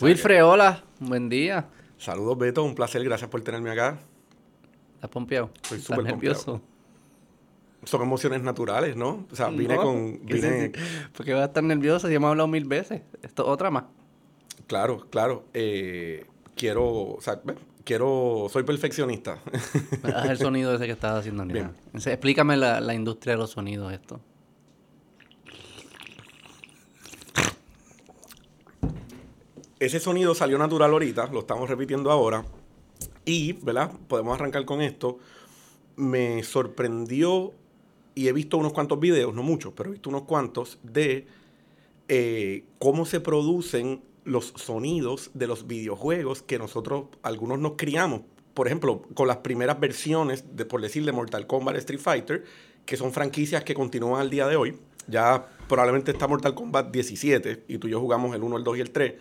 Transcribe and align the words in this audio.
Wilfred, 0.00 0.44
hola, 0.44 0.82
buen 1.00 1.28
día. 1.28 1.66
Saludos, 1.98 2.36
Beto, 2.38 2.62
un 2.64 2.74
placer, 2.74 3.02
gracias 3.04 3.30
por 3.30 3.40
tenerme 3.42 3.70
acá. 3.70 3.98
¿Estás 4.96 5.10
pompeado? 5.10 5.50
Estoy 5.62 5.78
¿Estás 5.78 5.96
súper 5.96 6.04
nervioso? 6.12 6.60
Son 7.84 8.02
emociones 8.02 8.42
naturales, 8.42 8.96
¿no? 8.96 9.26
O 9.30 9.36
sea, 9.36 9.48
vine 9.48 9.76
No, 9.76 9.82
con. 9.82 10.18
¿qué 10.26 10.34
Vine, 10.34 10.48
se- 10.50 10.72
¿Por 11.16 11.24
qué 11.24 11.32
vas 11.34 11.42
a 11.42 11.46
estar 11.46 11.62
nervioso? 11.62 12.08
Ya 12.08 12.16
hemos 12.16 12.28
hablado 12.30 12.48
mil 12.48 12.64
veces. 12.64 13.02
Esto 13.22 13.44
es 13.44 13.48
otra 13.48 13.70
más. 13.70 13.84
claro, 14.66 15.06
claro. 15.08 15.44
eh, 15.54 16.26
quiero. 16.56 16.84
O 16.84 17.18
sea, 17.20 17.40
ve, 17.44 17.54
quiero. 17.84 18.48
Soy 18.50 18.64
perfeccionista. 18.64 19.38
Haz 20.02 20.30
el 20.30 20.38
sonido 20.38 20.74
ese 20.74 20.86
que 20.86 20.92
estabas 20.92 21.20
haciendo. 21.20 21.44
Bien. 21.46 21.70
Entonces, 21.86 22.12
Explícame 22.12 22.56
la, 22.56 22.80
la 22.80 22.94
industria 22.94 23.34
de 23.34 23.38
los 23.38 23.50
sonidos 23.50 23.92
esto. 23.92 24.20
Ese 29.78 30.00
sonido 30.00 30.34
salió 30.34 30.56
natural 30.56 30.90
ahorita, 30.90 31.26
lo 31.26 31.40
estamos 31.40 31.68
repitiendo 31.68 32.10
ahora. 32.10 32.44
Y, 33.26 33.52
¿verdad? 33.52 33.92
Podemos 34.08 34.34
arrancar 34.34 34.64
con 34.64 34.80
esto. 34.80 35.18
Me 35.96 36.42
sorprendió 36.44 37.52
y 38.14 38.28
he 38.28 38.32
visto 38.32 38.56
unos 38.56 38.72
cuantos 38.72 38.98
videos, 38.98 39.34
no 39.34 39.42
muchos, 39.42 39.74
pero 39.76 39.90
he 39.90 39.92
visto 39.92 40.08
unos 40.08 40.22
cuantos 40.22 40.78
de 40.82 41.26
eh, 42.08 42.64
cómo 42.78 43.04
se 43.04 43.20
producen 43.20 44.00
los 44.24 44.54
sonidos 44.56 45.30
de 45.34 45.46
los 45.46 45.66
videojuegos 45.66 46.42
que 46.42 46.58
nosotros, 46.58 47.06
algunos 47.22 47.58
nos 47.58 47.72
criamos. 47.76 48.22
Por 48.54 48.68
ejemplo, 48.68 49.02
con 49.12 49.28
las 49.28 49.38
primeras 49.38 49.78
versiones, 49.78 50.56
de, 50.56 50.64
por 50.64 50.80
decir, 50.80 51.04
de 51.04 51.12
Mortal 51.12 51.46
Kombat 51.46 51.76
Street 51.76 52.00
Fighter, 52.00 52.44
que 52.86 52.96
son 52.96 53.12
franquicias 53.12 53.62
que 53.62 53.74
continúan 53.74 54.22
al 54.22 54.30
día 54.30 54.46
de 54.46 54.56
hoy. 54.56 54.78
Ya 55.06 55.46
probablemente 55.68 56.12
está 56.12 56.26
Mortal 56.26 56.54
Kombat 56.54 56.90
17 56.90 57.64
y 57.68 57.76
tú 57.76 57.88
y 57.88 57.90
yo 57.90 58.00
jugamos 58.00 58.34
el 58.34 58.42
1, 58.42 58.56
el 58.56 58.64
2 58.64 58.78
y 58.78 58.80
el 58.80 58.90
3. 58.90 59.14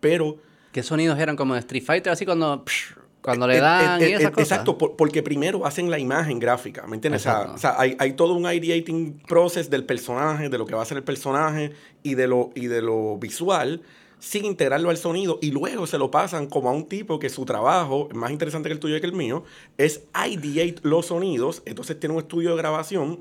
Pero 0.00 0.36
¿Qué 0.72 0.82
sonidos 0.82 1.18
eran 1.18 1.36
como 1.36 1.54
de 1.54 1.60
Street 1.60 1.82
Fighter? 1.84 2.12
Así 2.12 2.24
cuando, 2.24 2.64
psh, 2.64 2.94
cuando 3.22 3.46
le 3.46 3.56
eh, 3.56 3.60
dan 3.60 4.02
eh, 4.02 4.10
y 4.10 4.12
eh, 4.12 4.16
esas 4.16 4.30
cosas. 4.30 4.50
Exacto, 4.50 4.78
por- 4.78 4.96
porque 4.96 5.22
primero 5.22 5.66
hacen 5.66 5.90
la 5.90 5.98
imagen 5.98 6.38
gráfica, 6.38 6.86
¿me 6.86 6.96
entiendes? 6.96 7.22
O 7.22 7.24
sea, 7.24 7.32
Exacto. 7.32 7.54
o 7.54 7.58
sea, 7.58 7.74
hay, 7.80 7.96
hay 7.98 8.12
todo 8.12 8.34
un 8.34 8.50
ideating 8.50 9.20
process 9.26 9.70
del 9.70 9.84
personaje, 9.84 10.48
de 10.48 10.58
lo 10.58 10.66
que 10.66 10.74
va 10.74 10.82
a 10.82 10.84
ser 10.84 10.98
el 10.98 11.04
personaje 11.04 11.72
y 12.02 12.14
de 12.14 12.28
lo, 12.28 12.50
y 12.54 12.66
de 12.66 12.82
lo 12.82 13.16
visual, 13.16 13.82
sin 14.18 14.44
integrarlo 14.44 14.90
al 14.90 14.96
sonido, 14.96 15.38
y 15.40 15.52
luego 15.52 15.86
se 15.86 15.96
lo 15.96 16.10
pasan 16.10 16.46
como 16.46 16.68
a 16.68 16.72
un 16.72 16.86
tipo 16.86 17.18
que 17.18 17.28
su 17.28 17.44
trabajo, 17.44 18.08
más 18.12 18.30
interesante 18.30 18.68
que 18.68 18.72
el 18.74 18.80
tuyo 18.80 18.96
y 18.96 19.00
que 19.00 19.06
el 19.06 19.12
mío, 19.12 19.44
es 19.78 20.02
ideate 20.28 20.80
los 20.82 21.06
sonidos, 21.06 21.62
entonces 21.66 21.98
tiene 21.98 22.14
un 22.14 22.20
estudio 22.20 22.50
de 22.50 22.56
grabación, 22.56 23.20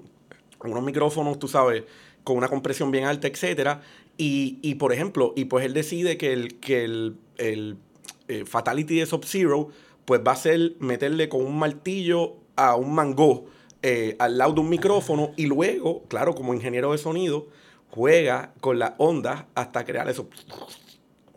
unos 0.59 0.83
micrófonos, 0.83 1.39
tú 1.39 1.47
sabes, 1.47 1.83
con 2.23 2.35
una 2.35 2.49
compresión 2.49 2.91
bien 2.91 3.05
alta, 3.05 3.27
etcétera. 3.27 3.81
Y, 4.17 4.57
y, 4.61 4.75
por 4.75 4.93
ejemplo, 4.93 5.33
y 5.35 5.45
pues 5.45 5.65
él 5.65 5.73
decide 5.73 6.17
que 6.17 6.33
el, 6.33 6.59
que 6.59 6.83
el, 6.83 7.15
el, 7.37 7.77
eh, 8.27 8.45
Fatality 8.45 8.99
de 8.99 9.05
Sub-Zero, 9.05 9.69
pues 10.05 10.21
va 10.25 10.31
a 10.31 10.35
ser 10.35 10.73
meterle 10.79 11.29
con 11.29 11.45
un 11.45 11.57
martillo 11.59 12.35
a 12.55 12.75
un 12.75 12.93
mango 12.95 13.45
eh, 13.83 14.15
al 14.19 14.37
lado 14.39 14.53
de 14.53 14.61
un 14.61 14.69
micrófono 14.69 15.31
y 15.37 15.45
luego, 15.45 16.03
claro, 16.07 16.33
como 16.33 16.53
ingeniero 16.53 16.91
de 16.93 16.97
sonido, 16.97 17.47
juega 17.91 18.53
con 18.59 18.79
las 18.79 18.93
ondas 18.97 19.45
hasta 19.53 19.85
crear 19.85 20.09
eso. 20.09 20.27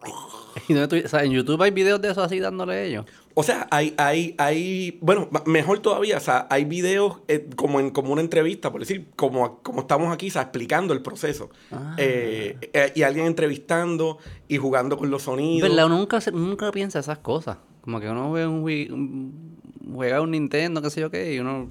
¿Y 0.69 0.75
dónde 0.75 1.01
tú- 1.01 1.07
o 1.07 1.09
sea, 1.09 1.25
en 1.25 1.33
YouTube 1.33 1.61
hay 1.63 1.71
videos 1.71 2.01
de 2.01 2.11
eso 2.11 2.23
así 2.23 2.39
dándole 2.41 2.87
ellos. 2.87 3.05
O 3.35 3.43
sea, 3.45 3.69
hay, 3.71 3.95
hay, 3.97 4.35
hay, 4.39 4.99
bueno, 5.01 5.29
mejor 5.47 5.79
todavía, 5.79 6.17
o 6.17 6.21
sea, 6.21 6.47
hay 6.51 6.65
videos 6.65 7.19
eh, 7.29 7.49
como 7.57 7.79
en 7.79 7.91
como 7.91 8.13
una 8.13 8.21
entrevista, 8.21 8.73
por 8.73 8.81
decir, 8.81 9.07
como, 9.17 9.61
como 9.63 9.81
estamos 9.83 10.13
aquí, 10.13 10.29
o 10.29 10.33
sea, 10.33 10.43
explicando 10.43 10.93
el 10.93 11.01
proceso. 11.01 11.49
Ah. 11.71 11.95
Eh, 11.97 12.57
eh, 12.73 12.93
y 12.95 13.03
alguien 13.03 13.27
entrevistando 13.27 14.19
y 14.49 14.57
jugando 14.57 14.99
con 14.99 15.11
los 15.11 15.23
sonidos. 15.23 15.69
¿Verdad? 15.71 15.87
Uno 15.87 15.99
nunca, 15.99 16.19
nunca 16.33 16.73
piensa 16.73 16.99
esas 16.99 17.19
cosas. 17.19 17.59
Como 17.83 18.01
que 18.01 18.09
uno 18.11 18.33
ve 18.33 18.47
un, 18.47 18.63
un- 18.65 19.59
juega 19.95 20.21
un 20.21 20.33
Nintendo, 20.33 20.83
qué 20.83 20.91
sé 20.91 21.01
yo 21.01 21.11
qué, 21.11 21.33
y 21.35 21.39
uno, 21.39 21.69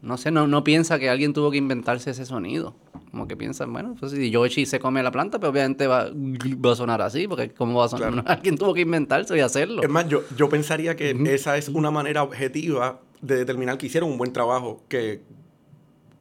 no 0.00 0.16
sé, 0.16 0.30
no, 0.30 0.46
no 0.46 0.62
piensa 0.64 0.98
que 0.98 1.10
alguien 1.10 1.32
tuvo 1.32 1.50
que 1.50 1.58
inventarse 1.58 2.10
ese 2.10 2.24
sonido. 2.24 2.74
Como 3.14 3.28
que 3.28 3.36
piensan, 3.36 3.72
bueno, 3.72 3.94
pues 4.00 4.10
si 4.10 4.28
Yoshi 4.28 4.66
se 4.66 4.80
come 4.80 5.00
la 5.00 5.12
planta, 5.12 5.38
pues 5.38 5.48
obviamente 5.48 5.86
va, 5.86 6.10
va 6.12 6.72
a 6.72 6.74
sonar 6.74 7.00
así, 7.00 7.28
porque 7.28 7.50
¿cómo 7.50 7.78
va 7.78 7.84
a 7.84 7.88
sonar? 7.88 8.10
Claro. 8.10 8.26
alguien 8.28 8.58
tuvo 8.58 8.74
que 8.74 8.80
inventarse 8.80 9.36
y 9.36 9.40
hacerlo. 9.40 9.84
Es 9.84 9.88
más, 9.88 10.08
yo, 10.08 10.22
yo 10.36 10.48
pensaría 10.48 10.96
que 10.96 11.16
esa 11.26 11.56
es 11.56 11.68
una 11.68 11.92
manera 11.92 12.24
objetiva 12.24 12.98
de 13.22 13.36
determinar 13.36 13.78
que 13.78 13.86
hicieron 13.86 14.10
un 14.10 14.18
buen 14.18 14.32
trabajo, 14.32 14.82
que, 14.88 15.22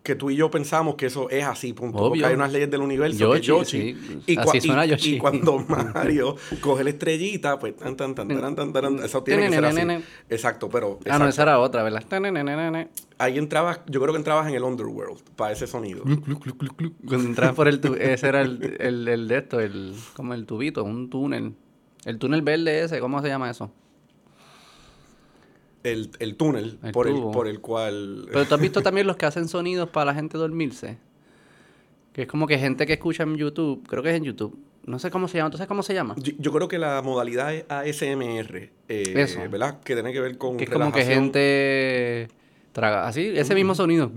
que 0.03 0.16
tú 0.16 0.30
y 0.30 0.36
yo 0.36 0.52
pensamos 0.52 0.96
que 0.96 1.06
eso 1.06 1.30
es 1.30 1.46
así, 1.46 1.72
punto. 1.72 1.97
Porque 1.97 2.25
hay 2.25 2.36
unas 2.36 2.52
leyes 2.52 2.69
del 2.69 2.81
universo 2.81 3.18
Yoshi, 3.38 3.40
que 3.40 3.47
Yoshi. 3.47 3.94
sí. 3.94 4.19
Y, 4.34 4.38
Así 4.38 4.59
suena 4.59 4.86
y- 4.86 4.90
Yoshi. 4.90 5.16
y 5.16 5.18
cuando 5.18 5.58
Mario 5.94 6.36
coge 6.59 6.84
la 6.84 6.90
estrellita, 6.90 7.58
pues 7.58 7.78
tan, 7.78 7.96
tan, 7.96 8.14
tan, 8.14 8.28
tan, 8.28 8.53
tan, 8.56 8.74
tan, 8.74 9.00
eso 9.00 9.24
tiene 9.24 9.44
que 9.47 9.53
ser 9.56 9.64
así. 9.66 9.81
Exacto, 10.30 10.68
pero... 10.69 11.00
Ah, 11.09 11.18
no, 11.19 11.28
esa 11.30 11.44
era 11.44 11.58
otra, 11.59 11.84
¿verdad? 11.84 12.03
Ahí 13.18 13.38
entrabas, 13.38 13.80
yo 13.88 14.02
creo 14.02 14.12
que 14.14 14.18
entrabas 14.18 14.47
en 14.50 14.56
el 14.56 14.64
Underworld 14.64 15.22
para 15.38 15.53
ese 15.53 15.68
sonido. 15.68 16.03
Cuando 16.03 17.28
entras 17.30 17.53
por 17.53 17.70
el 17.70 17.80
tu- 17.80 17.96
ese 17.96 18.28
era 18.28 18.41
el, 18.41 18.75
el, 18.80 19.08
el 19.08 19.28
de 19.30 19.38
esto, 19.38 19.62
el, 19.62 19.94
como 20.16 20.34
el 20.34 20.46
tubito, 20.46 20.84
un 20.84 21.09
túnel. 21.09 21.53
El 22.03 22.18
túnel 22.20 22.41
verde 22.41 22.84
ese, 22.84 23.00
¿cómo 23.00 23.22
se 23.22 23.30
llama 23.30 23.50
eso? 23.50 23.72
El, 25.83 26.11
el 26.19 26.35
túnel 26.35 26.79
El 26.81 26.91
por, 26.94 27.07
el, 27.07 27.16
por 27.16 27.47
el 27.47 27.59
cual... 27.59 28.27
Pero 28.31 28.45
tú 28.45 28.55
has 28.55 28.61
visto 28.61 28.81
también 28.83 29.05
los 29.05 29.17
que 29.17 29.25
hacen 29.25 29.47
sonidos 29.47 29.89
para 29.89 30.05
la 30.05 30.13
gente 30.13 30.38
dormirse. 30.38 30.97
Que 32.13 32.23
es 32.23 32.27
como 32.27 32.47
que 32.47 32.57
gente 32.57 32.85
que 32.85 32.94
escucha 32.94 33.23
en 33.23 33.35
YouTube, 33.35 33.85
creo 33.88 34.01
que 34.03 34.11
es 34.11 34.16
en 34.16 34.23
YouTube. 34.23 34.57
No 34.85 34.99
sé 34.99 35.09
cómo 35.09 35.27
se 35.27 35.38
llama, 35.38 35.49
¿tú 35.49 35.57
sabes 35.57 35.67
cómo 35.67 35.81
se 35.81 35.93
llama? 35.93 36.16
Yo, 36.17 36.33
yo 36.38 36.51
creo 36.51 36.67
que 36.67 36.77
la 36.77 37.01
modalidad 37.01 37.53
es 37.53 37.66
ASMR, 37.69 38.69
eh, 38.89 39.13
Eso. 39.16 39.39
¿verdad? 39.49 39.79
Que 39.81 39.93
tiene 39.93 40.11
que 40.11 40.19
ver 40.19 40.38
con 40.38 40.57
Que 40.57 40.66
es 40.66 40.69
como 40.69 40.91
que 40.91 41.05
gente 41.05 42.27
traga 42.73 43.07
así, 43.07 43.31
ese 43.35 43.55
mismo 43.55 43.75
sonido. 43.75 44.11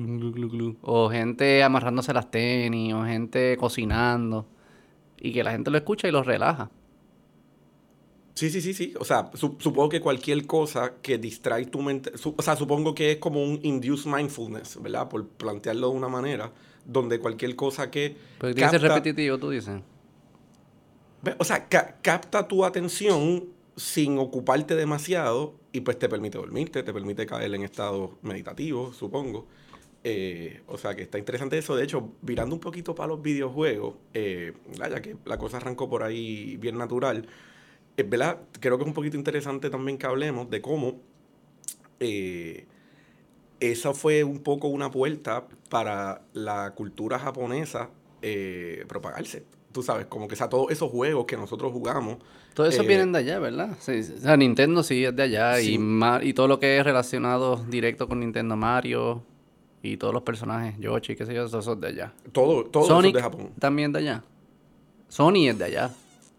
O 0.82 1.08
gente 1.08 1.62
amarrándose 1.62 2.12
las 2.12 2.30
tenis, 2.30 2.94
o 2.94 3.04
gente 3.04 3.56
cocinando. 3.58 4.46
Y 5.18 5.32
que 5.32 5.44
la 5.44 5.52
gente 5.52 5.70
lo 5.70 5.78
escucha 5.78 6.08
y 6.08 6.10
lo 6.10 6.22
relaja. 6.22 6.70
Sí, 8.36 8.50
sí, 8.50 8.60
sí, 8.60 8.74
sí. 8.74 8.92
O 9.00 9.04
sea, 9.04 9.30
su- 9.32 9.56
supongo 9.58 9.88
que 9.88 10.00
cualquier 10.00 10.46
cosa 10.46 10.92
que 11.00 11.16
distrae 11.16 11.64
tu 11.66 11.80
mente, 11.80 12.16
su- 12.18 12.34
o 12.36 12.42
sea, 12.42 12.54
supongo 12.54 12.94
que 12.94 13.12
es 13.12 13.16
como 13.16 13.42
un 13.42 13.58
induced 13.62 14.10
mindfulness, 14.10 14.80
¿verdad? 14.82 15.08
Por 15.08 15.26
plantearlo 15.26 15.88
de 15.90 15.96
una 15.96 16.08
manera, 16.08 16.52
donde 16.84 17.18
cualquier 17.18 17.56
cosa 17.56 17.90
que 17.90 18.14
ser 18.40 18.54
capta- 18.80 18.88
repetitivo, 18.94 19.38
tú 19.38 19.48
dices. 19.50 19.80
O 21.38 21.44
sea, 21.44 21.66
ca- 21.66 21.96
capta 22.02 22.46
tu 22.46 22.64
atención 22.64 23.44
sin 23.74 24.18
ocuparte 24.18 24.76
demasiado 24.76 25.54
y 25.72 25.80
pues 25.80 25.98
te 25.98 26.08
permite 26.08 26.38
dormirte, 26.38 26.82
te 26.82 26.92
permite 26.92 27.26
caer 27.26 27.54
en 27.54 27.62
estados 27.62 28.10
meditativos, 28.22 28.96
supongo. 28.96 29.46
Eh, 30.04 30.60
o 30.68 30.78
sea 30.78 30.94
que 30.94 31.02
está 31.02 31.18
interesante 31.18 31.58
eso. 31.58 31.74
De 31.74 31.82
hecho, 31.84 32.12
virando 32.22 32.54
un 32.54 32.60
poquito 32.60 32.94
para 32.94 33.08
los 33.08 33.22
videojuegos, 33.22 33.94
eh, 34.14 34.52
ya 34.78 35.00
que 35.02 35.16
la 35.24 35.36
cosa 35.36 35.56
arrancó 35.56 35.88
por 35.90 36.02
ahí 36.04 36.56
bien 36.58 36.78
natural, 36.78 37.26
¿verdad? 38.04 38.38
Creo 38.60 38.76
que 38.76 38.82
es 38.84 38.88
un 38.88 38.94
poquito 38.94 39.16
interesante 39.16 39.70
también 39.70 39.96
que 39.98 40.06
hablemos 40.06 40.50
de 40.50 40.60
cómo 40.60 41.00
eh, 42.00 42.66
esa 43.60 43.94
fue 43.94 44.22
un 44.24 44.40
poco 44.40 44.68
una 44.68 44.90
puerta 44.90 45.46
para 45.70 46.22
la 46.34 46.72
cultura 46.74 47.18
japonesa 47.18 47.88
eh, 48.22 48.84
propagarse. 48.88 49.44
Tú 49.72 49.82
sabes, 49.82 50.06
como 50.06 50.26
que 50.28 50.34
o 50.34 50.36
sea, 50.36 50.48
todos 50.48 50.70
esos 50.70 50.90
juegos 50.90 51.26
que 51.26 51.36
nosotros 51.36 51.72
jugamos. 51.72 52.18
Todo 52.54 52.66
eso 52.66 52.82
eh, 52.82 52.86
vienen 52.86 53.12
de 53.12 53.18
allá, 53.18 53.38
¿verdad? 53.38 53.76
Sí, 53.80 54.00
o 54.16 54.20
sea, 54.20 54.36
Nintendo 54.36 54.82
sí 54.82 55.04
es 55.04 55.14
de 55.14 55.22
allá 55.22 55.60
y, 55.60 55.64
Sí. 55.66 55.78
Ma- 55.78 56.20
y 56.22 56.32
todo 56.32 56.48
lo 56.48 56.58
que 56.58 56.78
es 56.78 56.84
relacionado 56.84 57.56
directo 57.68 58.08
con 58.08 58.20
Nintendo 58.20 58.56
Mario 58.56 59.22
y 59.82 59.98
todos 59.98 60.12
los 60.14 60.22
personajes, 60.22 60.74
Yoshi, 60.78 61.14
qué 61.14 61.26
sé 61.26 61.34
yo, 61.34 61.44
eso 61.44 61.58
es 61.60 61.80
de 61.80 61.86
allá. 61.88 62.12
Todo, 62.32 62.64
todo 62.64 62.84
eso 62.84 63.00
es 63.08 63.12
de 63.12 63.20
Japón. 63.22 63.50
también 63.58 63.92
de 63.92 63.98
allá. 64.00 64.24
Sony 65.08 65.48
es 65.48 65.58
de 65.58 65.64
allá. 65.64 65.94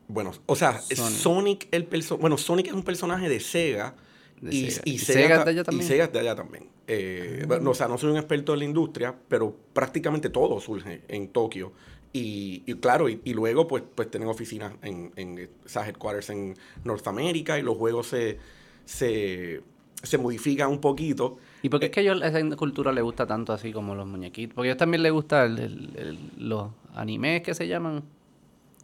Bueno, 0.07 0.31
o 0.45 0.55
sea, 0.55 0.79
Sonic. 0.79 0.97
Sonic, 1.17 1.67
el 1.71 1.85
perso 1.85 2.17
bueno, 2.17 2.37
Sonic 2.37 2.67
es 2.67 2.73
un 2.73 2.83
personaje 2.83 3.27
de 3.29 3.39
Sega. 3.39 3.95
De 4.41 4.55
y, 4.55 4.69
Sega. 4.71 4.83
y 4.85 4.91
¿Y 4.93 4.97
de 4.97 5.23
allá 5.23 5.61
y 5.61 5.63
también? 5.63 5.85
Ah. 5.85 5.87
Sega 5.87 6.03
es 6.05 6.13
de 6.13 6.19
allá 6.19 6.35
también. 6.35 6.65
Eh, 6.87 7.43
bueno, 7.47 7.71
o 7.71 7.73
sea, 7.73 7.87
no 7.87 7.97
soy 7.97 8.11
un 8.11 8.17
experto 8.17 8.53
en 8.53 8.59
la 8.59 8.65
industria, 8.65 9.13
pero 9.27 9.53
prácticamente 9.73 10.29
todo 10.29 10.59
surge 10.61 11.01
en 11.07 11.27
Tokio. 11.29 11.73
Y, 12.13 12.63
y 12.65 12.75
claro, 12.75 13.09
y, 13.09 13.19
y 13.25 13.33
luego 13.33 13.67
pues, 13.67 13.83
pues 13.93 14.09
tienen 14.09 14.29
oficinas 14.29 14.73
en, 14.81 15.11
en 15.17 15.37
eh, 15.39 15.49
esas 15.65 15.87
headquarters 15.89 16.29
en 16.29 16.55
Norteamérica 16.85 17.59
y 17.59 17.61
los 17.61 17.75
juegos 17.77 18.07
se, 18.07 18.37
se, 18.85 19.61
se 20.01 20.17
modifican 20.17 20.69
un 20.69 20.79
poquito. 20.79 21.37
¿Y 21.61 21.69
por 21.69 21.79
qué 21.81 21.87
es 21.87 21.91
que 21.91 21.99
a 21.99 22.03
ellos 22.03 22.21
esa 22.23 22.55
cultura 22.55 22.91
le 22.93 23.01
gusta 23.01 23.27
tanto 23.27 23.51
así 23.51 23.73
como 23.73 23.93
los 23.93 24.07
muñequitos? 24.07 24.55
Porque 24.55 24.69
a 24.69 24.71
ellos 24.71 24.79
también 24.79 25.03
les 25.03 25.11
gusta 25.11 25.43
el- 25.45 25.59
el- 25.59 25.91
el- 25.97 26.19
los 26.49 26.69
animes 26.95 27.41
que 27.41 27.53
se 27.53 27.67
llaman, 27.67 28.03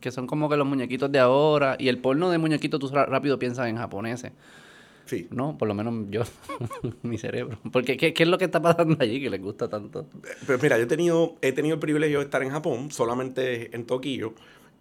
que 0.04 0.12
son 0.12 0.28
como 0.28 0.50
que 0.50 0.58
los 0.58 0.68
muñequitos 0.68 1.10
de 1.10 1.20
ahora. 1.20 1.78
Y 1.80 1.88
el 1.88 1.98
porno 1.98 2.30
de 2.30 2.38
muñequitos 2.38 2.78
tú 2.78 2.90
rápido 2.90 3.40
piensas 3.40 3.70
en 3.70 3.78
japoneses. 3.78 4.34
Sí. 5.06 5.28
No, 5.32 5.58
por 5.58 5.70
lo 5.70 5.74
menos 5.74 5.94
yo, 6.10 6.24
mi 7.04 7.18
cerebro. 7.18 7.58
Porque, 7.72 7.96
¿qué, 7.96 8.14
¿qué 8.14 8.24
es 8.24 8.30
lo 8.30 8.38
que 8.38 8.46
está 8.46 8.62
pasando 8.62 8.98
allí 9.00 9.22
que 9.22 9.30
les 9.30 9.42
gusta 9.42 9.70
tanto? 9.70 10.06
Pues 10.46 10.62
mira, 10.62 10.78
yo 10.78 10.84
he 10.84 10.88
tenido, 10.88 11.36
he 11.42 11.54
tenido 11.54 11.76
el 11.76 11.80
privilegio 11.80 12.20
de 12.20 12.26
estar 12.26 12.44
en 12.44 12.50
Japón, 12.50 12.92
solamente 12.92 13.74
en 13.74 13.86
Tokio, 13.86 14.34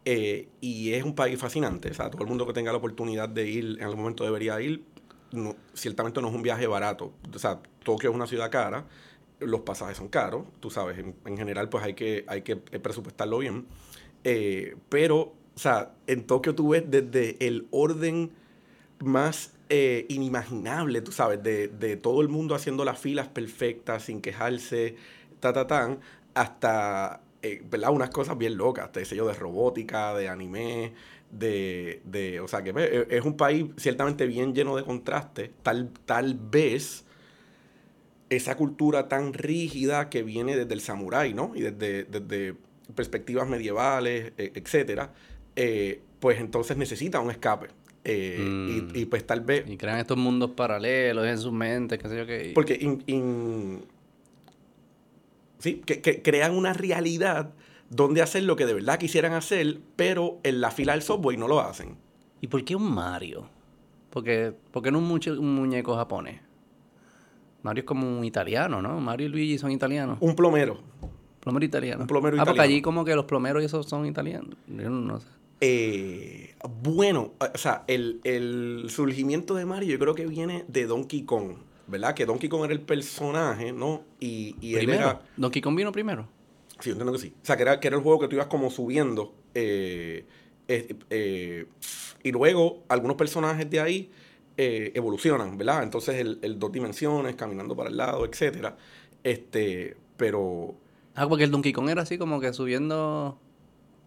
eh, 0.05 0.49
y 0.61 0.93
es 0.93 1.05
un 1.05 1.15
país 1.15 1.39
fascinante. 1.39 1.91
O 1.91 1.95
sea, 1.95 2.11
todo 2.11 2.23
el 2.23 2.29
mundo 2.29 2.45
que 2.45 2.53
tenga 2.53 2.73
la 2.73 2.79
oportunidad 2.79 3.29
de 3.29 3.49
ir, 3.49 3.77
en 3.79 3.85
algún 3.85 4.01
momento 4.01 4.25
debería 4.25 4.61
ir. 4.61 4.83
No, 5.31 5.55
ciertamente 5.73 6.21
no 6.21 6.29
es 6.29 6.35
un 6.35 6.43
viaje 6.43 6.67
barato. 6.67 7.13
O 7.33 7.39
sea, 7.39 7.61
Tokio 7.85 8.11
es 8.11 8.17
una 8.17 8.27
ciudad 8.27 8.51
cara, 8.51 8.87
los 9.39 9.61
pasajes 9.61 9.97
son 9.97 10.09
caros, 10.09 10.47
tú 10.59 10.69
sabes, 10.69 10.99
en, 10.99 11.15
en 11.25 11.37
general 11.37 11.69
pues 11.69 11.85
hay 11.85 11.95
que, 11.95 12.25
hay 12.27 12.43
que 12.43 12.57
presupuestarlo 12.57 13.39
bien. 13.39 13.67
Eh, 14.25 14.77
pero, 14.89 15.35
o 15.55 15.59
sea, 15.59 15.93
en 16.07 16.25
Tokio 16.25 16.55
tú 16.55 16.71
ves 16.71 16.85
desde 16.89 17.37
el 17.47 17.67
orden 17.71 18.31
más 19.01 19.53
eh, 19.69 20.07
inimaginable, 20.09 21.01
tú 21.01 21.13
sabes, 21.13 21.43
de, 21.43 21.69
de, 21.69 21.97
todo 21.97 22.21
el 22.21 22.29
mundo 22.29 22.55
haciendo 22.55 22.85
las 22.85 22.99
filas 22.99 23.29
perfectas, 23.29 24.05
sin 24.05 24.21
quejarse, 24.21 24.97
ta, 25.41 25.53
ta, 25.53 25.67
tan, 25.67 26.01
hasta, 26.35 27.23
eh, 27.43 27.63
¿verdad? 27.69 27.91
Unas 27.91 28.11
cosas 28.11 28.39
bien 28.39 28.57
locas, 28.57 28.93
de 28.93 29.05
sello 29.05 29.27
de 29.27 29.35
robótica, 29.35 30.15
de 30.15 30.29
anime, 30.29 30.93
de, 31.31 32.03
de 32.05 32.41
o 32.41 32.49
sea, 32.49 32.63
que 32.63 32.71
e, 32.71 33.17
es 33.17 33.25
un 33.25 33.37
país 33.37 33.67
ciertamente 33.77 34.27
bien 34.27 34.55
lleno 34.55 34.77
de 34.77 34.85
contrastes, 34.85 35.51
tal, 35.63 35.91
tal 36.05 36.35
vez 36.35 37.05
esa 38.29 38.57
cultura 38.57 39.09
tan 39.09 39.33
rígida 39.33 40.09
que 40.09 40.23
viene 40.23 40.57
desde 40.57 40.75
el 40.75 40.81
samurái, 40.81 41.35
¿no? 41.35 41.53
Y 41.55 41.63
desde, 41.63 42.05
desde 42.05 42.57
perspectivas 42.95 43.49
medievales, 43.49 44.33
e, 44.39 44.53
etcétera, 44.55 45.13
eh, 45.57 46.01
pues 46.21 46.41
entonces 46.41 46.77
necesita 46.77 47.21
un 47.21 47.31
escape. 47.31 47.69
Eh, 48.05 48.39
Mm. 48.41 48.97
y, 48.97 49.01
y, 49.03 49.05
pues 49.07 49.25
tal 49.27 49.43
vez... 49.43 49.65
Y 49.69 49.77
crean 49.77 49.99
estos 49.99 50.17
mundos 50.17 50.51
paralelos 50.53 51.25
en 51.27 51.39
sus 51.39 51.53
mentes, 51.53 51.99
qué 52.01 52.09
sé 52.09 52.17
yo 52.17 52.27
qué. 52.27 52.51
Porque 52.55 52.77
in- 52.81 53.03
in- 53.07 53.85
sí, 55.59 55.83
que, 55.87 56.01
que 56.01 56.23
crean 56.23 56.57
una 56.57 56.73
realidad 56.73 57.53
donde 57.91 58.23
hacer 58.23 58.43
lo 58.45 58.57
que 58.57 58.67
de 58.67 58.75
verdad 58.75 58.99
quisieran 58.99 59.33
hacer, 59.35 59.79
pero 59.97 60.39
en 60.43 60.61
la 60.61 60.71
fila 60.71 60.93
del 60.93 61.03
software 61.03 61.39
no 61.39 61.47
lo 61.47 61.61
hacen. 61.61 61.97
¿Y 62.41 62.49
por 62.49 62.65
qué 62.65 62.75
un 62.75 62.91
Mario? 62.93 63.49
Porque, 64.11 64.53
¿Por 64.73 64.83
qué 64.83 64.91
no 64.91 64.99
un, 64.99 65.07
muche- 65.09 65.31
un 65.39 65.55
muñeco 65.55 65.95
japonés? 65.97 66.41
Mario 67.63 67.83
es 67.83 67.87
como 67.87 68.19
un 68.19 68.25
italiano, 68.25 68.83
¿no? 68.83 69.01
Mario 69.01 69.27
y 69.29 69.31
Luigi 69.31 69.59
son 69.59 69.71
italianos. 69.71 70.19
Un 70.21 70.35
plomero. 70.35 70.81
Plomero 71.43 71.67
italiano. 71.67 72.03
Un 72.03 72.07
plomero 72.07 72.37
ah, 72.37 72.45
porque 72.45 72.53
italiano. 72.53 72.73
allí 72.73 72.83
como 72.83 73.05
que 73.05 73.17
los 73.17 73.25
plomeros 73.25 73.63
y 73.63 73.67
esos 73.67 73.87
son 73.87 74.07
italianos. 74.07 74.57
Yo 74.69 74.89
no, 74.89 75.19
sé. 75.19 75.27
Eh, 75.61 76.55
bueno, 76.83 77.33
o 77.39 77.59
sea, 77.59 77.83
el, 77.89 78.21
el 78.23 78.87
surgimiento 78.91 79.55
de 79.57 79.65
Mario 79.65 79.91
yo 79.91 79.99
creo 79.99 80.15
que 80.15 80.25
viene 80.27 80.65
de 80.69 80.87
Donkey 80.87 81.23
Kong, 81.23 81.57
¿verdad? 81.89 82.15
Que 82.15 82.27
Donkey 82.27 82.49
Kong 82.49 82.65
era 82.65 82.73
el 82.73 82.81
personaje, 82.81 83.73
¿no? 83.73 84.03
Y, 84.21 84.55
y 84.61 84.77
él 84.77 84.91
era... 84.91 85.21
Donkey 85.37 85.61
Kong 85.61 85.75
vino 85.77 85.91
primero. 85.91 86.29
Sí, 86.79 86.91
yo 86.91 86.93
entiendo 86.93 87.13
que 87.13 87.19
sí. 87.19 87.35
O 87.43 87.45
sea, 87.45 87.57
que 87.57 87.63
era, 87.63 87.81
que 87.81 87.89
era 87.89 87.97
el 87.97 88.03
juego 88.05 88.21
que 88.21 88.29
tú 88.29 88.37
ibas 88.37 88.47
como 88.47 88.71
subiendo. 88.71 89.35
eh, 89.55 90.25
eh, 90.69 91.67
y 92.23 92.31
luego 92.31 92.85
algunos 92.89 93.17
personajes 93.17 93.69
de 93.69 93.81
ahí 93.81 94.11
evolucionan, 94.57 95.59
¿verdad? 95.59 95.83
Entonces 95.83 96.15
el, 96.21 96.39
el 96.43 96.57
dos 96.61 96.71
dimensiones, 96.71 97.35
caminando 97.35 97.75
para 97.75 97.91
el 97.91 97.97
lado, 97.97 98.25
etcétera. 98.25 98.77
Este, 99.25 99.97
pero... 100.17 100.77
Ah, 101.15 101.29
porque 101.29 101.45
el 101.45 101.51
Donkey 101.51 101.73
Kong 101.73 101.89
era 101.91 102.03
así 102.03 102.17
como 102.19 102.41
que 102.41 102.53
subiendo 102.53 103.39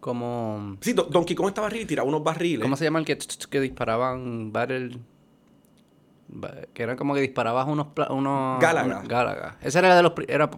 como... 0.00 0.76
Sí, 0.80 0.92
Do- 0.92 1.04
Donkey 1.04 1.36
Kong 1.36 1.48
estaba 1.48 1.66
arriba 1.68 1.82
y 1.82 1.86
tiraba 1.86 2.08
unos 2.08 2.22
barriles. 2.24 2.62
¿Cómo 2.62 2.76
se 2.76 2.84
llama 2.84 2.98
el 2.98 3.04
que, 3.04 3.16
que 3.50 3.60
disparaban 3.60 4.52
barrel? 4.52 5.00
ba- 6.28 6.54
Que 6.74 6.82
eran 6.82 6.96
como 6.96 7.14
que 7.14 7.20
disparabas 7.20 7.66
unos... 7.68 7.88
unos 8.10 8.60
Gálaga. 8.60 9.00
un- 9.00 9.08
Gálaga. 9.08 9.56
Ese 9.62 9.78
era 9.78 9.96
de 9.96 10.02
los... 10.02 10.12
Era, 10.28 10.50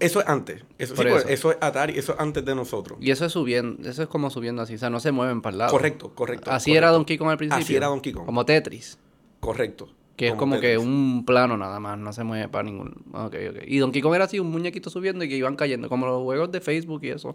Eso 0.00 0.20
es 0.20 0.28
antes. 0.28 0.64
Eso, 0.78 0.96
sí, 0.96 1.02
pues, 1.02 1.16
eso. 1.24 1.28
eso 1.28 1.50
es 1.52 1.58
Atari, 1.60 1.96
eso 1.98 2.12
es 2.14 2.20
antes 2.20 2.44
de 2.44 2.54
nosotros. 2.54 2.98
y 3.00 3.10
eso 3.12 3.24
es 3.24 3.32
subiendo, 3.32 3.88
eso 3.88 4.02
es 4.02 4.08
como 4.08 4.30
subiendo 4.30 4.62
así, 4.62 4.74
o 4.74 4.78
sea, 4.78 4.90
no 4.90 4.98
se 5.00 5.12
mueven 5.12 5.40
para 5.42 5.52
el 5.52 5.58
lado. 5.58 5.70
Correcto, 5.70 6.12
correcto. 6.14 6.50
Así 6.50 6.70
correcto. 6.70 6.78
era 6.78 6.90
Donkey 6.90 7.18
Kong 7.18 7.28
al 7.30 7.38
principio. 7.38 7.64
Así 7.64 7.76
era 7.76 7.86
Donkey 7.86 8.12
Kong. 8.12 8.26
Como 8.26 8.44
Tetris. 8.44 8.98
Correcto. 9.40 9.88
Que 10.16 10.28
es 10.28 10.34
como 10.34 10.60
que 10.60 10.78
un 10.78 11.24
plano 11.24 11.56
nada 11.56 11.80
más, 11.80 11.98
no 11.98 12.12
se 12.12 12.22
mueve 12.22 12.48
para 12.48 12.64
ningún... 12.64 13.04
Ok, 13.12 13.34
ok. 13.50 13.56
Y 13.66 13.78
Donkey 13.78 14.02
Kong 14.02 14.14
era 14.14 14.24
así, 14.24 14.38
un 14.38 14.50
muñequito 14.50 14.90
subiendo 14.90 15.24
y 15.24 15.28
que 15.28 15.36
iban 15.36 15.56
cayendo, 15.56 15.88
como 15.88 16.06
los 16.06 16.22
juegos 16.22 16.52
de 16.52 16.60
Facebook 16.60 17.00
y 17.04 17.08
eso. 17.10 17.34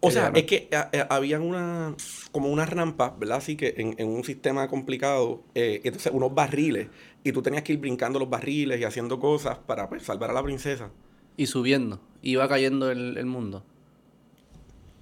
O 0.00 0.08
Que 0.08 0.12
sea, 0.12 0.30
no- 0.30 0.36
es 0.36 0.44
que 0.44 0.68
eh, 0.70 0.84
eh, 0.92 1.06
habían 1.10 1.42
una, 1.42 1.94
como 2.32 2.50
una 2.50 2.66
rampa, 2.66 3.16
¿verdad? 3.18 3.38
Así 3.38 3.56
que 3.56 3.74
en, 3.78 3.94
en 3.98 4.08
un 4.08 4.24
sistema 4.24 4.68
complicado, 4.68 5.44
eh, 5.54 5.80
entonces 5.84 6.12
unos 6.12 6.34
barriles, 6.34 6.88
y 7.24 7.32
tú 7.32 7.42
tenías 7.42 7.62
que 7.62 7.72
ir 7.74 7.78
brincando 7.78 8.18
los 8.18 8.28
barriles 8.28 8.80
y 8.80 8.84
haciendo 8.84 9.20
cosas 9.20 9.58
para 9.58 9.88
pues, 9.88 10.02
salvar 10.04 10.30
a 10.30 10.34
la 10.34 10.42
princesa. 10.42 10.90
Y 11.36 11.46
subiendo, 11.46 12.00
iba 12.22 12.48
cayendo 12.48 12.90
el, 12.90 13.16
el 13.16 13.26
mundo. 13.26 13.64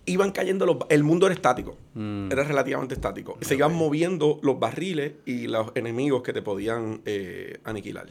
Iban 0.06 0.32
cayendo 0.32 0.66
los... 0.66 0.76
El 0.88 1.04
mundo 1.04 1.26
era 1.26 1.34
estático, 1.34 1.76
Mm. 1.94 2.30
era 2.32 2.42
relativamente 2.44 2.94
estático. 2.94 3.36
Se 3.42 3.54
iban 3.54 3.74
moviendo 3.74 4.38
los 4.42 4.58
barriles 4.58 5.12
y 5.26 5.46
los 5.46 5.72
enemigos 5.74 6.22
que 6.22 6.32
te 6.32 6.42
podían 6.42 7.02
eh, 7.04 7.60
aniquilar. 7.64 8.08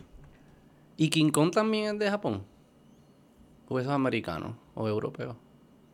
¿Y 0.98 1.10
King 1.10 1.32
Kong 1.32 1.52
también 1.52 1.94
es 1.96 2.00
de 2.00 2.10
Japón? 2.10 2.44
¿O 3.68 3.80
es 3.80 3.88
americano 3.88 4.58
o 4.76 4.88
europeo? 4.88 5.36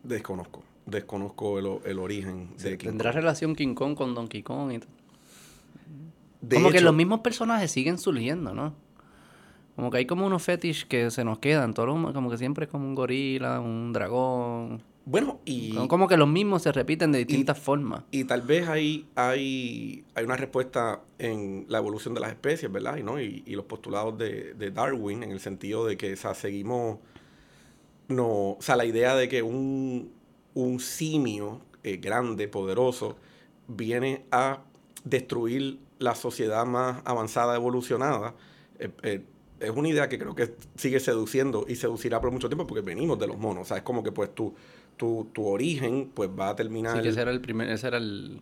Desconozco, 0.02 0.62
desconozco 0.84 1.58
el, 1.58 1.90
el 1.90 1.98
origen 1.98 2.56
de 2.58 2.76
King 2.78 2.88
¿Tendrá 2.88 3.10
Kong. 3.10 3.16
relación 3.20 3.54
King 3.56 3.74
Kong 3.74 3.94
con 3.96 4.14
Donkey 4.14 4.42
Kong? 4.42 4.72
Y? 4.72 4.80
De 6.42 6.56
como 6.56 6.70
que 6.70 6.80
los 6.80 6.94
mismos 6.94 7.20
personajes 7.20 7.70
siguen 7.70 7.98
surgiendo, 7.98 8.54
¿no? 8.54 8.74
Como 9.74 9.90
que 9.90 9.98
hay 9.98 10.06
como 10.06 10.26
unos 10.26 10.42
fetish 10.42 10.86
que 10.86 11.10
se 11.10 11.24
nos 11.24 11.38
quedan. 11.38 11.74
Todos 11.74 11.88
los- 11.98 12.12
como 12.12 12.30
que 12.30 12.38
siempre 12.38 12.64
es 12.66 12.70
como 12.70 12.86
un 12.86 12.94
gorila, 12.94 13.60
un 13.60 13.92
dragón. 13.92 14.82
Bueno, 15.06 15.40
y... 15.44 15.72
Son 15.72 15.86
como 15.86 16.08
que 16.08 16.16
los 16.16 16.26
mismos 16.26 16.62
se 16.62 16.72
repiten 16.72 17.12
de 17.12 17.20
distintas 17.20 17.56
formas. 17.56 18.02
Y 18.10 18.24
tal 18.24 18.42
vez 18.42 18.68
ahí 18.68 19.08
hay, 19.14 20.04
hay 20.16 20.24
una 20.24 20.36
respuesta 20.36 21.00
en 21.20 21.64
la 21.68 21.78
evolución 21.78 22.12
de 22.12 22.20
las 22.20 22.30
especies, 22.30 22.70
¿verdad? 22.72 22.96
Y, 22.96 23.04
¿no? 23.04 23.20
y, 23.20 23.44
y 23.46 23.54
los 23.54 23.66
postulados 23.66 24.18
de, 24.18 24.54
de 24.54 24.72
Darwin 24.72 25.22
en 25.22 25.30
el 25.30 25.38
sentido 25.38 25.86
de 25.86 25.96
que 25.96 26.14
o 26.14 26.16
sea, 26.16 26.34
seguimos, 26.34 26.98
no, 28.08 28.26
o 28.26 28.58
sea, 28.60 28.74
la 28.74 28.84
idea 28.84 29.14
de 29.14 29.28
que 29.28 29.44
un, 29.44 30.10
un 30.54 30.80
simio 30.80 31.60
eh, 31.84 31.98
grande, 31.98 32.48
poderoso, 32.48 33.16
viene 33.68 34.24
a 34.32 34.64
destruir 35.04 35.78
la 36.00 36.16
sociedad 36.16 36.66
más 36.66 37.00
avanzada, 37.04 37.54
evolucionada, 37.54 38.34
eh, 38.80 38.90
eh, 39.04 39.24
es 39.60 39.70
una 39.70 39.88
idea 39.88 40.08
que 40.08 40.18
creo 40.18 40.34
que 40.34 40.54
sigue 40.76 40.98
seduciendo 40.98 41.64
y 41.68 41.76
seducirá 41.76 42.20
por 42.20 42.32
mucho 42.32 42.48
tiempo 42.48 42.66
porque 42.66 42.82
venimos 42.82 43.18
de 43.20 43.28
los 43.28 43.38
monos. 43.38 43.62
O 43.62 43.64
sea, 43.64 43.76
es 43.78 43.82
como 43.84 44.02
que 44.02 44.12
pues 44.12 44.34
tu, 44.34 44.54
tu, 44.96 45.28
tu 45.32 45.46
origen 45.46 46.10
pues 46.14 46.30
va 46.30 46.50
a 46.50 46.56
terminar... 46.56 46.96
Sí, 46.96 47.02
que 47.02 47.08
ese 47.10 47.20
era 47.22 47.30
el 47.30 47.40
primer, 47.40 47.68
ese 47.70 47.88
era 47.88 47.98
el, 47.98 48.40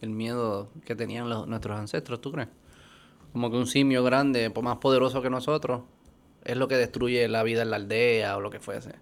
el 0.00 0.10
miedo 0.10 0.70
que 0.84 0.94
tenían 0.94 1.28
los- 1.28 1.46
nuestros 1.46 1.78
ancestros, 1.78 2.20
¿tú 2.20 2.32
crees? 2.32 2.48
Como 3.32 3.50
que 3.50 3.56
un 3.56 3.66
simio 3.66 4.02
grande, 4.04 4.50
más 4.62 4.78
poderoso 4.78 5.20
que 5.22 5.30
nosotros, 5.30 5.82
es 6.44 6.56
lo 6.56 6.68
que 6.68 6.76
destruye 6.76 7.26
la 7.28 7.42
vida 7.42 7.62
en 7.62 7.70
la 7.70 7.76
aldea 7.76 8.36
o 8.36 8.40
lo 8.40 8.50
que 8.50 8.60
fuese. 8.60 8.94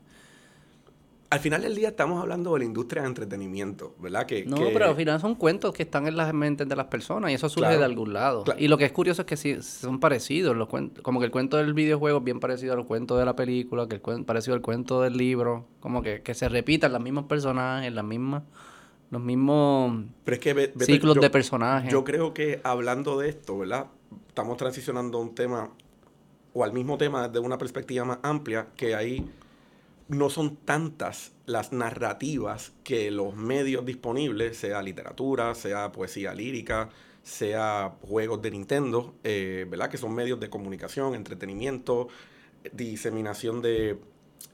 Al 1.30 1.40
final 1.40 1.62
del 1.62 1.74
día 1.74 1.88
estamos 1.88 2.20
hablando 2.20 2.52
de 2.52 2.60
la 2.60 2.64
industria 2.64 3.02
de 3.02 3.08
entretenimiento, 3.08 3.94
¿verdad? 3.98 4.24
Que, 4.24 4.44
No, 4.44 4.56
que- 4.56 4.66
pero 4.72 4.86
al 4.90 4.94
final 4.94 5.20
son 5.20 5.34
cuentos 5.34 5.72
que 5.72 5.82
están 5.82 6.06
en 6.06 6.16
las 6.16 6.32
mentes 6.32 6.68
de 6.68 6.76
las 6.76 6.86
personas 6.86 7.30
y 7.30 7.34
eso 7.34 7.48
surge 7.48 7.66
Claro. 7.70 7.78
de 7.80 7.84
algún 7.84 8.12
lado. 8.12 8.44
Claro. 8.44 8.60
Y 8.60 8.68
lo 8.68 8.78
que 8.78 8.84
es 8.84 8.92
curioso 8.92 9.22
es 9.22 9.26
que 9.26 9.36
sí, 9.36 9.60
son 9.62 9.98
parecidos 9.98 10.54
los 10.56 10.68
cuentos. 10.68 11.02
Como 11.02 11.18
que 11.18 11.26
el 11.26 11.32
cuento 11.32 11.56
del 11.56 11.74
videojuego 11.74 12.18
es 12.18 12.24
bien 12.24 12.38
parecido 12.38 12.74
al 12.74 12.86
cuento 12.86 13.16
de 13.16 13.24
la 13.24 13.34
película, 13.34 13.88
que 13.88 13.96
el 13.96 14.02
cuen- 14.02 14.24
parecido 14.24 14.54
al 14.54 14.60
cuento 14.62 15.00
del 15.02 15.16
libro. 15.16 15.66
Como 15.80 16.02
que, 16.02 16.22
que 16.22 16.34
se 16.34 16.48
repitan 16.48 16.92
los 16.92 17.00
mismos 17.02 17.24
personajes, 17.24 17.92
las 17.92 18.04
mismas, 18.04 18.44
los 19.10 19.20
mismos 19.20 20.04
pero 20.24 20.34
es 20.36 20.40
que 20.40 20.72
ciclos 20.84 21.16
yo- 21.16 21.20
de 21.20 21.30
personajes. 21.30 21.90
Yo 21.90 22.04
creo 22.04 22.32
que 22.32 22.60
hablando 22.62 23.18
de 23.18 23.30
esto, 23.30 23.58
¿verdad? 23.58 23.86
Estamos 24.28 24.56
transicionando 24.56 25.18
a 25.18 25.20
un 25.22 25.34
tema, 25.34 25.70
o 26.52 26.62
al 26.62 26.72
mismo 26.72 26.96
tema 26.96 27.26
desde 27.26 27.44
una 27.44 27.58
perspectiva 27.58 28.04
más 28.04 28.18
amplia, 28.22 28.68
que 28.76 28.94
ahí 28.94 29.28
no 30.08 30.30
son 30.30 30.56
tantas 30.56 31.32
las 31.46 31.72
narrativas 31.72 32.72
que 32.84 33.10
los 33.10 33.34
medios 33.36 33.84
disponibles, 33.84 34.56
sea 34.56 34.82
literatura, 34.82 35.54
sea 35.54 35.92
poesía 35.92 36.34
lírica, 36.34 36.90
sea 37.22 37.96
juegos 38.02 38.42
de 38.42 38.50
Nintendo, 38.50 39.14
eh, 39.24 39.66
¿verdad? 39.68 39.88
Que 39.90 39.96
son 39.96 40.14
medios 40.14 40.38
de 40.40 40.50
comunicación, 40.50 41.14
entretenimiento, 41.14 42.08
diseminación 42.72 43.62
de 43.62 43.98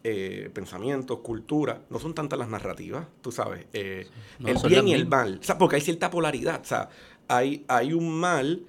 eh, 0.04 0.50
pensamientos, 0.54 1.18
cultura. 1.20 1.82
No 1.90 1.98
son 1.98 2.14
tantas 2.14 2.38
las 2.38 2.48
narrativas, 2.48 3.06
tú 3.20 3.32
sabes. 3.32 3.66
eh, 3.72 4.06
No, 4.38 4.48
el 4.48 4.56
bien 4.68 4.86
y 4.88 4.94
el 4.94 5.06
mal. 5.08 5.38
O 5.40 5.44
sea, 5.44 5.58
porque 5.58 5.76
hay 5.76 5.82
cierta 5.82 6.10
polaridad. 6.10 6.60
O 6.60 6.64
sea, 6.64 6.90
hay, 7.28 7.64
hay 7.68 7.92
un 7.92 8.18
mal 8.18 8.62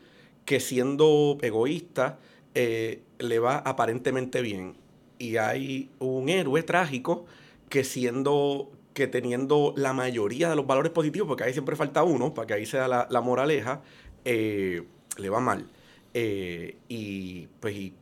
que 0.46 0.60
siendo 0.60 1.38
egoísta 1.42 2.20
le 2.54 3.40
va 3.40 3.58
aparentemente 3.58 4.42
bien. 4.42 4.76
Y 5.22 5.38
hay 5.38 5.92
un 6.00 6.30
héroe 6.30 6.64
trágico 6.64 7.26
que 7.70 7.84
siendo 7.84 8.72
que 8.96 9.06
teniendo 9.06 9.72
la 9.78 9.94
mayoría 9.94 10.50
de 10.50 10.56
los 10.56 10.66
valores 10.66 10.92
positivos, 10.92 11.28
porque 11.28 11.44
ahí 11.44 11.54
siempre 11.54 11.76
falta 11.76 12.02
uno, 12.02 12.34
para 12.34 12.48
que 12.48 12.54
ahí 12.56 12.66
sea 12.66 12.88
la, 12.88 13.08
la 13.10 13.22
moraleja, 13.22 13.84
eh, 14.26 14.84
le 15.18 15.30
va 15.30 15.40
mal. 15.40 15.70
Eh, 16.16 16.76
y 16.90 17.46
pues 17.60 17.76
y, 17.76 17.94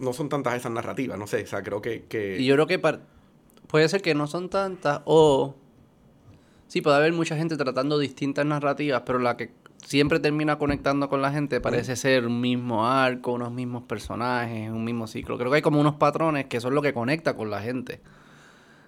no 0.00 0.12
son 0.12 0.28
tantas 0.28 0.56
esas 0.56 0.72
narrativas, 0.72 1.16
no 1.16 1.28
sé, 1.28 1.44
o 1.44 1.46
sea, 1.46 1.62
creo 1.62 1.80
que... 1.80 2.04
que... 2.04 2.36
Y 2.40 2.46
yo 2.46 2.54
creo 2.54 2.66
que 2.66 2.80
puede 3.68 3.88
ser 3.88 4.02
que 4.02 4.14
no 4.16 4.26
son 4.26 4.50
tantas 4.50 5.02
o... 5.04 5.54
Sí, 6.66 6.80
puede 6.80 6.96
haber 6.96 7.12
mucha 7.12 7.36
gente 7.36 7.56
tratando 7.56 7.96
distintas 7.98 8.44
narrativas, 8.44 9.02
pero 9.06 9.20
la 9.20 9.36
que 9.36 9.52
siempre 9.84 10.18
termina 10.20 10.56
conectando 10.58 11.08
con 11.08 11.20
la 11.22 11.30
gente 11.30 11.60
parece 11.60 11.96
ser 11.96 12.26
un 12.26 12.40
mismo 12.40 12.86
arco, 12.86 13.32
unos 13.32 13.52
mismos 13.52 13.82
personajes, 13.84 14.70
un 14.70 14.84
mismo 14.84 15.06
ciclo. 15.06 15.36
Creo 15.38 15.50
que 15.50 15.56
hay 15.56 15.62
como 15.62 15.80
unos 15.80 15.94
patrones 15.96 16.46
que 16.46 16.60
son 16.60 16.74
lo 16.74 16.82
que 16.82 16.92
conecta 16.92 17.36
con 17.36 17.50
la 17.50 17.60
gente. 17.60 18.00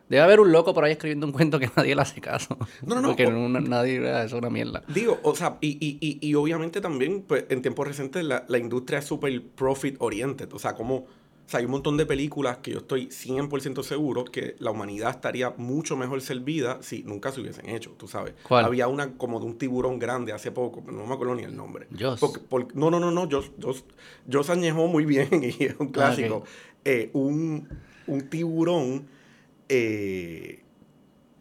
Debe 0.09 0.23
haber 0.23 0.38
un 0.38 0.53
loco 0.53 0.73
por 0.73 0.85
ahí 0.85 0.93
escribiendo 0.93 1.26
un 1.26 1.33
cuento 1.33 1.59
que 1.59 1.69
nadie 1.76 1.95
le 1.97 2.03
hace 2.03 2.21
caso. 2.21 2.57
No, 2.87 2.95
no, 2.95 3.00
no, 3.00 3.09
Porque 3.09 3.26
no- 3.29 3.49
nadie 3.61 4.25
es 4.25 4.33
una 4.33 4.50
mierda. 4.50 4.83
Digo, 4.88 5.19
o 5.25 5.35
sea, 5.35 5.59
y, 5.61 5.71
y, 5.85 5.99
y, 6.00 6.19
y 6.29 6.35
obviamente 6.35 6.81
también 6.81 7.23
pues, 7.26 7.45
en 7.49 7.61
tiempos 7.61 7.87
recientes 7.88 8.25
la, 8.25 8.45
la 8.49 8.59
industria 8.59 9.00
es 9.00 9.05
súper 9.05 9.43
profit 9.43 9.97
oriented. 9.99 10.53
O 10.53 10.59
sea, 10.61 10.75
como, 10.75 11.07
o 11.47 11.49
sea, 11.49 11.59
hay 11.61 11.67
un 11.67 11.71
montón 11.71 11.97
de 11.97 12.07
películas 12.07 12.59
que 12.59 12.73
yo 12.73 12.79
estoy 12.79 13.07
100% 13.07 13.83
seguro 13.85 14.25
que 14.25 14.57
la 14.59 14.73
humanidad 14.73 15.11
estaría 15.11 15.50
mucho 15.57 15.97
mejor 15.97 16.21
servida 16.21 16.79
si 16.83 17.05
nunca 17.05 17.31
se 17.31 17.41
hubiesen 17.41 17.69
hecho, 17.69 17.93
tú 17.97 18.09
sabes. 18.09 18.35
¿Cuál? 18.43 18.65
Había 18.65 18.88
una 18.88 19.17
como 19.17 19.38
de 19.38 19.47
un 19.47 19.57
tiburón 19.57 19.99
grande 20.00 20.33
hace 20.33 20.50
poco, 20.50 20.83
pero 20.85 20.97
no 20.97 21.07
me 21.07 21.15
acuerdo 21.15 21.37
ni 21.37 21.45
el 21.45 21.57
nombre. 21.57 21.87
Joss. 21.99 22.19
Porque- 22.19 22.41
porque- 22.49 22.75
no, 22.75 22.91
no, 22.91 22.99
no, 22.99 23.11
no, 23.12 23.29
Joss, 23.31 23.53
Joss, 23.62 23.85
Joss 24.31 24.50
añejó 24.50 24.88
muy 24.88 25.05
bien 25.05 25.29
y 25.59 25.65
es 25.65 25.76
un 25.79 25.88
clásico. 25.93 26.37
ok. 26.38 26.47
Eh, 26.85 27.11
un, 27.15 27.69
un 28.09 28.29
tiburón, 28.29 29.07
eh, 29.69 30.62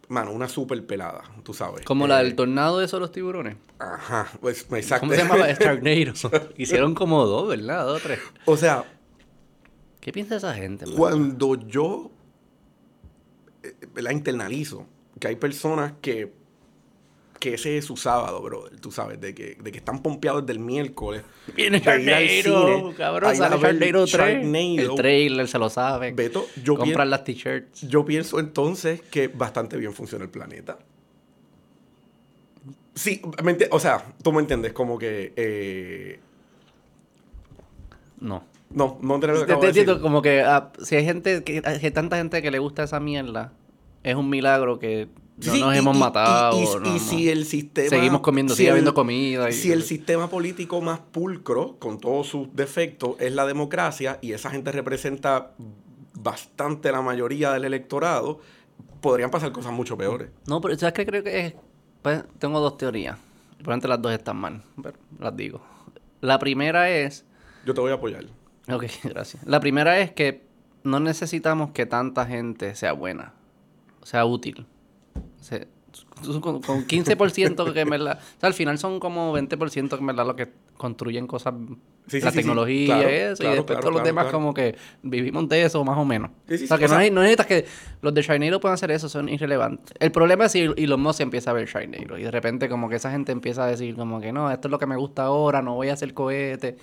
mano, 0.07 0.31
una 0.31 0.47
super 0.47 0.85
pelada, 0.85 1.23
tú 1.43 1.53
sabes. 1.53 1.83
Como 1.85 2.07
la 2.07 2.21
Eh, 2.21 2.25
del 2.25 2.35
tornado 2.35 2.79
de 2.79 2.85
esos 2.85 2.99
los 2.99 3.11
tiburones. 3.11 3.55
Ajá, 3.79 4.27
pues 4.39 4.65
exacto. 4.71 5.01
¿Cómo 5.07 5.13
se 5.13 5.17
llamaba? 5.23 5.51
Sharknado. 5.59 6.13
Hicieron 6.57 6.93
como 6.95 7.25
dos, 7.25 7.47
¿verdad? 7.49 7.85
Dos 7.85 8.01
tres. 8.01 8.19
o 8.45 8.55
sea, 8.57 8.85
¿Qué 10.05 10.11
piensa 10.13 10.35
esa 10.35 10.53
gente? 10.53 10.85
man? 10.85 10.95
cuando 10.95 11.55
yo 11.55 12.11
eh, 13.63 13.73
la 13.95 14.13
internalizo, 14.13 14.85
que 15.19 15.29
hay 15.29 15.35
personas 15.35 15.93
que, 15.99 16.31
que 17.39 17.55
ese 17.55 17.79
es 17.79 17.85
su 17.85 17.97
sábado, 17.97 18.39
brother, 18.39 18.79
tú 18.79 18.91
sabes, 18.91 19.19
de 19.19 19.33
que, 19.33 19.57
de 19.59 19.71
que 19.71 19.79
están 19.79 20.03
pompeados 20.03 20.45
desde 20.45 20.59
el 20.59 20.63
miércoles. 20.63 21.23
Viene 21.55 21.79
cine, 21.79 22.93
cabrón. 22.95 23.35
Sale 23.35 23.57
Sharknado 23.57 24.05
3. 24.05 24.11
Sharknado. 24.11 24.91
El 24.91 24.95
trailer 24.95 25.47
se 25.47 25.57
lo 25.57 25.71
sabe. 25.71 26.11
Beto, 26.11 26.45
yo, 26.63 26.77
Compran 26.77 27.09
las 27.09 27.23
t-shirts. 27.23 27.81
yo 27.87 28.05
pienso 28.05 28.39
entonces 28.39 29.01
que 29.01 29.27
bastante 29.27 29.75
bien 29.75 29.91
funciona 29.91 30.25
el 30.25 30.29
planeta. 30.29 30.77
Sí, 32.93 33.23
o 33.71 33.79
sea, 33.79 34.05
tú 34.21 34.31
me 34.31 34.41
entiendes, 34.41 34.71
como 34.71 34.99
que... 34.99 35.33
eh, 35.35 36.19
No. 38.19 38.53
No, 38.75 38.97
no 39.01 39.15
entiendo 39.15 39.39
lo 39.39 39.45
que 39.61 39.71
Te, 39.73 39.85
te 39.85 39.99
como 39.99 40.21
que 40.21 40.41
ah, 40.41 40.71
si 40.83 40.95
hay 40.95 41.05
gente, 41.05 41.43
que 41.43 41.61
hay 41.65 41.91
tanta 41.91 42.17
gente 42.17 42.41
que 42.41 42.51
le 42.51 42.59
gusta 42.59 42.83
esa 42.83 42.99
mierda, 42.99 43.53
es 44.03 44.15
un 44.15 44.29
milagro 44.29 44.77
que 44.77 45.07
no 45.37 45.53
Sí, 45.53 45.59
nos 45.59 45.75
y- 45.75 45.77
hemos 45.79 45.97
y- 45.97 45.99
matado. 45.99 46.57
Y, 46.59 46.63
no, 46.63 46.89
y 46.89 46.93
no. 46.93 46.99
si 46.99 47.29
el 47.29 47.45
sistema. 47.45 47.89
Seguimos 47.89 48.21
comiendo, 48.21 48.53
si 48.53 48.57
sigue 48.57 48.67
el- 48.69 48.73
habiendo 48.73 48.93
comida. 48.93 49.51
Si 49.51 49.71
el 49.71 49.83
sistema 49.83 50.29
político 50.29 50.79
más 50.81 50.99
pulcro, 50.99 51.77
con 51.79 51.99
todos 51.99 52.27
sus 52.27 52.55
defectos, 52.55 53.15
es 53.19 53.33
la 53.33 53.45
democracia 53.45 54.19
y 54.21 54.31
esa 54.33 54.49
gente 54.49 54.71
representa 54.71 55.51
bastante 56.13 56.91
la 56.91 57.01
mayoría 57.01 57.51
del 57.51 57.65
electorado, 57.65 58.39
podrían 59.01 59.29
pasar 59.31 59.51
cosas 59.51 59.73
mucho 59.73 59.97
peores. 59.97 60.29
No, 60.47 60.61
pero 60.61 60.77
¿sabes 60.77 60.93
qué 60.93 61.05
creo 61.05 61.23
que 61.23 61.45
es? 61.47 61.53
Pues 62.01 62.23
tengo 62.39 62.59
dos 62.59 62.77
teorías. 62.77 63.17
Probablemente 63.57 63.87
las 63.87 64.01
dos 64.01 64.13
están 64.13 64.37
mal, 64.37 64.61
pero 64.81 64.97
las 65.19 65.35
digo. 65.35 65.61
La 66.21 66.39
primera 66.39 66.89
es... 66.89 67.25
Yo 67.65 67.73
te 67.73 67.81
voy 67.81 67.91
a 67.91 67.95
apoyar. 67.95 68.25
Ok, 68.69 68.85
gracias. 69.03 69.43
La 69.45 69.59
primera 69.59 69.99
es 69.99 70.11
que 70.11 70.43
no 70.83 70.99
necesitamos 70.99 71.71
que 71.71 71.85
tanta 71.85 72.25
gente 72.25 72.75
sea 72.75 72.93
buena, 72.93 73.33
sea 74.03 74.25
útil. 74.25 74.65
Con, 76.41 76.61
con 76.61 76.85
15% 76.87 77.71
que 77.73 77.79
en 77.81 77.89
verdad... 77.89 78.19
O 78.19 78.39
sea, 78.39 78.47
al 78.47 78.53
final 78.53 78.77
son 78.77 78.99
como 78.99 79.33
20% 79.37 79.89
que 79.89 79.95
en 79.95 80.05
verdad 80.07 80.25
lo 80.25 80.35
que 80.35 80.49
construyen 80.77 81.25
cosas... 81.27 81.53
Sí, 82.07 82.19
la 82.19 82.29
sí, 82.29 82.35
sí. 82.37 82.41
tecnología 82.43 82.85
Claro, 82.97 83.09
y 83.09 83.13
eso, 83.13 83.35
claro, 83.37 83.53
y 83.53 83.55
después 83.57 83.65
claro, 83.77 83.81
todos 83.81 83.93
los 83.95 84.03
demás 84.03 84.27
como 84.27 84.53
que 84.53 84.75
vivimos 85.01 85.49
de 85.49 85.63
eso 85.63 85.83
más 85.83 85.97
o 85.97 86.05
menos. 86.05 86.31
O 86.49 86.57
sea, 86.57 86.77
que 86.77 86.85
o 86.85 86.87
no, 86.87 86.93
sea- 86.93 86.97
hay- 86.99 87.11
no 87.11 87.21
necesitas 87.21 87.47
que... 87.47 87.65
Los 88.01 88.13
de 88.13 88.21
Sharknado 88.21 88.59
pueden 88.59 88.73
hacer 88.73 88.91
eso, 88.91 89.07
son 89.09 89.29
irrelevantes. 89.29 89.95
El 89.99 90.11
problema 90.11 90.45
es 90.45 90.51
si 90.51 90.59
Elon 90.77 91.01
Musk 91.01 91.21
empieza 91.21 91.51
a 91.51 91.53
ver 91.53 91.67
Sharknado 91.67 92.17
y 92.17 92.23
de 92.23 92.31
repente 92.31 92.67
como 92.69 92.89
que 92.89 92.95
esa 92.97 93.11
gente 93.11 93.31
empieza 93.31 93.63
a 93.63 93.67
decir 93.67 93.95
como 93.95 94.19
que 94.21 94.31
no, 94.33 94.51
esto 94.51 94.67
es 94.67 94.71
lo 94.71 94.77
que 94.79 94.85
me 94.87 94.97
gusta 94.97 95.23
ahora, 95.23 95.61
no 95.61 95.75
voy 95.75 95.89
a 95.89 95.93
hacer 95.93 96.13
cohete 96.13 96.77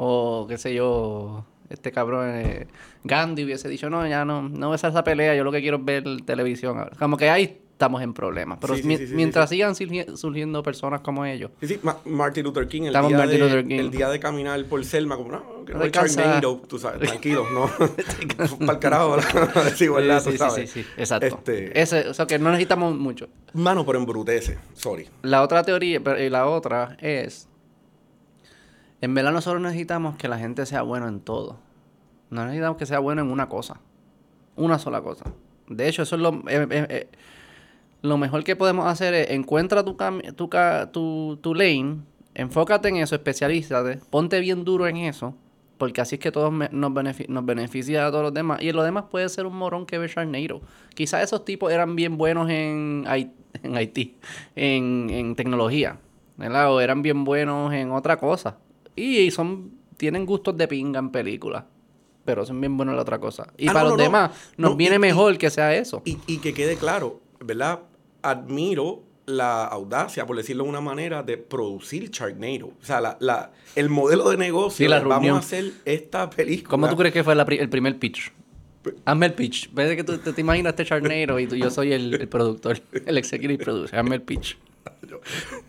o 0.00 0.46
qué 0.48 0.58
sé 0.58 0.74
yo, 0.74 1.44
este 1.70 1.90
cabrón 1.92 2.30
eh, 2.34 2.66
Gandhi 3.04 3.44
hubiese 3.44 3.68
dicho, 3.68 3.90
no, 3.90 4.06
ya 4.06 4.24
no, 4.24 4.48
no 4.48 4.72
hacer 4.72 4.90
esa 4.90 5.02
pelea, 5.04 5.34
yo 5.34 5.44
lo 5.44 5.50
que 5.52 5.60
quiero 5.60 5.78
es 5.78 5.84
ver 5.84 6.04
televisión. 6.24 6.78
ahora". 6.78 6.92
Como 6.98 7.16
que 7.16 7.28
ahí 7.28 7.60
estamos 7.72 8.02
en 8.02 8.12
problemas. 8.12 8.58
Pero 8.60 8.74
Sí, 8.74 8.82
sí, 8.82 8.88
mi- 8.88 8.96
sí, 8.96 9.06
sí, 9.06 9.14
mientras 9.14 9.50
sigan 9.50 9.74
surgi- 9.74 10.16
surgiendo 10.16 10.62
personas 10.64 11.00
como 11.00 11.24
ellos, 11.24 11.50
Sí, 11.60 11.68
sí, 11.68 11.80
Ma- 11.82 11.96
Martin 12.06 12.42
Luther 12.44 12.66
King, 12.66 12.82
el, 12.82 12.92
día, 12.92 13.00
Martin 13.02 13.28
de, 13.28 13.38
Luther 13.38 13.66
King. 13.68 13.78
el 13.78 13.90
día 13.92 14.08
de 14.08 14.18
caminar 14.18 14.64
por 14.64 14.84
Selma, 14.84 15.16
como, 15.16 15.30
no, 15.30 15.64
que 15.64 15.72
no 15.72 15.78
No 15.78 15.84
hay 15.84 15.88
alcanza. 15.88 16.22
Sharknado, 16.22 16.56
tú 16.68 16.78
sabes, 16.78 17.00
tranquilo, 17.08 17.46
no, 17.52 17.68
para 18.66 18.72
el 18.72 18.78
carajo 18.80 19.16
la 19.16 19.62
desigualdad, 19.64 20.22
tú 20.24 20.32
sabes. 20.36 20.70
sí, 20.70 20.82
sí, 20.82 20.88
exacto. 20.96 21.26
Este, 21.26 21.80
Ese, 21.80 22.08
o 22.08 22.14
sea, 22.14 22.26
que 22.26 22.38
no 22.38 22.50
necesitamos 22.50 22.96
mucho. 22.96 23.28
Mano, 23.52 23.84
pero 23.86 23.98
embrutece, 23.98 24.58
sorry. 24.74 25.06
La 25.22 25.42
otra 25.42 25.62
teoría, 25.62 26.00
pero- 26.02 26.20
y 26.22 26.28
la 26.30 26.46
otra 26.46 26.96
es, 27.00 27.48
en 29.00 29.14
verdad 29.14 29.32
nosotros 29.32 29.62
necesitamos 29.62 30.16
que 30.16 30.28
la 30.28 30.38
gente 30.38 30.66
sea 30.66 30.82
bueno 30.82 31.08
en 31.08 31.20
todo. 31.20 31.58
No 32.30 32.44
necesitamos 32.44 32.76
que 32.76 32.86
sea 32.86 32.98
bueno 32.98 33.22
en 33.22 33.30
una 33.30 33.48
cosa. 33.48 33.80
Una 34.56 34.78
sola 34.78 35.00
cosa. 35.02 35.24
De 35.68 35.88
hecho, 35.88 36.02
eso 36.02 36.16
es 36.16 36.22
lo, 36.22 36.30
eh, 36.48 36.66
eh, 36.70 36.86
eh, 36.90 37.08
mejor 38.18 38.44
que 38.44 38.56
podemos 38.56 38.86
hacer 38.86 39.14
es 39.14 39.30
encuentra 39.30 39.84
tu, 39.84 39.96
tu, 40.36 41.38
tu, 41.40 41.54
lane, 41.54 41.98
enfócate 42.34 42.88
en 42.88 42.96
eso, 42.96 43.14
especialízate, 43.14 44.00
ponte 44.10 44.40
bien 44.40 44.64
duro 44.64 44.86
en 44.86 44.96
eso, 44.96 45.34
porque 45.78 46.00
así 46.00 46.16
es 46.16 46.20
que 46.20 46.32
todos 46.32 46.52
me- 46.52 46.68
nos, 46.72 46.90
benefi- 46.92 47.28
nos 47.28 47.44
beneficia 47.44 48.06
a 48.06 48.10
todos 48.10 48.24
los 48.24 48.34
demás. 48.34 48.60
Y 48.62 48.72
lo 48.72 48.82
demás 48.82 49.04
puede 49.10 49.28
ser 49.28 49.46
un 49.46 49.56
morón 49.56 49.86
que 49.86 49.98
ve 49.98 50.08
Sharknado. 50.08 50.60
Quizás 50.94 51.22
esos 51.22 51.44
tipos 51.44 51.72
eran 51.72 51.94
bien 51.96 52.16
buenos 52.18 52.50
en, 52.50 53.04
Hai- 53.06 53.30
en 53.62 53.76
Haití, 53.76 54.16
en, 54.56 55.08
en 55.10 55.34
tecnología. 55.36 55.98
O 56.68 56.80
eran 56.80 57.02
bien 57.02 57.24
buenos 57.24 57.72
en 57.72 57.90
otra 57.92 58.16
cosa. 58.18 58.58
Y 58.98 59.30
son 59.30 59.72
tienen 59.96 60.26
gustos 60.26 60.56
de 60.56 60.68
pinga 60.68 60.98
en 60.98 61.10
películas. 61.10 61.64
Pero 62.24 62.44
son 62.44 62.60
bien 62.60 62.76
buenos 62.76 62.92
en 62.92 62.96
la 62.96 63.02
otra 63.02 63.18
cosa. 63.18 63.52
Y 63.56 63.68
Ah, 63.68 63.72
para 63.72 63.84
no, 63.84 63.88
los 63.90 63.98
no, 63.98 64.04
demás, 64.04 64.30
nos 64.56 64.70
No, 64.72 64.76
viene 64.76 64.96
y- 64.96 64.98
mejor 64.98 65.38
que 65.38 65.48
sea 65.50 65.74
eso. 65.74 66.02
Y, 66.04 66.18
y 66.26 66.38
que 66.38 66.52
quede 66.52 66.76
claro, 66.76 67.20
¿verdad? 67.40 67.80
Admiro 68.22 69.02
la 69.26 69.64
audacia, 69.66 70.26
por 70.26 70.36
decirlo 70.36 70.64
de 70.64 70.70
una 70.70 70.80
manera, 70.80 71.22
de 71.22 71.36
producir 71.38 72.10
Sharknado. 72.10 72.68
O 72.80 72.84
sea, 72.84 73.00
la, 73.00 73.16
la, 73.20 73.52
el 73.76 73.88
modelo 73.90 74.28
de 74.30 74.36
negocio, 74.36 74.86
Sí, 74.86 74.88
la 74.88 75.00
vamos 75.00 75.30
a 75.30 75.38
hacer 75.38 75.72
esta 75.84 76.28
película. 76.30 76.68
¿Cómo 76.70 76.88
tú 76.88 76.96
crees 76.96 77.12
que 77.12 77.22
fue 77.24 77.34
la 77.34 77.44
pri- 77.44 77.58
el 77.58 77.68
primer 77.68 77.98
pitch? 77.98 78.32
Hazme 79.04 79.26
el 79.26 79.34
pitch. 79.34 79.70
Ves 79.74 79.96
que 79.96 80.04
tú 80.04 80.16
te, 80.18 80.32
te 80.32 80.40
imaginas 80.40 80.70
este 80.72 80.84
charnero 80.86 81.38
y 81.38 81.46
tú- 81.46 81.56
yo 81.56 81.70
soy 81.70 81.92
el, 81.92 82.14
el 82.14 82.28
productor, 82.28 82.80
el 83.06 83.18
executive 83.18 83.62
producer. 83.62 83.98
Hazme 83.98 84.14
el 84.16 84.22
pitch. 84.22 84.56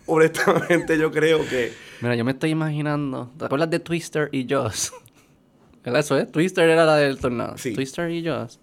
Honestamente, 0.06 0.98
yo 0.98 1.10
creo 1.10 1.40
que... 1.48 1.72
Mira, 2.00 2.14
yo 2.16 2.24
me 2.24 2.32
estoy 2.32 2.50
imaginando. 2.50 3.30
¿Te 3.38 3.44
acuerdas 3.46 3.70
de 3.70 3.80
Twister 3.80 4.28
y 4.32 4.46
Joss? 4.48 4.92
Eso 5.84 6.18
es. 6.18 6.30
Twister 6.30 6.68
era 6.68 6.84
la 6.84 6.96
del 6.96 7.18
tornado. 7.18 7.56
Sí. 7.56 7.74
Twister 7.74 8.10
y 8.10 8.26
Joss. 8.26 8.56
un 8.56 8.62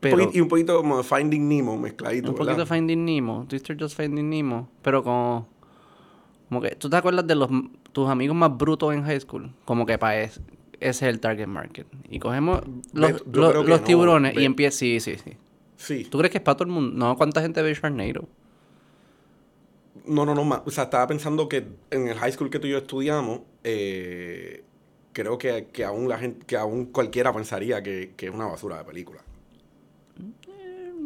Pero 0.00 0.16
poquito- 0.16 0.38
y 0.38 0.40
un 0.40 0.48
poquito 0.48 0.76
como 0.76 1.02
Finding 1.02 1.48
Nemo 1.48 1.78
mezcladito, 1.78 2.30
un 2.30 2.34
poquito 2.36 2.56
¿verdad? 2.58 2.74
Finding 2.74 3.04
Nemo. 3.04 3.46
Twister 3.48 3.76
Just 3.78 3.96
Finding 3.96 4.28
Nemo. 4.30 4.68
Pero 4.82 5.02
como. 5.04 5.48
Como 6.48 6.60
que. 6.60 6.70
¿Tú 6.76 6.90
te 6.90 6.96
acuerdas 6.96 7.26
de 7.26 7.34
los 7.36 7.48
tus 7.92 8.08
amigos 8.08 8.36
más 8.36 8.56
brutos 8.56 8.92
en 8.94 9.04
high 9.04 9.20
school? 9.20 9.52
Como 9.64 9.86
que 9.86 9.96
para 9.96 10.20
ese, 10.22 10.40
ese 10.80 10.88
es 11.08 11.14
el 11.14 11.20
target 11.20 11.46
market. 11.46 11.86
Y 12.10 12.18
cogemos 12.18 12.60
los, 12.92 13.12
Beto, 13.24 13.62
no, 13.64 13.80
tiburones 13.80 14.36
y 14.36 14.44
empieza. 14.44 14.78
Sí, 14.78 14.98
sí, 15.00 15.16
sí. 15.22 15.32
Sí. 15.76 16.04
¿Tú 16.04 16.18
crees 16.18 16.32
que 16.32 16.38
es 16.38 16.44
para 16.44 16.56
todo 16.56 16.66
el 16.66 16.74
mundo? 16.74 16.92
No, 16.96 17.16
¿cuánta 17.16 17.40
gente 17.40 17.62
ve 17.62 17.74
Sharknado? 17.74 18.28
No, 20.06 20.24
no, 20.26 20.34
no. 20.34 20.44
ma- 20.44 20.62
O 20.66 20.70
sea, 20.70 20.84
estaba 20.84 21.06
pensando 21.06 21.48
que 21.48 21.66
en 21.90 22.08
el 22.08 22.16
high 22.18 22.32
school 22.32 22.50
que 22.50 22.58
tú 22.58 22.66
y 22.66 22.70
yo 22.70 22.78
estudiamos, 22.78 23.40
eh, 23.62 24.62
creo 25.12 25.38
que, 25.38 25.68
que 25.72 25.84
aún 25.84 26.08
la 26.08 26.18
gente, 26.18 26.44
que 26.46 26.56
aún 26.56 26.86
cualquiera 26.86 27.32
pensaría 27.32 27.82
que, 27.82 28.12
que 28.16 28.26
es 28.26 28.32
una 28.34 28.46
basura 28.46 28.78
de 28.78 28.84
película. 28.84 29.20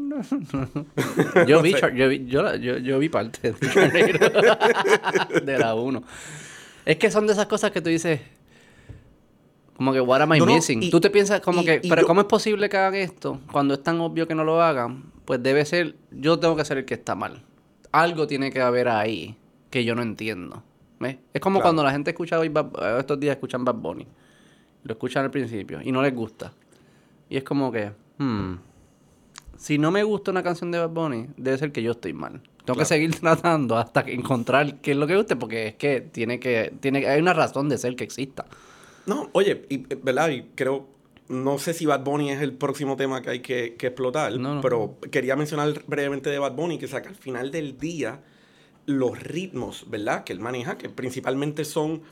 Yo 1.46 1.62
vi, 1.62 1.74
yo 1.94 2.08
vi, 2.08 2.26
yo, 2.26 2.54
yo, 2.56 2.78
yo 2.78 2.98
vi 2.98 3.08
parte 3.08 3.52
de 5.42 5.58
la 5.58 5.74
1. 5.74 6.02
Es 6.86 6.96
que 6.96 7.10
son 7.10 7.26
de 7.26 7.34
esas 7.34 7.46
cosas 7.46 7.70
que 7.70 7.80
tú 7.80 7.90
dices. 7.90 8.20
Como 9.76 9.92
que, 9.92 10.00
what 10.00 10.20
am 10.22 10.34
I 10.34 10.40
missing? 10.40 10.82
y- 10.82 10.90
tú 10.90 10.98
te 11.00 11.10
piensas 11.10 11.40
como 11.40 11.60
y- 11.62 11.64
que, 11.64 11.80
y 11.82 11.88
pero 11.88 12.06
¿cómo 12.06 12.20
es 12.22 12.26
posible 12.26 12.68
que 12.68 12.76
hagan 12.76 12.94
esto 12.96 13.40
cuando 13.52 13.74
es 13.74 13.82
tan 13.82 14.00
obvio 14.00 14.26
que 14.26 14.34
no 14.34 14.42
lo 14.44 14.60
hagan? 14.62 15.04
Pues 15.24 15.42
debe 15.42 15.64
ser, 15.64 15.94
yo 16.10 16.38
tengo 16.38 16.56
que 16.56 16.64
ser 16.64 16.78
el 16.78 16.84
que 16.84 16.94
está 16.94 17.14
mal. 17.14 17.42
Algo 17.92 18.26
tiene 18.26 18.50
que 18.50 18.60
haber 18.60 18.88
ahí 18.88 19.36
que 19.70 19.84
yo 19.84 19.94
no 19.94 20.02
entiendo. 20.02 20.62
¿Ves? 21.00 21.16
Es 21.32 21.40
como 21.40 21.56
Claro. 21.58 21.64
cuando 21.64 21.84
la 21.84 21.92
gente 21.92 22.10
escucha 22.10 22.38
hoy, 22.38 22.48
Bad- 22.48 22.72
eh, 22.80 22.96
estos 23.00 23.20
días 23.20 23.36
escuchan 23.36 23.64
Bad 23.64 23.76
Bunny. 23.76 24.06
Lo 24.84 24.92
escuchan 24.92 25.24
al 25.24 25.30
principio 25.30 25.80
y 25.82 25.92
no 25.92 26.02
les 26.02 26.14
gusta. 26.14 26.52
Y 27.28 27.36
es 27.36 27.44
como 27.44 27.70
que, 27.70 27.92
hmm, 28.18 28.54
si 29.56 29.78
no 29.78 29.90
me 29.90 30.02
gusta 30.02 30.30
una 30.30 30.42
canción 30.42 30.70
de 30.70 30.78
Bad 30.78 30.90
Bunny, 30.90 31.26
debe 31.36 31.56
ser 31.58 31.72
que 31.72 31.82
yo 31.82 31.92
estoy 31.92 32.12
mal. 32.12 32.40
Tengo 32.64 32.78
que 32.78 32.84
seguir 32.84 33.10
tratando 33.20 33.76
hasta 33.76 34.04
que 34.04 34.12
encontrar 34.12 34.76
qué 34.80 34.90
es 34.92 34.96
lo 34.96 35.06
que 35.06 35.16
guste, 35.16 35.36
porque 35.36 35.68
es 35.68 35.74
que 35.76 36.00
tiene 36.00 36.38
que, 36.40 36.72
tiene, 36.80 37.06
hay 37.06 37.20
una 37.20 37.32
razón 37.32 37.68
de 37.68 37.78
ser 37.78 37.96
que 37.96 38.04
exista. 38.04 38.44
No, 39.06 39.30
oye, 39.32 39.64
y, 39.68 39.76
eh, 39.92 39.98
¿verdad? 40.02 40.28
Y 40.30 40.42
creo, 40.54 40.86
no 41.28 41.58
sé 41.58 41.74
si 41.74 41.86
Bad 41.86 42.04
Bunny 42.04 42.30
es 42.30 42.40
el 42.40 42.52
próximo 42.54 42.96
tema 42.96 43.20
que 43.22 43.30
hay 43.30 43.40
que, 43.40 43.74
que 43.76 43.88
explotar, 43.88 44.32
No, 44.38 44.56
no. 44.56 44.60
pero 44.60 44.98
quería 45.10 45.36
mencionar 45.36 45.82
brevemente 45.86 46.30
de 46.30 46.38
Bad 46.38 46.52
Bunny 46.54 46.78
que, 46.78 46.86
o 46.86 46.88
sea, 46.88 47.02
que 47.02 47.08
al 47.08 47.16
final 47.16 47.50
del 47.50 47.78
día, 47.78 48.22
los 48.86 49.22
ritmos, 49.22 49.84
¿verdad? 49.90 50.24
Que 50.24 50.32
él 50.32 50.40
maneja, 50.40 50.78
que 50.78 50.88
principalmente 50.88 51.64
son 51.64 52.02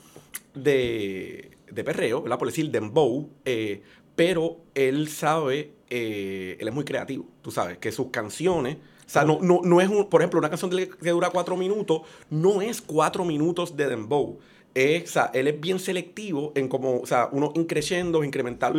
de, 0.53 1.51
de 1.71 1.83
perreo, 1.83 2.21
¿verdad? 2.21 2.37
Por 2.39 2.47
decir, 2.47 2.69
dembow, 2.71 3.29
eh, 3.45 3.81
pero 4.15 4.57
él 4.75 5.07
sabe, 5.09 5.73
eh, 5.89 6.57
él 6.59 6.67
es 6.67 6.73
muy 6.73 6.83
creativo, 6.85 7.25
tú 7.41 7.51
sabes, 7.51 7.77
que 7.77 7.91
sus 7.91 8.07
canciones... 8.07 8.77
O 8.77 9.09
sea, 9.09 9.23
no, 9.23 9.39
no, 9.41 9.61
no 9.63 9.79
es 9.79 9.87
un, 9.87 10.09
por 10.09 10.19
ejemplo, 10.19 10.37
una 10.37 10.49
canción 10.49 10.69
que 10.69 11.09
dura 11.11 11.29
cuatro 11.29 11.55
minutos, 11.55 12.01
no 12.29 12.61
es 12.61 12.81
cuatro 12.81 13.23
minutos 13.23 13.77
de 13.77 13.87
dembow. 13.87 14.37
Es, 14.75 15.03
o 15.09 15.13
sea, 15.13 15.31
él 15.33 15.47
es 15.47 15.61
bien 15.61 15.79
selectivo 15.79 16.51
en 16.55 16.67
como, 16.67 16.99
o 16.99 17.05
sea, 17.05 17.29
uno 17.31 17.53
increciendo, 17.55 18.21
incrementar, 18.25 18.73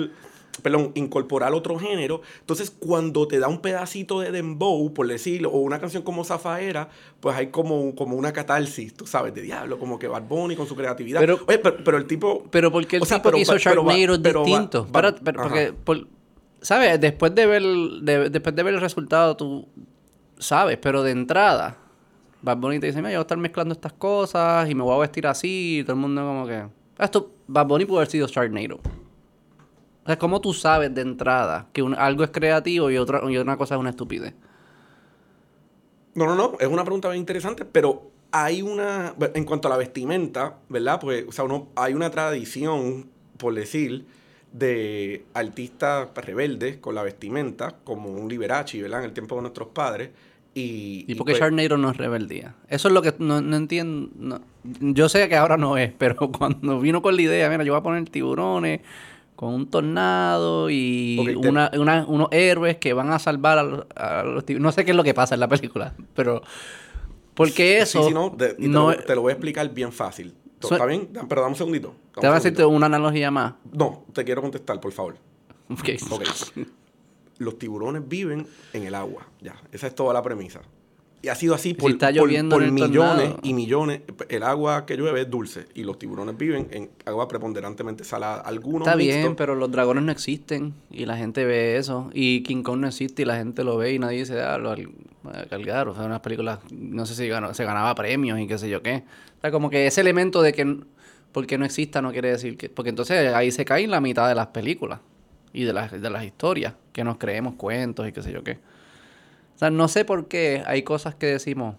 perdón, 0.62 0.92
incorporar 0.94 1.52
otro 1.54 1.78
género. 1.78 2.22
Entonces, 2.40 2.70
cuando 2.70 3.26
te 3.28 3.38
da 3.38 3.48
un 3.48 3.60
pedacito 3.60 4.20
de 4.20 4.30
dembow, 4.30 4.92
por 4.94 5.06
decirlo, 5.06 5.50
o 5.50 5.58
una 5.58 5.78
canción 5.80 6.02
como 6.02 6.24
Zafaera, 6.24 6.88
pues 7.20 7.36
hay 7.36 7.48
como, 7.48 7.94
como 7.94 8.16
una 8.16 8.32
catarsis, 8.32 8.94
tú 8.94 9.06
sabes, 9.06 9.34
de 9.34 9.42
diablo, 9.42 9.78
como 9.78 9.98
que 9.98 10.08
Bad 10.08 10.22
Bunny 10.28 10.56
con 10.56 10.66
su 10.66 10.74
creatividad. 10.76 11.20
Pero- 11.20 11.38
Oye, 11.46 11.58
pero, 11.58 11.76
pero 11.84 11.96
el 11.98 12.06
tipo... 12.06 12.44
Pero 12.50 12.70
porque 12.72 12.96
el 12.96 13.02
O 13.02 13.06
sea, 13.06 13.18
tipo 13.18 13.24
pero 13.30 13.36
que 13.36 13.42
hizo 13.42 13.52
Sharknado 13.58 13.88
es 14.14 14.22
distinto. 14.44 14.86
Pero- 15.22 15.42
porque, 15.42 15.72
por- 15.84 16.06
¿sabes? 16.60 17.00
Después 17.00 17.34
de 17.34 17.46
ver, 17.46 17.62
de- 17.62 18.30
después 18.30 18.54
de 18.54 18.62
ver 18.62 18.74
el 18.74 18.80
resultado, 18.80 19.36
tú 19.36 19.66
sabes, 20.38 20.78
pero 20.78 21.02
de 21.02 21.12
entrada, 21.12 21.76
Bad 22.42 22.58
Bunny 22.58 22.78
te 22.78 22.86
dice, 22.86 22.98
mira, 22.98 23.10
yo 23.10 23.16
voy 23.18 23.20
a 23.20 23.22
estar 23.22 23.38
mezclando 23.38 23.72
estas 23.74 23.92
cosas 23.92 24.70
y 24.70 24.74
me 24.74 24.82
voy 24.82 24.94
a 24.94 24.98
vestir 24.98 25.26
así, 25.26 25.78
y 25.80 25.82
todo 25.82 25.94
el 25.94 25.98
mundo 26.00 26.22
como 26.22 26.46
que... 26.46 26.54
"Ah, 26.98 27.04
Esto, 27.04 27.32
Bad 27.48 27.66
Bunny 27.66 27.84
pudo 27.84 27.98
haber 27.98 28.08
sido 28.10 28.26
Sharknado. 28.28 28.78
O 30.08 30.10
sea, 30.10 30.18
¿cómo 30.18 30.40
tú 30.40 30.54
sabes 30.54 30.94
de 30.94 31.02
entrada 31.02 31.68
que 31.74 31.82
un- 31.82 31.94
algo 31.94 32.24
es 32.24 32.30
creativo 32.30 32.90
y, 32.90 32.96
otra, 32.96 33.20
y 33.30 33.36
una 33.36 33.58
cosa 33.58 33.74
es 33.74 33.80
una 33.80 33.90
estupidez? 33.90 34.32
No, 36.14 36.26
no, 36.26 36.34
no, 36.34 36.56
es 36.58 36.66
una 36.66 36.82
pregunta 36.84 37.08
bien 37.08 37.20
interesante, 37.20 37.64
pero 37.64 38.10
hay 38.32 38.62
una, 38.62 39.14
en 39.34 39.44
cuanto 39.44 39.68
a 39.68 39.70
la 39.70 39.76
vestimenta, 39.76 40.58
¿verdad? 40.68 40.98
Pues, 41.00 41.24
o 41.28 41.32
sea, 41.32 41.44
uno, 41.44 41.68
hay 41.76 41.94
una 41.94 42.10
tradición, 42.10 43.06
por 43.36 43.54
decir, 43.54 44.06
de 44.52 45.26
artistas 45.34 46.08
rebeldes 46.16 46.78
con 46.78 46.94
la 46.94 47.02
vestimenta, 47.02 47.76
como 47.84 48.08
un 48.10 48.28
Liberace, 48.28 48.80
¿verdad? 48.82 49.00
En 49.00 49.06
el 49.06 49.12
tiempo 49.12 49.36
de 49.36 49.42
nuestros 49.42 49.68
padres. 49.68 50.10
Y, 50.54 51.04
¿Y 51.06 51.14
por 51.14 51.26
qué 51.26 51.34
pues, 51.34 51.40
Sharknado 51.40 51.76
no 51.76 51.90
es 51.90 51.96
rebeldía? 51.96 52.56
Eso 52.68 52.88
es 52.88 52.94
lo 52.94 53.02
que 53.02 53.14
no, 53.18 53.40
no 53.40 53.56
entiendo. 53.56 54.10
no- 54.16 54.40
Yo 54.64 55.08
sé 55.08 55.28
que 55.28 55.36
ahora 55.36 55.56
no 55.56 55.76
es, 55.76 55.92
pero 55.98 56.32
cuando 56.32 56.80
vino 56.80 57.00
con 57.02 57.14
la 57.14 57.22
idea, 57.22 57.48
mira, 57.50 57.62
yo 57.62 57.72
voy 57.74 57.80
a 57.80 57.82
poner 57.82 58.08
tiburones 58.08 58.80
con 59.38 59.54
un 59.54 59.70
tornado 59.70 60.68
y 60.68 61.16
te- 61.40 61.48
una- 61.78 62.04
unos 62.08 62.26
héroes 62.32 62.76
que 62.78 62.92
van 62.92 63.12
a 63.12 63.20
salvar 63.20 63.58
a 63.58 63.62
los, 63.62 63.86
a 63.94 64.24
los. 64.24 64.42
No 64.58 64.72
sé 64.72 64.84
qué 64.84 64.90
es 64.90 64.96
lo 64.96 65.04
que 65.04 65.14
pasa 65.14 65.34
en 65.34 65.40
la 65.40 65.46
película, 65.46 65.94
pero... 66.12 66.42
Porque 67.34 67.78
eso... 67.78 68.02
Sí, 68.02 68.08
sí, 68.08 68.12
no, 68.14 68.30
de- 68.30 68.54
te, 68.54 68.66
no 68.66 68.90
lo, 68.90 68.96
te 68.96 69.14
lo 69.14 69.20
voy 69.22 69.30
a 69.30 69.34
explicar 69.34 69.72
bien 69.72 69.92
fácil. 69.92 70.34
Su- 70.60 70.74
¿Está 70.74 70.86
bien? 70.86 71.08
Pero 71.28 71.40
dame 71.42 71.52
un 71.52 71.56
segundito. 71.56 71.88
dame 72.16 72.20
Te 72.20 72.26
voy 72.26 72.36
a 72.36 72.40
segundito. 72.40 72.68
una 72.68 72.86
analogía 72.86 73.30
más. 73.30 73.54
No, 73.70 74.06
te 74.12 74.24
quiero 74.24 74.42
contestar, 74.42 74.80
por 74.80 74.90
favor. 74.90 75.14
Ok. 75.70 75.88
Ok. 76.10 76.24
Los 77.38 77.58
tiburones 77.60 78.08
viven 78.08 78.44
en 78.72 78.82
el 78.86 78.94
agua. 78.96 79.28
Ya, 79.40 79.54
esa 79.70 79.86
es 79.86 79.94
toda 79.94 80.12
la 80.12 80.20
premisa. 80.20 80.62
Y 81.20 81.28
ha 81.28 81.34
sido 81.34 81.54
así 81.54 81.70
Si 81.70 81.74
por, 81.74 81.90
está 81.90 82.12
lloviendo 82.12 82.54
por 82.54 82.62
en 82.62 82.72
millones 82.74 82.94
tornado. 83.30 83.40
y 83.42 83.52
millones. 83.52 84.02
El 84.28 84.44
agua 84.44 84.86
que 84.86 84.96
llueve 84.96 85.22
es 85.22 85.28
dulce 85.30 85.66
y 85.74 85.82
los 85.82 85.98
tiburones 85.98 86.36
viven 86.38 86.68
en 86.70 86.90
agua 87.06 87.26
preponderantemente 87.26 88.04
salada. 88.04 88.40
Algunos 88.42 88.86
Está 88.86 88.96
mixtos. 88.96 89.16
bien, 89.22 89.34
pero 89.36 89.56
los 89.56 89.68
dragones 89.70 90.04
no 90.04 90.12
existen 90.12 90.74
y 90.90 91.06
la 91.06 91.16
gente 91.16 91.44
ve 91.44 91.76
eso. 91.76 92.08
Y 92.14 92.44
King 92.44 92.62
Kong 92.62 92.78
no 92.78 92.86
existe 92.86 93.22
y 93.22 93.24
la 93.24 93.36
gente 93.36 93.64
lo 93.64 93.76
ve 93.76 93.94
y 93.94 93.98
nadie 93.98 94.18
dice, 94.20 94.40
ah, 94.40 94.58
lo 94.58 94.74
cargar. 95.50 95.88
O 95.88 95.94
sea, 95.94 96.04
unas 96.04 96.20
películas, 96.20 96.60
no 96.70 97.04
sé 97.04 97.14
si 97.14 97.28
ganó- 97.28 97.52
se 97.52 97.64
ganaba 97.64 97.94
premios 97.96 98.38
y 98.38 98.46
qué 98.46 98.56
sé 98.56 98.68
yo 98.70 98.80
qué. 98.82 99.02
O 99.38 99.40
sea, 99.40 99.50
como 99.50 99.70
que 99.70 99.86
ese 99.88 100.00
elemento 100.00 100.40
de 100.40 100.52
que 100.52 100.78
porque 101.32 101.58
no 101.58 101.64
exista 101.64 102.00
no 102.00 102.12
quiere 102.12 102.30
decir 102.30 102.56
que... 102.56 102.68
Porque 102.70 102.90
entonces 102.90 103.34
ahí 103.34 103.50
se 103.50 103.64
caen 103.64 103.90
la 103.90 104.00
mitad 104.00 104.28
de 104.28 104.34
las 104.34 104.46
películas 104.48 105.00
y 105.52 105.64
de 105.64 105.72
las, 105.72 105.90
de 106.00 106.10
las 106.10 106.24
historias 106.24 106.74
que 106.92 107.04
nos 107.04 107.18
creemos 107.18 107.54
cuentos 107.54 108.08
y 108.08 108.12
qué 108.12 108.22
sé 108.22 108.32
yo 108.32 108.42
qué. 108.44 108.58
O 109.58 109.60
sea, 109.60 109.70
no 109.70 109.88
sé 109.88 110.04
por 110.04 110.28
qué 110.28 110.62
hay 110.66 110.84
cosas 110.84 111.16
que 111.16 111.26
decimos, 111.26 111.74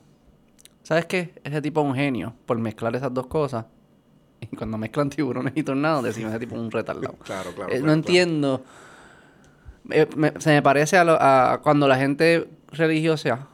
¿sabes 0.83 1.05
qué? 1.05 1.33
Ese 1.45 1.61
tipo 1.61 1.79
es 1.79 1.87
un 1.87 1.95
genio 1.95 2.33
por 2.45 2.59
mezclar 2.59 2.93
esas 2.95 3.13
dos 3.13 3.27
cosas. 3.27 3.65
Y 4.41 4.55
cuando 4.57 4.77
mezclan 4.77 5.09
tiburones 5.09 5.53
y 5.55 5.63
tornados, 5.63 6.03
decimos 6.03 6.31
ese 6.31 6.39
tipo 6.41 6.55
es 6.55 6.61
un 6.61 6.71
retardado. 6.71 7.15
Claro, 7.23 7.51
claro. 7.55 7.71
Eh, 7.71 7.77
claro, 7.77 7.85
no 7.87 7.93
entiendo. 7.93 8.63
Eh, 9.91 10.07
me- 10.15 10.33
se 10.39 10.51
me 10.51 10.61
parece 10.61 10.97
a, 10.97 11.03
lo- 11.05 11.17
a 11.21 11.61
cuando 11.63 11.87
la 11.87 11.97
gente 11.97 12.47
religiosa 12.71 13.47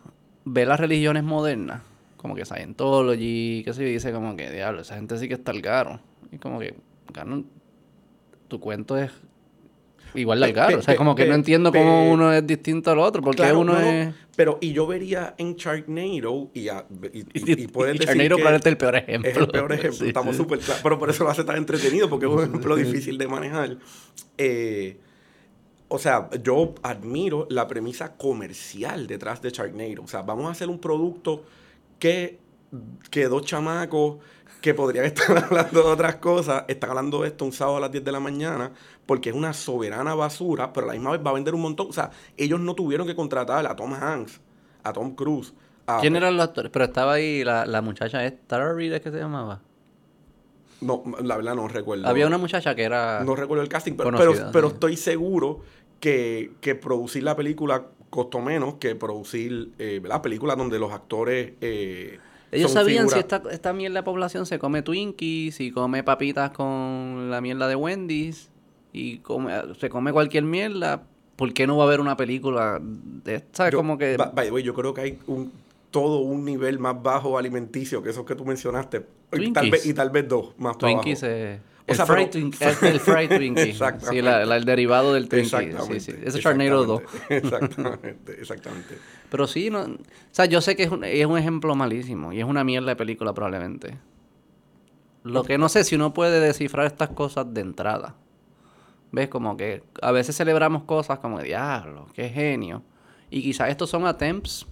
ve 0.44 0.66
las 0.66 0.80
religiones 0.80 1.24
modernas, 1.24 1.82
como 2.18 2.34
que 2.36 2.46
Scientology, 2.46 3.62
qué 3.64 3.74
sé 3.74 3.84
yo, 3.84 3.88
y 3.90 3.94
dice 3.94 4.12
como 4.12 4.36
que, 4.36 4.50
diablo, 4.52 4.82
esa 4.82 4.96
gente 4.96 5.18
sí 5.20 5.28
que 5.28 5.36
está 5.36 5.52
al 5.52 5.62
garo. 5.62 6.00
Y 6.32 6.38
como 6.40 6.60
que, 6.60 6.76
gano, 7.14 7.44
tu 8.48 8.60
cuento 8.60 8.98
es 8.98 9.12
igual 10.16 10.40
de 10.40 10.54
pe- 10.54 10.76
O 10.76 10.82
sea, 10.82 10.96
como 10.96 11.16
que 11.16 11.26
no 11.26 11.36
entiendo 11.36 11.72
cómo 11.72 12.12
uno 12.12 12.32
es 12.34 12.46
distinto 12.46 12.92
al 12.92 13.00
otro, 13.00 13.22
porque 13.22 13.38
Claro, 13.44 13.60
uno 13.60 13.74
no, 13.74 13.80
no, 13.82 13.86
es... 13.88 14.14
Pero, 14.36 14.58
y 14.62 14.74
yo 14.74 14.86
vería 14.88 15.34
en 15.38 15.56
Sharknado, 15.56 16.50
y, 16.54 16.68
a- 16.70 16.86
y, 17.14 17.20
y, 17.20 17.64
y 17.64 17.68
puedes 17.68 17.96
Y 17.96 18.00
decir 18.00 18.16
Sharknado 18.16 18.36
probablemente 18.38 18.70
es 18.70 18.72
el 18.74 18.78
peor 18.78 18.96
ejemplo. 18.96 19.32
Es 19.32 19.38
el 19.38 19.48
peor 19.48 19.72
ejemplo, 19.74 20.00
Sí, 20.00 20.08
estamos 20.08 20.36
sí. 20.36 20.42
súper 20.42 20.60
claros. 20.60 20.82
Pero 20.84 21.00
por 21.00 21.10
eso 21.10 21.24
lo 21.24 21.30
hace 21.30 21.44
tan 21.44 21.58
entretenido, 21.58 22.10
porque 22.10 22.26
es 22.26 22.32
un 22.32 22.40
ejemplo 22.44 22.76
difícil 22.78 23.18
de 23.18 23.28
manejar. 23.28 23.78
Eh, 24.38 24.98
o 25.88 26.00
sea, 26.00 26.30
yo 26.44 26.74
admiro 26.82 27.48
la 27.50 27.68
premisa 27.68 28.16
comercial 28.18 29.08
detrás 29.08 29.42
de 29.42 29.52
Sharknado. 29.52 30.04
O 30.04 30.08
sea, 30.08 30.22
vamos 30.24 30.48
a 30.48 30.52
hacer 30.52 30.68
un 30.70 30.80
producto 30.80 31.44
que, 32.00 32.40
que 33.12 33.26
dos 33.26 33.46
chamacos 33.46 34.18
que 34.66 34.74
podrían 34.74 35.06
estar 35.14 35.38
hablando 35.38 35.84
de 35.84 35.90
otras 35.92 36.16
cosas, 36.16 36.66
están 36.68 36.90
hablando 36.90 37.22
de 37.22 37.28
esto 37.28 37.46
un 37.46 37.52
sábado 37.54 37.78
a 37.78 37.82
las 37.82 37.92
10 37.92 38.04
de 38.04 38.12
la 38.12 38.20
mañana, 38.20 38.72
porque 39.06 39.30
es 39.30 39.36
una 39.36 39.54
soberana 39.54 40.16
basura, 40.16 40.74
pero 40.74 40.86
a 40.86 40.88
la 40.88 40.94
misma 40.94 41.12
vez 41.12 41.22
va 41.24 41.30
a 41.30 41.34
vender 41.36 41.54
un 41.54 41.62
montón. 41.62 41.88
O 41.90 41.94
sea, 41.94 42.10
ellos 42.36 42.60
no 42.60 42.74
tuvieron 42.74 43.06
que 43.06 43.16
contratar 43.16 43.68
a 43.68 43.76
Tom 43.76 43.94
Hanks, 43.94 44.42
a 44.84 44.92
Tom 44.92 45.14
Cruise. 45.16 45.54
a- 45.86 46.00
¿Quién 46.02 46.16
eran 46.16 46.36
los 46.36 46.48
actores? 46.48 46.72
Pero 46.72 46.86
estaba 46.86 47.14
ahí 47.14 47.44
la, 47.44 47.68
la 47.68 47.82
muchacha, 47.84 48.26
¿es 48.26 48.34
Tara 48.48 48.74
Reid 48.74 48.92
es 48.94 49.02
que 49.02 49.12
se 49.12 49.20
llamaba? 49.20 49.62
No, 50.82 51.04
la 51.24 51.38
verdad 51.38 51.54
no 51.56 51.68
recuerdo. 51.68 52.08
Había 52.08 52.26
una 52.26 52.40
muchacha 52.40 52.74
que 52.74 52.84
era... 52.86 53.24
No 53.24 53.36
recuerdo 53.36 53.62
el 53.64 53.70
casting, 53.70 53.94
pero, 53.94 54.10
Conocida, 54.12 54.32
pero, 54.46 54.52
pero 54.52 54.68
sí. 54.70 54.74
estoy 54.74 54.98
seguro 54.98 55.60
que, 56.00 56.54
que 56.60 56.74
producir 56.74 57.22
la 57.24 57.36
película 57.36 57.86
costó 58.10 58.40
menos 58.42 58.76
que 58.76 58.96
producir 58.96 59.74
eh, 59.78 60.00
¿verdad? 60.02 60.22
películas 60.24 60.58
donde 60.58 60.80
los 60.80 60.92
actores. 60.92 61.54
eh, 61.62 62.20
Ellos 62.52 62.72
son 62.72 62.82
sabían 62.82 63.10
si 63.10 63.20
esta, 63.20 63.42
esta 63.52 63.74
mierda 63.74 64.00
de 64.00 64.04
población 64.04 64.46
se 64.46 64.60
come 64.60 64.82
Twinkies, 64.82 65.56
si 65.56 65.72
come 65.72 66.04
papitas 66.04 66.52
con 66.52 67.30
la 67.30 67.42
mierda 67.42 67.68
de 67.68 67.76
Wendy's 67.76 68.50
y 68.94 69.18
come, 69.20 69.52
se 69.80 69.90
come 69.90 70.12
cualquier 70.14 70.44
mierda. 70.44 71.04
¿Por 71.36 71.54
qué 71.54 71.68
no 71.68 71.76
va 71.78 71.84
a 71.84 71.88
haber 71.88 72.00
una 72.00 72.16
película 72.16 72.80
de 72.82 73.36
esta? 73.36 73.70
Yo, 73.70 73.78
como 73.78 73.98
que... 73.98 74.16
by- 74.16 74.46
the 74.46 74.52
way, 74.52 74.64
yo 74.64 74.74
creo 74.74 74.94
que 74.94 75.02
hay 75.02 75.20
un 75.28 75.52
todo 75.92 76.20
un 76.20 76.44
nivel 76.44 76.78
más 76.78 77.02
bajo 77.02 77.38
alimenticio 77.38 78.04
que 78.04 78.10
esos 78.10 78.26
que 78.26 78.36
tú 78.36 78.44
mencionaste. 78.46 79.06
Y 79.34 79.52
tal, 79.52 79.70
vez, 79.70 79.86
y 79.86 79.94
tal 79.94 80.10
vez 80.10 80.28
dos 80.28 80.54
más 80.58 80.76
para 80.78 80.92
Twinkies 80.94 81.24
abajo. 81.24 81.36
eh, 81.38 81.60
O 81.88 81.92
el, 81.92 81.96
sea, 81.98 82.06
pero- 82.08 82.30
Twinkie, 82.30 82.64
el, 82.64 83.00
fried 83.00 83.30
Twinkie. 83.38 83.62
Exactamente. 83.70 84.16
Sí, 84.16 84.22
la- 84.24 84.46
la- 84.46 84.56
el 84.58 84.66
derivado 84.66 85.14
del 85.14 85.30
Twinkie. 85.30 85.50
Sí, 85.50 85.56
Exactamente. 85.66 86.00
sí. 86.00 86.12
Ese 86.24 86.38
es 86.40 86.44
Sharknado 86.44 86.84
2. 86.86 87.02
Exactamente, 87.30 88.40
exactamente. 88.40 88.98
Pero 89.30 89.46
sí, 89.48 89.70
no, 89.70 89.82
o 89.82 89.98
sea, 90.32 90.46
yo 90.46 90.62
sé 90.62 90.76
que 90.76 90.84
es 90.84 90.92
un, 90.92 91.04
es 91.04 91.26
un 91.26 91.38
ejemplo 91.38 91.76
malísimo 91.76 92.34
y 92.34 92.40
es 92.40 92.46
una 92.46 92.64
mierda 92.64 92.90
de 92.90 92.96
película 92.96 93.34
probablemente. 93.34 93.98
Lo 95.24 95.44
que 95.44 95.58
no 95.58 95.70
sé 95.70 95.84
si 95.84 95.96
uno 95.96 96.14
puede 96.14 96.40
descifrar 96.40 96.86
estas 96.86 97.10
cosas 97.10 97.52
de 97.54 97.62
entrada. 97.62 98.16
¿Ves? 99.12 99.30
Como 99.30 99.56
que 99.58 99.82
a 100.02 100.12
veces 100.12 100.36
celebramos 100.36 100.84
cosas 100.84 101.20
como, 101.20 101.40
diablo, 101.40 102.08
qué 102.14 102.30
genio. 102.30 102.84
Y 103.30 103.42
quizás 103.42 103.70
estos 103.70 103.90
son 103.90 104.06
attempts, 104.06 104.66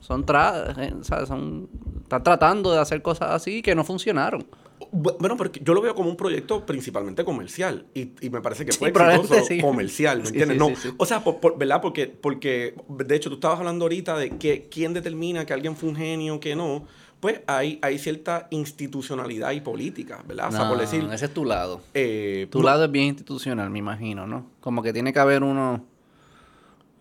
son, 0.00 0.24
tra 0.24 0.74
eh, 0.78 0.94
son 1.26 1.68
están 2.02 2.22
tratando 2.22 2.72
de 2.72 2.78
hacer 2.78 3.02
cosas 3.02 3.30
así 3.32 3.60
que 3.62 3.74
no 3.74 3.84
funcionaron. 3.84 4.46
Bu- 4.92 5.16
Bueno, 5.18 5.36
porque 5.38 5.60
yo 5.64 5.72
lo 5.74 5.80
veo 5.80 5.94
como 5.94 6.10
un 6.10 6.16
proyecto 6.16 6.66
principalmente 6.66 7.24
comercial 7.24 7.86
y, 7.94 8.10
y 8.20 8.28
me 8.30 8.40
parece 8.42 8.66
que 8.66 8.72
Sí, 8.72 8.78
fue 8.78 8.90
probablemente 8.92 9.34
exitoso 9.38 9.54
sí. 9.54 9.60
comercial, 9.60 10.18
¿me 10.18 10.24
Sí, 10.26 10.28
entiendes? 10.38 10.54
sí, 10.56 10.58
no, 10.70 10.76
sí, 10.76 10.88
sí. 10.90 10.94
o 10.98 11.06
sea, 11.06 11.24
por- 11.24 11.40
por- 11.40 11.56
¿verdad? 11.58 11.80
Porque, 11.80 12.06
porque, 12.06 12.74
de 12.88 13.16
hecho, 13.16 13.30
tú 13.30 13.36
estabas 13.36 13.58
hablando 13.58 13.86
ahorita 13.86 14.16
de 14.18 14.36
que 14.36 14.68
quién 14.70 14.92
determina 14.92 15.46
que 15.46 15.54
alguien 15.54 15.76
fue 15.76 15.88
un 15.88 15.96
genio, 15.96 16.38
que 16.40 16.54
no. 16.54 16.86
pues 17.20 17.40
hay, 17.46 17.78
hay 17.82 17.98
cierta 18.00 18.48
institucionalidad 18.50 19.52
y 19.52 19.60
política, 19.60 20.24
¿verdad? 20.26 20.48
o 20.48 20.50
sea, 20.50 20.66
por 20.68 20.76
No, 20.76 20.80
decir... 20.82 21.08
ese 21.12 21.26
es 21.26 21.32
tu 21.34 21.44
lado. 21.44 21.80
eh, 21.94 22.48
Tu 22.50 22.58
no- 22.58 22.64
lado 22.64 22.84
es 22.84 22.90
bien 22.90 23.06
institucional, 23.06 23.70
me 23.70 23.78
imagino, 23.78 24.26
¿no? 24.26 24.46
Como 24.60 24.82
que 24.82 24.92
tiene 24.92 25.12
que 25.12 25.20
haber 25.20 25.42
unos, 25.44 25.80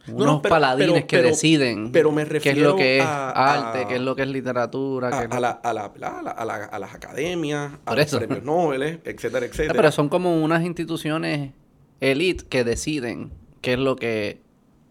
unos 0.08 0.26
no, 0.26 0.42
pero- 0.42 0.54
paladines 0.56 0.94
pero- 0.94 1.08
que 1.08 1.18
pero- 1.18 1.30
deciden 1.30 1.92
pero 1.92 2.12
me 2.12 2.24
qué 2.24 2.28
es 2.28 2.32
refiero 2.34 2.70
lo 2.72 2.76
que 2.76 2.98
es 3.00 3.04
a- 3.06 3.30
arte, 3.32 3.84
a- 3.84 3.88
qué 3.88 3.96
es 3.96 4.02
lo 4.02 4.16
que 4.16 4.24
es 4.24 4.28
literatura. 4.30 5.08
a, 5.10 5.28
qué 5.30 5.36
a 5.36 5.40
la- 5.40 5.50
a 5.52 5.74
la- 5.74 5.86
a 5.86 5.98
la- 6.00 6.10
a 6.10 6.22
la- 6.24 6.32
a 6.32 6.46
la- 6.46 6.66
a 6.66 6.80
las 6.80 6.94
academias, 6.96 7.72
a 7.86 7.96
los 7.96 8.16
premios 8.16 8.44
Nobel, 8.44 8.82
etcétera, 9.04 9.40
No, 9.42 9.46
etcétera. 9.46 9.74
pero 9.76 9.92
son 9.92 10.10
como 10.10 10.44
unas 10.44 10.64
instituciones 10.64 11.52
elite 12.00 12.46
que 12.50 12.64
deciden 12.64 13.32
qué 13.62 13.74
es 13.74 13.80
lo 13.80 13.96
que 13.96 14.42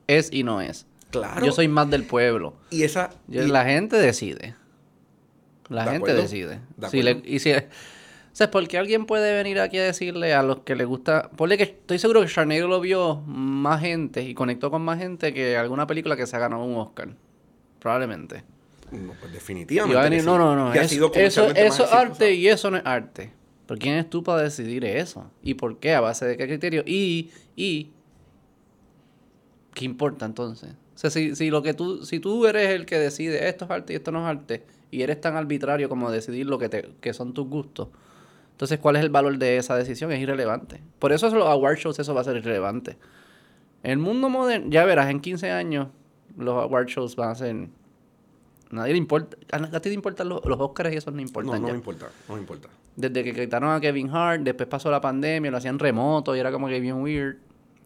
es 0.06 0.32
y 0.32 0.44
no 0.44 0.60
es. 0.60 0.86
claro. 1.10 1.44
Yo 1.44 1.50
soy 1.50 1.66
más 1.66 1.90
del 1.90 2.04
pueblo. 2.04 2.54
Y 2.70 2.84
esa... 2.84 3.10
Yo- 3.26 3.42
y- 3.42 3.48
la 3.48 3.64
gente 3.64 3.96
decide. 3.96 4.54
La 5.68 5.84
De 5.84 5.90
gente 5.92 6.10
acuerdo, 6.12 6.22
decide. 6.22 6.60
de 6.76 6.88
Si 6.88 7.02
le- 7.02 7.22
y 7.24 7.38
si, 7.40 7.52
sea, 8.44 8.50
porque 8.50 8.78
alguien 8.78 9.06
puede 9.06 9.34
venir 9.34 9.60
aquí 9.60 9.78
a 9.78 9.82
decirle 9.84 10.34
a 10.34 10.42
los 10.42 10.60
que 10.60 10.74
le 10.74 10.84
gusta. 10.84 11.30
Ponle 11.36 11.56
que 11.56 11.64
estoy 11.64 11.98
seguro 11.98 12.20
que 12.22 12.26
Sharknado 12.28 12.68
lo 12.68 12.80
vio 12.80 13.16
más 13.26 13.80
gente 13.80 14.22
y 14.22 14.34
conectó 14.34 14.70
con 14.70 14.82
más 14.82 14.98
gente 14.98 15.32
que 15.34 15.56
alguna 15.56 15.86
película 15.86 16.16
que 16.16 16.26
se 16.26 16.36
ha 16.36 16.38
ganado 16.38 16.64
un 16.64 16.76
Oscar. 16.76 17.08
Probablemente. 17.78 18.44
No, 18.92 19.12
pues 19.20 19.30
Y 19.30 19.34
definitivamente. 19.34 19.94
va 19.94 20.00
a 20.00 20.04
venir, 20.04 20.20
que 20.20 20.26
no, 20.26 20.38
no, 20.38 20.56
no. 20.56 20.74
Es- 20.74 20.92
eso 20.92 21.46
es 21.50 21.92
arte 21.92 22.32
y 22.34 22.48
eso 22.48 22.70
no 22.70 22.76
es 22.78 22.82
arte. 22.86 23.32
¿Pero 23.66 23.78
quién 23.78 23.94
es 23.96 24.10
tú 24.10 24.22
para 24.24 24.42
decidir 24.42 24.84
eso? 24.84 25.30
¿Y 25.42 25.54
por 25.54 25.78
qué? 25.78 25.94
¿A 25.94 26.00
base 26.00 26.26
de 26.26 26.36
qué 26.36 26.46
criterio? 26.48 26.82
Y, 26.86 27.30
y, 27.54 27.90
¿qué 29.74 29.84
importa 29.84 30.26
entonces? 30.26 30.70
O 30.94 30.98
sea, 30.98 31.10
si, 31.10 31.34
si 31.36 31.50
lo 31.50 31.62
que 31.62 31.72
tú, 31.74 32.04
si 32.04 32.20
tú 32.20 32.46
eres 32.46 32.70
el 32.70 32.84
que 32.84 32.98
decide 32.98 33.48
esto 33.48 33.64
es 33.64 33.70
arte 33.70 33.92
y 33.92 33.96
esto 33.96 34.10
no 34.12 34.20
es 34.20 34.26
arte, 34.36 34.64
y 34.90 35.02
eres 35.02 35.20
tan 35.20 35.36
arbitrario 35.36 35.88
como 35.88 36.10
decidir 36.10 36.46
lo 36.46 36.58
que 36.58 36.68
te, 36.68 36.90
que 37.00 37.14
son 37.14 37.32
tus 37.32 37.46
gustos, 37.48 37.88
entonces 38.60 38.78
¿cuál 38.78 38.96
es 38.96 39.02
el 39.02 39.08
valor 39.08 39.38
de 39.38 39.56
esa 39.56 39.74
decisión? 39.74 40.12
Es 40.12 40.20
irrelevante. 40.20 40.82
Por 40.98 41.12
eso 41.12 41.30
los 41.34 41.48
award 41.48 41.78
shows 41.78 41.98
eso 41.98 42.12
va 42.14 42.20
a 42.20 42.24
ser 42.24 42.36
irrelevante. 42.36 42.98
El 43.82 43.96
mundo 43.96 44.28
moderno, 44.28 44.66
ya 44.70 44.84
verás, 44.84 45.08
en 45.08 45.20
15 45.20 45.50
años 45.50 45.88
los 46.36 46.62
award 46.62 46.86
shows 46.88 47.16
van 47.16 47.30
a 47.30 47.34
ser 47.34 47.68
Nadie 48.70 48.92
le 48.92 48.98
importa. 48.98 49.36
A 49.50 49.80
ti 49.80 49.88
te 49.88 49.92
importan 49.94 50.28
los, 50.28 50.44
los 50.44 50.60
Oscars 50.60 50.92
y 50.92 50.96
eso 50.98 51.10
no 51.10 51.16
No, 51.16 51.22
importan 51.22 51.60
no 51.62 51.68
ya. 51.68 51.72
me 51.72 51.78
importa, 51.78 52.08
no 52.28 52.34
me 52.34 52.40
importa. 52.42 52.68
Desde 52.96 53.24
que 53.24 53.32
quitaron 53.34 53.70
a 53.72 53.80
Kevin 53.80 54.10
Hart, 54.14 54.42
después 54.42 54.68
pasó 54.68 54.90
la 54.90 55.00
pandemia, 55.00 55.50
lo 55.50 55.56
hacían 55.56 55.78
remoto 55.78 56.36
y 56.36 56.38
era 56.38 56.52
como 56.52 56.68
que 56.68 56.78
bien 56.80 56.96
weird. 57.02 57.38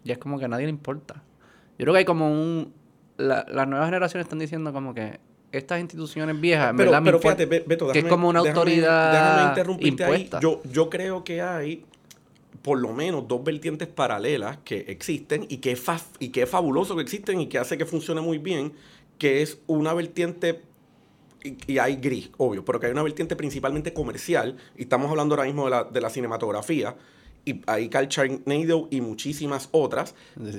Ya 0.03 0.15
es 0.15 0.19
como 0.19 0.39
que 0.41 0.45
a 0.47 0.49
nadie 0.49 0.65
le 0.67 0.71
importa. 0.71 1.23
Yo 1.79 1.85
creo 1.85 1.93
que 1.93 1.99
hay 2.01 2.05
como 2.05 2.29
un... 2.31 2.75
la- 3.17 3.47
las 3.49 3.67
nuevas 3.69 3.87
generaciones 3.87 4.25
están 4.27 4.41
diciendo 4.41 4.73
como 4.73 4.93
que 4.93 5.21
estas 5.59 5.81
instituciones 5.81 6.41
viejas, 6.41 6.73
Pero, 6.77 6.91
verdad, 6.91 7.03
pero 7.05 7.19
fíjate, 7.21 7.47
Be- 7.47 7.65
Beto, 7.67 7.87
que 7.91 7.99
es 7.99 8.05
déjame- 8.05 8.09
como 8.11 8.29
una 8.29 8.41
déjame- 8.43 8.57
autoridad 8.59 9.13
Déjame 9.13 9.49
interrumpirte 9.51 10.03
impuesta. 10.03 10.37
ahí. 10.39 10.43
Yo, 10.43 10.63
yo 10.71 10.91
creo 10.91 11.25
que 11.25 11.41
hay 11.43 11.85
por 12.63 12.79
lo 12.79 12.93
menos 12.95 13.29
dos 13.29 13.45
vertientes 13.45 13.89
paralelas 13.89 14.57
que 14.65 14.87
existen 14.89 15.45
y 15.49 15.59
que, 15.59 15.73
es 15.73 15.81
fa- 15.81 16.01
y 16.19 16.29
que 16.31 16.43
es 16.43 16.49
fabuloso 16.49 16.97
que 16.97 17.03
existen 17.03 17.41
y 17.41 17.47
que 17.49 17.59
hace 17.59 17.77
que 17.77 17.85
funcione 17.85 18.21
muy 18.23 18.39
bien, 18.39 18.73
que 19.19 19.43
es 19.43 19.59
una 19.67 19.93
vertiente 19.93 20.63
y, 21.43 21.57
y 21.75 21.79
hay 21.79 21.97
gris, 21.97 22.31
obvio, 22.39 22.65
pero 22.65 22.81
que 22.81 22.87
hay 22.87 22.93
una 22.93 23.03
vertiente 23.03 23.37
principalmente 23.37 23.93
comercial, 23.93 24.57
y 24.79 24.83
estamos 24.83 25.11
hablando 25.11 25.35
ahora 25.35 25.45
mismo 25.47 25.65
de 25.67 25.71
la, 25.73 25.85
de 25.85 26.01
la 26.01 26.09
cinematografía, 26.09 26.97
y 27.45 27.61
ahí 27.67 27.91
cae 27.91 28.07
Sharknado 28.09 28.89
y 28.91 29.03
muchísimas 29.03 29.69
otras, 29.71 30.15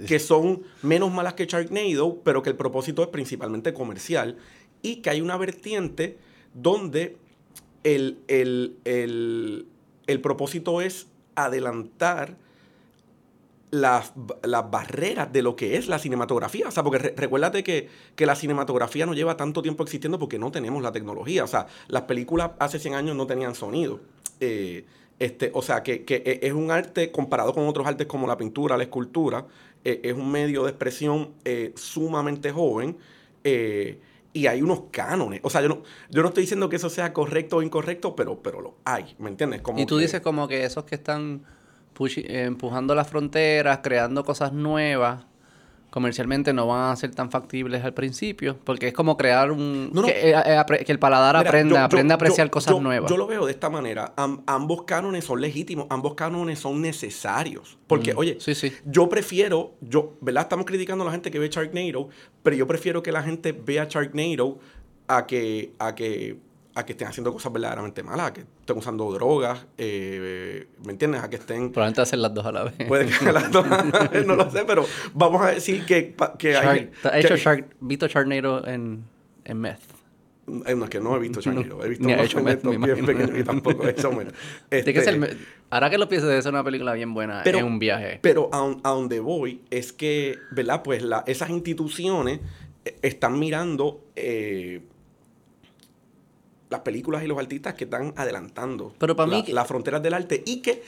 que 0.07 0.19
son 0.19 0.61
menos 0.83 1.11
malas 1.11 1.33
que 1.33 1.47
Sharknado, 1.47 2.19
pero 2.23 2.43
que 2.43 2.51
el 2.51 2.55
propósito 2.55 3.01
es 3.01 3.07
principalmente 3.07 3.73
comercial, 3.73 4.37
y 4.85 4.97
que 4.97 5.09
hay 5.09 5.21
una 5.21 5.35
vertiente 5.37 6.17
donde 6.53 7.17
el, 7.83 8.19
el, 8.27 8.77
el, 8.85 9.65
el 10.07 10.21
propósito 10.21 10.81
es 10.81 11.07
adelantar 11.35 12.37
las, 13.71 14.13
las 14.43 14.71
barreras 14.71 15.31
de 15.33 15.41
lo 15.41 15.55
que 15.55 15.75
es 15.77 15.87
la 15.87 15.99
cinematografía. 15.99 16.67
O 16.67 16.71
sea, 16.71 16.83
porque 16.83 16.99
re- 16.99 17.13
recuérdate 17.17 17.63
que, 17.63 17.89
que 18.15 18.25
la 18.25 18.35
cinematografía 18.35 19.05
no 19.05 19.13
lleva 19.13 19.35
tanto 19.37 19.61
tiempo 19.61 19.83
existiendo 19.83 20.19
porque 20.19 20.39
no 20.39 20.51
tenemos 20.51 20.81
la 20.83 20.91
tecnología. 20.91 21.43
O 21.43 21.47
sea, 21.47 21.67
las 21.87 22.03
películas 22.03 22.51
hace 22.59 22.79
100 22.79 22.93
años 22.93 23.15
no 23.15 23.27
tenían 23.27 23.55
sonido. 23.55 23.99
Eh, 24.39 24.85
este, 25.19 25.49
o 25.53 25.61
sea, 25.61 25.81
que, 25.83 26.03
que 26.05 26.15
e- 26.25 26.39
es 26.47 26.53
un 26.53 26.71
arte 26.71 27.11
comparado 27.11 27.53
con 27.53 27.67
otros 27.67 27.87
artes 27.87 28.07
como 28.07 28.27
la 28.27 28.37
pintura, 28.37 28.77
la 28.77 28.83
escultura, 28.83 29.45
eh, 29.83 29.99
es 30.03 30.13
un 30.13 30.31
medio 30.31 30.63
de 30.63 30.69
expresión 30.69 31.31
eh, 31.43 31.73
sumamente 31.75 32.51
joven. 32.51 32.97
Y 34.35 34.47
hay 34.47 34.61
unos 34.61 34.83
cánones. 34.91 35.39
O 35.43 35.49
sea, 35.49 35.61
yo 35.61 35.69
no, 35.69 35.83
yo 36.11 36.21
no 36.21 36.27
estoy 36.27 36.41
diciendo 36.41 36.67
que 36.67 36.75
eso 36.75 36.89
sea 36.89 37.13
correcto 37.13 37.57
o 37.57 37.61
incorrecto, 37.61 38.15
pero, 38.17 38.43
pero 38.43 38.59
lo 38.59 38.75
hay. 38.83 39.15
¿Me 39.17 39.29
entiendes? 39.29 39.61
Como 39.61 39.79
Y 39.79 39.85
tú 39.85 39.95
que- 39.95 40.01
dices 40.03 40.19
como 40.21 40.47
que 40.49 40.65
esos 40.65 40.83
que 40.83 40.95
están 40.95 41.43
eh, 42.17 42.43
empujando 42.43 42.93
las 42.95 43.07
fronteras, 43.09 43.79
creando 43.81 44.25
cosas 44.25 44.51
nuevas, 44.51 45.25
comercialmente 45.95 46.51
no 46.51 46.67
van 46.67 46.91
a 46.91 46.95
ser 46.97 47.15
tan 47.15 47.31
factibles 47.31 47.81
al 47.85 47.93
principio, 47.93 48.57
porque 48.65 48.89
es 48.89 48.93
como 48.93 49.15
crear 49.15 49.49
un... 49.49 49.89
No, 49.93 50.01
no. 50.01 50.07
Que, 50.07 50.31
eh, 50.31 50.35
eh, 50.45 50.83
que 50.85 50.91
el 50.91 50.99
paladar 50.99 51.37
Mira, 51.37 51.49
aprenda, 51.49 51.69
yo- 51.75 51.79
yo- 51.79 51.85
aprenda 51.85 52.13
a 52.13 52.17
apreciar 52.17 52.47
yo- 52.47 52.51
cosas 52.51 52.77
nuevas. 52.81 53.09
Yo 53.09 53.15
lo 53.15 53.25
veo 53.27 53.45
de 53.45 53.53
esta 53.53 53.69
manera. 53.69 54.11
Am- 54.17 54.43
ambos 54.45 54.83
cánones 54.83 55.23
son 55.23 55.39
legítimos, 55.39 55.87
ambos 55.89 56.15
cánones 56.15 56.59
son 56.59 56.81
necesarios. 56.81 57.77
Porque, 57.87 58.13
Mm, 58.13 58.17
oye, 58.17 58.37
sí, 58.41 58.55
sí. 58.55 58.73
yo 58.85 59.07
prefiero, 59.07 59.71
yo, 59.79 60.15
¿verdad? 60.19 60.43
Estamos 60.43 60.65
criticando 60.65 61.03
a 61.03 61.07
la 61.07 61.11
gente 61.13 61.31
que 61.31 61.39
ve 61.39 61.47
Sharknado, 61.49 62.09
pero 62.43 62.57
yo 62.57 62.67
prefiero 62.67 63.01
que 63.01 63.13
la 63.13 63.23
gente 63.23 63.53
vea 63.53 63.85
Sharknado 63.89 64.59
a 65.07 65.25
que, 65.25 65.71
a 65.79 65.95
que, 65.95 66.37
a 66.75 66.85
que 66.85 66.91
estén 66.91 67.07
haciendo 67.07 67.31
cosas 67.31 67.51
verdaderamente 67.53 68.03
malas, 68.03 68.27
a 68.27 68.33
que 68.33 68.41
estén 68.41 68.77
usando 68.77 69.09
drogas, 69.13 69.65
eh, 69.77 70.67
¿me 70.85 70.91
entiendes? 70.91 71.23
A 71.23 71.29
que 71.29 71.37
estén... 71.37 71.71
Probablemente 71.71 72.01
hacer 72.01 72.19
las 72.19 72.33
dos 72.33 72.45
a 72.45 72.51
la 72.51 72.63
vez. 72.65 72.73
Puede 72.87 73.05
que 73.07 73.31
las 73.31 73.49
dos- 73.49 73.65
no 74.25 74.35
lo 74.35 74.51
sé, 74.51 74.65
pero 74.67 74.85
vamos 75.13 75.41
a 75.41 75.51
decir 75.51 75.85
que, 75.85 76.13
que 76.37 76.57
hay... 76.57 76.79
Shark, 76.79 76.91
¿te 77.01 77.07
¿Ha 77.07 77.11
que- 77.11 77.19
hecho 77.21 77.35
Shark, 77.37 77.65
Sharknado 78.09 78.67
en, 78.67 79.05
en 79.45 79.57
meth? 79.61 79.79
Eh, 80.65 80.75
No, 80.75 80.83
es 80.83 80.89
que 80.89 80.99
no 80.99 81.15
he 81.15 81.19
visto 81.19 81.39
Sharknado. 81.41 81.83
He 81.83 81.89
visto 81.89 82.05
Ni 82.05 82.11
ha 82.13 82.21
hecho 82.23 82.43
meth, 82.43 82.63
me 82.65 82.71
bien 82.77 82.83
imagino. 82.83 83.07
pequeños 83.07 83.39
y 83.39 83.43
tampoco 83.45 83.87
he 83.87 83.91
hecho 83.91 84.11
meth. 84.11 84.33
Que 84.69 84.79
Este, 84.79 85.01
ser 85.01 85.37
ahora 85.69 85.89
que 85.89 85.97
lo 85.97 86.07
pienso, 86.09 86.27
debe 86.27 86.41
ser 86.41 86.51
una 86.51 86.63
película 86.63 86.93
bien 86.93 87.13
buena 87.13 87.41
Pero- 87.43 87.59
en 87.59 87.65
un 87.65 87.79
viaje. 87.79 88.19
Pero 88.21 88.49
a, 88.53 88.61
un- 88.63 88.81
a 88.83 88.89
donde 88.89 89.21
voy 89.21 89.61
es 89.69 89.93
que, 89.93 90.37
¿verdad? 90.51 90.83
Pues 90.83 91.01
la, 91.03 91.23
esas 91.25 91.49
instituciones 91.49 92.41
eh, 92.83 92.97
están 93.01 93.39
mirando 93.39 94.03
eh, 94.17 94.81
las 96.75 96.83
películas 96.83 97.23
y 97.23 97.27
los 97.27 97.37
artistas 97.37 97.73
que 97.73 97.85
están 97.85 98.13
adelantando 98.15 98.93
Pero 98.97 99.15
para 99.15 99.29
la- 99.29 99.37
mí 99.37 99.43
que- 99.43 99.53
las 99.53 99.67
fronteras 99.67 100.01
del 100.03 100.13
arte 100.13 100.43
y 100.45 100.61
que, 100.61 100.83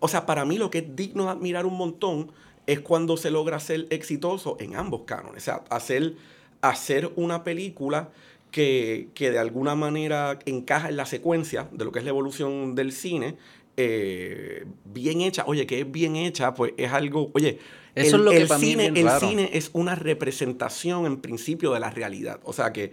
o 0.00 0.08
sea, 0.08 0.26
para 0.26 0.44
mí 0.44 0.58
lo 0.58 0.70
que 0.70 0.78
es 0.78 0.96
digno 0.96 1.24
de 1.24 1.30
admirar 1.30 1.66
un 1.66 1.76
montón 1.76 2.30
es 2.66 2.80
cuando 2.80 3.16
se 3.16 3.30
logra 3.30 3.60
ser 3.60 3.86
exitoso 3.90 4.56
en 4.58 4.74
ambos 4.76 5.02
cánones. 5.04 5.42
O 5.42 5.44
sea, 5.44 5.64
hacer, 5.68 6.14
hacer 6.62 7.10
una 7.16 7.44
película 7.44 8.08
que, 8.50 9.08
que 9.14 9.30
de 9.30 9.38
alguna 9.38 9.74
manera 9.74 10.38
encaja 10.46 10.88
en 10.88 10.96
la 10.96 11.04
secuencia 11.06 11.68
de 11.72 11.84
lo 11.84 11.92
que 11.92 11.98
es 11.98 12.04
la 12.04 12.10
evolución 12.10 12.74
del 12.74 12.92
cine, 12.92 13.36
eh, 13.76 14.64
bien 14.84 15.20
hecha. 15.20 15.44
Oye, 15.46 15.66
que 15.66 15.80
es 15.80 15.90
bien 15.90 16.16
hecha, 16.16 16.54
pues 16.54 16.72
es 16.76 16.92
algo, 16.92 17.30
oye, 17.34 17.58
Eso 17.96 18.16
el, 18.16 18.20
es 18.22 18.24
lo 18.24 18.30
que 18.30 18.36
el 18.38 18.46
para 18.48 18.58
mí 18.60 18.66
es 18.70 18.76
cine, 18.76 19.00
el 19.00 19.10
cine 19.20 19.50
es 19.52 19.70
una 19.72 19.94
representación 19.96 21.06
en 21.06 21.16
principio 21.20 21.72
de 21.72 21.80
la 21.80 21.90
realidad. 21.90 22.40
O 22.44 22.52
sea 22.52 22.72
que, 22.72 22.92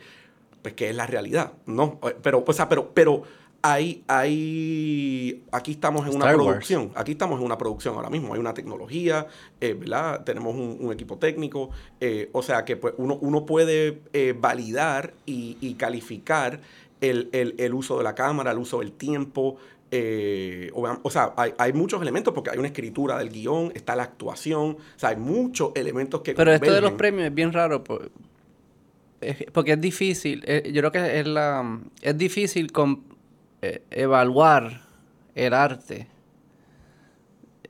pues 0.61 0.73
que 0.75 0.89
es 0.89 0.95
la 0.95 1.07
realidad, 1.07 1.53
¿no? 1.65 1.99
Eh, 2.03 2.15
Pero, 2.21 2.43
o 2.45 2.53
sea, 2.53 2.67
pero, 2.69 2.91
pero 2.93 3.23
hay, 3.63 4.03
hay, 4.07 5.43
aquí 5.51 5.71
estamos 5.71 6.07
en 6.07 6.15
una 6.15 6.25
Wars. 6.25 6.35
producción, 6.35 6.91
aquí 6.95 7.11
estamos 7.11 7.39
en 7.39 7.45
una 7.45 7.57
producción 7.57 7.95
ahora 7.95 8.09
mismo, 8.09 8.33
hay 8.33 8.39
una 8.39 8.53
tecnología, 8.53 9.27
eh, 9.59 9.73
¿verdad? 9.73 10.23
Tenemos 10.23 10.55
un, 10.55 10.77
un 10.79 10.91
equipo 10.91 11.17
técnico, 11.17 11.69
eh, 11.99 12.29
o 12.33 12.41
sea 12.41 12.65
que 12.65 12.75
pues 12.77 12.93
uno, 12.97 13.17
uno 13.21 13.45
puede 13.45 14.01
eh, 14.13 14.33
validar 14.37 15.13
y, 15.25 15.57
y 15.61 15.75
calificar 15.75 16.59
el, 17.01 17.29
el- 17.33 17.55
el 17.57 17.73
uso 17.73 17.97
de 17.97 18.03
la 18.03 18.15
cámara, 18.15 18.51
el 18.51 18.57
uso 18.57 18.79
del 18.79 18.91
tiempo, 18.93 19.57
o, 20.73 20.97
o 21.03 21.09
sea, 21.09 21.33
hay, 21.35 21.53
hay 21.57 21.73
muchos 21.73 22.01
elementos 22.01 22.33
porque 22.33 22.49
hay 22.49 22.57
una 22.57 22.67
escritura 22.67 23.17
del 23.17 23.29
guion, 23.29 23.71
está 23.75 23.95
la 23.95 24.03
actuación, 24.03 24.77
o 24.95 24.99
sea, 24.99 25.09
hay 25.09 25.17
muchos 25.17 25.71
elementos 25.75 26.21
que 26.21 26.33
Pero 26.33 26.51
esto 26.53 26.71
de 26.73 26.81
los 26.81 26.93
premios 26.93 27.27
es 27.27 27.33
bien 27.33 27.51
raro 27.51 27.83
por- 27.83 28.09
es- 29.21 29.45
porque 29.53 29.73
es 29.73 29.81
difícil. 29.81 30.43
eh, 30.47 30.71
yo 30.73 30.81
creo 30.81 30.91
que 30.91 31.19
es 31.19 31.27
la 31.27 31.79
es 32.01 32.17
difícil 32.17 32.71
con, 32.71 33.03
eh, 33.61 33.83
evaluar 33.91 34.81
el 35.35 35.53
arte 35.53 36.07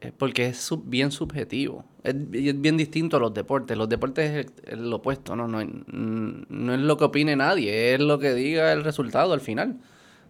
eh, 0.02 0.12
porque 0.18 0.48
es 0.48 0.58
sub- 0.58 0.84
bien 0.88 1.12
subjetivo. 1.12 1.86
Es, 2.04 2.16
bi- 2.18 2.50
es 2.50 2.60
bien 2.60 2.76
distinto 2.78 3.18
a 3.18 3.20
los 3.20 3.34
deportes. 3.34 3.78
Los 3.78 3.88
deportes 3.90 4.32
es 4.32 4.46
el, 4.68 4.80
el 4.86 4.94
opuesto, 4.94 5.36
¿no? 5.36 5.48
No, 5.48 5.62
es- 5.62 5.68
mm, 5.68 6.44
no 6.50 6.74
es 6.74 6.80
lo 6.80 6.98
que 6.98 7.04
opine 7.06 7.36
nadie, 7.36 7.94
es 7.94 8.00
lo 8.00 8.18
que 8.18 8.34
diga 8.34 8.74
el 8.74 8.84
resultado 8.84 9.34
al 9.34 9.42
final. 9.42 9.78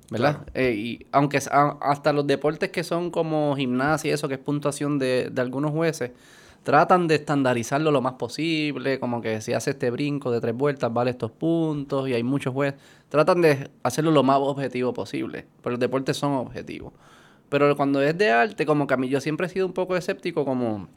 ¿Verdad? 0.10 0.42
Eh, 0.56 0.74
y 0.76 1.06
aunque 1.14 1.40
a- 1.50 1.78
hasta 1.82 2.12
los 2.12 2.28
deportes 2.28 2.70
que 2.70 2.84
son 2.84 3.12
como 3.12 3.56
gimnasia 3.56 4.10
y 4.12 4.14
eso, 4.14 4.28
que 4.28 4.34
es 4.34 4.42
puntuación 4.42 5.00
de, 5.00 5.30
de 5.32 5.42
algunos 5.42 5.72
jueces, 5.72 6.12
tratan 6.64 7.08
de 7.08 7.16
estandarizarlo 7.16 7.92
lo 7.92 8.02
más 8.02 8.14
posible, 8.14 9.00
como 9.00 9.22
que 9.22 9.42
si 9.42 9.54
hace 9.54 9.72
este 9.72 9.90
brinco 9.90 10.32
de 10.32 10.40
tres 10.40 10.56
vueltas 10.56 10.94
vale 10.94 11.12
estos 11.12 11.32
puntos 11.32 12.08
y 12.08 12.14
hay 12.14 12.24
muchos 12.24 12.54
jueces. 12.54 12.80
Tratan 13.10 13.42
de 13.42 13.70
hacerlo 13.84 14.12
lo 14.12 14.24
más 14.24 14.38
objetivo 14.40 14.94
posible, 14.94 15.46
pero 15.62 15.72
los 15.72 15.80
deportes 15.80 16.18
son 16.18 16.34
objetivos. 16.34 16.94
Pero 17.50 17.76
cuando 17.76 18.02
es 18.02 18.18
de 18.18 18.32
arte, 18.32 18.66
como 18.66 18.88
que 18.88 18.94
a 18.94 18.98
mí 18.98 19.10
yo 19.10 19.20
siempre 19.20 19.48
he 19.48 19.50
sido 19.50 19.66
un 19.66 19.74
poco 19.74 19.98
escéptico 19.98 20.46
como 20.46 20.88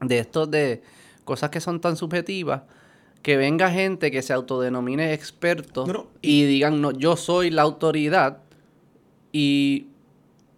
de 0.00 0.18
estos 0.18 0.50
de 0.50 0.82
cosas 1.24 1.50
que 1.50 1.60
son 1.60 1.80
tan 1.80 1.96
subjetivas, 1.96 2.62
que 3.22 3.36
venga 3.36 3.70
gente 3.70 4.10
que 4.10 4.22
se 4.22 4.32
autodenomine 4.32 5.14
experto 5.14 5.86
No, 5.86 5.92
no, 5.92 6.06
y 6.20 6.44
digan, 6.44 6.80
no, 6.80 6.90
yo 6.90 7.16
soy 7.16 7.50
la 7.50 7.62
autoridad 7.62 8.42
y 9.32 9.88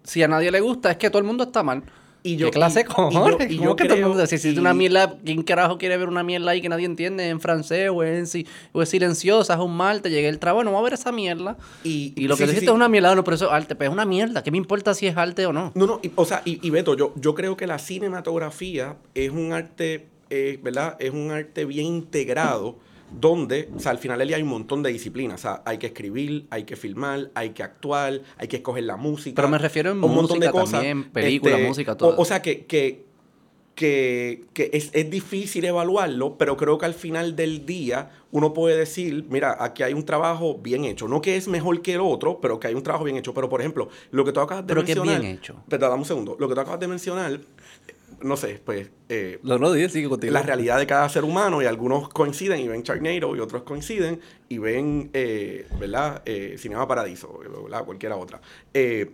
si 0.03 0.23
a 0.23 0.29
nadie 0.29 0.51
le 0.51 0.61
gusta 0.61 0.91
es 0.91 0.97
que 0.97 1.09
todo 1.09 1.19
el 1.19 1.25
mundo 1.25 1.45
está 1.45 1.63
mal. 1.63 1.83
Y 2.27 2.37
¿Qué 2.37 2.43
yo- 2.43 2.51
clase 2.51 2.81
y- 2.81 2.83
de 2.83 2.89
y 2.89 2.89
yo- 2.89 2.95
cojones? 2.95 3.51
y 3.51 3.57
¿Cómo 3.57 3.71
yo 3.71 3.77
que 3.77 3.87
creo-? 3.89 4.15
Si 4.27 4.35
existe 4.35 4.49
y- 4.57 4.59
una 4.59 4.75
mierda, 4.75 5.17
¿quién 5.25 5.43
carajo 5.43 5.79
quiere 5.79 5.97
ver 5.97 6.09
una 6.09 6.23
mierda 6.23 6.51
ahí 6.51 6.61
que 6.61 6.69
nadie 6.69 6.87
entiende 6.87 7.29
en 7.29 7.41
francés 7.41 7.91
o 7.93 8.03
es, 8.03 8.31
si- 8.31 8.47
o 8.73 8.83
es 8.83 8.89
silenciosa, 8.89 9.55
es 9.55 9.61
un 9.61 9.77
mal, 9.77 10.03
te 10.03 10.11
llegué 10.11 10.29
el 10.29 10.39
trabajo, 10.39 10.65
no 10.65 10.73
voy 10.73 10.81
a 10.81 10.83
ver 10.85 10.95
esa 10.95 11.13
mierda. 11.13 11.57
Y, 11.85 12.13
Y 12.17 12.27
lo 12.29 12.35
sí, 12.37 12.43
que 12.43 12.47
sí, 12.47 12.51
dijiste 12.53 12.67
sí. 12.67 12.71
es 12.71 12.75
una 12.75 12.89
mierda, 12.89 13.15
no, 13.15 13.23
pero 13.25 13.37
eso 13.37 13.47
es 13.47 13.53
arte, 13.53 13.75
pero 13.77 13.91
es 13.91 13.95
una 13.95 14.05
mierda. 14.05 14.43
¿Qué 14.43 14.51
me 14.51 14.57
importa 14.59 14.93
si 14.95 15.07
es 15.07 15.17
arte 15.17 15.47
o 15.47 15.53
no? 15.53 15.73
No, 15.75 15.87
no, 15.87 16.01
y- 16.03 16.11
o 16.15 16.25
sea, 16.25 16.43
y, 16.45 16.59
y 16.67 16.71
Beto, 16.71 16.95
yo, 16.97 17.13
yo 17.17 17.35
creo 17.35 17.57
que 17.57 17.67
la 17.67 17.79
cinematografía 17.79 18.97
es 19.15 19.31
un 19.31 19.53
arte, 19.53 20.07
eh, 20.31 20.59
¿verdad? 20.63 20.97
Es 20.99 21.11
un 21.13 21.31
arte 21.31 21.65
bien 21.65 21.87
integrado, 21.87 22.77
donde, 23.11 23.69
o 23.75 23.79
sea, 23.79 23.93
al 23.93 23.99
final 23.99 24.19
del 24.19 24.29
día 24.29 24.37
hay 24.37 24.43
un 24.43 24.49
montón 24.49 24.83
de 24.83 24.91
disciplinas. 24.93 25.41
O 25.41 25.43
sea, 25.43 25.63
hay 25.65 25.79
que 25.79 25.87
escribir, 25.87 26.47
hay 26.51 26.65
que 26.65 26.77
filmar, 26.77 27.31
hay 27.35 27.51
que 27.51 27.63
actuar, 27.63 28.21
hay 28.37 28.49
que 28.49 28.57
escoger 28.57 28.85
la 28.85 28.97
música. 28.97 29.37
Pero 29.37 29.49
me 29.49 29.59
refiero 29.59 29.93
en 29.93 30.03
un 30.03 30.15
montón 30.15 30.41
de 30.41 30.51
cosas. 30.51 30.73
también, 30.73 31.11
película, 31.11 31.55
Este, 31.57 31.69
música, 31.69 31.93
o- 31.93 31.97
todo. 31.97 32.15
O, 32.19 32.25
sea, 32.25 32.43
que, 32.43 32.67
que, 32.67 33.05
que, 33.75 34.45
que 34.55 34.71
es, 34.73 34.91
es 34.95 35.11
difícil 35.11 35.65
evaluarlo, 35.67 36.37
pero 36.39 36.57
creo 36.57 36.79
que 36.79 36.87
al 36.87 36.95
final 36.95 37.37
del 37.37 37.67
día 37.67 38.11
uno 38.33 38.53
puede 38.55 38.77
decir, 38.77 39.27
mira, 39.29 39.57
aquí 39.61 39.83
hay 39.83 39.93
un 39.93 40.05
trabajo 40.05 40.59
bien 40.59 40.85
hecho. 40.85 41.09
No 41.09 41.21
que 41.21 41.37
es 41.37 41.47
mejor 41.49 41.83
que 41.83 41.95
el 41.95 42.01
otro, 42.01 42.41
pero 42.41 42.59
que 42.59 42.69
hay 42.69 42.75
un 42.75 42.83
trabajo 42.83 43.05
bien 43.05 43.17
hecho. 43.19 43.33
Pero, 43.35 43.49
por 43.49 43.61
ejemplo, 43.61 43.89
lo 44.11 44.25
que 44.25 44.33
tú 44.33 44.41
acabas 44.41 44.67
de 44.67 44.69
Pero 44.75 44.85
que 44.85 44.93
es 44.93 44.99
mencionar... 44.99 45.21
bien 45.23 45.35
hecho. 45.37 45.57
Pero 45.69 45.89
dame 45.89 45.99
un 46.01 46.05
segundo. 46.07 46.37
Lo 46.41 46.49
que 46.49 46.55
tú 46.55 46.61
acabas 46.61 46.81
de 46.81 46.89
mencionar, 46.89 47.39
no 48.27 48.37
sé, 48.37 48.61
pues... 48.65 48.91
eh, 49.09 49.39
no 49.43 49.73
dije, 49.73 49.89
sigue 49.89 50.09
contigo. 50.09 50.33
la 50.33 50.43
realidad 50.43 50.79
de 50.79 50.87
cada 50.87 51.09
ser 51.09 51.25
humano 51.25 51.63
y 51.63 51.67
algunos 51.67 52.09
coinciden 52.09 52.61
y 52.61 52.69
ven 52.69 52.83
Sharknado 52.83 53.35
y 53.37 53.41
otros 53.41 53.63
coinciden 53.63 54.21
y 54.49 54.59
ven, 54.59 55.11
eh, 55.13 55.67
¿verdad? 55.79 56.23
Eh, 56.27 56.57
Cinema 56.59 56.87
Paradiso, 56.87 57.39
¿verdad? 57.39 57.85
Cualquiera 57.85 58.17
otra. 58.17 58.41
Eh, 58.75 59.13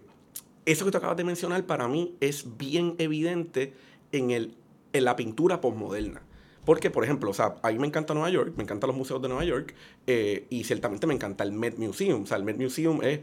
eso 0.64 0.84
que 0.84 0.90
tú 0.90 0.98
acabas 0.98 1.16
de 1.16 1.24
mencionar 1.24 1.64
para 1.66 1.88
mí 1.88 2.16
es 2.20 2.56
bien 2.56 2.94
evidente 2.98 3.72
en, 4.12 4.30
el, 4.30 4.56
en 4.92 5.04
la 5.04 5.16
pintura 5.16 5.60
postmoderna. 5.60 6.22
Porque, 6.64 6.90
por 6.90 7.02
ejemplo, 7.02 7.30
o 7.30 7.34
sea, 7.34 7.56
a 7.62 7.72
mí 7.72 7.78
me 7.78 7.88
encanta 7.88 8.14
Nueva 8.14 8.30
York, 8.30 8.54
me 8.56 8.62
encantan 8.62 8.88
los 8.88 8.96
museos 8.96 9.20
de 9.20 9.28
Nueva 9.28 9.44
York 9.44 9.74
eh, 10.06 10.46
y 10.48 10.62
ciertamente 10.64 11.06
me 11.08 11.14
encanta 11.14 11.42
el 11.42 11.52
Met 11.52 11.76
Museum. 11.76 12.22
O 12.22 12.26
sea, 12.26 12.36
el 12.36 12.44
Met 12.44 12.56
Museum 12.56 13.00
es 13.02 13.20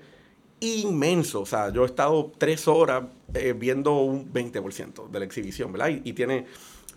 inmenso. 0.59 1.41
O 1.41 1.45
sea, 1.45 1.71
yo 1.71 1.83
he 1.83 1.85
estado 1.85 2.31
tres 2.37 2.67
horas 2.67 3.03
eh, 3.33 3.53
viendo 3.53 3.95
un 4.01 4.31
20% 4.31 5.09
de 5.09 5.19
la 5.19 5.25
exhibición, 5.25 5.71
¿verdad? 5.71 5.89
Y, 6.03 6.13
tiene, 6.13 6.45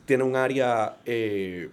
tiene 0.05 0.25
un 0.25 0.37
área 0.37 0.99
eh, 1.05 1.71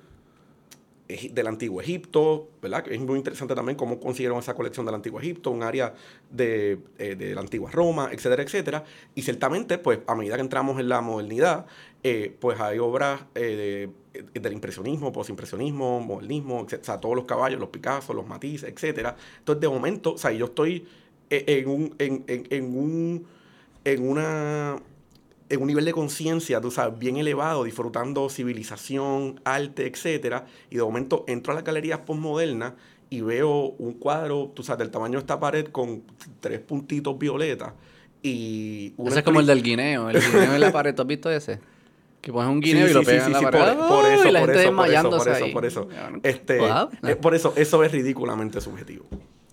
del 1.31 1.47
Antiguo 1.47 1.81
Egipto, 1.81 2.49
¿verdad? 2.61 2.85
Es 2.87 2.99
muy 2.99 3.17
interesante 3.17 3.55
también 3.55 3.75
cómo 3.75 3.99
consiguieron 3.99 4.37
esa 4.37 4.53
colección 4.53 4.85
del 4.85 4.93
Antiguo 4.93 5.19
Egipto, 5.19 5.49
un 5.49 5.63
área 5.63 5.95
de, 6.29 6.77
eh, 6.99 7.31
la 7.33 7.41
Antigua 7.41 7.71
Roma, 7.71 8.09
etcétera, 8.11 8.43
etcétera. 8.43 8.83
Y 9.15 9.23
ciertamente, 9.23 9.79
pues, 9.79 9.99
a 10.05 10.13
medida 10.13 10.35
que 10.35 10.41
entramos 10.41 10.79
en 10.79 10.87
la 10.87 11.01
modernidad, 11.01 11.65
eh, 12.03 12.35
pues 12.39 12.59
hay 12.59 12.77
obras 12.77 13.21
de- 13.33 13.89
del 14.33 14.53
impresionismo, 14.53 15.11
posimpresionismo, 15.11 15.99
modernismo, 15.99 16.61
o 16.61 16.67
sea, 16.69 16.99
todos 16.99 17.15
los 17.15 17.25
caballos, 17.25 17.59
los 17.59 17.69
Picasso, 17.69 18.13
los 18.13 18.27
Matisse, 18.27 18.65
etcétera. 18.67 19.15
Entonces, 19.39 19.61
de 19.61 19.69
momento, 19.69 20.13
o 20.13 20.17
sea, 20.17 20.31
yo 20.31 20.45
estoy 20.45 20.85
en 21.29 21.67
un, 21.69 21.95
en, 21.99 22.23
en- 22.27 22.47
en 22.49 22.77
un, 22.77 23.25
en 23.85 24.07
una, 24.09 24.75
en 25.49 25.61
un 25.61 25.67
nivel 25.67 25.85
de 25.85 25.91
conciencia, 25.93 26.59
tú 26.61 26.71
sabes, 26.71 26.97
bien 26.99 27.17
elevado, 27.17 27.63
disfrutando 27.63 28.29
civilización, 28.29 29.39
arte, 29.43 29.87
etcétera, 29.87 30.45
y 30.69 30.75
de 30.77 30.81
momento 30.83 31.23
entro 31.27 31.51
a 31.53 31.55
las 31.55 31.63
galerías 31.63 31.99
postmodernas 31.99 32.73
y 33.11 33.21
veo 33.21 33.73
un 33.79 33.93
cuadro, 33.93 34.51
tú 34.53 34.61
sabes, 34.63 34.79
del 34.79 34.91
tamaño 34.91 35.13
de 35.13 35.19
esta 35.19 35.39
pared 35.39 35.65
con 35.67 36.03
tres 36.39 36.59
puntitos 36.59 37.17
violetas 37.17 37.73
y... 38.21 38.93
Ese 39.07 39.19
es 39.19 39.25
como 39.25 39.39
el 39.39 39.47
del 39.47 39.63
guineo. 39.63 40.09
El 40.09 40.19
guineo 40.21 40.53
en 40.53 40.61
la 40.61 40.71
pared. 40.71 40.93
¿Tú 40.93 41.01
has 41.03 41.07
visto 41.07 41.31
ese? 41.31 41.59
Que 42.21 42.31
pones 42.33 42.51
un 42.51 42.61
Sí, 42.61 42.69
guineo 42.73 42.87
y 42.89 42.93
lo 42.93 42.99
sí, 42.99 43.05
pegas 43.05 43.23
sí, 43.23 43.27
en 43.27 43.33
la 43.33 43.39
sí, 43.39 43.45
pared. 43.45 43.77
por, 43.77 43.87
por 43.87 44.05
eso, 44.05 44.23
por 44.23 44.33
gente 44.33 44.33
eso, 44.35 44.41
por 44.41 44.49
eso, 44.51 44.59
desmayándose 44.59 45.25
por 45.25 45.35
eso, 45.35 45.45
ahí. 45.45 45.53
por 45.53 45.65
eso. 45.65 45.87
Cabrón. 45.87 46.19
Este, 46.23 46.57
Wow. 46.59 46.89
eh, 47.07 47.15
por 47.15 47.33
eso, 47.33 47.53
eso 47.55 47.83
es 47.83 47.91
ridículamente 47.91 48.59
subjetivo. 48.61 49.05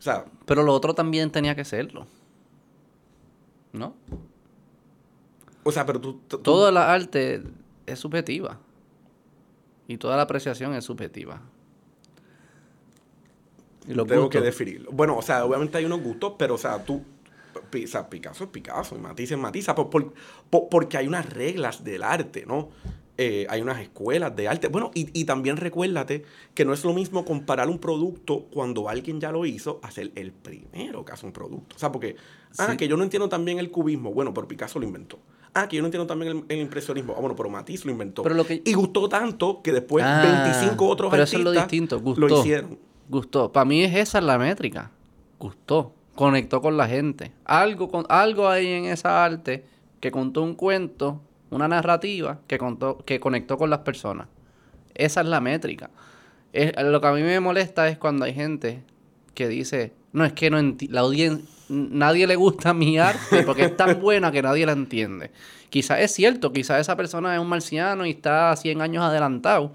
Sea, 0.06 0.24
Pero 0.46 0.62
lo 0.62 0.72
otro 0.72 0.94
también 0.94 1.30
tenía 1.30 1.54
que 1.54 1.64
serlo. 1.64 2.06
¿No? 3.72 3.94
o 5.64 5.72
sea, 5.72 5.84
pero 5.84 6.00
tú... 6.00 6.20
tú- 6.28 6.38
Toda 6.38 6.70
la 6.70 6.92
arte 6.92 7.42
es 7.86 7.98
subjetiva. 7.98 8.58
Y 9.88 9.98
toda 9.98 10.16
la 10.16 10.22
apreciación 10.22 10.74
es 10.74 10.84
subjetiva. 10.84 11.40
Y 13.88 13.94
los 13.94 14.06
tengo 14.06 14.22
gustos. 14.22 14.40
que 14.40 14.44
definirlo. 14.46 14.90
Bueno, 14.92 15.16
o 15.16 15.22
sea, 15.22 15.44
obviamente 15.44 15.78
hay 15.78 15.84
unos 15.84 16.00
gustos, 16.02 16.34
pero, 16.38 16.54
o 16.54 16.58
sea, 16.58 16.84
tú. 16.84 17.02
Pi- 17.70 17.84
O 17.84 17.88
sea, 17.88 18.08
Picasso 18.08 18.44
es 18.44 18.50
Picasso 18.50 18.96
y 18.96 19.00
Matisse 19.00 19.32
es 19.32 19.38
Matisse, 19.38 19.72
por- 19.74 19.90
por- 19.90 20.12
por- 20.50 20.68
porque 20.68 20.98
hay 20.98 21.06
unas 21.08 21.28
reglas 21.32 21.82
del 21.84 22.02
arte, 22.02 22.44
¿no? 22.46 22.68
Eh, 23.18 23.46
hay 23.48 23.62
unas 23.62 23.80
escuelas 23.80 24.36
de 24.36 24.46
arte. 24.48 24.68
Bueno, 24.68 24.90
y, 24.94 25.08
y 25.18 25.24
también 25.24 25.56
recuérdate 25.56 26.24
que 26.54 26.64
no 26.66 26.74
es 26.74 26.84
lo 26.84 26.92
mismo 26.92 27.24
comparar 27.24 27.68
un 27.68 27.78
producto 27.78 28.44
cuando 28.52 28.88
alguien 28.90 29.20
ya 29.20 29.32
lo 29.32 29.46
hizo 29.46 29.80
a 29.82 29.90
ser 29.90 30.12
el 30.16 30.32
primero 30.32 31.04
que 31.04 31.12
hace 31.12 31.24
un 31.24 31.32
producto. 31.32 31.76
O 31.76 31.78
sea, 31.78 31.90
porque, 31.92 32.16
ah, 32.58 32.76
que 32.76 32.88
yo 32.88 32.96
no 32.98 33.04
entiendo 33.04 33.28
también 33.30 33.58
el 33.58 33.70
cubismo. 33.70 34.12
Bueno, 34.12 34.34
pero 34.34 34.46
Picasso 34.46 34.78
lo 34.78 34.84
inventó. 34.86 35.18
Ah, 35.54 35.66
que 35.66 35.76
yo 35.76 35.82
no 35.82 35.86
entiendo 35.86 36.06
también 36.06 36.30
el, 36.36 36.44
el 36.50 36.58
impresionismo. 36.60 37.14
Ah, 37.16 37.20
bueno, 37.20 37.34
pero 37.34 37.48
Matisse 37.48 37.86
lo 37.86 37.92
inventó. 37.92 38.22
Pero 38.22 38.34
lo 38.34 38.44
que- 38.46 38.60
Y 38.62 38.74
gustó 38.74 39.08
tanto 39.08 39.62
que 39.62 39.72
después 39.72 40.04
Ah, 40.06 40.42
25 40.44 40.86
otros 40.86 41.10
pero 41.10 41.22
eso 41.22 41.36
artistas 41.36 41.52
es 41.52 41.56
lo 41.56 41.62
distinto. 41.62 42.00
Gustó. 42.00 42.20
lo 42.28 42.38
hicieron. 42.40 42.78
Gustó. 43.08 43.50
Para 43.52 43.64
mí 43.64 43.82
es 43.82 43.94
esa 43.94 44.20
la 44.20 44.36
métrica. 44.36 44.90
Gustó. 45.38 45.94
Conectó 46.14 46.60
con 46.60 46.76
la 46.76 46.86
gente. 46.88 47.32
Algo, 47.46 47.88
con, 47.88 48.04
algo 48.10 48.48
hay 48.48 48.66
en 48.68 48.84
esa 48.86 49.24
arte 49.24 49.64
que 50.00 50.10
contó 50.10 50.42
un 50.42 50.54
cuento, 50.54 51.22
una 51.50 51.68
narrativa 51.68 52.40
que, 52.46 52.58
contó, 52.58 52.98
que 53.04 53.20
conectó 53.20 53.56
con 53.58 53.70
las 53.70 53.80
personas. 53.80 54.28
Esa 54.94 55.20
es 55.20 55.26
la 55.26 55.40
métrica. 55.40 55.90
Es- 56.52 56.72
lo 56.82 57.00
que 57.00 57.06
a 57.06 57.12
mí 57.12 57.22
me 57.22 57.38
molesta 57.40 57.88
es 57.88 57.98
cuando 57.98 58.24
hay 58.24 58.34
gente 58.34 58.82
que 59.34 59.48
dice, 59.48 59.92
no, 60.12 60.24
es 60.24 60.32
que 60.32 60.50
no 60.50 60.58
la 60.88 61.00
audiencia, 61.00 61.44
nadie 61.68 62.26
le 62.26 62.36
gusta 62.36 62.72
mi 62.72 62.98
arte 62.98 63.42
porque 63.44 63.64
es 63.64 63.76
tan 63.76 64.00
buena 64.00 64.32
que 64.32 64.40
nadie 64.42 64.64
la 64.66 64.72
entiende. 64.72 65.30
Quizás 65.68 66.00
es 66.00 66.12
cierto, 66.12 66.52
quizás 66.52 66.80
esa 66.80 66.96
persona 66.96 67.34
es 67.34 67.40
un 67.40 67.48
marciano 67.48 68.06
y 68.06 68.10
está 68.10 68.54
100 68.56 68.80
años 68.80 69.04
adelantado, 69.04 69.72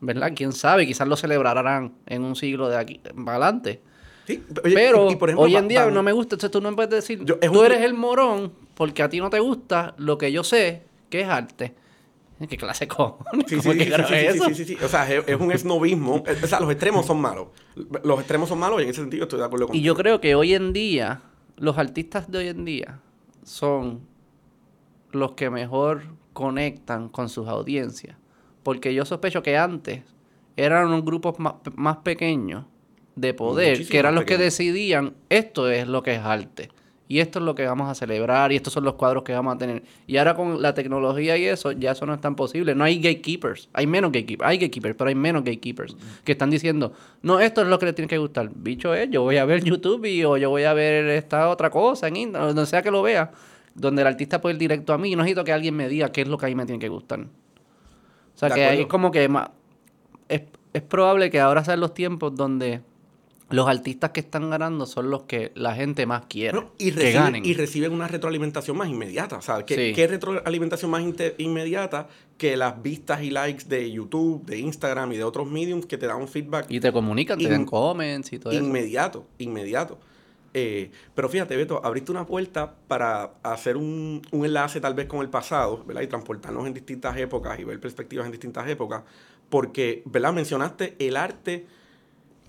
¿verdad? 0.00 0.32
¿Quién 0.36 0.52
sabe? 0.52 0.86
Quizás 0.86 1.08
lo 1.08 1.16
celebrarán 1.16 1.94
en 2.06 2.22
un 2.24 2.36
siglo 2.36 2.68
de 2.68 2.76
aquí 2.76 3.00
para 3.24 3.36
adelante. 3.38 3.80
Sí, 4.26 4.44
oye, 4.62 4.74
Pero 4.74 5.08
y- 5.08 5.12
y 5.14 5.16
por 5.16 5.30
ejemplo, 5.30 5.44
hoy 5.46 5.56
en 5.56 5.68
día 5.68 5.86
no 5.90 6.02
me 6.02 6.12
gusta, 6.12 6.34
entonces 6.34 6.50
tú 6.50 6.60
no 6.60 6.74
puedes 6.76 6.90
decir, 6.90 7.24
Yo- 7.24 7.38
tú 7.38 7.60
un- 7.60 7.64
eres 7.64 7.80
el 7.80 7.94
morón 7.94 8.52
porque 8.74 9.02
a 9.02 9.08
ti 9.08 9.20
no 9.20 9.30
te 9.30 9.38
gusta 9.40 9.94
lo 9.96 10.18
que 10.18 10.30
yo 10.30 10.44
sé 10.44 10.82
que 11.08 11.20
es 11.22 11.28
arte. 11.28 11.74
¿Qué 12.46 12.56
clase 12.56 12.86
cojones? 12.86 13.46
Sí, 13.48 13.56
¿Cómo 13.56 13.72
sí, 13.72 13.80
sí, 13.80 13.84
sí, 13.84 14.02
sí, 14.06 14.14
eso? 14.14 14.44
sí, 14.44 14.54
sí, 14.54 14.64
sí. 14.64 14.78
O 14.84 14.88
sea, 14.88 15.12
es, 15.12 15.40
un 15.40 15.50
esnovismo. 15.50 16.22
O 16.42 16.46
sea, 16.46 16.60
los 16.60 16.70
extremos 16.70 17.04
son 17.06 17.20
malos. 17.20 17.48
Los 18.04 18.20
extremos 18.20 18.48
son 18.48 18.58
malos 18.58 18.80
y 18.80 18.84
en 18.84 18.90
ese 18.90 19.00
sentido 19.00 19.24
estoy 19.24 19.40
de 19.40 19.46
acuerdo 19.46 19.66
con 19.66 19.76
Y 19.76 19.82
yo 19.82 19.96
creo 19.96 20.20
que 20.20 20.34
hoy 20.36 20.54
en 20.54 20.72
día, 20.72 21.22
los 21.56 21.78
artistas 21.78 22.30
de 22.30 22.38
hoy 22.38 22.48
en 22.48 22.64
día 22.64 23.00
son 23.42 24.02
los 25.10 25.32
que 25.32 25.50
mejor 25.50 26.02
conectan 26.32 27.08
con 27.08 27.28
sus 27.28 27.48
audiencias. 27.48 28.16
Porque 28.62 28.94
yo 28.94 29.04
sospecho 29.04 29.42
que 29.42 29.56
antes 29.56 30.02
eran 30.56 30.86
unos 30.86 31.04
grupos 31.04 31.38
más, 31.40 31.54
más 31.74 31.98
pequeños 31.98 32.66
de 33.16 33.34
poder, 33.34 33.70
Muchísimo 33.70 33.90
que 33.90 33.98
eran 33.98 34.14
los 34.14 34.24
que 34.24 34.38
decidían 34.38 35.14
esto 35.28 35.68
es 35.68 35.88
lo 35.88 36.02
que 36.02 36.14
es 36.14 36.20
arte. 36.20 36.68
Y 37.10 37.20
esto 37.20 37.38
es 37.38 37.44
lo 37.46 37.54
que 37.54 37.66
vamos 37.66 37.88
a 37.88 37.94
celebrar 37.94 38.52
y 38.52 38.56
estos 38.56 38.74
son 38.74 38.84
los 38.84 38.94
cuadros 38.94 39.22
que 39.22 39.32
vamos 39.32 39.54
a 39.54 39.58
tener. 39.58 39.82
Y 40.06 40.18
ahora 40.18 40.34
con 40.34 40.60
la 40.60 40.74
tecnología 40.74 41.38
y 41.38 41.46
eso, 41.46 41.72
ya 41.72 41.92
eso 41.92 42.04
no 42.04 42.12
es 42.12 42.20
tan 42.20 42.36
posible. 42.36 42.74
No 42.74 42.84
hay 42.84 43.00
gatekeepers. 43.00 43.70
Hay 43.72 43.86
menos 43.86 44.12
gatekeepers. 44.12 44.46
Hay 44.46 44.58
gatekeepers, 44.58 44.94
pero 44.94 45.08
hay 45.08 45.14
menos 45.14 45.42
gatekeepers 45.42 45.96
que 46.22 46.32
están 46.32 46.50
diciendo, 46.50 46.92
no, 47.22 47.40
esto 47.40 47.62
es 47.62 47.68
lo 47.68 47.78
que 47.78 47.86
le 47.86 47.92
tiene 47.94 48.08
que 48.08 48.18
gustar. 48.18 48.50
Bicho 48.54 48.92
es, 48.94 49.08
yo 49.08 49.22
voy 49.22 49.38
a 49.38 49.46
ver 49.46 49.64
YouTube 49.64 50.04
y, 50.04 50.22
o 50.22 50.36
yo 50.36 50.50
voy 50.50 50.64
a 50.64 50.74
ver 50.74 51.06
esta 51.06 51.48
otra 51.48 51.70
cosa 51.70 52.08
en 52.08 52.16
Instagram, 52.16 52.54
donde 52.54 52.66
sea 52.66 52.82
que 52.82 52.90
lo 52.90 53.00
vea, 53.00 53.32
donde 53.74 54.02
el 54.02 54.08
artista 54.08 54.42
puede 54.42 54.56
ir 54.56 54.58
directo 54.58 54.92
a 54.92 54.98
mí. 54.98 55.12
Y 55.12 55.16
no 55.16 55.22
necesito 55.22 55.44
que 55.44 55.52
alguien 55.54 55.74
me 55.74 55.88
diga 55.88 56.12
qué 56.12 56.20
es 56.20 56.28
lo 56.28 56.36
que 56.36 56.44
a 56.44 56.48
mí 56.50 56.54
me 56.54 56.66
tiene 56.66 56.78
que 56.78 56.90
gustar. 56.90 57.20
O 57.20 58.38
sea, 58.38 58.50
que 58.50 58.64
hay 58.64 58.82
acuerdo. 58.82 58.88
como 58.88 59.10
que 59.12 59.30
es, 60.28 60.42
es 60.74 60.82
probable 60.82 61.30
que 61.30 61.40
ahora 61.40 61.64
sean 61.64 61.80
los 61.80 61.94
tiempos 61.94 62.34
donde 62.34 62.82
los 63.50 63.66
artistas 63.68 64.10
que 64.10 64.20
están 64.20 64.50
ganando 64.50 64.84
son 64.84 65.10
los 65.10 65.22
que 65.22 65.52
la 65.54 65.74
gente 65.74 66.04
más 66.04 66.26
quiere 66.26 66.58
y, 66.76 66.90
que 66.90 66.96
reciben, 66.96 67.22
ganen. 67.22 67.44
y 67.46 67.54
reciben 67.54 67.92
una 67.92 68.06
retroalimentación 68.06 68.76
más 68.76 68.88
inmediata. 68.88 69.40
Sea, 69.40 69.64
¿qué, 69.64 69.74
Sí. 69.74 69.92
qué 69.94 70.06
retroalimentación 70.06 70.90
más 70.90 71.02
inmediata 71.38 72.08
que 72.36 72.56
las 72.56 72.82
vistas 72.82 73.22
y 73.22 73.30
likes 73.30 73.64
de 73.66 73.90
YouTube, 73.90 74.44
de 74.44 74.58
Instagram 74.58 75.12
y 75.12 75.16
de 75.16 75.24
otros 75.24 75.50
mediums 75.50 75.86
que 75.86 75.96
te 75.96 76.06
dan 76.06 76.18
un 76.18 76.28
feedback 76.28 76.66
Y 76.68 76.80
te 76.80 76.92
comunican, 76.92 77.38
te 77.38 77.48
dan 77.48 77.64
comments 77.64 78.32
y 78.32 78.38
todo 78.38 78.52
eso. 78.52 78.62
inmediato, 78.62 79.26
inmediato. 79.38 79.98
Eh, 80.54 80.90
pero 81.14 81.28
fíjate, 81.28 81.56
Beto, 81.56 81.80
abriste 81.84 82.10
una 82.10 82.26
puerta 82.26 82.74
para 82.86 83.34
hacer 83.42 83.76
un, 83.76 84.22
un 84.30 84.44
enlace 84.44 84.80
tal 84.80 84.94
vez 84.94 85.06
con 85.06 85.20
el 85.20 85.28
pasado, 85.28 85.84
¿verdad? 85.86 86.02
Y 86.02 86.06
transportarnos 86.06 86.66
en 86.66 86.74
distintas 86.74 87.16
épocas 87.16 87.58
y 87.60 87.64
ver 87.64 87.78
perspectivas 87.80 88.26
en 88.26 88.32
distintas 88.32 88.66
épocas, 88.68 89.02
porque, 89.48 90.02
¿verdad? 90.06 90.32
Mencionaste 90.32 90.96
el 90.98 91.16
arte 91.16 91.66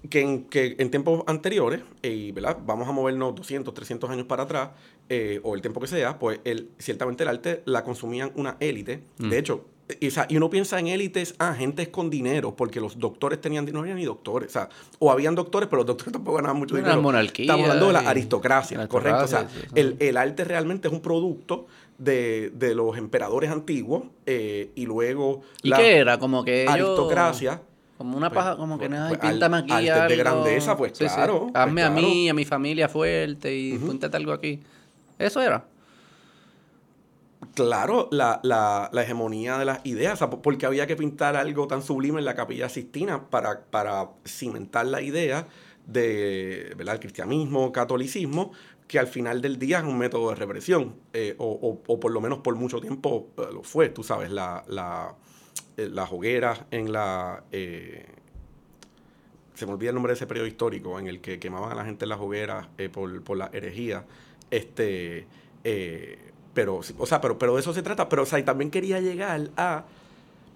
que 0.09 0.21
en, 0.21 0.43
que 0.45 0.75
en 0.79 0.91
tiempos 0.91 1.23
anteriores, 1.27 1.81
eh, 2.03 2.09
y 2.09 2.31
¿verdad? 2.31 2.57
vamos 2.65 2.87
a 2.87 2.91
movernos 2.91 3.35
200, 3.35 3.73
300 3.73 4.09
años 4.09 4.25
para 4.25 4.43
atrás, 4.43 4.69
eh, 5.09 5.39
o 5.43 5.55
el 5.55 5.61
tiempo 5.61 5.79
que 5.79 5.87
sea, 5.87 6.19
pues 6.19 6.39
el, 6.43 6.69
ciertamente 6.77 7.23
el 7.23 7.29
arte 7.29 7.61
la 7.65 7.83
consumían 7.83 8.31
una 8.35 8.57
élite. 8.59 9.03
Mm. 9.17 9.29
De 9.29 9.37
hecho, 9.37 9.65
y, 9.99 10.07
o 10.07 10.11
sea, 10.11 10.27
y 10.29 10.37
uno 10.37 10.49
piensa 10.49 10.79
en 10.79 10.87
élites, 10.87 11.35
ah, 11.39 11.55
gentes 11.55 11.89
con 11.89 12.09
dinero, 12.09 12.55
porque 12.55 12.79
los 12.79 12.99
doctores 12.99 13.41
tenían 13.41 13.65
dinero, 13.65 13.79
no 13.79 13.83
había 13.83 13.95
ni 13.95 14.05
doctores, 14.05 14.49
o 14.49 14.53
sea, 14.53 14.69
o 14.99 15.11
habían 15.11 15.33
doctores, 15.33 15.67
pero 15.67 15.77
los 15.77 15.87
doctores 15.87 16.13
tampoco 16.13 16.37
ganaban 16.37 16.57
mucho 16.57 16.75
dinero. 16.75 17.01
monarquía 17.01 17.45
Estamos 17.45 17.65
hablando 17.65 17.87
de 17.87 17.93
la 17.93 18.09
aristocracia, 18.09 18.77
la 18.77 18.87
correcto. 18.87 19.25
O 19.25 19.27
sea, 19.27 19.47
el, 19.73 19.95
el 19.99 20.17
arte 20.17 20.43
realmente 20.43 20.87
es 20.87 20.93
un 20.93 21.01
producto 21.01 21.65
de, 21.97 22.51
de 22.51 22.75
los 22.75 22.97
emperadores 22.97 23.51
antiguos 23.51 24.03
eh, 24.25 24.71
y 24.75 24.85
luego 24.85 25.41
¿Y 25.61 25.69
la 25.69 25.77
qué 25.77 25.97
era? 25.97 26.17
Como 26.17 26.43
que 26.43 26.63
ellos... 26.63 26.73
aristocracia. 26.73 27.61
Como 27.99 28.15
una 28.15 28.29
Pues, 28.29 28.37
paja, 28.45 28.55
como 28.55 28.79
que 28.79 28.87
pues, 28.87 28.91
nada, 28.97 29.09
pues, 29.09 29.19
píntame 29.19 29.57
al- 29.57 29.63
aquí 29.65 29.73
de 30.07 30.15
grandeza, 30.15 30.77
pues, 30.77 30.93
claro, 30.93 31.39
pues, 31.51 31.51
Hazme 31.53 31.83
a 31.83 31.87
claro. 31.91 32.01
mí, 32.01 32.29
a 32.29 32.33
mi 32.33 32.45
familia 32.45 32.87
fuerte 32.87 33.53
y 33.53 33.77
púntate 33.77 34.15
algo 34.15 34.31
aquí. 34.31 34.61
Eso 35.17 35.41
era. 35.41 35.65
Claro, 37.55 38.07
la, 38.11 38.39
la, 38.43 38.89
la 38.93 39.03
hegemonía 39.03 39.57
de 39.57 39.65
las 39.65 39.85
ideas, 39.85 40.13
o 40.13 40.15
sea, 40.15 40.29
po- 40.29 40.41
porque 40.41 40.65
había 40.65 40.87
que 40.87 40.95
pintar 40.95 41.35
algo 41.35 41.67
tan 41.67 41.81
sublime 41.81 42.19
en 42.19 42.25
la 42.25 42.35
capilla 42.35 42.69
Sistina 42.69 43.29
para, 43.29 43.61
para 43.65 44.07
cimentar 44.25 44.85
la 44.85 45.01
idea 45.01 45.45
de, 45.85 46.73
¿verdad? 46.77 46.93
el 46.95 46.99
cristianismo, 47.01 47.73
catolicismo, 47.73 48.53
que 48.87 48.97
al 48.97 49.07
final 49.07 49.41
del 49.41 49.59
día 49.59 49.79
es 49.79 49.83
un 49.83 49.97
método 49.97 50.29
de 50.29 50.35
represión, 50.35 50.95
eh, 51.11 51.35
o, 51.37 51.45
o- 51.47 51.81
o 51.93 51.99
por 51.99 52.11
lo 52.13 52.21
menos 52.21 52.39
por 52.39 52.55
mucho 52.55 52.79
tiempo 52.79 53.27
eh, 53.37 53.41
lo 53.53 53.61
fue, 53.63 53.89
tú 53.89 54.03
sabes, 54.03 54.31
la, 54.31 54.63
la, 54.67 55.13
las 55.87 56.11
hogueras 56.11 56.65
en 56.71 56.91
la... 56.91 57.43
eh, 57.51 58.05
se 59.53 59.65
me 59.65 59.73
olvida 59.73 59.89
el 59.89 59.95
nombre 59.95 60.11
de 60.11 60.15
ese 60.15 60.27
periodo 60.27 60.47
histórico 60.47 60.99
en 60.99 61.07
el 61.07 61.21
que 61.21 61.37
quemaban 61.39 61.71
a 61.71 61.75
la 61.75 61.85
gente 61.85 62.05
en 62.05 62.09
las 62.09 62.19
hogueras 62.19 62.67
eh, 62.77 62.89
por, 62.89 63.23
por 63.23 63.37
la 63.37 63.49
herejía. 63.53 64.05
Este, 64.49 65.27
eh, 65.63 66.17
pero, 66.53 66.81
o 66.97 67.05
sea, 67.05 67.21
pero, 67.21 67.37
pero 67.37 67.53
de 67.55 67.61
eso 67.61 67.73
se 67.73 67.83
trata. 67.83 68.09
Pero, 68.09 68.23
o 68.23 68.25
sea, 68.25 68.39
y 68.39 68.43
también 68.43 68.71
quería 68.71 68.99
llegar 68.99 69.49
a. 69.57 69.85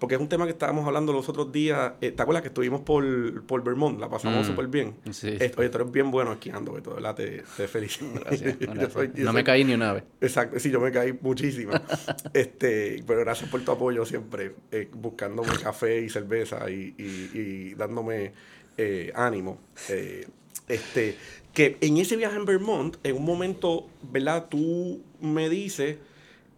Porque 0.04 0.16
es 0.16 0.20
un 0.20 0.28
tema 0.28 0.44
que 0.44 0.50
estábamos 0.50 0.86
hablando 0.86 1.14
los 1.14 1.26
otros 1.30 1.50
días. 1.50 1.92
eh, 2.02 2.10
¿Te 2.10 2.20
acuerdas 2.20 2.42
que 2.42 2.48
estuvimos 2.48 2.82
por, 2.82 3.42
por 3.46 3.64
Vermont? 3.64 3.98
La 3.98 4.10
pasamos 4.10 4.46
Mm. 4.46 4.50
súper 4.50 4.66
bien. 4.66 4.94
Sí. 5.12 5.28
Eh, 5.40 5.50
Oye, 5.56 5.70
tú 5.70 5.78
eres 5.78 5.90
bien 5.90 6.10
bueno 6.10 6.30
esquiando, 6.34 6.72
¿verdad? 6.74 7.14
Te, 7.14 7.42
te 7.56 7.66
felicito. 7.68 8.04
Gracias. 8.26 8.92
Soy- 8.92 9.12
no 9.16 9.32
me 9.32 9.42
caí 9.42 9.64
ni 9.64 9.72
una 9.72 9.94
vez. 9.94 10.04
Exacto, 10.20 10.58
sí, 10.60 10.70
yo 10.70 10.78
me 10.78 10.92
caí 10.92 11.18
muchísimo. 11.22 11.72
este, 12.34 13.02
pero 13.06 13.20
gracias 13.20 13.48
por 13.48 13.62
tu 13.64 13.72
apoyo 13.72 14.04
siempre, 14.04 14.54
eh, 14.70 14.90
buscándome 14.92 15.48
café 15.62 16.02
y 16.02 16.10
cerveza 16.10 16.68
y, 16.68 16.94
y- 16.98 17.38
y 17.38 17.74
dándome 17.74 18.32
eh, 18.76 19.10
ánimo. 19.14 19.58
Eh, 19.88 20.26
este, 20.68 21.16
que 21.54 21.78
en 21.80 21.96
ese 21.96 22.16
viaje 22.16 22.36
en 22.36 22.44
Vermont, 22.44 22.96
en 23.04 23.16
un 23.16 23.24
momento, 23.24 23.88
¿verdad? 24.02 24.48
Tú 24.50 25.00
me 25.22 25.48
dices... 25.48 25.96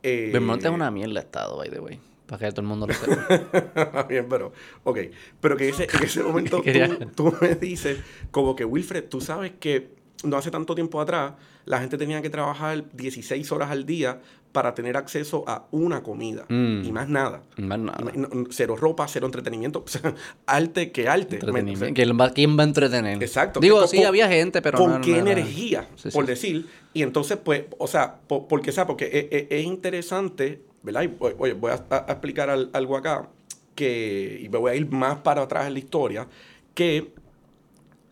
Eh, 0.02 0.30
Vermont 0.32 0.64
es 0.64 0.70
una 0.72 0.90
mierda 0.90 1.20
estado, 1.20 1.56
by 1.58 1.70
the 1.70 1.78
way. 1.78 2.00
Para 2.26 2.46
que 2.46 2.50
todo 2.52 2.62
el 2.62 2.66
mundo 2.66 2.86
lo 2.86 2.94
sepa. 2.94 4.02
Bien, 4.08 4.26
pero, 4.28 4.52
ok. 4.84 4.98
Pero 5.40 5.56
que 5.56 5.68
ese, 5.68 5.84
en 5.92 6.02
ese 6.04 6.22
momento 6.22 6.60
tú, 7.14 7.30
tú 7.30 7.34
me 7.40 7.54
dices, 7.54 7.98
como 8.30 8.56
que 8.56 8.64
Wilfred, 8.64 9.04
tú 9.04 9.20
sabes 9.20 9.52
que 9.60 9.94
no 10.24 10.36
hace 10.36 10.50
tanto 10.50 10.74
tiempo 10.74 11.00
atrás 11.00 11.34
la 11.66 11.78
gente 11.80 11.98
tenía 11.98 12.22
que 12.22 12.30
trabajar 12.30 12.84
16 12.94 13.50
horas 13.52 13.70
al 13.70 13.84
día 13.86 14.20
para 14.52 14.72
tener 14.74 14.96
acceso 14.96 15.44
a 15.46 15.66
una 15.70 16.02
comida 16.02 16.46
Mm. 16.48 16.84
y 16.84 16.90
más 16.92 17.08
nada. 17.08 17.42
Más 17.58 17.78
nada. 17.78 17.98
No- 18.14 18.28
cero 18.50 18.74
ropa, 18.76 19.06
cero 19.08 19.26
entretenimiento. 19.26 19.84
Arte 20.46 20.90
que 20.92 21.08
arte. 21.08 21.34
Entretenimiento. 21.36 21.94
¿Quién 21.94 22.18
va, 22.18 22.30
quién 22.30 22.56
va 22.58 22.62
a 22.62 22.66
entretener? 22.66 23.22
Exacto. 23.22 23.60
Digo, 23.60 23.80
Con- 23.80 23.88
sí, 23.88 24.02
había 24.04 24.26
gente, 24.28 24.62
pero 24.62 24.78
¿Con 24.78 24.92
no- 24.94 25.00
qué 25.02 25.20
no 25.22 25.30
energía? 25.30 25.88
Sí, 25.96 26.08
por 26.10 26.24
sí. 26.24 26.30
decir. 26.30 26.66
Y 26.94 27.02
entonces, 27.02 27.36
pues, 27.36 27.64
o 27.78 27.86
sea, 27.86 28.16
po- 28.26 28.48
porque, 28.48 28.72
¿sabes? 28.72 28.86
Porque 28.86 29.06
es, 29.30 29.42
es- 29.42 29.46
es 29.50 29.64
interesante, 29.66 30.62
¿verdad? 30.86 31.02
Y, 31.04 31.16
oye, 31.20 31.54
voy 31.54 31.72
a, 31.72 31.76
explicar 32.08 32.50
al- 32.50 32.70
algo 32.74 32.96
acá, 32.96 33.28
que, 33.76 34.40
y 34.42 34.48
me 34.50 34.58
voy 34.58 34.72
a 34.72 34.76
ir 34.76 34.90
más 34.90 35.18
para 35.18 35.42
atrás 35.42 35.66
en 35.68 35.74
la 35.74 35.80
historia, 35.80 36.28
que 36.74 37.12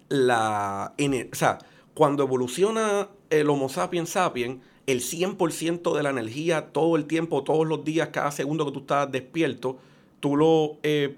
la, 0.09 0.95
ener- 0.99 1.31
o 1.33 1.35
sea, 1.35 1.59
cuando 1.95 2.23
evoluciona 2.25 3.09
el 3.31 3.49
Homo 3.51 3.69
sapiens 3.69 4.11
sapiens, 4.11 4.61
el 4.87 5.01
100% 5.01 5.95
de 5.95 6.03
la 6.03 6.11
energía 6.11 6.73
todo 6.73 6.97
el 6.97 7.07
tiempo, 7.07 7.43
todos 7.43 7.67
los 7.67 7.85
días, 7.85 8.09
cada 8.13 8.31
segundo 8.33 8.67
que 8.67 8.73
tú 8.73 8.81
estabas 8.81 9.11
despierto, 9.11 9.79
tú 10.21 10.37
lo, 10.37 10.79
eh, 10.83 11.17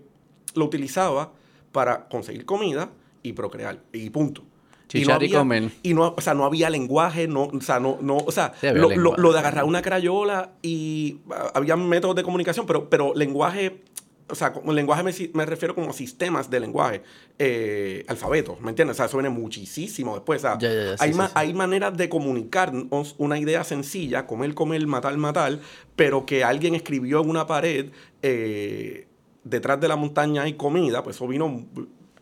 lo 0.54 0.64
utilizabas 0.66 1.28
para 1.72 2.08
conseguir 2.08 2.44
comida 2.46 2.90
y 3.22 3.32
procrear, 3.32 3.82
y 3.92 4.08
punto. 4.10 4.44
Chichar 4.88 5.22
y 5.22 5.26
había, 5.26 5.38
comer. 5.40 5.70
y 5.82 5.94
no, 5.94 6.14
o 6.16 6.20
sea, 6.20 6.34
no 6.34 6.44
había 6.44 6.70
lenguaje, 6.70 7.26
no, 7.26 7.44
o 7.44 7.60
sea, 7.60 7.80
no, 7.80 7.98
no, 8.00 8.18
o 8.18 8.30
sea, 8.30 8.52
Sí, 8.60 8.68
había 8.68 8.82
lo, 8.82 8.90
lo- 8.96 9.16
lo 9.16 9.32
de 9.32 9.38
agarrar 9.40 9.64
una 9.64 9.82
crayola 9.82 10.52
y 10.62 11.18
ah, 11.32 11.50
había 11.54 11.74
métodos 11.76 12.14
de 12.16 12.22
comunicación, 12.22 12.66
pero, 12.66 12.88
pero 12.88 13.12
lenguaje, 13.14 13.82
o 14.28 14.34
sea, 14.36 14.52
con 14.52 14.74
lenguaje 14.74 15.02
me, 15.02 15.12
me 15.34 15.44
refiero 15.46 15.74
como 15.74 15.92
sistemas 15.92 16.50
de 16.50 16.60
lenguaje, 16.60 17.02
eh, 17.38 18.04
alfabetos, 18.08 18.60
¿me 18.60 18.70
entiendes? 18.70 18.94
O 18.94 18.98
sea, 18.98 19.06
eso 19.06 19.16
viene 19.18 19.30
muchísimo 19.30 20.14
después, 20.14 20.44
o 20.44 20.58
sea, 20.60 20.96
hay, 21.00 21.12
sí, 21.12 21.18
ma- 21.18 21.26
sí. 21.28 21.32
hay 21.36 21.52
maneras 21.54 21.96
de 21.96 22.08
comunicarnos 22.08 23.14
una 23.18 23.38
idea 23.40 23.64
sencilla, 23.64 24.26
comer, 24.26 24.54
comer, 24.54 24.86
matar, 24.86 25.16
matar, 25.16 25.58
pero 25.96 26.26
que 26.26 26.44
alguien 26.44 26.74
escribió 26.76 27.22
en 27.22 27.30
una 27.30 27.46
pared, 27.46 27.90
eh, 28.22 29.06
detrás 29.44 29.80
de 29.80 29.88
la 29.88 29.96
montaña 29.96 30.42
hay 30.42 30.54
comida, 30.54 31.02
pues 31.02 31.16
eso 31.16 31.26
vino 31.28 31.64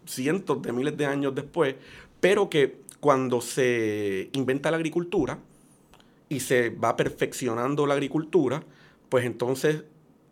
cientos 0.07 0.61
de 0.61 0.73
miles 0.73 0.97
de 0.99 1.07
años 1.07 1.35
después, 1.35 1.77
pero 2.25 2.49
que 2.49 2.81
cuando 3.01 3.43
se 3.43 4.31
inventa 4.33 4.71
la 4.71 4.79
agricultura 4.79 5.41
y 6.31 6.41
se 6.41 6.71
va 6.71 6.97
perfeccionando 6.97 7.87
la 7.87 7.93
agricultura, 7.93 8.63
pues 9.11 9.27
entonces, 9.27 9.85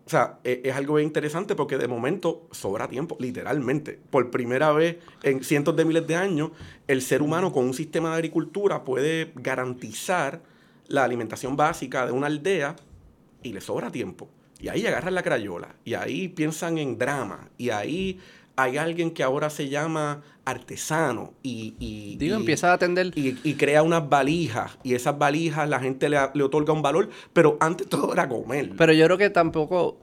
o 0.06 0.08
sea, 0.08 0.38
e- 0.42 0.62
es, 0.64 0.74
algo 0.74 0.98
interesante 1.00 1.54
porque 1.54 1.76
de 1.76 1.88
momento 1.88 2.48
sobra 2.50 2.88
tiempo, 2.88 3.18
literalmente. 3.20 4.00
Por 4.08 4.30
primera 4.30 4.72
vez 4.72 4.96
en 5.22 5.44
cientos 5.44 5.76
de 5.76 5.84
miles 5.84 6.06
de 6.06 6.16
años, 6.16 6.52
el 6.88 7.02
ser 7.02 7.20
humano 7.20 7.52
con 7.52 7.66
un 7.66 7.74
sistema 7.74 8.08
de 8.08 8.14
agricultura 8.14 8.84
puede 8.84 9.30
garantizar 9.34 10.40
la 10.88 11.04
alimentación 11.04 11.58
básica 11.58 12.06
de 12.06 12.12
una 12.12 12.28
aldea 12.28 12.74
y 13.42 13.52
le 13.52 13.60
sobra 13.60 13.92
tiempo. 13.92 14.30
Y 14.62 14.68
ahí 14.68 14.86
agarran 14.86 15.14
la 15.14 15.22
crayola, 15.22 15.74
y 15.84 15.92
ahí 15.92 16.28
piensan 16.28 16.78
en 16.78 16.96
drama, 16.96 17.50
y 17.58 17.68
ahí 17.68 18.18
hay 18.56 18.76
alguien 18.76 19.10
que 19.12 19.22
ahora 19.22 19.50
se 19.50 19.68
llama 19.68 20.22
artesano, 20.44 21.32
y... 21.42 21.74
y 21.78 22.16
Digo, 22.16 22.36
y- 22.36 22.40
empieza 22.40 22.70
a 22.70 22.74
atender. 22.74 23.12
y, 23.14 23.38
y 23.44 23.54
crea 23.54 23.82
unas 23.82 24.08
valijas, 24.08 24.78
y 24.82 24.94
esas 24.94 25.16
valijas 25.18 25.68
la 25.68 25.80
gente 25.80 26.08
le, 26.08 26.18
le 26.34 26.42
otorga 26.42 26.72
un 26.72 26.82
valor, 26.82 27.08
pero 27.32 27.56
antes 27.60 27.88
todo 27.90 28.12
era 28.12 28.28
comer. 28.28 28.72
Pero 28.76 28.92
yo 28.92 29.04
creo 29.06 29.18
que 29.18 29.30
tampoco. 29.30 29.98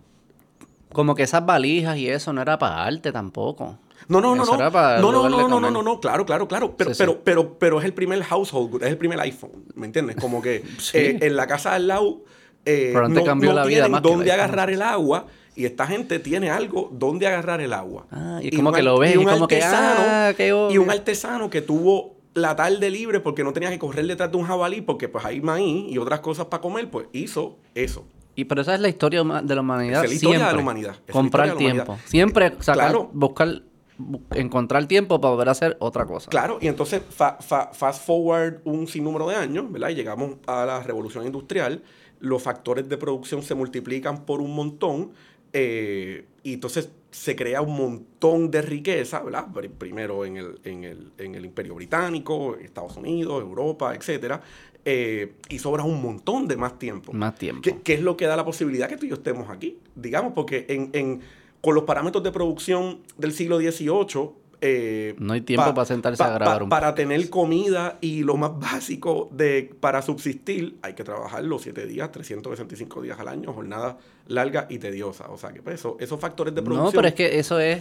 Como 0.91 1.13
que 1.13 1.21
esas 1.23 1.45
valijas 1.45 1.97
y 1.97 2.07
eso 2.09 2.33
no 2.33 2.41
era 2.41 2.57
para 2.57 2.83
arte 2.85 3.11
tampoco. 3.11 3.77
No, 4.07 4.19
no, 4.21 4.35
no, 4.35 4.43
no. 4.43 4.57
No, 4.57 5.11
no, 5.11 5.29
no, 5.29 5.47
no, 5.47 5.59
no, 5.59 5.69
no, 5.71 5.83
no, 5.83 5.99
claro, 5.99 6.25
claro, 6.25 6.47
claro. 6.47 6.73
Pero, 6.75 6.89
Sí, 6.91 6.95
sí. 6.95 6.97
pero, 7.03 7.23
pero, 7.23 7.59
pero 7.59 7.79
es 7.79 7.85
el 7.85 7.93
primer 7.93 8.23
household, 8.23 8.71
good, 8.71 8.83
es 8.83 8.89
el 8.89 8.97
primer 8.97 9.19
iPhone, 9.19 9.65
¿me 9.75 9.85
entiendes? 9.85 10.15
Como 10.15 10.41
que 10.41 10.63
Sí. 10.79 10.97
eh, 10.97 11.17
en 11.21 11.35
la 11.35 11.45
casa 11.45 11.75
al 11.75 11.87
lado 11.87 12.23
eh, 12.65 12.89
Pero 12.93 13.05
antes 13.05 13.23
cambió 13.23 13.53
la 13.53 13.65
vida 13.65 13.83
tienen 13.85 14.01
dónde 14.01 14.31
agarrar 14.31 14.71
el 14.71 14.81
agua 14.81 15.27
y 15.59 15.65
esta 15.65 15.85
gente 15.85 16.19
tiene 16.19 16.49
algo 16.49 16.89
donde 16.93 17.27
agarrar 17.27 17.59
el 17.59 17.73
agua. 17.73 18.05
Ah, 18.11 18.39
y 18.41 18.49
como 18.55 18.69
un 18.69 18.75
que 18.75 18.81
lo 18.81 18.97
ves, 18.97 19.13
y 19.13 19.17
un 19.17 19.25
como 19.25 19.45
que, 19.47 19.57
artesano, 19.61 19.99
ah, 20.07 20.33
qué 20.37 20.47
y 20.71 20.77
un 20.77 20.89
artesano 20.89 21.49
que 21.49 21.61
tuvo 21.61 22.15
la 22.33 22.55
tarde 22.55 22.89
libre 22.89 23.19
porque 23.19 23.43
no 23.43 23.51
tenía 23.51 23.69
que 23.69 23.77
correr 23.77 24.07
detrás 24.07 24.31
de 24.31 24.37
un 24.37 24.45
jabalí 24.45 24.79
porque 24.81 25.09
pues 25.09 25.25
hay 25.25 25.41
maíz 25.41 25.91
y 25.91 25.97
otras 25.97 26.21
cosas 26.21 26.45
para 26.45 26.61
comer, 26.61 26.89
pues 26.89 27.07
hizo 27.11 27.57
eso. 27.75 28.05
Y 28.35 28.45
pero 28.45 28.61
esa 28.61 28.73
es 28.75 28.79
la 28.79 28.87
historia 28.87 29.21
de 29.21 29.55
la 29.55 29.59
humanidad. 29.61 30.05
Es 30.05 30.09
la 30.11 30.15
historia 30.15 30.47
de 30.47 30.53
la 30.53 30.59
humanidad. 30.61 30.95
La 31.07 31.11
Comprar 31.13 31.47
historia 31.47 31.67
de 31.67 31.73
la 31.73 31.83
tiempo. 31.83 31.91
humanidad. 31.93 32.09
Siempre 32.09 32.49
sacar, 32.59 32.75
Claro. 32.91 33.09
buscar, 33.11 33.61
bu- 33.99 34.21
encontrar 34.35 34.85
tiempo 34.85 35.19
para 35.19 35.33
poder 35.33 35.49
hacer 35.49 35.75
otra 35.81 36.05
cosa. 36.05 36.29
Claro, 36.29 36.57
y 36.61 36.67
entonces 36.67 37.01
fa- 37.09 37.37
fa- 37.41 37.71
fast 37.73 38.05
forward 38.05 38.61
un 38.63 38.87
sinnúmero 38.87 39.27
de 39.27 39.35
años, 39.35 39.69
¿verdad? 39.69 39.89
Y 39.89 39.95
llegamos 39.95 40.35
a 40.47 40.65
la 40.65 40.81
revolución 40.81 41.25
industrial, 41.25 41.83
los 42.21 42.41
factores 42.41 42.87
de 42.87 42.95
producción 42.97 43.41
se 43.43 43.55
multiplican 43.55 44.25
por 44.25 44.39
un 44.39 44.53
montón, 44.55 45.11
Eh, 45.53 46.25
y 46.43 46.53
entonces 46.53 46.89
se 47.11 47.35
crea 47.35 47.61
un 47.61 47.75
montón 47.75 48.51
de 48.51 48.61
riqueza, 48.61 49.21
¿verdad? 49.21 49.47
Primero 49.77 50.25
en 50.25 50.37
el, 50.37 50.59
en 50.63 50.83
el, 50.83 51.11
en 51.17 51.35
el 51.35 51.45
Imperio 51.45 51.75
Británico, 51.75 52.55
Estados 52.55 52.97
Unidos, 52.97 53.41
Europa, 53.41 53.95
etcétera. 53.95 54.41
Eh, 54.85 55.33
y 55.49 55.59
sobra 55.59 55.83
un 55.83 56.01
montón 56.01 56.47
de 56.47 56.55
más 56.55 56.79
tiempo. 56.79 57.11
Más 57.13 57.35
tiempo. 57.35 57.61
¿Qué, 57.83 57.93
es 57.93 58.01
lo 58.01 58.15
que 58.15 58.25
da 58.25 58.35
la 58.35 58.45
posibilidad 58.45 58.87
que 58.87 58.97
tú 58.97 59.05
y 59.05 59.09
yo 59.09 59.15
estemos 59.15 59.49
aquí? 59.49 59.77
Digamos, 59.95 60.33
porque 60.33 60.65
en, 60.69 60.89
en, 60.93 61.21
con 61.61 61.75
los 61.75 61.83
parámetros 61.83 62.23
de 62.23 62.31
producción 62.31 62.99
del 63.17 63.33
siglo 63.33 63.59
XVIII, 63.59 64.29
eh, 64.61 65.15
no 65.17 65.33
hay 65.33 65.41
tiempo 65.41 65.73
para 65.73 65.85
sentarse 65.85 66.21
a 66.21 66.29
grabar 66.29 66.63
un 66.63 66.69
Para 66.69 66.93
tener 66.93 67.29
comida 67.29 67.97
y 68.01 68.23
lo 68.23 68.35
más 68.35 68.59
básico 68.59 69.29
de 69.31 69.73
para 69.79 70.01
subsistir, 70.01 70.77
hay 70.81 70.93
que 70.93 71.03
trabajar 71.03 71.43
los 71.43 71.61
7 71.61 71.85
días, 71.85 72.11
365 72.11 73.01
días 73.01 73.19
al 73.19 73.29
año, 73.29 73.53
jornada 73.53 73.97
larga 74.27 74.67
y 74.69 74.79
tediosa. 74.79 75.29
O 75.29 75.37
sea, 75.37 75.51
que 75.51 75.61
pues, 75.61 75.79
eso, 75.79 75.97
esos 75.99 76.19
factores 76.19 76.53
de 76.53 76.61
producción. 76.61 76.85
No, 76.87 76.91
pero 76.91 77.07
es 77.07 77.13
que 77.13 77.39
eso 77.39 77.59
es. 77.59 77.79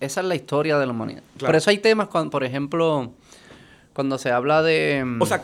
Esa 0.00 0.20
es 0.20 0.26
la 0.26 0.36
historia 0.36 0.78
de 0.78 0.86
la 0.86 0.92
humanidad. 0.92 1.22
Por 1.40 1.56
eso 1.56 1.70
hay 1.70 1.78
temas, 1.78 2.06
cuando, 2.06 2.30
por 2.30 2.44
ejemplo, 2.44 3.12
cuando 3.92 4.16
se 4.16 4.30
habla 4.30 4.62
de. 4.62 5.04
O 5.18 5.26
sea, 5.26 5.42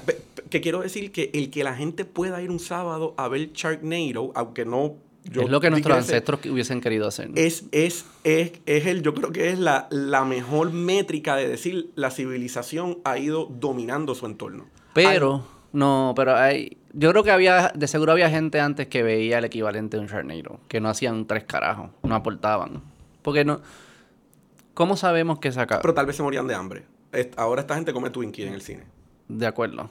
que 0.48 0.60
quiero 0.60 0.80
decir 0.80 1.10
que 1.10 1.30
el 1.34 1.50
que 1.50 1.64
la 1.64 1.74
gente 1.74 2.04
pueda 2.04 2.40
ir 2.40 2.50
un 2.50 2.60
sábado 2.60 3.14
a 3.16 3.26
ver 3.26 3.52
Sharknado, 3.52 4.30
aunque 4.36 4.64
no 4.64 4.94
es 5.24 5.50
lo 5.50 5.60
que 5.60 5.70
nuestros 5.70 5.96
ancestros 5.96 6.44
hubiesen 6.46 6.80
querido 6.80 7.08
hacer. 7.08 7.30
Es, 7.34 7.64
es, 7.72 8.04
es, 8.24 8.52
es, 8.66 8.86
el, 8.86 9.02
yo 9.02 9.14
creo 9.14 9.32
que 9.32 9.50
es 9.50 9.58
la, 9.58 9.88
la 9.90 10.24
mejor 10.24 10.72
métrica 10.72 11.36
de 11.36 11.48
decir 11.48 11.90
la 11.94 12.10
civilización 12.10 12.98
ha 13.04 13.18
ido 13.18 13.46
dominando 13.46 14.14
su 14.14 14.26
entorno. 14.26 14.66
Pero, 14.92 15.44
no, 15.72 16.12
pero 16.14 16.36
hay, 16.36 16.76
yo 16.92 17.10
creo 17.10 17.24
que 17.24 17.30
había, 17.30 17.72
de 17.74 17.88
seguro 17.88 18.12
había 18.12 18.30
gente 18.30 18.60
antes 18.60 18.86
que 18.86 19.02
veía 19.02 19.38
el 19.38 19.44
equivalente 19.44 19.96
de 19.96 20.02
un 20.02 20.08
Sharknado, 20.08 20.60
que 20.68 20.80
no 20.80 20.88
hacían 20.88 21.26
tres 21.26 21.44
carajos, 21.44 21.90
no 22.02 22.14
aportaban. 22.14 22.82
Porque 23.22 23.44
no, 23.44 23.60
¿cómo 24.74 24.96
sabemos 24.96 25.38
que 25.38 25.50
saca? 25.50 25.80
Pero 25.80 25.94
tal 25.94 26.06
vez 26.06 26.16
se 26.16 26.22
morían 26.22 26.46
de 26.46 26.54
hambre. 26.54 26.84
Ahora 27.36 27.62
esta 27.62 27.74
gente 27.74 27.92
come 27.92 28.10
Twinkie 28.10 28.46
en 28.46 28.54
el 28.54 28.60
cine. 28.60 28.84
De 29.28 29.46
acuerdo. 29.46 29.90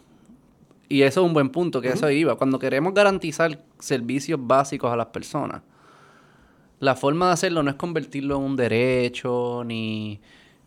Y 0.90 1.02
eso 1.02 1.22
es 1.22 1.28
un 1.28 1.34
buen 1.34 1.50
punto, 1.50 1.82
que 1.82 1.90
eso 1.90 2.10
iba. 2.10 2.36
Cuando 2.36 2.60
queremos 2.60 2.94
garantizar 2.94 3.64
servicios 3.80 4.40
básicos 4.42 4.92
a 4.92 4.96
las 4.96 5.08
personas, 5.08 5.62
la 6.80 6.96
forma 6.96 7.28
de 7.28 7.34
hacerlo 7.34 7.64
no 7.64 7.70
es 7.70 7.78
convertirlo 7.78 8.36
en 8.36 8.44
un 8.44 8.56
derecho, 8.56 9.64
ni, 9.66 10.20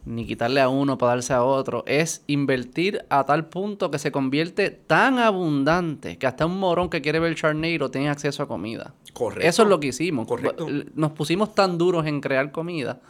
ni 0.07 0.25
quitarle 0.25 0.61
a 0.61 0.69
uno 0.69 0.97
para 0.97 1.13
darse 1.13 1.35
a 1.35 1.45
otro. 1.45 1.85
Es 1.87 2.25
invertir 2.27 3.05
a 3.11 3.25
tal 3.25 3.47
punto 3.47 3.91
que 3.91 3.99
se 3.99 4.11
convierte 4.11 4.71
tan 4.71 5.19
abundante 5.19 6.17
que 6.17 6.27
hasta 6.27 6.47
un 6.47 6.59
morón 6.59 6.89
que 6.89 7.03
quiere 7.03 7.21
ver 7.21 7.35
charneiro 7.35 7.91
tiene 7.91 8.09
acceso 8.09 8.43
a 8.43 8.49
comida. 8.49 8.95
Correcto. 9.13 9.47
Eso 9.47 9.63
es 9.65 9.69
lo 9.69 9.79
que 9.79 9.89
hicimos. 9.89 10.27
Correcto. 10.27 10.67
Nos 10.95 11.13
pusimos 11.13 11.55
tan 11.55 11.77
duros 11.77 12.07
en 12.07 12.21
crear 12.21 12.51
comida 12.51 13.01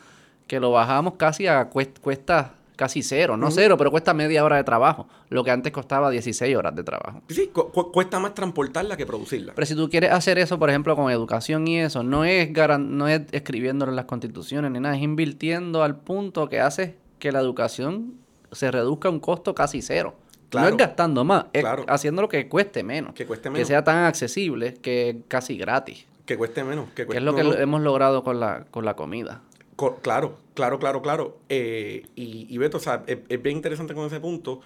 que 0.46 0.60
lo 0.60 0.70
bajamos 0.70 1.14
casi 1.14 1.46
a 1.46 1.68
cuesta 1.68 2.55
casi 2.76 3.02
cero, 3.02 3.36
no 3.36 3.50
cero, 3.50 3.76
pero 3.76 3.90
cuesta 3.90 4.14
media 4.14 4.44
hora 4.44 4.56
de 4.56 4.64
trabajo, 4.64 5.08
lo 5.30 5.42
que 5.42 5.50
antes 5.50 5.72
costaba 5.72 6.10
16 6.10 6.54
horas 6.56 6.76
de 6.76 6.84
trabajo. 6.84 7.22
Sí, 7.28 7.50
cuesta 7.92 8.20
más 8.20 8.34
transportarla 8.34 8.96
que 8.96 9.06
producirla. 9.06 9.54
Pero 9.54 9.66
si 9.66 9.74
tú 9.74 9.88
quieres 9.88 10.12
hacer 10.12 10.38
eso, 10.38 10.58
por 10.58 10.70
ejemplo, 10.70 10.94
con 10.94 11.10
educación 11.10 11.66
y 11.66 11.80
eso, 11.80 12.02
no 12.02 12.24
es, 12.24 12.50
no 12.78 13.08
es 13.08 13.22
escribiéndolo 13.32 13.90
en 13.90 13.96
las 13.96 14.04
constituciones 14.04 14.70
ni 14.70 14.78
nada, 14.78 14.96
es 14.96 15.02
invirtiendo 15.02 15.82
al 15.82 15.96
punto 15.96 16.48
que 16.48 16.60
hace 16.60 16.96
que 17.18 17.32
la 17.32 17.40
educación 17.40 18.14
se 18.52 18.70
reduzca 18.70 19.08
a 19.08 19.10
un 19.10 19.20
costo 19.20 19.54
casi 19.54 19.82
cero. 19.82 20.14
no 20.52 20.68
es 20.68 20.76
gastando 20.76 21.24
más, 21.24 21.46
es 21.52 21.64
haciendo 21.88 22.22
lo 22.22 22.28
que 22.28 22.48
cueste 22.48 22.84
menos. 22.84 23.14
Que 23.14 23.26
cueste 23.26 23.50
menos. 23.50 23.60
Que 23.60 23.64
sea 23.64 23.82
tan 23.84 24.04
accesible 24.04 24.74
que 24.74 25.22
casi 25.28 25.56
gratis. 25.56 26.06
Que 26.26 26.36
cueste 26.36 26.62
menos. 26.64 26.90
Que, 26.90 27.02
es 27.02 27.22
lo 27.22 27.34
que 27.34 27.42
hemos 27.42 27.80
logrado 27.80 28.22
con 28.22 28.40
la, 28.40 28.64
con 28.70 28.84
la 28.84 28.94
comida. 28.94 29.42
Claro, 29.76 30.38
claro, 30.54 30.78
claro, 30.78 31.02
claro. 31.02 31.38
Eh, 31.48 32.06
y, 32.14 32.46
y, 32.48 32.58
Beto, 32.58 32.78
o 32.78 32.80
sea, 32.80 33.04
es, 33.06 33.42
bien 33.42 33.56
interesante 33.56 33.94
con 33.94 34.06
ese 34.06 34.20
punto 34.20 34.60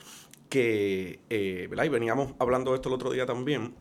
que, 0.48 1.20
eh, 1.30 1.66
¿verdad? 1.68 1.84
Y 1.84 1.88
veníamos 1.88 2.34
hablando 2.38 2.70
de 2.70 2.76
esto 2.76 2.88
el 2.88 2.94
otro 2.94 3.10
día 3.10 3.26
también, 3.26 3.74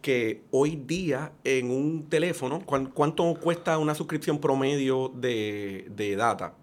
que 0.00 0.42
hoy 0.50 0.76
día 0.76 1.32
en 1.44 1.70
un 1.70 2.08
teléfono, 2.08 2.62
¿cuánto 2.64 3.34
cuesta 3.34 3.76
una 3.78 3.94
suscripción 3.94 4.38
promedio 4.38 5.12
de, 5.14 5.86
de 5.90 6.16
data? 6.16 6.54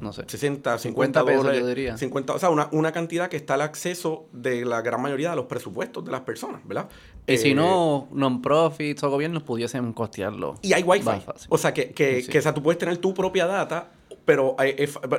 no 0.00 0.12
sé. 0.12 0.24
60, 0.26 0.78
50, 0.78 1.24
pesos, 1.24 1.58
yo 1.58 1.66
diría. 1.66 1.96
50, 1.96 2.34
o 2.34 2.38
sea, 2.38 2.50
una, 2.50 2.68
una, 2.72 2.92
cantidad 2.92 3.28
que 3.28 3.36
está 3.36 3.54
al 3.54 3.62
acceso 3.62 4.26
de 4.32 4.64
la 4.64 4.80
gran 4.80 5.00
mayoría 5.00 5.30
de 5.30 5.36
los 5.36 5.46
presupuestos 5.46 6.04
de 6.04 6.12
las 6.12 6.22
personas, 6.22 6.66
¿verdad? 6.66 6.88
Y 7.26 7.38
si 7.38 7.54
no, 7.54 8.08
eh, 8.10 8.14
non-profits 8.14 9.02
o 9.04 9.10
gobiernos 9.10 9.42
pudiesen 9.42 9.92
costearlo. 9.92 10.56
Y 10.62 10.72
hay 10.72 10.82
wifi. 10.82 11.22
O 11.48 11.58
sea, 11.58 11.72
que, 11.72 11.92
que, 11.92 12.26
que 12.26 12.38
o 12.38 12.42
sea, 12.42 12.52
tú 12.52 12.62
puedes 12.62 12.78
tener 12.78 12.98
tu 12.98 13.14
propia 13.14 13.46
data, 13.46 13.90
pero 14.24 14.56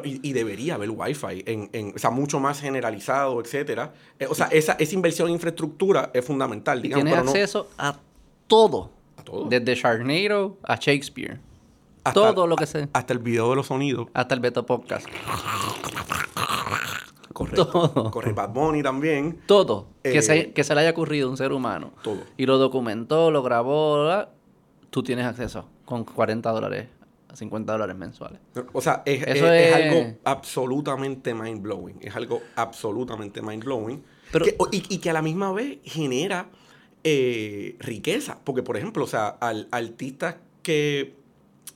y, 0.04 0.34
debería 0.34 0.76
haber 0.76 0.90
wifi, 0.90 1.44
en, 1.46 1.70
en, 1.72 1.94
o 1.96 2.00
sea, 2.00 2.10
mucho 2.10 2.40
más 2.40 2.60
generalizado, 2.60 3.40
etcétera. 3.40 3.94
Eh, 4.20 4.28
o 4.30 4.36
sea, 4.36 4.48
esa, 4.48 4.74
esa 4.74 4.96
inversión 4.96 5.30
en 5.30 5.36
infraestructura 5.36 6.12
es 6.14 6.26
fundamental. 6.26 6.82
Digamos, 6.82 7.06
tienes 7.06 7.28
acceso 7.28 7.70
a 7.78 7.98
todo. 8.48 8.92
A 9.18 9.24
todo. 9.24 9.46
Desde 9.46 9.76
Sharknado 9.76 10.58
a 10.64 10.76
Shakespeare 10.76 11.40
todo 12.12 12.48
lo 12.48 12.56
que 12.56 12.66
sé. 12.66 12.90
Hasta 12.94 13.14
el 13.14 13.20
video 13.20 13.50
de 13.52 13.56
los 13.56 13.68
sonidos. 13.68 14.08
Hasta 14.14 14.36
el 14.36 14.42
Beto 14.42 14.66
Podcast. 14.66 15.08
Correcto. 17.34 17.68
Todo. 17.68 18.12
Corre 18.12 18.34
Bad 18.34 18.50
Bunny 18.50 18.84
también. 18.84 19.40
Todo. 19.46 19.88
que, 20.04 20.22
se, 20.22 20.38
eh, 20.38 20.54
que 20.54 20.64
se 20.64 20.74
le 20.76 20.82
haya 20.82 20.92
ocurrido 20.92 21.28
a 21.28 21.32
un 21.32 21.38
ser 21.38 21.52
humano. 21.52 21.92
Todo. 22.04 22.24
Y 22.38 22.46
lo 22.46 22.58
documentó, 22.58 23.32
lo 23.32 23.44
grabó. 23.44 24.28
Tú 24.90 25.04
tienes 25.04 25.26
acceso 25.26 25.68
con 25.86 26.04
40 26.04 26.52
dólares, 26.52 26.88
50 27.34 27.72
dólares 27.74 27.96
mensuales. 27.96 28.40
O 28.72 28.82
sea, 28.82 29.02
es, 29.06 29.26
es, 29.26 29.74
algo 29.74 30.14
absolutamente 30.24 31.34
mind 31.34 31.62
blowing. 31.62 31.98
Es 32.02 32.16
algo 32.16 32.42
absolutamente 32.56 33.42
mind 33.42 33.64
blowing. 33.64 34.04
Pero, 34.32 34.46
y, 34.72 34.98
que 35.00 35.10
a 35.10 35.14
la 35.14 35.22
misma 35.22 35.52
vez 35.52 35.80
genera 35.84 36.50
eh, 37.04 37.76
riqueza. 37.80 38.38
Porque, 38.44 38.62
por 38.62 38.78
ejemplo, 38.78 39.04
o 39.04 39.08
sea, 39.08 39.28
al, 39.28 39.68
artistas 39.72 40.36
que 40.62 41.24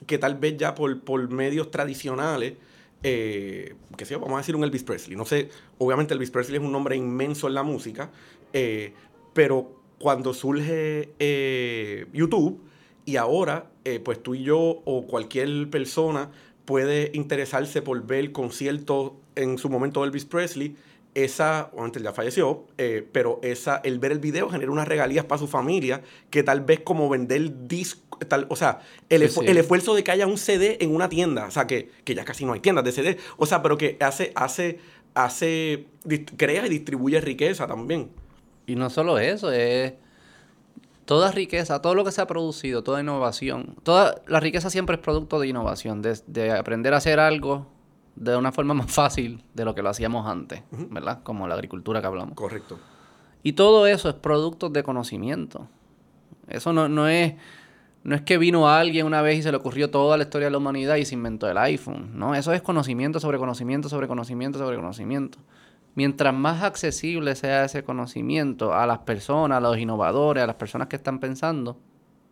que 0.06 0.18
tal 0.18 0.36
vez 0.36 0.56
ya 0.56 0.74
por, 0.74 1.00
por 1.00 1.28
medios 1.30 1.70
tradicionales, 1.70 2.54
eh, 3.02 3.74
que 3.96 4.04
sé 4.04 4.16
vamos 4.16 4.34
a 4.34 4.38
decir 4.38 4.56
un 4.56 4.64
Elvis 4.64 4.82
Presley. 4.82 5.16
No 5.16 5.24
sé, 5.24 5.50
obviamente 5.78 6.14
Elvis 6.14 6.30
Presley 6.30 6.58
es 6.58 6.64
un 6.64 6.72
nombre 6.72 6.96
inmenso 6.96 7.46
en 7.46 7.54
la 7.54 7.62
música, 7.62 8.10
eh, 8.52 8.92
pero 9.32 9.76
cuando 9.98 10.34
surge 10.34 11.14
eh, 11.18 12.06
YouTube 12.12 12.60
y 13.04 13.16
ahora, 13.16 13.70
pues 14.04 14.22
tú 14.22 14.34
y 14.34 14.42
yo 14.42 14.58
o 14.58 15.06
cualquier 15.06 15.70
persona 15.70 16.30
puede 16.66 17.10
interesarse 17.14 17.80
por 17.80 18.06
ver 18.06 18.32
conciertos 18.32 19.12
en 19.34 19.56
su 19.56 19.70
momento 19.70 20.02
de 20.02 20.08
Elvis 20.08 20.26
Presley, 20.26 20.76
esa, 21.14 21.70
obviamente 21.72 22.02
ya 22.02 22.12
falleció, 22.12 22.66
pero 23.12 23.40
esa, 23.42 23.78
el 23.78 23.98
ver 23.98 24.12
el 24.12 24.18
video 24.18 24.50
genera 24.50 24.70
unas 24.70 24.86
regalías 24.86 25.24
para 25.24 25.38
su 25.38 25.48
familia 25.48 26.02
que 26.28 26.42
tal 26.42 26.60
vez 26.60 26.80
como 26.80 27.08
vender 27.08 27.66
discos 27.66 28.07
o 28.48 28.56
sea, 28.56 28.80
el, 29.08 29.22
esfuerzo 29.22 29.94
de 29.94 30.04
que 30.04 30.10
haya 30.10 30.26
un 30.26 30.38
CD 30.38 30.78
en 30.80 30.94
una 30.94 31.08
tienda, 31.08 31.46
o 31.46 31.50
sea, 31.50 31.66
que, 31.66 31.90
ya 32.06 32.24
casi 32.24 32.44
no 32.44 32.52
hay 32.52 32.60
tiendas 32.60 32.84
de 32.84 32.92
CD, 32.92 33.18
o 33.36 33.46
sea, 33.46 33.62
pero 33.62 33.78
que 33.78 33.96
hace, 34.00 34.32
hace, 34.34 34.78
hace, 35.14 35.86
crea 36.36 36.66
y 36.66 36.70
distribuye 36.70 37.20
riqueza 37.20 37.66
también. 37.66 38.10
Y 38.66 38.76
no 38.76 38.90
solo 38.90 39.18
eso, 39.18 39.50
es 39.50 39.94
toda 41.04 41.32
riqueza, 41.32 41.80
todo 41.80 41.94
lo 41.94 42.04
que 42.04 42.12
se 42.12 42.20
ha 42.20 42.26
producido, 42.26 42.82
toda 42.82 43.00
innovación, 43.00 43.76
toda 43.82 44.20
la 44.26 44.40
riqueza 44.40 44.68
siempre 44.68 44.96
es 44.96 45.00
producto 45.00 45.40
de 45.40 45.48
innovación, 45.48 46.02
de, 46.02 46.52
aprender 46.52 46.92
a 46.92 46.98
hacer 46.98 47.18
algo 47.18 47.66
de 48.14 48.36
una 48.36 48.52
forma 48.52 48.74
más 48.74 48.92
fácil 48.92 49.42
de 49.54 49.64
lo 49.64 49.74
que 49.74 49.82
lo 49.82 49.88
hacíamos 49.88 50.26
antes, 50.26 50.62
¿verdad? 50.70 51.22
Como 51.22 51.48
la 51.48 51.54
agricultura 51.54 52.00
que 52.00 52.06
hablamos. 52.06 52.34
Correcto. 52.34 52.78
Y 53.42 53.54
todo 53.54 53.86
eso 53.86 54.08
es 54.08 54.16
producto 54.16 54.68
de 54.68 54.82
conocimiento. 54.82 55.68
Eso 56.48 56.72
no, 56.72 56.88
no 56.88 57.08
es 57.08 57.34
no 58.04 58.14
es 58.14 58.22
que 58.22 58.38
vino 58.38 58.68
alguien 58.68 59.06
una 59.06 59.22
vez 59.22 59.38
y 59.38 59.42
se 59.42 59.50
le 59.50 59.56
ocurrió 59.56 59.90
toda 59.90 60.16
la 60.16 60.24
historia 60.24 60.46
de 60.46 60.52
la 60.52 60.58
humanidad 60.58 60.96
y 60.96 61.04
se 61.04 61.14
inventó 61.14 61.48
el 61.48 61.58
iPhone. 61.58 62.10
No, 62.14 62.34
eso 62.34 62.52
es 62.52 62.62
conocimiento 62.62 63.20
sobre 63.20 63.38
conocimiento 63.38 63.88
sobre 63.88 64.08
conocimiento 64.08 64.58
sobre 64.58 64.76
conocimiento. 64.76 65.38
Mientras 65.94 66.32
más 66.32 66.62
accesible 66.62 67.34
sea 67.34 67.64
ese 67.64 67.82
conocimiento 67.82 68.72
a 68.72 68.86
las 68.86 69.00
personas, 69.00 69.58
a 69.58 69.60
los 69.60 69.78
innovadores, 69.78 70.44
a 70.44 70.46
las 70.46 70.56
personas 70.56 70.88
que 70.88 70.96
están 70.96 71.18
pensando, 71.18 71.80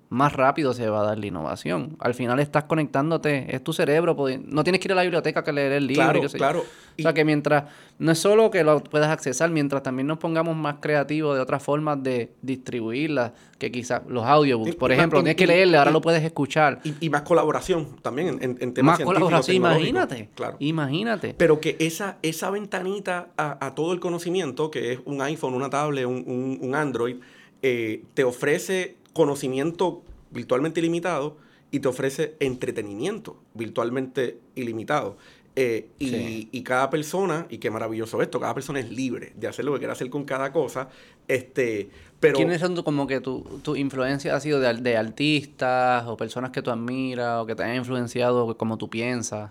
más 0.08 0.32
rápido 0.32 0.72
se 0.72 0.88
va 0.88 1.00
a 1.00 1.04
dar 1.04 1.18
la 1.18 1.26
innovación. 1.26 1.96
Al 1.98 2.14
final 2.14 2.38
estás 2.38 2.64
conectándote, 2.64 3.54
es 3.54 3.62
tu 3.62 3.72
cerebro, 3.72 4.16
no 4.44 4.64
tienes 4.64 4.80
que 4.80 4.88
ir 4.88 4.92
a 4.92 4.94
la 4.94 5.02
biblioteca 5.02 5.42
que 5.42 5.52
leer 5.52 5.72
el 5.72 5.86
libro. 5.86 6.12
Claro, 6.12 6.28
claro. 6.30 6.64
O 6.98 7.02
sea 7.02 7.12
que 7.12 7.24
mientras, 7.24 7.64
no 7.98 8.12
es 8.12 8.18
solo 8.18 8.50
que 8.50 8.64
lo 8.64 8.82
puedas 8.82 9.10
accesar, 9.10 9.50
mientras 9.50 9.82
también 9.82 10.06
nos 10.06 10.18
pongamos 10.18 10.56
más 10.56 10.76
creativos 10.80 11.34
de 11.34 11.42
otras 11.42 11.62
formas 11.62 12.02
de 12.02 12.32
distribuirla, 12.40 13.34
que 13.58 13.70
quizás 13.70 14.02
los 14.08 14.24
audiobooks, 14.24 14.76
por 14.76 14.92
ejemplo, 14.92 15.20
tienes 15.20 15.36
que 15.36 15.46
leerle, 15.46 15.76
ahora 15.76 15.90
lo 15.90 16.00
puedes 16.00 16.22
escuchar. 16.22 16.80
Y, 17.00 17.10
más 17.10 17.22
colaboración 17.22 17.96
también 18.02 18.38
en, 18.40 18.56
en 18.60 18.74
temas 18.74 18.98
Más 18.98 19.06
colaboración, 19.06 19.56
imagínate. 19.56 20.30
Claro. 20.34 20.56
Imagínate. 20.60 21.34
Pero 21.36 21.60
que 21.60 21.76
esa, 21.80 22.18
esa 22.22 22.50
ventanita 22.50 23.28
a, 23.36 23.74
todo 23.74 23.92
el 23.92 24.00
conocimiento, 24.00 24.70
que 24.70 24.92
es 24.92 25.00
un 25.04 25.20
iPhone, 25.20 25.54
una 25.54 25.68
tablet, 25.68 26.06
un, 26.06 26.58
un 26.60 26.74
Android, 26.74 27.16
eh, 27.62 28.04
te 28.14 28.22
ofrece 28.22 28.96
conocimiento 29.16 30.02
virtualmente 30.30 30.80
ilimitado 30.80 31.36
y 31.70 31.80
te 31.80 31.88
ofrece 31.88 32.36
entretenimiento 32.40 33.36
virtualmente 33.54 34.38
ilimitado. 34.54 35.16
Eh, 35.58 35.88
y, 35.98 36.08
Sí. 36.10 36.48
y 36.52 36.62
cada 36.62 36.90
persona, 36.90 37.46
y 37.48 37.56
qué 37.58 37.70
maravilloso 37.70 38.20
esto, 38.20 38.38
cada 38.38 38.52
persona 38.52 38.78
es 38.78 38.90
libre 38.90 39.32
de 39.36 39.48
hacer 39.48 39.64
lo 39.64 39.72
que 39.72 39.78
quiera 39.78 39.94
hacer 39.94 40.10
con 40.10 40.24
cada 40.24 40.52
cosa. 40.52 40.90
Este, 41.28 41.88
pero 42.20 42.36
¿Quiénes 42.36 42.60
son 42.60 42.74
tu- 42.74 42.84
como 42.84 43.06
que 43.06 43.20
tu, 43.20 43.40
tu 43.62 43.74
influencia 43.74 44.36
ha 44.36 44.40
sido 44.40 44.60
de, 44.60 44.74
de 44.74 44.96
artistas 44.98 46.04
o 46.06 46.16
personas 46.18 46.50
que 46.50 46.60
tú 46.60 46.70
admiras 46.70 47.40
o 47.42 47.46
que 47.46 47.54
te 47.54 47.62
han 47.64 47.74
influenciado 47.74 48.54
como 48.58 48.76
tú 48.76 48.90
piensas? 48.90 49.50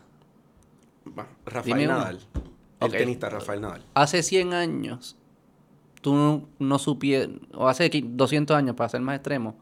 Rafael 1.46 1.66
Dime 1.80 1.86
uno. 1.88 1.98
Nadal, 2.00 2.20
el 2.82 2.92
tenista 2.92 3.30
Rafael 3.30 3.62
Nadal. 3.62 3.84
Hace 3.96 4.22
100 4.24 4.54
años, 4.54 5.16
tú 6.06 6.48
no, 6.60 6.78
supieras, 6.78 7.30
o 7.56 7.68
hace 7.68 7.90
qui- 7.90 8.06
200 8.08 8.56
años, 8.56 8.76
para 8.76 8.90
ser 8.90 9.02
más 9.02 9.16
extremo, 9.16 9.56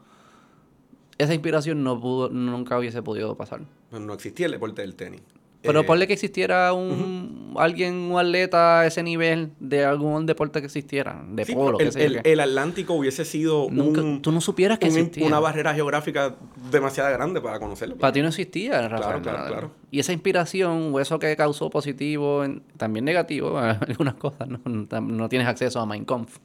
esa 1.16 1.32
inspiración 1.32 1.82
no 1.82 1.98
pudo, 1.98 2.28
nunca 2.28 2.78
hubiese 2.78 3.02
podido 3.02 3.34
pasar. 3.34 3.62
No 3.90 4.12
existía 4.12 4.44
el 4.44 4.52
deporte 4.52 4.82
del 4.82 4.94
tenis. 4.94 5.22
Pero 5.64 5.80
Eh, 5.80 5.84
ponle 5.84 6.06
que 6.06 6.12
existiera 6.12 6.72
un 6.74 7.54
alguien, 7.56 7.94
un 7.94 8.18
atleta 8.18 8.80
a 8.80 8.86
ese 8.86 9.02
nivel 9.02 9.52
de 9.60 9.84
algún 9.84 10.26
deporte 10.26 10.60
que 10.60 10.66
existiera, 10.66 11.24
de 11.28 11.44
sí, 11.44 11.54
polo, 11.54 11.78
el, 11.78 12.20
el- 12.24 12.40
Atlántico 12.40 12.94
hubiese 12.94 13.24
sido 13.24 13.68
Nunca- 13.70 14.00
un- 14.02 14.20
tú 14.22 14.32
no 14.32 14.40
supieras 14.40 14.78
que 14.78 14.86
un- 14.88 14.96
existía. 14.96 15.26
una 15.26 15.38
barrera 15.40 15.72
geográfica 15.72 16.34
demasiado 16.70 17.10
grande 17.12 17.40
para 17.40 17.58
conocerlo. 17.60 17.96
Para 17.96 18.12
ti 18.12 18.20
no 18.22 18.28
existía 18.28 18.80
el 18.80 18.90
Rafael 18.90 19.22
claro, 19.22 19.38
Nadal. 19.38 19.52
claro. 19.52 19.70
Y 19.90 20.00
esa 20.00 20.12
inspiración 20.12 20.90
o 20.92 21.00
eso 21.00 21.18
que 21.18 21.34
causó 21.36 21.70
positivo, 21.70 22.44
también 22.76 23.04
negativo, 23.04 23.56
algunas 23.98 24.14
cosas, 24.14 24.48
no, 24.48 24.60
no, 25.00 25.28
tienes 25.28 25.48
acceso 25.48 25.80
a 25.80 25.86
Mein 25.86 26.04
Kampf. 26.04 26.38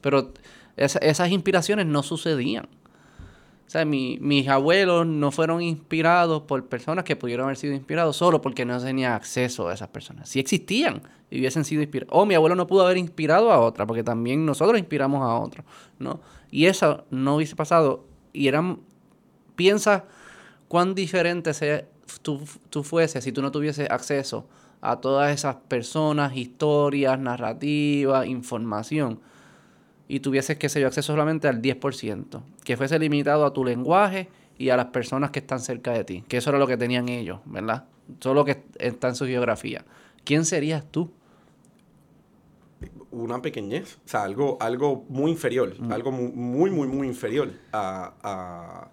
Pero 0.00 0.32
esa- 0.76 0.98
esas 1.00 1.30
inspiraciones 1.30 1.86
no 1.86 2.02
sucedían. 2.02 2.68
O 3.68 3.70
sea, 3.70 3.84
mi- 3.84 4.16
mis 4.22 4.48
abuelos 4.48 5.06
no 5.06 5.30
fueron 5.30 5.60
inspirados 5.60 6.40
por 6.44 6.64
personas 6.68 7.04
que 7.04 7.16
pudieron 7.16 7.44
haber 7.44 7.58
sido 7.58 7.74
inspirados 7.74 8.16
solo 8.16 8.40
porque 8.40 8.64
no 8.64 8.80
tenían 8.82 9.12
acceso 9.12 9.68
a 9.68 9.74
esas 9.74 9.88
personas. 9.88 10.26
Si 10.30 10.40
existían 10.40 11.02
y 11.30 11.38
hubiesen 11.38 11.66
sido 11.66 11.82
inspirados. 11.82 12.08
O 12.16 12.24
mi 12.24 12.34
abuelo 12.34 12.56
no 12.56 12.66
pudo 12.66 12.86
haber 12.86 12.96
inspirado 12.96 13.52
a 13.52 13.60
otra 13.60 13.86
porque 13.86 14.02
también 14.02 14.46
nosotros 14.46 14.78
inspiramos 14.78 15.22
a 15.22 15.34
otro, 15.34 15.64
¿no? 15.98 16.20
Y 16.50 16.64
eso 16.64 17.04
no 17.10 17.36
hubiese 17.36 17.56
pasado. 17.56 18.06
Y 18.32 18.48
eran... 18.48 18.80
Piensa 19.54 20.06
cuán 20.68 20.94
diferente 20.94 21.52
se, 21.52 21.84
tú, 22.22 22.40
tú 22.70 22.82
fuese 22.82 23.20
si 23.20 23.32
tú 23.32 23.42
no 23.42 23.50
tuvieses 23.50 23.90
acceso 23.90 24.46
a 24.80 24.96
todas 24.96 25.30
esas 25.34 25.56
personas, 25.56 26.34
historias, 26.36 27.18
narrativas, 27.18 28.26
información 28.26 29.20
y 30.08 30.20
tuvieses, 30.20 30.56
qué 30.58 30.68
sé 30.68 30.80
yo, 30.80 30.86
acceso 30.86 31.12
solamente 31.12 31.48
al 31.48 31.60
10%, 31.60 32.42
que 32.64 32.76
fuese 32.76 32.98
limitado 32.98 33.44
a 33.44 33.52
tu 33.52 33.64
lenguaje 33.64 34.28
y 34.56 34.70
a 34.70 34.76
las 34.76 34.86
personas 34.86 35.30
que 35.30 35.38
están 35.40 35.60
cerca 35.60 35.92
de 35.92 36.02
ti, 36.04 36.24
que 36.26 36.38
eso 36.38 36.50
era 36.50 36.58
lo 36.58 36.66
que 36.66 36.76
tenían 36.76 37.08
ellos, 37.08 37.40
¿verdad? 37.44 37.84
Solo 38.20 38.44
que 38.44 38.62
está 38.78 39.08
en 39.08 39.14
su 39.14 39.26
geografía. 39.26 39.84
¿Quién 40.24 40.44
serías 40.44 40.84
tú? 40.90 41.10
una 43.10 43.40
pequeñez, 43.42 43.96
o 44.04 44.08
sea, 44.08 44.22
algo, 44.22 44.58
algo 44.60 45.04
muy 45.08 45.30
inferior, 45.32 45.74
Mm. 45.80 45.90
algo 45.92 46.12
mu- 46.12 46.30
muy, 46.30 46.70
muy, 46.70 46.86
muy 46.86 47.06
inferior 47.08 47.50
a, 47.72 48.12
a- 48.22 48.90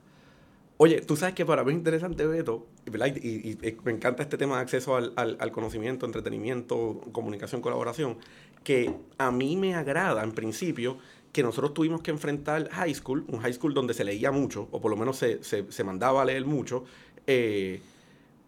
Oye, 0.78 1.02
tú 1.02 1.16
sabes 1.16 1.36
que 1.36 1.46
para 1.46 1.64
mí 1.64 1.72
es 1.72 1.78
interesante, 1.78 2.26
Beto, 2.26 2.66
¿verdad? 2.86 3.08
Y, 3.16 3.28
y- 3.28 3.52
y 3.62 3.78
me 3.86 3.92
encanta 3.92 4.24
este 4.24 4.38
tema 4.38 4.56
de 4.56 4.62
acceso 4.64 4.96
al, 4.96 5.14
al- 5.16 5.38
al 5.40 5.52
conocimiento, 5.52 6.06
entretenimiento, 6.06 7.02
comunicación, 7.12 7.62
colaboración, 7.62 8.18
que 8.66 8.94
a 9.18 9.32
mí 9.32 9.56
me 9.58 9.76
agrada, 9.76 10.24
en 10.26 10.34
principio, 10.34 10.98
que 11.32 11.44
nosotros 11.44 11.74
tuvimos 11.74 12.02
que 12.02 12.12
enfrentar 12.12 12.70
high 12.72 12.94
school, 12.96 13.26
un 13.30 13.40
high 13.42 13.54
school 13.54 13.74
donde 13.74 13.94
se 13.94 14.04
leía 14.04 14.32
mucho, 14.32 14.68
o 14.72 14.82
por 14.82 14.92
lo 14.92 14.98
menos 14.98 15.18
se, 15.18 15.44
se- 15.44 15.72
se 15.72 15.84
mandaba 15.86 16.22
a 16.24 16.26
leer 16.26 16.46
mucho, 16.46 16.86
eh, 17.28 17.82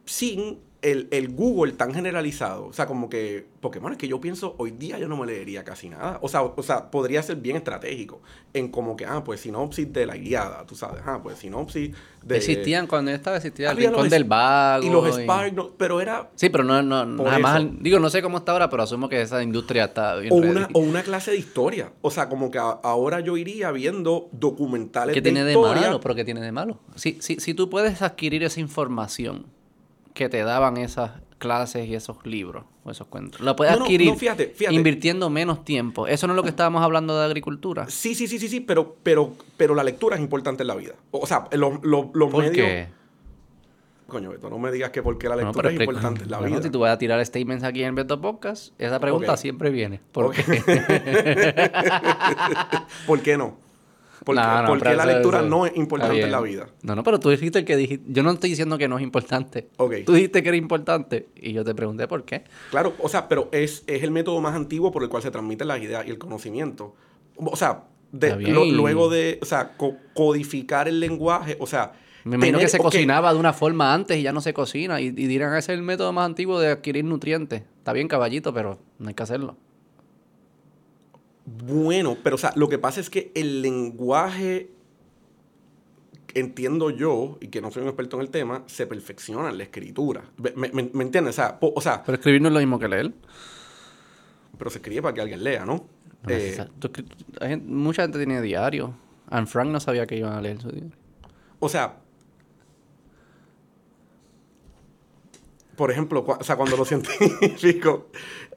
sin 0.06 0.60
el, 0.92 1.08
el 1.12 1.30
Google 1.30 1.74
tan 1.74 1.94
generalizado. 1.94 2.66
O 2.68 2.74
sea, 2.74 2.86
como 2.86 3.10
que, 3.10 3.46
Pokémon 3.62 3.92
es 3.92 3.98
que 3.98 4.08
yo 4.08 4.22
pienso, 4.22 4.56
hoy 4.58 4.72
día 4.72 4.98
yo 5.00 5.08
no 5.08 5.18
me 5.18 5.26
leería 5.26 5.64
casi 5.64 5.90
nada. 5.90 6.20
O 6.22 6.30
sea, 6.30 6.44
o 6.44 6.64
sea, 6.64 6.90
podría 6.92 7.22
ser 7.24 7.38
bien 7.38 7.56
estratégico 7.58 8.22
en 8.54 8.70
como 8.70 8.96
que, 8.96 9.06
ah, 9.06 9.24
pues 9.24 9.42
sinopsis 9.42 9.92
de 9.92 10.06
la 10.06 10.16
Iliada, 10.16 10.66
tú 10.66 10.76
sabes, 10.76 11.02
ah, 11.06 11.20
pues 11.22 11.38
sinopsis 11.40 11.92
de... 12.24 12.38
Existían, 12.38 12.88
cuando 12.88 13.12
yo 13.12 13.16
estaba 13.18 13.38
existía 13.38 13.72
el 13.72 13.78
Había 13.78 13.90
Rincón 13.90 14.10
del 14.10 14.24
Vago. 14.24 14.86
Y 14.86 14.90
los 14.90 15.20
y- 15.20 15.24
Spark, 15.24 15.54
no, 15.54 15.72
pero 15.78 16.00
era... 16.02 16.30
Sí, 16.36 16.50
pero 16.50 16.64
no, 16.64 16.82
no, 16.82 17.04
eso. 17.38 17.70
digo, 17.80 18.00
no 18.00 18.10
sé 18.10 18.22
cómo 18.22 18.38
está 18.38 18.52
ahora, 18.54 18.70
pero 18.70 18.84
asumo 18.84 19.10
que 19.10 19.22
esa 19.22 19.42
industria 19.44 19.86
está 19.86 20.16
bien 20.18 20.34
O 20.34 20.40
ready. 20.42 20.52
una, 20.52 20.70
o 20.74 20.80
una 20.80 21.04
clase 21.04 21.32
de 21.32 21.38
historia. 21.38 21.92
O 22.02 22.12
sea, 22.12 22.30
como 22.30 22.50
que 22.52 22.60
a- 22.60 22.80
ahora 22.84 23.20
yo 23.20 23.38
iría 23.38 23.72
viendo 23.72 24.30
documentales 24.32 25.14
¿Qué 25.14 25.22
de 25.22 25.30
tiene 25.32 25.44
de 25.44 25.52
historia. 25.54 25.82
malo? 25.82 26.00
¿Pero 26.00 26.16
qué 26.16 26.24
tiene 26.26 26.42
de 26.42 26.52
malo? 26.52 26.80
Si, 26.96 27.18
si, 27.22 27.40
si 27.40 27.54
tú 27.54 27.70
puedes 27.70 28.02
adquirir 28.02 28.44
esa 28.44 28.60
información 28.60 29.46
que 30.18 30.28
te 30.30 30.44
daban 30.44 30.78
esas 30.78 31.12
clases 31.38 31.88
y 31.88 31.94
esos 31.94 32.18
libros 32.26 32.66
o 32.84 32.90
esos 32.92 33.06
cuentos, 33.08 33.40
lo 33.42 33.56
puedes 33.56 33.78
No, 33.78 33.84
adquirir 33.84 34.10
no, 34.10 34.16
fíjate, 34.18 34.48
fíjate. 34.48 34.76
invirtiendo 34.76 35.30
menos 35.30 35.64
tiempo. 35.64 36.08
Eso 36.08 36.26
no 36.26 36.34
es 36.34 36.36
lo 36.36 36.44
que 36.44 36.50
estábamos 36.50 36.82
hablando 36.84 37.18
de 37.18 37.26
agricultura. 37.26 37.88
Sí, 37.90 38.16
sí, 38.16 38.28
sí, 38.28 38.40
sí, 38.40 38.50
sí, 38.50 38.60
pero, 38.60 38.98
pero, 39.04 39.34
pero 39.56 39.76
la 39.76 39.84
lectura 39.84 40.16
es 40.16 40.22
importante 40.22 40.64
en 40.64 40.68
la 40.68 40.76
vida. 40.76 40.94
O 41.12 41.28
sea, 41.28 41.48
los, 41.52 41.84
los, 41.84 42.08
los 42.14 42.32
¿Por 42.32 42.44
medios... 42.44 42.56
qué? 42.68 42.88
Coño, 44.08 44.30
Beto, 44.32 44.50
no 44.50 44.58
me 44.58 44.72
digas 44.72 44.90
que 44.92 45.04
porque 45.04 45.28
la 45.30 45.36
lectura 45.36 45.70
es 45.70 45.80
importante 45.80 46.24
en 46.24 46.32
la 46.32 46.40
vida. 46.40 46.62
Si 46.62 46.70
tú 46.70 46.80
vas 46.80 46.94
a 46.94 46.98
tirar 46.98 47.24
statements 47.26 47.64
aquí 47.64 47.84
en 47.84 47.94
Beto 47.94 48.20
Podcast, 48.20 48.74
esa 48.82 49.00
pregunta 49.00 49.36
siempre 49.38 49.70
viene. 49.70 50.00
¿Por 50.14 50.34
qué? 50.34 50.44
¿Por 53.06 53.22
qué 53.22 53.38
no? 53.38 53.67
¿Por 54.36 54.82
qué, 54.82 54.90
No, 54.90 54.96
la 54.96 55.06
lectura 55.06 55.40
eso 55.40 55.48
no 55.50 55.66
es 55.66 55.76
importante 55.78 56.22
en 56.22 56.32
la 56.32 56.42
vida? 56.42 56.68
No, 56.84 56.96
no, 56.96 57.04
pero 57.04 57.20
tú 57.20 57.30
dijiste 57.30 57.64
que 57.66 57.76
dijiste. 57.76 58.06
Yo 58.10 58.24
no 58.24 58.32
estoy 58.32 58.50
diciendo 58.52 58.78
que 58.78 58.88
no 58.88 58.98
es 58.98 59.04
importante. 59.04 59.70
Ok. 59.78 59.94
Tú 60.06 60.14
dijiste 60.14 60.44
que 60.44 60.50
era 60.50 60.58
importante 60.58 61.28
y 61.36 61.54
yo 61.54 61.64
te 61.64 61.74
pregunté 61.74 62.08
por 62.08 62.24
qué. 62.26 62.44
Claro, 62.70 62.94
o 63.00 63.10
sea, 63.10 63.28
pero 63.28 63.50
es, 63.52 63.84
es 63.88 64.04
el 64.04 64.12
método 64.12 64.40
más 64.42 64.56
antiguo 64.56 64.92
por 64.92 65.04
el 65.04 65.10
cual 65.10 65.24
se 65.24 65.32
transmiten 65.32 65.68
las 65.68 65.82
ideas 65.82 66.06
y 66.06 66.10
el 66.10 66.18
conocimiento. 66.18 66.96
O 67.38 67.56
sea, 67.56 67.84
de- 68.12 68.36
lo- 68.38 68.66
luego 68.66 69.10
de, 69.10 69.40
o 69.42 69.46
sea, 69.46 69.76
co- 69.78 69.96
codificar 70.14 70.88
el 70.88 71.00
lenguaje, 71.00 71.58
o 71.60 71.68
sea... 71.68 71.94
Me 72.24 72.36
imagino 72.36 72.58
tener- 72.58 72.66
que 72.68 72.72
se 72.72 72.78
cocinaba 72.80 73.34
de 73.34 73.40
una 73.40 73.54
forma 73.54 73.94
antes 73.94 74.18
y 74.18 74.22
ya 74.22 74.34
no 74.34 74.42
se 74.42 74.54
cocina. 74.54 75.00
Y, 75.00 75.06
y 75.08 75.12
dirán, 75.12 75.52
ese 75.56 75.72
es 75.72 75.78
el 75.78 75.84
método 75.84 76.12
más 76.12 76.26
antiguo 76.26 76.60
de 76.60 76.68
adquirir 76.72 77.06
nutrientes. 77.06 77.62
Está 77.78 77.94
bien, 77.94 78.10
caballito, 78.10 78.54
pero 78.54 78.80
no 79.00 79.08
hay 79.08 79.14
que 79.14 79.24
hacerlo. 79.24 79.56
Bueno, 81.50 82.18
pero 82.22 82.36
o 82.36 82.40
sea, 82.40 82.52
lo 82.56 82.68
que 82.68 82.78
pasa 82.78 83.00
es 83.00 83.10
que 83.10 83.32
el 83.34 83.62
lenguaje, 83.62 84.70
entiendo 86.34 86.90
yo, 86.90 87.38
y 87.40 87.48
que 87.48 87.62
no 87.62 87.72
soy 87.72 87.84
un 87.84 87.88
experto 87.88 88.18
en 88.18 88.24
el 88.24 88.30
tema, 88.30 88.64
se 88.68 88.86
perfecciona 88.86 89.50
en 89.50 89.58
la 89.58 89.64
escritura. 89.64 90.24
¿Me, 90.38 90.70
me- 90.72 90.90
me 90.94 91.04
entiendes? 91.04 91.36
O 91.36 91.42
sea, 91.42 91.60
po- 91.60 91.72
o 91.76 91.82
sea, 91.82 92.04
Pero 92.04 92.18
escribir 92.18 92.42
no 92.42 92.50
es 92.50 92.54
lo 92.54 92.60
mismo 92.60 92.78
que 92.80 92.88
leer. 92.90 93.14
pero 94.58 94.70
se 94.70 94.80
escribe 94.80 95.02
para 95.04 95.14
que 95.14 95.22
alguien 95.22 95.44
lea, 95.44 95.66
¿no? 95.66 95.76
No 96.24 96.30
Eh, 96.30 96.58
tú 96.80 96.92
hay 97.40 97.56
mucha 97.58 98.02
gente 98.02 98.18
tiene 98.18 98.42
diario. 98.42 98.94
Anne 99.30 99.46
Frank 99.48 99.70
no 99.70 99.80
sabía 99.80 100.06
que 100.06 100.18
iban 100.18 100.34
a 100.34 100.42
leer 100.42 100.60
su 100.62 100.70
diario. 100.70 100.92
O 101.60 101.70
sea, 101.70 101.98
por 105.78 105.92
ejemplo, 105.92 106.26
o 106.28 106.44
sea, 106.44 106.56
cuando 106.58 106.76
los 106.76 106.88
científicos, 106.88 108.02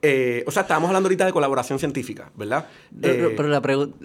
eh, 0.01 0.43
o 0.47 0.51
sea, 0.51 0.63
estábamos 0.63 0.87
hablando 0.89 1.07
ahorita 1.07 1.25
de 1.25 1.31
colaboración 1.31 1.77
científica, 1.79 2.31
¿verdad? 2.35 2.65
Eh, 3.01 3.19
no, 3.21 3.29
pero 3.37 3.47
la 3.47 3.61
pregunta... 3.61 3.95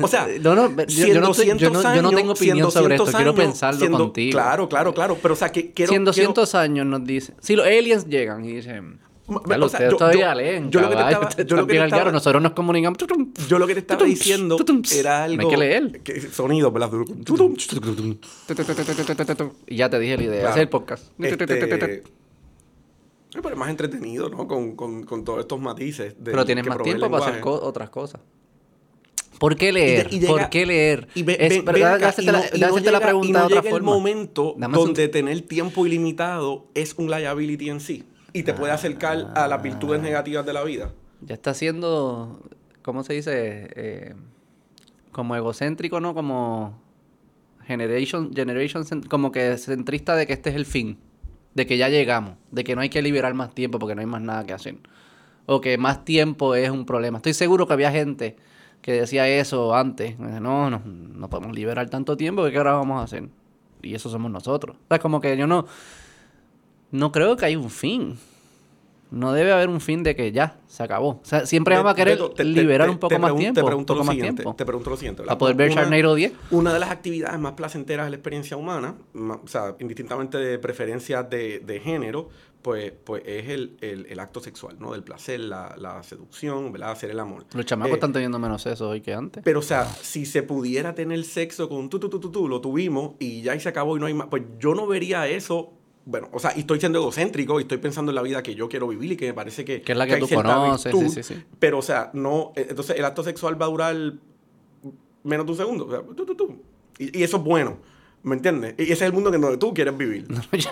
o 0.00 0.08
sea, 0.08 0.26
no, 0.40 0.54
no, 0.56 0.68
yo, 0.86 1.06
yo 1.06 1.20
no, 1.20 1.30
estoy- 1.30 1.46
yo, 1.56 1.70
no, 1.70 1.80
200 1.80 1.94
yo 1.96 2.02
no 2.02 2.10
tengo 2.10 2.18
años- 2.32 2.38
opinión 2.40 2.70
sobre 2.72 2.96
esto. 2.96 3.04
200 3.04 3.14
Quiero 3.14 3.30
años, 3.30 3.44
pensarlo 3.52 3.78
siendo- 3.80 3.98
contigo. 3.98 4.32
Claro, 4.32 4.68
claro, 4.68 4.92
claro. 4.92 5.16
Pero, 5.22 5.34
o 5.34 5.36
sea, 5.36 5.50
que 5.52 5.70
quiero... 5.72 5.90
si 5.90 5.94
en 5.96 6.02
quiero- 6.02 6.06
200 6.34 6.54
años 6.56 6.84
nos 6.86 7.04
dicen... 7.04 7.36
Si 7.40 7.54
los 7.56 7.64
aliens 7.64 8.06
llegan 8.06 8.44
y 8.44 8.54
dicen... 8.56 8.98
"Dale, 9.46 9.64
o 9.64 9.68
sea, 9.68 9.78
ustedes 9.78 9.92
yo- 9.92 9.96
todavía 9.96 10.30
yo- 10.32 10.34
leen, 10.40 10.70
yo 10.72 10.80
lo 10.80 10.88
que 10.90 10.96
te 10.96 11.02
estaba- 11.02 11.30
yo 11.44 11.56
lo 11.56 11.66
que 11.68 11.78
te 11.78 11.84
estaba- 11.84 12.10
nosotros 12.10 12.42
nos 12.42 12.52
comunicamos... 12.52 12.98
Yo 13.48 13.58
lo 13.60 13.66
que 13.68 13.74
te 13.74 13.80
estaba 13.80 14.04
diciendo 14.04 14.56
era 14.92 15.18
no 15.18 15.32
hay 15.32 15.38
algo... 15.38 15.50
que 15.50 15.56
leer. 15.56 16.00
que- 16.02 16.20
sonido, 16.20 16.72
¿verdad? 16.72 16.90
Y 19.66 19.76
ya 19.76 19.88
te 19.88 19.98
dije 20.00 20.16
la 20.16 20.22
idea. 20.24 20.40
Claro. 20.40 20.54
Es 20.56 20.60
el 20.62 20.68
podcast. 20.68 21.04
Este, 21.20 22.02
pero 23.32 23.50
es 23.50 23.56
más 23.56 23.70
entretenido, 23.70 24.28
¿no? 24.28 24.46
Con, 24.48 24.74
con, 24.76 25.02
con 25.04 25.24
todos 25.24 25.40
estos 25.40 25.60
matices. 25.60 26.14
de- 26.18 26.30
Pero 26.32 26.44
tienes 26.44 26.64
que 26.64 26.70
más 26.70 26.78
el 26.78 26.84
tiempo 26.84 27.10
para 27.10 27.24
hacer 27.26 27.40
co- 27.40 27.60
otras 27.62 27.90
cosas. 27.90 28.20
¿Por 29.38 29.56
qué 29.56 29.72
leer? 29.72 30.08
Y 30.10 30.10
de- 30.10 30.16
y 30.16 30.20
llega- 30.20 30.32
¿Por 30.32 30.50
qué 30.50 30.66
leer? 30.66 31.08
Y 31.14 31.22
ve, 31.22 31.36
Es- 31.40 31.48
ve- 31.48 31.62
pero 31.64 31.86
hacerte 31.86 32.22
y 32.22 32.26
la- 32.26 32.68
no- 32.68 32.78
no 32.78 32.90
la 32.90 33.00
pregunta 33.00 33.28
y 33.28 33.32
no 33.32 33.38
de 33.38 33.44
otra 33.46 33.56
llega 33.62 33.68
el 33.68 33.70
forma. 33.82 33.92
momento 33.92 34.54
Dame 34.58 34.76
un- 34.78 34.84
donde 34.84 35.08
tener 35.08 35.40
tiempo 35.42 35.86
ilimitado 35.86 36.66
es 36.74 36.94
un 36.98 37.10
liability 37.10 37.70
en 37.70 37.80
sí 37.80 38.04
y 38.32 38.42
te 38.42 38.52
puede 38.52 38.72
acercar 38.72 39.32
a 39.34 39.48
las 39.48 39.62
virtudes 39.62 40.02
negativas 40.02 40.44
de 40.44 40.52
la 40.52 40.62
vida. 40.62 40.92
Ya 41.22 41.34
está 41.34 41.54
siendo, 41.54 42.40
¿cómo 42.82 43.02
se 43.02 43.14
dice? 43.14 43.68
Eh, 43.76 44.14
como 45.12 45.34
egocéntrico, 45.36 46.00
¿no? 46.00 46.14
Como 46.14 46.78
generation, 47.66 48.32
generation, 48.34 48.84
como 49.08 49.32
que 49.32 49.56
centrista 49.58 50.16
de 50.16 50.26
que 50.26 50.32
este 50.34 50.50
es 50.50 50.56
el 50.56 50.66
fin, 50.66 50.98
de 51.54 51.66
que 51.66 51.76
ya 51.76 51.88
llegamos, 51.88 52.34
de 52.50 52.64
que 52.64 52.74
no 52.74 52.80
hay 52.80 52.88
que 52.88 53.02
liberar 53.02 53.34
más 53.34 53.54
tiempo 53.54 53.78
porque 53.78 53.94
no 53.94 54.00
hay 54.00 54.06
más 54.06 54.22
nada 54.22 54.44
que 54.44 54.52
hacer, 54.52 54.76
o 55.46 55.60
que 55.60 55.78
más 55.78 56.04
tiempo 56.04 56.54
es 56.54 56.70
un 56.70 56.86
problema. 56.86 57.18
Estoy 57.18 57.34
seguro 57.34 57.66
que 57.66 57.72
había 57.72 57.90
gente 57.90 58.36
que 58.82 58.92
decía 58.92 59.28
eso 59.28 59.74
antes, 59.74 60.18
no, 60.18 60.70
no, 60.70 60.82
no 60.84 61.30
podemos 61.30 61.54
liberar 61.54 61.90
tanto 61.90 62.16
tiempo, 62.16 62.48
¿qué 62.50 62.56
ahora 62.56 62.72
vamos 62.72 63.00
a 63.00 63.04
hacer? 63.04 63.28
y 63.82 63.94
eso 63.94 64.08
somos 64.08 64.30
nosotros. 64.30 64.76
O 64.76 64.88
sea, 64.88 64.98
como 64.98 65.20
que 65.20 65.36
yo 65.36 65.46
no, 65.46 65.66
no 66.90 67.12
creo 67.12 67.36
que 67.36 67.46
hay 67.46 67.56
un 67.56 67.70
fin. 67.70 68.18
No 69.10 69.32
debe 69.32 69.52
haber 69.52 69.68
un 69.68 69.80
fin 69.80 70.02
de 70.02 70.14
que 70.14 70.30
ya, 70.32 70.58
se 70.68 70.82
acabó. 70.82 71.08
O 71.08 71.20
sea, 71.24 71.44
siempre 71.46 71.74
vamos 71.76 71.92
a 71.92 71.94
querer 71.96 72.18
te- 72.34 72.44
liberar 72.44 72.86
te- 72.86 72.92
un 72.92 72.98
poco 72.98 73.18
más 73.18 73.34
tiempo. 73.36 73.54
Te 73.54 73.60
un 73.62 73.66
pregunto, 73.66 73.94
lo 73.94 74.04
más 74.04 74.14
siguiente, 74.14 74.42
tiempo. 74.42 74.56
te 74.56 74.64
pregunto 74.64 74.90
lo 74.90 74.96
siguiente. 74.96 75.22
Para 75.24 75.36
poder 75.38 75.56
ver 75.56 75.70
Sharknado 75.72 76.14
10. 76.14 76.32
Una 76.52 76.72
de 76.72 76.78
las 76.78 76.90
actividades 76.90 77.38
más 77.40 77.52
placenteras 77.54 78.06
de 78.06 78.10
la 78.10 78.16
experiencia 78.16 78.56
humana, 78.56 78.94
ma- 79.12 79.40
o 79.42 79.48
sea, 79.48 79.74
indistintamente 79.80 80.38
de 80.38 80.58
preferencias 80.58 81.28
de, 81.28 81.58
de 81.60 81.80
género, 81.80 82.28
pues, 82.62 82.92
pues 83.04 83.22
es 83.24 83.48
el, 83.48 83.78
el- 83.80 84.06
el 84.10 84.20
acto 84.20 84.38
sexual, 84.40 84.76
¿no? 84.78 84.92
Del 84.92 85.02
placer, 85.02 85.40
la, 85.40 85.74
la 85.78 86.02
seducción, 86.02 86.70
¿verdad? 86.70 86.90
Hacer 86.92 87.10
el 87.10 87.18
amor. 87.18 87.46
Los 87.54 87.64
chamacos 87.64 87.92
Eh, 87.92 87.94
están 87.94 88.12
teniendo 88.12 88.38
menos 88.38 88.64
eso 88.66 88.90
hoy 88.90 89.00
que 89.00 89.14
antes. 89.14 89.42
Pero, 89.42 89.60
o 89.60 89.62
sea, 89.62 89.86
si 89.86 90.26
se 90.26 90.42
pudiera 90.42 90.94
tener 90.94 91.24
sexo 91.24 91.68
con 91.70 91.88
tú, 91.88 91.98
tú, 91.98 92.10
tú, 92.10 92.20
tú, 92.20 92.30
tú, 92.30 92.48
lo 92.48 92.60
tuvimos 92.60 93.14
y 93.18 93.40
ya 93.42 93.54
y 93.56 93.60
se 93.60 93.68
acabó 93.70 93.96
y 93.96 94.00
no 94.00 94.06
hay 94.06 94.14
más, 94.14 94.26
pues 94.28 94.42
yo 94.58 94.74
no 94.74 94.86
vería 94.86 95.26
eso. 95.26 95.72
Bueno, 96.06 96.28
o 96.32 96.38
sea, 96.38 96.52
y 96.56 96.60
estoy 96.60 96.80
siendo 96.80 96.98
egocéntrico 96.98 97.60
y 97.60 97.62
estoy 97.62 97.78
pensando 97.78 98.10
en 98.10 98.16
la 98.16 98.22
vida 98.22 98.42
que 98.42 98.54
yo 98.54 98.68
quiero 98.68 98.88
vivir 98.88 99.12
y 99.12 99.16
que 99.16 99.26
me 99.26 99.34
parece 99.34 99.64
que, 99.64 99.82
Que 99.82 99.92
es 99.92 99.98
la 99.98 100.06
que 100.06 100.16
tú 100.16 100.28
conoces, 100.28 100.92
virtud, 100.92 101.08
sí, 101.12 101.22
sí, 101.22 101.34
sí. 101.34 101.42
Pero, 101.58 101.78
o 101.78 101.82
sea, 101.82 102.10
no. 102.14 102.52
eh, 102.56 102.66
Entonces, 102.70 102.96
el 102.98 103.04
acto 103.04 103.22
sexual 103.22 103.60
va 103.60 103.66
a 103.66 103.68
durar 103.68 103.94
menos 105.22 105.46
de 105.46 105.52
un 105.52 105.58
segundo. 105.58 105.86
O 105.86 105.90
sea, 105.90 106.00
tú, 106.02 106.24
tú, 106.26 106.34
tú. 106.34 106.62
Y, 106.98 107.18
y 107.20 107.22
eso 107.22 107.36
es 107.36 107.42
bueno. 107.44 107.76
¿Me 108.22 108.34
entiendes? 108.36 108.74
Y 108.78 108.82
ese 108.84 108.92
es 108.92 109.02
el 109.02 109.12
mundo 109.14 109.32
en 109.32 109.40
donde 109.40 109.56
tú 109.56 109.72
quieres 109.72 109.96
vivir. 109.96 110.26
Yo 110.52 110.68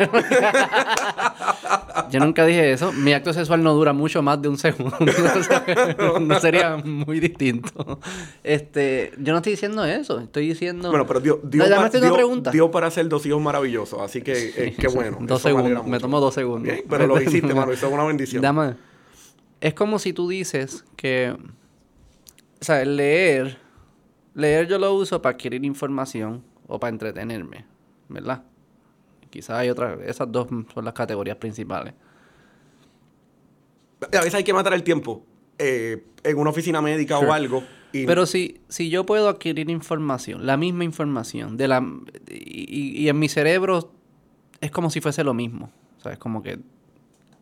nunca 2.21 2.45
dije 2.47 2.73
eso. 2.73 2.93
Mi 2.93 3.13
acto 3.13 3.33
sexual 3.33 3.63
no 3.63 3.75
dura 3.75 3.93
mucho 3.93 4.23
más 4.23 4.41
de 4.41 4.49
un 4.49 4.59
segundo. 4.59 4.97
O 5.39 5.43
sea, 5.43 6.19
no 6.21 6.41
sería 6.41 6.77
muy 6.79 7.21
distinto. 7.21 8.01
Este, 8.43 9.13
yo 9.19 9.33
no 9.33 9.39
estoy 9.39 9.53
diciendo 9.53 9.85
eso. 9.85 10.21
Estoy 10.21 10.49
diciendo. 10.49 10.91
Bueno, 10.91 11.07
pero 11.07 11.21
una 11.21 11.89
Dios- 11.91 12.13
pregunta. 12.15 12.51
Dios 12.51 12.71
para 12.71 12.87
hacer 12.89 13.09
dos 13.09 13.25
hijos 13.27 13.41
maravillosos. 13.41 14.01
Así 14.01 14.23
que, 14.23 14.53
eh, 14.57 14.75
qué 14.79 14.89
bueno. 14.89 15.19
Dos 15.21 15.41
Eso 15.41 15.49
segundos. 15.49 15.87
Me 15.87 15.99
tomo 16.01 16.21
dos 16.21 16.35
segundos. 16.35 16.75
Pero 16.89 17.07
lo 17.07 17.21
hiciste, 17.23 17.55
mano. 17.55 17.73
Eso 17.73 17.87
es 17.89 17.93
una 17.93 18.05
bendición. 18.05 18.43
Dame. 18.43 18.75
Es 19.61 19.75
como 19.75 19.99
si 19.99 20.13
tú 20.13 20.29
dices 20.29 20.85
que. 20.97 21.37
O 22.61 22.65
sea, 22.65 22.83
el 22.83 22.97
leer. 22.97 23.59
Leer 24.35 24.69
yo 24.69 24.79
lo 24.79 24.93
uso 24.95 25.21
para 25.21 25.35
adquirir 25.35 25.65
información 25.65 26.43
o 26.67 26.79
para 26.79 26.91
entretenerme. 26.91 27.65
¿Verdad? 28.09 28.43
Quizás 29.31 29.57
hay 29.59 29.71
otras. 29.71 29.99
Esas 30.05 30.31
dos 30.31 30.49
son 30.49 30.85
las 30.85 30.95
categorías 30.95 31.37
principales. 31.37 31.95
A 34.01 34.19
veces 34.19 34.35
hay 34.35 34.45
que 34.45 34.53
matar 34.53 34.73
el 34.75 34.83
tiempo 34.83 35.25
eh, 35.59 36.05
en 36.23 36.39
una 36.39 36.51
oficina 36.51 36.81
médica 36.81 37.17
Sure. 37.17 37.31
o 37.31 37.33
algo. 37.33 37.63
Y 37.93 38.07
Pero 38.07 38.27
si, 38.27 38.61
si 38.69 38.91
yo 38.91 39.07
puedo 39.07 39.29
adquirir 39.29 39.71
información, 39.71 40.47
la 40.47 40.57
misma 40.57 40.85
información, 40.85 41.57
de 41.57 41.69
la, 41.69 41.85
y, 42.29 43.03
y 43.03 43.09
en 43.09 43.19
mi 43.19 43.29
cerebro 43.29 43.91
es 44.61 44.71
como 44.71 44.91
si 44.91 45.01
fuese 45.01 45.25
lo 45.25 45.35
mismo. 45.35 45.71
O 45.99 46.01
sea, 46.03 46.13
es 46.13 46.19
como 46.19 46.43
que 46.43 46.59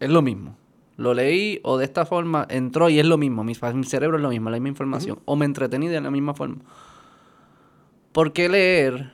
es 0.01 0.09
lo 0.11 0.23
mismo. 0.23 0.57
Lo 0.97 1.13
leí 1.13 1.61
o 1.63 1.77
de 1.77 1.85
esta 1.85 2.07
forma 2.07 2.47
entró 2.49 2.89
y 2.89 2.99
es 2.99 3.05
lo 3.07 3.19
mismo. 3.19 3.45
Mi, 3.45 3.53
mi 3.75 3.85
cerebro 3.85 4.17
es 4.17 4.23
lo 4.23 4.31
mismo, 4.31 4.49
la 4.49 4.57
misma 4.57 4.69
información. 4.69 5.19
O 5.27 5.37
me 5.37 5.45
entretení 5.45 5.89
de 5.89 6.01
la 6.01 6.11
misma 6.11 6.33
forma. 6.33 6.57
¿Por 8.13 8.33
qué 8.33 8.49
leer 8.49 9.13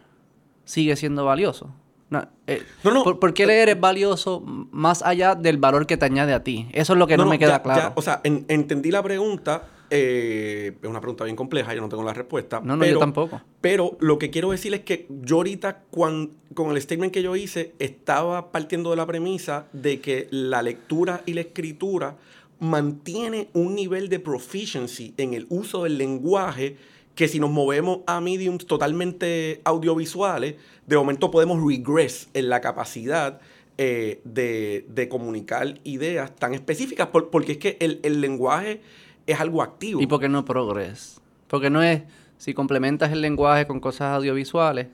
sigue 0.65 0.95
siendo 0.95 1.25
valioso? 1.25 1.75
No, 2.13 2.29
eh, 2.47 2.63
No, 2.85 2.91
no. 2.93 3.05
¿por, 3.05 3.19
por 3.19 3.33
qué 3.33 3.47
leer 3.47 3.71
es 3.71 3.81
valioso 3.81 4.41
más 4.45 5.03
allá 5.03 5.35
del 5.35 5.57
valor 5.57 5.87
que 5.87 5.97
te 5.97 6.05
añade 6.05 6.35
a 6.35 6.45
ti? 6.45 6.69
Eso 6.73 6.93
es 6.93 6.99
lo 6.99 7.07
que 7.07 7.17
no, 7.17 7.25
me 7.27 7.39
queda 7.39 7.53
ya- 7.53 7.63
claro. 7.63 7.81
ya, 7.81 7.93
o 7.97 8.03
sea, 8.03 8.21
en- 8.25 8.45
entendí 8.49 8.91
la 8.91 9.03
pregunta. 9.03 9.63
eh, 9.95 10.73
es 10.83 10.89
una 10.89 11.01
pregunta 11.01 11.25
bien 11.25 11.37
compleja, 11.37 11.75
yo 11.75 11.81
no 11.83 11.89
tengo 11.91 12.03
la 12.03 12.15
respuesta. 12.15 12.61
no, 12.65 12.77
no, 12.77 12.81
pero, 12.81 12.93
yo 12.95 12.99
tampoco. 12.99 13.43
Pero 13.61 13.97
lo 14.01 14.19
que 14.19 14.31
quiero 14.31 14.51
decir 14.51 14.73
es 14.73 14.81
que 14.81 15.07
yo 15.23 15.37
ahorita, 15.37 15.83
con 15.91 16.31
el 16.71 16.81
statement 16.81 17.13
que 17.13 17.23
yo 17.23 17.37
hice, 17.37 17.75
estaba 17.79 18.53
partiendo 18.53 18.89
de 18.91 18.97
la 18.97 19.07
premisa 19.07 19.67
de 19.75 20.01
que 20.01 20.29
la 20.31 20.63
lectura 20.63 21.23
y 21.27 21.35
la 21.35 21.43
escritura 21.43 22.17
mantiene 22.59 23.49
un 23.55 23.75
nivel 23.75 24.09
de 24.09 24.19
proficiency 24.21 25.13
en 25.19 25.35
el 25.35 25.47
uso 25.51 25.83
del 25.85 25.99
lenguaje 25.99 26.77
que 27.15 27.29
si 27.29 27.39
nos 27.41 27.51
movemos 27.51 28.01
a 28.07 28.21
mediums 28.21 28.67
totalmente 28.67 29.61
audiovisuales, 29.65 30.55
de 30.87 30.97
momento 30.97 31.31
podemos 31.31 31.63
regress 31.67 32.29
en 32.35 32.49
la 32.49 32.61
capacidad 32.61 33.41
eh, 33.79 34.21
de, 34.25 34.87
de 34.89 35.09
comunicar 35.09 35.79
ideas 35.85 36.35
tan 36.35 36.55
específicas, 36.55 37.09
por- 37.09 37.31
porque 37.31 37.53
es 37.53 37.59
que 37.59 37.77
el, 37.81 38.01
el 38.03 38.21
lenguaje 38.21 38.81
es 39.27 39.41
algo 39.41 39.63
activo. 39.63 40.01
¿Y 40.01 40.07
por 40.07 40.21
qué 40.21 40.29
no 40.29 40.45
progress? 40.45 41.21
Porque 41.49 41.71
no 41.71 41.83
es, 41.83 42.03
si 42.39 42.55
complementas 42.55 43.13
el 43.13 43.21
lenguaje 43.21 43.67
con 43.67 43.81
cosas 43.81 44.15
audiovisuales, 44.17 44.89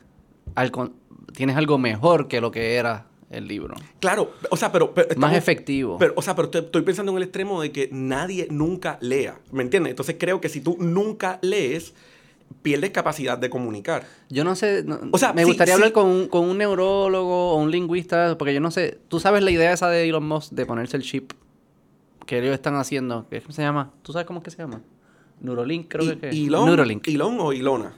al 0.55 0.73
tienes 1.33 1.57
algo 1.57 1.79
mejor 1.79 2.27
que 2.29 2.41
lo 2.41 2.51
que 2.51 2.75
era 2.77 3.07
el 3.31 3.47
libro. 3.47 3.75
Claro, 4.01 4.33
o 4.51 4.57
sea, 4.57 4.73
pero... 4.73 4.95
pero 4.95 5.09
Más 5.19 5.35
efectivo. 5.35 5.99
Pero, 5.99 6.15
o 6.17 6.23
sea, 6.23 6.35
pero 6.35 6.47
estoy, 6.47 6.63
estoy 6.63 6.83
pensando 6.83 7.13
en 7.13 7.19
el 7.19 7.25
extremo 7.25 7.61
de 7.61 7.73
que 7.73 7.89
nadie 7.93 8.49
nunca 8.51 8.99
lea, 9.03 9.39
¿me 9.53 9.63
entiendes? 9.63 9.91
Entonces 9.91 10.17
creo 10.19 10.41
que 10.41 10.49
si 10.49 10.61
tú 10.63 10.77
nunca 10.81 11.39
lees, 11.43 11.95
pierdes 12.63 12.91
capacidad 12.91 13.37
de 13.37 13.51
comunicar. 13.51 14.07
yo 14.31 14.45
no 14.45 14.57
sé, 14.57 14.83
no- 14.85 14.99
O 15.13 15.19
sea, 15.19 15.33
me 15.35 15.43
sí, 15.43 15.49
gustaría 15.49 15.75
sí. 15.75 15.79
hablar 15.81 15.93
con 15.93 16.07
un, 16.07 16.29
con 16.29 16.45
un 16.47 16.57
neurólogo 16.59 17.53
o 17.53 17.57
un 17.57 17.71
lingüista, 17.71 18.39
porque 18.39 18.55
yo 18.55 18.61
no 18.61 18.71
sé, 18.71 18.99
tú 19.09 19.21
sabes 19.21 19.43
la 19.43 19.51
idea 19.51 19.73
esa 19.73 19.91
de 19.91 20.09
Elon 20.09 20.27
Musk 20.27 20.53
de 20.53 20.65
ponerse 20.65 20.97
el 20.97 21.03
chip 21.03 21.33
que 22.27 22.39
ellos 22.39 22.55
están 22.55 22.77
haciendo, 22.77 23.27
¿qué 23.31 23.43
se 23.49 23.63
llama? 23.63 23.93
¿Tú 24.03 24.13
sabes 24.13 24.27
cómo 24.27 24.41
es 24.41 24.45
que 24.45 24.51
se 24.51 24.59
llama? 24.59 24.81
Neuralink 25.41 25.89
creo 25.89 26.13
Y- 26.13 26.17
que 26.17 26.29
es. 26.31 26.35
Elon, 26.37 26.65
Neuralink. 26.67 27.07
Elon 27.09 27.37
o 27.41 27.53
Ilona. 27.53 27.93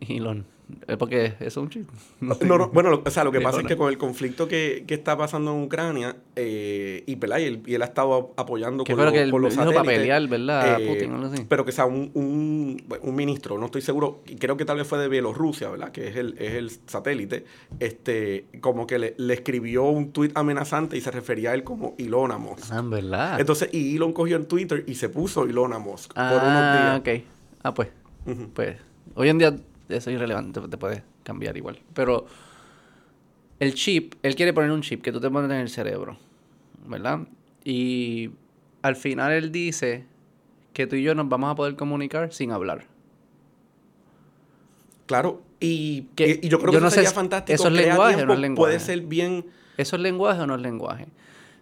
Elon. 0.00 0.44
Eh, 0.86 0.96
Porque 0.98 1.26
eso 1.40 1.46
es 1.46 1.56
un 1.56 1.70
chip. 1.70 1.88
No, 2.20 2.58
no, 2.58 2.68
bueno, 2.68 2.90
lo- 2.90 3.02
o 3.06 3.10
sea, 3.10 3.24
lo 3.24 3.32
que 3.32 3.40
pasa 3.40 3.60
es 3.60 3.66
que 3.66 3.76
con 3.76 3.88
el 3.88 3.96
conflicto 3.96 4.46
que, 4.48 4.84
que 4.86 4.94
está 4.94 5.16
pasando 5.16 5.52
en 5.54 5.62
Ucrania, 5.62 6.16
eh, 6.36 7.04
y, 7.06 7.12
y, 7.12 7.42
él, 7.44 7.62
y 7.66 7.74
él 7.74 7.82
ha 7.82 7.86
estado 7.86 8.32
apoyando 8.36 8.84
con, 8.84 8.96
lo 9.04 9.12
que 9.12 9.30
con 9.30 9.40
los 9.42 9.54
para 9.56 9.70
satélites, 9.70 9.98
pelear, 9.98 10.28
¿verdad? 10.28 10.80
eh, 10.82 10.86
Putin. 10.86 11.46
Pero 11.48 11.64
que 11.64 11.72
sea 11.72 11.86
un, 11.86 12.10
un, 12.14 12.82
un 13.02 13.14
ministro, 13.14 13.56
no 13.58 13.66
estoy 13.66 13.80
seguro, 13.82 14.20
y 14.26 14.36
creo 14.36 14.56
que 14.56 14.64
tal 14.64 14.76
vez 14.78 14.86
fue 14.86 14.98
de 14.98 15.08
Bielorrusia, 15.08 15.70
¿verdad? 15.70 15.90
Que 15.90 16.08
es 16.08 16.16
el, 16.16 16.34
es 16.38 16.52
el 16.54 16.70
satélite, 16.86 17.44
este, 17.80 18.46
como 18.60 18.86
que 18.86 18.98
le, 18.98 19.14
le 19.16 19.34
escribió 19.34 19.84
un 19.84 20.12
tuit 20.12 20.36
amenazante 20.36 20.96
y 20.96 21.00
se 21.00 21.10
refería 21.10 21.50
a 21.50 21.54
él 21.54 21.64
como 21.64 21.94
Ilona 21.98 22.36
Musk. 22.38 22.70
Ah, 22.72 22.78
en 22.80 22.90
verdad. 22.90 23.40
Entonces, 23.40 23.70
y 23.72 23.96
Elon 23.96 24.12
cogió 24.12 24.36
en 24.36 24.46
Twitter 24.46 24.84
y 24.86 24.96
se 24.96 25.08
puso 25.08 25.46
Ilona 25.46 25.78
Musk 25.78 26.12
por 26.14 26.42
unos 26.44 26.62
Ah, 26.64 27.00
días. 27.00 27.00
ok. 27.00 27.24
Ah, 27.62 27.74
pues. 27.74 27.88
Pues, 28.54 28.76
hoy 29.14 29.28
en 29.30 29.38
día 29.38 29.56
eso 29.88 30.10
es 30.10 30.14
irrelevante, 30.16 30.60
te 30.60 30.76
puedes 30.78 31.02
cambiar 31.22 31.56
igual. 31.56 31.78
Pero 31.94 32.26
el 33.60 33.74
chip, 33.74 34.14
él 34.22 34.34
quiere 34.34 34.52
poner 34.52 34.70
un 34.70 34.82
chip 34.82 35.02
que 35.02 35.12
tú 35.12 35.20
te 35.20 35.30
pones 35.30 35.50
en 35.50 35.56
el 35.58 35.68
cerebro, 35.68 36.16
¿verdad? 36.86 37.20
Y 37.64 38.30
al 38.82 38.96
final 38.96 39.32
él 39.32 39.50
dice 39.52 40.04
que 40.72 40.86
tú 40.86 40.96
y 40.96 41.02
yo 41.02 41.14
nos 41.14 41.28
vamos 41.28 41.50
a 41.50 41.54
poder 41.54 41.74
comunicar 41.76 42.32
sin 42.32 42.52
hablar. 42.52 42.86
Claro, 45.06 45.42
y, 45.60 46.02
Que- 46.14 46.38
y- 46.42 46.48
yo 46.48 46.58
creo 46.58 46.72
yo 46.72 46.78
que 46.78 46.82
no 46.82 46.88
eso 46.88 46.94
sería 46.96 47.10
fantástico. 47.10 47.54
¿eso 47.54 47.68
es 47.68 47.74
lenguaje 47.74 48.00
o 48.00 48.10
no 48.10 48.16
tiempo, 48.16 48.32
es 48.34 48.38
lenguaje? 48.40 48.76
Puede 48.76 48.80
ser 48.80 49.00
bien... 49.02 49.46
¿Eso 49.76 49.96
es 49.96 50.02
lenguaje 50.02 50.40
o 50.42 50.46
no 50.46 50.54
es 50.56 50.60
lenguaje? 50.60 51.06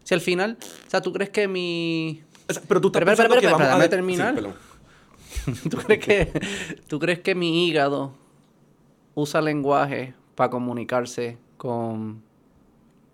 Si 0.05 0.15
al 0.15 0.21
final, 0.21 0.59
o 0.87 0.91
sea, 0.91 1.01
¿tú 1.01 1.13
crees 1.13 1.31
que 1.31 1.47
mi... 1.49 2.23
o 2.49 2.53
sea, 2.53 2.63
pero 2.67 2.81
tú 2.81 2.89
estás 2.89 3.01
Pero, 3.01 3.07
pensando 3.07 3.35
pero, 3.37 3.41
que 3.41 3.47
pero, 3.57 3.69
vamos 3.71 3.85
a... 3.85 3.89
terminar. 3.89 4.35
Sí. 4.39 4.47
¿Tú 5.71 5.77
crees 5.79 6.05
que, 6.05 6.41
¿Tú 6.89 6.99
crees 6.99 7.21
que 7.21 7.35
mi 7.35 7.67
hígado 7.67 8.13
usa 9.15 9.41
lenguaje 9.41 10.15
para 10.35 10.51
comunicarse 10.51 11.39
con 11.57 12.23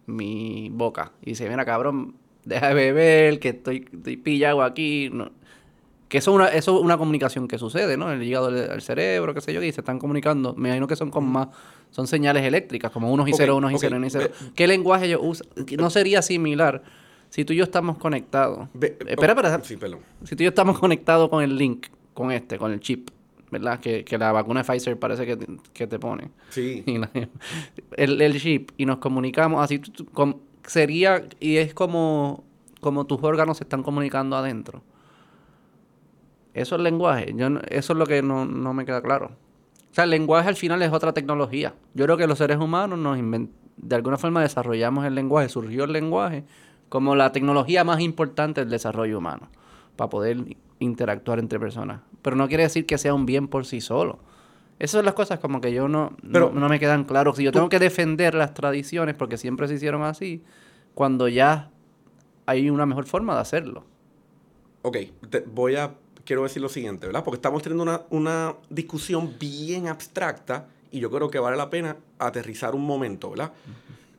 mi 0.07 0.69
boca? 0.73 1.13
Y 1.23 1.31
dice, 1.31 1.49
mira, 1.49 1.65
cabrón, 1.65 2.15
deja 2.45 2.69
de 2.69 2.75
beber, 2.75 3.39
que 3.39 3.51
estoy, 3.51 3.89
estoy 3.93 4.17
pillado 4.17 4.63
aquí. 4.63 5.11
No. 5.13 5.31
Que 6.09 6.19
eso 6.19 6.31
es, 6.33 6.35
una, 6.35 6.49
eso 6.49 6.77
es 6.77 6.85
una 6.85 6.99
comunicación 6.99 7.49
que 7.49 7.57
sucede, 7.57 7.97
¿no? 7.97 8.13
El 8.13 8.23
hígado 8.23 8.49
al 8.49 8.71
al 8.71 8.83
cerebro, 8.83 9.33
qué 9.33 9.41
sé 9.41 9.55
yo, 9.55 9.63
y 9.63 9.73
se 9.73 9.81
están 9.81 9.99
comunicando. 9.99 10.55
Me 10.55 10.69
imagino 10.69 10.87
que 10.87 10.97
son 10.97 11.11
con 11.11 11.25
más... 11.27 11.49
Son 11.91 12.07
señales 12.07 12.43
eléctricas, 12.45 12.91
como 12.91 13.11
unos 13.13 13.29
y 13.29 13.33
Ok, 13.33 13.37
ceros, 13.39 13.57
unos 13.59 13.73
y 13.73 13.79
ceros, 13.79 13.97
unos 13.99 14.09
y 14.09 14.11
ceros. 14.11 14.31
¿Qué 14.55 14.67
lenguaje 14.67 15.07
ellos 15.07 15.21
usan? 15.23 15.47
No 15.79 15.91
sería 15.91 16.23
similar 16.23 16.83
si 17.29 17.45
tú 17.47 17.53
y 17.53 17.57
yo 17.57 17.65
estamos 17.65 17.97
conectados. 17.99 18.69
Ve- 18.75 18.97
espera, 19.07 19.33
oh, 19.35 19.37
espera. 19.37 19.65
Sí, 19.65 19.77
perdón. 19.77 20.01
Si 20.25 20.35
tú 20.37 20.43
y 20.43 20.45
yo 20.45 20.49
estamos 20.51 20.79
conectados 20.79 21.29
con 21.31 21.43
el 21.43 21.57
link, 21.57 21.87
con 22.15 22.31
este, 22.33 22.59
con 22.59 22.73
el 22.73 22.81
chip, 22.81 23.11
¿verdad? 23.51 23.81
Que, 23.81 24.05
que 24.05 24.19
la 24.19 24.33
vacuna 24.33 24.63
de 24.63 24.73
Pfizer 24.73 24.99
parece 24.99 25.27
que 25.27 25.37
te, 25.37 25.47
que 25.73 25.87
te 25.87 25.99
pone. 25.99 26.31
Sí. 26.51 26.85
La- 26.87 27.11
el, 27.97 28.21
el 28.21 28.41
chip, 28.41 28.71
y 28.77 28.87
nos 28.87 28.99
comunicamos 28.99 29.63
así, 29.63 29.81
com- 30.13 30.37
sería, 30.67 31.27
y 31.41 31.57
es 31.57 31.75
como, 31.75 32.45
como 32.81 33.07
tus 33.07 33.23
órganos 33.23 33.59
se 33.59 33.65
están 33.65 33.83
comunicando 33.83 34.37
adentro. 34.37 34.83
Eso 36.55 36.77
es 36.77 36.83
lenguaje. 36.83 37.33
Yo 37.35 37.49
eso 37.69 37.93
es 37.93 37.99
lo 37.99 38.07
que 38.07 38.23
no, 38.23 38.45
no 38.45 38.75
me 38.75 38.85
queda 38.85 39.01
claro. 39.03 39.31
O 39.91 39.95
sea, 39.95 40.05
el 40.05 40.11
lenguaje 40.11 40.49
al 40.49 40.57
final 40.57 40.81
es 40.83 40.93
otra 40.93 41.13
tecnología. 41.13 41.75
Yo 41.95 42.05
creo 42.05 42.17
que 42.17 42.27
los 42.27 42.39
seres 42.39 42.59
humanos 42.59 42.99
nos 42.99 43.19
de 43.77 43.97
alguna 43.97 44.19
forma 44.19 44.43
desarrollamos 44.43 45.05
el 45.07 45.15
lenguaje, 45.15 45.49
surgió 45.49 45.85
el 45.85 45.93
lenguaje 45.93 46.45
como 46.89 47.17
la 47.17 47.33
tecnología 47.33 47.85
más 47.85 48.01
importante 48.01 48.61
del 48.61 48.71
desarrollo 48.71 49.19
humano, 49.19 49.49
para 49.97 50.11
poder 50.11 50.57
interactuar 50.83 51.39
entre 51.39 51.59
personas. 51.59 52.01
Pero 52.23 52.37
no 52.37 52.49
quiere 52.49 52.65
decir 52.65 52.87
que 52.87 52.99
sea 52.99 53.15
un 53.15 53.27
bien 53.27 53.49
por 53.49 53.65
sí 53.65 53.81
solo. 53.81 54.19
Esas 54.79 54.99
son 54.99 55.05
las 55.05 55.15
cosas 55.15 55.39
como 55.39 55.61
que 55.61 55.73
yo 55.73 55.89
no, 55.89 56.17
Pero 56.33 56.51
no, 56.53 56.69
me 56.69 56.81
quedan 56.81 57.05
claras. 57.05 57.37
Si 57.37 57.45
yo 57.45 57.53
tengo 57.53 57.69
que 57.69 57.79
defender 57.79 58.35
las 58.35 58.53
tradiciones 58.55 59.15
porque 59.15 59.37
siempre 59.37 59.69
se 59.69 59.75
hicieron 59.75 60.03
así, 60.03 60.43
cuando 60.95 61.29
ya 61.29 61.71
hay 62.47 62.69
una 62.69 62.87
mejor 62.87 63.07
forma 63.07 63.35
de 63.35 63.41
hacerlo. 63.41 63.85
Ok, 64.83 64.97
te 65.31 65.41
voy 65.41 65.77
a. 65.77 65.95
Quiero 66.25 66.43
decir 66.45 66.63
lo 66.63 66.69
siguiente, 66.69 67.07
¿verdad? 67.07 67.25
Porque 67.25 67.37
estamos 67.37 67.63
teniendo 67.63 67.83
una, 67.83 68.03
una 68.11 68.55
discusión 68.71 69.35
bien 69.39 69.89
abstracta 69.89 70.69
y 70.93 71.01
yo 71.01 71.11
creo 71.11 71.31
que 71.31 71.39
vale 71.39 71.57
la 71.57 71.71
pena 71.71 71.97
aterrizar 72.19 72.75
un 72.75 72.85
momento, 72.85 73.31
¿verdad? 73.31 73.53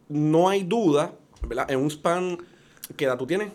No 0.09 0.49
hay 0.49 0.63
duda, 0.63 1.13
¿verdad? 1.47 1.69
En 1.71 1.79
un 1.79 1.89
span. 1.89 2.37
¿Qué 2.97 3.05
edad 3.05 3.17
tú 3.17 3.25
tienes? 3.25 3.51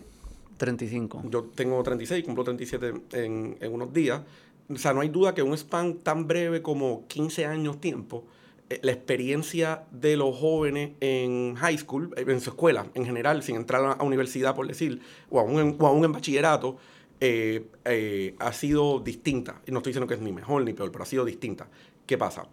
35. 0.59 1.23
Yo 1.31 1.45
tengo 1.45 1.83
36, 1.83 2.25
cumplo 2.25 2.45
37 2.45 2.93
en, 3.13 3.57
en 3.61 3.73
unos 3.73 3.93
días. 3.93 4.21
O 4.69 4.77
sea, 4.77 4.93
no 4.93 5.01
hay 5.01 5.09
duda 5.09 5.35
que 5.35 5.43
un 5.43 5.57
span 5.57 5.95
tan 5.95 6.27
breve 6.27 6.61
como 6.61 7.07
15 7.09 7.47
años 7.47 7.81
tiempo, 7.81 8.25
eh, 8.69 8.81
la 8.83 8.93
experiencia 8.93 9.85
de 9.91 10.17
los 10.19 10.37
jóvenes 10.37 10.91
en 11.01 11.55
high 11.55 11.79
school, 11.79 12.13
eh, 12.17 12.25
en 12.29 12.41
su 12.41 12.51
escuela 12.51 12.87
en 12.95 13.07
general, 13.07 13.43
sin 13.43 13.57
entrar 13.57 13.97
a 13.99 14.05
universidad, 14.05 14.55
por 14.55 14.69
decir, 14.69 15.01
o 15.31 15.41
aún 15.41 15.59
en, 15.59 15.77
o 15.79 15.87
aún 15.87 16.05
en 16.05 16.13
bachillerato, 16.13 16.77
eh, 17.21 17.67
eh, 17.87 18.35
ha 18.39 18.53
sido 18.53 19.01
distinta. 19.01 19.63
Y 19.67 19.73
no 19.73 19.79
estoy 19.79 19.93
diciendo 19.93 20.07
que 20.07 20.15
es 20.15 20.21
ni 20.21 20.33
mejor 20.33 20.65
ni 20.65 20.75
peor, 20.75 20.93
pero 20.93 21.05
ha 21.05 21.07
sido 21.07 21.25
distinta. 21.25 21.69
¿Qué 22.05 22.19
pasa? 22.19 22.47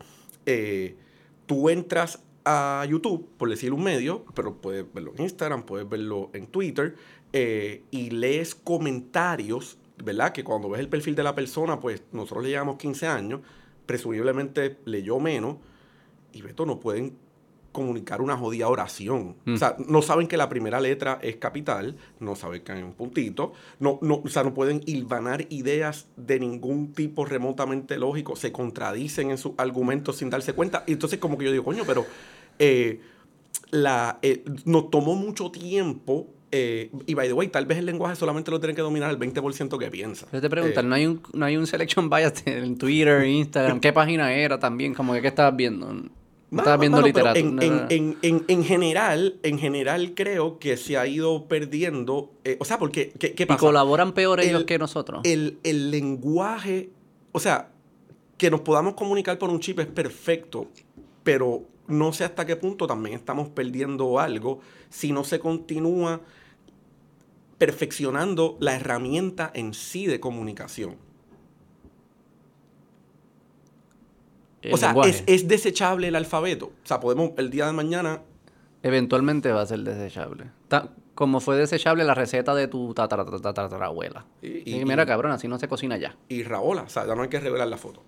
Tú 1.46 1.70
entras 1.70 2.20
a 2.46 2.86
YouTube, 2.88 3.28
por 3.38 3.50
decir 3.50 3.74
un 3.74 3.84
medio, 3.84 4.24
pero 4.36 4.56
puedes 4.56 4.86
verlo 4.94 5.14
en 5.18 5.24
Instagram, 5.24 5.64
puedes 5.64 5.90
verlo 5.90 6.30
en 6.34 6.48
Twitter, 6.48 6.96
eh, 7.38 7.84
y 7.92 8.12
lees 8.12 8.56
comentarios, 8.56 9.78
¿verdad? 10.02 10.32
Que 10.32 10.46
cuando 10.46 10.70
ves 10.70 10.80
el 10.80 10.88
perfil 10.88 11.16
de 11.16 11.24
la 11.24 11.36
persona, 11.36 11.82
pues 11.82 12.02
nosotros 12.14 12.46
le 12.46 12.52
llevamos 12.52 12.78
15 12.78 13.08
años, 13.08 13.42
presumiblemente 13.86 14.78
leyó 14.86 15.20
menos, 15.20 15.58
y 16.32 16.42
Beto 16.42 16.66
no 16.66 16.80
pueden 16.80 17.18
comunicar 17.74 18.22
una 18.22 18.38
jodida 18.38 18.70
oración. 18.70 19.36
Mm. 19.44 19.56
O 19.56 19.58
sea, 19.58 19.76
no 19.86 20.02
saben 20.02 20.28
que 20.28 20.38
la 20.38 20.48
primera 20.48 20.80
letra 20.80 21.20
es 21.22 21.36
capital, 21.36 21.98
no 22.22 22.38
saben 22.38 22.62
que 22.62 22.72
hay 22.72 22.84
un 22.84 22.94
puntito, 22.94 23.52
no, 23.82 24.00
no, 24.02 24.22
o 24.24 24.30
sea, 24.30 24.46
no 24.46 24.54
pueden 24.54 24.80
hilvanar 24.86 25.46
ideas 25.50 26.08
de 26.16 26.40
ningún 26.40 26.94
tipo 26.94 27.26
remotamente 27.26 27.98
lógico, 27.98 28.38
se 28.38 28.54
contradicen 28.54 29.30
en 29.30 29.38
sus 29.38 29.56
argumentos 29.58 30.16
sin 30.16 30.30
darse 30.30 30.54
cuenta. 30.54 30.86
Y 30.88 30.94
entonces 30.94 31.20
como 31.20 31.38
que 31.38 31.44
yo 31.44 31.52
digo, 31.52 31.66
coño, 31.66 31.84
pero 31.86 32.06
eh, 32.60 33.02
la, 33.72 34.20
eh, 34.22 34.46
nos 34.64 34.90
tomó 34.90 35.16
mucho 35.16 35.52
tiempo, 35.52 36.30
eh, 36.58 36.90
y 37.06 37.14
by 37.14 37.28
the 37.28 37.34
way, 37.34 37.48
tal 37.50 37.66
vez 37.66 37.78
el 37.80 37.86
lenguaje 37.86 38.16
solamente 38.16 38.50
lo 38.52 38.60
tienen 38.60 38.76
que 38.76 38.82
dominar 38.82 39.12
el 39.12 39.20
20% 39.20 39.78
que 39.78 39.92
piensa. 39.92 40.26
Yo 40.32 40.40
te 40.42 40.50
pregunto, 40.50 40.80
Eh, 40.80 40.84
¿no, 40.84 40.96
hay 40.96 41.06
un, 41.06 41.22
¿no 41.34 41.46
hay 41.46 41.58
un 41.58 41.68
selection 41.68 42.10
bias 42.10 42.44
en 42.46 42.78
Twitter, 42.78 43.26
Instagram? 43.28 43.80
¿Qué 43.80 43.92
página 43.92 44.34
era 44.34 44.58
también? 44.60 44.94
Como 44.94 45.14
que, 45.14 45.22
¿qué 45.22 45.28
estabas 45.28 45.56
viendo? 45.56 45.88
¿No 45.94 46.10
Mano, 46.52 46.62
estabas 46.62 46.80
viendo 46.80 46.98
mano, 46.98 47.08
literatura? 47.08 47.40
En, 47.40 47.56
No, 47.56 47.62
en- 47.62 47.86
en- 47.90 48.18
en- 48.22 48.46
en 48.48 48.64
general, 48.64 49.36
en 49.44 49.60
general 49.60 50.14
creo 50.16 50.60
que 50.60 50.78
se 50.78 50.96
ha 50.98 51.06
ido 51.08 51.48
perdiendo. 51.48 52.32
eh, 52.46 52.56
o 52.60 52.66
sea, 52.66 52.78
porque, 52.80 53.12
¿qué, 53.20 53.34
qué 53.34 53.44
Y 53.44 53.46
pasa? 53.48 53.60
colaboran 53.60 54.14
peor 54.14 54.40
ellos 54.40 54.62
El- 54.62 54.66
que 54.66 54.78
nosotros. 54.78 55.22
El, 55.26 55.58
el 55.64 55.92
lenguaje, 55.92 56.90
o 57.34 57.40
sea, 57.40 57.70
que 58.38 58.50
nos 58.52 58.62
podamos 58.62 58.94
comunicar 58.94 59.38
por 59.38 59.50
un 59.50 59.60
chip 59.60 59.80
es 59.80 59.88
perfecto, 59.88 60.68
pero 61.24 61.64
no 61.88 62.14
sé 62.14 62.24
hasta 62.24 62.46
qué 62.46 62.56
punto 62.56 62.88
también 62.88 63.16
estamos 63.16 63.48
perdiendo 63.50 64.20
algo 64.20 64.60
si 64.90 65.12
no 65.12 65.24
se 65.24 65.40
continúa 65.40 66.22
perfeccionando 67.58 68.58
la 68.60 68.76
herramienta 68.76 69.52
en 69.54 69.74
sí 69.74 70.08
de 70.08 70.20
comunicación. 70.20 70.98
El 74.62 74.74
o 74.74 74.78
sea, 74.78 74.96
es, 75.06 75.24
es 75.28 75.48
desechable 75.48 76.08
el 76.08 76.16
alfabeto. 76.16 76.68
O 76.68 76.88
sea, 76.88 77.00
podemos 77.00 77.32
el 77.38 77.50
día 77.50 77.68
de 77.68 77.74
mañana 77.74 78.22
Eventualmente 78.84 79.52
va 79.52 79.62
a 79.62 79.66
ser 79.66 79.80
desechable. 79.80 80.46
Ta- 80.68 80.90
como 81.16 81.40
fue 81.40 81.56
desechable 81.56 82.04
la 82.04 82.14
receta 82.14 82.54
de 82.54 82.68
tu 82.68 82.94
tatara- 82.94 83.26
tatara- 83.26 83.54
tatarabuela. 83.54 84.26
Y- 84.42 84.70
Y, 84.70 84.82
y- 84.82 84.86
mira, 84.86 85.06
cabrón, 85.06 85.32
así 85.32 85.48
no 85.48 85.58
se 85.58 85.68
cocina 85.68 85.98
ya. 85.98 86.16
y 86.30 86.44
Raola, 86.44 86.84
o 86.84 86.90
sea, 86.90 87.08
ya 87.08 87.16
no 87.16 87.24
hay 87.24 87.30
que 87.30 87.40
revelar 87.40 87.68
la 87.68 87.78
foto. 87.78 88.04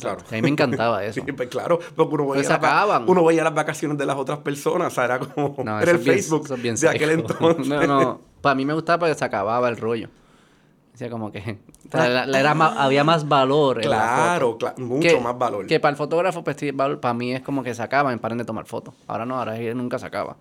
Claro. 0.00 0.20
A 0.30 0.34
mí 0.34 0.42
me 0.42 0.48
encantaba 0.48 1.04
eso. 1.04 1.20
Sí, 1.24 1.32
pues 1.32 1.48
claro, 1.48 1.78
porque 1.96 2.14
uno 2.14 2.24
veía, 2.30 2.58
Pues 2.58 2.62
las 2.62 3.02
uno 3.06 3.24
veía 3.24 3.44
las 3.44 3.54
vacaciones 3.54 3.98
de 3.98 4.06
las 4.06 4.16
otras 4.16 4.38
personas, 4.38 4.88
o 4.92 4.94
sea, 4.94 5.04
era 5.04 5.18
como 5.18 5.54
No, 5.64 5.80
era 5.82 5.90
el 5.90 5.98
bien- 5.98 6.14
Facebook 6.16 6.46
es 6.50 6.62
bien 6.62 6.74
de 6.76 6.88
aquel 6.88 7.10
entonces. 7.10 7.66
No, 7.68 7.86
no. 7.86 8.20
Para 8.40 8.54
mí 8.54 8.64
me 8.64 8.72
gustaba 8.74 9.00
porque 9.00 9.14
se 9.14 9.24
acababa 9.24 9.68
el 9.68 9.76
rollo. 9.76 10.08
Decía 10.92 11.08
como 11.08 11.32
que 11.32 11.58
o 11.92 11.96
la- 11.96 12.26
la- 12.26 12.40
era 12.40 12.54
más- 12.54 12.76
había 12.76 13.02
más 13.04 13.26
valor 13.26 13.82
en 13.82 13.88
la 13.90 13.96
foto. 13.98 14.14
Claro, 14.14 14.58
cla- 14.58 14.76
mucho 14.78 15.08
Que- 15.08 15.20
más 15.20 15.38
valor. 15.38 15.66
Que 15.66 15.80
para 15.80 15.90
el 15.90 15.96
fotógrafo, 15.96 16.44
pues, 16.44 16.56
para 17.00 17.14
mí 17.14 17.32
es 17.34 17.40
como 17.42 17.62
que 17.62 17.74
se 17.74 17.82
acaban, 17.82 18.18
paren 18.18 18.38
de 18.38 18.44
tomar 18.44 18.66
fotos. 18.66 18.94
Ahora 19.06 19.24
no, 19.24 19.38
ahora 19.38 19.56
nunca 19.74 19.98
se 19.98 20.06
acaba. 20.06 20.36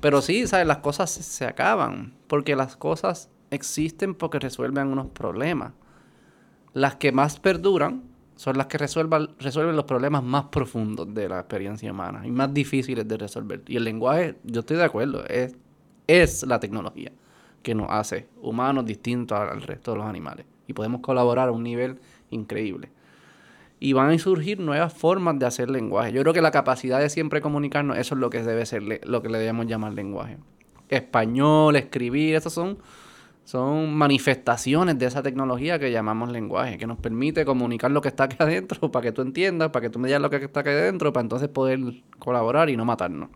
Pero 0.00 0.22
sí, 0.22 0.46
¿sabes? 0.46 0.66
Las 0.66 0.78
cosas 0.78 1.10
se 1.10 1.44
acaban. 1.44 2.14
Porque 2.28 2.54
las 2.54 2.76
cosas 2.76 3.28
existen 3.50 4.14
porque 4.14 4.38
resuelven 4.38 4.88
unos 4.88 5.08
problemas. 5.08 5.72
Las 6.72 6.94
que 6.94 7.10
más 7.10 7.40
perduran 7.40 8.04
son 8.40 8.56
las 8.56 8.68
que 8.68 8.78
resuelvan, 8.78 9.28
resuelven 9.38 9.76
los 9.76 9.84
problemas 9.84 10.24
más 10.24 10.44
profundos 10.44 11.12
de 11.12 11.28
la 11.28 11.40
experiencia 11.40 11.92
humana 11.92 12.26
y 12.26 12.30
más 12.30 12.54
difíciles 12.54 13.06
de 13.06 13.18
resolver. 13.18 13.60
Y 13.66 13.76
el 13.76 13.84
lenguaje, 13.84 14.36
yo 14.44 14.60
estoy 14.60 14.78
de 14.78 14.84
acuerdo, 14.84 15.26
es, 15.26 15.54
es 16.06 16.42
la 16.44 16.58
tecnología 16.58 17.12
que 17.62 17.74
nos 17.74 17.90
hace 17.90 18.28
humanos 18.40 18.86
distintos 18.86 19.38
al 19.38 19.60
resto 19.60 19.90
de 19.92 19.98
los 19.98 20.06
animales. 20.06 20.46
Y 20.66 20.72
podemos 20.72 21.02
colaborar 21.02 21.50
a 21.50 21.52
un 21.52 21.62
nivel 21.62 21.98
increíble. 22.30 22.88
Y 23.78 23.92
van 23.92 24.08
a 24.08 24.18
surgir 24.18 24.58
nuevas 24.58 24.94
formas 24.94 25.38
de 25.38 25.44
hacer 25.44 25.68
lenguaje. 25.68 26.10
Yo 26.10 26.22
creo 26.22 26.32
que 26.32 26.40
la 26.40 26.50
capacidad 26.50 26.98
de 26.98 27.10
siempre 27.10 27.42
comunicarnos, 27.42 27.98
eso 27.98 28.14
es 28.14 28.20
lo 28.22 28.30
que 28.30 28.42
debe 28.42 28.64
ser 28.64 29.06
lo 29.06 29.20
que 29.20 29.28
le 29.28 29.36
debemos 29.36 29.66
llamar 29.66 29.92
lenguaje. 29.92 30.38
Español, 30.88 31.76
escribir, 31.76 32.36
esas 32.36 32.54
son, 32.54 32.78
son 33.50 33.92
manifestaciones 33.94 34.96
de 34.96 35.06
esa 35.06 35.22
tecnología 35.24 35.78
que 35.80 35.90
llamamos 35.90 36.30
lenguaje, 36.30 36.78
que 36.78 36.86
nos 36.86 36.98
permite 36.98 37.44
comunicar 37.44 37.90
lo 37.90 38.00
que 38.00 38.06
está 38.06 38.24
aquí 38.24 38.36
adentro 38.38 38.92
para 38.92 39.02
que 39.02 39.10
tú 39.12 39.22
entiendas, 39.22 39.70
para 39.70 39.82
que 39.86 39.90
tú 39.90 39.98
me 39.98 40.06
digas 40.06 40.22
lo 40.22 40.30
que 40.30 40.36
está 40.36 40.60
aquí 40.60 40.68
adentro, 40.68 41.12
para 41.12 41.22
entonces 41.22 41.48
poder 41.48 41.80
colaborar 42.20 42.70
y 42.70 42.76
no 42.76 42.84
matarnos. 42.84 43.28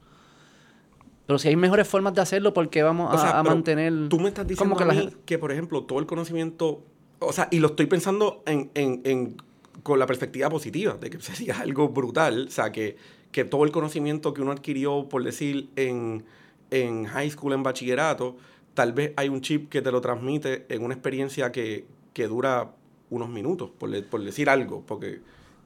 Pero 1.27 1.39
si 1.41 1.49
hay 1.49 1.57
mejores 1.57 1.89
formas 1.89 2.15
de 2.15 2.21
hacerlo, 2.21 2.53
¿por 2.55 2.69
qué 2.71 2.85
vamos 2.85 3.13
a, 3.13 3.19
sea, 3.19 3.39
a 3.41 3.43
mantener...? 3.43 4.09
Tú 4.09 4.21
me 4.21 4.29
estás 4.29 4.47
diciendo 4.47 4.77
que 4.77 4.85
a 4.85 4.87
la 4.87 4.93
mí 4.95 5.01
gente- 5.01 5.17
que, 5.25 5.37
por 5.39 5.51
ejemplo, 5.51 5.83
todo 5.83 5.99
el 5.99 6.07
conocimiento, 6.07 6.85
o 7.19 7.33
sea, 7.33 7.49
y 7.51 7.59
lo 7.59 7.69
estoy 7.69 7.87
pensando 7.87 8.43
en, 8.47 8.71
en- 8.75 9.01
en- 9.05 9.37
con 9.83 9.99
la 9.99 10.07
perspectiva 10.07 10.49
positiva, 10.49 10.95
de 10.95 11.11
que 11.11 11.19
sería 11.21 11.59
algo 11.59 11.89
brutal, 11.89 12.45
o 12.47 12.51
sea, 12.53 12.71
que, 12.71 12.97
que 13.33 13.45
todo 13.45 13.65
el 13.65 13.73
conocimiento 13.73 14.33
que 14.33 14.43
uno 14.43 14.53
adquirió, 14.53 15.09
por 15.09 15.25
decir, 15.25 15.71
en, 15.75 16.25
en 16.71 17.07
high 17.07 17.31
school, 17.31 17.53
en 17.55 17.65
bachillerato, 17.65 18.37
tal 18.75 18.93
vez 18.93 19.13
hay 19.17 19.29
un 19.29 19.41
chip 19.41 19.69
que 19.71 19.81
te 19.81 19.91
lo 19.91 20.01
transmite 20.01 20.67
en 20.69 20.85
una 20.85 20.95
experiencia 20.95 21.51
que, 21.53 21.87
que 22.13 22.27
dura 22.27 22.73
unos 23.11 23.29
minutos, 23.29 23.71
por, 23.71 24.05
por 24.07 24.23
decir 24.23 24.51
algo, 24.51 24.85
porque, 24.87 25.21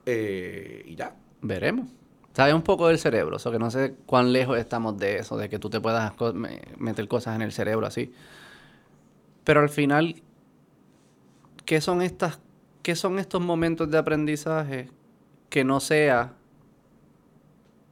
eh, 0.06 0.82
y 0.86 0.94
ya. 0.94 1.16
Veremos. 1.40 1.88
Sabe 2.34 2.54
un 2.54 2.62
poco 2.62 2.88
del 2.88 2.98
cerebro, 2.98 3.36
eso 3.36 3.50
que 3.50 3.58
no 3.58 3.70
sé 3.70 3.96
cuán 4.06 4.32
lejos 4.32 4.58
estamos 4.58 4.96
de 4.98 5.16
eso, 5.16 5.36
de 5.36 5.48
que 5.48 5.58
tú 5.58 5.70
te 5.70 5.80
puedas 5.80 6.12
meter 6.76 7.08
cosas 7.08 7.34
en 7.34 7.42
el 7.42 7.52
cerebro 7.52 7.86
así. 7.86 8.12
Pero 9.42 9.60
al 9.60 9.70
final, 9.70 10.22
¿qué 11.64 11.80
son 11.80 12.02
estas, 12.02 12.38
qué 12.82 12.94
son 12.94 13.18
estos 13.18 13.40
momentos 13.40 13.90
de 13.90 13.98
aprendizaje 13.98 14.88
que 15.48 15.64
no 15.64 15.80
sea 15.80 16.34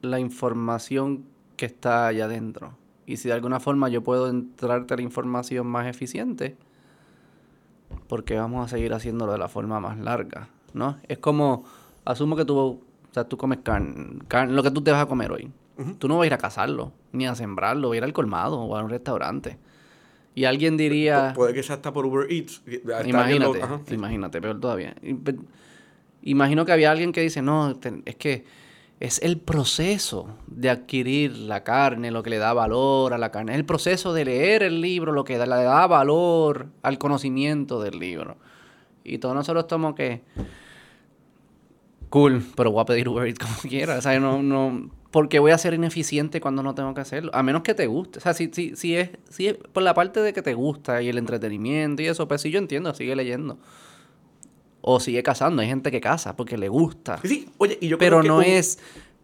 la 0.02 0.20
información 0.20 1.24
que 1.56 1.66
está 1.66 2.06
allá 2.06 2.26
adentro? 2.26 2.76
Y 3.06 3.16
si 3.18 3.28
de 3.28 3.34
alguna 3.34 3.60
forma 3.60 3.88
yo 3.88 4.02
puedo 4.02 4.28
entrarte 4.28 4.96
la 4.96 5.02
información 5.02 5.66
más 5.66 5.86
eficiente, 5.86 6.56
porque 8.08 8.34
vamos 8.36 8.64
a 8.66 8.68
seguir 8.68 8.92
haciéndolo 8.92 9.32
de 9.32 9.38
la 9.38 9.48
forma 9.48 9.80
más 9.80 9.98
larga, 9.98 10.48
¿no? 10.74 10.96
Es 11.08 11.18
como, 11.18 11.64
asumo 12.04 12.36
que 12.36 12.44
tú, 12.44 12.58
o 12.58 12.80
sea, 13.12 13.24
tú 13.24 13.36
comes 13.36 13.58
carne, 13.62 14.18
carne, 14.28 14.52
lo 14.54 14.62
que 14.62 14.70
tú 14.70 14.82
te 14.82 14.90
vas 14.90 15.02
a 15.02 15.06
comer 15.06 15.30
hoy. 15.32 15.50
Tú 15.98 16.08
no 16.08 16.16
vas 16.16 16.24
a 16.24 16.26
ir 16.28 16.34
a 16.34 16.38
cazarlo, 16.38 16.92
ni 17.12 17.26
a 17.26 17.34
sembrarlo, 17.34 17.88
vas 17.90 17.94
a 17.94 17.98
ir 17.98 18.04
al 18.04 18.12
colmado 18.14 18.58
o 18.60 18.76
a 18.76 18.82
un 18.82 18.88
restaurante. 18.90 19.58
Y 20.34 20.44
alguien 20.44 20.76
diría, 20.76 21.32
Pu- 21.32 21.34
Puede 21.34 21.54
que 21.54 21.62
sea 21.62 21.76
hasta 21.76 21.92
por 21.92 22.06
Uber 22.06 22.30
Eats. 22.30 22.62
Bien 22.64 22.80
imagínate, 23.06 23.58
lo- 23.58 23.64
ajá, 23.64 23.80
sí. 23.86 23.94
imagínate, 23.94 24.40
peor 24.40 24.58
todavía. 24.58 24.94
Imagino 26.22 26.64
que 26.64 26.72
había 26.72 26.90
alguien 26.90 27.12
que 27.12 27.20
dice, 27.20 27.42
no, 27.42 27.76
te- 27.76 28.02
es 28.04 28.16
que 28.16 28.44
es 28.98 29.20
el 29.22 29.38
proceso 29.38 30.28
de 30.46 30.70
adquirir 30.70 31.36
la 31.36 31.64
carne 31.64 32.10
lo 32.10 32.22
que 32.22 32.30
le 32.30 32.38
da 32.38 32.52
valor 32.54 33.12
a 33.12 33.18
la 33.18 33.30
carne. 33.30 33.52
Es 33.52 33.58
el 33.58 33.66
proceso 33.66 34.14
de 34.14 34.24
leer 34.24 34.62
el 34.62 34.80
libro 34.80 35.12
lo 35.12 35.24
que 35.24 35.38
le 35.38 35.46
da 35.46 35.86
valor 35.86 36.68
al 36.82 36.98
conocimiento 36.98 37.80
del 37.82 37.98
libro. 37.98 38.38
Y 39.04 39.18
todos 39.18 39.34
nosotros 39.34 39.64
estamos 39.64 39.94
que... 39.94 40.22
Cool, 42.08 42.42
pero 42.56 42.70
voy 42.70 42.80
a 42.80 42.84
pedir 42.86 43.08
Uber 43.08 43.26
Eats 43.26 43.38
como 43.44 43.56
quiera. 43.68 43.98
O 43.98 44.00
sea, 44.00 44.18
no, 44.18 44.42
no, 44.42 44.90
porque 45.10 45.38
voy 45.40 45.50
a 45.50 45.58
ser 45.58 45.74
ineficiente 45.74 46.40
cuando 46.40 46.62
no 46.62 46.74
tengo 46.74 46.94
que 46.94 47.02
hacerlo. 47.02 47.30
A 47.34 47.42
menos 47.42 47.62
que 47.62 47.74
te 47.74 47.86
guste. 47.86 48.18
O 48.18 48.22
sea, 48.22 48.32
si, 48.32 48.50
si, 48.52 48.76
si, 48.76 48.96
es, 48.96 49.10
si 49.28 49.48
es 49.48 49.56
por 49.56 49.82
la 49.82 49.92
parte 49.92 50.20
de 50.20 50.32
que 50.32 50.40
te 50.40 50.54
gusta 50.54 51.02
y 51.02 51.08
el 51.08 51.18
entretenimiento 51.18 52.02
y 52.02 52.06
eso, 52.06 52.26
pues 52.26 52.40
sí 52.40 52.50
yo 52.50 52.58
entiendo, 52.58 52.94
sigue 52.94 53.14
leyendo. 53.14 53.58
O 54.88 55.00
sigue 55.00 55.22
cazando. 55.24 55.62
Hay 55.62 55.68
gente 55.68 55.90
que 55.90 56.00
caza 56.00 56.36
porque 56.36 56.56
le 56.56 56.68
gusta. 56.68 57.18
Sí, 57.22 57.28
sí. 57.28 57.48
Oye, 57.58 57.76
y 57.80 57.88
yo 57.88 57.98
Pero 57.98 58.20
creo 58.20 58.22
que 58.22 58.28
no 58.28 58.36
un- 58.38 58.44
es. 58.44 58.78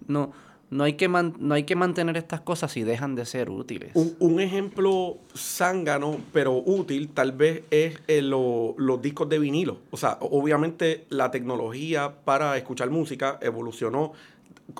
No, 0.08 0.32
no, 0.70 0.82
hay 0.84 0.94
que 0.94 1.06
man- 1.06 1.34
no 1.38 1.54
hay 1.54 1.62
que 1.62 1.76
mantener 1.76 2.16
estas 2.16 2.40
cosas 2.40 2.72
si 2.72 2.82
dejan 2.82 3.14
de 3.14 3.24
ser 3.26 3.48
útiles. 3.48 3.92
Un, 3.94 4.16
un 4.18 4.40
ejemplo 4.40 5.18
zángano, 5.36 6.18
pero 6.32 6.52
útil, 6.56 7.10
tal 7.10 7.30
vez 7.32 7.62
es 7.70 7.98
eh, 8.08 8.22
lo- 8.22 8.74
los 8.76 9.00
discos 9.00 9.28
de 9.28 9.38
vinilo. 9.38 9.78
O 9.92 9.96
sea, 9.96 10.18
obviamente 10.20 11.04
la 11.10 11.30
tecnología 11.30 12.12
para 12.24 12.56
escuchar 12.56 12.90
música 12.90 13.38
evolucionó 13.40 14.12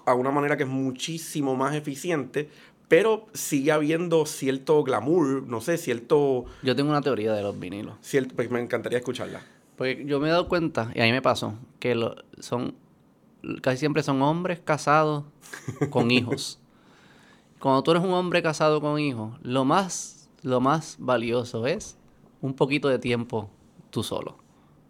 a 0.07 0.15
una 0.15 0.31
manera 0.33 0.57
que 0.57 0.65
es 0.65 0.69
muchísimo 0.69 1.55
más 1.55 1.75
eficiente, 1.77 2.49
pero 2.89 3.27
sigue 3.35 3.71
habiendo 3.71 4.27
cierto 4.27 4.83
glamour, 4.83 5.45
no 5.47 5.61
sé, 5.61 5.79
cierto... 5.79 6.47
Yo 6.63 6.75
tengo 6.75 6.91
una 6.91 7.01
teoría 7.03 7.33
de 7.33 7.43
los 7.43 7.59
vinilos. 7.59 7.95
cierto 8.01 8.35
pues 8.35 8.51
me 8.51 8.61
encantaría 8.61 8.99
escucharla. 8.99 9.41
Porque 9.77 10.05
yo 10.07 10.21
me 10.21 10.29
he 10.29 10.31
dado 10.31 10.49
cuenta, 10.49 10.91
y 10.95 11.01
a 11.01 11.05
mí 11.05 11.13
me 11.13 11.23
pasó, 11.23 11.55
que 11.81 11.95
lo- 11.95 12.15
son 12.39 12.75
casi 13.61 13.79
siempre 13.79 14.03
son 14.03 14.23
hombres 14.23 14.61
casados 14.65 15.25
con 15.91 16.11
hijos. 16.11 16.61
Cuando 17.59 17.83
tú 17.83 17.93
eres 17.93 18.03
un 18.03 18.11
hombre 18.13 18.43
casado 18.43 18.81
con 18.81 18.99
hijos, 18.99 19.39
lo 19.43 19.65
más, 19.65 20.29
lo 20.43 20.61
más 20.61 20.97
valioso 20.99 21.67
es 21.67 21.97
un 22.41 22.55
poquito 22.55 22.89
de 22.89 22.99
tiempo 22.99 23.51
tú 23.91 24.03
solo, 24.03 24.37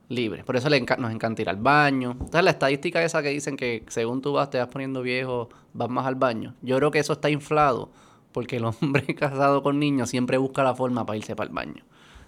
libre. 0.09 0.43
Por 0.45 0.57
eso 0.57 0.69
le 0.71 0.83
enca- 0.83 0.97
nos 0.99 1.13
encanta 1.13 1.43
ir 1.43 1.49
al 1.51 1.57
baño. 1.57 2.13
Entonces 2.13 2.45
la 2.45 2.51
estadística 2.51 3.03
esa 3.03 3.23
que 3.23 3.29
dicen 3.29 3.57
que 3.57 3.85
según 3.89 4.23
tú 4.23 4.33
vas, 4.33 4.49
te 4.51 4.59
vas 4.59 4.69
poniendo 4.69 5.03
viejo, 5.03 5.49
vas 5.75 5.91
más 5.91 6.07
al 6.07 6.15
baño. 6.15 6.55
Yo 6.63 6.77
creo 6.79 6.91
que 6.91 6.99
eso 6.99 7.13
está 7.15 7.29
inflado 7.31 7.91
porque 8.33 8.57
el 8.57 8.65
hombre 8.65 9.15
casado 9.15 9.63
con 9.63 9.79
niños 9.79 10.09
siempre 10.09 10.39
busca 10.39 10.63
la 10.63 10.75
forma 10.75 11.05
para 11.05 11.19
irse 11.19 11.37
para 11.37 11.49
el 11.49 11.55
baño. 11.55 11.85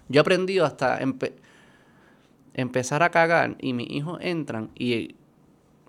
Yo 0.09 0.19
he 0.19 0.21
aprendido 0.21 0.65
hasta 0.65 0.99
empe- 1.01 1.33
empezar 2.55 3.03
a 3.03 3.11
cagar 3.11 3.55
y 3.59 3.73
mis 3.73 3.89
hijos 3.91 4.17
entran 4.21 4.69
y 4.75 5.15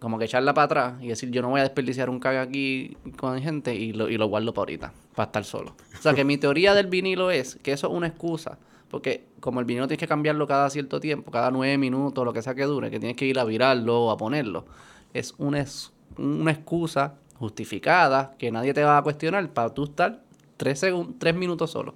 como 0.00 0.18
que 0.18 0.26
echarla 0.26 0.52
para 0.52 0.64
atrás 0.66 0.94
y 1.02 1.08
decir 1.08 1.30
yo 1.30 1.40
no 1.40 1.48
voy 1.48 1.60
a 1.60 1.62
desperdiciar 1.62 2.10
un 2.10 2.20
caga 2.20 2.42
aquí 2.42 2.96
con 3.18 3.40
gente 3.40 3.74
y 3.74 3.92
lo, 3.92 4.08
y 4.10 4.18
lo 4.18 4.26
guardo 4.26 4.52
para 4.52 4.62
ahorita, 4.62 4.92
para 5.14 5.26
estar 5.26 5.44
solo. 5.44 5.74
O 5.98 6.02
sea 6.02 6.12
que 6.12 6.24
mi 6.24 6.36
teoría 6.36 6.74
del 6.74 6.86
vinilo 6.88 7.30
es 7.30 7.58
que 7.62 7.72
eso 7.72 7.86
es 7.86 7.92
una 7.94 8.06
excusa, 8.08 8.58
porque 8.90 9.24
como 9.40 9.58
el 9.60 9.64
vinilo 9.66 9.86
tienes 9.88 10.00
que 10.00 10.06
cambiarlo 10.06 10.46
cada 10.46 10.68
cierto 10.68 11.00
tiempo, 11.00 11.30
cada 11.30 11.50
nueve 11.50 11.78
minutos, 11.78 12.24
lo 12.24 12.32
que 12.34 12.42
sea 12.42 12.54
que 12.54 12.64
dure, 12.64 12.90
que 12.90 12.98
tienes 13.00 13.16
que 13.16 13.24
ir 13.26 13.38
a 13.38 13.44
virarlo 13.44 14.04
o 14.04 14.10
a 14.10 14.16
ponerlo, 14.18 14.66
es 15.14 15.34
una, 15.38 15.60
es- 15.60 15.92
una 16.18 16.50
excusa 16.52 17.14
justificada 17.38 18.34
que 18.38 18.50
nadie 18.50 18.74
te 18.74 18.84
va 18.84 18.98
a 18.98 19.02
cuestionar 19.02 19.48
para 19.50 19.72
tú 19.72 19.84
estar 19.84 20.22
tres, 20.56 20.84
tres 21.18 21.34
minutos 21.34 21.70
solo. 21.70 21.94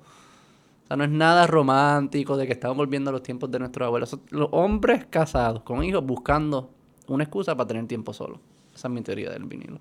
Sea, 0.90 0.96
no 0.96 1.04
es 1.04 1.10
nada 1.10 1.46
romántico 1.46 2.36
de 2.36 2.48
que 2.48 2.52
estamos 2.52 2.76
volviendo 2.76 3.10
a 3.10 3.12
los 3.12 3.22
tiempos 3.22 3.48
de 3.48 3.60
nuestros 3.60 3.86
abuelos. 3.86 4.18
Los 4.30 4.48
hombres 4.50 5.06
casados 5.08 5.62
con 5.62 5.84
hijos 5.84 6.04
buscando 6.04 6.68
una 7.06 7.22
excusa 7.22 7.56
para 7.56 7.68
tener 7.68 7.86
tiempo 7.86 8.12
solo. 8.12 8.40
Esa 8.74 8.88
es 8.88 8.94
mi 8.94 9.00
teoría 9.00 9.30
del 9.30 9.44
vinilo. 9.44 9.78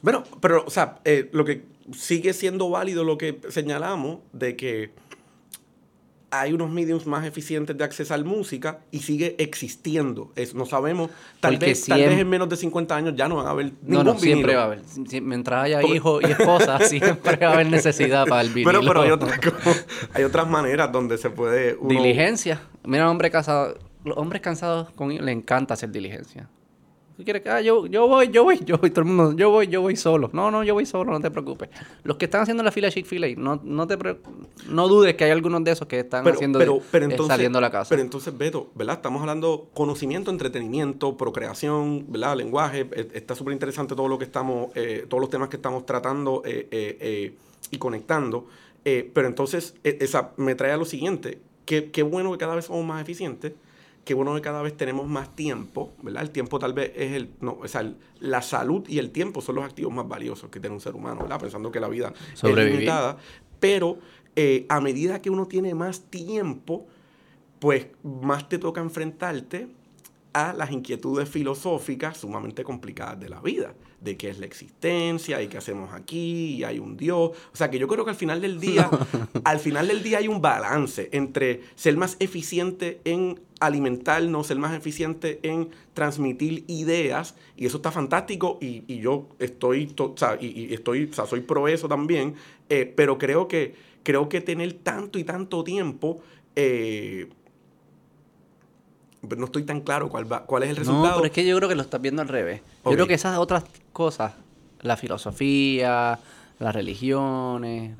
Bueno, 0.00 0.22
pero, 0.40 0.62
o 0.64 0.70
sea, 0.70 1.00
eh, 1.04 1.28
lo 1.32 1.44
que 1.44 1.64
sigue 1.90 2.32
siendo 2.32 2.70
válido 2.70 3.02
lo 3.02 3.18
que 3.18 3.40
señalamos 3.48 4.20
de 4.32 4.54
que 4.56 4.92
hay 6.34 6.54
unos 6.54 6.70
mediums 6.70 7.06
más 7.06 7.26
eficientes 7.26 7.76
de 7.76 7.84
accesar 7.84 8.24
música 8.24 8.78
y 8.90 9.00
sigue 9.00 9.36
existiendo. 9.38 10.32
Es, 10.34 10.54
no 10.54 10.64
sabemos, 10.64 11.10
tal 11.40 11.52
Porque 11.54 11.66
vez, 11.66 11.84
tal 11.84 12.00
vez 12.00 12.10
siem- 12.10 12.20
en 12.20 12.28
menos 12.30 12.48
de 12.48 12.56
50 12.56 12.96
años 12.96 13.14
ya 13.14 13.28
no 13.28 13.36
van 13.36 13.46
a 13.46 13.50
haber 13.50 13.66
No, 13.82 13.98
ningún 13.98 14.04
no, 14.06 14.18
siempre 14.18 14.38
vinilo. 14.54 14.56
va 14.56 14.62
a 14.62 14.66
haber. 14.66 14.80
Si- 15.08 15.20
Mientras 15.20 15.64
haya 15.64 15.82
hijos 15.82 16.22
y 16.22 16.30
esposa, 16.32 16.78
siempre 16.88 17.36
va 17.36 17.48
a 17.50 17.52
haber 17.52 17.66
necesidad 17.70 18.26
para 18.26 18.40
el 18.40 18.48
vinilo. 18.54 18.72
Bueno, 18.80 18.88
pero 18.88 19.02
hay 19.02 19.10
otras, 19.10 19.38
co- 19.38 19.52
hay 20.14 20.24
otras 20.24 20.48
maneras 20.48 20.90
donde 20.90 21.18
se 21.18 21.28
puede... 21.30 21.74
uno- 21.78 21.90
Diligencia. 21.90 22.62
Mira, 22.84 23.10
hombre 23.10 23.30
casado. 23.30 23.76
Los 24.04 24.16
hombres 24.16 24.40
cansados 24.42 24.90
con 24.92 25.10
les 25.10 25.36
encanta 25.36 25.74
hacer 25.74 25.90
diligencia. 25.92 26.48
¿Tú 27.22 27.24
quieres 27.24 27.42
que 27.44 27.50
ah, 27.50 27.60
yo, 27.60 27.86
yo 27.86 28.08
voy, 28.08 28.30
yo 28.32 28.42
voy, 28.42 28.58
yo 28.64 28.78
voy, 28.78 28.90
todo 28.90 29.02
el 29.02 29.06
mundo, 29.06 29.32
yo 29.36 29.48
voy, 29.48 29.68
yo 29.68 29.80
voy 29.80 29.94
solo. 29.94 30.28
No, 30.32 30.50
no, 30.50 30.64
yo 30.64 30.74
voy 30.74 30.84
solo, 30.86 31.12
no 31.12 31.20
te 31.20 31.30
preocupes. 31.30 31.68
Los 32.02 32.16
que 32.16 32.24
están 32.24 32.40
haciendo 32.40 32.64
la 32.64 32.72
fila 32.72 32.88
de 32.88 32.94
Chick-fil-A, 32.94 33.28
no, 33.36 33.60
no 33.62 33.86
te 33.86 33.96
pre- 33.96 34.16
no 34.68 34.88
dudes 34.88 35.14
que 35.14 35.22
hay 35.22 35.30
algunos 35.30 35.62
de 35.62 35.70
esos 35.70 35.86
que 35.86 36.00
están 36.00 36.24
pero, 36.24 36.34
haciendo 36.34 36.58
pero, 36.58 36.80
pero 36.90 37.04
eh, 37.06 37.10
entonces, 37.12 37.32
saliendo 37.32 37.58
a 37.58 37.60
la 37.60 37.70
casa. 37.70 37.90
Pero 37.90 38.02
entonces, 38.02 38.36
Beto, 38.36 38.70
¿verdad? 38.74 38.96
Estamos 38.96 39.20
hablando 39.20 39.68
conocimiento, 39.72 40.32
entretenimiento, 40.32 41.16
procreación, 41.16 42.06
¿verdad? 42.08 42.36
Lenguaje. 42.36 42.88
eh, 42.90 43.08
Está 43.14 43.36
súper 43.36 43.52
interesante 43.52 43.94
todo 43.94 44.08
lo 44.08 44.18
que 44.18 44.24
estamos, 44.24 44.72
eh, 44.74 45.06
todos 45.08 45.20
los 45.20 45.30
temas 45.30 45.48
que 45.48 45.54
estamos 45.54 45.86
tratando 45.86 46.42
eh, 46.44 46.66
eh, 46.72 46.98
eh, 47.00 47.34
y 47.70 47.78
conectando. 47.78 48.48
Eh, 48.84 49.08
pero 49.14 49.28
entonces, 49.28 49.76
eh, 49.84 49.98
esa 50.00 50.32
me 50.38 50.56
trae 50.56 50.72
a 50.72 50.76
lo 50.76 50.86
siguiente. 50.86 51.38
Qué, 51.66 51.92
qué 51.92 52.02
bueno 52.02 52.32
que 52.32 52.38
cada 52.38 52.56
vez 52.56 52.64
somos 52.64 52.84
más 52.84 53.00
eficientes. 53.00 53.52
Qué 54.04 54.14
bueno 54.14 54.34
que 54.34 54.40
cada 54.40 54.62
vez 54.62 54.76
tenemos 54.76 55.06
más 55.06 55.34
tiempo, 55.36 55.92
¿verdad? 56.02 56.22
El 56.22 56.30
tiempo 56.30 56.58
tal 56.58 56.72
vez 56.72 56.92
es 56.96 57.12
el... 57.12 57.30
No, 57.40 57.58
o 57.62 57.68
sea, 57.68 57.82
el- 57.82 57.96
la 58.18 58.42
salud 58.42 58.84
y 58.88 58.98
el 58.98 59.10
tiempo 59.10 59.40
son 59.40 59.54
los 59.56 59.64
activos 59.64 59.92
más 59.94 60.08
valiosos 60.08 60.50
que 60.50 60.58
tiene 60.58 60.74
un 60.74 60.80
ser 60.80 60.94
humano, 60.96 61.20
¿verdad? 61.22 61.38
Pensando 61.40 61.70
que 61.70 61.78
la 61.80 61.88
vida 61.88 62.12
es 62.50 62.56
limitada. 62.72 63.16
Pero 63.60 63.98
eh, 64.34 64.66
a 64.68 64.80
medida 64.80 65.22
que 65.22 65.30
uno 65.30 65.46
tiene 65.46 65.74
más 65.74 66.00
tiempo, 66.10 66.86
pues 67.60 67.86
más 68.02 68.48
te 68.48 68.58
toca 68.58 68.80
enfrentarte 68.80 69.68
a 70.34 70.52
las 70.52 70.70
inquietudes 70.70 71.28
filosóficas 71.28 72.18
sumamente 72.18 72.64
complicadas 72.64 73.20
de 73.20 73.28
la 73.28 73.40
vida, 73.40 73.74
de 74.00 74.16
qué 74.16 74.30
es 74.30 74.38
la 74.38 74.46
existencia 74.46 75.42
y 75.42 75.48
qué 75.48 75.58
hacemos 75.58 75.92
aquí, 75.92 76.54
y 76.56 76.64
hay 76.64 76.78
un 76.78 76.96
Dios. 76.96 77.30
O 77.52 77.56
sea 77.56 77.70
que 77.70 77.78
yo 77.78 77.86
creo 77.86 78.04
que 78.04 78.10
al 78.12 78.16
final 78.16 78.40
del 78.40 78.58
día, 78.60 78.88
al 79.44 79.58
final 79.58 79.88
del 79.88 80.02
día 80.02 80.18
hay 80.18 80.28
un 80.28 80.40
balance 80.40 81.08
entre 81.12 81.60
ser 81.74 81.96
más 81.96 82.16
eficiente 82.18 83.00
en 83.04 83.40
alimentarnos, 83.60 84.46
ser 84.48 84.58
más 84.58 84.74
eficiente 84.76 85.38
en 85.42 85.68
transmitir 85.94 86.64
ideas, 86.66 87.34
y 87.56 87.66
eso 87.66 87.76
está 87.76 87.90
fantástico, 87.92 88.58
y, 88.60 88.84
y 88.88 88.98
yo 89.00 89.28
estoy, 89.38 89.86
to- 89.86 90.12
o 90.14 90.16
sea, 90.16 90.36
y, 90.40 90.46
y 90.70 90.74
estoy, 90.74 91.04
o 91.04 91.12
sea, 91.12 91.26
soy 91.26 91.40
pro 91.40 91.68
eso 91.68 91.88
también, 91.88 92.34
eh, 92.68 92.92
pero 92.96 93.18
creo 93.18 93.46
que, 93.48 93.74
creo 94.02 94.28
que 94.28 94.40
tener 94.40 94.72
tanto 94.72 95.18
y 95.18 95.24
tanto 95.24 95.62
tiempo, 95.62 96.20
eh, 96.56 97.28
pero 99.28 99.38
no 99.40 99.46
estoy 99.46 99.62
tan 99.62 99.80
claro 99.80 100.08
cuál, 100.08 100.30
va, 100.30 100.44
cuál 100.44 100.64
es 100.64 100.70
el 100.70 100.76
resultado. 100.76 101.08
No, 101.10 101.14
pero 101.16 101.26
es 101.26 101.32
que 101.32 101.46
yo 101.46 101.56
creo 101.56 101.68
que 101.68 101.74
lo 101.74 101.82
estás 101.82 102.00
viendo 102.00 102.22
al 102.22 102.28
revés. 102.28 102.60
Yo 102.84 102.92
creo 102.92 103.06
que 103.06 103.14
esas 103.14 103.38
otras 103.38 103.64
cosas, 103.92 104.34
la 104.80 104.96
filosofía, 104.96 106.18
las 106.58 106.74
religiones, 106.74 107.96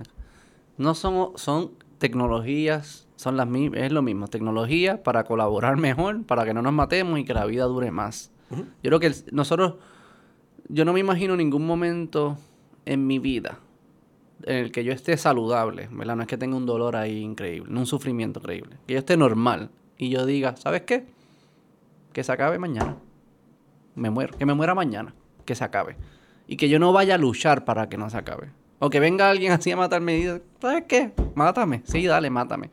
no 0.78 0.94
son, 0.94 1.30
son 1.36 1.72
tecnologías, 1.98 3.06
son 3.16 3.36
las 3.36 3.48
es 3.74 3.92
lo 3.92 4.02
mismo, 4.02 4.26
tecnología 4.28 5.02
para 5.02 5.24
colaborar 5.24 5.76
mejor, 5.78 6.24
para 6.24 6.44
que 6.44 6.54
no 6.54 6.62
nos 6.62 6.72
matemos 6.72 7.18
y 7.18 7.24
que 7.24 7.34
la 7.34 7.44
vida 7.46 7.64
dure 7.64 7.90
más. 7.90 8.30
Yo 8.50 8.90
creo 8.90 9.00
que 9.00 9.06
el- 9.06 9.24
nosotros, 9.32 9.74
yo 10.68 10.84
no 10.84 10.92
me 10.92 11.00
imagino 11.00 11.36
ningún 11.36 11.66
momento 11.66 12.36
en 12.84 13.06
mi 13.06 13.18
vida 13.18 13.58
en 14.44 14.56
el 14.56 14.72
que 14.72 14.82
yo 14.82 14.92
esté 14.92 15.16
saludable, 15.16 15.88
¿verdad? 15.92 16.16
No 16.16 16.22
es 16.22 16.28
que 16.28 16.36
tenga 16.36 16.56
un 16.56 16.66
dolor 16.66 16.96
ahí 16.96 17.20
increíble, 17.20 17.70
no 17.72 17.80
un 17.80 17.86
sufrimiento 17.86 18.40
increíble, 18.40 18.76
que 18.88 18.94
yo 18.94 18.98
esté 18.98 19.16
normal 19.16 19.70
y 19.99 20.09
yo 20.11 20.26
diga, 20.26 20.57
¿sabes 20.57 20.82
qué? 20.82 21.05
Que 22.12 22.24
se 22.24 22.32
acabe 22.32 22.59
mañana. 22.59 22.97
Me 23.95 24.11
muero, 24.11 24.36
que 24.36 24.47
me 24.47 24.55
muera 24.55 24.74
mañana, 24.74 25.14
que 25.45 25.55
se 25.55 25.64
acabe. 25.64 25.97
Y 26.47 26.57
que 26.57 26.68
yo 26.68 26.78
no 26.78 26.93
vaya 26.93 27.14
a 27.14 27.18
luchar 27.18 27.64
para 27.64 27.88
que 27.88 27.97
no 27.99 28.11
se 28.11 28.16
acabe. 28.16 28.51
O 28.78 28.90
que 28.90 29.01
venga 29.01 29.30
alguien 29.30 29.53
así 29.53 29.70
a 29.70 29.76
matarme 29.76 30.14
y 30.16 30.20
diga, 30.20 30.40
¿sabes 30.61 30.84
qué? 30.88 31.12
Mátame. 31.34 31.82
Sí, 31.84 32.07
dale, 32.07 32.30
mátame. 32.30 32.70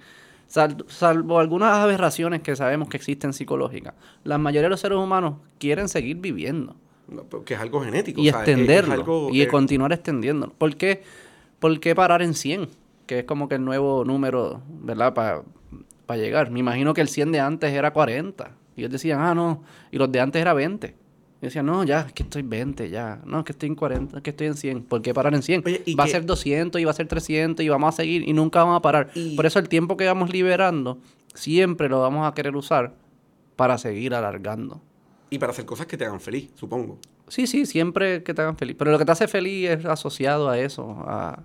Sal- 0.47 0.83
salvo 0.87 1.39
algunas 1.39 1.75
aberraciones 1.77 2.41
que 2.41 2.55
sabemos 2.55 2.89
que 2.89 2.97
existen 2.97 3.33
psicológicas, 3.33 3.93
la 4.23 4.39
mayoría 4.39 4.63
de 4.63 4.69
los 4.69 4.79
seres 4.79 4.97
humanos 4.97 5.35
quieren 5.59 5.87
seguir 5.89 6.17
viviendo 6.17 6.75
que 7.45 7.53
es 7.55 7.59
algo 7.59 7.81
genético. 7.81 8.19
y 8.21 8.29
o 8.29 8.31
sea, 8.31 8.41
es- 8.43 8.47
es 8.49 8.53
extenderlo 8.55 8.93
algo, 8.93 9.29
y 9.31 9.41
eh, 9.41 9.47
continuar 9.47 9.91
extendiéndolo. 9.93 10.53
¿Por 10.53 10.75
qué, 10.75 11.03
por 11.59 11.79
qué 11.79 11.93
parar 11.95 12.21
en 12.21 12.33
100? 12.35 12.67
Que 13.07 13.19
es 13.19 13.25
como 13.25 13.47
que 13.49 13.55
el 13.55 13.65
nuevo 13.65 14.05
número, 14.05 14.61
¿verdad? 14.81 15.13
Para 15.15 15.41
llegar. 16.17 16.51
Me 16.51 16.59
imagino 16.59 16.93
que 16.93 17.01
el 17.01 17.07
100 17.09 17.31
de 17.31 17.39
antes 17.39 17.71
era 17.73 17.91
40. 17.91 18.51
Y 18.75 18.81
ellos 18.81 18.91
decían, 18.91 19.19
ah, 19.21 19.35
no. 19.35 19.63
Y 19.91 19.97
los 19.97 20.11
de 20.11 20.19
antes 20.21 20.41
era 20.41 20.53
20. 20.53 20.95
Y 21.41 21.45
decían, 21.45 21.65
no, 21.65 21.83
ya, 21.83 22.01
es 22.01 22.13
que 22.13 22.23
estoy 22.23 22.41
20, 22.41 22.89
ya. 22.89 23.21
No, 23.25 23.39
es 23.39 23.45
que 23.45 23.53
estoy 23.53 23.67
en 23.69 23.75
40, 23.75 24.17
es 24.17 24.23
que 24.23 24.29
estoy 24.31 24.47
en 24.47 24.55
100. 24.55 24.83
¿Por 24.83 25.01
qué 25.01 25.13
parar 25.13 25.33
en 25.33 25.41
100? 25.41 25.63
Oye, 25.65 25.81
¿y 25.85 25.95
va 25.95 26.03
qué- 26.05 26.09
a 26.09 26.13
ser 26.13 26.25
200 26.25 26.81
y 26.81 26.85
va 26.85 26.91
a 26.91 26.93
ser 26.93 27.07
300 27.07 27.65
y 27.65 27.69
vamos 27.69 27.93
a 27.93 27.97
seguir 27.97 28.27
y 28.27 28.33
nunca 28.33 28.59
vamos 28.59 28.77
a 28.77 28.81
parar. 28.81 29.09
Y- 29.15 29.35
Por 29.35 29.45
eso 29.45 29.57
el 29.59 29.69
tiempo 29.69 29.95
que 29.95 30.05
vamos 30.05 30.31
liberando 30.31 30.99
siempre 31.33 31.87
lo 31.87 32.01
vamos 32.01 32.27
a 32.27 32.33
querer 32.33 32.55
usar 32.57 32.93
para 33.55 33.77
seguir 33.77 34.13
alargando. 34.13 34.81
Y 35.29 35.37
para 35.39 35.51
hacer 35.53 35.65
cosas 35.65 35.85
que 35.85 35.95
te 35.95 36.05
hagan 36.05 36.19
feliz, 36.19 36.49
supongo. 36.55 36.97
Sí, 37.29 37.45
sí, 37.47 37.65
siempre 37.65 38.23
que 38.23 38.33
te 38.33 38.41
hagan 38.41 38.57
feliz. 38.57 38.75
Pero 38.77 38.91
lo 38.91 38.97
que 38.97 39.05
te 39.05 39.11
hace 39.11 39.27
feliz 39.27 39.69
es 39.69 39.85
asociado 39.85 40.49
a 40.49 40.57
eso, 40.59 41.03
a, 41.07 41.43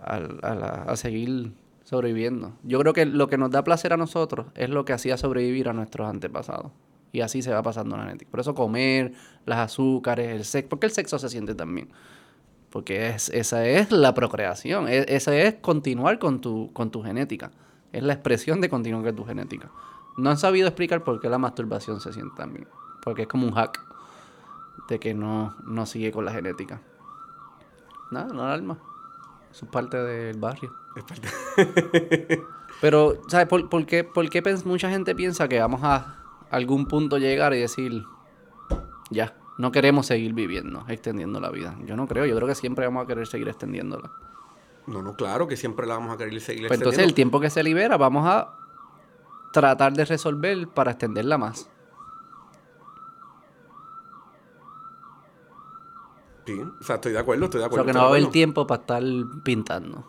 a, 0.00 0.14
a 0.16 0.54
la- 0.54 0.84
a 0.86 0.96
seguir 0.96 1.52
sobreviviendo. 1.92 2.54
Yo 2.62 2.78
creo 2.78 2.94
que 2.94 3.04
lo 3.04 3.28
que 3.28 3.36
nos 3.36 3.50
da 3.50 3.62
placer 3.64 3.92
a 3.92 3.98
nosotros 3.98 4.46
es 4.54 4.70
lo 4.70 4.86
que 4.86 4.94
hacía 4.94 5.18
sobrevivir 5.18 5.68
a 5.68 5.74
nuestros 5.74 6.08
antepasados. 6.08 6.72
Y 7.12 7.20
así 7.20 7.42
se 7.42 7.52
va 7.52 7.62
pasando 7.62 7.98
la 7.98 8.04
genética. 8.04 8.30
Por 8.30 8.40
eso 8.40 8.54
comer, 8.54 9.12
las 9.44 9.58
azúcares, 9.58 10.34
el 10.34 10.46
sexo. 10.46 10.70
Porque 10.70 10.86
el 10.86 10.92
sexo 10.92 11.18
se 11.18 11.28
siente 11.28 11.54
también. 11.54 11.90
Porque 12.70 13.08
es, 13.08 13.28
esa 13.28 13.66
es 13.66 13.92
la 13.92 14.14
procreación. 14.14 14.88
e- 14.88 15.04
esa 15.06 15.36
es 15.36 15.56
continuar 15.56 16.18
con 16.18 16.40
tu, 16.40 16.72
con 16.72 16.90
tu 16.90 17.02
genética. 17.02 17.50
Es 17.92 18.02
la 18.02 18.14
expresión 18.14 18.62
de 18.62 18.70
continuar 18.70 19.04
con 19.04 19.14
tu 19.14 19.24
genética. 19.26 19.70
no 20.16 20.30
han 20.30 20.38
sabido 20.38 20.68
explicar 20.68 21.04
por 21.04 21.20
qué 21.20 21.28
la 21.28 21.36
masturbación 21.36 22.00
se 22.00 22.14
siente 22.14 22.34
también. 22.38 22.66
Porque 23.04 23.22
es 23.22 23.28
como 23.28 23.46
un 23.46 23.52
hack 23.52 23.78
de 24.88 24.98
que 24.98 25.12
no, 25.12 25.54
no 25.66 25.84
sigue 25.84 26.10
con 26.10 26.24
la 26.24 26.32
genética. 26.32 26.80
Nada, 28.10 28.32
no 28.32 28.42
alarma. 28.44 28.78
Eso 29.52 29.66
es 29.66 29.70
parte 29.70 29.98
del 29.98 30.38
barrio. 30.38 30.74
Es 30.96 31.04
parte- 31.04 31.28
Pero, 32.80 33.22
¿sabes 33.28 33.46
por, 33.46 33.68
por 33.68 33.86
qué, 33.86 34.02
por 34.02 34.28
qué 34.28 34.42
mucha 34.64 34.90
gente 34.90 35.14
piensa 35.14 35.46
que 35.46 35.60
vamos 35.60 35.82
a 35.84 36.16
algún 36.50 36.86
punto 36.86 37.18
llegar 37.18 37.54
y 37.54 37.60
decir, 37.60 38.04
ya, 39.10 39.36
no 39.58 39.70
queremos 39.70 40.06
seguir 40.06 40.32
viviendo, 40.32 40.84
extendiendo 40.88 41.38
la 41.38 41.50
vida? 41.50 41.76
Yo 41.84 41.96
no 41.96 42.08
creo, 42.08 42.26
yo 42.26 42.34
creo 42.34 42.48
que 42.48 42.54
siempre 42.54 42.84
vamos 42.84 43.04
a 43.04 43.06
querer 43.06 43.26
seguir 43.28 43.48
extendiéndola. 43.48 44.10
No, 44.86 45.00
no, 45.00 45.14
claro 45.14 45.46
que 45.46 45.56
siempre 45.56 45.86
la 45.86 45.94
vamos 45.94 46.12
a 46.14 46.16
querer 46.16 46.40
seguir 46.40 46.66
Pues 46.66 46.80
entonces 46.80 47.04
el 47.04 47.14
tiempo 47.14 47.38
que 47.38 47.50
se 47.50 47.62
libera 47.62 47.96
vamos 47.96 48.26
a 48.26 48.52
tratar 49.52 49.92
de 49.92 50.04
resolver 50.04 50.66
para 50.68 50.92
extenderla 50.92 51.38
más. 51.38 51.68
Sí, 56.46 56.60
o 56.60 56.82
sea, 56.84 56.96
estoy 56.96 57.12
de 57.12 57.18
acuerdo, 57.18 57.44
estoy 57.44 57.58
de 57.60 57.64
O 57.64 57.66
acuerdo. 57.66 57.84
sea 57.84 57.92
que 57.92 57.96
no 57.98 58.04
va 58.04 58.06
a 58.14 58.16
haber 58.18 58.30
tiempo 58.30 58.66
para 58.66 58.80
estar 58.80 59.02
pintando. 59.44 60.04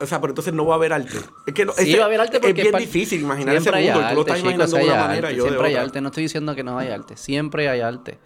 O 0.00 0.06
sea, 0.06 0.20
pero 0.20 0.30
entonces 0.32 0.52
no 0.54 0.66
va 0.66 0.74
a 0.74 0.76
haber 0.76 0.92
arte. 0.92 1.18
Es 1.46 1.54
que 1.54 1.64
no, 1.64 1.72
Sí, 1.72 1.90
ese- 1.90 1.98
va 1.98 2.04
a 2.04 2.06
haber 2.06 2.20
arte 2.20 2.40
porque 2.40 2.60
es 2.62 2.70
bien 2.70 2.76
difícil 2.80 3.20
imaginar 3.20 3.54
ese 3.56 3.70
mundo. 3.70 3.80
y 3.80 3.92
tú 3.92 3.98
lo 3.98 4.20
estás 4.20 4.34
arte, 4.36 4.40
imaginando 4.40 4.64
chicos, 4.66 4.80
de 4.80 4.84
una 4.92 5.02
manera 5.06 5.28
arte, 5.28 5.34
y 5.34 5.36
yo 5.38 5.44
de 5.44 5.48
siempre 5.50 5.68
hay 5.68 5.74
otra. 5.74 5.82
arte. 5.84 6.00
No 6.00 6.08
estoy 6.08 6.22
diciendo 6.24 6.54
que 6.54 6.64
no 6.64 6.78
hay 6.78 6.88
arte. 6.88 7.16
Siempre 7.16 7.68
hay 7.68 7.80
arte. 7.80 8.18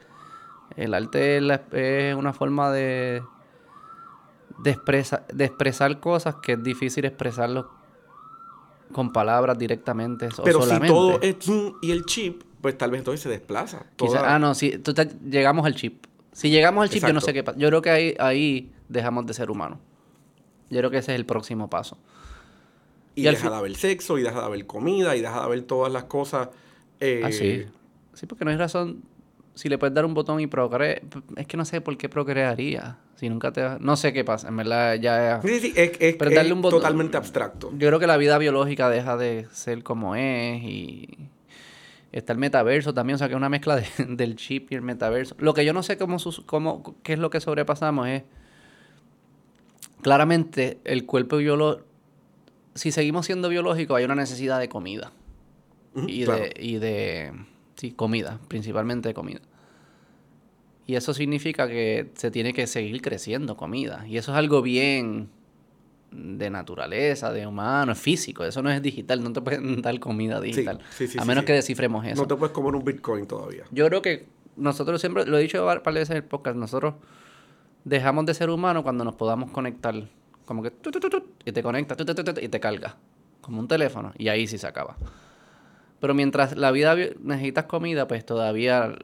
El 0.77 0.95
arte 0.95 1.37
es, 1.37 1.43
la- 1.43 1.63
es 1.73 2.15
una 2.15 2.33
forma 2.33 2.71
de, 2.73 3.23
de, 4.59 4.71
expresa- 4.71 5.25
de 5.33 5.45
expresar 5.45 6.01
cosas 6.01 6.37
que 6.37 6.53
es 6.53 6.63
difícil 6.63 7.05
expresarlo 7.05 7.71
con 8.93 9.13
palabras 9.13 9.59
directamente 9.59 10.29
o 10.39 10.43
Pero 10.45 10.61
si 10.61 10.67
solamente. 10.69 10.95
todo 10.95 11.19
es 11.21 11.37
zoom 11.41 11.75
y 11.83 11.91
el 11.91 12.05
chip, 12.07 12.43
pues 12.61 12.77
tal 12.79 12.91
vez 12.91 13.01
entonces 13.01 13.21
se 13.21 13.29
desplaza. 13.29 13.87
Quizá- 13.97 14.35
ah, 14.35 14.39
no, 14.39 14.55
sí, 14.55 14.79
tú 14.79 14.95
te- 14.95 15.11
llegamos 15.29 15.67
al 15.67 15.75
chip. 15.75 16.07
Si 16.37 16.51
llegamos 16.51 16.83
al 16.83 16.91
chip, 16.91 17.03
yo 17.07 17.13
no 17.15 17.21
sé 17.21 17.33
qué 17.33 17.43
pasa. 17.43 17.59
Yo 17.59 17.69
creo 17.69 17.83
que 17.83 17.91
ahí, 17.91 18.15
ahí 18.19 18.73
dejamos 18.89 19.27
de 19.27 19.35
ser 19.35 19.51
humanos. 19.51 19.79
Yo 20.69 20.79
creo 20.79 20.91
que 20.91 20.99
ese 20.99 21.13
es 21.13 21.17
el 21.19 21.25
próximo 21.27 21.71
paso. 21.71 21.97
Y, 23.15 23.23
deja 23.23 23.37
fin- 23.43 23.51
de 23.51 23.57
haber 23.57 23.75
sexo, 23.77 24.19
y 24.19 24.23
deja 24.23 24.41
de 24.41 24.45
haber 24.47 24.67
comida, 24.67 25.17
y 25.17 25.23
deja 25.23 25.35
de 25.39 25.45
haber 25.45 25.63
todas 25.63 25.93
las 25.93 26.05
cosas. 26.05 26.49
eh, 27.01 27.23
Ah, 27.25 27.33
sí. 27.33 27.65
Sí, 28.15 28.27
porque 28.27 28.45
no 28.45 28.51
hay 28.51 28.57
razón. 28.59 29.03
Si 29.55 29.71
le 29.71 29.79
puedes 29.79 29.95
dar 29.95 30.05
un 30.05 30.13
botón 30.13 30.39
y 30.41 30.47
procrear. 30.47 31.01
Es 31.37 31.47
que 31.47 31.57
no 31.57 31.65
sé 31.65 31.81
por 31.81 31.97
qué 31.97 32.11
procrearía. 32.11 32.99
Si 33.15 33.31
nunca 33.31 33.51
te. 33.53 33.63
No 33.81 33.97
sé 33.97 34.13
qué 34.13 34.23
pasa. 34.23 34.49
En 34.49 34.57
verdad, 34.59 34.97
ya. 34.97 35.41
Sí, 35.43 35.61
sí, 35.61 35.73
es, 35.75 35.93
es- 35.99 36.17
Pero 36.17 36.31
es 36.31 36.37
darle 36.37 36.53
un 36.53 36.61
botón- 36.61 36.81
totalmente 36.81 37.17
abstracto. 37.17 37.71
Yo 37.73 37.89
creo 37.89 37.99
que 37.99 38.07
la 38.07 38.19
vida 38.19 38.37
biológica 38.37 38.91
deja 38.91 39.17
de 39.17 39.47
ser 39.53 39.83
como 39.83 40.15
es. 40.17 40.63
Y. 40.63 41.31
Está 42.13 42.33
el 42.33 42.39
metaverso 42.39 42.95
también. 42.95 43.17
O 43.17 43.19
sea, 43.19 43.29
que 43.29 43.35
es 43.35 43.37
una 43.37 43.49
mezcla 43.49 43.77
de- 43.77 43.87
del 44.09 44.37
chip 44.37 44.73
y 44.73 44.75
el 44.75 44.83
metaverso. 44.83 45.35
Lo 45.39 45.55
que 45.55 45.65
yo 45.65 45.73
no 45.73 45.83
sé 45.83 45.97
cómo, 45.99 46.17
cómo. 46.47 46.97
¿Qué 47.03 47.15
es 47.15 47.19
lo 47.19 47.31
que 47.31 47.41
sobrepasamos? 47.41 48.09
Es. 48.09 48.23
Claramente, 50.03 50.79
el 50.85 51.05
cuerpo 51.07 51.39
biológico. 51.39 51.85
Si 52.75 52.93
seguimos 52.93 53.27
siendo 53.27 53.49
biológicos, 53.49 53.97
hay 53.97 54.05
una 54.05 54.15
necesidad 54.15 54.61
de 54.61 54.69
comida. 54.69 55.13
Y, 56.07 56.25
claro. 56.25 56.43
de, 56.43 56.55
y 56.61 56.77
de 56.77 57.33
sí, 57.77 57.93
comida, 57.93 58.39
principalmente 58.49 59.09
de 59.09 59.15
comida. 59.15 59.41
Y 60.87 60.95
eso 60.95 61.15
significa 61.15 61.67
que 61.69 62.11
se 62.15 62.31
tiene 62.31 62.53
que 62.53 62.67
seguir 62.67 63.01
creciendo 63.01 63.57
comida. 63.57 64.07
Y 64.07 64.19
eso 64.19 64.33
es 64.33 64.39
algo 64.39 64.61
bien 64.61 65.31
de 66.11 66.49
naturaleza, 66.51 67.33
de 67.33 67.47
humano, 67.47 67.93
es 67.93 67.99
físico. 67.99 68.45
Eso 68.45 68.63
no 68.63 68.71
es 68.71 68.81
digital, 68.83 69.23
no 69.23 69.33
te 69.33 69.41
pueden 69.41 69.83
dar 69.83 69.99
comida 70.01 70.41
digital. 70.41 70.81
sí, 70.91 71.07
sí, 71.07 71.19
a 71.21 71.25
menos 71.25 71.45
que 71.45 71.53
descifremos 71.53 72.05
eso. 72.07 72.23
No 72.23 72.29
te 72.29 72.37
puedes 72.37 72.53
comer 72.55 72.75
un 72.75 72.85
Bitcoin 72.85 73.27
todavía. 73.27 73.65
Yo 73.71 73.87
creo 73.87 74.03
que 74.03 74.27
nosotros 74.57 75.01
siempre, 75.01 75.27
lo 75.27 75.37
he 75.39 75.43
dicho 75.43 75.65
varias 75.65 75.85
veces 75.85 76.11
en 76.11 76.17
el 76.19 76.25
podcast, 76.25 76.57
nosotros 76.57 76.95
dejamos 77.85 78.25
de 78.27 78.35
ser 78.35 78.51
humanos 78.51 78.83
cuando 78.83 79.05
nos 79.05 79.15
podamos 79.17 79.51
conectar. 79.51 79.95
Como 80.47 80.63
que 80.63 80.71
tu, 80.71 80.91
tu, 80.91 81.01
tu, 81.01 81.11
tu, 81.11 81.25
y 81.45 81.53
te 81.53 81.63
conecta 81.63 81.95
tu, 81.97 82.05
tu, 82.05 82.15
tu, 82.15 82.23
tu, 82.25 82.41
y 82.41 82.49
te 82.49 82.61
carga. 82.61 82.97
Como 83.41 83.61
un 83.61 83.69
teléfono. 83.69 84.13
Y 84.17 84.29
ahí 84.29 84.47
sí 84.47 84.59
se 84.59 84.67
acaba. 84.67 84.97
Pero 86.01 86.15
mientras 86.15 86.57
la 86.57 86.71
vida 86.71 86.95
vi- 86.95 87.11
necesitas 87.23 87.65
comida, 87.65 88.07
pues 88.09 88.25
todavía 88.25 88.95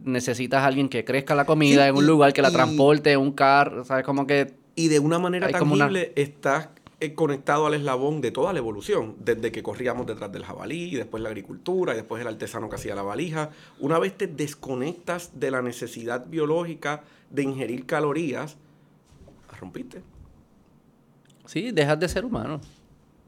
necesitas 0.00 0.62
a 0.62 0.66
alguien 0.66 0.88
que 0.88 1.04
crezca 1.04 1.34
la 1.34 1.44
comida 1.46 1.86
en 1.88 1.96
un 1.96 2.06
lugar 2.06 2.32
que 2.32 2.42
la 2.42 2.50
transporte, 2.50 3.12
en 3.12 3.20
un 3.20 3.32
carro, 3.32 3.84
¿sabes? 3.84 4.04
Como 4.04 4.26
que 4.26 4.54
Y 4.76 4.88
de 4.88 4.98
una 4.98 5.18
manera 5.18 5.46
Hay 5.46 5.52
como 5.54 5.74
una- 5.74 5.86
tangible 5.86 6.12
estás 6.16 6.68
eh, 7.00 7.14
conectado 7.14 7.66
al 7.66 7.74
eslabón 7.74 8.20
de 8.20 8.30
toda 8.30 8.52
la 8.52 8.58
evolución, 8.60 9.16
desde 9.18 9.52
que 9.52 9.62
corríamos 9.62 10.06
detrás 10.06 10.32
del 10.32 10.44
jabalí, 10.44 10.84
y 10.84 10.94
después 10.94 11.22
la 11.22 11.28
agricultura, 11.28 11.92
y 11.92 11.96
después 11.96 12.22
el 12.22 12.28
artesano 12.28 12.68
que 12.68 12.76
hacía 12.76 12.94
la 12.94 13.02
valija. 13.02 13.50
Una 13.80 13.98
vez 13.98 14.16
te 14.16 14.26
desconectas 14.26 15.38
de 15.38 15.50
la 15.50 15.60
necesidad 15.60 16.26
biológica 16.26 17.02
de 17.30 17.42
ingerir 17.42 17.84
calorías, 17.84 18.56
rompiste. 19.60 20.02
Sí, 21.46 21.70
dejas 21.72 21.98
de 22.00 22.08
ser 22.08 22.24
humano. 22.24 22.60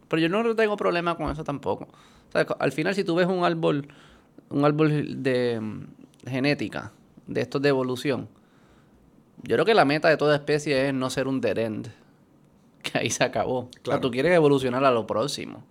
Pero 0.09 0.22
yo 0.22 0.28
no 0.28 0.55
tengo 0.57 0.76
problema 0.76 1.16
con 1.16 1.30
eso 1.30 1.44
tampoco. 1.44 1.84
O 2.28 2.32
sea, 2.32 2.44
co- 2.47 2.57
al 2.59 2.72
final, 2.72 2.94
si 2.94 3.05
tú 3.05 3.14
ves 3.14 3.26
un 3.26 3.44
árbol, 3.44 3.88
un 4.51 4.64
árbol 4.64 5.22
de 5.22 5.61
mm, 5.61 6.28
genética, 6.28 6.92
de 7.26 7.40
estos 7.42 7.61
de 7.61 7.68
evolución, 7.68 8.28
yo 9.43 9.57
creo 9.57 9.64
que 9.64 9.74
la 9.74 9.84
meta 9.84 10.09
de 10.09 10.16
toda 10.16 10.34
especie 10.37 10.89
es 10.89 10.95
no 10.95 11.11
ser 11.11 11.28
un 11.28 11.41
dead 11.41 11.59
end. 11.59 11.89
Que 12.82 12.99
ahí 12.99 13.11
se 13.11 13.24
acabó. 13.24 13.59
O 13.59 13.68
sea, 13.72 13.82
Claro. 13.82 14.01
tú 14.01 14.11
quieres 14.12 14.32
evolucionar 14.32 14.84
a 14.84 14.91
lo 14.93 15.07
próximo. 15.09 15.64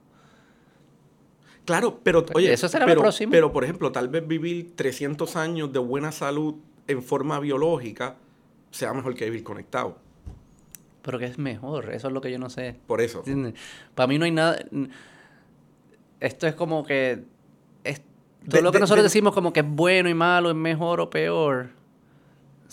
Claro, 1.66 2.00
pero 2.04 2.26
oye, 2.36 2.54
Eso 2.54 2.68
será 2.68 2.86
lo 2.86 3.02
próximo. 3.02 3.32
pero 3.32 3.52
por 3.52 3.64
ejemplo, 3.64 3.92
tal 3.92 4.08
vez 4.10 4.28
vivir 4.28 4.76
300 4.76 5.36
años 5.36 5.72
de 5.74 5.80
buena 5.80 6.12
salud 6.12 6.56
en 6.88 7.02
forma 7.02 7.40
biológica 7.40 8.18
sea 8.70 8.94
mejor 8.94 9.16
que 9.16 9.26
vivir 9.26 9.44
conectado. 9.44 9.98
Pero 11.02 11.18
que 11.18 11.26
es 11.26 11.38
mejor, 11.40 11.92
eso 11.94 12.08
es 12.08 12.14
lo 12.14 12.22
que 12.22 12.32
yo 12.32 12.38
no 12.38 12.50
sé. 12.50 12.76
Por 12.86 13.02
eso. 13.02 13.24
Para 13.96 14.08
mí 14.08 14.20
no 14.20 14.26
hay 14.26 14.32
nada. 14.32 14.60
Esto 16.20 16.48
es 16.48 16.54
como 16.56 16.86
que. 16.86 17.24
Es, 17.84 18.00
todo 18.00 18.58
De- 18.58 18.62
lo 18.62 18.72
que 18.72 18.78
de- 18.78 18.82
nosotros 18.82 19.04
de- 19.04 19.08
decimos 19.10 19.34
como 19.34 19.54
que 19.54 19.62
es 19.62 19.66
bueno 19.68 20.10
y 20.10 20.14
malo, 20.14 20.50
es 20.50 20.56
mejor 20.56 21.00
o 21.00 21.10
peor, 21.10 21.70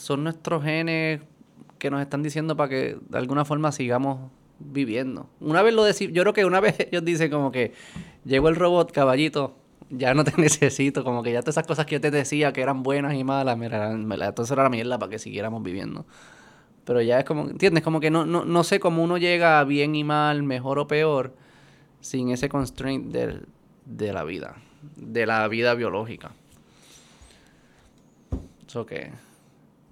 son 0.02 0.24
nuestros 0.24 0.64
genes 0.64 1.20
que 1.78 1.90
nos 1.90 2.00
están 2.02 2.22
diciendo 2.22 2.56
para 2.56 2.68
que 2.68 2.98
de 3.08 3.18
alguna 3.18 3.44
forma 3.44 3.70
sigamos 3.72 4.30
viviendo. 4.58 5.28
Una 5.40 5.62
vez 5.62 5.74
lo 5.74 5.84
decimos, 5.84 6.14
yo 6.14 6.22
creo 6.22 6.32
que 6.34 6.44
una 6.44 6.60
vez 6.66 6.76
ellos 6.80 7.04
dicen 7.04 7.30
como 7.30 7.52
que 7.52 7.72
llegó 8.24 8.48
el 8.48 8.56
robot, 8.56 8.90
caballito, 8.92 9.54
ya 9.90 10.12
no 10.14 10.24
te 10.24 10.32
necesito, 10.40 11.04
como 11.04 11.22
que 11.22 11.32
ya 11.32 11.40
todas 11.40 11.54
esas 11.54 11.66
cosas 11.66 11.86
que 11.86 11.96
yo 11.96 12.00
te 12.00 12.10
decía 12.10 12.52
que 12.52 12.60
eran 12.62 12.82
buenas 12.82 13.14
y 13.14 13.22
malas, 13.24 13.56
me 13.56 13.68
la- 13.68 14.32
todo 14.34 14.44
eso 14.44 14.54
era 14.54 14.64
la 14.64 14.70
mierda 14.70 14.98
para 14.98 15.10
que 15.10 15.18
siguiéramos 15.18 15.62
viviendo. 15.62 16.04
Pero 16.84 17.00
ya 17.00 17.20
es 17.20 17.24
como, 17.24 17.42
¿entiendes? 17.48 17.84
Como 17.84 18.00
que 18.00 18.10
no, 18.10 18.26
no, 18.26 18.44
no 18.44 18.64
sé 18.64 18.80
cómo 18.80 19.04
uno 19.04 19.16
llega 19.16 19.62
bien 19.62 19.94
y 19.94 20.02
mal, 20.02 20.42
mejor 20.42 20.80
o 20.80 20.88
peor, 20.88 21.32
sin 22.00 22.30
ese 22.30 22.48
constraint 22.48 23.12
del- 23.12 23.46
de 23.86 24.12
la 24.12 24.24
vida, 24.24 24.56
de 24.96 25.26
la 25.26 25.46
vida 25.48 25.74
biológica. 25.74 26.32
Eso 28.66 28.84
que... 28.86 29.10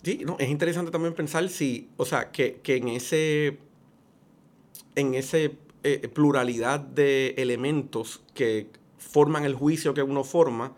Sí, 0.02 0.22
no, 0.24 0.36
es 0.38 0.48
interesante 0.48 0.90
también 0.90 1.14
pensar 1.14 1.48
si, 1.48 1.88
o 1.96 2.04
sea, 2.06 2.30
que, 2.30 2.60
que 2.62 2.76
en 2.76 2.88
ese, 2.88 3.58
en 4.96 5.14
ese 5.14 5.52
eh, 5.82 6.08
pluralidad 6.12 6.80
de 6.80 7.34
elementos 7.38 8.22
que 8.34 8.66
forman 8.98 9.44
el 9.44 9.54
juicio 9.54 9.94
que 9.94 10.02
uno 10.02 10.24
forma, 10.24 10.72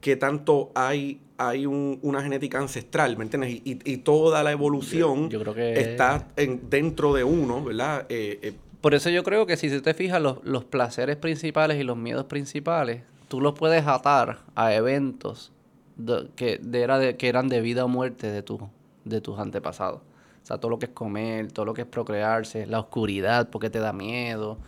que 0.00 0.16
tanto 0.16 0.70
hay, 0.74 1.20
hay 1.36 1.66
un- 1.66 1.98
una 2.02 2.22
genética 2.22 2.58
ancestral, 2.58 3.16
¿me 3.16 3.24
entiendes? 3.24 3.50
Y, 3.64 3.78
y- 3.84 3.96
toda 3.98 4.42
la 4.42 4.52
evolución 4.52 5.28
Yo- 5.28 5.38
yo 5.38 5.40
creo 5.40 5.54
que- 5.54 5.80
está 5.80 6.28
en- 6.36 6.68
dentro 6.70 7.12
de 7.14 7.24
uno, 7.24 7.62
¿verdad? 7.64 8.06
Eh, 8.08 8.38
eh, 8.42 8.52
Por 8.80 8.94
eso 8.94 9.10
yo 9.10 9.24
creo 9.24 9.46
que 9.46 9.56
si 9.56 9.68
tú 9.68 9.80
te 9.82 9.94
fijas, 9.94 10.22
los, 10.22 10.44
los 10.44 10.64
placeres 10.64 11.16
principales 11.16 11.80
y 11.80 11.82
los 11.84 11.96
miedos 11.96 12.26
principales, 12.26 13.02
tú 13.28 13.40
los 13.40 13.54
puedes 13.58 13.86
atar 13.86 14.38
a 14.54 14.72
eventos 14.74 15.50
de- 15.96 16.28
que, 16.36 16.58
de- 16.58 16.82
era 16.82 16.98
de- 16.98 17.16
que 17.16 17.28
eran 17.28 17.48
de 17.48 17.60
vida 17.60 17.84
o 17.84 17.88
muerte 17.88 18.30
de, 18.30 18.42
tu, 18.42 18.58
de 19.04 19.20
tus 19.20 19.38
antepasados. 19.38 20.00
O 20.42 20.46
sea, 20.46 20.58
todo 20.58 20.70
lo 20.70 20.78
que 20.78 20.86
es 20.86 20.92
comer, 20.92 21.50
todo 21.52 21.64
lo 21.64 21.74
que 21.74 21.82
es 21.82 21.88
procrearse, 21.88 22.66
la 22.66 22.78
oscuridad, 22.80 23.50
porque 23.50 23.68
te 23.70 23.80
da 23.80 23.92
miedo, 23.92 24.58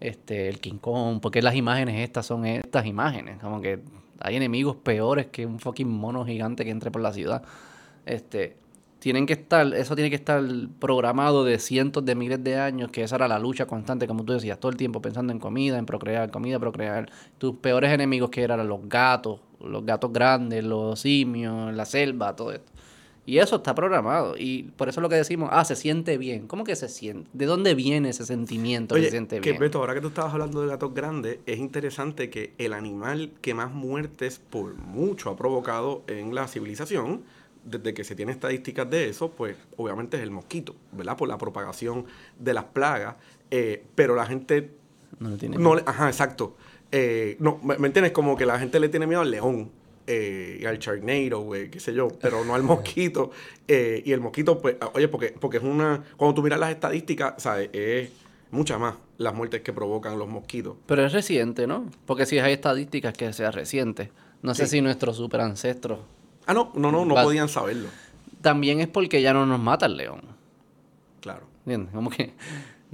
este, 0.00 0.48
el 0.48 0.60
King 0.60 0.78
Kong, 0.78 1.20
porque 1.20 1.40
las 1.42 1.54
imágenes 1.54 2.00
estas 2.00 2.26
son 2.26 2.44
estas 2.44 2.84
imágenes. 2.86 3.38
Como 3.40 3.60
que 3.62 3.80
hay 4.20 4.36
enemigos 4.36 4.76
peores 4.76 5.26
que 5.26 5.46
un 5.46 5.60
fucking 5.60 5.88
mono 5.88 6.24
gigante 6.26 6.64
que 6.64 6.70
entre 6.70 6.90
por 6.90 7.00
la 7.00 7.12
ciudad. 7.12 7.42
Este, 8.04 8.56
tienen 8.98 9.26
que 9.26 9.34
estar, 9.34 9.72
eso 9.74 9.94
tiene 9.94 10.10
que 10.10 10.16
estar 10.16 10.42
programado 10.78 11.44
de 11.44 11.58
cientos 11.58 12.04
de 12.04 12.14
miles 12.14 12.42
de 12.44 12.58
años, 12.58 12.90
que 12.90 13.02
esa 13.02 13.16
era 13.16 13.28
la 13.28 13.38
lucha 13.38 13.66
constante, 13.66 14.06
como 14.06 14.24
tú 14.24 14.32
decías, 14.34 14.58
todo 14.58 14.70
el 14.70 14.76
tiempo 14.76 15.00
pensando 15.02 15.32
en 15.32 15.38
comida, 15.38 15.78
en 15.78 15.86
procrear, 15.86 16.30
comida, 16.30 16.58
procrear. 16.58 17.10
Tus 17.38 17.56
peores 17.56 17.90
enemigos 17.92 18.30
que 18.30 18.42
eran 18.42 18.66
los 18.66 18.88
gatos, 18.88 19.40
los 19.66 19.84
gatos 19.84 20.12
grandes, 20.12 20.64
los 20.64 21.00
simios, 21.00 21.74
la 21.74 21.84
selva, 21.84 22.34
todo 22.36 22.52
esto. 22.52 22.72
Y 23.26 23.38
eso 23.38 23.56
está 23.56 23.74
programado. 23.74 24.34
Y 24.36 24.64
por 24.76 24.88
eso 24.88 25.00
es 25.00 25.02
lo 25.02 25.08
que 25.08 25.16
decimos, 25.16 25.48
ah, 25.52 25.64
se 25.64 25.76
siente 25.76 26.18
bien. 26.18 26.46
¿Cómo 26.46 26.64
que 26.64 26.76
se 26.76 26.88
siente? 26.88 27.30
¿De 27.32 27.46
dónde 27.46 27.74
viene 27.74 28.10
ese 28.10 28.26
sentimiento 28.26 28.94
Oye, 28.94 29.04
que 29.04 29.06
se 29.06 29.12
siente 29.12 29.40
que 29.40 29.50
bien? 29.50 29.60
Beto, 29.60 29.78
ahora 29.78 29.94
que 29.94 30.00
tú 30.02 30.08
estabas 30.08 30.32
hablando 30.32 30.60
de 30.60 30.68
gatos 30.68 30.92
grandes, 30.92 31.38
es 31.46 31.58
interesante 31.58 32.28
que 32.28 32.52
el 32.58 32.74
animal 32.74 33.32
que 33.40 33.54
más 33.54 33.72
muertes 33.72 34.40
por 34.50 34.74
mucho 34.74 35.30
ha 35.30 35.36
provocado 35.36 36.02
en 36.06 36.34
la 36.34 36.48
civilización, 36.48 37.22
desde 37.64 37.94
que 37.94 38.04
se 38.04 38.14
tiene 38.14 38.32
estadísticas 38.32 38.90
de 38.90 39.08
eso, 39.08 39.30
pues 39.30 39.56
obviamente 39.78 40.18
es 40.18 40.22
el 40.22 40.30
mosquito, 40.30 40.76
¿verdad? 40.92 41.16
Por 41.16 41.28
la 41.28 41.38
propagación 41.38 42.04
de 42.38 42.52
las 42.52 42.64
plagas. 42.64 43.16
eh, 43.50 43.84
pero 43.94 44.14
la 44.14 44.26
gente 44.26 44.70
No 45.18 45.30
lo 45.30 45.36
tiene 45.38 45.56
no 45.56 45.74
ajá, 45.86 46.08
exacto. 46.08 46.56
Eh, 46.96 47.36
no, 47.40 47.58
¿me, 47.64 47.76
me 47.76 47.88
entiendes? 47.88 48.12
Como 48.12 48.36
que 48.36 48.46
la 48.46 48.56
gente 48.56 48.78
le 48.78 48.88
tiene 48.88 49.08
miedo 49.08 49.20
al 49.20 49.28
león 49.28 49.68
eh, 50.06 50.58
y 50.60 50.64
al 50.64 50.78
charnado, 50.78 51.40
güey, 51.40 51.68
qué 51.68 51.80
sé 51.80 51.92
yo, 51.92 52.06
pero 52.20 52.44
no 52.44 52.54
al 52.54 52.62
mosquito. 52.62 53.32
Eh, 53.66 54.00
y 54.06 54.12
el 54.12 54.20
mosquito, 54.20 54.60
pues, 54.60 54.76
ah, 54.80 54.90
oye, 54.94 55.08
porque, 55.08 55.34
porque 55.40 55.56
es 55.56 55.64
una. 55.64 56.04
Cuando 56.16 56.36
tú 56.36 56.42
miras 56.42 56.60
las 56.60 56.70
estadísticas, 56.70 57.42
¿sabes? 57.42 57.70
Es 57.72 58.10
mucha 58.52 58.78
más 58.78 58.94
las 59.18 59.34
muertes 59.34 59.62
que 59.62 59.72
provocan 59.72 60.20
los 60.20 60.28
mosquitos. 60.28 60.76
Pero 60.86 61.04
es 61.04 61.12
reciente, 61.12 61.66
¿no? 61.66 61.90
Porque 62.06 62.26
si 62.26 62.38
hay 62.38 62.52
estadísticas 62.52 63.12
que 63.12 63.32
sea 63.32 63.50
reciente. 63.50 64.12
No 64.42 64.54
sé 64.54 64.68
si 64.68 64.80
nuestros 64.80 65.16
superancestros. 65.16 65.98
Ah, 66.46 66.54
no, 66.54 66.70
no, 66.76 66.92
no, 66.92 67.04
no 67.04 67.14
podían 67.16 67.48
saberlo. 67.48 67.88
También 68.40 68.80
es 68.80 68.86
porque 68.86 69.20
ya 69.20 69.32
no 69.32 69.46
nos 69.46 69.58
mata 69.58 69.86
el 69.86 69.96
león. 69.96 70.20
Claro. 71.20 71.42
¿Entiendes? 71.64 71.92
Como 71.92 72.10
que. 72.10 72.34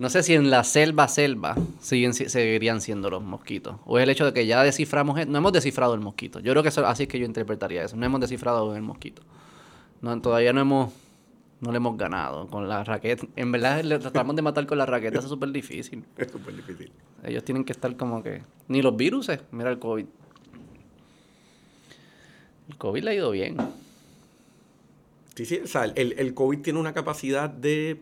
No 0.01 0.09
sé 0.09 0.23
si 0.23 0.33
en 0.35 0.49
la 0.51 0.65
selva, 0.65 1.09
selva, 1.09 1.57
siguen, 1.81 2.15
si- 2.15 2.29
seguirían 2.31 2.81
siendo 2.81 3.11
los 3.11 3.23
mosquitos. 3.23 3.77
O 3.85 3.99
es 3.99 4.05
el 4.05 4.11
hecho 4.11 4.25
de 4.25 4.33
que 4.33 4.47
ya 4.47 4.63
desciframos. 4.63 5.19
e- 5.19 5.27
No 5.27 5.37
hemos 5.39 5.53
descifrado 5.53 5.93
el 5.95 6.01
mosquito. 6.01 6.41
Yo 6.41 6.53
creo 6.53 6.63
que 6.63 6.71
eso- 6.71 6.87
así 6.87 7.03
es 7.03 7.09
que 7.09 7.19
yo 7.19 7.27
interpretaría 7.27 7.85
eso. 7.85 7.97
No 7.97 8.07
hemos 8.07 8.21
descifrado 8.21 8.75
el 8.75 8.83
mosquito. 8.83 9.23
No, 10.01 10.19
todavía 10.21 10.53
no 10.55 10.61
hemos. 10.63 10.93
No 11.61 11.71
le 11.71 11.77
hemos 11.77 11.99
ganado 11.99 12.47
con 12.49 12.67
la 12.67 12.83
raqueta. 12.83 13.27
En 13.37 13.53
verdad, 13.53 13.85
le 13.85 13.99
tratamos 13.99 14.35
de 14.35 14.41
matar 14.41 14.67
con 14.67 14.79
la 14.79 14.87
raqueta. 14.87 15.19
Eso 15.19 15.27
es 15.27 15.31
súper 15.31 15.51
difícil. 15.53 16.03
Es 16.17 16.31
súper 16.33 16.57
difícil. 16.57 16.91
Ellos 17.23 17.45
tienen 17.45 17.65
que 17.65 17.73
estar 17.73 17.95
como 17.99 18.23
que. 18.23 18.41
Ni 18.69 18.81
los 18.81 18.97
virus. 18.97 19.29
Mira 19.53 19.71
el 19.71 19.79
COVID. 19.79 20.07
El 22.71 22.77
COVID 22.79 23.03
le 23.05 23.11
ha 23.11 23.15
ido 23.15 23.31
bien. 23.33 23.57
Sí, 25.35 25.45
sí, 25.45 25.61
o 25.63 25.67
sea, 25.67 25.85
el, 25.85 26.15
el 26.19 26.33
COVID 26.33 26.61
tiene 26.61 26.79
una 26.79 26.95
capacidad 26.95 27.51
de 27.51 28.01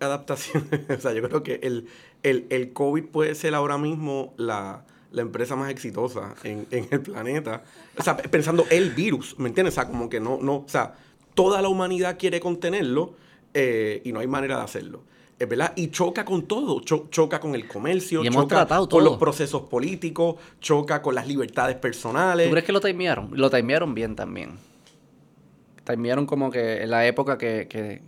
adaptación. 0.00 0.68
o 0.96 1.00
sea, 1.00 1.12
yo 1.12 1.22
creo 1.22 1.42
que 1.42 1.60
el, 1.62 1.86
el, 2.22 2.46
el 2.50 2.72
COVID 2.72 3.04
puede 3.04 3.34
ser 3.34 3.54
ahora 3.54 3.78
mismo 3.78 4.34
la, 4.36 4.84
la 5.12 5.22
empresa 5.22 5.56
más 5.56 5.70
exitosa 5.70 6.34
en, 6.44 6.66
en 6.70 6.88
el 6.90 7.00
planeta. 7.00 7.62
O 7.98 8.02
sea, 8.02 8.16
pensando 8.16 8.66
el 8.70 8.90
virus, 8.90 9.38
¿me 9.38 9.48
entiendes? 9.48 9.74
O 9.74 9.76
sea, 9.80 9.86
como 9.88 10.08
que 10.08 10.20
no, 10.20 10.38
no, 10.40 10.56
o 10.56 10.68
sea, 10.68 10.94
toda 11.34 11.62
la 11.62 11.68
humanidad 11.68 12.16
quiere 12.18 12.40
contenerlo 12.40 13.14
eh, 13.54 14.02
y 14.04 14.12
no 14.12 14.20
hay 14.20 14.26
manera 14.26 14.58
de 14.58 14.62
hacerlo. 14.64 15.02
Es 15.38 15.46
verdad, 15.46 15.74
y 15.76 15.88
choca 15.88 16.24
con 16.24 16.46
todo, 16.46 16.80
Cho- 16.80 17.08
choca 17.10 17.40
con 17.40 17.54
el 17.54 17.68
comercio, 17.68 18.24
Y 18.24 18.28
hemos 18.28 18.44
choca 18.48 18.66
con 18.88 19.04
los 19.04 19.18
procesos 19.18 19.62
políticos, 19.62 20.36
choca 20.60 21.02
con 21.02 21.14
las 21.14 21.26
libertades 21.26 21.76
personales. 21.76 22.46
¿Tú 22.46 22.52
crees 22.52 22.64
que 22.64 22.72
lo 22.72 22.80
timearon? 22.80 23.30
Lo 23.34 23.50
timearon 23.50 23.94
bien 23.94 24.16
también. 24.16 24.52
Timearon 25.84 26.24
como 26.26 26.50
que 26.50 26.82
en 26.82 26.90
la 26.90 27.06
época 27.06 27.36
que, 27.38 27.66
que, 27.68 28.00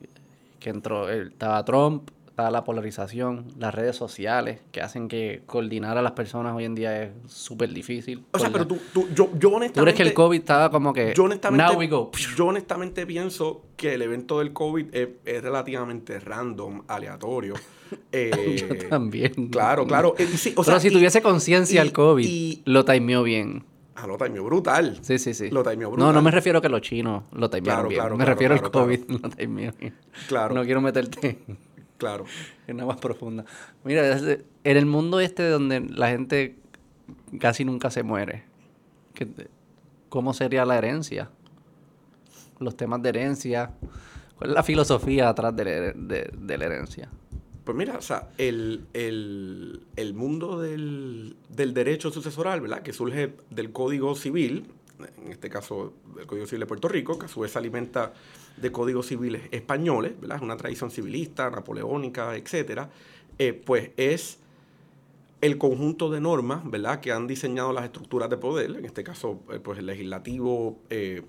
que 0.58 0.70
entró, 0.70 1.10
eh, 1.10 1.28
estaba 1.28 1.64
Trump, 1.64 2.10
estaba 2.28 2.50
la 2.52 2.62
polarización, 2.64 3.46
las 3.58 3.74
redes 3.74 3.96
sociales, 3.96 4.60
que 4.70 4.80
hacen 4.80 5.08
que 5.08 5.42
coordinar 5.46 5.98
a 5.98 6.02
las 6.02 6.12
personas 6.12 6.54
hoy 6.54 6.64
en 6.66 6.74
día 6.76 7.02
es 7.02 7.10
súper 7.26 7.70
difícil. 7.74 8.24
O 8.32 8.38
sea, 8.38 8.50
pero 8.52 8.64
tú, 8.66 8.78
tú- 8.94 9.08
yo, 9.14 9.28
yo 9.38 9.48
honestamente... 9.48 9.74
¿Tú 9.74 9.82
crees 9.82 9.96
que 9.96 10.02
el 10.04 10.14
COVID 10.14 10.38
estaba 10.38 10.70
como 10.70 10.92
que... 10.92 11.14
Yo 11.16 11.24
honestamente, 11.24 11.64
Now 11.64 11.76
we 11.78 11.88
go. 11.88 12.12
yo 12.36 12.46
honestamente 12.46 13.04
pienso 13.06 13.64
que 13.76 13.94
el 13.94 14.02
evento 14.02 14.38
del 14.38 14.52
COVID 14.52 14.94
es, 14.94 15.08
es 15.24 15.42
relativamente 15.42 16.20
random, 16.20 16.82
aleatorio. 16.88 17.54
Eh, 18.12 18.66
Yo 18.82 18.88
también. 18.90 19.48
Claro, 19.48 19.86
claro. 19.86 20.14
Eh, 20.18 20.26
sí, 20.26 20.50
o 20.50 20.62
pero 20.62 20.64
sea, 20.64 20.78
si 20.80 20.88
y- 20.88 20.90
tuviese 20.90 21.22
conciencia 21.22 21.80
el 21.80 21.92
COVID, 21.94 22.22
y- 22.28 22.62
lo 22.66 22.84
timeó 22.84 23.22
bien. 23.22 23.64
Ah, 24.00 24.06
lo 24.06 24.16
timeó 24.16 24.44
brutal. 24.44 24.96
Sí, 25.02 25.18
sí, 25.18 25.34
sí. 25.34 25.50
Lo 25.50 25.62
timeó 25.64 25.88
No, 25.88 25.94
brutal. 25.96 26.14
no 26.14 26.22
me 26.22 26.30
refiero 26.30 26.58
a 26.60 26.62
que 26.62 26.68
los 26.68 26.80
chinos 26.82 27.24
lo 27.32 27.50
timearon 27.50 27.88
Claro, 27.88 27.88
bien. 27.88 28.00
claro, 28.00 28.16
me 28.16 28.24
claro, 28.24 28.34
refiero 28.34 28.54
al 28.54 28.70
COVID, 28.70 29.00
lo 29.22 29.30
timeó 29.30 29.72
bien. 29.78 29.94
Claro. 30.28 30.54
No 30.54 30.62
quiero 30.64 30.80
meterte 30.80 31.38
Claro. 31.96 32.24
en 32.68 32.76
una 32.76 32.86
más 32.86 32.98
profunda. 32.98 33.44
Mira, 33.82 34.16
en 34.16 34.44
el 34.76 34.86
mundo 34.86 35.18
este 35.18 35.48
donde 35.48 35.80
la 35.80 36.10
gente 36.10 36.56
casi 37.40 37.64
nunca 37.64 37.90
se 37.90 38.04
muere, 38.04 38.44
¿qué 39.14 39.26
te- 39.26 39.48
¿cómo 40.08 40.32
sería 40.32 40.64
la 40.64 40.78
herencia? 40.78 41.30
Los 42.60 42.76
temas 42.76 43.02
de 43.02 43.08
herencia. 43.08 43.72
¿Cuál 44.36 44.50
es 44.50 44.54
la 44.54 44.62
filosofía 44.62 45.28
atrás 45.28 45.56
de- 45.56 45.92
de 46.32 46.58
la 46.58 46.64
herencia? 46.66 47.08
Pues 47.68 47.76
mira, 47.76 47.98
o 47.98 48.00
sea, 48.00 48.30
el, 48.38 48.86
el- 48.94 49.82
el 49.96 50.14
mundo 50.14 50.58
del, 50.58 51.36
del 51.50 51.74
derecho 51.74 52.10
sucesoral, 52.10 52.62
¿verdad? 52.62 52.80
Que 52.80 52.94
surge 52.94 53.34
del 53.50 53.72
Código 53.72 54.14
Civil, 54.14 54.64
en 55.22 55.30
este 55.30 55.50
caso 55.50 55.92
del 56.16 56.24
Código 56.26 56.46
Civil 56.46 56.60
de 56.60 56.66
Puerto 56.66 56.88
Rico, 56.88 57.18
que 57.18 57.26
a 57.26 57.28
su 57.28 57.40
vez 57.40 57.52
se 57.52 57.58
alimenta 57.58 58.14
de 58.56 58.72
códigos 58.72 59.08
civiles 59.08 59.42
españoles, 59.50 60.18
¿verdad? 60.18 60.38
Es 60.38 60.42
una 60.42 60.56
tradición 60.56 60.90
civilista, 60.90 61.50
napoleónica, 61.50 62.34
etcétera. 62.36 62.88
eh, 63.38 63.52
pues 63.52 63.90
es 63.98 64.38
el 65.42 65.58
conjunto 65.58 66.08
de 66.08 66.22
normas, 66.22 66.62
¿verdad? 66.70 67.00
Que 67.00 67.12
han 67.12 67.26
diseñado 67.26 67.74
las 67.74 67.84
estructuras 67.84 68.30
de 68.30 68.38
poder, 68.38 68.70
en 68.76 68.86
este 68.86 69.04
caso, 69.04 69.40
eh, 69.52 69.60
pues 69.62 69.78
el 69.78 69.84
legislativo 69.84 70.78
eh, 70.88 71.20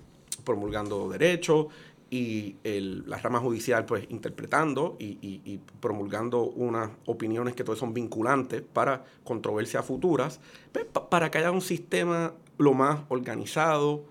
promulgando 0.44 1.10
derechos 1.10 1.66
y 2.10 2.56
el- 2.64 3.08
la 3.08 3.18
rama 3.18 3.38
judicial, 3.38 3.84
pues 3.86 4.04
interpretando 4.10 4.96
y, 4.98 5.60
promulgando 5.80 6.42
unas 6.42 6.90
opiniones 7.06 7.54
que 7.54 7.62
todas 7.62 7.78
son 7.78 7.94
vinculantes 7.94 8.62
para 8.62 9.04
controversias 9.22 9.84
futuras, 9.84 10.40
pues, 10.72 10.84
pa- 10.86 11.08
para 11.08 11.30
que 11.30 11.38
haya 11.38 11.52
un 11.52 11.60
sistema 11.60 12.34
lo 12.58 12.74
más 12.74 13.00
organizado, 13.08 14.04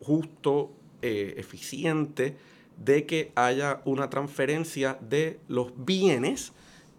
justo, 0.00 0.72
eh, 1.02 1.34
eficiente, 1.36 2.36
de 2.76 3.06
que 3.06 3.32
haya 3.36 3.82
una 3.84 4.10
transferencia 4.10 4.98
de 5.00 5.38
los 5.48 5.72
bienes 5.84 6.52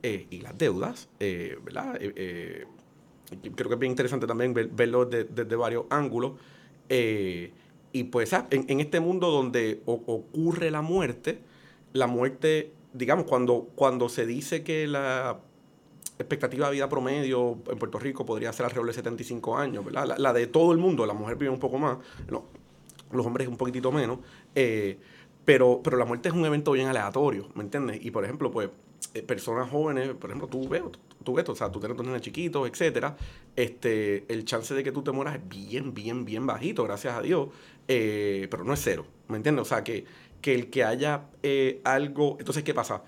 eh, 0.03 0.27
y 0.29 0.39
las 0.39 0.57
deudas, 0.57 1.09
eh, 1.19 1.57
¿verdad? 1.63 1.99
Creo 1.99 3.67
que 3.69 3.73
es 3.73 3.79
bien 3.79 3.91
interesante 3.91 4.25
también 4.25 4.53
ver- 4.53 4.69
verlo 4.69 5.05
de- 5.05 5.25
desde 5.25 5.55
varios 5.57 5.85
ángulos. 5.89 6.33
Y 7.91 8.05
pues 8.05 8.33
ah, 8.33 8.47
en, 8.51 8.79
este 8.79 8.99
mundo 8.99 9.31
donde 9.31 9.81
ocurre 9.85 10.71
la 10.71 10.81
muerte, 10.81 11.39
la 11.93 12.07
muerte, 12.07 12.71
digamos, 12.93 13.25
cuando, 13.25 13.69
cuando 13.75 14.09
se 14.09 14.25
dice 14.25 14.63
que 14.63 14.87
la 14.87 15.39
expectativa 16.19 16.67
de 16.67 16.73
vida 16.73 16.89
promedio 16.89 17.57
en 17.71 17.79
Puerto 17.79 17.97
Rico 17.97 18.25
podría 18.25 18.51
ser 18.53 18.65
alrededor 18.65 18.87
de 18.87 18.93
75 18.93 19.57
años, 19.57 19.85
¿verdad? 19.85 20.05
La, 20.05 20.17
la 20.17 20.33
de 20.33 20.47
todo 20.47 20.71
el 20.71 20.77
mundo, 20.77 21.05
la 21.05 21.13
mujer 21.13 21.37
vive 21.37 21.49
un 21.49 21.59
poco 21.59 21.79
más, 21.79 21.97
no, 22.29 22.43
los 23.11 23.25
hombres 23.25 23.47
un 23.47 23.57
poquitito 23.57 23.91
menos, 23.91 24.19
eh, 24.55 24.97
pero, 25.45 25.81
pero 25.83 25.97
la 25.97 26.05
muerte 26.05 26.29
es 26.29 26.35
un 26.35 26.45
evento 26.45 26.71
bien 26.73 26.87
aleatorio, 26.87 27.47
¿me 27.55 27.63
entiendes? 27.63 27.99
Y 28.03 28.11
por 28.11 28.23
ejemplo, 28.23 28.51
pues, 28.51 28.69
eh, 29.13 29.23
personas 29.23 29.69
jóvenes, 29.69 30.09
por 30.09 30.29
ejemplo, 30.29 30.47
tú 30.47 30.67
ves, 30.67 30.83
tú 31.23 31.33
ves, 31.33 31.47
o 31.49 31.55
sea, 31.55 31.71
tú 31.71 31.79
tienes 31.79 31.97
dos 31.97 32.05
nenes 32.05 32.21
chiquitos, 32.21 32.69
etcétera, 32.69 33.15
este, 33.55 34.31
el 34.31 34.45
chance 34.45 34.73
de 34.73 34.83
que 34.83 34.91
tú 34.91 35.01
te 35.01 35.11
mueras 35.11 35.35
es 35.35 35.49
bien, 35.49 35.93
bien, 35.93 36.25
bien 36.25 36.45
bajito, 36.45 36.83
gracias 36.83 37.15
a 37.15 37.21
Dios, 37.21 37.49
eh, 37.91 38.47
pero 38.51 38.63
no 38.63 38.73
es 38.73 38.81
cero, 38.81 39.05
¿me 39.27 39.37
entiendes? 39.37 39.63
O 39.63 39.65
sea, 39.65 39.83
que, 39.83 40.05
que 40.41 40.53
el 40.53 40.69
que 40.69 40.83
haya 40.83 41.23
eh, 41.41 41.81
algo, 41.83 42.37
entonces, 42.39 42.63
¿qué 42.63 42.73
pasa? 42.73 43.03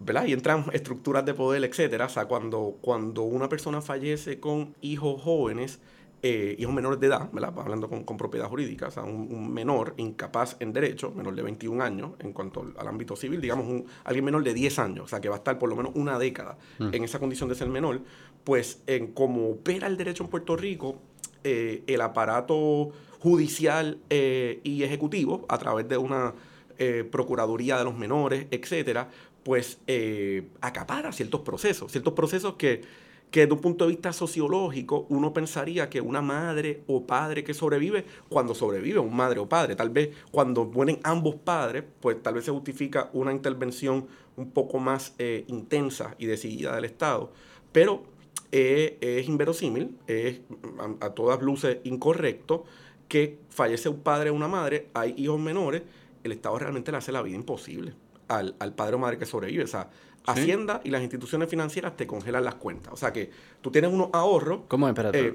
¿verdad? 0.00 0.26
Y 0.26 0.32
entran 0.32 0.66
estructuras 0.72 1.24
de 1.24 1.34
poder, 1.34 1.64
etcétera. 1.64 2.06
O 2.06 2.08
sea, 2.08 2.26
cuando, 2.26 2.76
cuando 2.80 3.22
una 3.22 3.48
persona 3.48 3.80
fallece 3.80 4.40
con 4.40 4.74
hijos 4.80 5.22
jóvenes, 5.22 5.80
eh, 6.22 6.56
hijos 6.58 6.74
menores 6.74 6.98
de 6.98 7.06
edad, 7.06 7.30
¿verdad? 7.32 7.54
Hablando 7.56 7.88
con, 7.88 8.02
con 8.02 8.16
propiedad 8.16 8.48
jurídica, 8.48 8.88
o 8.88 8.90
sea, 8.90 9.04
un, 9.04 9.32
un 9.32 9.52
menor 9.52 9.94
incapaz 9.96 10.56
en 10.58 10.72
derecho, 10.72 11.12
menor 11.12 11.36
de 11.36 11.42
21 11.42 11.82
años, 11.82 12.10
en 12.18 12.32
cuanto 12.32 12.62
al, 12.62 12.74
al 12.78 12.88
ámbito 12.88 13.14
civil, 13.14 13.40
digamos, 13.40 13.66
un, 13.68 13.86
alguien 14.02 14.24
menor 14.24 14.42
de 14.42 14.54
10 14.54 14.78
años, 14.80 15.04
o 15.04 15.08
sea, 15.08 15.20
que 15.20 15.28
va 15.28 15.36
a 15.36 15.38
estar 15.38 15.56
por 15.58 15.68
lo 15.68 15.76
menos 15.76 15.92
una 15.94 16.18
década 16.18 16.58
en 16.80 17.04
esa 17.04 17.20
condición 17.20 17.48
de 17.48 17.54
ser 17.54 17.68
menor, 17.68 18.00
pues 18.42 18.82
en 18.88 19.12
como 19.12 19.50
opera 19.50 19.86
el 19.86 19.96
derecho 19.96 20.24
en 20.24 20.30
Puerto 20.30 20.56
Rico, 20.56 20.96
eh, 21.44 21.84
el 21.86 22.00
aparato 22.00 22.90
judicial 23.20 23.98
eh, 24.10 24.60
y 24.62 24.82
ejecutivo, 24.82 25.44
a 25.48 25.58
través 25.58 25.88
de 25.88 25.98
una 25.98 26.34
eh, 26.78 27.04
Procuraduría 27.10 27.78
de 27.78 27.84
los 27.84 27.96
Menores, 27.96 28.46
etcétera, 28.50 29.08
pues 29.42 29.78
eh, 29.86 30.48
acapara 30.60 31.12
ciertos 31.12 31.40
procesos, 31.40 31.90
ciertos 31.90 32.12
procesos 32.12 32.54
que, 32.54 32.82
que 33.30 33.40
desde 33.40 33.54
un 33.54 33.60
punto 33.60 33.84
de 33.84 33.90
vista 33.90 34.12
sociológico 34.12 35.06
uno 35.08 35.32
pensaría 35.32 35.90
que 35.90 36.00
una 36.00 36.22
madre 36.22 36.82
o 36.86 37.06
padre 37.06 37.42
que 37.42 37.54
sobrevive, 37.54 38.04
cuando 38.28 38.54
sobrevive 38.54 39.00
un 39.00 39.16
madre 39.16 39.40
o 39.40 39.48
padre, 39.48 39.74
tal 39.74 39.90
vez 39.90 40.10
cuando 40.30 40.64
mueren 40.64 41.00
ambos 41.02 41.34
padres, 41.36 41.84
pues 42.00 42.22
tal 42.22 42.34
vez 42.34 42.44
se 42.44 42.52
justifica 42.52 43.10
una 43.12 43.32
intervención 43.32 44.06
un 44.36 44.50
poco 44.52 44.78
más 44.78 45.14
intensa 45.48 46.14
y 46.18 46.26
decidida 46.26 46.76
del 46.76 46.84
Estado, 46.84 47.32
pero 47.72 48.04
es 48.52 49.28
inverosímil, 49.28 49.98
es 50.06 50.40
a, 50.78 51.06
a 51.06 51.10
todas 51.10 51.42
luces 51.42 51.78
incorrecto 51.82 52.64
que 53.08 53.38
fallece 53.48 53.88
un 53.88 54.00
padre 54.00 54.30
o 54.30 54.34
una 54.34 54.48
madre, 54.48 54.88
hay 54.94 55.14
hijos 55.16 55.40
menores 55.40 55.82
el 56.24 56.32
Estado 56.32 56.58
realmente 56.58 56.90
le 56.92 56.98
hace 56.98 57.10
la 57.12 57.22
vida 57.22 57.36
imposible 57.36 57.94
al, 58.28 58.54
al 58.58 58.74
padre 58.74 58.96
o 58.96 58.98
madre 58.98 59.16
que 59.18 59.24
sobrevive. 59.26 59.64
O 59.64 59.68
sea, 59.68 59.88
Hacienda 60.26 60.82
y 60.84 60.90
las 60.90 61.00
instituciones 61.00 61.48
financieras 61.48 61.96
te 61.96 62.06
congelan 62.06 62.44
las 62.44 62.56
cuentas. 62.56 62.92
O 62.92 62.96
sea 62.96 63.12
que 63.14 63.30
tú 63.62 63.70
tienes 63.70 63.90
unos 63.90 64.10
ahorros. 64.12 64.60
¿Cómo? 64.68 64.86
Espérate. 64.86 65.28
eh, 65.28 65.30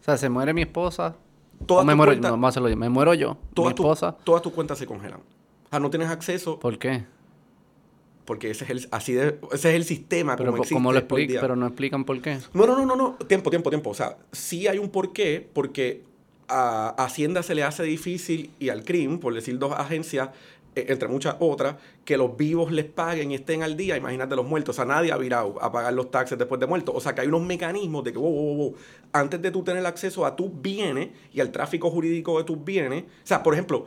o 0.00 0.04
sea, 0.04 0.16
se 0.16 0.28
muere 0.28 0.52
mi 0.52 0.62
esposa. 0.62 1.14
Todas 1.66 1.86
me 1.86 1.94
muero, 1.94 2.10
cuentas- 2.12 2.30
no, 2.30 2.32
vamos 2.32 2.46
a 2.46 2.48
hacerlo 2.48 2.68
yo. 2.68 2.76
Me 2.76 2.88
muero 2.88 3.14
yo. 3.14 3.34
Mi 3.34 3.54
todas, 3.54 3.74
tu- 3.76 3.82
esposa. 3.84 4.16
todas 4.24 4.42
tus 4.42 4.52
cuentas 4.52 4.76
se 4.78 4.86
congelan. 4.86 5.20
O 5.20 5.68
sea, 5.70 5.78
no 5.78 5.88
tienes 5.88 6.08
acceso 6.08 6.58
¿Por 6.58 6.78
qué? 6.78 7.04
porque 8.24 8.50
ese 8.50 8.64
es 8.64 8.70
el, 8.70 8.88
así 8.90 9.12
de, 9.12 9.38
ese 9.52 9.68
es 9.68 9.74
el 9.76 9.84
sistema 9.84 10.34
Pero 10.36 10.50
como 10.50 10.62
existe 10.62 10.74
¿cómo 10.74 10.92
lo 10.92 10.98
explican? 10.98 11.40
Pero 11.40 11.56
no 11.56 11.66
explican 11.66 12.04
por 12.04 12.20
qué. 12.22 12.38
No, 12.54 12.66
no, 12.66 12.74
no, 12.76 12.86
no, 12.86 12.96
no. 12.96 13.12
Tiempo, 13.26 13.50
tiempo, 13.50 13.68
tiempo. 13.70 13.90
O 13.90 13.94
sea, 13.94 14.16
sí 14.32 14.66
hay 14.66 14.78
un 14.78 14.88
porqué, 14.88 15.46
porque 15.52 16.02
a 16.48 16.90
Hacienda 17.02 17.42
se 17.42 17.54
le 17.54 17.62
hace 17.62 17.82
difícil 17.82 18.50
y 18.58 18.68
al 18.68 18.84
CRIM, 18.84 19.18
por 19.18 19.34
decir 19.34 19.58
dos 19.58 19.72
agencias, 19.72 20.30
eh, 20.76 20.86
entre 20.88 21.08
muchas 21.08 21.36
otras, 21.38 21.76
que 22.04 22.16
los 22.16 22.36
vivos 22.36 22.72
les 22.72 22.84
paguen 22.84 23.30
y 23.30 23.36
estén 23.36 23.62
al 23.62 23.76
día, 23.76 23.96
imagínate 23.96 24.34
los 24.34 24.46
muertos. 24.46 24.74
O 24.74 24.76
sea, 24.76 24.84
nadie 24.84 25.12
ha 25.12 25.16
virado 25.16 25.62
a 25.62 25.70
pagar 25.70 25.92
los 25.92 26.10
taxes 26.10 26.36
después 26.36 26.60
de 26.60 26.66
muertos. 26.66 26.94
O 26.96 27.00
sea, 27.00 27.14
que 27.14 27.20
hay 27.20 27.28
unos 27.28 27.42
mecanismos 27.42 28.02
de 28.04 28.12
que, 28.12 28.18
wow, 28.18 28.32
wow, 28.32 28.56
wow, 28.56 28.74
antes 29.12 29.40
de 29.40 29.50
tú 29.50 29.62
tener 29.62 29.86
acceso 29.86 30.26
a 30.26 30.34
tus 30.34 30.50
bienes 30.60 31.10
y 31.32 31.40
al 31.40 31.52
tráfico 31.52 31.90
jurídico 31.90 32.38
de 32.38 32.44
tus 32.44 32.64
bienes. 32.64 33.04
O 33.04 33.26
sea, 33.26 33.42
por 33.42 33.54
ejemplo, 33.54 33.86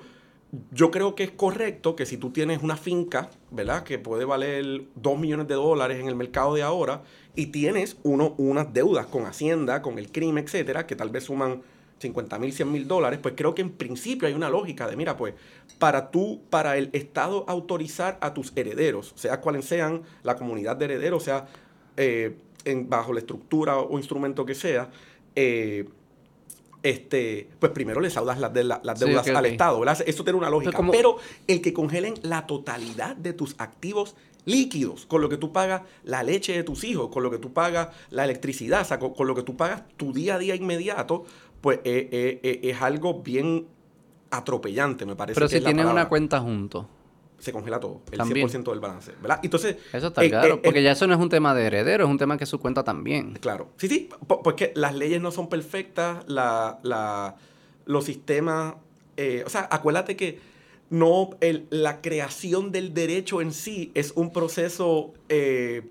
yo 0.72 0.92
creo 0.92 1.14
que 1.14 1.24
es 1.24 1.32
correcto 1.32 1.96
que 1.96 2.06
si 2.06 2.18
tú 2.18 2.32
tienes 2.32 2.64
una 2.64 2.78
finca, 2.78 3.30
¿verdad? 3.52 3.84
Que 3.84 4.00
puede 4.00 4.24
valer 4.24 4.84
2 4.96 5.20
millones 5.20 5.48
de 5.48 5.56
dólares 5.56 6.00
en 6.00 6.08
el 6.08 6.16
mercado 6.16 6.56
de 6.56 6.64
ahora 6.64 7.04
y 7.36 7.48
tienes 7.48 7.98
uno, 8.04 8.34
unas 8.38 8.74
deudas 8.74 9.08
con 9.08 9.26
Hacienda, 9.26 9.82
con 9.82 10.00
el 10.00 10.10
crimen, 10.10 10.46
etcétera, 10.46 10.88
que 10.88 10.96
tal 10.96 11.10
vez 11.10 11.26
suman 11.26 11.64
50 11.99 12.38
mil, 12.40 12.53
100 12.53 12.72
mil 12.72 12.88
dólares, 12.88 13.19
pues 13.22 13.34
creo 13.36 13.56
que 13.56 13.61
en 13.61 13.72
principio 13.72 14.28
hay 14.28 14.34
una 14.34 14.49
lógica 14.49 14.88
de, 14.88 14.95
mira, 14.95 15.18
pues, 15.18 15.34
para 15.80 16.11
tú, 16.11 16.41
para 16.49 16.78
el 16.78 16.90
Estado 16.94 17.44
autorizar 17.48 18.18
a 18.22 18.34
tus 18.34 18.52
herederos, 18.56 19.14
sea 19.15 19.41
cuales 19.41 19.65
sean 19.65 20.03
la 20.24 20.36
comunidad 20.36 20.76
de 20.76 20.86
herederos, 20.86 21.24
sea 21.24 21.48
eh, 21.98 22.38
en- 22.65 22.88
bajo 22.90 23.11
la 23.14 23.19
estructura 23.19 23.78
o 23.80 23.98
instrumento 23.98 24.45
que 24.45 24.53
sea, 24.53 24.90
eh, 25.36 25.88
este, 26.84 27.49
pues 27.60 27.72
primero 27.72 27.99
le 27.99 28.10
saudas 28.10 28.40
las, 28.40 28.53
de 28.53 28.64
la- 28.64 28.80
las 28.84 28.99
Sí, 28.99 29.06
deudas 29.06 29.28
al. 29.30 29.45
Estado, 29.48 29.80
¿verdad? 29.80 29.99
Eso 30.06 30.24
tiene 30.24 30.38
una 30.38 30.49
lógica. 30.49 30.78
Pero 30.91 31.18
el 31.48 31.61
que 31.61 31.74
congelen 31.74 32.14
la 32.22 32.45
totalidad 32.45 33.15
de 33.15 33.34
tus 33.34 33.56
activos 33.57 34.15
líquidos, 34.45 35.06
con 35.06 35.22
lo 35.22 35.28
que 35.28 35.36
tú 35.38 35.52
pagas 35.52 35.82
la 36.03 36.24
leche 36.24 36.53
de 36.53 36.64
tus 36.64 36.84
hijos, 36.86 37.10
con 37.10 37.24
lo 37.24 37.30
que 37.32 37.38
tú 37.40 37.52
pagas 37.52 37.90
la 38.11 38.24
electricidad, 38.24 38.82
o 38.84 38.86
sea, 38.86 38.99
con, 38.99 39.14
con 39.14 39.28
lo 39.28 39.36
que 39.36 39.44
tú 39.44 39.57
pagas 39.57 39.84
tu 39.98 40.14
día 40.14 40.36
a 40.36 40.40
día 40.40 40.56
inmediato, 40.56 41.26
pues 41.68 41.80
eh, 41.84 42.07
eh, 42.14 42.39
eh, 42.44 42.60
es 42.64 42.81
algo 42.81 43.15
bien 43.22 43.68
atropellante, 44.31 45.06
me 45.06 45.18
parece. 45.18 45.35
Pero 45.35 45.49
que 45.49 45.57
si 45.57 45.61
tienen 45.65 45.85
una 45.88 46.07
cuenta 46.07 46.39
juntos. 46.39 46.85
Se 47.39 47.52
congela 47.52 47.77
todo, 47.77 48.03
el 48.10 48.18
También. 48.19 48.48
100% 48.48 48.72
del 48.72 48.80
balance, 48.80 49.11
¿verdad? 49.22 49.41
Entonces... 49.44 49.76
Eso 49.91 50.07
está 50.07 50.26
claro. 50.30 50.61
porque 50.61 50.81
ya 50.81 50.94
eso 50.94 51.06
no 51.07 51.14
es 51.14 51.19
un 51.19 51.27
tema 51.27 51.53
de 51.53 51.65
heredero, 51.65 52.06
es 52.06 52.10
un 52.10 52.18
tema 52.18 52.38
que 52.38 52.45
su 52.45 52.57
cuenta 52.61 52.85
también. 52.85 53.34
Claro. 53.41 53.68
Sí, 53.76 53.89
sí, 53.89 54.07
po- 54.27 54.41
porque 54.41 54.72
las 54.76 54.95
leyes 54.95 55.19
no 55.22 55.30
son 55.31 55.49
perfectas, 55.49 56.23
la, 56.30 56.80
la- 56.84 57.35
los 57.85 58.06
sistemas... 58.06 58.76
o 59.45 59.49
sea, 59.49 59.68
acuérdate 59.69 60.15
que 60.15 60.39
no 60.89 61.31
el- 61.41 61.68
la 61.69 61.99
creación 61.99 62.72
del 62.72 62.94
derecho 62.94 63.41
en 63.41 63.52
sí 63.52 63.91
es 63.94 64.14
un 64.15 64.31
proceso 64.31 65.11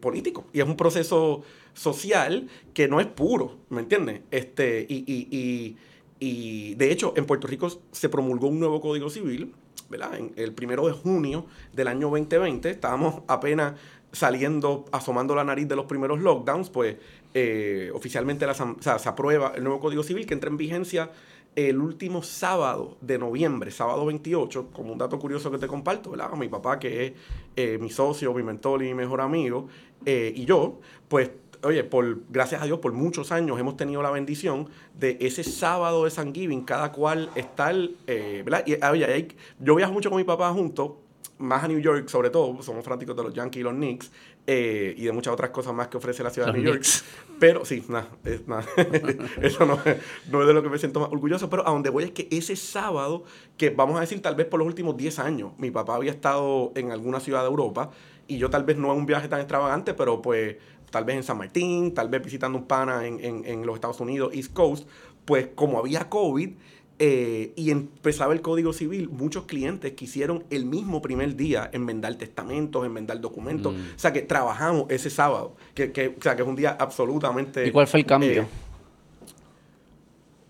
político 0.01 0.47
y 0.55 0.61
es 0.61 0.67
un 0.67 0.79
proceso 0.79 1.43
social 1.77 2.49
que 2.75 2.89
no 2.89 3.01
es 3.01 3.07
puro, 3.07 3.59
¿me 3.69 3.81
entiendes? 3.81 4.23
Este, 4.31 4.85
y, 4.89 5.05
y- 5.07 5.29
y- 5.31 5.77
y, 6.19 6.75
de 6.77 6.91
hecho, 6.91 7.13
en 7.17 7.27
Puerto 7.27 7.47
Rico 7.47 7.69
se 7.93 8.09
promulgó 8.09 8.49
un 8.49 8.59
nuevo 8.59 8.81
Código 8.81 9.11
Civil, 9.11 9.55
¿verdad? 9.91 10.19
El 10.37 10.53
primero 10.55 10.87
de 10.87 10.95
junio 10.95 11.47
del 11.75 11.89
año 11.89 12.09
2020, 12.09 12.71
estábamos 12.71 13.23
apenas 13.29 13.75
saliendo, 14.13 14.87
asomando 14.93 15.35
la 15.35 15.45
nariz 15.45 15.69
de 15.69 15.77
los 15.77 15.85
primeros 15.85 16.21
lockdowns, 16.21 16.71
pues 16.71 16.97
eh, 17.35 17.91
oficialmente 17.93 18.47
la 18.47 18.53
o 18.53 18.77
sea, 18.81 18.99
se 18.99 19.09
aprueba 19.11 19.53
el 19.55 19.63
nuevo 19.65 19.79
Código 19.81 20.03
Civil 20.03 20.25
que 20.27 20.33
entra 20.35 20.49
en 20.49 20.57
vigencia 20.57 21.11
el 21.55 21.79
último 21.81 22.23
sábado 22.23 22.99
de 23.01 23.19
noviembre, 23.19 23.71
sábado 23.71 24.05
28, 24.07 24.69
como 24.73 24.93
un 24.93 24.99
dato 24.99 25.19
curioso 25.19 25.51
que 25.51 25.59
te 25.59 25.67
comparto, 25.67 26.11
¿verdad? 26.11 26.31
Mi 26.33 26.49
papá, 26.49 26.79
que 26.79 27.07
es 27.07 27.13
eh, 27.57 27.79
mi 27.81 27.89
socio, 27.91 28.33
mi 28.35 28.43
mentor 28.43 28.83
mejor 28.95 29.23
amigo, 29.23 29.67
eh, 30.05 30.33
y 30.37 30.45
yo, 30.45 30.81
pues, 31.09 31.31
oye, 31.67 31.85
por, 31.85 32.19
gracias 32.31 32.63
a 32.63 32.65
Dios, 32.65 32.79
por 32.79 32.93
muchos 32.93 33.33
años 33.33 33.59
hemos 33.59 33.77
tenido 33.77 34.03
la 34.03 34.11
bendición 34.11 34.69
de 34.99 35.17
ese 35.21 35.45
sábado 35.45 36.05
de 36.05 36.11
San 36.11 36.35
Giving, 36.35 36.63
cada 36.65 36.93
cual 36.93 37.31
estar, 37.35 37.75
eh, 38.07 38.43
¿verdad? 38.45 38.65
Y, 38.67 38.75
oye, 38.85 39.05
hay- 39.05 39.29
yo 39.59 39.75
viajo 39.75 39.93
mucho 39.93 40.09
con 40.11 40.19
mi 40.19 40.25
papá 40.25 40.51
juntos, 40.53 40.93
más 41.39 41.65
a 41.65 41.69
New 41.69 41.79
York 41.81 42.09
sobre 42.09 42.31
todo, 42.31 42.63
somos 42.63 42.83
fanáticos 42.83 43.15
de 43.15 43.23
los 43.23 43.35
Yankees 43.35 43.61
y 43.61 43.63
los 43.63 43.75
Knicks, 43.75 44.11
eh, 44.47 44.95
y 44.97 45.05
de 45.05 45.13
muchas 45.13 45.35
otras 45.35 45.51
cosas 45.51 45.75
más 45.75 45.89
que 45.89 45.99
ofrece 45.99 46.23
la 46.23 46.31
ciudad 46.31 46.47
Los 46.49 46.55
de 46.57 46.63
New 46.63 46.71
York. 46.73 46.83
Knicks. 46.83 47.05
Pero 47.39 47.65
sí, 47.67 47.85
nada, 47.89 48.09
es- 48.25 48.47
nada. 48.49 48.65
eso 49.43 49.67
no, 49.67 49.75
es- 49.85 49.97
no 50.31 50.41
es 50.41 50.47
de 50.47 50.55
lo 50.55 50.63
que 50.63 50.71
me 50.71 50.79
siento 50.79 51.01
más 51.01 51.11
orgulloso, 51.13 51.51
pero 51.51 51.67
a 51.69 51.73
donde 51.73 51.91
voy 51.91 52.05
es 52.05 52.11
que 52.13 52.27
ese 52.31 52.57
sábado, 52.57 53.25
que 53.59 53.69
vamos 53.71 53.99
a 53.99 54.01
decir 54.01 54.23
tal 54.23 54.35
vez 54.35 54.47
por 54.47 54.59
los 54.61 54.67
últimos 54.67 54.97
10 54.97 55.19
años, 55.19 55.53
mi 55.59 55.71
papá 55.71 55.97
había 55.97 56.13
estado 56.13 56.73
en 56.75 56.91
alguna 56.93 57.21
ciudad 57.21 57.43
de 57.43 57.49
Europa 57.49 57.91
y 58.29 58.39
yo 58.39 58.49
tal 58.49 58.65
vez 58.65 58.77
no 58.79 58.91
en 58.93 58.99
un 58.99 59.07
viaje 59.07 59.29
tan 59.29 59.41
extravagante, 59.41 59.93
pero 59.95 60.23
pues 60.23 60.57
tal 60.91 61.05
vez 61.05 61.17
en 61.17 61.23
San 61.23 61.39
Martín, 61.39 61.93
tal 61.95 62.09
vez 62.09 62.23
visitando 62.23 62.59
un 62.59 62.65
pana 62.67 63.07
en, 63.07 63.23
en- 63.25 63.45
en 63.45 63.67
los 63.67 63.75
Estados 63.75 64.01
Unidos, 64.01 64.33
East 64.35 64.53
Coast, 64.53 64.89
pues 65.25 65.49
como 65.55 65.79
había 65.79 66.09
COVID 66.09 66.51
eh, 66.99 67.53
y 67.57 67.71
empezaba 67.71 68.33
el 68.33 68.41
Código 68.41 68.73
Civil, 68.73 69.11
muchos 69.11 69.45
clientes 69.45 69.93
quisieron 69.93 70.45
el 70.49 70.65
mismo 70.65 71.03
primer 71.03 71.37
día 71.37 71.69
enmendar 71.75 72.15
testamentos, 72.15 72.87
enmendar 72.87 73.21
documentos, 73.21 73.75
Mm. 73.75 73.77
o 73.97 73.99
sea 73.99 74.13
que 74.15 74.23
trabajamos 74.23 74.87
ese 74.91 75.11
sábado, 75.11 75.55
que, 75.75 75.93
que- 75.93 76.15
o 76.19 76.23
sea 76.23 76.37
que 76.37 76.43
es 76.43 76.49
un 76.49 76.57
día 76.57 76.75
absolutamente... 76.79 77.67
¿Y 77.67 77.71
cuál 77.71 77.87
fue 77.87 78.01
el 78.01 78.07
cambio? 78.07 78.43
eh, 78.43 78.47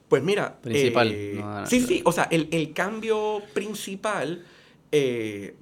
pues 0.08 0.22
mira, 0.22 0.56
Principal. 0.60 1.10
eh, 1.12 1.34
No, 1.40 1.60
no, 1.62 1.66
sí, 1.66 1.80
no. 1.80 1.86
sí, 1.88 2.02
o 2.04 2.12
sea, 2.12 2.24
el, 2.30 2.48
el 2.52 2.72
cambio 2.72 3.42
principal, 3.52 4.44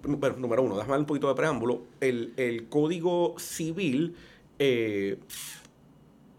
bueno, 0.03 0.37
número 0.37 0.63
uno, 0.63 0.77
déjame 0.77 0.99
un 0.99 1.07
poquito 1.07 1.29
de 1.29 1.35
preámbulo, 1.35 1.83
el, 2.01 2.35
el 2.37 2.69
código 2.69 3.35
civil 3.39 4.15
eh, 4.59 5.19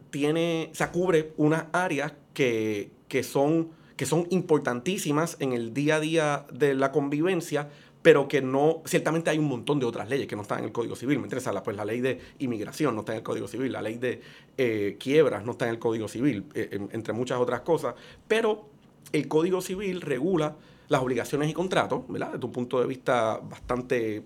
tiene, 0.10 0.72
o 0.80 0.92
cubre 0.92 1.34
unas 1.38 1.66
áreas 1.74 2.14
que, 2.34 2.92
que 3.08 3.24
son, 3.24 3.70
que 3.98 4.06
son 4.06 4.28
importantísimas 4.30 5.38
en 5.40 5.54
el 5.54 5.74
día 5.74 5.98
a 5.98 6.00
día 6.00 6.46
de 6.54 6.74
la 6.74 6.92
convivencia, 6.92 7.70
pero 8.02 8.28
que 8.28 8.42
no, 8.42 8.82
ciertamente 8.86 9.30
hay 9.32 9.40
un 9.40 9.48
montón 9.48 9.80
de 9.80 9.86
otras 9.88 10.08
leyes 10.10 10.28
que 10.28 10.36
no 10.36 10.44
están 10.44 10.60
en 10.60 10.66
el 10.66 10.72
Código 10.72 10.96
Civil, 10.96 11.18
¿me 11.18 11.26
interesa? 11.26 11.52
La, 11.52 11.64
pues 11.64 11.76
la 11.76 11.86
ley 11.86 12.02
de 12.02 12.20
inmigración 12.40 12.94
no 12.94 13.02
está 13.02 13.14
en 13.14 13.18
el 13.18 13.24
Código 13.24 13.48
Civil, 13.48 13.72
la 13.72 13.82
ley 13.82 13.98
de 13.98 14.22
eh, 14.58 14.96
quiebras 15.00 15.44
no 15.44 15.54
está 15.54 15.66
en 15.66 15.72
el 15.72 15.80
Código 15.80 16.08
Civil, 16.08 16.46
eh, 16.54 16.70
en- 16.72 16.90
entre 16.94 17.14
muchas 17.14 17.40
otras 17.40 17.62
cosas, 17.62 17.96
pero 18.28 18.70
el 19.12 19.28
Código 19.28 19.60
Civil 19.62 20.02
regula 20.02 20.56
las 20.88 21.02
obligaciones 21.02 21.50
y 21.50 21.54
contratos, 21.54 22.04
¿verdad? 22.08 22.34
Desde 22.34 22.46
un 22.46 22.52
punto 22.52 22.80
de 22.80 22.86
vista 22.86 23.40
bastante 23.40 24.22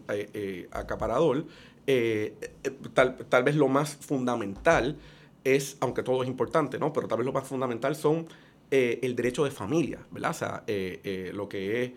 acaparador. 0.71 1.45
Eh, 1.91 2.35
eh, 2.63 2.71
tal, 2.93 3.15
tal 3.29 3.43
vez 3.43 3.55
lo 3.55 3.67
más 3.67 3.95
fundamental 3.95 4.95
es, 5.43 5.77
aunque 5.79 6.03
todo 6.03 6.21
es 6.21 6.29
importante, 6.29 6.77
¿no? 6.77 6.93
Pero 6.93 7.07
tal 7.07 7.17
vez 7.17 7.25
lo 7.25 7.33
más 7.33 7.47
fundamental 7.47 7.95
son 7.95 8.27
eh, 8.69 8.99
el 9.01 9.15
derecho 9.15 9.43
de 9.43 9.49
familia, 9.49 9.97
¿verdad? 10.11 10.29
O 10.29 10.33
sea, 10.35 10.63
lo 11.33 11.49
que 11.49 11.83
es, 11.83 11.91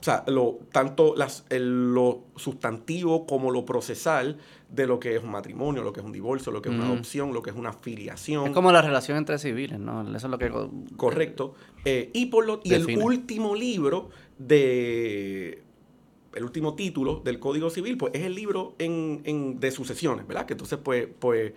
o 0.00 0.04
sea, 0.04 0.24
lo, 0.26 0.58
tanto 0.72 1.14
las, 1.16 1.46
el- 1.48 1.94
lo 1.94 2.24
sustantivo 2.36 3.24
como 3.24 3.50
lo 3.50 3.64
procesal 3.64 4.36
de 4.68 4.86
lo 4.86 4.98
que 4.98 5.14
es 5.16 5.22
un 5.22 5.30
matrimonio, 5.30 5.82
lo 5.82 5.92
que 5.92 6.00
es 6.00 6.06
un 6.06 6.12
divorcio, 6.12 6.52
lo 6.52 6.60
que 6.60 6.68
es 6.68 6.74
una 6.74 6.86
adopción, 6.92 7.32
lo 7.32 7.40
que 7.40 7.50
es 7.50 7.56
una 7.56 7.72
filiación. 7.72 8.46
Es 8.48 8.52
como 8.52 8.72
la 8.72 8.82
relación 8.82 9.16
entre 9.16 9.38
civiles, 9.38 9.78
¿no? 9.78 10.02
Eso 10.14 10.26
es 10.26 10.30
lo 10.30 10.38
que... 10.38 10.50
Correcto. 10.96 11.54
Eh, 11.84 12.10
y 12.12 12.26
por 12.26 12.44
lo, 12.44 12.60
y 12.64 12.74
el 12.74 12.84
último 13.04 13.54
libro 13.54 14.10
de 14.38 15.62
el 16.34 16.44
último 16.44 16.74
título 16.74 17.20
del 17.24 17.38
Código 17.38 17.70
Civil, 17.70 17.96
pues 17.98 18.12
es 18.14 18.22
el 18.22 18.34
libro 18.34 18.74
en, 18.78 19.20
en- 19.24 19.60
de 19.60 19.70
sucesiones, 19.70 20.26
¿verdad? 20.26 20.46
Que 20.46 20.54
entonces, 20.54 20.78
pues, 20.82 21.08
pues, 21.18 21.52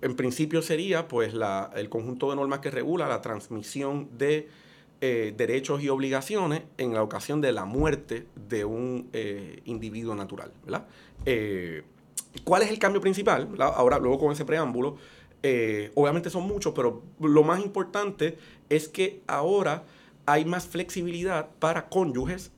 en 0.00 0.14
principio 0.16 0.62
sería 0.62 1.08
pues 1.08 1.34
la, 1.34 1.70
el 1.76 1.88
conjunto 1.88 2.30
de 2.30 2.36
normas 2.36 2.60
que 2.60 2.70
regula 2.70 3.08
la 3.08 3.20
transmisión 3.20 4.08
de 4.16 4.48
eh, 5.00 5.34
derechos 5.36 5.82
y 5.82 5.88
obligaciones 5.88 6.62
en 6.78 6.94
la 6.94 7.02
ocasión 7.02 7.40
de 7.40 7.52
la 7.52 7.64
muerte 7.64 8.26
de 8.48 8.64
un 8.64 9.08
eh, 9.12 9.60
individuo 9.64 10.14
natural, 10.14 10.52
¿verdad? 10.64 10.86
Eh, 11.26 11.82
¿Cuál 12.44 12.62
es 12.62 12.70
el 12.70 12.78
cambio 12.78 13.00
principal? 13.00 13.48
Ahora, 13.58 13.98
luego 13.98 14.18
con 14.18 14.32
ese 14.32 14.44
preámbulo, 14.44 14.96
obviamente 15.94 16.30
son 16.30 16.46
muchos, 16.46 16.72
pero 16.74 17.02
lo 17.20 17.42
más 17.42 17.60
importante 17.60 18.38
es 18.68 18.88
que 18.88 19.22
ahora 19.26 19.84
hay 20.26 20.44
más 20.44 20.66
flexibilidad 20.66 21.48
para 21.58 21.88
cónyuges 21.88 22.52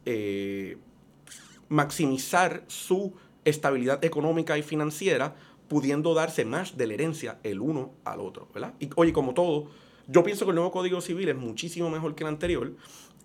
maximizar 1.70 2.64
su 2.66 3.14
estabilidad 3.46 4.04
económica 4.04 4.58
y 4.58 4.62
financiera, 4.62 5.34
pudiendo 5.68 6.12
darse 6.12 6.44
más 6.44 6.76
de 6.76 6.86
la 6.86 6.94
herencia 6.94 7.38
el 7.42 7.60
uno 7.60 7.92
al 8.04 8.20
otro, 8.20 8.48
¿verdad? 8.52 8.74
Y 8.78 8.90
oye, 8.96 9.12
como 9.12 9.32
todo, 9.32 9.70
yo 10.06 10.22
pienso 10.22 10.44
que 10.44 10.50
el 10.50 10.56
nuevo 10.56 10.72
Código 10.72 11.00
Civil 11.00 11.28
es 11.28 11.36
muchísimo 11.36 11.88
mejor 11.88 12.14
que 12.14 12.24
el 12.24 12.28
anterior, 12.28 12.74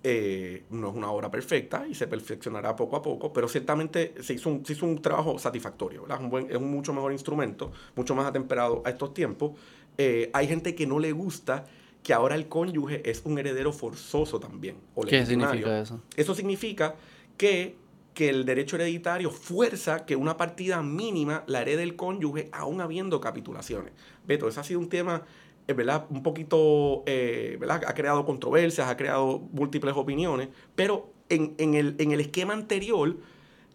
eh, 0.07 0.65
no 0.69 0.89
es 0.89 0.95
una 0.95 1.09
obra 1.09 1.31
perfecta 1.31 1.87
y 1.89 1.95
se 1.95 2.05
perfeccionará 2.05 2.75
poco 2.75 2.95
a 2.95 3.01
poco, 3.01 3.33
pero 3.33 3.47
ciertamente 3.47 4.13
se 4.21 4.35
hizo 4.35 4.51
un, 4.51 4.63
se 4.63 4.73
hizo 4.73 4.85
un 4.85 5.01
trabajo 5.01 5.39
satisfactorio, 5.39 6.03
¿verdad? 6.03 6.19
Es 6.19 6.23
un, 6.23 6.29
buen, 6.29 6.51
es 6.51 6.57
un 6.57 6.69
mucho 6.69 6.93
mejor 6.93 7.11
instrumento, 7.11 7.71
mucho 7.95 8.13
más 8.13 8.27
atemperado 8.27 8.83
a 8.85 8.91
estos 8.91 9.15
tiempos. 9.15 9.53
Eh, 9.97 10.29
hay 10.31 10.47
gente 10.47 10.75
que 10.75 10.85
no 10.85 10.99
le 10.99 11.11
gusta 11.11 11.65
que 12.03 12.13
ahora 12.13 12.35
el 12.35 12.47
cónyuge 12.47 13.01
es 13.09 13.23
un 13.25 13.39
heredero 13.39 13.73
forzoso 13.73 14.39
también. 14.39 14.75
O 14.93 15.01
¿Qué 15.01 15.25
significa 15.25 15.81
eso? 15.81 16.03
Eso 16.15 16.35
significa 16.35 16.93
que, 17.35 17.75
que 18.15 18.29
el 18.29 18.45
derecho 18.45 18.77
hereditario 18.77 19.29
fuerza 19.29 20.05
que 20.05 20.15
una 20.15 20.37
partida 20.37 20.81
mínima 20.81 21.43
la 21.47 21.61
herede 21.61 21.83
el 21.83 21.95
cónyuge 21.95 22.49
aún 22.53 22.81
habiendo 22.81 23.21
capitulaciones. 23.21 23.91
Beto, 24.25 24.47
ese 24.47 24.59
ha 24.61 24.63
sido 24.63 24.79
un 24.79 24.89
tema, 24.89 25.23
eh, 25.67 25.73
¿verdad? 25.73 26.07
Un 26.09 26.23
poquito, 26.23 27.03
eh, 27.05 27.57
¿verdad? 27.59 27.83
Ha 27.85 27.93
creado 27.93 28.25
controversias, 28.25 28.87
ha 28.87 28.97
creado 28.97 29.39
múltiples 29.51 29.93
opiniones, 29.95 30.47
pero 30.75 31.11
en, 31.29 31.55
en 31.57 31.75
el, 31.75 31.95
en 31.99 32.11
el 32.11 32.21
esquema 32.21 32.53
anterior, 32.53 33.17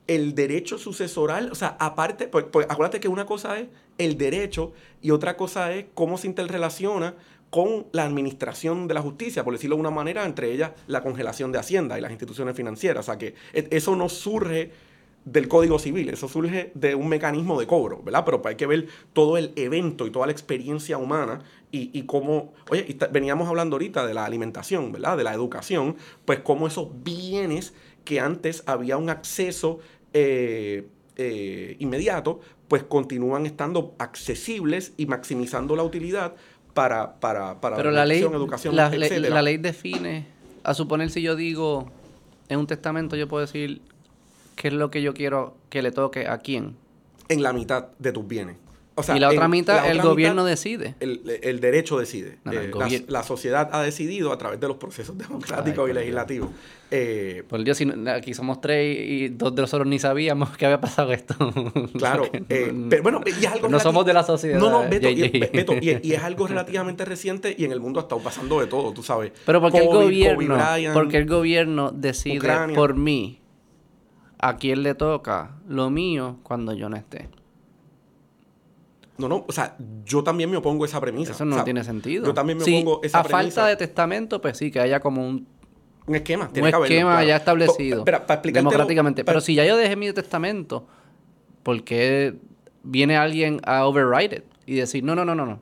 el 0.07 0.35
derecho 0.35 0.79
sucesoral, 0.79 1.53
o 1.53 1.55
sea, 1.55 1.77
aparte, 1.79 2.27
pues, 2.27 2.47
pues 2.51 2.67
acuérdate 2.69 2.99
que 2.99 3.09
una 3.09 3.27
cosa 3.27 3.59
es 3.59 3.69
el 3.99 4.17
derecho 4.17 4.73
y 5.03 5.11
otra 5.11 5.37
cosa 5.37 5.73
es 5.73 5.85
cómo 5.95 6.17
se 6.17 6.27
interrelaciona 6.27 7.15
con 7.51 7.87
la 7.93 8.05
administración 8.05 8.87
de 8.89 8.95
la 8.95 9.03
justicia, 9.03 9.45
por 9.45 9.53
decirlo 9.53 9.77
de 9.77 9.81
una 9.81 9.91
manera, 9.91 10.25
entre 10.25 10.53
ellas 10.53 10.71
la 10.87 11.03
congelación 11.03 11.53
de 11.53 11.59
Hacienda 11.59 11.99
y 11.99 12.01
las 12.01 12.13
instituciones 12.13 12.57
financieras. 12.57 13.05
O 13.05 13.07
sea 13.07 13.19
que 13.19 13.35
e- 13.53 13.69
eso 13.71 13.97
no 13.97 14.09
surge 14.09 14.71
del 15.25 15.49
Código 15.49 15.79
Civil, 15.79 16.09
eso 16.09 16.29
surge 16.29 16.73
de 16.75 16.95
un 16.95 17.09
mecanismo 17.09 17.61
de 17.61 17.67
cobro, 17.67 18.03
¿verdad? 18.03 18.25
Pero 18.25 18.41
hay 18.45 18.55
que 18.55 18.67
ver 18.67 18.87
todo 19.13 19.37
el 19.37 19.53
evento 19.57 20.07
y 20.07 20.11
toda 20.11 20.27
la 20.27 20.33
experiencia 20.33 20.97
humana 20.97 21.43
y, 21.73 22.03
cómo, 22.03 22.53
oye, 22.69 22.97
veníamos 23.13 23.49
hablando 23.49 23.77
ahorita 23.77 24.05
de 24.05 24.13
la 24.13 24.25
alimentación, 24.25 24.91
¿verdad? 24.91 25.17
De 25.17 25.23
la 25.23 25.33
educación, 25.33 25.97
pues 26.25 26.41
cómo 26.41 26.67
esos 26.67 26.89
bienes 27.05 27.75
que 28.05 28.19
antes 28.19 28.65
había 28.67 28.97
un 28.97 29.09
acceso 29.09 29.79
eh, 30.13 30.89
eh, 31.17 31.77
inmediato, 31.79 32.41
pues 32.67 32.83
continúan 32.83 33.47
estando 33.47 33.95
accesibles 33.99 34.95
y 34.97 35.07
maximizando 35.07 35.77
la 35.77 35.85
utilidad 35.85 36.35
para, 36.81 37.21
para, 37.21 37.61
para 37.61 37.77
Pero 37.77 37.91
la 37.91 38.07
ley, 38.07 38.21
educación, 38.21 38.41
educación, 38.41 38.77
la, 38.77 38.87
etcétera. 38.87 39.35
la 39.35 39.43
ley 39.43 39.59
define, 39.59 40.27
a 40.65 40.73
suponer 40.73 41.11
si 41.11 41.21
yo 41.21 41.37
digo 41.37 41.91
en 42.49 42.59
un 42.59 42.67
testamento, 42.67 43.17
yo 43.17 43.29
puedo 43.29 43.45
decir 43.45 43.83
qué 44.57 44.69
es 44.69 44.75
lo 44.75 44.91
que 44.91 45.03
yo 45.03 45.13
quiero 45.13 45.57
que 45.69 45.83
le 45.83 45.93
toque 45.93 46.27
a 46.27 46.39
quién. 46.39 46.77
en 47.29 47.43
la 47.43 47.53
mitad 47.53 47.89
de 47.99 48.13
tus 48.13 48.27
bienes. 48.27 48.57
O 48.97 49.03
sea, 49.03 49.17
y 49.17 49.21
la 49.21 49.29
otra 49.29 49.49
mitad, 49.49 49.83
la 49.85 49.91
el 49.93 50.03
gobierno 50.03 50.43
mitad, 50.43 50.51
decide. 50.51 50.95
El, 51.01 51.23
el 51.43 51.61
derecho 51.61 51.99
decide. 51.99 52.39
No, 52.45 52.53
no, 52.53 52.61
el 52.61 52.93
Eh, 52.93 53.05
la, 53.09 53.23
sociedad 53.23 53.71
ha 53.73 53.81
decidido 53.83 54.33
a 54.33 54.37
través 54.39 54.61
de 54.61 54.69
los 54.69 54.77
procesos 54.77 55.17
democráticos 55.19 55.85
Ay, 55.87 55.93
y 55.93 55.95
legislativos. 55.95 56.51
Eh, 56.91 57.45
Por 57.49 57.63
Dios, 57.63 57.77
si 57.79 57.89
aquí 58.09 58.35
somos 58.35 58.61
tres 58.61 58.99
y 58.99 59.29
dos 59.29 59.55
de 59.55 59.63
nosotros 59.63 59.87
ni 59.87 59.99
sabíamos 60.01 60.51
que 60.57 60.67
había 60.67 60.81
pasado 60.81 61.13
esto. 61.13 61.35
Claro, 61.99 62.25
eh, 62.49 62.73
pero 62.91 63.03
bueno, 63.03 63.21
y 63.27 63.31
es 63.45 63.47
algo 63.47 63.69
no 63.69 63.79
somos 63.81 64.05
de 64.05 64.13
la 64.13 64.23
sociedad. 64.25 64.59
No, 64.59 64.71
no, 64.71 64.89
Beto, 64.89 65.09
y, 65.09 65.15
JJ. 65.17 65.53
Beto, 65.53 65.75
y- 65.81 66.01
y 66.03 66.13
es 66.15 66.23
algo 66.23 66.47
relativamente 66.47 67.05
reciente 67.05 67.55
y 67.57 67.65
en 67.65 67.73
el 67.73 67.81
mundo 67.81 68.01
ha 68.01 68.03
estado 68.03 68.21
pasando 68.21 68.61
de 68.61 68.67
todo, 68.67 68.93
tú 68.93 69.03
sabes. 69.03 69.33
Pero 69.47 69.61
porque 69.61 69.79
el 69.79 69.87
COVID, 69.87 70.05
gobierno, 70.05 70.55
Kobe 70.57 70.63
Bryant, 70.75 70.95
porque 70.95 71.17
el 71.19 71.27
gobierno 71.27 71.91
decide 71.93 72.39
Ucrania. 72.39 72.75
por 72.77 72.95
mí 72.97 73.41
a 74.39 74.57
quién 74.57 74.83
le 74.83 74.95
toca 74.95 75.57
lo 75.69 75.91
mío 75.91 76.39
cuando 76.43 76.73
yo 76.75 76.89
no 76.89 76.97
esté. 76.97 77.29
No, 79.21 79.29
no, 79.29 79.45
o 79.47 79.53
sea, 79.53 79.77
yo 80.05 80.23
también 80.25 80.51
me 80.51 80.57
opongo 80.57 80.85
a 80.85 80.87
esa 80.87 81.01
premisa. 81.01 81.33
Eso 81.33 81.45
no 81.45 81.53
O 81.53 81.59
sea, 81.59 81.65
tiene 81.65 81.85
sentido. 81.85 82.27
Yo 82.27 82.35
también 82.35 82.59
me 82.59 82.65
Sí, 82.65 82.75
opongo 82.77 83.01
a 83.03 83.07
esa 83.07 83.19
a 83.21 83.23
premisa. 83.23 83.43
falta 83.43 83.67
de 83.67 83.77
testamento, 83.77 84.41
pues 84.41 84.57
sí, 84.59 84.71
que 84.71 84.81
haya 84.81 85.01
como 85.01 85.27
un, 85.27 85.47
Un 86.07 86.15
esquema, 86.17 86.47
un 86.47 86.53
tiene 86.53 86.71
que 86.71 86.77
haberlo, 86.77 86.95
esquema 86.95 87.11
claro. 87.13 87.27
ya 87.29 87.37
establecido 87.37 87.99
espera, 87.99 88.27
para 88.27 88.41
democráticamente. 88.43 89.25
para- 89.25 89.35
Pero 89.35 89.41
si 89.41 89.55
ya 89.55 89.65
yo 89.65 89.77
dejé 89.77 89.95
mi 89.97 90.13
testamento, 90.13 90.87
¿por 91.63 91.85
qué 91.85 92.35
viene 92.83 93.17
alguien 93.17 93.61
a 93.65 93.85
override 93.87 94.37
it 94.39 94.45
y 94.67 94.75
decir, 94.77 95.05
no, 95.05 95.15
no, 95.15 95.25
no, 95.25 95.35
no, 95.35 95.45
no? 95.47 95.61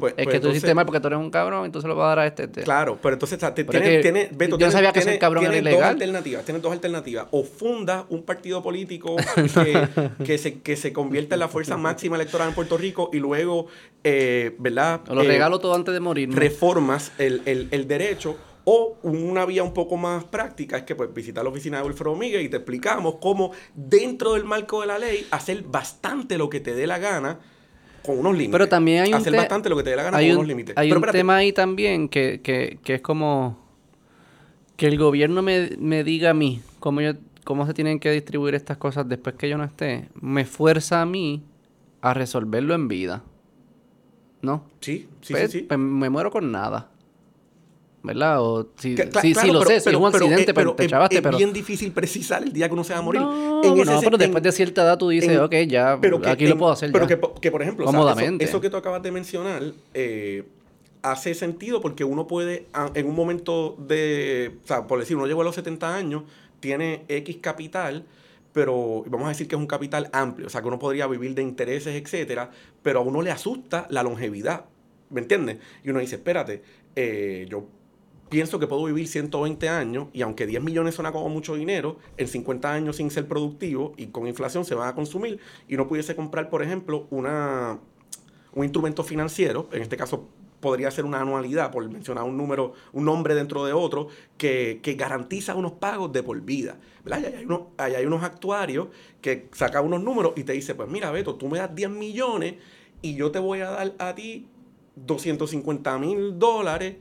Pues- 0.00 0.14
es 0.16 0.24
pues 0.24 0.34
que 0.34 0.40
tú 0.40 0.48
hiciste 0.48 0.66
entonces- 0.70 0.74
mal 0.74 0.84
porque 0.86 1.00
tú 1.00 1.06
eres 1.06 1.18
un 1.18 1.30
cabrón 1.30 1.66
y 1.66 1.70
tú 1.70 1.80
se 1.80 1.86
lo 1.86 1.94
vas 1.94 2.06
a 2.06 2.08
dar 2.08 2.18
a 2.20 2.26
este. 2.26 2.44
este. 2.44 2.62
Claro, 2.62 2.98
pero 3.00 3.14
entonces 3.14 3.36
o 3.36 3.40
sea, 3.40 3.54
te- 3.54 3.64
Pero 3.64 3.78
tiene, 3.80 3.96
es 3.96 3.96
que 3.98 4.02
tiene- 4.12 4.28
Beto, 4.32 4.42
yo 4.44 4.48
no 4.50 4.56
tiene- 4.58 4.72
sabía 4.72 4.92
que 4.92 5.02
ser 5.02 5.18
cabrón 5.18 5.44
era 5.44 5.56
ilegal. 5.56 5.80
Dos 5.80 5.88
alternativas, 5.90 6.44
tienes 6.44 6.62
dos 6.62 6.72
alternativas. 6.72 7.26
O 7.30 7.44
funda 7.44 8.04
un 8.08 8.22
partido 8.24 8.62
político 8.62 9.14
que, 9.16 9.88
que 10.26 10.38
se, 10.38 10.60
que 10.60 10.76
se 10.76 10.92
convierta 10.92 11.36
en 11.36 11.40
la 11.40 11.48
fuerza 11.48 11.76
máxima 11.76 12.16
electoral 12.16 12.48
en 12.48 12.54
Puerto 12.54 12.76
Rico 12.76 13.10
y 13.12 13.18
luego, 13.18 13.66
eh, 14.02 14.56
¿verdad? 14.58 15.02
O 15.08 15.14
lo 15.14 15.22
Eh, 15.22 15.28
regalo 15.28 15.58
todo 15.60 15.74
antes 15.74 15.94
de 15.94 16.00
morir. 16.00 16.34
reformas 16.34 17.12
el, 17.18 17.42
el- 17.46 17.68
el 17.70 17.86
derecho. 17.86 18.36
O 18.68 18.96
una 19.04 19.44
vía 19.44 19.62
un 19.62 19.72
poco 19.72 19.96
más 19.96 20.24
práctica 20.24 20.76
es 20.78 20.82
que 20.82 20.96
pues 20.96 21.14
visitar 21.14 21.44
la 21.44 21.50
oficina 21.50 21.78
de 21.78 21.84
Wilfredo 21.84 22.16
Miguel 22.16 22.40
y 22.42 22.48
te 22.48 22.56
explicamos 22.56 23.18
cómo 23.20 23.52
dentro 23.76 24.32
del 24.34 24.42
marco 24.44 24.80
de 24.80 24.88
la 24.88 24.98
ley 24.98 25.24
hacer 25.30 25.62
bastante 25.62 26.36
lo 26.36 26.50
que 26.50 26.58
te 26.58 26.74
dé 26.74 26.88
la 26.88 26.98
gana 26.98 27.38
con 28.06 28.18
unos 28.18 28.32
límites. 28.32 28.52
Pero 28.52 28.68
también 28.68 29.02
hay 29.02 29.10
un, 29.12 29.16
hacer 29.16 29.32
te- 29.32 29.36
bastante 29.38 29.68
lo 29.68 29.76
que 29.76 29.82
te 29.82 29.90
dé 29.90 29.96
la 29.96 30.02
gana 30.04 30.16
hay 30.16 30.26
con 30.26 30.32
un- 30.32 30.36
unos 30.38 30.48
límites. 30.48 30.76
hay 30.76 30.88
Pero 30.88 30.98
un 30.98 31.02
espérate, 31.02 31.18
tema 31.18 31.36
ahí 31.36 31.52
también 31.52 32.08
que, 32.08 32.40
que, 32.42 32.78
que 32.82 32.94
es 32.94 33.00
como 33.00 33.58
que 34.76 34.86
el 34.86 34.98
gobierno 34.98 35.42
me, 35.42 35.70
me 35.78 36.04
diga 36.04 36.30
a 36.30 36.34
mí 36.34 36.60
cómo, 36.80 37.00
yo, 37.00 37.12
cómo 37.44 37.66
se 37.66 37.74
tienen 37.74 37.98
que 37.98 38.10
distribuir 38.10 38.54
estas 38.54 38.76
cosas 38.76 39.08
después 39.08 39.34
que 39.36 39.48
yo 39.48 39.56
no 39.58 39.64
esté, 39.64 40.08
me 40.20 40.44
fuerza 40.44 41.02
a 41.02 41.06
mí 41.06 41.42
a 42.02 42.14
resolverlo 42.14 42.74
en 42.74 42.88
vida. 42.88 43.22
¿No? 44.42 44.64
Sí, 44.80 45.08
sí, 45.22 45.32
pues, 45.32 45.50
sí, 45.50 45.60
sí. 45.60 45.64
pues 45.66 45.78
me 45.80 46.08
muero 46.10 46.30
con 46.30 46.52
nada. 46.52 46.90
¿Verdad? 48.06 48.40
O 48.42 48.68
si, 48.76 48.94
Que- 48.94 49.02
sí, 49.04 49.10
claro, 49.10 49.22
sí, 49.22 49.52
lo 49.52 49.58
pero- 49.60 49.70
sé, 49.70 49.80
si 49.80 49.88
es 49.90 49.94
un 49.96 50.10
pero- 50.12 50.24
accidente, 50.24 50.50
eh, 50.50 50.54
pero, 50.54 50.74
te 50.74 50.84
es- 50.84 50.90
chavaste, 50.90 51.16
es 51.16 51.22
pero... 51.22 51.36
bien 51.36 51.52
difícil 51.52 51.92
precisar 51.92 52.42
el 52.42 52.52
día 52.52 52.68
que 52.68 52.74
uno 52.74 52.84
se 52.84 52.92
va 52.92 53.00
a 53.00 53.02
morir. 53.02 53.20
No, 53.20 53.62
En 53.64 53.78
ese 53.80 54.00
pero 54.04 54.16
después 54.18 54.42
de 54.42 54.52
cierta 54.52 54.82
edad 54.82 54.96
tú 54.98 55.08
dices, 55.08 55.30
en- 55.30 55.40
ok, 55.40 55.54
ya, 55.68 55.98
pero 56.00 56.20
que 56.20 56.30
aquí 56.30 56.46
lo 56.46 56.56
puedo 56.56 56.72
hacer 56.72 56.90
pero 56.92 57.04
ya. 57.04 57.08
Que, 57.08 57.16
po- 57.16 57.34
que, 57.34 57.50
por 57.50 57.62
ejemplo, 57.62 57.84
o 57.84 57.90
sea, 57.90 57.98
Cómodamente. 57.98 58.44
eso, 58.44 58.52
eso 58.52 58.60
que 58.60 58.70
tú 58.70 58.76
acabas 58.76 59.02
de 59.02 59.10
mencionar 59.12 59.62
eh, 59.94 60.44
hace 61.02 61.34
sentido 61.34 61.80
porque 61.80 62.04
uno 62.04 62.26
puede, 62.26 62.66
en 62.94 63.06
un 63.06 63.14
momento 63.14 63.76
de, 63.78 64.52
o 64.64 64.66
sea, 64.66 64.86
por 64.86 64.98
decir, 64.98 65.16
uno 65.16 65.26
llegó 65.26 65.42
a 65.42 65.44
los 65.44 65.54
70 65.54 65.94
años, 65.94 66.22
tiene 66.60 67.04
X 67.08 67.36
capital, 67.40 68.04
pero 68.52 69.04
vamos 69.08 69.26
a 69.26 69.28
decir 69.28 69.46
que 69.46 69.54
es 69.54 69.60
un 69.60 69.66
capital 69.66 70.08
amplio, 70.12 70.46
o 70.46 70.50
sea, 70.50 70.62
que 70.62 70.68
uno 70.68 70.78
podría 70.78 71.06
vivir 71.06 71.34
de 71.34 71.42
intereses, 71.42 71.94
etcétera, 71.94 72.50
pero 72.82 73.00
a 73.00 73.02
uno 73.02 73.20
le 73.22 73.30
asusta 73.30 73.86
la 73.90 74.02
longevidad, 74.02 74.64
¿me 75.10 75.20
entiendes? 75.20 75.58
Y 75.84 75.90
uno 75.90 76.00
dice, 76.00 76.16
espérate, 76.16 76.62
eh, 76.96 77.46
yo 77.50 77.66
pienso 78.28 78.58
que 78.58 78.66
puedo 78.66 78.84
vivir 78.84 79.08
120 79.08 79.68
años 79.68 80.08
y 80.12 80.22
aunque 80.22 80.46
10 80.46 80.62
millones 80.62 80.94
suena 80.94 81.12
como 81.12 81.28
mucho 81.28 81.54
dinero, 81.54 81.98
en 82.16 82.28
50 82.28 82.72
años 82.72 82.96
sin 82.96 83.10
ser 83.10 83.28
productivo 83.28 83.94
y 83.96 84.06
con 84.06 84.26
inflación 84.26 84.64
se 84.64 84.74
van 84.74 84.88
a 84.88 84.94
consumir 84.94 85.38
y 85.68 85.76
no 85.76 85.88
pudiese 85.88 86.16
comprar, 86.16 86.50
por 86.50 86.62
ejemplo, 86.62 87.06
una, 87.10 87.78
un 88.52 88.64
instrumento 88.64 89.04
financiero, 89.04 89.68
en 89.72 89.82
este 89.82 89.96
caso 89.96 90.28
podría 90.60 90.90
ser 90.90 91.04
una 91.04 91.20
anualidad, 91.20 91.70
por 91.70 91.88
mencionar 91.88 92.24
un 92.24 92.36
número, 92.36 92.72
un 92.92 93.04
nombre 93.04 93.34
dentro 93.34 93.64
de 93.64 93.72
otro, 93.72 94.08
que, 94.36 94.80
que 94.82 94.94
garantiza 94.94 95.54
unos 95.54 95.72
pagos 95.72 96.12
de 96.12 96.22
por 96.22 96.40
vida. 96.40 96.78
¿verdad? 97.04 97.32
Hay, 97.76 97.94
hay 97.94 98.06
unos 98.06 98.22
actuarios 98.24 98.88
que 99.20 99.48
sacan 99.52 99.84
unos 99.84 100.02
números 100.02 100.32
y 100.36 100.44
te 100.44 100.54
dice, 100.54 100.74
pues 100.74 100.88
mira, 100.88 101.10
Beto, 101.10 101.36
tú 101.36 101.48
me 101.48 101.58
das 101.58 101.74
10 101.74 101.90
millones 101.90 102.54
y 103.02 103.14
yo 103.14 103.30
te 103.30 103.38
voy 103.38 103.60
a 103.60 103.70
dar 103.70 103.94
a 103.98 104.14
ti 104.14 104.48
250 104.96 105.98
mil 105.98 106.38
dólares 106.38 106.96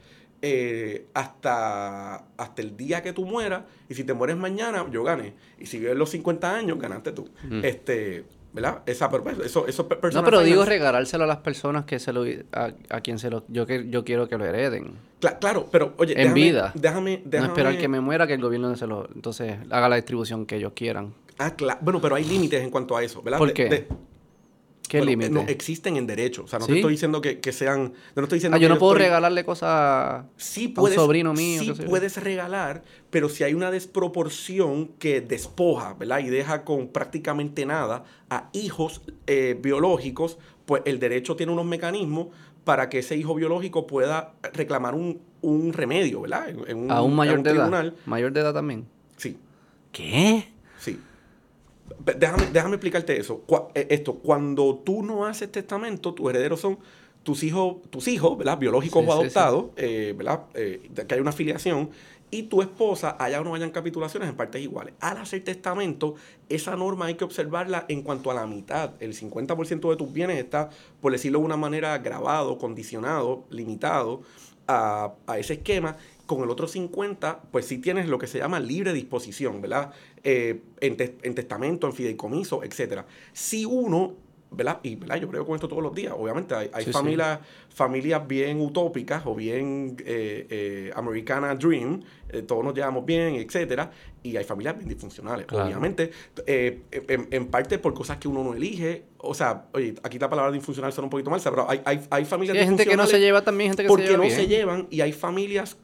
eh, 0.48 1.08
hasta, 1.16 2.16
hasta 2.38 2.62
el 2.62 2.78
día 2.78 3.02
que 3.02 3.14
tú 3.14 3.26
mueras. 3.26 3.64
Y 3.90 3.96
si 3.96 4.04
te 4.04 4.14
mueres 4.14 4.38
mañana, 4.38 4.86
yo 4.92 5.04
gané. 5.04 5.34
Y 5.60 5.66
si 5.66 5.80
vives 5.80 5.96
los 5.98 6.12
50 6.12 6.56
años, 6.56 6.78
ganaste 6.80 7.12
tú. 7.12 7.28
Este, 7.64 8.26
¿Verdad? 8.54 8.84
Esa, 8.86 9.10
pero, 9.10 9.22
pues, 9.24 9.38
eso, 9.40 9.68
eso 9.68 9.84
No, 10.14 10.24
pero 10.24 10.42
digo 10.42 10.62
finance- 10.64 10.70
regalárselo 10.70 11.26
a 11.26 11.28
las 11.28 11.38
personas 11.40 11.84
que 11.84 12.00
se 12.00 12.14
lo 12.14 12.24
a, 12.54 12.72
a 12.90 13.02
quien 13.02 13.20
se 13.20 13.30
lo 13.30 13.44
yo 13.50 13.66
que 13.66 13.90
yo 13.90 14.06
quiero 14.06 14.30
que 14.30 14.38
lo 14.38 14.46
hereden. 14.46 14.94
Cla- 15.20 15.40
claro, 15.40 15.68
pero 15.70 15.94
oye, 15.98 16.14
En 16.14 16.20
déjame, 16.34 16.34
vida. 16.42 16.72
Déjame, 16.74 17.22
déjame. 17.26 17.48
No 17.50 17.54
esperar 17.54 17.78
que 17.78 17.88
me 17.90 18.00
muera 18.00 18.28
que 18.28 18.34
el 18.36 18.42
gobierno 18.42 18.74
se 18.78 18.88
lo 18.88 19.10
entonces 19.14 19.58
haga 19.72 19.90
la 19.90 19.98
distribución 19.98 20.46
que 20.46 20.56
ellos 20.56 20.72
quieran. 20.74 21.14
Ah, 21.38 21.52
cla- 21.58 21.80
Bueno, 21.82 22.00
pero 22.00 22.16
hay 22.16 22.24
límites 22.24 22.64
en 22.64 22.70
cuanto 22.70 22.96
a 22.96 23.04
eso, 23.04 23.22
¿verdad? 23.22 23.40
¿Por 23.40 23.50
De- 23.50 23.54
qué? 23.56 23.66
de- 23.66 23.88
¿Qué 24.88 24.98
bueno, 24.98 25.10
límite? 25.12 25.30
No, 25.32 25.42
existen 25.42 25.98
en 25.98 26.06
derecho. 26.08 26.44
O 26.44 26.48
sea, 26.48 26.60
no 26.60 26.66
¿Sí? 26.66 26.74
te 26.74 26.78
estoy 26.80 26.92
diciendo 26.94 27.22
que, 27.22 27.40
que 27.40 27.52
sean. 27.52 27.94
No 28.16 28.24
estoy 28.24 28.38
diciendo 28.38 28.56
Ah, 28.58 28.60
yo 28.60 28.68
que 28.68 28.74
no 28.74 28.80
puedo 28.80 28.94
estoy- 28.94 29.06
regalarle 29.06 29.44
cosas 29.46 30.26
Sí 30.38 30.74
a 30.78 30.82
un 30.82 30.92
sobrino 30.94 31.34
mío, 31.34 31.62
sí 31.62 31.74
yo. 31.74 31.86
puedes 31.86 32.18
regalar, 32.22 32.84
pero 33.10 33.30
si 33.30 33.44
hay 33.44 33.54
una 33.54 33.72
desproporción 33.72 34.88
que 35.00 35.22
despoja, 35.22 35.94
¿verdad? 35.96 36.20
Y 36.20 36.30
deja 36.30 36.64
con 36.64 36.88
prácticamente 36.90 37.66
nada 37.66 38.04
a 38.30 38.50
hijos 38.54 39.02
eh, 39.28 39.58
biológicos, 39.62 40.38
pues 40.66 40.82
el 40.86 41.00
derecho 41.00 41.36
tiene 41.36 41.52
unos 41.52 41.66
mecanismos 41.66 42.28
para 42.64 42.90
que 42.90 43.00
ese 43.00 43.16
hijo 43.16 43.36
biológico 43.36 43.86
pueda 43.86 44.34
reclamar 44.54 44.96
un, 44.96 45.22
un 45.42 45.74
remedio, 45.74 46.22
¿verdad? 46.22 46.50
En, 46.50 46.68
en 46.86 46.92
a 46.92 47.02
un 47.02 47.16
mayor 47.16 47.44
de 47.44 47.52
edad. 47.52 47.60
tribunal. 47.60 47.96
Mayor 48.06 48.32
de 48.34 48.40
edad 48.42 48.54
también. 48.54 48.86
Sí, 49.18 49.38
¿Qué? 49.92 50.52
Déjame, 52.18 52.48
déjame 52.52 52.76
explicarte 52.76 53.18
eso. 53.20 53.44
Eh, 53.74 53.88
esto, 53.90 54.16
cuando 54.16 54.82
tú 54.84 55.04
no 55.04 55.26
haces 55.26 55.52
testamento, 55.52 56.14
tus 56.14 56.30
herederos 56.30 56.60
son 56.60 56.80
tus 57.24 57.44
hijos, 57.44 57.78
tus 57.90 58.08
hijos, 58.08 58.38
¿verdad? 58.38 58.58
Biológicos 58.58 59.04
Sí, 59.04 59.10
o 59.10 59.12
sí, 59.12 59.18
sí. 59.18 59.22
adoptados, 59.24 59.66
eh, 59.78 60.14
¿verdad? 60.16 60.44
Eh, 60.54 60.90
que 61.08 61.16
hay 61.16 61.20
una 61.20 61.32
afiliación. 61.32 61.90
y 62.32 62.44
tu 62.44 62.62
esposa 62.62 63.16
haya 63.20 63.40
o 63.40 63.44
no 63.44 63.56
hayan 63.56 63.70
capitulaciones 63.70 64.28
en 64.28 64.36
partes 64.36 64.62
iguales. 64.62 64.94
Al 65.00 65.18
hacer 65.18 65.44
testamento, 65.44 66.16
esa 66.50 66.76
norma 66.76 67.06
hay 67.06 67.16
que 67.16 67.24
observarla 67.24 67.86
en 67.88 68.02
cuanto 68.02 68.30
a 68.30 68.34
la 68.34 68.46
mitad. 68.46 68.92
El 69.00 69.14
50% 69.14 69.90
de 69.90 69.96
tus 69.96 70.12
bienes 70.12 70.40
está, 70.40 70.70
por 71.02 71.14
decirlo 71.14 71.40
de 71.40 71.46
una 71.46 71.56
manera, 71.56 71.98
grabado, 72.00 72.58
condicionado, 72.58 73.46
limitado 73.52 74.24
a, 74.68 75.14
ese 75.38 75.54
esquema. 75.54 75.98
Con 76.26 76.42
el 76.42 76.50
otro 76.50 76.68
50, 76.68 77.44
pues 77.52 77.68
sí 77.68 77.78
tienes 77.78 78.08
lo 78.08 78.18
que 78.18 78.28
se 78.28 78.40
llama 78.40 78.60
libre 78.60 78.92
disposición, 78.92 79.62
¿verdad? 79.62 79.94
Eh, 80.28 80.60
en, 80.82 80.98
en 81.22 81.36
testamento, 81.36 81.86
en 81.86 81.94
fideicomiso, 81.94 82.64
etc. 82.64 83.04
Si 83.32 83.64
uno 83.64 84.16
¿verdad? 84.56 84.80
Y 84.84 84.96
¿verdad? 84.96 85.18
yo 85.18 85.30
creo 85.30 85.46
con 85.46 85.56
esto 85.56 85.68
todos 85.68 85.84
los 85.84 85.94
días. 85.94 86.14
Obviamente 86.18 86.56
hay, 86.56 86.70
hay 86.74 86.86
familias, 86.86 87.40
familias 87.70 88.28
bien 88.28 88.62
utópicas 88.62 89.24
o 89.26 89.36
bien 89.36 89.96
eh, 90.06 90.48
eh, 90.50 90.92
Americana 90.96 91.56
Dream, 91.56 92.02
eh, 92.30 92.42
todos 92.42 92.64
nos 92.64 92.74
llevamos 92.74 93.06
bien, 93.06 93.36
etcétera, 93.36 93.92
y 94.24 94.38
hay 94.38 94.44
familias 94.44 94.78
bien 94.78 94.90
disfuncionales. 94.90 95.48
Obviamente, 95.52 96.12
en, 96.46 97.48
parte 97.48 97.80
por 97.80 97.94
cosas 97.94 98.18
que 98.18 98.28
uno 98.28 98.44
no 98.44 98.54
elige. 98.54 99.04
O 99.18 99.34
sea, 99.34 99.66
oye, 99.74 99.96
aquí 100.04 100.20
la 100.20 100.30
palabra 100.30 100.52
disfuncional 100.52 100.94
suena 100.94 101.06
un 101.06 101.10
poquito 101.10 101.30
mal, 101.30 101.42
pero 101.44 101.70
hay, 101.70 101.82
hay, 101.86 102.02
hay 102.10 102.26
familias 102.26 102.58
hay 102.58 102.66
gente 102.66 102.86
que 102.86 102.98
no 102.98 103.08
se 103.08 103.20
lleva 103.20 103.44
también, 103.44 103.72
gente 103.72 103.84
que 103.84 103.90
porque 103.90 104.06
se 104.06 104.12
lleva 104.12 104.24
no 104.24 104.30
se 104.30 104.48
llevan 104.48 104.88
y 104.90 105.02
hay 105.02 105.14
familias 105.14 105.78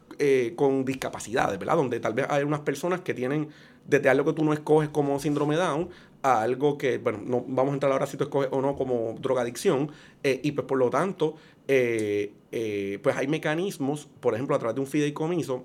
con 0.56 0.86
discapacidades, 0.86 1.58
¿verdad? 1.58 1.76
Donde 1.76 2.00
tal 2.00 2.14
vez 2.14 2.28
hay 2.30 2.44
unas 2.44 2.60
personas 2.60 3.02
que 3.02 3.16
tienen 3.16 3.50
desde 3.88 4.10
algo 4.10 4.26
que 4.26 4.34
tú 4.34 4.46
no 4.46 4.54
escoges 4.54 4.90
como 4.90 5.20
síndrome 5.20 5.56
Down 5.56 5.90
a 6.24 6.42
algo 6.42 6.78
que, 6.78 6.98
bueno, 6.98 7.20
no 7.26 7.44
vamos 7.48 7.72
a 7.72 7.74
entrar 7.76 7.92
ahora 7.92 8.06
si 8.06 8.18
tú 8.18 8.26
escoges 8.26 8.50
o 8.52 8.62
no 8.62 8.76
como 8.76 9.16
drogadicción, 9.20 9.92
eh, 10.24 10.40
y 10.44 10.52
pues 10.52 10.68
por 10.68 10.78
lo 10.78 10.90
tanto, 10.90 11.36
eh, 11.68 12.34
eh, 12.52 13.00
pues 13.02 13.16
hay 13.16 13.28
mecanismos, 13.28 14.08
por 14.20 14.34
ejemplo, 14.34 14.56
a 14.56 14.60
través 14.60 14.76
de 14.76 14.82
un 14.82 14.88
fideicomiso, 14.88 15.64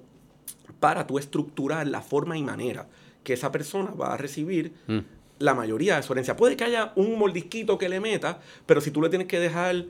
para 0.80 1.06
tú 1.06 1.18
estructurar 1.18 1.86
la 1.86 2.00
forma 2.00 2.36
y 2.36 2.42
manera 2.42 2.88
que 3.22 3.32
esa 3.32 3.50
persona 3.50 3.90
va 3.90 4.14
a 4.14 4.16
recibir 4.16 4.72
mm. 4.86 4.98
la 5.40 5.54
mayoría 5.54 5.96
de 5.96 6.02
su 6.02 6.12
herencia. 6.12 6.36
Puede 6.36 6.56
que 6.56 6.64
haya 6.64 6.92
un 6.96 7.18
mordisquito 7.18 7.76
que 7.76 7.88
le 7.88 8.00
meta, 8.00 8.40
pero 8.66 8.80
si 8.80 8.90
tú 8.90 9.02
le 9.02 9.08
tienes 9.08 9.28
que 9.28 9.40
dejar, 9.40 9.86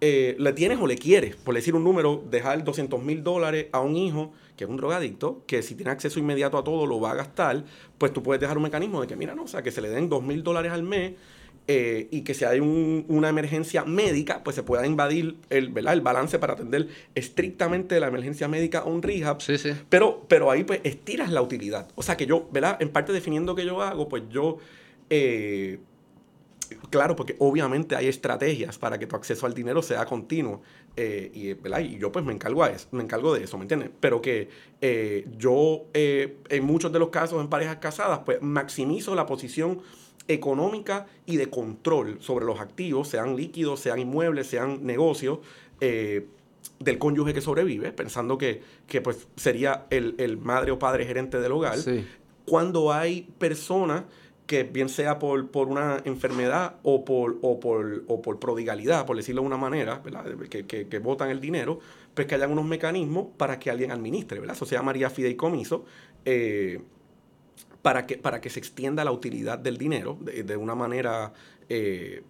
le 0.00 0.52
tienes 0.52 0.78
o 0.80 0.86
le 0.86 0.96
quieres, 0.96 1.36
por 1.36 1.54
decir 1.54 1.74
un 1.74 1.84
número, 1.84 2.22
dejar 2.30 2.62
200 2.64 3.02
mil 3.02 3.22
dólares 3.22 3.66
a 3.72 3.80
un 3.80 3.96
hijo, 3.96 4.32
que 4.56 4.64
es 4.64 4.70
un 4.70 4.76
drogadicto, 4.76 5.42
que 5.46 5.62
si 5.62 5.74
tiene 5.74 5.90
acceso 5.90 6.18
inmediato 6.18 6.58
a 6.58 6.64
todo 6.64 6.86
lo 6.86 7.00
va 7.00 7.12
a 7.12 7.14
gastar, 7.14 7.64
pues 7.98 8.12
tú 8.12 8.22
puedes 8.22 8.40
dejar 8.40 8.56
un 8.56 8.64
mecanismo 8.64 9.00
de 9.00 9.06
que, 9.06 9.16
mira, 9.16 9.34
no, 9.34 9.44
o 9.44 9.48
sea, 9.48 9.62
que 9.62 9.70
se 9.70 9.80
le 9.80 9.88
den 9.88 10.08
dos 10.08 10.22
mil 10.22 10.42
dólares 10.42 10.72
al 10.72 10.82
mes 10.82 11.14
eh, 11.70 12.08
y 12.10 12.22
que 12.22 12.32
si 12.32 12.46
hay 12.46 12.60
una 12.60 13.28
emergencia 13.28 13.84
médica, 13.84 14.42
pues 14.42 14.56
se 14.56 14.62
pueda 14.62 14.86
invadir 14.86 15.36
el, 15.50 15.68
¿verdad? 15.68 15.92
el 15.92 16.00
balance 16.00 16.38
para 16.38 16.54
atender 16.54 16.88
estrictamente 17.14 18.00
la 18.00 18.08
emergencia 18.08 18.48
médica 18.48 18.84
o 18.84 18.90
un 18.90 19.02
rehab. 19.02 19.42
Sí, 19.42 19.58
sí. 19.58 19.72
Pero, 19.90 20.24
pero 20.28 20.50
ahí 20.50 20.64
pues 20.64 20.80
estiras 20.82 21.30
la 21.30 21.42
utilidad. 21.42 21.86
O 21.94 22.02
sea 22.02 22.16
que 22.16 22.24
yo, 22.24 22.48
¿verdad? 22.50 22.78
En 22.80 22.88
parte 22.88 23.12
definiendo 23.12 23.54
que 23.54 23.66
yo 23.66 23.82
hago, 23.82 24.08
pues 24.08 24.22
yo... 24.30 24.56
Eh, 25.10 25.78
claro, 26.90 27.16
porque 27.16 27.36
obviamente 27.38 27.96
hay 27.96 28.06
estrategias 28.06 28.78
para 28.78 28.98
que 28.98 29.06
tu 29.06 29.16
acceso 29.16 29.46
al 29.46 29.54
dinero 29.54 29.82
sea 29.82 30.04
continuo. 30.04 30.62
Eh, 30.96 31.30
y, 31.34 31.98
yo 31.98 32.10
pues 32.10 32.24
me 32.24 32.32
encargo, 32.32 32.64
a 32.64 32.70
eso, 32.70 32.88
me 32.90 33.02
encargo 33.02 33.34
de 33.34 33.44
eso, 33.44 33.56
¿me 33.56 33.64
entiendes? 33.64 33.90
Pero 34.00 34.20
que 34.20 34.48
eh, 34.80 35.26
yo 35.36 35.86
eh, 35.94 36.38
en 36.48 36.64
muchos 36.64 36.92
de 36.92 36.98
los 36.98 37.10
casos 37.10 37.40
en 37.40 37.48
parejas 37.48 37.76
casadas 37.76 38.20
pues 38.24 38.42
maximizo 38.42 39.14
la 39.14 39.26
posición 39.26 39.80
económica 40.26 41.06
y 41.24 41.36
de 41.36 41.48
control 41.48 42.18
sobre 42.20 42.44
los 42.44 42.60
activos, 42.60 43.08
sean 43.08 43.36
líquidos, 43.36 43.80
sean 43.80 43.98
inmuebles, 43.98 44.46
sean 44.46 44.84
negocios, 44.84 45.38
del 45.80 46.98
cónyuge 46.98 47.32
que 47.32 47.40
sobrevive, 47.40 47.92
pensando 47.92 48.36
que, 48.36 48.62
pues 49.02 49.28
sería 49.36 49.86
el, 49.90 50.38
madre 50.38 50.72
o 50.72 50.78
padre 50.78 51.06
gerente 51.06 51.40
del 51.40 51.52
hogar. 51.52 51.78
Cuando 52.44 52.92
hay 52.92 53.28
personas 53.38 54.04
que 54.48 54.64
bien 54.64 54.88
sea 54.88 55.18
por, 55.18 55.50
por 55.50 55.68
una 55.68 56.00
enfermedad 56.06 56.76
o 56.82 57.04
por, 57.04 57.36
o, 57.42 57.60
por, 57.60 58.04
o 58.08 58.22
por 58.22 58.40
prodigalidad, 58.40 59.04
por 59.04 59.14
decirlo 59.14 59.42
de 59.42 59.46
una 59.46 59.58
manera, 59.58 60.02
Que, 60.48 60.66
que, 60.66 60.88
que, 60.88 60.98
botan 60.98 61.28
el 61.28 61.38
dinero, 61.38 61.80
pues 62.14 62.26
que 62.26 62.34
hayan 62.34 62.50
unos 62.50 62.64
mecanismos 62.64 63.26
para 63.36 63.58
que 63.58 63.70
alguien 63.70 63.92
administre, 63.92 64.40
¿verdad? 64.40 64.56
Eso 64.56 64.64
se 64.64 64.74
llamaría 64.74 65.10
fideicomiso, 65.10 65.84
eh, 66.24 66.80
para, 67.82 68.06
que, 68.06 68.16
para 68.16 68.40
que 68.40 68.48
se 68.48 68.58
extienda 68.58 69.04
la 69.04 69.12
utilidad 69.12 69.58
del 69.58 69.76
dinero 69.76 70.16
de, 70.22 70.56
una 70.56 70.74
manera 70.74 71.34
eh, 71.68 72.22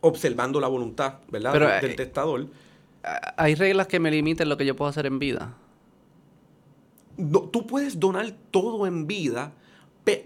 observando 0.00 0.60
la 0.60 0.68
voluntad, 0.68 1.18
¿verdad? 1.30 1.82
del, 1.82 1.90
eh, 1.90 1.94
testador. 1.94 2.46
¿Hay 3.36 3.54
reglas 3.54 3.86
que 3.86 4.00
me 4.00 4.10
limiten 4.10 4.48
lo 4.48 4.56
que 4.56 4.64
yo 4.64 4.74
puedo 4.74 4.88
hacer 4.88 5.04
en 5.04 5.18
vida? 5.18 5.58
tú 7.50 7.66
puedes 7.66 7.98
donar 7.98 8.30
todo 8.50 8.86
en 8.86 9.06
vida, 9.06 9.54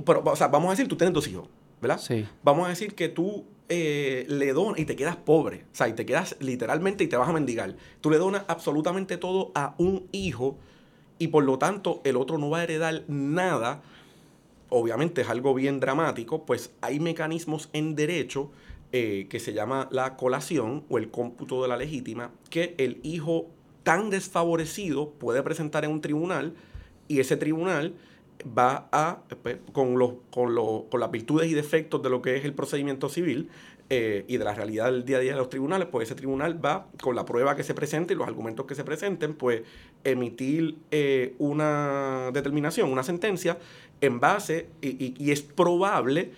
pero, 0.05 0.23
o 0.24 0.36
sea, 0.36 0.48
vamos 0.48 0.69
a 0.69 0.70
decir, 0.73 0.89
tú 0.89 0.97
tienes 0.97 1.15
dos 1.15 1.27
hijos, 1.27 1.48
¿verdad? 1.81 1.98
Sí. 1.98 2.27
Vamos 2.43 2.66
a 2.66 2.69
decir 2.69 2.94
que 2.94 3.09
tú 3.09 3.47
eh, 3.69 4.27
le 4.28 4.52
donas 4.52 4.78
y 4.78 4.85
te 4.85 4.94
quedas 4.94 5.16
pobre, 5.16 5.65
o 5.73 5.74
sea, 5.74 5.89
y 5.89 5.94
te 5.94 6.05
quedas 6.05 6.36
literalmente 6.40 7.05
y 7.05 7.07
te 7.07 7.16
vas 7.16 7.28
a 7.28 7.32
mendigar. 7.32 7.77
Tú 8.01 8.11
le 8.11 8.19
donas 8.19 8.44
absolutamente 8.48 9.16
todo 9.16 9.52
a 9.55 9.74
un 9.78 10.07
hijo 10.12 10.59
y 11.19 11.28
por 11.28 11.44
lo 11.44 11.59
tanto 11.59 12.01
el 12.05 12.16
otro 12.16 12.36
no 12.36 12.51
va 12.51 12.59
a 12.59 12.65
heredar 12.65 13.05
nada. 13.09 13.82
Obviamente 14.69 15.23
es 15.23 15.28
algo 15.28 15.55
bien 15.55 15.81
dramático, 15.81 16.44
pues 16.44 16.73
hay 16.81 17.01
mecanismos 17.01 17.70
en 17.73 17.94
derecho 17.94 18.51
eh, 18.93 19.28
que 19.31 19.40
se 19.40 19.52
llama 19.52 19.89
la 19.90 20.16
colación 20.16 20.85
o 20.89 20.98
el 20.98 21.11
cómputo 21.11 21.62
de 21.62 21.69
la 21.69 21.77
legítima, 21.77 22.32
que 22.51 22.74
el 22.77 23.01
hijo 23.02 23.47
tan 23.82 24.11
desfavorecido 24.11 25.11
puede 25.11 25.43
presentar 25.43 25.85
en 25.85 25.93
un 25.93 26.01
tribunal 26.01 26.55
y 27.09 27.20
ese 27.20 27.36
tribunal 27.36 27.94
va 28.46 28.88
a, 28.92 29.22
pues, 29.42 29.58
con, 29.72 29.98
los, 29.98 30.14
con, 30.30 30.54
con 30.88 31.00
las 31.00 31.10
virtudes 31.10 31.50
y 31.50 31.54
defectos 31.54 32.02
de 32.02 32.10
lo 32.10 32.22
que 32.22 32.36
es 32.36 32.44
el 32.44 32.54
procedimiento 32.54 33.08
civil 33.08 33.48
eh, 33.92 34.24
y 34.28 34.36
de 34.36 34.44
la 34.44 34.54
realidad 34.54 34.84
del 34.86 35.04
día 35.04 35.16
a 35.16 35.20
día 35.20 35.32
de 35.32 35.38
los 35.38 35.48
tribunales, 35.48 35.88
pues 35.90 36.08
ese 36.08 36.14
tribunal 36.14 36.64
va, 36.64 36.86
con 37.02 37.16
la 37.16 37.24
prueba 37.24 37.56
que 37.56 37.64
se 37.64 37.74
presente 37.74 38.14
y 38.14 38.16
los 38.16 38.28
argumentos 38.28 38.64
que 38.64 38.76
se 38.76 38.84
presenten, 38.84 39.34
pues 39.34 39.62
emitir 40.04 40.76
eh, 40.92 41.34
una 41.38 42.30
determinación, 42.32 42.92
una 42.92 43.02
sentencia, 43.02 43.58
en 44.00 44.20
base, 44.20 44.68
y, 44.80 45.14
y, 45.18 45.32
es 45.32 45.42
probable, 45.42 46.30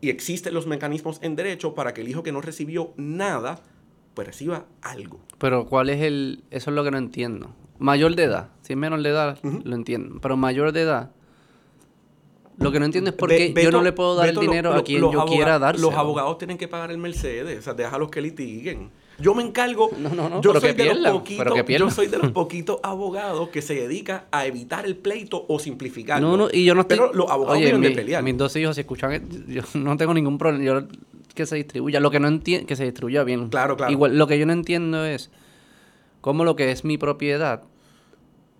y 0.00 0.08
existen 0.08 0.54
los 0.54 0.68
mecanismos 0.68 1.18
en 1.22 1.34
derecho 1.34 1.74
para 1.74 1.92
que 1.94 2.02
el 2.02 2.08
hijo 2.08 2.22
que 2.22 2.30
no 2.30 2.40
recibió 2.40 2.92
nada, 2.96 3.60
pues 4.14 4.28
reciba 4.28 4.66
algo. 4.80 5.20
Pero 5.38 5.66
¿cuál 5.66 5.90
es 5.90 6.00
el...? 6.02 6.44
Eso 6.52 6.70
es 6.70 6.76
lo 6.76 6.84
que 6.84 6.92
no 6.92 6.98
entiendo. 6.98 7.50
Mayor 7.80 8.14
de 8.14 8.22
edad, 8.22 8.50
si 8.62 8.74
es 8.74 8.78
menor 8.78 9.02
de 9.02 9.08
edad, 9.08 9.38
lo 9.42 9.74
entiendo, 9.74 10.20
pero 10.22 10.36
mayor 10.36 10.70
de 10.70 10.82
edad 10.82 11.10
lo 12.60 12.70
que 12.70 12.78
no 12.78 12.84
entiendo 12.84 13.10
es 13.10 13.16
por 13.16 13.30
qué 13.30 13.54
yo 13.54 13.70
no 13.70 13.82
le 13.82 13.92
puedo 13.92 14.14
dar 14.14 14.28
el 14.28 14.36
dinero 14.36 14.74
a 14.74 14.84
quien 14.84 15.00
yo 15.00 15.24
quiera 15.24 15.58
dárselo. 15.58 15.90
Los 15.90 15.98
abogados 15.98 16.36
tienen 16.36 16.58
que 16.58 16.68
pagar 16.68 16.90
el 16.90 16.98
Mercedes, 16.98 17.58
o 17.58 17.62
sea, 17.62 17.72
déjalos 17.72 18.10
que 18.10 18.20
litiguen. 18.20 18.90
Yo 19.18 19.34
me 19.34 19.42
encargo. 19.42 19.90
No, 20.00 20.10
no, 20.10 20.28
no, 20.28 20.40
yo 20.40 20.58
soy 20.58 20.72
de 20.72 20.94
los 20.94 21.12
poquitos, 21.12 21.68
Yo 21.68 21.90
soy 21.90 22.06
de 22.06 22.18
los 22.18 22.32
poquitos 22.32 22.78
abogados 22.82 23.48
que 23.50 23.60
se 23.60 23.74
dedican 23.74 24.22
a 24.30 24.46
evitar 24.46 24.86
el 24.86 24.96
pleito 24.96 25.44
o 25.48 25.58
simplificarlo. 25.58 26.28
No, 26.28 26.36
no, 26.36 26.48
y 26.50 26.64
yo 26.64 26.74
no 26.74 26.82
estoy. 26.82 26.98
Pero 26.98 27.12
los 27.12 27.30
abogados 27.30 27.60
tienen 27.60 27.80
de 27.80 27.90
pelear. 27.90 28.22
Mis 28.22 28.36
dos 28.36 28.54
hijos, 28.56 28.74
si 28.74 28.82
escuchan, 28.82 29.26
yo 29.46 29.62
no 29.74 29.96
tengo 29.96 30.14
ningún 30.14 30.38
problema. 30.38 30.64
Yo, 30.64 30.82
que 31.34 31.46
se 31.46 31.56
distribuya. 31.56 32.00
Lo 32.00 32.10
que 32.10 32.20
no 32.20 32.28
entiendo, 32.28 32.66
que 32.66 32.76
se 32.76 32.84
distribuya 32.84 33.24
bien. 33.24 33.48
Claro, 33.48 33.76
claro. 33.76 33.92
Igual, 33.92 34.16
lo 34.16 34.26
que 34.26 34.38
yo 34.38 34.46
no 34.46 34.52
entiendo 34.52 35.04
es 35.04 35.30
cómo 36.20 36.44
lo 36.44 36.56
que 36.56 36.70
es 36.70 36.84
mi 36.84 36.98
propiedad 36.98 37.62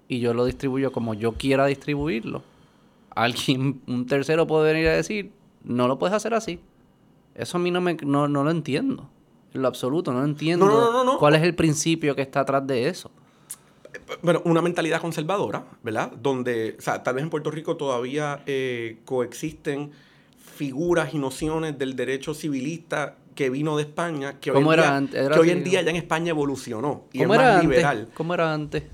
y 0.09 0.21
yo 0.21 0.35
lo 0.35 0.45
distribuyo 0.45 0.93
como 0.93 1.15
yo 1.15 1.33
quiera 1.33 1.67
distribuirlo 1.67 2.43
alguien, 3.15 3.81
un 3.87 4.07
tercero 4.07 4.47
puede 4.47 4.73
venir 4.73 4.89
a 4.89 4.97
decir, 4.97 5.33
no 5.65 5.89
lo 5.89 5.99
puedes 5.99 6.15
hacer 6.15 6.35
así. 6.35 6.61
Eso 7.35 7.59
a 7.59 7.61
mí 7.61 7.71
no, 7.71 7.81
me, 7.81 7.95
no, 7.95 8.27
lo 8.29 8.51
entiendo. 8.51 9.09
En 9.55 9.63
lo 9.63 9.69
absoluto, 9.69 10.13
no 10.13 10.25
entiendo 10.25 11.17
cuál 11.19 11.35
es 11.35 11.43
el 11.43 11.55
principio 11.55 12.15
que 12.15 12.23
está 12.23 12.41
atrás 12.41 12.67
de 12.67 12.89
eso. 12.89 13.11
Bueno, 14.23 14.43
una 14.45 14.63
mentalidad 14.63 15.01
conservadora, 15.01 15.65
¿verdad? 15.83 16.13
Donde, 16.13 16.77
o 16.79 16.83
sea, 16.83 17.03
tal 17.03 17.15
vez 17.15 17.25
en 17.25 17.31
Puerto 17.31 17.51
Rico 17.51 17.77
todavía 17.77 18.43
eh, 18.47 18.99
coexisten 19.05 19.91
figuras 20.39 21.15
y 21.15 21.19
nociones 21.19 21.79
del 21.79 21.97
derecho 21.97 22.35
civilista 22.35 23.17
que 23.35 23.51
vino 23.51 23.77
de 23.77 23.85
España, 23.85 24.39
que, 24.39 24.51
hoy, 24.51 24.65
era 24.73 24.99
en 24.99 25.07
día, 25.07 25.31
que 25.31 25.39
hoy 25.39 25.51
en 25.51 25.65
día 25.65 25.83
ya 25.83 25.91
en 25.91 25.97
España 25.97 26.31
evolucionó 26.31 27.05
y 27.13 27.23
es 27.23 27.29
más 27.29 27.63
liberal. 27.63 28.09
¿Cómo 28.15 28.35
era 28.35 28.53
antes? 28.53 28.85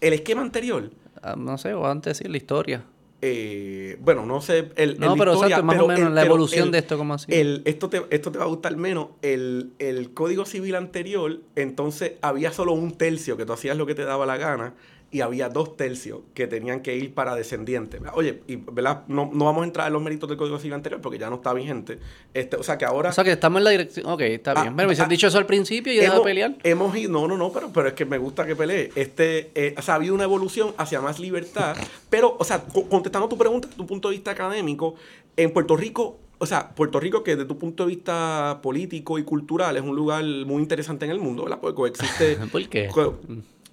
El 0.00 0.12
esquema 0.12 0.42
anterior. 0.42 0.90
Ah, 1.22 1.34
no 1.36 1.56
sé, 1.56 1.72
o 1.72 1.86
antes 1.86 2.18
sí, 2.18 2.24
la 2.28 2.36
historia. 2.36 2.84
Eh, 3.22 3.96
bueno, 4.00 4.26
no 4.26 4.40
sé. 4.40 4.70
El, 4.76 4.98
no, 4.98 5.16
pero 5.16 5.40
más 5.62 5.80
o 5.80 5.88
menos 5.88 6.12
la 6.12 6.24
evolución 6.24 6.70
de 6.70 6.78
esto, 6.78 6.98
como 6.98 7.14
así? 7.14 7.26
esto, 7.64 7.88
te, 7.88 8.02
esto 8.10 8.30
te 8.30 8.38
va 8.38 8.44
a 8.44 8.48
gustar 8.48 8.76
menos. 8.76 9.08
El, 9.22 10.10
Código 10.14 10.44
Civil 10.44 10.74
anterior, 10.74 11.40
entonces 11.56 12.12
había 12.20 12.52
solo 12.52 12.72
un 12.72 12.92
tercio 12.92 13.36
que 13.36 13.46
tú 13.46 13.52
hacías 13.52 13.76
lo 13.76 13.86
que 13.86 13.94
te 13.94 14.04
daba 14.04 14.26
la 14.26 14.36
gana 14.36 14.74
y 15.14 15.20
había 15.20 15.48
dos 15.48 15.76
tercios 15.76 16.20
que 16.34 16.48
tenían 16.48 16.80
que 16.80 16.96
ir 16.96 17.14
para 17.14 17.36
descendientes. 17.36 18.00
Oye, 18.14 18.42
y 18.48 18.56
¿verdad? 18.56 19.04
No, 19.06 19.30
no 19.32 19.44
vamos 19.44 19.62
a 19.62 19.64
entrar 19.66 19.86
en 19.86 19.92
los 19.92 20.02
méritos 20.02 20.28
del 20.28 20.36
Código 20.36 20.58
Civil 20.58 20.74
anterior 20.74 21.00
porque 21.00 21.18
ya 21.18 21.30
no 21.30 21.36
está 21.36 21.52
vigente. 21.52 22.00
Este, 22.34 22.56
o 22.56 22.64
sea 22.64 22.76
que 22.78 22.84
ahora... 22.84 23.10
O 23.10 23.12
sea 23.12 23.22
que 23.22 23.30
estamos 23.30 23.60
en 23.60 23.64
la 23.64 23.70
dirección... 23.70 24.06
Ok, 24.06 24.20
está 24.22 24.50
Ah, 24.56 24.62
bien. 24.62 24.74
Pero 24.76 24.88
me 24.88 24.92
has 24.94 25.00
ah, 25.00 25.06
dicho 25.06 25.28
eso 25.28 25.38
al 25.38 25.46
principio 25.46 25.92
y 25.92 25.96
deja 25.96 26.08
de 26.10 26.16
hemos, 26.16 26.26
pelear. 26.26 26.56
hemos 26.64 26.96
ido, 26.96 27.12
no, 27.12 27.28
no, 27.28 27.36
no, 27.36 27.52
pero, 27.52 27.70
pero 27.72 27.86
es 27.88 27.94
que 27.94 28.04
me 28.04 28.18
gusta 28.18 28.44
que 28.44 28.56
pelee. 28.56 28.90
Este, 28.96 29.52
eh, 29.54 29.74
o 29.78 29.82
sea, 29.82 29.94
ha 29.94 29.96
habido 29.98 30.14
una 30.16 30.24
evolución 30.24 30.74
hacia 30.78 31.00
más 31.00 31.20
libertad, 31.20 31.76
pero, 32.10 32.36
o 32.36 32.42
sea, 32.44 32.64
co- 32.64 32.88
contestando 32.88 33.28
tu 33.28 33.38
pregunta, 33.38 33.68
tu 33.68 33.86
punto 33.86 34.08
de 34.08 34.16
vista 34.16 34.32
académico, 34.32 34.96
en 35.36 35.52
Puerto 35.52 35.76
Rico, 35.76 36.18
o 36.38 36.46
sea, 36.46 36.70
Puerto 36.74 36.98
Rico 36.98 37.22
que 37.22 37.36
desde 37.36 37.46
tu 37.46 37.56
punto 37.56 37.84
de 37.84 37.90
vista 37.94 38.58
político 38.62 39.16
y 39.20 39.22
cultural 39.22 39.76
es 39.76 39.82
un 39.84 39.94
lugar 39.94 40.24
muy 40.24 40.60
interesante 40.60 41.04
en 41.04 41.12
el 41.12 41.20
mundo, 41.20 41.44
¿verdad? 41.44 41.58
Porque 41.60 41.76
coexiste... 41.76 42.36
¿Por 42.52 42.68
qué? 42.68 42.88
co- 42.88 43.20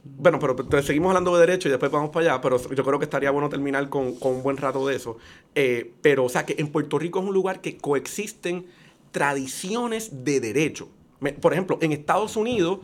bueno, 0.03 0.39
pero 0.39 0.81
seguimos 0.81 1.09
hablando 1.09 1.33
de 1.35 1.45
derecho 1.45 1.67
y 1.67 1.71
después 1.71 1.91
vamos 1.91 2.09
para 2.09 2.25
allá, 2.33 2.41
pero 2.41 2.57
yo 2.73 2.83
creo 2.83 2.97
que 2.99 3.05
estaría 3.05 3.29
bueno 3.31 3.49
terminar 3.49 3.87
con, 3.89 4.15
con 4.15 4.33
un 4.35 4.43
buen 4.43 4.57
rato 4.57 4.87
de 4.87 4.95
eso. 4.95 5.17
Eh, 5.53 5.93
pero, 6.01 6.25
o 6.25 6.29
sea, 6.29 6.45
que 6.45 6.55
en 6.57 6.69
Puerto 6.69 6.97
Rico 6.97 7.19
es 7.19 7.25
un 7.25 7.33
lugar 7.33 7.61
que 7.61 7.77
coexisten 7.77 8.65
tradiciones 9.11 10.23
de 10.23 10.39
derecho. 10.39 10.89
Me- 11.19 11.33
Por 11.33 11.53
ejemplo, 11.53 11.77
en 11.81 11.91
Estados 11.91 12.35
Unidos, 12.35 12.79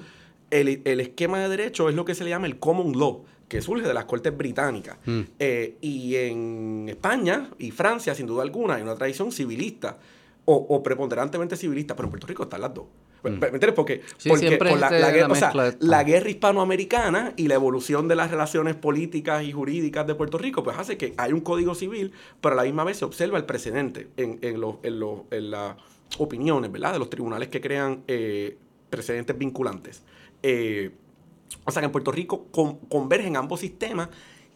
el, 0.51 0.81
el 0.85 0.99
esquema 0.99 1.39
de 1.39 1.49
derecho 1.49 1.89
es 1.89 1.95
lo 1.95 2.05
que 2.05 2.13
se 2.15 2.23
le 2.23 2.29
llama 2.29 2.47
el 2.47 2.59
common 2.59 2.97
law, 2.97 3.23
que 3.47 3.61
surge 3.61 3.87
de 3.87 3.93
las 3.93 4.05
cortes 4.05 4.35
británicas. 4.37 4.97
Mm. 5.05 5.21
Eh, 5.39 5.77
y 5.81 6.15
en 6.15 6.85
España 6.89 7.49
y 7.57 7.71
Francia, 7.71 8.13
sin 8.13 8.27
duda 8.27 8.43
alguna, 8.43 8.75
hay 8.75 8.83
una 8.83 8.95
tradición 8.95 9.31
civilista 9.31 9.97
o, 10.45 10.55
o 10.55 10.83
preponderantemente 10.83 11.55
civilista, 11.57 11.95
pero 11.95 12.07
en 12.07 12.11
Puerto 12.11 12.27
Rico 12.27 12.43
están 12.43 12.61
las 12.61 12.73
dos. 12.73 12.85
¿Me 13.23 13.31
me 13.31 13.35
entiendes? 13.47 13.73
Porque, 13.73 13.97
Mm. 13.97 14.09
Sí, 14.17 14.29
la, 14.29 14.89
la 14.99 15.11
guerra, 15.11 15.27
la 15.27 15.33
o 15.33 15.35
sea, 15.35 15.47
mezcla 15.47 15.63
de 15.63 15.69
esto. 15.69 15.85
la 15.85 16.03
guerra 16.03 16.29
hispanoamericana 16.29 17.33
y 17.35 17.47
la 17.47 17.55
evolución 17.55 18.07
de 18.07 18.15
las 18.15 18.31
relaciones 18.31 18.75
políticas 18.75 19.43
y 19.43 19.51
jurídicas 19.51 20.05
de 20.07 20.15
Puerto 20.15 20.37
Rico, 20.37 20.63
pues 20.63 20.77
hace 20.77 20.97
que 20.97 21.13
hay 21.17 21.33
un 21.33 21.41
código 21.41 21.75
civil, 21.75 22.11
pero 22.41 22.53
a 22.53 22.55
la 22.57 22.63
misma 22.63 22.83
vez 22.83 22.97
se 22.97 23.05
observa 23.05 23.37
el 23.37 23.45
precedente 23.45 24.07
en, 24.17 24.39
en, 24.41 24.61
los- 24.61 24.75
en 24.83 24.99
los- 24.99 25.21
en 25.31 25.51
las 25.51 25.75
opiniones, 26.19 26.71
¿verdad? 26.71 26.93
De 26.93 26.99
los 26.99 27.09
tribunales 27.09 27.49
que 27.49 27.59
crean 27.61 28.03
eh, 28.07 28.57
precedentes 28.89 29.37
vinculantes. 29.37 30.03
Eh, 30.43 30.91
o 31.65 31.71
sea 31.71 31.81
que 31.81 31.85
en 31.87 31.91
Puerto 31.91 32.11
Rico 32.11 32.45
con- 32.51 32.77
convergen 32.87 33.35
ambos 33.35 33.59
sistemas 33.59 34.09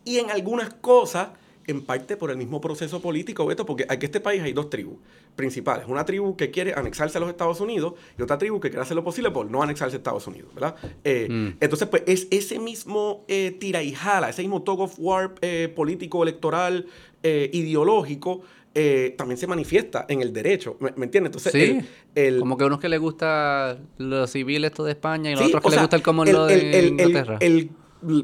y 0.05 0.17
en 0.19 0.31
algunas 0.31 0.73
cosas, 0.75 1.29
en 1.71 1.81
parte 1.81 2.15
por 2.17 2.29
el 2.31 2.37
mismo 2.37 2.61
proceso 2.61 3.01
político, 3.01 3.45
Beto, 3.45 3.65
porque 3.65 3.83
aquí 3.89 4.05
en 4.05 4.09
este 4.09 4.19
país 4.19 4.41
hay 4.41 4.53
dos 4.53 4.69
tribus 4.69 4.97
principales. 5.35 5.85
Una 5.87 6.05
tribu 6.05 6.35
que 6.35 6.51
quiere 6.51 6.73
anexarse 6.73 7.17
a 7.17 7.21
los 7.21 7.29
Estados 7.29 7.59
Unidos 7.61 7.93
y 8.17 8.21
otra 8.21 8.37
tribu 8.37 8.59
que 8.59 8.69
quiere 8.69 8.81
hacer 8.83 8.95
lo 8.95 9.03
posible 9.03 9.31
por 9.31 9.49
no 9.49 9.63
anexarse 9.63 9.95
a 9.95 9.97
Estados 9.97 10.27
Unidos, 10.27 10.53
¿verdad? 10.53 10.75
Eh, 11.03 11.27
Mm. 11.29 11.57
Entonces, 11.59 11.87
pues 11.87 12.03
es 12.05 12.27
ese 12.31 12.59
mismo 12.59 13.23
eh, 13.27 13.55
tira 13.59 13.81
y 13.83 13.91
jala, 13.93 14.29
ese 14.29 14.41
mismo 14.41 14.61
tug 14.61 14.81
of 14.81 14.93
war 14.97 15.33
eh, 15.41 15.71
político, 15.75 16.21
electoral, 16.23 16.85
eh, 17.23 17.49
ideológico, 17.53 18.41
eh, 18.73 19.15
también 19.17 19.37
se 19.37 19.47
manifiesta 19.47 20.05
en 20.07 20.21
el 20.21 20.31
derecho, 20.31 20.77
¿me, 20.79 20.91
me 20.95 21.05
entiendes? 21.05 21.29
Entonces, 21.35 21.51
Sí. 21.51 21.59
el- 22.15 22.33
el- 22.35 22.39
Como 22.39 22.57
que 22.57 22.63
a 22.63 22.67
unos 22.67 22.79
que 22.79 22.87
les 22.89 22.99
gusta 22.99 23.77
lo 23.97 24.27
civil 24.27 24.63
esto 24.65 24.83
de 24.83 24.91
España 24.91 25.29
y 25.31 25.33
los 25.33 25.43
Sí, 25.43 25.47
otros 25.49 25.61
que 25.61 25.69
les 25.69 25.73
sea, 25.75 25.83
gusta 25.83 25.95
el 25.97 26.33
law 26.33 26.47
el- 26.49 26.71
de 26.71 26.87
Inglaterra. 26.87 27.37
el- 27.41 27.69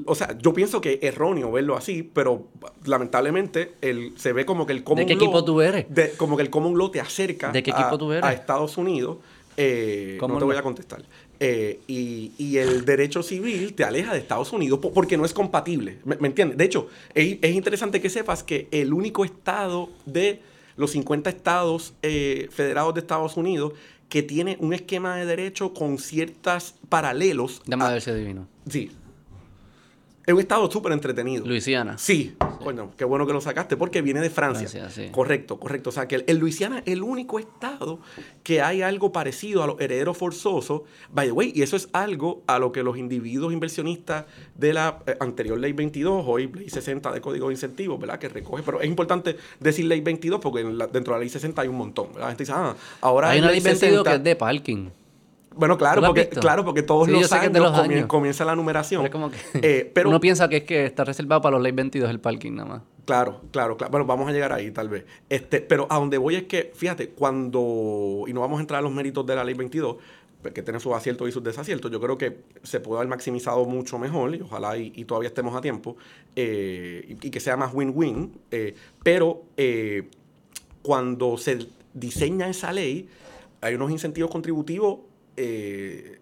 o 0.05 0.15
sea, 0.15 0.37
yo 0.39 0.53
pienso 0.53 0.81
que 0.81 0.93
es 0.93 0.99
erróneo 1.03 1.51
verlo 1.51 1.75
así, 1.77 2.03
pero 2.03 2.47
lamentablemente 2.85 3.73
el, 3.81 4.13
se 4.17 4.33
ve 4.33 4.45
como 4.45 4.65
que 4.65 4.73
el 4.73 4.83
common 4.83 5.05
qué 5.05 5.15
law... 5.15 5.23
equipo 5.23 5.43
tú 5.45 5.61
eres? 5.61 5.85
de- 5.89 6.11
como 6.11 6.35
que 6.37 6.43
el 6.43 6.49
common 6.49 6.77
law 6.77 6.89
te 6.89 6.99
acerca 6.99 7.51
¿De 7.51 7.61
qué 7.63 7.71
a, 7.71 7.79
equipo 7.81 7.97
tú 7.97 8.11
eres? 8.11 8.23
a 8.23 8.33
Estados 8.33 8.77
Unidos. 8.77 9.17
eh, 9.55 10.17
no 10.21 10.37
te 10.37 10.45
voy 10.45 10.55
a 10.55 10.61
contestar. 10.61 11.03
Eh, 11.39 11.79
y, 11.87 12.31
y 12.39 12.57
el 12.57 12.83
derecho 12.85 13.21
civil 13.21 13.73
te 13.75 13.83
aleja 13.83 14.11
de 14.13 14.19
Estados 14.19 14.51
Unidos 14.53 14.79
po- 14.79 14.91
porque 14.91 15.17
no 15.17 15.25
es 15.25 15.33
compatible. 15.33 15.99
¿Me, 16.05 16.15
me 16.17 16.27
entiendes? 16.29 16.57
De 16.57 16.65
hecho, 16.65 16.87
es, 17.13 17.37
es 17.41 17.55
interesante 17.55 18.01
que 18.01 18.09
sepas 18.09 18.43
que 18.43 18.67
el 18.71 18.93
único 18.93 19.23
estado 19.25 19.89
de 20.05 20.41
los 20.77 20.91
50 20.91 21.29
estados 21.29 21.93
eh, 22.01 22.47
federados 22.51 22.93
de 22.95 23.01
Estados 23.01 23.37
Unidos 23.37 23.73
que 24.09 24.23
tiene 24.23 24.57
un 24.59 24.73
esquema 24.73 25.17
de 25.17 25.25
derecho 25.25 25.73
con 25.73 25.97
ciertos 25.99 26.75
paralelos. 26.89 27.61
Llama 27.65 27.85
a- 27.85 27.89
a 27.89 27.91
verse 27.93 28.15
divino. 28.15 28.47
Sí. 28.69 28.91
Es 30.27 30.33
un 30.33 30.41
estado 30.41 30.69
súper 30.69 30.91
entretenido. 30.91 31.45
Luisiana. 31.45 31.97
Sí, 31.97 32.35
coño, 32.61 32.91
qué 32.97 33.05
bueno 33.05 33.25
que 33.25 33.31
lo 33.31 33.39
sacaste 33.39 33.77
porque 33.77 34.01
viene 34.01 34.19
de 34.19 34.29
Francia. 34.29 34.67
Francia, 34.67 34.89
sí. 34.89 35.09
Correcto, 35.09 35.57
correcto. 35.57 35.89
O 35.89 35.93
sea, 35.93 36.05
que 36.05 36.15
el, 36.15 36.25
el 36.27 36.37
Luisiana 36.37 36.79
es 36.79 36.91
el 36.93 37.01
único 37.01 37.39
estado 37.39 37.99
que 38.43 38.61
hay 38.61 38.81
algo 38.81 39.13
parecido 39.13 39.63
a 39.63 39.67
los 39.67 39.79
herederos 39.79 40.17
forzosos. 40.17 40.81
By 41.13 41.27
the 41.27 41.31
way, 41.31 41.53
y 41.55 41.61
eso 41.61 41.77
es 41.77 41.87
algo 41.93 42.43
a 42.45 42.59
lo 42.59 42.73
que 42.73 42.83
los 42.83 42.97
individuos 42.97 43.53
inversionistas 43.53 44.25
de 44.53 44.73
la 44.73 44.99
eh, 45.07 45.15
anterior 45.21 45.57
ley 45.57 45.71
22, 45.71 46.25
hoy 46.27 46.51
ley 46.53 46.69
60 46.69 47.09
de 47.13 47.21
Código 47.21 47.47
de 47.47 47.53
Incentivos, 47.53 47.97
¿verdad? 47.97 48.19
Que 48.19 48.27
recoge, 48.27 48.63
pero 48.63 48.81
es 48.81 48.87
importante 48.87 49.37
decir 49.61 49.85
ley 49.85 50.01
22 50.01 50.41
porque 50.41 50.59
en 50.59 50.77
la- 50.77 50.87
dentro 50.87 51.13
de 51.13 51.19
la 51.19 51.21
ley 51.21 51.29
60 51.29 51.61
hay 51.61 51.69
un 51.69 51.77
montón, 51.77 52.07
¿verdad? 52.07 52.23
La 52.23 52.27
gente 52.27 52.43
dice, 52.43 52.53
ah, 52.53 52.75
ahora 52.99 53.29
Hay 53.29 53.39
una 53.39 53.47
ley 53.51 53.61
ley 53.61 53.63
22 53.63 54.03
que 54.03 54.09
60. 54.09 54.15
es 54.15 54.23
de 54.25 54.35
parking. 54.35 54.89
Bueno, 55.57 55.77
claro, 55.77 55.95
¿Tú 55.95 56.01
lo 56.01 56.05
has 56.07 56.09
porque, 56.09 56.21
visto? 56.21 56.39
claro, 56.39 56.63
porque 56.65 56.83
todos 56.83 57.05
Sí, 57.07 57.11
los 57.11 57.31
años, 57.31 57.51
de 57.53 57.59
los 57.59 57.71
comien- 57.71 57.91
años. 57.97 58.05
comienza 58.07 58.45
la 58.45 58.55
numeración. 58.55 59.01
Pero 59.01 59.11
como 59.11 59.31
que 59.31 59.37
Eh, 59.61 59.91
pero 59.93 60.09
uno 60.09 60.19
piensa 60.19 60.47
que 60.49 60.57
es 60.57 60.63
que 60.63 60.85
está 60.85 61.03
reservado 61.03 61.41
para 61.41 61.55
los 61.55 61.63
ley 61.63 61.71
22 61.71 62.09
el 62.09 62.19
parking 62.19 62.53
nada 62.53 62.69
más. 62.69 62.81
Claro, 63.05 63.41
claro, 63.51 63.77
claro. 63.77 63.91
Bueno, 63.91 64.05
vamos 64.05 64.27
a 64.29 64.31
llegar 64.31 64.51
ahí 64.53 64.71
tal 64.71 64.89
vez. 64.89 65.05
Este, 65.29 65.61
pero 65.61 65.87
a 65.89 65.97
donde 65.97 66.17
voy 66.17 66.35
es 66.35 66.43
que, 66.43 66.71
fíjate, 66.75 67.09
cuando, 67.09 68.25
y 68.27 68.33
no 68.33 68.41
vamos 68.41 68.57
a 68.57 68.61
entrar 68.61 68.79
a 68.79 68.81
los 68.81 68.91
méritos 68.91 69.25
de 69.25 69.35
la 69.35 69.43
ley 69.43 69.53
22, 69.55 69.95
que 70.53 70.61
tiene 70.61 70.79
sus 70.79 70.93
aciertos 70.93 71.27
y 71.27 71.31
sus 71.31 71.43
desaciertos, 71.43 71.91
yo 71.91 71.99
creo 71.99 72.17
que 72.17 72.37
se 72.63 72.79
puede 72.79 72.99
haber 72.99 73.09
maximizado 73.09 73.65
mucho 73.65 73.97
mejor 73.99 74.33
y 74.35 74.41
ojalá 74.41 74.77
y, 74.77 74.93
y 74.95 75.03
todavía 75.05 75.27
estemos 75.27 75.53
a 75.55 75.59
tiempo 75.61 75.97
eh, 76.37 77.17
y, 77.21 77.27
y 77.27 77.29
que 77.31 77.39
sea 77.41 77.57
más 77.57 77.73
win-win. 77.73 78.31
eh, 78.51 78.73
pero 79.03 79.43
cuando 80.81 81.37
se 81.37 81.67
diseña 81.93 82.47
esa 82.47 82.71
ley, 82.71 83.09
hay 83.61 83.75
unos 83.75 83.91
incentivos 83.91 84.31
contributivos 84.31 84.99
eh, 85.37 86.19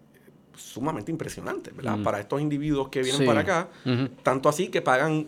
sumamente 0.54 1.10
impresionantes, 1.10 1.74
¿verdad? 1.76 1.98
Mm. 1.98 2.02
Para 2.04 2.20
estos 2.20 2.40
individuos 2.40 2.88
que 2.88 3.00
vienen 3.02 3.20
Sí. 3.22 3.26
para 3.26 3.40
acá, 3.40 3.68
Ujú. 3.84 4.08
tanto 4.22 4.48
así 4.48 4.68
que 4.68 4.80
pagan 4.82 5.26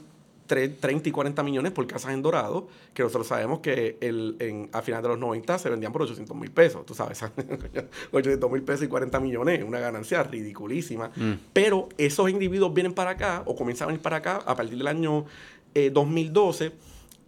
tre- 0.49 0.75
30 0.81 1.09
y 1.11 1.13
40 1.13 1.43
millones 1.43 1.73
por 1.73 1.87
casas 1.87 2.15
en 2.15 2.23
Dorado, 2.23 2.69
que 2.95 3.03
nosotros 3.03 3.27
sabemos 3.27 3.59
que 3.61 3.99
el, 4.01 4.37
en, 4.39 4.71
a 4.73 4.81
finales 4.81 5.03
de 5.03 5.09
los 5.11 5.19
90 5.19 5.59
se 5.59 5.69
vendían 5.69 5.93
por 5.93 6.01
800 6.03 6.35
mil 6.35 6.51
pesos. 6.51 6.87
Tú 6.87 6.95
sabes, 6.95 7.21
800 8.13 8.51
mil 8.51 8.63
pesos 8.63 8.85
y 8.87 8.89
40 8.89 9.21
millones, 9.21 9.63
una 9.63 9.79
ganancia 9.81 10.23
ridiculísima. 10.23 11.11
Mm. 11.15 11.33
Pero 11.53 11.89
esos 11.99 12.31
individuos 12.31 12.73
vienen 12.73 12.95
para 12.95 13.11
acá 13.11 13.43
o 13.45 13.55
comienzan 13.55 13.85
a 13.85 13.89
venir 13.89 14.01
para 14.03 14.17
acá 14.17 14.37
a 14.47 14.55
partir 14.57 14.79
del 14.79 14.87
año 14.87 15.27
eh, 15.75 15.91
2012. 15.91 16.73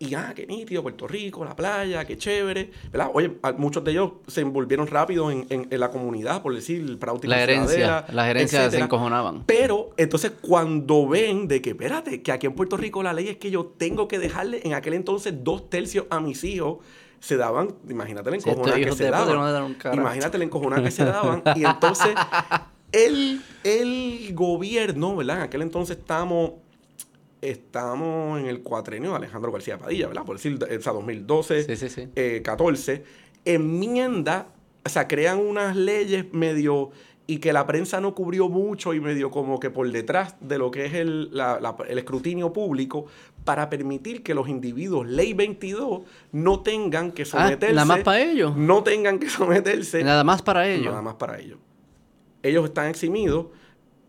Y 0.03 0.15
ah, 0.15 0.33
qué 0.35 0.47
nítido, 0.47 0.83
Puerto 0.83 1.07
Rico, 1.07 1.45
la 1.45 1.55
playa, 1.55 2.07
qué 2.07 2.17
chévere. 2.17 2.71
¿verdad? 2.91 3.11
Oye, 3.13 3.33
muchos 3.59 3.85
de 3.85 3.91
ellos 3.91 4.13
se 4.29 4.41
envolvieron 4.41 4.87
rápido 4.87 5.31
en, 5.31 5.47
en- 5.51 5.69
en 5.71 5.79
la 5.79 5.91
comunidad, 5.91 6.41
por 6.43 6.55
decir, 6.55 6.99
para 6.99 7.13
La 7.23 7.43
herencia. 7.43 8.07
Las 8.11 8.29
herencias 8.29 8.73
se 8.73 8.79
encojonaban. 8.81 9.45
pero 9.45 9.91
entonces 9.99 10.33
cuando 10.41 11.07
ven 11.07 11.47
de 11.49 11.61
que, 11.61 11.71
espérate, 11.71 12.23
que 12.23 12.33
aquí 12.33 12.47
en 12.47 12.55
Puerto 12.55 12.79
Rico 12.79 13.03
la 13.03 13.13
ley 13.13 13.29
es 13.29 13.37
que 13.37 13.51
yo 13.51 13.67
tengo 13.67 14.09
que 14.09 14.19
dejarle 14.19 14.63
en 14.65 14.73
aquel 14.73 14.95
entonces 14.95 15.35
dos 15.45 15.69
tercios 15.69 16.07
a 16.09 16.19
mis 16.19 16.45
hijos, 16.45 16.79
se 17.19 17.37
daban, 17.37 17.75
imagínate 17.87 18.31
la 18.31 18.37
encojonada 18.37 18.79
que 18.79 18.93
se 18.93 19.05
no 19.05 19.11
daban. 19.11 19.75
carajo. 19.75 20.01
Imagínate 20.01 20.39
la 20.39 20.45
encojonada 20.45 20.83
que 20.83 20.91
se 20.91 21.05
daban. 21.05 21.43
Y 21.55 21.65
entonces 21.67 22.15
el, 22.93 23.43
el 23.65 24.31
gobierno, 24.35 25.15
¿verdad? 25.17 25.37
En 25.37 25.43
aquel 25.43 25.61
entonces 25.61 25.99
estamos, 25.99 26.53
estamos 27.43 28.39
en 28.41 28.47
el 28.47 28.63
cuatrenio 28.63 29.11
de 29.11 29.17
Alejandro 29.17 29.51
García 29.53 29.79
Padilla, 29.79 30.09
¿verdad? 30.09 30.25
Por 30.25 30.37
decir, 30.37 30.59
o 30.63 30.81
sea, 30.83 30.93
2012, 30.93 31.65
Sí, 31.65 31.77
sí, 31.77 31.89
sí. 31.89 32.09
eh, 32.17 32.43
14, 32.45 33.05
enmienda, 33.45 34.49
o 34.85 34.89
sea, 34.89 35.09
crean 35.09 35.39
unas 35.39 35.77
leyes 35.77 36.33
medio 36.33 36.91
y 37.27 37.39
que 37.39 37.53
la 37.53 37.65
prensa 37.67 38.01
no 38.01 38.15
cubrió 38.15 38.49
mucho 38.49 38.93
y 38.93 39.01
medio 39.01 39.31
como 39.31 39.61
que 39.61 39.71
por 39.71 39.89
detrás 39.93 40.35
de 40.41 40.59
lo 40.59 40.71
que 40.73 40.87
es 40.87 40.95
el, 40.95 41.29
la- 41.33 41.61
la- 41.61 41.77
el 41.89 41.99
escrutinio 41.99 42.53
público 42.53 43.07
para 43.45 43.71
permitir 43.71 44.23
que 44.25 44.35
los 44.35 44.49
individuos, 44.49 45.07
ley 45.07 45.33
22, 45.33 46.03
no 46.33 46.61
tengan 46.61 47.13
que 47.13 47.23
Ah, 47.23 47.27
someterse. 47.27 47.75
nada 47.75 47.85
más 47.87 48.01
para 48.01 48.21
ellos. 48.21 48.57
No 48.57 48.83
tengan 48.83 49.19
que 49.21 49.31
someterse. 49.31 50.03
Nada 50.03 50.25
más 50.25 50.43
para 50.43 50.69
ellos. 50.69 50.87
Nada 50.87 51.03
más 51.03 51.15
para 51.15 51.39
ellos. 51.39 51.59
Ellos 52.43 52.65
están 52.65 52.89
eximidos 52.89 53.47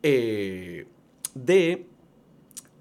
eh, 0.03 0.87
de 1.35 1.85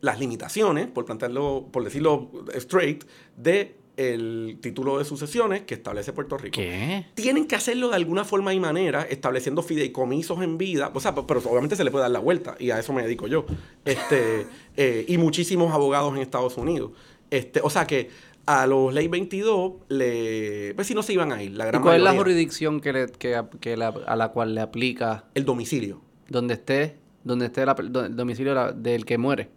las 0.01 0.19
limitaciones, 0.19 0.87
por 0.89 1.05
plantearlo, 1.05 1.69
por 1.71 1.85
decirlo 1.85 2.31
straight, 2.55 3.05
de 3.37 3.77
el 3.97 4.57
título 4.63 4.99
de 4.99 5.05
sucesiones 5.05 5.63
que 5.63 5.75
establece 5.75 6.15
Puerto 6.15 6.39
Rico. 6.39 6.55
¿Qué? 6.55 7.05
Tienen 7.15 7.47
que 7.47 7.55
hacerlo 7.57 7.91
de 7.91 7.97
alguna 7.97 8.25
forma 8.25 8.55
y 8.55 8.61
manera, 8.61 9.03
estableciendo 9.03 9.63
fideicomisos 9.63 10.41
en 10.43 10.57
vida. 10.57 10.91
O 10.95 11.01
sea, 11.01 11.15
pero 11.15 11.41
obviamente 11.41 11.77
se 11.77 11.85
le 11.85 11.91
puede 11.91 12.03
dar 12.05 12.11
la 12.11 12.19
vuelta, 12.21 12.57
y 12.59 12.71
a 12.71 12.79
eso 12.79 12.95
me 12.95 13.03
dedico 13.03 13.27
yo. 13.27 13.45
Este, 13.85 14.47
eh, 14.77 15.05
y 15.07 15.19
muchísimos 15.19 15.73
abogados 15.75 16.15
en 16.17 16.23
Estados 16.23 16.57
Unidos. 16.57 16.93
Este, 17.31 17.61
o 17.63 17.69
sea 17.69 17.87
que 17.87 18.09
a 18.47 18.67
los 18.67 18.95
ley 18.95 19.07
22, 19.09 19.73
le, 19.89 20.73
pues 20.75 20.87
si 20.87 20.95
no 20.95 21.03
se 21.03 21.13
iban 21.13 21.31
a 21.33 21.43
ir, 21.43 21.53
la 21.53 21.65
¿Y 21.65 21.69
gran 21.69 21.83
cuál 21.83 21.97
es 21.99 22.03
la 22.03 22.15
jurisdicción 22.15 22.81
que 22.81 22.93
le- 22.95 23.07
que, 23.13 23.41
que 23.61 23.77
la- 23.77 23.89
a 24.07 24.17
la 24.17 24.31
cual 24.31 24.55
le 24.55 24.63
aplica 24.63 25.27
El 25.35 25.45
domicilio. 25.45 26.01
donde 26.29 26.55
esté, 26.55 26.97
donde 27.23 27.47
esté 27.47 27.67
la- 27.67 27.77
el 27.79 27.93
domicilio 28.17 28.73
del 28.73 29.05
que 29.05 29.19
muere? 29.19 29.51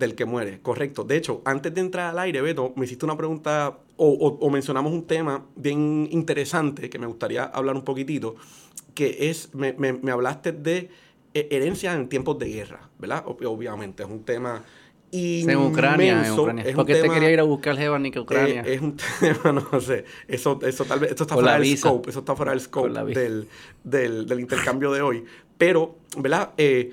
Del 0.00 0.14
que 0.14 0.24
muere, 0.24 0.60
correcto. 0.62 1.04
De 1.04 1.16
hecho, 1.16 1.42
antes 1.44 1.74
de 1.74 1.80
entrar 1.82 2.10
al 2.10 2.18
aire, 2.18 2.40
Beto, 2.40 2.72
me 2.74 2.86
hiciste 2.86 3.04
una 3.04 3.16
pregunta 3.16 3.78
o, 3.96 4.08
o 4.08 4.50
mencionamos 4.50 4.92
un 4.92 5.06
tema 5.06 5.44
bien 5.56 6.08
interesante 6.10 6.88
que 6.88 6.98
me 6.98 7.06
gustaría 7.06 7.44
hablar 7.44 7.76
un 7.76 7.84
poquitito, 7.84 8.34
que 8.94 9.28
es, 9.30 9.54
me, 9.54 9.74
me, 9.74 9.92
me 9.92 10.10
hablaste 10.10 10.52
de 10.52 10.88
eh, 11.34 11.48
herencia 11.50 11.92
en 11.92 12.08
tiempos 12.08 12.38
de 12.38 12.48
guerra, 12.48 12.88
¿verdad? 12.98 13.24
Obviamente, 13.26 14.02
es 14.02 14.08
un 14.08 14.24
tema 14.24 14.64
en 15.12 15.56
Ucrania, 15.56 16.26
en 16.26 16.32
Ucrania. 16.32 16.74
¿Por 16.74 16.86
qué 16.86 16.94
te 16.94 17.08
quería 17.08 17.30
ir 17.30 17.40
a 17.40 17.44
buscar 17.44 17.76
Jeva 17.76 17.98
ni 17.98 18.10
que 18.10 18.20
Ucrania? 18.20 18.62
Eh, 18.66 18.74
es 18.74 18.80
un 18.80 18.96
tema, 19.20 19.52
no 19.52 19.80
sé. 19.80 20.04
Eso, 20.26 20.58
eso 20.62 20.84
tal 20.84 21.00
vez, 21.00 21.10
esto 21.10 21.24
está 21.24 21.34
fuera 21.34 21.58
del 21.58 21.76
scope, 21.76 22.10
eso 22.10 22.20
está 22.20 22.34
fuera 22.34 22.52
del 22.52 22.60
scope 22.60 22.88
del, 22.88 23.48
del, 23.84 24.26
del, 24.26 24.40
intercambio 24.40 24.90
de 24.92 25.02
hoy. 25.02 25.24
Pero, 25.56 25.96
¿verdad? 26.16 26.50
Eh, 26.56 26.92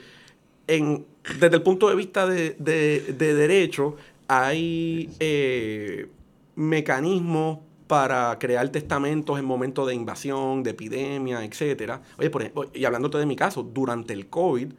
en, 0.68 1.06
desde 1.40 1.56
el 1.56 1.62
punto 1.62 1.90
de 1.90 1.96
vista 1.96 2.28
de, 2.28 2.56
de, 2.60 3.14
de 3.18 3.34
derecho, 3.34 3.96
hay 4.28 5.10
eh, 5.20 6.08
mecanismos 6.56 7.60
para 7.88 8.38
crear 8.40 8.68
testamentos 8.70 9.40
en 9.40 9.46
momentos 9.46 9.88
de 9.88 9.96
invasión, 9.96 10.62
de 10.62 10.72
epidemia, 10.72 11.44
etc. 11.44 11.94
Oye, 12.18 12.30
por 12.30 12.42
ejemplo, 12.42 12.70
y 12.74 12.84
hablándote 12.84 13.18
de 13.18 13.26
mi 13.26 13.36
caso, 13.36 13.64
durante 13.64 14.14
el 14.14 14.28
COVID, 14.28 14.74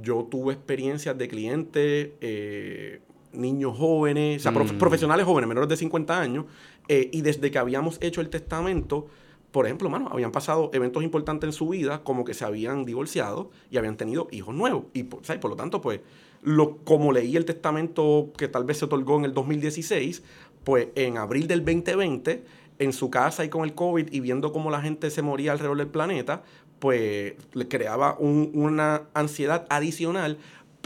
yo 0.00 0.28
tuve 0.30 0.54
experiencias 0.54 1.18
de 1.18 1.28
clientes, 1.28 2.10
eh, 2.20 3.00
niños 3.32 3.76
jóvenes, 3.76 4.46
o 4.46 4.50
sea, 4.50 4.52
mm. 4.52 4.78
profesionales 4.78 5.26
jóvenes, 5.26 5.48
menores 5.48 5.68
de 5.68 5.76
50 5.76 6.20
años, 6.20 6.44
eh, 6.88 7.08
y 7.12 7.22
desde 7.22 7.50
que 7.50 7.58
habíamos 7.58 7.98
hecho 8.00 8.20
el 8.20 8.28
testamento, 8.28 9.08
por 9.56 9.64
ejemplo, 9.64 9.88
mano, 9.88 10.10
habían 10.12 10.32
pasado 10.32 10.68
eventos 10.74 11.02
importantes 11.02 11.48
en 11.48 11.52
su 11.54 11.70
vida, 11.70 12.04
como 12.04 12.26
que 12.26 12.34
se 12.34 12.44
habían 12.44 12.84
divorciado 12.84 13.50
y 13.70 13.78
habían 13.78 13.96
tenido 13.96 14.28
hijos 14.30 14.54
nuevos. 14.54 14.84
Y, 14.92 15.04
por 15.04 15.48
lo 15.48 15.56
tanto, 15.56 15.80
pues, 15.80 16.00
lo, 16.42 16.76
como 16.84 17.10
leí 17.10 17.36
el 17.36 17.46
testamento 17.46 18.34
que 18.36 18.48
tal 18.48 18.64
vez 18.64 18.76
se 18.76 18.84
otorgó 18.84 19.16
en 19.16 19.24
el 19.24 19.32
2016, 19.32 20.22
pues 20.62 20.88
en 20.94 21.16
abril 21.16 21.46
del 21.46 21.64
2020, 21.64 22.44
en 22.80 22.92
su 22.92 23.08
casa 23.08 23.46
y 23.46 23.48
con 23.48 23.64
el 23.64 23.72
COVID 23.72 24.12
y 24.12 24.20
viendo 24.20 24.52
cómo 24.52 24.70
la 24.70 24.82
gente 24.82 25.08
se 25.08 25.22
moría 25.22 25.52
alrededor 25.52 25.78
del 25.78 25.88
planeta, 25.88 26.42
pues 26.78 27.32
le 27.54 27.68
creaba 27.68 28.18
una 28.18 29.04
ansiedad 29.14 29.64
adicional. 29.70 30.36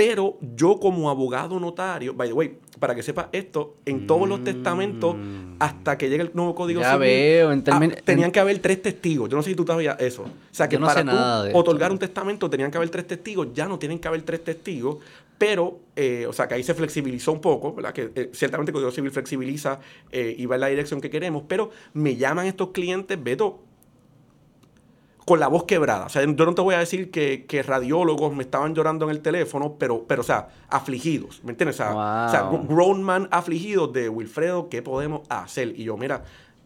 Pero 0.00 0.38
yo 0.56 0.80
como 0.80 1.10
abogado 1.10 1.60
notario, 1.60 2.14
by 2.14 2.28
the 2.28 2.32
way, 2.32 2.56
para 2.78 2.94
que 2.94 3.02
sepa 3.02 3.28
esto, 3.32 3.76
en 3.84 4.06
todos 4.06 4.26
los 4.26 4.42
testamentos, 4.42 5.14
mm. 5.14 5.56
hasta 5.58 5.98
que 5.98 6.08
llegue 6.08 6.22
el 6.22 6.30
nuevo 6.32 6.54
código 6.54 6.80
ya 6.80 6.96
veo, 6.96 7.52
en 7.52 7.62
ah, 7.70 7.80
tenían 8.02 8.32
que 8.32 8.40
haber 8.40 8.60
tres 8.60 8.80
testigos. 8.80 9.28
Yo 9.28 9.36
no 9.36 9.42
sé 9.42 9.50
si 9.50 9.56
tú 9.56 9.66
sabías 9.66 10.00
eso. 10.00 10.22
O 10.22 10.28
sea, 10.50 10.70
que 10.70 10.78
para 10.78 11.50
otorgar 11.52 11.92
un 11.92 11.98
testamento 11.98 12.48
tenían 12.48 12.70
que 12.70 12.78
haber 12.78 12.88
tres 12.88 13.08
testigos, 13.08 13.48
ya 13.52 13.68
no 13.68 13.78
tienen 13.78 13.98
que 13.98 14.08
haber 14.08 14.22
tres 14.22 14.42
testigos, 14.42 14.96
pero, 15.36 15.80
eh, 15.94 16.24
o 16.26 16.32
sea, 16.32 16.48
que 16.48 16.54
ahí 16.54 16.62
se 16.62 16.72
flexibilizó 16.72 17.32
un 17.32 17.42
poco, 17.42 17.74
¿verdad? 17.74 17.92
Que 17.92 18.10
eh, 18.14 18.30
ciertamente 18.32 18.70
el 18.70 18.72
Código 18.72 18.92
Civil 18.92 19.10
flexibiliza 19.10 19.80
eh, 20.10 20.34
y 20.38 20.46
va 20.46 20.54
en 20.54 20.62
la 20.62 20.68
dirección 20.68 21.02
que 21.02 21.10
queremos, 21.10 21.42
pero 21.46 21.72
me 21.92 22.16
llaman 22.16 22.46
estos 22.46 22.70
clientes, 22.70 23.22
Beto, 23.22 23.60
con 25.30 25.38
la 25.38 25.46
voz 25.46 25.62
quebrada. 25.62 26.06
O 26.06 26.08
sea, 26.08 26.24
yo 26.24 26.44
no 26.44 26.54
te 26.56 26.60
voy 26.60 26.74
a 26.74 26.80
decir 26.80 27.12
que, 27.12 27.62
radiólogos 27.64 28.34
me 28.34 28.42
estaban 28.42 28.74
llorando 28.74 29.04
en 29.04 29.12
el 29.12 29.20
teléfono, 29.20 29.76
pero, 29.78 30.04
pero 30.04 30.22
o 30.22 30.24
sea, 30.24 30.48
afligidos. 30.68 31.44
¿Me 31.44 31.52
entiendes? 31.52 31.76
O 31.76 31.84
sea, 31.84 32.50
grown 32.68 33.04
man 33.04 33.28
afligidos 33.30 33.92
de 33.92 34.08
Wilfredo, 34.08 34.68
¿qué 34.68 34.82
podemos 34.82 35.20
hacer? 35.28 35.78
Y 35.78 35.84
yo, 35.84 35.96
mira, 35.96 36.24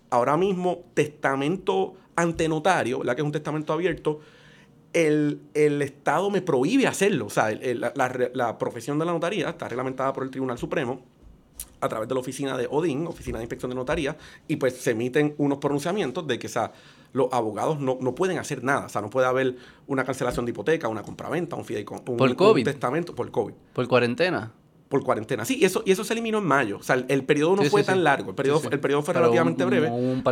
ahora 0.08 0.38
mismo, 0.38 0.84
testamento 0.94 1.92
ante 2.16 2.48
notario, 2.48 3.00
¿verdad? 3.00 3.16
Que 3.16 3.20
es 3.20 3.26
un 3.26 3.32
testamento 3.32 3.74
abierto, 3.74 4.20
el, 4.94 5.42
Estado 5.52 6.30
me 6.30 6.40
prohíbe 6.40 6.86
hacerlo. 6.86 7.26
O 7.26 7.30
sea, 7.30 7.50
la, 7.50 8.30
la, 8.32 8.56
profesión 8.56 8.98
de 8.98 9.04
la 9.04 9.12
notaría 9.12 9.50
está 9.50 9.68
reglamentada 9.68 10.14
por 10.14 10.24
el 10.24 10.30
Tribunal 10.30 10.56
Supremo 10.56 11.02
a 11.84 11.88
través 11.88 12.08
de 12.08 12.14
la 12.14 12.20
oficina 12.20 12.56
de 12.56 12.66
ODIN, 12.70 13.06
Oficina 13.06 13.38
de 13.38 13.44
Inspección 13.44 13.70
de 13.70 13.76
Notaría, 13.76 14.16
y 14.48 14.56
pues 14.56 14.76
se 14.76 14.92
emiten 14.92 15.34
unos 15.38 15.58
pronunciamientos 15.58 16.26
de 16.26 16.38
que, 16.38 16.46
o 16.46 16.50
sea, 16.50 16.72
los 17.12 17.32
abogados 17.32 17.78
no, 17.78 17.96
pueden 18.14 18.38
hacer 18.38 18.64
nada. 18.64 18.86
O 18.86 18.88
sea, 18.88 19.00
no 19.00 19.08
puede 19.08 19.26
haber 19.26 19.56
una 19.86 20.04
cancelación 20.04 20.44
de 20.44 20.50
hipoteca, 20.50 20.88
una 20.88 21.02
compraventa, 21.02 21.56
un 21.56 21.64
fideicomiso, 21.64 22.10
un, 22.10 22.18
¿Por 22.18 22.34
COVID? 22.34 22.64
testamento 22.64 23.14
por 23.14 23.30
COVID. 23.30 23.54
¿Por 23.72 23.88
cuarentena? 23.88 24.52
Por 24.88 25.02
cuarentena. 25.02 25.44
Sí, 25.44 25.58
y 25.60 25.64
eso, 25.64 25.82
y 25.86 25.92
eso 25.92 26.04
se 26.04 26.12
eliminó 26.12 26.38
en 26.38 26.44
mayo. 26.44 26.78
O 26.78 26.82
sea, 26.82 26.96
el, 27.08 27.24
periodo 27.24 27.56
no 27.56 27.64
fue 27.64 27.84
tan 27.84 28.04
largo. 28.04 28.30
El 28.30 28.36
periodo, 28.36 28.62
el 28.70 28.80
periodo 28.80 29.02
fue 29.02 29.14
relativamente 29.14 29.64
breve. 29.64 29.90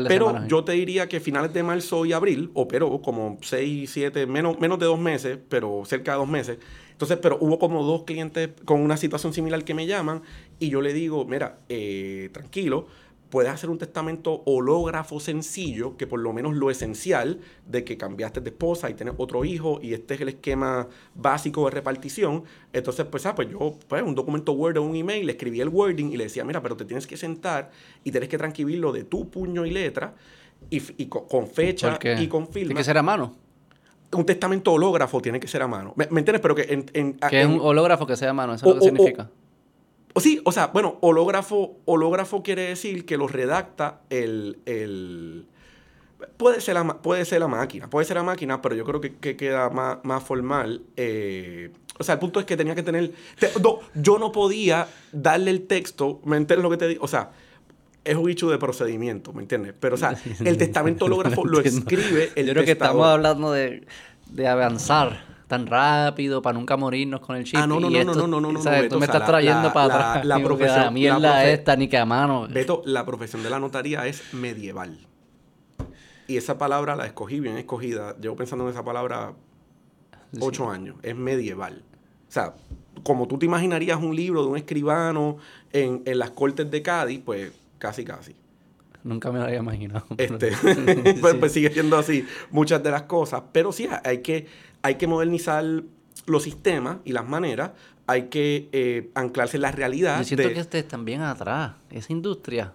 pero 0.08 0.46
yo 0.46 0.64
te 0.64 0.72
diría 0.72 1.08
que 1.08 1.20
finales 1.20 1.52
de 1.52 1.62
marzo 1.62 2.04
y 2.04 2.12
abril, 2.12 2.50
operó 2.54 3.00
como 3.00 3.38
seis, 3.42 3.90
siete, 3.90 4.26
menos, 4.26 4.58
menos 4.60 4.78
de 4.78 4.86
dos 4.86 4.98
meses, 4.98 5.38
pero 5.48 5.84
cerca 5.84 6.12
de 6.12 6.18
dos 6.18 6.28
meses. 6.28 6.58
Entonces, 7.02 7.18
pero 7.20 7.36
hubo 7.40 7.58
como 7.58 7.82
dos 7.82 8.04
clientes 8.04 8.50
con 8.64 8.80
una 8.80 8.96
situación 8.96 9.32
similar 9.32 9.64
que 9.64 9.74
me 9.74 9.88
llaman 9.88 10.22
y 10.60 10.68
yo 10.68 10.80
le 10.80 10.92
digo, 10.92 11.24
mira, 11.24 11.58
eh, 11.68 12.30
tranquilo, 12.32 12.86
puedes 13.28 13.50
hacer 13.50 13.70
un 13.70 13.78
testamento 13.78 14.44
hológrafo 14.46 15.18
sencillo, 15.18 15.96
que 15.96 16.06
por 16.06 16.20
lo 16.20 16.32
menos 16.32 16.54
lo 16.54 16.70
esencial 16.70 17.40
de 17.66 17.82
que 17.82 17.96
cambiaste 17.96 18.40
de 18.40 18.50
esposa 18.50 18.88
y 18.88 18.94
tienes 18.94 19.16
otro 19.18 19.44
hijo 19.44 19.80
y 19.82 19.94
este 19.94 20.14
es 20.14 20.20
el 20.20 20.28
esquema 20.28 20.86
básico 21.16 21.64
de 21.64 21.72
repartición. 21.72 22.44
Entonces, 22.72 23.04
pues, 23.06 23.26
ah, 23.26 23.34
pues 23.34 23.50
yo, 23.50 23.76
pues, 23.88 24.00
un 24.04 24.14
documento 24.14 24.52
Word 24.52 24.76
o 24.76 24.82
un 24.82 24.94
email, 24.94 25.26
le 25.26 25.32
escribí 25.32 25.60
el 25.60 25.70
wording 25.70 26.12
y 26.12 26.16
le 26.16 26.22
decía, 26.22 26.44
mira, 26.44 26.62
pero 26.62 26.76
te 26.76 26.84
tienes 26.84 27.08
que 27.08 27.16
sentar 27.16 27.72
y 28.04 28.12
tienes 28.12 28.28
que 28.28 28.38
transcribirlo 28.38 28.92
de 28.92 29.02
tu 29.02 29.28
puño 29.28 29.66
y 29.66 29.72
letra 29.72 30.14
y, 30.70 31.06
con, 31.06 31.48
fecha 31.48 31.98
y 32.20 32.28
con 32.28 32.46
firma. 32.46 32.68
¿Tiene 32.68 32.78
que 32.78 32.84
ser 32.84 32.98
a 32.98 33.02
mano? 33.02 33.34
Un 34.12 34.26
testamento 34.26 34.72
hológrafo 34.72 35.20
tiene 35.20 35.40
que 35.40 35.48
ser 35.48 35.62
a 35.62 35.68
mano. 35.68 35.94
¿Me, 35.96 36.04
entiendes? 36.04 36.40
Pero 36.40 36.54
que 36.54 36.62
en... 36.62 36.86
en 36.92 37.14
que 37.14 37.40
es 37.40 37.46
un 37.46 37.60
hológrafo 37.60 38.06
que 38.06 38.16
sea 38.16 38.30
a 38.30 38.34
mano, 38.34 38.54
eso 38.54 38.66
es 38.66 38.74
lo 38.74 38.80
que 38.80 38.86
significa. 38.86 39.30
O 40.14 40.20
sí, 40.20 40.40
o 40.44 40.52
sea, 40.52 40.66
bueno, 40.68 40.98
hológrafo, 41.00 41.76
hológrafo 41.86 42.42
quiere 42.42 42.68
decir 42.68 43.06
que 43.06 43.16
lo 43.16 43.28
redacta 43.28 44.02
el, 44.10 44.58
el 44.66 45.46
puede 46.36 46.60
ser 46.60 46.74
la, 46.74 46.98
puede 46.98 47.24
ser 47.24 47.40
la 47.40 47.48
máquina, 47.48 47.88
puede 47.88 48.06
ser 48.06 48.16
la 48.16 48.22
máquina, 48.22 48.60
pero 48.60 48.74
yo 48.74 48.84
creo 48.84 49.00
que, 49.00 49.36
queda 49.36 49.70
más, 49.70 49.98
más 50.02 50.22
formal. 50.22 50.82
Eh, 50.96 51.72
o 51.98 52.04
sea, 52.04 52.14
el 52.14 52.18
punto 52.18 52.40
es 52.40 52.46
que 52.46 52.56
tenía 52.56 52.74
que 52.74 52.82
tener. 52.82 53.12
yo 53.94 54.18
no 54.18 54.32
podía 54.32 54.88
darle 55.12 55.50
el 55.50 55.66
texto, 55.66 56.20
¿me 56.24 56.36
entiendes 56.36 56.62
lo 56.62 56.70
que 56.70 56.76
te 56.76 56.88
digo? 56.88 57.04
O 57.04 57.08
sea, 57.08 57.30
es 58.04 58.16
un 58.16 58.28
hecho 58.28 58.50
de 58.50 58.58
procedimiento, 58.58 59.32
¿me 59.32 59.42
entiendes? 59.42 59.74
Pero, 59.78 59.94
o 59.94 59.98
sea, 59.98 60.16
el 60.44 60.56
testamento 60.56 61.08
no 61.08 61.22
lo 61.22 61.60
escribe 61.60 62.32
el 62.34 62.46
Yo 62.46 62.52
creo 62.52 62.64
que 62.64 62.72
estamos 62.72 63.06
hablando 63.06 63.52
de, 63.52 63.86
de, 64.30 64.48
avanzar 64.48 65.24
tan 65.46 65.66
rápido 65.66 66.40
para 66.40 66.58
nunca 66.58 66.76
morirnos 66.76 67.20
con 67.20 67.36
el 67.36 67.44
chip. 67.44 67.58
Ah, 67.58 67.66
no, 67.66 67.78
no, 67.78 67.90
no, 67.90 67.98
esto, 67.98 68.14
no, 68.14 68.26
no, 68.26 68.40
no, 68.40 68.52
no, 68.52 68.60
o 68.60 68.62
sea, 68.62 68.80
Beto, 68.80 68.94
Tú 68.94 69.00
me 69.00 69.06
estás 69.06 69.26
trayendo 69.26 69.68
la, 69.68 69.72
para 69.72 69.94
atrás. 69.94 70.24
La, 70.24 70.38
la 70.38 70.44
profesión. 70.44 70.80
La 70.80 70.90
mierda 70.90 71.32
profe 71.32 71.52
esta, 71.52 71.76
ni 71.76 71.88
que 71.88 71.98
a 71.98 72.06
mano. 72.06 72.48
Beto, 72.48 72.82
la 72.86 73.04
profesión 73.04 73.42
de 73.42 73.50
la 73.50 73.58
notaría 73.58 74.06
es 74.06 74.32
medieval. 74.32 74.98
Y 76.26 76.36
esa 76.36 76.56
palabra 76.56 76.96
la 76.96 77.04
escogí 77.04 77.40
bien 77.40 77.58
escogida. 77.58 78.16
Llevo 78.18 78.36
pensando 78.36 78.64
en 78.64 78.70
esa 78.70 78.84
palabra 78.84 79.34
ocho 80.40 80.64
sí. 80.64 80.70
años. 80.74 80.96
Es 81.02 81.14
medieval. 81.14 81.82
O 82.28 82.32
sea, 82.32 82.54
como 83.02 83.28
tú 83.28 83.38
te 83.38 83.44
imaginarías 83.44 83.98
un 83.98 84.16
libro 84.16 84.42
de 84.42 84.48
un 84.48 84.56
escribano 84.56 85.36
en, 85.72 86.02
en 86.06 86.18
las 86.18 86.30
cortes 86.30 86.70
de 86.70 86.80
Cádiz, 86.80 87.20
pues 87.22 87.52
casi, 87.82 88.04
casi. 88.04 88.36
Nunca 89.02 89.32
me 89.32 89.40
lo 89.40 89.46
había 89.46 89.58
imaginado. 89.58 90.06
Este, 90.16 90.52
pues, 91.20 91.34
pues, 91.34 91.52
sigue 91.52 91.70
siendo 91.70 91.96
así 91.98 92.24
muchas 92.52 92.80
de 92.80 92.92
las 92.92 93.02
cosas. 93.02 93.42
Pero 93.50 93.72
sí, 93.72 93.88
hay 94.04 94.18
que, 94.18 94.46
hay 94.82 94.94
que 94.94 95.08
modernizar 95.08 95.64
los 96.26 96.42
sistemas 96.44 96.98
y 97.04 97.10
las 97.10 97.28
maneras, 97.28 97.72
hay 98.06 98.28
que 98.28 98.68
eh, 98.70 99.10
anclarse 99.14 99.56
en 99.56 99.62
la 99.62 99.72
realidad. 99.72 100.18
Yo 100.18 100.24
siento 100.24 100.54
que 100.54 100.60
ustedes 100.60 100.84
están 100.84 101.04
bien 101.04 101.22
atrás, 101.22 101.72
esa 101.90 102.12
industria 102.12 102.72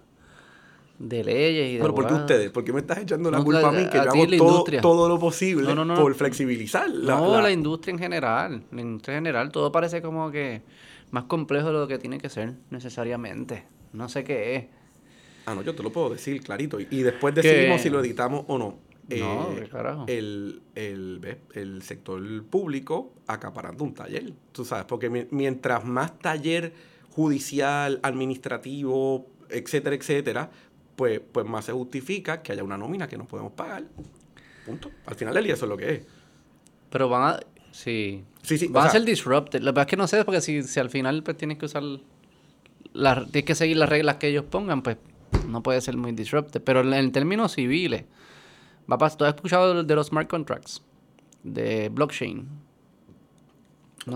de 0.99 1.23
leyes 1.23 1.69
y 1.69 1.73
de 1.75 1.81
Pero 1.81 1.95
¿por 1.95 2.07
qué 2.07 2.13
ustedes? 2.13 2.51
¿Por 2.51 2.65
qué 2.65 2.73
me 2.73 2.81
estás 2.81 2.97
echando 2.97 3.31
la 3.31 3.41
culpa 3.41 3.69
a 3.69 3.71
mí? 3.71 3.87
Que 3.89 3.97
yo 3.97 4.11
hago 4.11 4.27
todo, 4.37 4.63
todo, 4.81 5.07
lo 5.07 5.17
posible 5.19 5.73
por 5.95 6.13
flexibilizar 6.15 6.89
la, 6.89 7.15
No, 7.15 7.39
la... 7.39 7.51
industria 7.51 7.93
en 7.93 7.99
general. 7.99 8.63
La 8.71 8.81
industria 8.81 9.17
en 9.17 9.23
general, 9.23 9.51
todo 9.51 9.71
parece 9.71 10.01
como 10.01 10.29
que 10.31 10.63
más 11.11 11.23
complejo 11.25 11.67
de 11.67 11.73
lo 11.73 11.87
que 11.87 11.97
tiene 11.97 12.17
que 12.17 12.27
ser 12.27 12.55
necesariamente. 12.69 13.63
No 13.93 14.09
sé 14.09 14.25
qué 14.25 14.55
es. 14.55 14.76
Ah, 15.47 15.55
no, 15.55 15.61
yo 15.61 15.73
te 15.73 15.81
lo 15.81 15.93
puedo 15.93 16.09
decir 16.09 16.43
clarito. 16.43 16.77
Y 16.77 17.03
después 17.03 17.33
decidimos 17.33 17.79
si 17.79 17.89
lo 17.89 18.01
editamos 18.01 18.43
o 18.49 18.57
no. 18.57 18.79
No, 19.07 19.53
eh, 19.57 19.69
carajo. 19.71 20.03
El, 20.09 20.61
el, 20.75 21.81
sector 21.83 22.21
público 22.47 23.13
acaparando 23.27 23.85
un 23.85 23.93
taller, 23.93 24.33
tú 24.51 24.65
sabes, 24.65 24.83
porque 24.83 25.09
mientras 25.31 25.85
más 25.85 26.19
taller 26.19 26.73
judicial, 27.11 28.01
administrativo, 28.03 29.25
etcétera, 29.49 29.95
etcétera, 29.95 30.51
pues, 30.97 31.21
pues 31.31 31.45
más 31.45 31.63
se 31.63 31.71
justifica 31.71 32.41
que 32.41 32.51
haya 32.51 32.65
una 32.65 32.77
nómina 32.77 33.07
que 33.07 33.17
no 33.17 33.25
podemos 33.25 33.53
pagar. 33.53 33.85
Punto. 34.65 34.91
Al 35.05 35.15
final 35.15 35.33
del 35.33 35.45
día 35.45 35.53
eso 35.53 35.63
es 35.63 35.69
lo 35.69 35.77
que 35.77 35.93
es. 35.93 36.05
Pero 36.89 37.07
van 37.07 37.35
a... 37.35 37.39
Sí. 37.71 38.25
Sí, 38.41 38.57
sí. 38.57 38.67
Van 38.67 38.87
a 38.87 38.89
ser 38.89 39.05
disrupted. 39.05 39.61
La 39.61 39.71
verdad 39.71 39.83
es 39.83 39.91
que 39.91 39.95
no 39.95 40.07
sé, 40.07 40.25
porque 40.25 40.41
si, 40.41 40.61
si 40.63 40.81
al 40.81 40.89
final 40.89 41.23
pues 41.23 41.37
tienes 41.37 41.57
que 41.57 41.67
usar... 41.67 41.83
tienes 43.31 43.45
que 43.45 43.55
seguir 43.55 43.77
las 43.77 43.87
reglas 43.87 44.17
que 44.17 44.27
ellos 44.27 44.43
pongan, 44.43 44.81
pues 44.81 44.97
no 45.47 45.63
puede 45.63 45.81
ser 45.81 45.97
muy 45.97 46.11
disrupted. 46.11 46.61
Pero 46.63 46.81
en 46.93 47.11
términos 47.11 47.53
civiles 47.53 48.05
¿tú 49.17 49.25
has 49.25 49.35
escuchado 49.35 49.83
de 49.83 49.95
los 49.95 50.07
smart 50.07 50.29
contracts? 50.29 50.81
De 51.43 51.89
blockchain. 51.89 52.47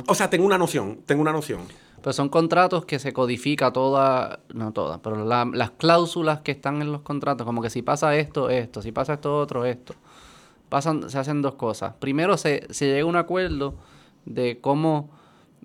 O 0.07 0.15
sea, 0.15 0.29
tengo 0.29 0.45
una 0.45 0.57
noción, 0.57 0.99
tengo 1.05 1.21
una 1.21 1.33
noción. 1.33 1.61
Pues 2.01 2.15
son 2.15 2.29
contratos 2.29 2.85
que 2.85 2.97
se 2.97 3.13
codifica 3.13 3.71
toda, 3.73 4.39
no 4.53 4.71
todas, 4.71 4.99
pero 5.03 5.23
la- 5.25 5.49
las 5.53 5.71
cláusulas 5.71 6.39
que 6.41 6.51
están 6.51 6.81
en 6.81 6.91
los 6.91 7.01
contratos, 7.01 7.45
como 7.45 7.61
que 7.61 7.69
si 7.69 7.81
pasa 7.81 8.15
esto, 8.15 8.49
esto, 8.49 8.81
si 8.81 8.91
pasa 8.91 9.13
esto, 9.13 9.37
otro, 9.37 9.65
esto. 9.65 9.93
Pasan, 10.69 11.09
se 11.09 11.19
hacen 11.19 11.41
dos 11.41 11.55
cosas. 11.55 11.93
Primero 11.99 12.37
se, 12.37 12.65
se 12.73 12.85
llega 12.87 13.01
a 13.01 13.05
un 13.05 13.17
acuerdo 13.17 13.75
de 14.25 14.59
cómo, 14.61 15.11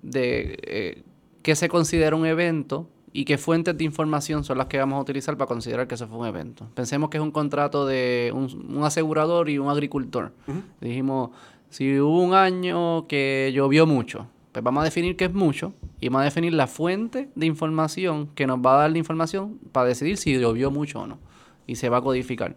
de 0.01 0.59
eh, 0.63 1.03
qué 1.41 1.55
se 1.55 1.69
considera 1.69 2.15
un 2.15 2.25
evento 2.25 2.89
y 3.17 3.25
qué 3.25 3.39
fuentes 3.39 3.75
de 3.75 3.83
información 3.83 4.43
son 4.43 4.59
las 4.59 4.67
que 4.67 4.77
vamos 4.77 4.99
a 4.99 5.01
utilizar 5.01 5.35
para 5.37 5.47
considerar 5.47 5.87
que 5.87 5.95
eso 5.95 6.07
fue 6.07 6.19
un 6.19 6.27
evento. 6.27 6.67
Pensemos 6.75 7.09
que 7.09 7.17
es 7.17 7.23
un 7.23 7.31
contrato 7.31 7.87
de 7.87 8.31
un, 8.31 8.75
un 8.77 8.83
asegurador 8.83 9.49
y 9.49 9.57
un 9.57 9.69
agricultor. 9.69 10.33
Dijimos, 10.79 11.31
si 11.71 11.99
hubo 11.99 12.21
un 12.21 12.35
año 12.35 13.07
que 13.07 13.51
llovió 13.55 13.87
mucho, 13.87 14.27
pues 14.51 14.63
vamos 14.63 14.81
a 14.81 14.83
definir 14.83 15.17
qué 15.17 15.25
es 15.25 15.33
mucho 15.33 15.73
y 15.99 16.09
vamos 16.09 16.21
a 16.21 16.25
definir 16.25 16.53
la 16.53 16.67
fuente 16.67 17.31
de 17.33 17.47
información 17.47 18.27
que 18.35 18.45
nos 18.45 18.59
va 18.59 18.75
a 18.75 18.81
dar 18.81 18.91
la 18.91 18.99
información 18.99 19.57
para 19.71 19.87
decidir 19.87 20.17
si 20.17 20.39
llovió 20.39 20.69
mucho 20.69 20.99
o 20.99 21.07
no. 21.07 21.17
Y 21.65 21.77
se 21.77 21.89
va 21.89 21.97
a 21.97 22.01
codificar. 22.01 22.55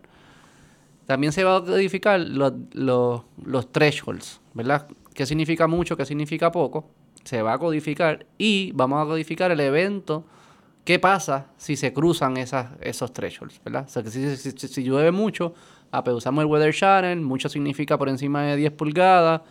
También 1.06 1.32
se 1.32 1.42
va 1.42 1.56
a 1.56 1.64
codificar 1.64 2.20
los, 2.20 2.52
los, 2.74 3.22
los 3.42 3.72
thresholds, 3.72 4.42
¿verdad? 4.52 4.86
¿Qué 5.14 5.24
significa 5.24 5.66
mucho? 5.66 5.96
¿Qué 5.96 6.04
significa 6.04 6.52
poco? 6.52 6.84
Se 7.24 7.40
va 7.40 7.54
a 7.54 7.58
codificar 7.58 8.26
y 8.36 8.72
vamos 8.72 9.02
a 9.02 9.06
codificar 9.06 9.50
el 9.52 9.60
evento. 9.60 10.26
¿Qué 10.84 10.98
pasa 10.98 11.46
si 11.56 11.76
se 11.76 11.92
cruzan 11.92 12.36
esas, 12.36 12.70
esos 12.80 13.12
thresholds, 13.12 13.60
¿verdad? 13.64 13.84
O 13.86 13.88
sea, 13.90 14.02
que 14.02 14.10
si, 14.10 14.36
si- 14.36 14.82
llueve 14.82 15.10
mucho, 15.12 15.54
ah, 15.92 16.02
pues 16.02 16.16
usamos 16.16 16.42
el 16.42 16.48
weather 16.50 16.74
channel, 16.74 17.20
mucho 17.20 17.48
significa 17.48 17.98
por 17.98 18.08
encima 18.08 18.42
de 18.42 18.56
10 18.56 18.72
pulgadas, 18.72 19.42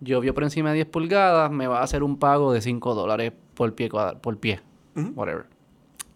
llovió 0.00 0.32
por 0.32 0.44
encima 0.44 0.70
de 0.70 0.76
10 0.76 0.86
pulgadas, 0.88 1.50
me 1.50 1.66
va 1.66 1.80
a 1.80 1.82
hacer 1.82 2.02
un 2.02 2.18
pago 2.18 2.52
de 2.52 2.60
5 2.60 2.94
dólares 2.94 3.32
por 3.54 3.74
pie, 3.74 3.90
por 4.20 4.38
pie, 4.38 4.60
whatever. 5.14 5.46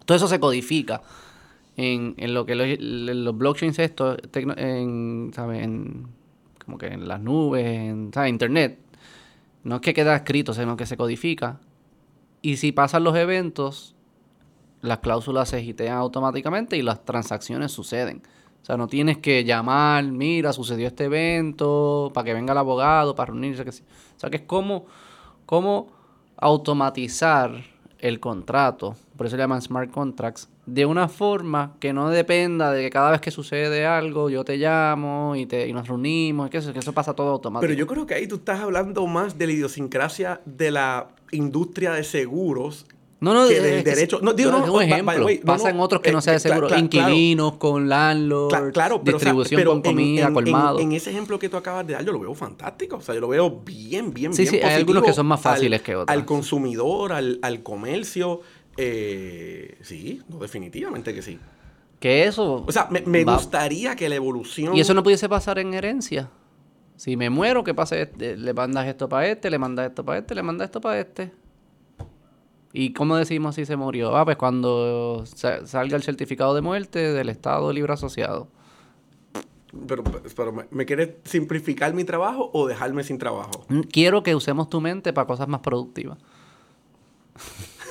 Todo 0.05 0.15
eso 0.15 0.27
se 0.27 0.39
codifica 0.39 1.01
en, 1.77 2.15
en 2.17 2.33
lo 2.33 2.45
que 2.45 2.55
los, 2.55 3.37
blockchains 3.37 3.77
estos, 3.79 4.17
en, 4.33 5.31
¿sabes? 5.33 5.63
En, 5.63 6.07
como 6.65 6.77
que 6.77 6.87
en 6.87 7.07
las 7.07 7.19
nubes, 7.19 7.65
en 7.65 8.11
internet. 8.27 8.79
No 9.63 9.75
es 9.75 9.81
que 9.81 9.93
queda 9.93 10.15
escrito, 10.15 10.53
sino 10.53 10.75
que 10.77 10.85
se 10.85 10.97
codifica. 10.97 11.59
Y 12.41 12.57
si 12.57 12.71
pasan 12.71 13.03
los 13.03 13.15
eventos, 13.15 13.95
las 14.81 14.99
cláusulas 14.99 15.49
se 15.49 15.61
gitean 15.61 15.97
automáticamente 15.97 16.77
y 16.77 16.81
las 16.81 17.05
transacciones 17.05 17.71
suceden. 17.71 18.21
O 18.61 18.65
sea, 18.65 18.77
no 18.77 18.87
tienes 18.87 19.17
que 19.17 19.43
llamar, 19.43 20.03
mira, 20.03 20.53
sucedió 20.53 20.87
este 20.87 21.05
evento, 21.05 22.11
para 22.13 22.25
que 22.25 22.33
venga 22.33 22.51
el 22.51 22.57
abogado, 22.59 23.15
para 23.15 23.31
reunirse. 23.31 23.65
Que 23.65 23.71
sí. 23.71 23.83
O 24.15 24.19
sea, 24.19 24.29
que 24.29 24.37
es 24.37 24.43
como, 24.43 24.85
como 25.45 25.87
automatizar 26.37 27.63
el 27.97 28.19
contrato, 28.19 28.95
por 29.15 29.27
eso 29.27 29.35
le 29.35 29.43
llaman 29.43 29.61
smart 29.61 29.91
contracts, 29.91 30.49
de 30.65 30.85
una 30.85 31.07
forma 31.07 31.75
que 31.79 31.93
no 31.93 32.09
dependa 32.09 32.71
de 32.71 32.83
que 32.83 32.89
cada 32.89 33.11
vez 33.11 33.21
que 33.21 33.29
sucede 33.29 33.85
algo 33.85 34.29
yo 34.29 34.43
te 34.43 34.57
llamo 34.57 35.35
y, 35.35 35.45
te, 35.45 35.67
y 35.67 35.73
nos 35.73 35.87
reunimos, 35.87 36.49
que 36.49 36.57
eso, 36.57 36.73
que 36.73 36.79
eso 36.79 36.93
pasa 36.93 37.13
todo 37.13 37.29
automático. 37.29 37.67
Pero 37.67 37.73
yo 37.73 37.85
creo 37.85 38.05
que 38.07 38.15
ahí 38.15 38.27
tú 38.27 38.35
estás 38.35 38.59
hablando 38.59 39.05
más 39.05 39.37
de 39.37 39.47
la 39.47 39.53
idiosincrasia 39.53 40.41
de 40.45 40.71
la 40.71 41.09
industria 41.31 41.91
de 41.91 42.03
seguros 42.03 42.87
No, 43.21 43.33
no, 43.35 43.47
que 43.47 43.55
es- 43.57 43.63
del 43.63 43.73
es- 43.75 43.83
derecho. 43.85 44.19
No, 44.21 44.33
digo, 44.33 44.51
no, 44.51 44.57
un 44.57 44.73
by 44.73 44.87
the 44.87 44.93
ejemplo. 44.93 45.25
way, 45.25 45.37
no, 45.39 45.45
Pasa 45.45 45.65
no, 45.69 45.75
en 45.75 45.79
otros 45.79 46.01
que 46.01 46.11
no 46.11 46.19
eh, 46.19 46.21
sea 46.23 46.33
de 46.33 46.39
seguro. 46.39 46.67
claro. 46.67 46.81
Inquilinos, 46.83 47.53
con 47.57 47.87
landlords, 47.87 48.53
Cla- 48.53 48.71
claro, 48.73 49.01
pero, 49.03 49.17
o 49.17 49.19
sea, 49.19 49.29
distribución 49.29 49.59
pero 49.61 49.71
con 49.71 49.81
comida, 49.83 50.21
en, 50.23 50.27
en- 50.29 50.33
colmado. 50.33 50.79
En, 50.79 50.91
ese 50.91 51.11
ejemplo 51.11 51.37
que 51.39 51.47
tú 51.47 51.55
acabas 51.55 51.85
de 51.87 51.93
dar, 51.93 52.03
yo 52.03 52.11
lo 52.11 52.19
veo 52.19 52.33
fantástico. 52.33 52.95
O 52.97 53.01
sea, 53.01 53.13
yo 53.15 53.21
lo 53.21 53.27
veo 53.27 53.61
bien, 53.63 54.11
bien, 54.13 54.33
Sí, 54.33 54.41
bien 54.41 54.51
sí, 54.55 54.57
hay 54.57 54.73
algunos 54.73 55.01
positivo 55.01 55.05
que 55.05 55.13
son 55.13 55.25
más 55.27 55.39
fáciles 55.39 55.79
al- 55.79 55.85
que 55.85 55.95
otros. 55.95 56.13
Al 56.17 56.25
consumidor, 56.25 57.13
al, 57.13 57.39
al 57.43 57.61
comercio. 57.63 58.41
eh, 58.77 59.77
sí, 59.81 60.21
no, 60.27 60.37
definitivamente 60.39 61.13
que 61.13 61.21
sí. 61.21 61.37
que 61.99 62.23
eso... 62.25 62.63
O 62.67 62.71
sea, 62.71 62.87
me, 62.89 63.01
me 63.01 63.23
gustaría 63.23 63.95
que 63.95 64.09
la 64.09 64.15
evolución... 64.15 64.75
Y 64.75 64.79
eso 64.81 64.95
no 64.95 65.03
pudiese 65.03 65.29
pasar 65.29 65.59
en 65.59 65.73
herencia. 65.75 66.29
Si 66.95 67.15
me 67.17 67.29
muero, 67.29 67.63
que 67.63 67.73
pase? 67.75 68.01
este? 68.03 68.35
Le 68.37 68.53
mandas 68.53 68.87
esto 68.87 69.07
para 69.07 69.27
este, 69.27 69.49
le 69.51 69.59
mandas 69.59 69.87
esto 69.89 70.03
para 70.03 70.17
este, 70.19 70.33
le 70.33 70.41
mandas 70.41 70.65
esto 70.65 70.81
para 70.81 70.99
este. 70.99 71.31
¿Y 72.73 72.93
cómo 72.93 73.17
decimos 73.17 73.55
si 73.55 73.65
se 73.65 73.75
murió? 73.75 74.15
Ah, 74.15 74.23
pues 74.25 74.37
cuando 74.37 75.23
sa- 75.25 75.65
salga 75.67 75.95
el 75.97 76.03
certificado 76.03 76.53
de 76.55 76.61
muerte 76.61 76.99
del 77.13 77.29
Estado 77.29 77.71
Libre 77.73 77.93
Asociado. 77.93 78.47
Pero, 79.87 80.03
pero 80.35 80.51
¿me, 80.51 80.65
me 80.71 80.85
quieres 80.85 81.11
simplificar 81.23 81.93
mi 81.93 82.03
trabajo 82.03 82.49
o 82.53 82.67
dejarme 82.67 83.03
sin 83.03 83.17
trabajo? 83.17 83.65
Quiero 83.91 84.21
que 84.23 84.35
usemos 84.35 84.69
tu 84.69 84.81
mente 84.81 85.13
para 85.13 85.27
cosas 85.27 85.47
más 85.47 85.61
productivas. 85.61 86.17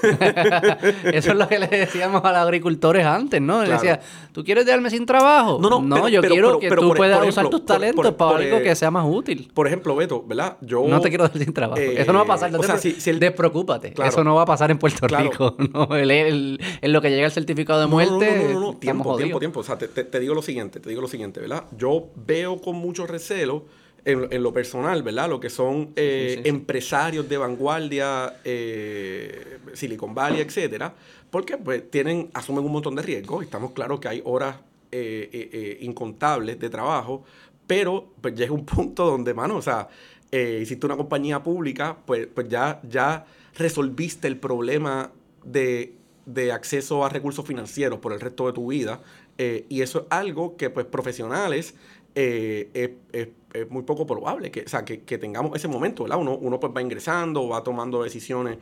Eso 1.12 1.31
es 1.32 1.36
lo 1.36 1.48
que 1.48 1.59
le 1.59 1.66
decíamos 1.66 2.24
a 2.24 2.28
los 2.32 2.39
agricultores 2.40 3.05
antes, 3.05 3.40
¿no? 3.40 3.60
Le 3.60 3.66
Claro. 3.66 3.82
decía, 3.82 4.01
¿tú 4.32 4.44
quieres 4.44 4.66
dejarme 4.66 4.90
sin 4.90 5.06
trabajo? 5.06 5.59
No, 5.60 5.81
no, 5.81 5.94
pero- 5.97 6.09
yo 6.09 6.20
pero- 6.20 6.32
quiero 6.35 6.48
pero- 6.48 6.60
que 6.60 6.81
tú 6.81 6.89
por- 6.89 6.97
puedas 6.97 7.18
por 7.18 7.28
usar 7.28 7.48
tus 7.48 7.64
talentos 7.64 8.05
por- 8.06 8.16
para 8.16 8.36
algo 8.44 8.56
eh, 8.59 8.62
que 8.62 8.74
sea 8.74 8.90
más 8.90 9.05
útil. 9.09 9.51
Por 9.52 9.66
ejemplo, 9.66 9.94
Beto, 9.97 10.24
¿verdad? 10.27 10.56
Yo... 10.60 10.85
No 10.86 11.01
te 11.01 11.09
quiero 11.09 11.24
dejar 11.24 11.43
sin 11.43 11.52
trabajo. 11.52 11.81
eh, 11.81 12.01
Eso 12.01 12.12
no 12.12 12.18
va 12.20 12.24
a 12.24 12.28
pasar. 12.28 12.51
No 12.52 12.59
o 12.60 12.62
sea, 12.62 12.78
si- 12.78 12.93
si 13.01 13.10
el- 13.10 13.20
Despreocúpate. 13.20 13.93
Claro. 13.93 14.10
Eso 14.10 14.24
no 14.24 14.35
va 14.35 14.43
a 14.43 14.47
pasar 14.47 14.70
en 14.70 14.78
Puerto 14.78 15.06
Claro. 15.06 15.31
Rico. 15.31 15.56
No, 15.72 15.94
el- 15.97 16.10
el- 16.10 16.60
en 16.81 16.93
lo 16.93 17.01
que 17.01 17.10
llega 17.10 17.27
el 17.27 17.32
certificado 17.32 17.81
de 17.81 17.86
No, 17.86 17.90
no, 17.98 18.05
no, 18.05 18.16
muerte. 18.18 18.44
No, 18.52 18.52
no, 18.52 18.60
no, 18.72 18.77
Tiempo, 18.78 19.05
jodidos. 19.05 19.18
tiempo, 19.24 19.39
tiempo. 19.39 19.60
O 19.60 19.62
sea, 19.62 19.78
te, 19.78 19.89
te- 19.89 20.05
te 20.05 20.20
digo 20.20 20.35
lo 20.35 20.43
siguiente, 20.43 20.81
te 20.81 20.89
digo 20.89 21.01
lo 21.01 21.09
siguiente, 21.09 21.40
¿verdad? 21.40 21.64
Yo 21.77 22.09
veo 22.16 22.60
con 22.60 22.77
mucho 22.77 23.06
recelo 23.06 23.64
en, 24.05 24.28
en 24.31 24.43
lo 24.43 24.52
personal, 24.52 25.02
¿verdad? 25.02 25.28
Lo 25.28 25.40
que 25.40 25.51
son 25.51 25.93
eh, 25.97 26.27
Sí, 26.31 26.36
sí, 26.36 26.43
sí. 26.43 26.48
empresarios 26.48 27.28
de 27.28 27.36
vanguardia, 27.36 28.35
eh, 28.44 29.59
Silicon 29.74 30.14
Valley, 30.14 30.40
etcétera, 30.40 30.94
porque 31.31 31.56
pues 31.56 31.90
tienen, 31.90 32.31
asumen 32.35 32.64
un 32.64 32.72
montón 32.72 32.94
de 32.97 33.02
riesgos. 33.02 33.44
Estamos 33.44 33.72
claros 33.72 34.01
que 34.01 34.09
hay 34.09 34.22
horas 34.24 34.56
eh, 34.93 35.78
incontables 35.82 36.59
de 36.59 36.68
trabajo, 36.70 37.24
pero 37.66 38.09
pues 38.20 38.35
llega 38.35 38.52
un 38.52 38.64
punto 38.66 39.06
donde, 39.06 39.32
mano, 39.35 39.56
o 39.56 39.62
sea, 39.62 39.89
hiciste 40.32 40.86
una 40.86 40.97
compañía 40.97 41.43
pública, 41.43 41.97
pues, 42.06 42.27
pues 42.32 42.48
ya, 42.48 42.81
ya 42.89 43.27
resolviste 43.56 44.28
el 44.28 44.36
problema 44.36 45.10
de, 45.44 45.94
de 46.27 46.52
acceso 46.52 47.05
a 47.05 47.09
recursos 47.09 47.44
financieros 47.47 47.98
por 48.01 48.12
el 48.12 48.20
resto 48.20 48.47
de 48.47 48.52
tu 48.52 48.68
vida. 48.68 49.01
eh, 49.39 49.64
y 49.68 49.81
eso 49.82 50.01
es 50.01 50.05
algo 50.10 50.56
que, 50.56 50.68
pues, 50.70 50.86
profesionales 50.86 51.74
eh, 52.15 52.70
es, 52.74 52.91
es- 53.12 53.28
es 53.53 53.69
muy 53.69 53.82
poco 53.82 54.07
probable 54.07 54.53
que, 54.53 54.62
o 54.62 54.69
sea, 54.69 54.85
que, 54.85 55.03
que 55.03 55.19
tengamos 55.19 55.57
ese 55.57 55.66
momento, 55.66 56.05
¿verdad? 56.05 56.19
Uno, 56.20 56.37
uno 56.37 56.61
pues 56.61 56.73
va 56.74 56.81
ingresando, 56.81 57.49
va 57.49 57.65
tomando 57.65 58.01
decisiones 58.05 58.59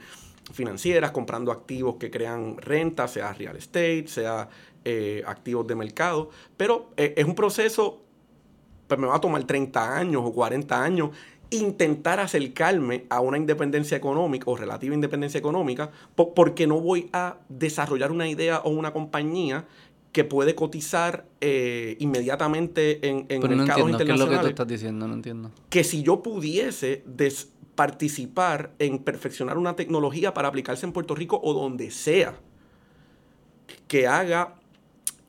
financieras, 0.53 1.11
comprando 1.11 1.53
activos 1.53 1.97
que 1.97 2.11
crean 2.11 2.57
renta, 2.57 3.07
sea 3.07 3.35
real 3.35 3.55
estate, 3.57 4.05
sea 4.07 4.49
eh, 4.87 5.23
activos 5.27 5.67
de 5.67 5.75
mercado, 5.75 6.31
pero 6.57 6.91
eh, 6.97 7.13
es 7.19 7.27
un 7.27 7.35
proceso 7.35 8.03
pues 8.87 8.99
me 8.99 9.07
va 9.07 9.17
a 9.17 9.21
tomar 9.21 9.45
30 9.45 9.97
años 9.99 10.23
o 10.25 10.33
40 10.33 10.83
años 10.83 11.11
intentar 11.51 12.21
acercarme 12.21 13.05
a 13.09 13.21
una 13.21 13.39
independencia 13.39 13.97
económica 13.97 14.51
o 14.51 14.57
relativa 14.57 14.95
independencia 14.95 15.39
económica 15.39 15.91
po- 16.15 16.35
porque 16.35 16.67
no 16.67 16.81
voy 16.81 17.09
a 17.13 17.39
desarrollar 17.49 18.11
una 18.13 18.29
idea 18.29 18.61
o 18.61 18.71
una 18.71 18.93
compañía 18.93 19.67
que 20.19 20.25
puede 20.25 20.57
cotizar 20.57 21.27
eh, 21.41 21.97
inmediatamente 22.01 23.09
en, 23.09 23.19
en 23.29 23.41
Pero 23.41 23.55
no 23.55 23.63
mercados 23.63 23.89
entiendo 23.89 23.99
qué 23.99 24.13
es 24.13 24.19
lo 24.19 24.25
que 24.27 24.31
tú 24.31 24.47
internacionales 24.47 24.51
estás 24.51 24.67
diciendo. 24.67 25.07
No 25.07 25.15
entiendo. 25.15 25.51
que 25.71 25.85
si 25.85 26.03
yo 26.03 26.25
pudiese 26.25 27.05
participar 27.77 28.73
en 28.81 28.99
perfeccionar 28.99 29.57
una 29.59 29.77
tecnología 29.77 30.35
para 30.35 30.49
aplicarse 30.49 30.85
en 30.87 30.93
Puerto 30.93 31.15
Rico 31.15 31.41
o 31.41 31.55
donde 31.55 31.93
sea, 31.93 32.35
que 33.87 34.09
haga, 34.09 34.57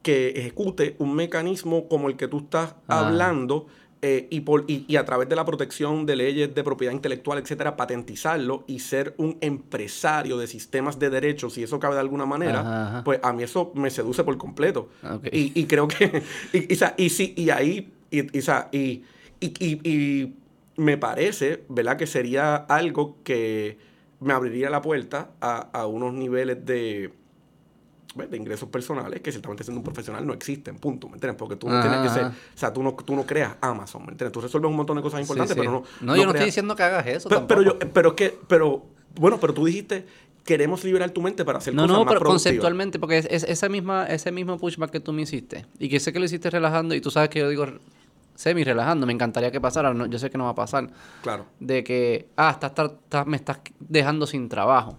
que 0.01 0.29
ejecute 0.29 0.95
un 0.97 1.13
mecanismo 1.13 1.87
como 1.87 2.09
el 2.09 2.15
que 2.15 2.27
tú 2.27 2.39
estás 2.39 2.73
Ah. 2.87 3.05
hablando 3.07 3.67
eh, 4.01 4.27
y, 4.29 4.41
por, 4.41 4.63
y, 4.67 4.85
y 4.87 4.95
a 4.95 5.03
través 5.03 5.27
de 5.27 5.35
la 5.35 5.43
protección 5.43 6.05
de 6.05 6.15
leyes 6.15 6.55
de 6.55 6.63
propiedad 6.63 6.93
intelectual, 6.93 7.37
etcétera, 7.39 7.75
patentizarlo 7.75 8.63
y 8.65 8.79
ser 8.79 9.13
un 9.17 9.37
empresario 9.41 10.37
de 10.37 10.47
sistemas 10.47 10.99
de 10.99 11.09
derechos, 11.09 11.53
si 11.53 11.63
eso 11.63 11.79
cabe 11.79 11.95
de 11.95 12.01
alguna 12.01 12.25
manera, 12.25 12.61
Ajá, 12.61 12.87
ajá. 12.87 13.03
pues 13.03 13.19
a 13.21 13.33
mí 13.33 13.43
eso 13.43 13.73
me 13.75 13.89
seduce 13.89 14.23
por 14.23 14.37
completo. 14.37 14.87
Ok. 15.03 15.27
Y, 15.33 15.51
y 15.59 15.65
creo 15.65 15.89
que, 15.89 16.23
y, 16.53 17.03
y, 17.03 17.09
sí, 17.09 17.33
y 17.35 17.49
ahí, 17.49 17.91
y, 18.11 20.33
me 20.77 20.97
parece, 20.97 21.65
¿verdad? 21.67 21.97
Que 21.97 22.07
sería 22.07 22.55
algo 22.55 23.17
que 23.25 23.77
me 24.21 24.31
abriría 24.31 24.69
la 24.69 24.81
puerta 24.81 25.31
a, 25.41 25.57
a 25.73 25.87
unos 25.87 26.13
niveles 26.13 26.65
de, 26.65 27.11
de 28.15 28.37
ingresos 28.37 28.67
personales 28.69 29.21
que 29.21 29.31
ciertamente 29.31 29.63
siendo 29.63 29.79
un 29.79 29.83
profesional 29.83 30.25
no 30.25 30.33
existen, 30.33 30.77
punto, 30.77 31.07
¿me 31.07 31.13
entiendes? 31.15 31.37
Porque 31.37 31.55
tú 31.55 31.69
no 31.69 31.79
tienes 31.81 31.99
que 32.01 32.09
ser, 32.09 32.25
o 32.25 32.31
sea, 32.55 32.73
tú 32.73 32.81
no, 32.81 32.93
tú 32.93 33.15
no 33.15 33.25
creas 33.25 33.55
Amazon, 33.61 34.03
¿me 34.05 34.11
entiendes? 34.11 34.31
Tú 34.33 34.41
resuelves 34.41 34.69
un 34.69 34.75
montón 34.77 34.97
de 34.97 35.03
cosas 35.03 35.21
importantes, 35.21 35.55
Sí, 35.55 35.61
sí. 35.61 35.67
pero 35.67 35.83
no... 36.01 36.05
No, 36.07 36.15
yo 36.15 36.23
no 36.25 36.31
estoy 36.31 36.45
diciendo 36.47 36.75
que 36.75 36.83
hagas 36.83 37.05
eso. 37.07 37.29
pero, 37.47 37.61
yo, 37.61 37.77
pero 37.77 38.09
es 38.09 38.15
que, 38.15 38.37
pero, 38.47 38.83
bueno, 39.15 39.37
pero 39.39 39.53
tú 39.53 39.63
dijiste, 39.65 40.05
queremos 40.43 40.83
liberar 40.83 41.11
tu 41.11 41.21
mente 41.21 41.45
para 41.45 41.59
hacer 41.59 41.73
No, 41.75 41.83
cosas 41.83 41.93
no, 41.97 42.03
más 42.05 42.11
pero 42.11 42.19
productivas. 42.21 42.43
conceptualmente, 42.45 42.97
porque 42.99 43.17
es, 43.19 43.27
es- 43.29 43.43
esa 43.43 43.69
misma, 43.69 44.05
ese 44.07 44.31
mismo 44.31 44.57
pushback 44.57 44.89
que 44.89 44.99
tú 44.99 45.13
me 45.13 45.21
hiciste, 45.21 45.65
y 45.77 45.87
que 45.87 45.99
sé 45.99 46.11
que 46.11 46.17
lo 46.19 46.25
hiciste 46.25 46.49
relajando, 46.49 46.95
y 46.95 47.01
tú 47.01 47.11
sabes 47.11 47.29
que 47.29 47.39
yo 47.39 47.47
digo 47.49 47.67
semi 48.33 48.63
relajando, 48.63 49.05
me 49.05 49.13
encantaría 49.13 49.51
que 49.51 49.61
pasara, 49.61 49.93
no, 49.93 50.07
yo 50.07 50.17
sé 50.17 50.29
que 50.31 50.37
no 50.37 50.45
va 50.45 50.51
a 50.51 50.55
pasar, 50.55 50.89
Claro. 51.21 51.45
de 51.59 51.83
que, 51.83 52.27
ah, 52.37 52.51
estás, 52.51 52.71
estás- 52.71 52.91
estás- 53.03 53.27
me 53.27 53.35
estás 53.37 53.59
dejando 53.79 54.25
sin 54.25 54.49
trabajo. 54.49 54.97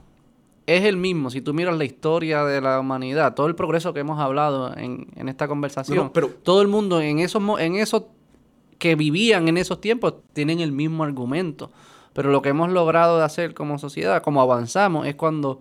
Es 0.77 0.85
el 0.85 0.97
mismo. 0.97 1.31
Si 1.31 1.41
tú 1.41 1.53
miras 1.55 1.77
la 1.77 1.85
historia 1.85 2.45
de 2.45 2.61
la 2.61 2.79
humanidad, 2.81 3.35
todo 3.35 3.47
el 3.47 3.55
progreso 3.55 3.93
que 3.93 4.01
hemos 4.01 4.19
hablado 4.21 4.77
en, 4.77 5.09
en 5.17 5.29
esta 5.29 5.49
conversación, 5.49 5.97
No, 5.97 6.05
no, 6.05 6.13
pero- 6.13 6.29
todo 6.29 6.63
el 6.63 6.69
mundo 6.69 7.01
en 7.01 7.19
esos, 7.19 7.43
en 7.61 7.77
esos 7.77 8.05
que 8.79 8.95
vivían 8.97 9.47
en 9.49 9.59
esos 9.59 9.81
tiempos 9.81 10.15
tienen 10.33 10.61
el 10.61 10.73
mismo 10.73 11.05
argumento. 11.05 11.71
Pero 12.13 12.31
lo 12.31 12.43
que 12.43 12.49
hemos 12.49 12.71
logrado 12.71 13.19
de 13.19 13.25
hacer 13.25 13.55
como 13.55 13.79
sociedad, 13.79 14.23
como 14.23 14.41
avanzamos, 14.41 15.07
es 15.07 15.15
cuando 15.15 15.61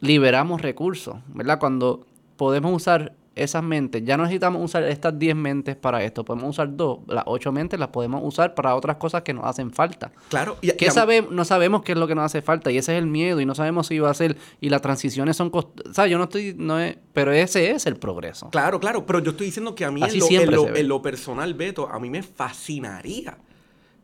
liberamos 0.00 0.62
recursos, 0.62 1.16
¿verdad? 1.28 1.58
Cuando 1.58 2.06
podemos 2.36 2.72
usar 2.74 3.14
esas 3.36 3.62
mentes, 3.62 4.04
ya 4.04 4.16
no 4.16 4.22
necesitamos 4.22 4.62
usar 4.64 4.84
estas 4.84 5.18
10 5.18 5.34
mentes 5.34 5.74
para 5.76 6.04
esto, 6.04 6.24
podemos 6.24 6.50
usar 6.50 6.76
dos, 6.76 7.00
las 7.08 7.24
8 7.26 7.50
mentes 7.52 7.80
las 7.80 7.88
podemos 7.88 8.20
usar 8.24 8.54
para 8.54 8.74
otras 8.76 8.96
cosas 8.96 9.22
que 9.22 9.32
nos 9.34 9.44
hacen 9.44 9.72
falta. 9.72 10.12
Claro. 10.28 10.56
Y, 10.62 10.70
¿Qué 10.72 10.84
y 10.84 10.88
a- 10.88 10.92
sabe- 10.92 11.26
no 11.30 11.44
sabemos 11.44 11.82
qué 11.82 11.92
es 11.92 11.98
lo 11.98 12.06
que 12.06 12.14
nos 12.14 12.24
hace 12.24 12.42
falta 12.42 12.70
y 12.70 12.78
ese 12.78 12.92
es 12.96 12.98
el 13.02 13.06
miedo 13.08 13.40
y 13.40 13.46
no 13.46 13.54
sabemos 13.54 13.88
si 13.88 13.98
va 13.98 14.10
a 14.10 14.14
ser 14.14 14.36
y 14.60 14.68
las 14.68 14.82
transiciones 14.82 15.36
son 15.36 15.50
cost 15.50 15.80
o 15.88 15.92
sea, 15.92 16.06
yo 16.06 16.16
no 16.18 16.24
estoy 16.24 16.54
no 16.56 16.78
es, 16.78 16.96
pero 17.12 17.32
ese 17.32 17.72
es 17.72 17.86
el 17.86 17.96
progreso. 17.96 18.50
Claro, 18.50 18.78
claro, 18.78 19.04
pero 19.06 19.18
yo 19.18 19.32
estoy 19.32 19.46
diciendo 19.46 19.74
que 19.74 19.84
a 19.84 19.90
mí 19.90 20.00
en 20.02 20.18
lo, 20.20 20.26
siempre 20.26 20.56
en 20.56 20.62
lo- 20.70 20.76
en 20.76 20.88
lo 20.88 21.02
personal, 21.02 21.54
Beto, 21.54 21.88
a 21.90 21.98
mí 21.98 22.10
me 22.10 22.22
fascinaría 22.22 23.36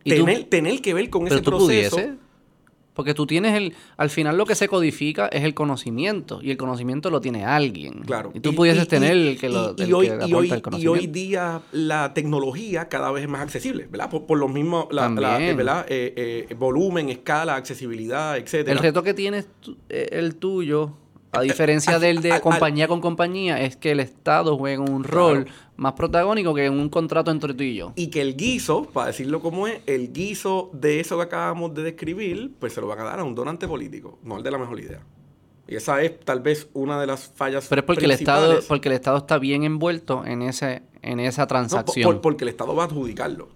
tener, 0.04 0.44
tener 0.44 0.80
que 0.82 0.94
ver 0.94 1.08
con 1.10 1.26
ese 1.26 1.40
tú 1.40 1.50
proceso. 1.50 1.96
pudiese 1.96 2.14
porque 2.94 3.14
tú 3.14 3.26
tienes 3.26 3.54
el 3.56 3.74
al 3.96 4.10
final 4.10 4.36
lo 4.36 4.44
que 4.46 4.54
se 4.54 4.68
codifica 4.68 5.26
es 5.28 5.44
el 5.44 5.54
conocimiento 5.54 6.40
y 6.42 6.50
el 6.50 6.56
conocimiento 6.56 7.08
lo 7.10 7.20
tiene 7.20 7.44
alguien. 7.44 8.00
Claro. 8.04 8.30
Y 8.34 8.40
tú 8.40 8.54
pudieses 8.54 8.88
tener 8.88 9.12
el 9.12 9.38
que 9.38 9.48
y- 9.48 9.52
lo 9.52 9.74
y 9.78 9.82
el 9.82 9.94
hoy, 9.94 10.06
que 10.08 10.12
y 10.12 10.16
aporta 10.16 10.36
hoy- 10.36 10.50
el 10.50 10.58
y 10.58 10.60
conocimiento. 10.60 10.92
hoy 11.00 11.06
día 11.06 11.60
la 11.72 12.12
tecnología 12.14 12.88
cada 12.88 13.10
vez 13.12 13.22
es 13.24 13.28
más 13.30 13.42
accesible, 13.42 13.86
¿verdad? 13.90 14.10
Por, 14.10 14.26
por 14.26 14.38
los 14.38 14.50
mismos, 14.52 14.86
la, 14.90 15.06
eh, 15.40 15.54
¿verdad? 15.54 15.86
Eh, 15.88 16.46
eh, 16.50 16.54
volumen, 16.54 17.08
escala, 17.10 17.56
accesibilidad, 17.56 18.36
etcétera. 18.36 18.72
El 18.72 18.78
reto 18.78 19.02
que 19.02 19.14
tienes 19.14 19.46
tú- 19.60 19.76
eh, 19.88 20.08
el 20.12 20.36
tuyo, 20.36 20.92
a 21.32 21.40
diferencia 21.42 21.98
del 21.98 22.22
de 22.22 22.40
compañía 22.40 22.88
con 22.88 23.00
compañía, 23.00 23.60
es 23.60 23.76
que 23.76 23.92
el 23.92 24.00
Estado 24.00 24.56
juega 24.58 24.82
un 24.82 25.04
rol 25.04 25.46
más 25.76 25.92
protagónico 25.94 26.54
que 26.54 26.66
en 26.66 26.72
un 26.74 26.88
contrato 26.88 27.30
entre 27.30 27.54
tú 27.54 27.62
y 27.62 27.74
yo. 27.76 27.92
Y 27.96 28.08
que 28.08 28.20
el 28.20 28.36
guiso, 28.36 28.84
para 28.86 29.08
decirlo 29.08 29.40
como 29.40 29.66
es, 29.66 29.80
el 29.86 30.12
guiso 30.12 30.70
de 30.72 31.00
eso 31.00 31.16
que 31.16 31.22
acabamos 31.24 31.72
de 31.74 31.82
describir, 31.84 32.52
pues 32.58 32.72
se 32.72 32.80
lo 32.80 32.86
van 32.88 32.98
a 33.00 33.04
dar 33.04 33.20
a 33.20 33.24
un 33.24 33.34
donante 33.34 33.66
político, 33.68 34.18
no 34.22 34.36
al 34.36 34.42
de 34.42 34.50
la 34.50 34.58
mejor 34.58 34.80
idea. 34.80 35.00
Y 35.68 35.76
esa 35.76 36.02
es 36.02 36.18
tal 36.20 36.40
vez 36.40 36.68
una 36.72 37.00
de 37.00 37.06
las 37.06 37.28
fallas 37.34 37.66
Pero 37.68 37.80
es 37.82 37.86
porque 37.86 38.04
el 38.04 38.10
Estado, 38.10 38.58
porque 38.66 38.88
el 38.88 38.94
Estado 38.96 39.18
está 39.18 39.38
bien 39.38 39.62
envuelto 39.62 40.24
en 40.26 40.42
ese, 40.42 40.82
en 41.00 41.20
esa 41.20 41.42
No, 41.42 41.46
transacción. 41.48 42.04
por- 42.12 42.20
porque 42.20 42.44
el 42.44 42.48
Estado 42.48 42.74
va 42.74 42.82
a 42.82 42.86
adjudicarlo. 42.86 43.48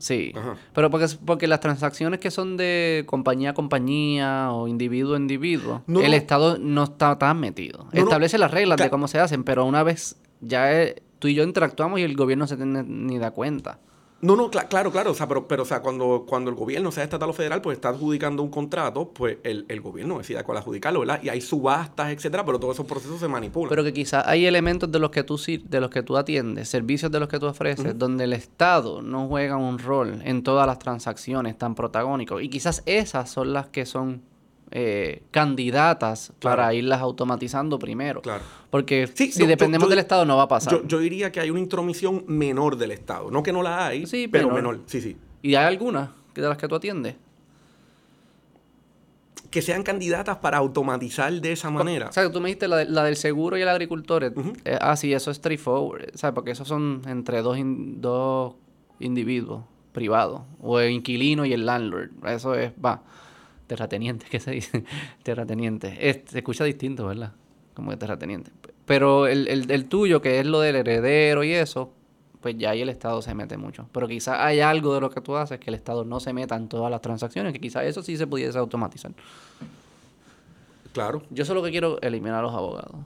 Sí. 0.00 0.32
Ajá. 0.34 0.56
Pero 0.74 0.90
porque, 0.90 1.06
porque 1.24 1.46
las 1.46 1.60
transacciones 1.60 2.18
que 2.20 2.30
son 2.30 2.56
de 2.56 3.04
compañía 3.06 3.50
a 3.50 3.54
compañía 3.54 4.50
o 4.50 4.66
individuo 4.66 5.14
a 5.14 5.18
individuo, 5.18 5.82
No, 5.86 6.00
el 6.00 6.10
no. 6.10 6.16
Estado 6.16 6.58
no 6.58 6.84
está 6.84 7.16
tan 7.18 7.38
metido. 7.38 7.86
No. 7.92 8.00
Establece 8.00 8.38
las 8.38 8.50
reglas 8.50 8.78
de 8.78 8.90
cómo 8.90 9.06
se 9.08 9.20
hacen, 9.20 9.44
pero 9.44 9.64
una 9.64 9.82
vez 9.82 10.16
ya 10.40 10.72
eh, 10.72 11.02
tú 11.18 11.28
y 11.28 11.34
yo 11.34 11.44
interactuamos 11.44 12.00
y 12.00 12.02
el 12.02 12.16
gobierno 12.16 12.46
se 12.46 12.56
tiene 12.56 12.82
ni 12.82 13.18
da 13.18 13.30
cuenta. 13.30 13.78
No, 14.22 14.36
no, 14.36 14.50
cla- 14.50 14.68
claro, 14.68 14.90
claro. 14.92 15.12
O 15.12 15.14
sea, 15.14 15.26
pero, 15.26 15.48
pero 15.48 15.62
o 15.62 15.66
sea, 15.66 15.80
cuando, 15.80 16.24
cuando 16.28 16.50
el 16.50 16.56
gobierno, 16.56 16.92
sea 16.92 17.04
estatal 17.04 17.30
o 17.30 17.32
federal, 17.32 17.62
pues 17.62 17.76
está 17.76 17.88
adjudicando 17.88 18.42
un 18.42 18.50
contrato, 18.50 19.08
pues 19.14 19.38
el, 19.44 19.64
el 19.68 19.80
gobierno 19.80 20.18
decide 20.18 20.42
cuál 20.44 20.58
adjudicarlo, 20.58 21.00
¿verdad? 21.00 21.20
Y 21.22 21.30
hay 21.30 21.40
subastas, 21.40 22.10
etcétera, 22.10 22.44
pero 22.44 22.60
todos 22.60 22.76
esos 22.76 22.86
procesos 22.86 23.18
se 23.18 23.28
manipulan. 23.28 23.70
Pero 23.70 23.82
que 23.82 23.92
quizás 23.94 24.24
hay 24.26 24.44
elementos 24.44 24.92
de 24.92 24.98
los 24.98 25.10
que 25.10 25.22
tú 25.24 25.40
de 25.64 25.80
los 25.80 25.88
que 25.90 26.02
tú 26.02 26.16
atiendes, 26.18 26.68
servicios 26.68 27.10
de 27.10 27.18
los 27.18 27.28
que 27.28 27.38
tú 27.38 27.46
ofreces, 27.46 27.98
donde 27.98 28.24
el 28.24 28.34
Estado 28.34 29.00
no 29.00 29.26
juega 29.26 29.56
un 29.56 29.78
rol 29.78 30.20
en 30.24 30.42
todas 30.42 30.66
las 30.66 30.78
transacciones 30.78 31.56
tan 31.56 31.74
protagónicos. 31.74 32.42
Y 32.42 32.48
quizás 32.50 32.82
esas 32.84 33.30
son 33.30 33.52
las 33.54 33.68
que 33.68 33.86
son 33.86 34.22
eh, 34.72 35.22
candidatas 35.30 36.32
Claro. 36.38 36.56
para 36.58 36.74
irlas 36.74 37.00
automatizando 37.00 37.78
primero. 37.78 38.22
Claro. 38.22 38.42
Porque 38.70 39.08
Sí, 39.12 39.32
si 39.32 39.40
yo- 39.40 39.46
dependemos 39.46 39.86
yo- 39.86 39.90
del 39.90 39.98
Estado 39.98 40.24
no 40.24 40.36
va 40.36 40.44
a 40.44 40.48
pasar. 40.48 40.72
yo, 40.72 40.86
yo 40.86 40.98
diría 41.00 41.32
que 41.32 41.40
hay 41.40 41.50
una 41.50 41.60
intromisión 41.60 42.24
menor 42.28 42.76
del 42.76 42.92
Estado. 42.92 43.30
No 43.30 43.42
que 43.42 43.52
no 43.52 43.62
la 43.62 43.86
hay, 43.88 44.06
Sí, 44.06 44.28
pero 44.28 44.48
menor. 44.48 44.62
menor. 44.76 44.80
Sí, 44.86 45.00
sí. 45.00 45.16
¿Y 45.42 45.54
hay 45.56 45.66
algunas 45.66 46.10
de 46.34 46.42
las 46.42 46.56
que 46.56 46.68
tú 46.68 46.76
atiendes? 46.76 47.16
Que 49.50 49.62
sean 49.62 49.82
candidatas 49.82 50.36
para 50.36 50.58
automatizar 50.58 51.32
de 51.32 51.50
esa 51.52 51.70
manera. 51.70 52.08
O 52.08 52.12
sea, 52.12 52.30
tú 52.30 52.40
me 52.40 52.46
dijiste 52.48 52.68
la, 52.68 52.76
de- 52.76 52.84
la 52.84 53.02
del 53.02 53.16
seguro 53.16 53.58
y 53.58 53.62
el 53.62 53.68
agricultor. 53.68 54.22
eh, 54.24 54.32
eh, 54.64 54.78
ah, 54.80 54.94
sí, 54.96 55.12
eso 55.12 55.32
es 55.32 55.38
straightforward. 55.38 56.10
¿Sabes? 56.14 56.34
Porque 56.34 56.52
esos 56.52 56.68
son 56.68 57.02
entre 57.08 57.42
dos, 57.42 57.58
in- 57.58 58.00
dos 58.00 58.54
individuos 59.00 59.64
privados. 59.92 60.42
O 60.60 60.78
el 60.78 60.92
inquilino 60.92 61.44
y 61.44 61.52
el 61.52 61.66
landlord. 61.66 62.10
Eso 62.28 62.54
es, 62.54 62.70
va, 62.84 63.02
terrateniente, 63.70 64.26
¿qué 64.28 64.40
se 64.40 64.50
dice? 64.50 64.84
terrateniente. 65.22 65.96
Es- 66.10 66.20
se 66.28 66.38
escucha 66.38 66.64
distinto, 66.64 67.06
¿verdad? 67.06 67.32
Como 67.74 67.90
que 67.92 67.96
terrateniente. 67.96 68.50
Pero 68.84 69.28
el, 69.28 69.46
el, 69.46 69.70
el 69.70 69.84
tuyo, 69.86 70.20
que 70.20 70.40
es 70.40 70.46
lo 70.46 70.60
del 70.60 70.74
heredero 70.74 71.44
y 71.44 71.52
eso, 71.52 71.92
pues 72.40 72.56
ya 72.58 72.70
ahí 72.70 72.82
el 72.82 72.88
Estado 72.88 73.22
se 73.22 73.32
mete 73.34 73.56
mucho. 73.56 73.88
Pero 73.92 74.08
quizás 74.08 74.38
hay 74.40 74.58
algo 74.60 74.92
de 74.94 75.00
lo 75.00 75.10
que 75.10 75.20
tú 75.20 75.36
haces 75.36 75.60
que 75.60 75.70
el 75.70 75.74
Estado 75.74 76.04
no 76.04 76.18
se 76.18 76.32
meta 76.32 76.56
en 76.56 76.68
todas 76.68 76.90
las 76.90 77.00
transacciones, 77.00 77.52
que 77.52 77.60
quizás 77.60 77.84
eso 77.84 78.02
sí 78.02 78.16
se 78.16 78.26
pudiese 78.26 78.58
automatizar. 78.58 79.12
Claro. 80.92 81.22
Yo 81.30 81.44
solo 81.44 81.62
que 81.62 81.70
quiero 81.70 82.00
eliminar 82.02 82.40
a 82.40 82.42
los 82.42 82.52
abogados. 82.54 82.96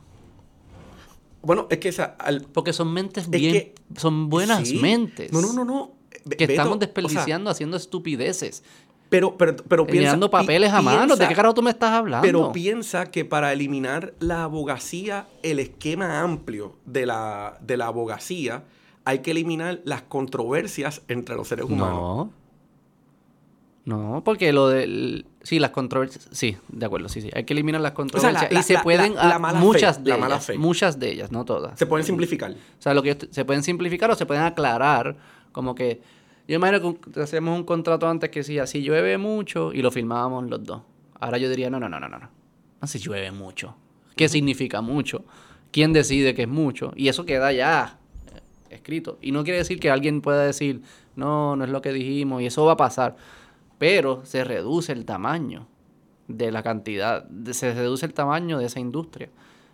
Bueno, 1.43 1.67
es 1.71 1.79
que 1.79 1.91
esa, 1.91 2.17
al- 2.19 2.41
Porque 2.53 2.73
son 2.73 2.91
mentes 2.93 3.25
Es 3.25 3.31
bien, 3.31 3.53
que- 3.53 3.75
son 3.99 4.31
buenas 4.31 4.67
sí. 4.67 4.79
mentes. 4.79 5.31
No, 5.31 5.43
no, 5.43 5.53
no, 5.53 5.65
no. 5.65 5.93
Be- 6.25 6.37
Que 6.39 6.47
Beto, 6.47 6.53
estamos 6.63 6.77
o 6.77 6.81
sea, 6.81 6.87
desperdiciando 6.87 7.51
haciendo 7.51 7.77
estupideces. 7.77 8.65
Pero, 9.09 9.37
pero, 9.37 9.57
pero 9.69 9.87
piensa. 9.87 10.19
pi- 10.19 10.29
papeles 10.29 10.73
a 10.73 10.83
mano. 10.83 11.15
¿De 11.17 11.29
qué 11.29 11.35
carajo 11.35 11.55
tú 11.55 11.63
me 11.63 11.71
estás 11.71 11.91
hablando? 11.93 12.27
Pero 12.27 12.53
piensa 12.53 13.11
que 13.11 13.25
para 13.25 13.53
eliminar 13.53 14.15
la 14.19 14.45
abogacía, 14.45 15.27
el 15.43 15.59
esquema 15.61 16.21
amplio 16.21 16.77
de 16.85 17.07
la, 17.07 17.59
de 17.61 17.77
la 17.77 17.87
abogacía, 17.87 18.65
hay 19.05 19.21
que 19.21 19.31
eliminar 19.33 19.81
las 19.85 20.03
controversias 20.03 21.03
entre 21.09 21.37
los 21.37 21.47
seres 21.49 21.67
humanos. 21.67 21.97
no. 22.01 22.45
No, 23.87 24.23
porque 24.25 24.51
lo 24.55 24.69
del... 24.71 25.27
Sí, 25.43 25.59
las 25.59 25.69
controversias... 25.71 26.27
Sí, 26.33 26.57
de 26.69 26.87
acuerdo, 26.87 27.11
sí, 27.11 27.21
sí. 27.21 27.29
Hay 27.35 27.45
que 27.45 27.53
eliminar 27.53 27.83
las 27.83 27.93
controversias. 27.93 28.51
la- 28.51 28.59
y 28.61 28.63
se 28.63 28.73
la- 28.73 28.83
pueden... 28.83 29.15
muchas 29.57 29.97
fe, 29.99 30.03
de 30.05 30.11
la 30.19 30.27
ellas. 30.27 30.47
fe. 30.47 30.57
Muchas 30.57 30.99
de 30.99 31.13
ellas, 31.13 31.31
no 31.31 31.45
todas. 31.45 31.79
Se 31.79 31.85
pueden 31.85 32.07
simplificar. 32.07 32.53
O 32.53 32.55
sea, 32.83 32.95
lo 32.95 33.03
que 33.03 33.15
se 33.31 33.45
pueden 33.45 33.63
simplificar 33.63 34.11
o 34.11 34.15
se 34.15 34.25
pueden 34.25 34.43
aclarar, 34.43 35.17
como 35.53 35.75
que 35.75 36.01
yo 36.47 36.57
imagino 36.57 36.99
que 37.01 37.21
hacemos 37.21 37.59
un 37.59 37.65
contrato 37.65 38.07
antes 38.09 38.31
que 38.31 38.41
decía, 38.41 38.67
si 38.67 38.83
llueve 38.83 39.17
mucho 39.17 39.73
y 39.73 39.81
lo 39.81 39.91
firmábamos 39.91 40.49
los 40.51 40.63
dos. 40.63 40.83
Ahora 41.19 41.39
yo 41.39 41.49
diría, 41.49 41.71
no, 41.71 41.81
no, 41.81 41.89
no, 41.89 41.99
no, 41.99 42.09
no. 42.09 42.19
No, 42.19 42.87
si 42.87 42.99
llueve 42.99 43.31
mucho. 43.31 43.75
¿Qué 44.15 44.29
significa 44.29 44.83
mucho? 44.83 45.25
¿Quién 45.73 45.93
decide 45.93 46.35
que 46.35 46.43
es 46.43 46.49
mucho? 46.49 46.93
Y 46.97 47.09
eso 47.09 47.25
queda 47.25 47.51
ya 47.53 47.99
eh, 48.35 48.41
escrito. 48.71 49.19
Y 49.23 49.33
no 49.33 49.43
quiere 49.43 49.59
decir 49.59 49.81
que 49.81 49.91
alguien 49.91 50.21
pueda 50.21 50.45
decir, 50.45 50.83
no, 51.17 51.57
no 51.57 51.65
es 51.65 51.71
lo 51.71 51.81
que 51.81 51.93
dijimos 51.93 52.43
y 52.43 52.47
eso 52.47 52.65
va 52.67 52.73
a 52.73 52.77
pasar. 52.77 53.17
Pero 53.79 54.25
se 54.25 54.45
reduce 54.45 54.93
el 54.93 55.05
tamaño 55.07 55.67
de 56.29 56.53
la 56.53 56.63
cantidad, 56.63 57.27
se 57.53 57.75
reduce 57.75 58.05
el 58.07 58.13
tamaño 58.13 58.59
de 58.59 58.67
esa 58.67 58.81
industria. 58.81 59.31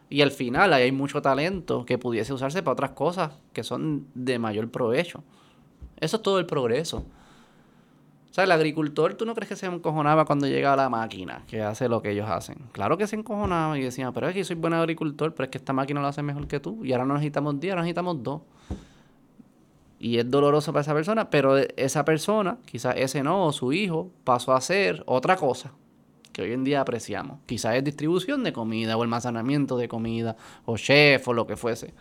Y 0.08 0.22
al 0.22 0.30
final 0.30 0.72
ahí 0.72 0.84
hay 0.84 0.92
mucho 0.92 1.20
talento 1.20 1.84
que 1.84 1.98
pudiese 1.98 2.32
usarse 2.32 2.62
para 2.62 2.72
otras 2.72 2.90
cosas 2.92 3.32
que 3.52 3.62
son 3.62 4.06
de 4.14 4.38
mayor 4.38 4.70
provecho. 4.70 5.22
Eso 6.00 6.16
es 6.16 6.22
todo 6.22 6.38
el 6.38 6.46
progreso. 6.46 7.04
O 8.30 8.32
sea, 8.32 8.44
el 8.44 8.52
agricultor, 8.52 9.14
¿tú 9.14 9.26
no 9.26 9.34
crees 9.34 9.48
que 9.48 9.56
se 9.56 9.66
encojonaba 9.66 10.24
cuando 10.24 10.46
llega 10.46 10.76
la 10.76 10.88
máquina 10.88 11.42
que 11.48 11.62
hace 11.62 11.88
lo 11.88 12.00
que 12.00 12.12
ellos 12.12 12.28
hacen? 12.28 12.58
Claro 12.70 12.96
que 12.96 13.08
se 13.08 13.16
encojonaba 13.16 13.76
y 13.76 13.82
decía, 13.82 14.12
pero 14.12 14.28
es 14.28 14.34
que 14.34 14.44
soy 14.44 14.54
buen 14.54 14.72
agricultor, 14.72 15.34
pero 15.34 15.44
es 15.44 15.50
que 15.50 15.58
esta 15.58 15.72
máquina 15.72 16.00
lo 16.00 16.06
hace 16.06 16.22
mejor 16.22 16.46
que 16.46 16.60
tú. 16.60 16.84
Y 16.84 16.92
ahora 16.92 17.06
no 17.06 17.14
necesitamos 17.14 17.58
10, 17.58 17.72
ahora 17.72 17.82
necesitamos 17.82 18.22
dos. 18.22 18.42
Y 19.98 20.18
es 20.18 20.30
doloroso 20.30 20.72
para 20.72 20.82
esa 20.82 20.94
persona, 20.94 21.28
pero 21.28 21.56
esa 21.58 22.04
persona, 22.04 22.58
quizás 22.64 22.94
ese 22.96 23.22
no, 23.24 23.46
o 23.46 23.52
su 23.52 23.72
hijo, 23.72 24.10
pasó 24.22 24.52
a 24.52 24.58
hacer 24.58 25.02
otra 25.06 25.34
cosa 25.34 25.72
que 26.32 26.42
hoy 26.42 26.52
en 26.52 26.62
día 26.62 26.80
apreciamos. 26.80 27.38
Quizás 27.46 27.74
es 27.74 27.84
distribución 27.84 28.44
de 28.44 28.52
comida 28.52 28.96
o 28.96 29.02
almacenamiento 29.02 29.76
de 29.76 29.88
comida 29.88 30.36
o 30.64 30.76
chef 30.76 31.26
o 31.26 31.32
lo 31.32 31.48
que 31.48 31.56
fuese. 31.56 31.92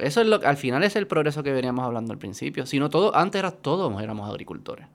Eso 0.00 0.20
es 0.20 0.26
lo 0.26 0.40
que 0.40 0.46
al 0.46 0.56
final 0.56 0.82
es 0.84 0.96
el 0.96 1.06
progreso 1.06 1.42
que 1.42 1.52
veníamos 1.52 1.84
hablando 1.84 2.12
al 2.12 2.18
principio. 2.18 2.66
Si 2.66 2.78
no 2.78 2.90
todo, 2.90 3.14
antes 3.16 3.38
era 3.38 3.50
todos 3.50 4.00
éramos 4.02 4.28
agricultores 4.28 4.86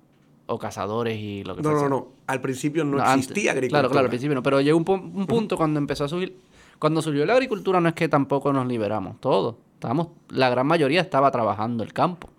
o 0.46 0.60
cazadores 0.60 1.18
y 1.20 1.44
lo 1.44 1.56
que 1.56 1.62
No, 1.62 1.70
fuese. 1.72 1.84
no, 1.86 1.90
no. 1.90 2.08
Al 2.28 2.42
principio 2.42 2.84
no, 2.84 2.98
No, 2.98 3.04
antes- 3.04 3.28
existía 3.30 3.52
agricultura. 3.52 3.80
Claro, 3.82 3.92
claro, 3.92 4.06
al 4.06 4.10
principio 4.10 4.36
no. 4.36 4.44
Pero 4.44 4.62
llegó 4.62 4.78
un 4.78 5.26
punto 5.28 5.58
cuando 5.58 5.80
empezó 5.80 6.04
a 6.06 6.10
subir. 6.10 6.38
Cuando 6.80 7.02
subió 7.02 7.26
la 7.26 7.34
agricultura, 7.34 7.80
no 7.80 7.88
es 7.90 7.96
que 7.96 8.10
tampoco 8.10 8.52
nos 8.52 8.68
liberamos, 8.68 9.20
todos. 9.22 9.56
Estábamos, 9.76 10.08
la 10.30 10.50
gran 10.50 10.68
mayoría 10.68 11.02
estaba 11.02 11.32
trabajando 11.32 11.84
el 11.84 11.94
campo. 11.94 12.30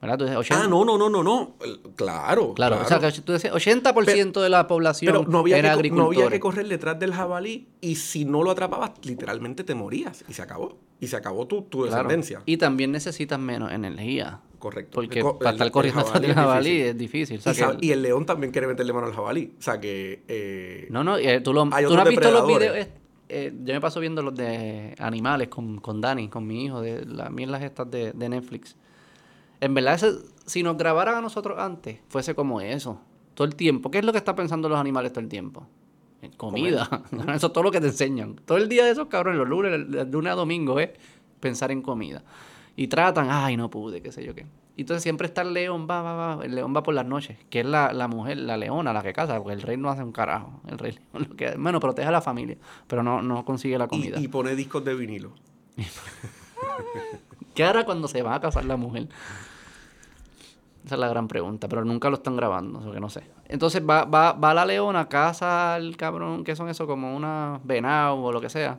¿Verdad? 0.00 0.14
Entonces, 0.14 0.36
80 0.36 0.64
Ah, 0.64 0.68
no, 0.68 0.84
no, 0.84 0.96
no, 0.96 1.08
no, 1.10 1.22
no. 1.24 1.56
Claro, 1.96 2.54
Claro, 2.54 2.54
claro. 2.54 2.82
o 2.82 2.84
sea, 2.88 3.00
que 3.00 3.20
tú 3.20 3.32
decías, 3.32 3.52
80% 3.52 4.40
de 4.40 4.48
la 4.48 4.68
población 4.68 5.12
Pero 5.12 5.28
no 5.28 5.38
había, 5.40 5.58
era 5.58 5.76
que, 5.76 5.90
no 5.90 6.04
había 6.06 6.28
que 6.28 6.38
correr 6.38 6.68
detrás 6.68 6.98
del 7.00 7.12
jabalí 7.12 7.66
y 7.80 7.96
si 7.96 8.24
no 8.24 8.44
lo 8.44 8.52
atrapabas, 8.52 8.92
literalmente 9.02 9.64
te 9.64 9.74
morías 9.74 10.24
y 10.28 10.34
se 10.34 10.42
acabó. 10.42 10.78
Y 11.00 11.08
se 11.08 11.16
acabó 11.16 11.46
tu, 11.48 11.62
tu 11.62 11.78
Claro. 11.82 11.94
descendencia. 11.96 12.42
Y 12.46 12.56
también 12.58 12.92
necesitas 12.92 13.38
menos 13.40 13.72
energía. 13.72 14.40
correcto. 14.60 14.94
Porque 14.96 15.22
para 15.22 15.50
el- 15.50 15.54
estar 15.54 15.66
el 15.66 15.72
corriendo 15.72 16.00
atrás 16.00 16.20
del 16.20 16.30
es 16.32 16.36
jabalí 16.36 16.70
difícil. 16.70 16.88
es 16.90 16.98
difícil. 16.98 17.38
O 17.38 17.42
sea 17.42 17.52
y, 17.52 17.56
que 17.56 17.64
el- 17.76 17.84
y 17.84 17.92
el 17.92 18.02
león 18.02 18.26
también 18.26 18.52
quiere 18.52 18.66
meterle 18.66 18.92
mano 18.92 19.06
al 19.06 19.14
jabalí. 19.14 19.52
O 19.58 19.62
sea 19.62 19.78
que. 19.80 20.22
eh, 20.26 20.86
No, 20.90 21.04
no, 21.04 21.16
eh, 21.16 21.40
tú, 21.40 21.52
lo, 21.52 21.68
Hay 21.72 21.84
tú 21.86 21.94
no 21.94 22.02
has 22.02 22.08
visto 22.08 22.28
los 22.30 22.46
videos. 22.46 22.76
eh, 22.76 22.88
eh, 23.28 23.52
yo 23.64 23.74
me 23.74 23.80
paso 23.80 24.00
viendo 24.00 24.20
los 24.22 24.34
de 24.34 24.94
animales 24.98 25.46
con, 25.48 25.78
con 25.78 26.00
Dani, 26.00 26.28
con 26.28 26.44
mi 26.46 26.64
hijo, 26.64 26.80
de 26.80 27.04
las 27.04 27.30
mierdas 27.30 27.62
estas 27.62 27.88
de, 27.90 28.12
de 28.12 28.28
Netflix. 28.28 28.74
En 29.60 29.74
verdad, 29.74 29.94
ese- 29.94 30.18
si 30.46 30.62
nos 30.62 30.76
grabaran 30.76 31.14
a 31.16 31.20
nosotros 31.20 31.58
antes, 31.58 31.98
fuese 32.08 32.34
como 32.34 32.60
eso. 32.60 33.00
Todo 33.34 33.46
el 33.46 33.54
tiempo. 33.54 33.90
¿Qué 33.90 33.98
es 33.98 34.04
lo 34.04 34.12
que 34.12 34.18
están 34.18 34.34
pensando 34.36 34.68
los 34.68 34.78
animales 34.78 35.12
todo 35.12 35.20
el 35.20 35.28
tiempo? 35.28 35.66
En 36.22 36.32
comida. 36.32 36.88
eso 37.34 37.46
es 37.48 37.52
todo 37.52 37.62
lo 37.62 37.70
que 37.70 37.80
te 37.80 37.86
enseñan. 37.88 38.36
Todo 38.44 38.58
el 38.58 38.68
día 38.68 38.84
de 38.84 38.90
esos 38.90 39.06
cabrones, 39.08 39.38
los 39.38 39.48
lunes, 39.48 39.90
de 39.90 40.04
lunes 40.06 40.32
a 40.32 40.36
domingo, 40.36 40.80
es 40.80 40.90
pensar 41.40 41.70
en 41.70 41.82
comida. 41.82 42.22
Y 42.76 42.88
tratan, 42.88 43.28
ay, 43.30 43.56
no 43.56 43.70
pude, 43.70 44.00
qué 44.02 44.10
sé 44.12 44.24
yo 44.24 44.34
qué. 44.34 44.46
Y 44.76 44.82
entonces 44.82 45.02
siempre 45.02 45.26
está 45.26 45.42
el 45.42 45.52
león, 45.52 45.88
va, 45.90 46.02
va, 46.02 46.36
va. 46.36 46.44
El 46.44 46.54
león 46.54 46.72
va 46.74 46.82
por 46.84 46.94
las 46.94 47.04
noches, 47.04 47.36
que 47.50 47.60
es 47.60 47.66
la, 47.66 47.92
la 47.92 48.06
mujer, 48.06 48.38
la 48.38 48.56
leona, 48.56 48.92
la 48.92 49.02
que 49.02 49.12
caza, 49.12 49.36
porque 49.38 49.52
el 49.54 49.62
rey 49.62 49.76
no 49.76 49.90
hace 49.90 50.04
un 50.04 50.12
carajo. 50.12 50.60
El 50.68 50.78
rey, 50.78 50.96
lo 51.12 51.34
que, 51.36 51.56
bueno, 51.56 51.80
protege 51.80 52.06
a 52.08 52.12
la 52.12 52.20
familia, 52.20 52.56
pero 52.86 53.02
no, 53.02 53.20
no 53.22 53.44
consigue 53.44 53.76
la 53.78 53.88
comida. 53.88 54.18
y, 54.20 54.24
y 54.24 54.28
pone 54.28 54.54
discos 54.54 54.84
de 54.84 54.94
vinilo. 54.94 55.32
¿Qué 57.58 57.64
hará 57.64 57.84
cuando 57.84 58.06
se 58.06 58.22
va 58.22 58.36
a 58.36 58.40
casar 58.40 58.64
la 58.66 58.76
mujer? 58.76 59.08
Esa 60.84 60.94
es 60.94 61.00
la 61.00 61.08
gran 61.08 61.26
pregunta, 61.26 61.66
pero 61.68 61.84
nunca 61.84 62.08
lo 62.08 62.14
están 62.14 62.36
grabando, 62.36 62.78
eso 62.78 62.92
que 62.92 63.00
no 63.00 63.10
sé. 63.10 63.24
Entonces 63.48 63.82
va, 63.82 64.04
va, 64.04 64.30
va 64.30 64.54
la 64.54 64.64
leona, 64.64 65.08
caza 65.08 65.74
al 65.74 65.96
cabrón, 65.96 66.44
¿qué 66.44 66.54
son 66.54 66.68
eso? 66.68 66.86
Como 66.86 67.16
una 67.16 67.58
venado 67.64 68.22
o 68.22 68.30
lo 68.30 68.40
que 68.40 68.48
sea. 68.48 68.78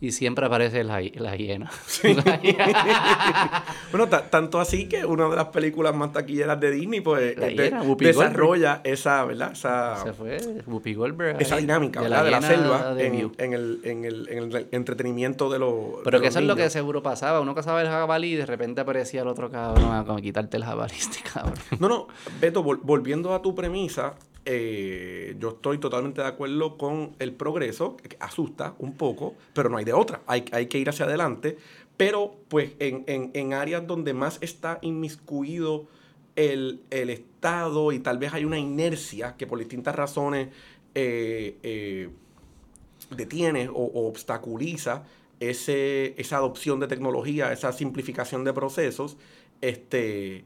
Y 0.00 0.12
siempre 0.12 0.46
aparece 0.46 0.84
la, 0.84 1.00
la 1.14 1.34
hiena. 1.36 1.70
La 2.24 2.40
hiena. 2.40 3.64
Bueno, 3.90 4.06
ta- 4.08 4.28
tanto 4.28 4.60
así 4.60 4.86
que 4.88 5.04
una 5.04 5.28
de 5.28 5.34
las 5.36 5.46
películas 5.46 5.94
más 5.94 6.12
taquilleras 6.12 6.60
de 6.60 6.70
Disney, 6.70 7.00
pues, 7.00 7.36
La 7.38 7.48
eh, 7.48 7.54
de- 7.54 7.94
desarrolla 7.98 8.80
esa, 8.84 9.24
¿verdad? 9.24 9.52
Esa, 9.52 10.02
Se 10.04 10.12
fue 10.12 10.36
Whoopi 10.66 10.94
Goldberg. 10.94 11.40
esa 11.40 11.56
dinámica, 11.56 12.00
de 12.02 12.08
¿verdad? 12.08 12.24
De 12.24 12.30
la 12.30 12.42
selva 12.42 12.94
de 12.94 13.06
en, 13.06 13.14
el, 13.54 13.80
en, 13.84 14.04
el, 14.04 14.28
en 14.30 14.52
el 14.54 14.68
entretenimiento 14.72 15.48
de 15.50 15.58
los. 15.58 15.74
Pero 16.04 16.18
de 16.18 16.22
que 16.22 16.26
los 16.26 16.32
eso 16.34 16.38
es 16.40 16.44
lo 16.46 16.54
que 16.56 16.68
seguro 16.70 17.02
pasaba. 17.02 17.40
Uno 17.40 17.54
cazaba 17.54 17.80
el 17.82 17.88
jabalí 17.88 18.34
y 18.34 18.36
de 18.36 18.46
repente 18.46 18.80
aparecía 18.82 19.22
el 19.22 19.28
otro 19.28 19.50
cabrón 19.50 19.92
a 19.94 20.04
como 20.04 20.18
quitarte 20.20 20.58
el 20.58 20.64
jabalí, 20.64 20.94
este 20.98 21.18
cabrón. 21.32 21.54
No, 21.80 21.88
no, 21.88 22.08
Beto, 22.40 22.62
vol- 22.62 22.80
volviendo 22.82 23.34
a 23.34 23.40
tu 23.42 23.54
premisa, 23.54 24.14
eh, 24.50 25.36
yo 25.38 25.50
estoy 25.50 25.78
totalmente 25.78 26.22
de 26.22 26.26
acuerdo 26.26 26.78
con 26.78 27.12
el 27.18 27.32
progreso, 27.34 27.96
que 27.98 28.16
asusta 28.20 28.74
un 28.78 28.94
poco, 28.96 29.34
pero 29.52 29.68
no 29.68 29.76
hay 29.76 29.84
de 29.84 29.92
otra, 29.92 30.22
hay, 30.26 30.44
hay 30.52 30.66
que 30.68 30.78
ir 30.78 30.88
hacia 30.88 31.04
adelante, 31.06 31.58
pero 31.98 32.34
pues 32.48 32.72
en, 32.78 33.04
en- 33.06 33.30
en 33.34 33.52
áreas 33.52 33.86
donde 33.86 34.14
más 34.14 34.38
está 34.40 34.78
inmiscuido 34.82 35.86
el, 36.36 36.80
el 36.90 37.10
Estado 37.10 37.92
y 37.92 37.98
tal 38.00 38.18
vez 38.18 38.32
hay 38.32 38.44
una 38.44 38.58
inercia 38.58 39.36
que 39.36 39.46
por 39.46 39.58
distintas 39.58 39.94
razones 39.94 40.48
eh, 40.94 41.58
eh, 41.62 42.08
detiene 43.10 43.68
o, 43.68 44.06
obstaculiza 44.08 45.04
ese, 45.40 46.14
esa 46.20 46.36
adopción 46.38 46.80
de 46.80 46.88
tecnología, 46.88 47.52
esa 47.52 47.72
simplificación 47.72 48.44
de 48.44 48.52
procesos, 48.52 49.16
este, 49.60 50.44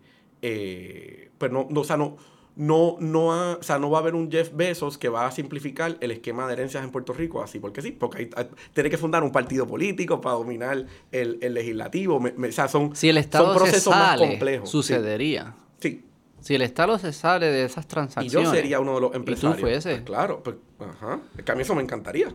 pues 1.38 1.50
no, 1.50 1.68
o 1.74 1.84
sea, 1.84 1.96
no, 1.96 2.16
no, 2.56 2.96
no, 3.00 3.32
ha- 3.32 3.54
o 3.56 3.62
sea, 3.62 3.78
no 3.78 3.90
va 3.90 3.98
a 3.98 4.00
haber 4.02 4.14
un 4.14 4.30
Jeff 4.30 4.50
Bezos 4.54 4.98
que 4.98 5.08
va 5.08 5.26
a 5.26 5.30
simplificar 5.32 5.96
el 6.00 6.10
esquema 6.10 6.46
de 6.46 6.52
herencias 6.52 6.84
en 6.84 6.90
Puerto 6.90 7.12
Rico 7.12 7.42
así, 7.42 7.58
porque 7.58 7.80
sí, 7.82 7.92
porque 7.92 8.18
hay- 8.18 8.30
hay- 8.36 8.48
tiene 8.74 8.90
que 8.90 8.98
fundar 8.98 9.22
un 9.22 9.32
partido 9.32 9.66
político 9.66 10.20
para 10.20 10.34
dominar 10.36 10.84
el, 11.10 11.38
el 11.40 11.54
legislativo, 11.54 12.20
me- 12.20 12.32
me- 12.32 12.48
o 12.48 12.52
sea, 12.52 12.68
son, 12.68 12.94
Si 12.94 13.08
el 13.08 13.16
Estado 13.18 13.46
son 13.46 13.54
se 13.54 13.60
procesos 13.60 13.94
más 13.94 14.08
sale, 14.18 14.28
complejos. 14.28 14.68
sí. 14.68 14.72
sucedería. 14.72 15.54
Sí, 15.80 16.04
Si 16.40 16.54
el 16.54 16.62
Estado 16.62 16.98
se 16.98 17.12
sale 17.12 17.46
de 17.46 17.64
esas 17.64 17.84
y 17.84 17.88
transacciones. 17.88 18.48
yo 18.50 18.54
sería 18.54 18.80
uno 18.80 18.96
de 18.96 19.00
los 19.00 19.10
tú 19.12 19.16
empresarios. 19.16 19.60
fueses. 19.60 19.94
Pues 19.94 20.02
claro, 20.04 20.42
pues, 20.42 20.56
ajá, 20.80 21.20
es 21.38 21.44
que 21.44 21.52
a 21.52 21.54
mí 21.54 21.62
eso 21.62 21.74
me 21.74 21.82
encantaría. 21.82 22.34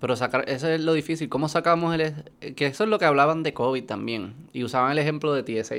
Pero 0.00 0.16
sacar, 0.16 0.44
eso 0.50 0.68
es 0.68 0.82
lo 0.82 0.92
difícil. 0.92 1.30
¿Cómo 1.30 1.48
sacamos 1.48 1.94
el... 1.98 2.12
Que 2.54 2.66
eso 2.66 2.84
es 2.84 2.90
lo 2.90 2.98
que 2.98 3.06
hablaban 3.06 3.42
de 3.42 3.54
COVID 3.54 3.84
también. 3.84 4.34
Y 4.52 4.62
usaban 4.64 4.92
el 4.92 4.98
ejemplo 4.98 5.32
de 5.32 5.42
TSA, 5.44 5.76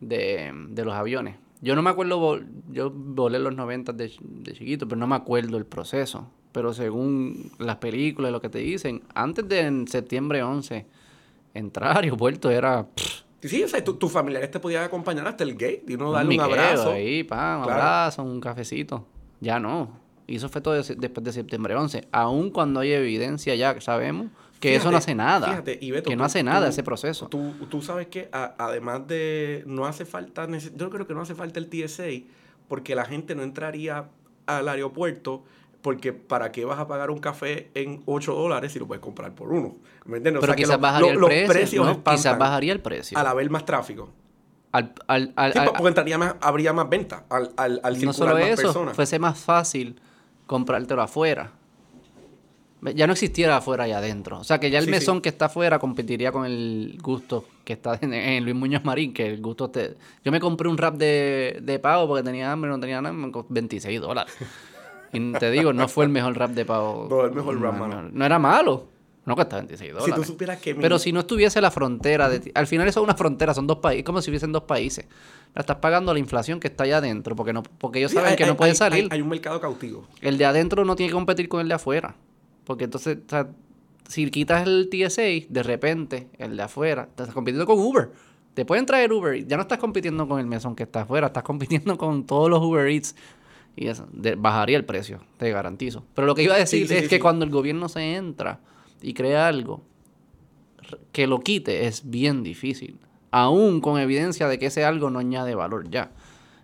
de, 0.00 0.52
de 0.70 0.84
los 0.84 0.94
aviones. 0.94 1.36
Yo 1.60 1.74
no 1.74 1.82
me 1.82 1.90
acuerdo, 1.90 2.40
yo 2.70 2.90
volé 2.90 3.38
en 3.38 3.44
los 3.44 3.54
90 3.54 3.92
de, 3.92 4.12
de 4.20 4.52
chiquito, 4.52 4.86
pero 4.86 4.98
no 4.98 5.06
me 5.06 5.16
acuerdo 5.16 5.56
el 5.56 5.66
proceso. 5.66 6.28
Pero 6.52 6.72
según 6.72 7.50
las 7.58 7.76
películas, 7.76 8.30
lo 8.32 8.40
que 8.40 8.48
te 8.48 8.58
dicen, 8.58 9.02
antes 9.14 9.48
de 9.48 9.60
en 9.60 9.88
septiembre 9.88 10.42
11, 10.42 10.86
entrar 11.54 11.96
al 11.96 11.96
aeropuerto 12.04 12.50
era 12.50 12.86
pff, 12.86 13.22
Sí, 13.40 13.62
o 13.62 13.68
sea, 13.68 13.82
tu, 13.84 13.94
tus 13.94 14.10
familiares 14.10 14.50
te 14.50 14.58
podían 14.58 14.82
acompañar 14.82 15.26
hasta 15.28 15.44
el 15.44 15.52
gate 15.52 15.84
y 15.86 15.94
uno 15.94 16.08
un 16.08 16.14
darle 16.14 16.34
un 16.34 16.40
abrazo. 16.40 16.90
ahí, 16.92 17.22
pa, 17.22 17.56
un 17.58 17.64
Claro. 17.64 17.80
abrazo, 17.80 18.22
un 18.24 18.40
cafecito. 18.40 19.06
Ya 19.40 19.60
no. 19.60 19.90
Y 20.26 20.36
eso 20.36 20.48
fue 20.48 20.60
todo 20.60 20.74
de- 20.74 20.96
después 20.96 21.22
de 21.24 21.32
septiembre 21.32 21.76
11. 21.76 22.08
Aun 22.10 22.50
cuando 22.50 22.80
hay 22.80 22.90
evidencia 22.92 23.54
ya 23.54 23.80
sabemos 23.80 24.26
que 24.60 24.74
eso 24.76 24.90
no 24.90 24.96
hace 24.98 25.14
nada. 25.14 25.48
fíjate, 25.48 25.78
y 25.80 25.90
Beto, 25.90 26.10
que 26.10 26.16
no 26.16 26.22
tú- 26.22 26.26
hace 26.26 26.42
nada 26.42 26.66
tú- 26.66 26.70
ese 26.70 26.82
proceso. 26.82 27.28
Tú, 27.28 27.52
tú 27.70 27.80
sabes 27.82 28.08
que 28.08 28.28
a- 28.32 28.54
además 28.58 29.06
de 29.06 29.62
no 29.66 29.86
hace 29.86 30.04
falta, 30.04 30.46
yo 30.76 30.90
creo 30.90 31.06
que 31.06 31.14
no 31.14 31.20
hace 31.22 31.34
falta 31.34 31.58
el 31.60 31.68
TSA 31.68 32.24
porque 32.68 32.94
la 32.94 33.04
gente 33.04 33.34
no 33.34 33.42
entraría 33.42 34.08
al 34.46 34.68
aeropuerto 34.68 35.44
porque 35.82 36.12
para 36.12 36.50
qué 36.50 36.64
vas 36.64 36.78
a 36.80 36.88
pagar 36.88 37.10
un 37.10 37.18
café 37.18 37.70
en 37.74 38.02
8 38.06 38.34
dólares 38.34 38.72
si 38.72 38.78
lo 38.80 38.86
puedes 38.86 39.00
comprar 39.00 39.32
por 39.34 39.52
uno. 39.52 39.76
¿Me 40.04 40.16
entiendes? 40.16 40.38
O 40.38 40.40
Pero 40.40 40.54
que 40.54 40.62
quizás 40.62 40.74
lo- 40.76 40.80
bajaría 40.80 41.06
lo- 41.14 41.28
el 41.30 41.38
los 41.46 41.54
precio. 41.54 42.02
Quizás 42.04 42.36
bajaría 42.38 42.72
el 42.72 42.80
precio. 42.80 43.16
al 43.16 43.26
haber 43.26 43.48
más 43.50 43.64
tráfico. 43.64 44.10
Al- 44.72 44.92
al- 45.06 45.32
al- 45.36 45.52
Sí, 45.52 45.58
al- 45.60 45.66
porque 45.66 45.86
entraría 45.88 46.18
más, 46.18 46.34
habría 46.40 46.72
más 46.72 46.88
venta 46.90 47.24
al, 47.30 47.52
al, 47.56 47.80
no 48.04 48.12
solo 48.12 48.34
más 48.34 48.42
eso, 48.44 48.62
personas. 48.62 48.96
fuese 48.96 49.18
más 49.18 49.38
fácil 49.38 50.00
comprártelo 50.46 51.00
afuera. 51.00 51.52
Ya 52.94 53.06
no 53.08 53.12
existiera 53.12 53.56
afuera 53.56 53.88
y 53.88 53.92
adentro. 53.92 54.38
O 54.38 54.44
sea, 54.44 54.60
que 54.60 54.70
ya 54.70 54.78
el 54.78 54.84
Sí, 54.84 54.90
mesón 54.92 55.16
sí. 55.16 55.22
que 55.22 55.28
está 55.30 55.46
afuera 55.46 55.78
competiría 55.80 56.30
con 56.30 56.46
el 56.46 56.96
gusto 57.02 57.44
que 57.64 57.72
está 57.72 57.98
en, 58.00 58.14
en 58.14 58.44
Luis 58.44 58.54
Muñoz 58.54 58.84
Marín, 58.84 59.12
que 59.12 59.26
el 59.26 59.40
gusto 59.40 59.68
te... 59.68 59.96
Yo 60.24 60.30
me 60.30 60.38
compré 60.38 60.68
un 60.68 60.78
rap 60.78 60.94
de, 60.96 61.58
de 61.60 61.78
pavo 61.80 62.06
porque 62.06 62.22
tenía 62.22 62.52
hambre, 62.52 62.70
no 62.70 62.78
tenía 62.78 63.00
nada, 63.02 63.12
me 63.12 63.32
costó 63.32 63.52
26 63.52 64.00
dólares. 64.00 64.32
Y 65.12 65.32
te 65.32 65.50
digo, 65.50 65.72
no 65.72 65.88
fue 65.88 66.04
el 66.04 66.10
mejor 66.10 66.36
rap 66.38 66.50
de 66.50 66.64
pavo. 66.64 67.08
No, 67.10 67.24
el 67.24 67.32
mejor 67.32 67.60
rap, 67.60 67.74
no, 67.74 67.88
mano. 67.88 68.08
no, 68.12 68.24
era 68.24 68.38
malo. 68.38 68.86
No 69.26 69.34
costaba 69.36 69.60
26 69.62 69.88
si 69.90 69.92
dólares. 69.94 70.14
tú 70.14 70.24
supieras 70.24 70.58
que 70.60 70.72
mi- 70.74 70.80
Pero 70.80 70.98
si 70.98 71.12
no 71.12 71.20
estuviese 71.20 71.60
la 71.60 71.70
frontera, 71.70 72.28
de 72.30 72.40
ti- 72.40 72.50
al 72.54 72.66
final 72.66 72.88
eso 72.88 73.00
es 73.00 73.04
una 73.04 73.14
frontera, 73.14 73.52
son 73.52 73.66
dos 73.66 73.78
países, 73.78 74.04
como 74.04 74.22
si 74.22 74.30
hubiesen 74.30 74.52
dos 74.52 74.62
países. 74.62 75.04
La 75.54 75.60
estás 75.60 75.76
pagando 75.78 76.12
la 76.14 76.18
inflación 76.18 76.60
que 76.60 76.68
está 76.68 76.84
allá 76.84 76.98
adentro, 76.98 77.34
porque 77.36 77.52
no, 77.52 77.62
porque 77.62 77.98
ellos 77.98 78.10
Sí, 78.12 78.16
saben 78.16 78.30
hay- 78.30 78.36
que 78.36 78.46
no 78.46 78.56
pueden 78.56 78.74
salir. 78.76 79.04
Hay, 79.10 79.18
hay 79.18 79.20
un 79.20 79.28
mercado 79.28 79.60
cautivo. 79.60 80.06
El 80.22 80.38
de 80.38 80.46
adentro 80.46 80.84
no 80.84 80.94
tiene 80.96 81.10
que 81.10 81.14
competir 81.14 81.48
con 81.48 81.60
el 81.60 81.68
de 81.68 81.74
afuera. 81.74 82.14
Porque 82.68 82.84
entonces, 82.84 83.16
o 83.26 83.30
sea, 83.30 83.48
si 84.08 84.30
quitas 84.30 84.66
el 84.66 84.90
TSA, 84.90 85.22
de 85.48 85.62
repente, 85.62 86.28
el 86.38 86.54
de 86.56 86.62
afuera, 86.64 87.08
estás 87.08 87.30
compitiendo 87.34 87.64
con 87.66 87.78
Uber. 87.78 88.10
Te 88.52 88.66
pueden 88.66 88.84
traer 88.84 89.10
Uber, 89.12 89.46
ya 89.46 89.56
no 89.56 89.62
estás 89.62 89.78
compitiendo 89.78 90.28
con 90.28 90.38
el 90.38 90.44
mesón 90.46 90.76
que 90.76 90.82
está 90.82 91.00
afuera, 91.02 91.28
estás 91.28 91.44
compitiendo 91.44 91.96
con 91.96 92.26
todos 92.26 92.50
los 92.50 92.62
Uber 92.62 92.86
Eats. 92.88 93.16
Y 93.74 93.86
eso, 93.86 94.06
de- 94.12 94.34
bajaría 94.34 94.76
el 94.76 94.84
precio, 94.84 95.20
te 95.38 95.50
garantizo. 95.50 96.04
Pero 96.14 96.26
lo 96.26 96.34
que 96.34 96.42
iba 96.42 96.54
a 96.54 96.58
decir 96.58 96.86
Sí, 96.88 96.94
es 96.94 97.02
sí, 97.04 97.08
que 97.08 97.16
sí. 97.16 97.20
cuando 97.20 97.44
el 97.46 97.50
gobierno 97.50 97.88
se 97.88 98.16
entra 98.16 98.60
y 99.00 99.14
crea 99.14 99.46
algo, 99.48 99.82
que 101.12 101.26
lo 101.26 101.40
quite 101.40 101.86
es 101.86 102.10
bien 102.10 102.42
difícil. 102.42 102.98
Aún 103.30 103.80
con 103.80 103.98
evidencia 103.98 104.46
de 104.46 104.58
que 104.58 104.66
ese 104.66 104.84
algo 104.84 105.08
no 105.10 105.18
añade 105.20 105.54
valor 105.54 105.88
ya. 105.90 106.10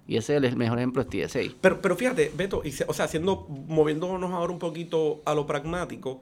Y 0.07 0.17
ese 0.17 0.37
es 0.37 0.43
el 0.43 0.57
mejor 0.57 0.79
ejemplo 0.79 1.03
es 1.03 1.09
TSA. 1.09 1.41
Pero, 1.61 1.81
pero 1.81 1.97
fíjate, 1.97 2.31
Beto, 2.37 2.63
o 2.87 2.95
sea, 2.95 3.07
haciendo, 3.07 3.47
moviéndonos 3.49 4.33
ahora 4.33 4.53
un 4.53 4.59
poquito 4.59 5.23
a 5.25 5.35
lo 5.35 5.47
pragmático, 5.47 6.21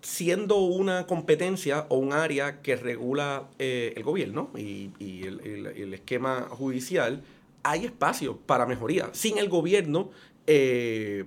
siendo 0.00 0.58
una 0.58 1.06
competencia 1.06 1.86
o 1.88 1.98
un 1.98 2.12
área 2.12 2.62
que 2.62 2.76
regula 2.76 3.48
eh, 3.58 3.92
el 3.96 4.04
gobierno 4.04 4.50
y, 4.56 4.90
el 5.00 5.92
esquema 5.92 6.42
judicial, 6.50 7.22
hay 7.62 7.84
espacio 7.84 8.36
para 8.36 8.66
mejoría. 8.66 9.10
Sin 9.12 9.38
el 9.38 9.48
gobierno 9.48 10.10
eh, 10.46 11.24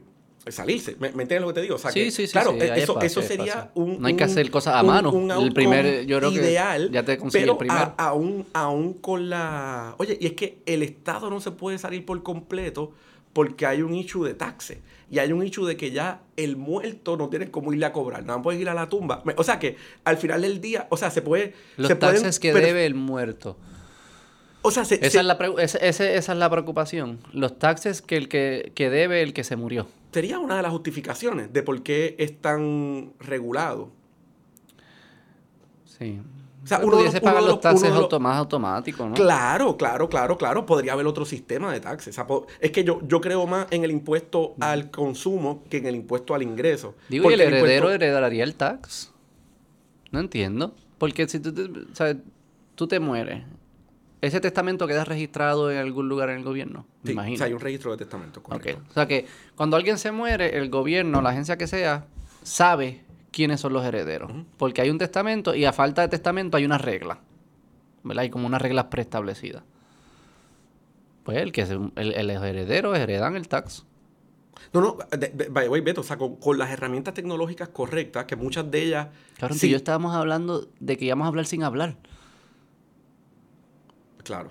salirse. 0.52 0.96
¿Me, 1.00 1.12
me 1.12 1.24
entiendes 1.24 1.42
lo 1.42 1.48
que 1.48 1.54
te 1.54 1.62
digo? 1.62 1.76
O 1.76 1.80
sea, 1.80 1.92
Sí, 1.92 2.06
que, 2.06 2.12
sí, 2.12 2.28
sí, 2.28 2.32
Claro, 2.34 2.52
sí, 2.52 2.58
eso, 2.62 2.74
espacio, 2.74 3.02
eso 3.08 3.20
hay 3.22 3.28
sería 3.28 3.72
un. 3.76 4.02
No 4.02 4.08
hay 4.08 4.16
que 4.16 4.24
hacer 4.24 4.50
cosas 4.52 4.76
a 4.76 4.82
un- 4.82 4.88
mano. 4.88 5.12
un 5.12 5.32
El 5.32 5.54
primer- 5.54 6.06
yo 6.06 6.18
creo 6.20 6.30
que 6.32 6.38
ideal. 6.38 6.92
ya 6.92 7.04
te 7.04 7.18
conseguí 7.18 7.44
pero 7.44 7.54
el 7.54 7.58
primero. 7.60 7.80
a- 7.98 8.08
aún, 8.10 8.46
aún 8.54 8.94
con 8.94 9.30
la... 9.30 9.96
Oye, 9.98 10.18
y 10.20 10.28
es 10.28 10.34
que 10.34 10.62
el 10.66 10.84
Estado 10.84 11.30
no 11.30 11.40
se 11.42 11.52
puede 11.52 11.78
salir 11.78 12.06
por 12.06 12.22
completo 12.24 12.92
porque 13.34 13.66
hay 13.66 13.82
un 13.82 13.94
issue 13.94 14.26
de 14.26 14.34
taxes. 14.34 14.80
Y 15.12 15.18
hay 15.18 15.32
un 15.32 15.44
issue 15.44 15.66
de 15.66 15.76
que 15.76 15.90
ya 15.92 16.22
el 16.38 16.56
muerto 16.56 17.18
no 17.18 17.30
tienes 17.30 17.50
cómo 17.50 17.74
irle 17.74 17.86
a 17.88 17.92
cobrar. 17.92 18.22
Nada 18.24 18.38
más 18.38 18.44
puedes 18.44 18.62
ir 18.62 18.70
a 18.70 18.76
la 18.76 18.90
tumba. 18.90 19.24
O 19.38 19.44
sea 19.44 19.58
que 19.58 19.76
al 20.04 20.18
final 20.18 20.42
del 20.44 20.62
día, 20.62 20.86
o 20.92 20.98
sea, 20.98 21.10
se 21.10 21.22
puede... 21.24 21.54
Los 21.78 21.88
se 21.88 21.96
pueden 21.96 22.16
taxes 22.18 22.40
que 22.40 22.54
debe 22.54 22.86
el 22.86 22.94
muerto. 22.94 23.58
O 24.62 24.72
sea, 24.72 24.84
se, 24.86 24.96
Esa, 24.96 25.10
se- 25.10 25.20
es 25.20 25.26
la 25.26 25.38
ese- 25.64 26.16
esa 26.18 26.32
es 26.34 26.38
la 26.38 26.50
preocupación. 26.50 27.20
Los 27.34 27.58
taxes 27.58 28.02
que 28.02 28.18
el 28.18 28.28
que, 28.28 28.72
que 28.76 28.90
debe 28.90 29.22
el 29.24 29.34
que 29.34 29.44
se 29.44 29.56
murió. 29.56 29.88
Sería 30.12 30.40
una 30.40 30.58
de 30.58 30.64
las 30.64 30.72
justificaciones 30.72 31.52
de 31.54 31.64
por 31.64 31.82
qué 31.84 32.16
es 32.20 32.40
tan 32.42 33.14
regulado. 33.20 33.92
Sí. 35.86 36.20
sea, 36.66 36.78
Pero 36.78 36.88
uno 36.90 36.98
de 36.98 37.04
pudiese 37.04 37.18
los- 37.18 37.24
pagar 37.24 37.44
de 37.44 37.50
los 37.50 37.62
taxes 37.62 37.82
de 37.84 37.90
los- 37.90 38.00
auto- 38.04 38.20
más 38.20 38.38
automáticos, 38.38 39.08
¿no? 39.10 39.14
Claro, 39.16 39.78
claro, 39.78 40.10
claro, 40.10 40.38
claro. 40.38 40.66
Podría 40.66 40.94
haber 40.94 41.08
otro 41.08 41.26
sistema 41.26 41.72
de 41.72 41.80
taxes. 41.80 42.14
O 42.14 42.16
sea, 42.16 42.28
po- 42.28 42.48
Es 42.60 42.72
que 42.72 42.84
yo, 42.84 43.00
yo 43.08 43.22
creo 43.22 43.48
más 43.48 43.68
en 43.72 43.84
el 43.84 43.92
impuesto 43.92 44.56
al 44.60 44.92
consumo 44.92 45.64
que 45.70 45.78
en 45.78 45.86
el 45.88 45.96
impuesto 45.96 46.36
al 46.36 46.44
ingreso. 46.44 46.96
Digo, 47.08 47.30
y 47.32 47.34
el 47.34 47.42
heredero 47.42 47.86
impuesto- 47.90 47.92
heredaría 47.92 48.44
el 48.44 48.56
tax. 48.56 49.12
No 50.12 50.20
entiendo. 50.20 50.76
Porque 50.98 51.28
si 51.28 51.40
tú 51.40 51.54
te, 51.54 51.64
o 51.64 51.96
sea, 51.96 52.16
tú 52.76 52.88
te 52.88 53.00
mueres, 53.00 53.44
ese 54.22 54.40
testamento 54.42 54.86
queda 54.88 55.06
registrado 55.06 55.72
en 55.72 55.78
algún 55.78 56.10
lugar 56.10 56.30
en 56.30 56.38
el 56.38 56.44
gobierno. 56.44 56.86
Me 57.04 57.12
imagino. 57.14 57.36
o 57.36 57.38
sea, 57.38 57.48
hay 57.48 57.54
un 57.54 57.60
registro 57.60 57.92
de 57.92 57.98
testamento. 57.98 58.44
Correcto. 58.44 58.82
O 58.90 58.94
sea 58.94 59.08
que 59.08 59.26
cuando 59.56 59.78
alguien 59.78 59.98
se 59.98 60.12
muere, 60.12 60.58
el 60.58 60.70
gobierno, 60.70 61.22
la 61.22 61.30
agencia 61.30 61.58
que 61.58 61.68
sea, 61.68 62.06
sabe 62.44 63.04
quiénes 63.32 63.62
son 63.62 63.74
los 63.74 63.86
herederos. 63.86 64.32
Porque 64.58 64.82
hay 64.82 64.90
un 64.90 64.98
testamento 64.98 65.56
y 65.56 65.66
a 65.66 65.72
falta 65.74 66.02
de 66.02 66.08
testamento 66.10 66.58
hay 66.58 66.66
una 66.66 66.78
regla. 66.78 67.20
¿Verdad? 68.04 68.24
Hay 68.24 68.30
como 68.30 68.46
unas 68.48 68.62
reglas 68.62 68.86
preestablecidas. 68.86 69.64
Pues 71.24 71.38
el 71.38 71.52
que 71.52 71.66
se- 71.66 71.74
el, 71.96 72.14
el 72.14 72.30
heredero 72.30 72.96
heredan 72.96 73.36
el 73.36 73.48
tax. 73.48 73.86
No, 74.74 74.82
no, 74.82 74.98
the 75.18 75.50
way, 75.70 75.80
Beto, 75.82 76.02
o 76.02 76.04
sea, 76.04 76.18
con, 76.18 76.36
con 76.36 76.58
las 76.58 76.70
herramientas 76.70 77.14
tecnológicas 77.14 77.70
correctas, 77.70 78.26
que 78.26 78.36
muchas 78.36 78.70
de 78.70 78.84
ellas. 78.84 79.08
Claro, 79.38 79.54
sí, 79.56 79.70
yo 79.70 79.78
estábamos 79.78 80.14
hablando 80.16 80.68
de 80.80 80.98
que 80.98 81.06
íbamos 81.06 81.26
a 81.26 81.28
hablar 81.30 81.46
sin 81.46 81.64
hablar. 81.64 81.96
Claro. 84.30 84.50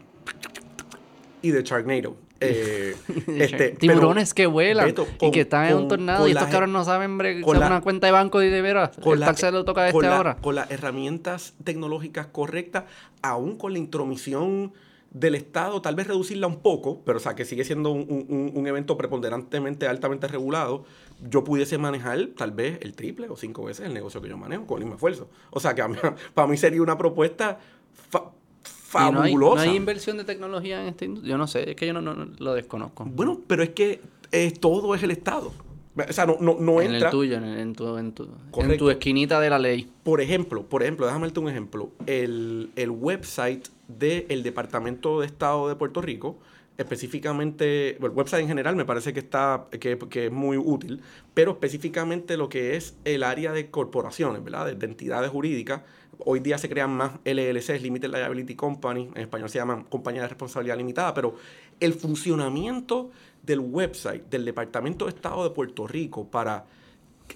Y 1.43 1.51
de 1.53 1.63
Sharknado. 1.63 2.17
Eh, 2.41 2.95
este, 3.27 3.71
Tiburones 3.71 4.33
que 4.33 4.47
vuelan 4.47 4.87
Beto, 4.87 5.09
y 5.23 5.33
que 5.33 5.41
están 5.41 5.67
en 5.67 5.77
un 5.77 5.89
tornado 5.89 6.29
y 6.29 6.31
estos 6.31 6.47
cabros 6.47 6.71
no 6.71 6.85
saben 6.85 7.19
bre- 7.19 7.43
con 7.43 7.59
la- 7.59 7.67
una 7.67 7.81
cuenta 7.81 8.07
de 8.07 8.13
banco 8.13 8.41
y 8.41 8.49
de 8.49 8.63
veras. 8.63 8.91
con 9.03 9.15
el 9.19 9.25
tax 9.25 9.41
se 9.41 9.51
lo 9.51 9.65
toca 9.65 9.81
a 9.81 9.89
este 9.89 10.03
la- 10.03 10.17
ahora. 10.17 10.37
Con 10.37 10.55
las 10.55 10.71
herramientas 10.71 11.55
tecnológicas 11.65 12.29
correctas, 12.29 12.85
aún 13.23 13.57
con 13.57 13.73
la 13.73 13.81
intromisión 13.81 14.73
del 15.11 15.35
Estado, 15.35 15.83
tal 15.83 15.97
vez 15.97 16.07
reducirla 16.07 16.47
un 16.47 16.61
poco, 16.61 17.03
pero 17.05 17.19
o 17.19 17.21
sea, 17.21 17.35
que 17.35 17.45
sigue 17.45 17.65
siendo 17.65 17.91
un, 17.91 18.03
un- 18.29 18.53
un 18.55 18.67
evento 18.69 18.97
preponderantemente 18.97 19.89
altamente 19.89 20.29
regulado, 20.29 20.85
yo 21.29 21.43
pudiese 21.43 21.77
manejar 21.77 22.21
tal 22.37 22.53
vez 22.53 22.79
el 22.83 22.93
triple 22.95 23.29
o 23.31 23.37
cinco 23.37 23.65
veces 23.65 23.85
el 23.87 23.95
negocio 23.95 24.23
que 24.23 24.29
yo 24.29 24.37
manejo 24.39 24.65
con 24.65 24.79
el 24.79 24.85
mismo 24.85 24.95
esfuerzo. 24.95 25.29
O 25.51 25.59
sea, 25.59 25.75
que 25.75 25.83
a 25.83 25.89
mí- 25.89 25.97
para 26.35 26.47
mí 26.47 26.57
sería 26.57 26.83
una 26.83 26.97
propuesta 26.97 27.59
fa- 28.11 28.31
Y 28.95 29.13
no 29.13 29.23
hay, 29.23 29.31
fabulosa. 29.33 29.65
no 29.65 29.71
hay 29.71 29.77
inversión 29.77 30.17
de 30.17 30.25
tecnología 30.25 30.81
en 30.83 30.89
esta 30.89 31.05
industria. 31.05 31.31
Yo 31.33 31.39
no 31.39 31.47
sé, 31.47 31.71
es 31.71 31.77
que 31.77 31.87
yo 31.87 31.93
no, 31.93 32.01
lo 32.39 32.55
desconozco. 32.55 33.05
Bueno, 33.05 33.41
pero 33.47 33.63
es 33.63 33.71
que 33.71 34.01
eh, 34.33 34.53
todo 34.59 34.95
es 34.95 35.03
el 35.03 35.11
Estado. 35.11 35.53
O 36.09 36.13
sea, 36.13 36.27
no, 36.27 36.37
no, 36.41 36.57
no 36.61 36.81
en 36.81 36.93
entra. 36.95 37.09
el 37.09 37.13
tuyo, 37.13 37.37
en, 37.37 37.45
el- 37.45 37.59
en 37.59 37.75
tu, 37.75 37.97
en, 37.99 38.13
tu, 38.13 38.29
en 38.57 38.79
tu 38.79 38.89
esquinita 38.89 39.41
de 39.41 39.51
la 39.51 39.59
ley. 39.59 39.91
Por 40.05 40.21
ejemplo, 40.21 40.63
por 40.63 40.83
ejemplo, 40.85 41.07
déjame 41.07 41.27
darte 41.27 41.41
un 41.41 41.49
ejemplo. 41.49 41.91
El, 42.07 42.71
el 42.77 42.91
website 42.91 43.67
del 43.89 44.43
Departamento 44.45 45.19
de 45.21 45.27
Estado 45.27 45.69
de 45.69 45.75
Puerto 45.75 46.01
Rico, 46.01 46.39
específicamente, 46.79 47.97
el 47.97 48.11
website 48.11 48.43
en 48.43 48.49
general 48.49 48.77
me 48.77 48.85
parece 48.85 49.13
que 49.13 49.19
está, 49.19 49.67
que, 49.71 49.99
que 49.99 50.27
es 50.27 50.33
muy 50.33 50.57
útil, 50.57 51.03
pero 51.35 51.51
específicamente 51.53 52.37
lo 52.37 52.49
que 52.49 52.77
es 52.77 52.97
el 53.05 53.25
área 53.25 53.53
de 53.53 53.69
corporaciones, 53.69 54.43
¿verdad? 54.43 54.67
De, 54.67 54.75
de 54.77 54.87
entidades 54.87 55.31
jurídicas. 55.31 55.83
Hoy 56.21 56.41
día 56.41 56.57
se 56.57 56.69
crean 56.69 56.91
más 56.91 57.13
LLCs, 57.25 57.83
Limited 57.83 58.09
Liability 58.09 58.55
Company, 58.55 59.11
en 59.15 59.23
español 59.23 59.51
se 59.51 59.59
llaman 59.59 59.85
compañías 59.85 60.23
de 60.23 60.29
responsabilidad 60.29 60.77
limitada, 60.77 61.13
pero 61.13 61.35
el 61.81 61.95
funcionamiento 61.95 63.11
del 63.43 63.59
website 63.59 64.29
del 64.31 64.45
Departamento 64.45 65.07
de 65.07 65.11
Estado 65.13 65.43
de 65.45 65.51
Puerto 65.51 65.87
Rico 65.87 66.29
para 66.29 66.65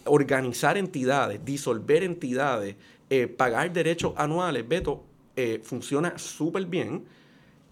organizar 0.04 0.78
entidades, 0.78 1.44
disolver 1.44 2.04
entidades, 2.04 2.76
eh, 3.10 3.26
pagar 3.26 3.72
derechos 3.72 4.14
anuales, 4.16 4.66
Beto, 4.66 5.04
eh, 5.34 5.60
funciona 5.62 6.16
súper 6.18 6.66
bien, 6.66 7.04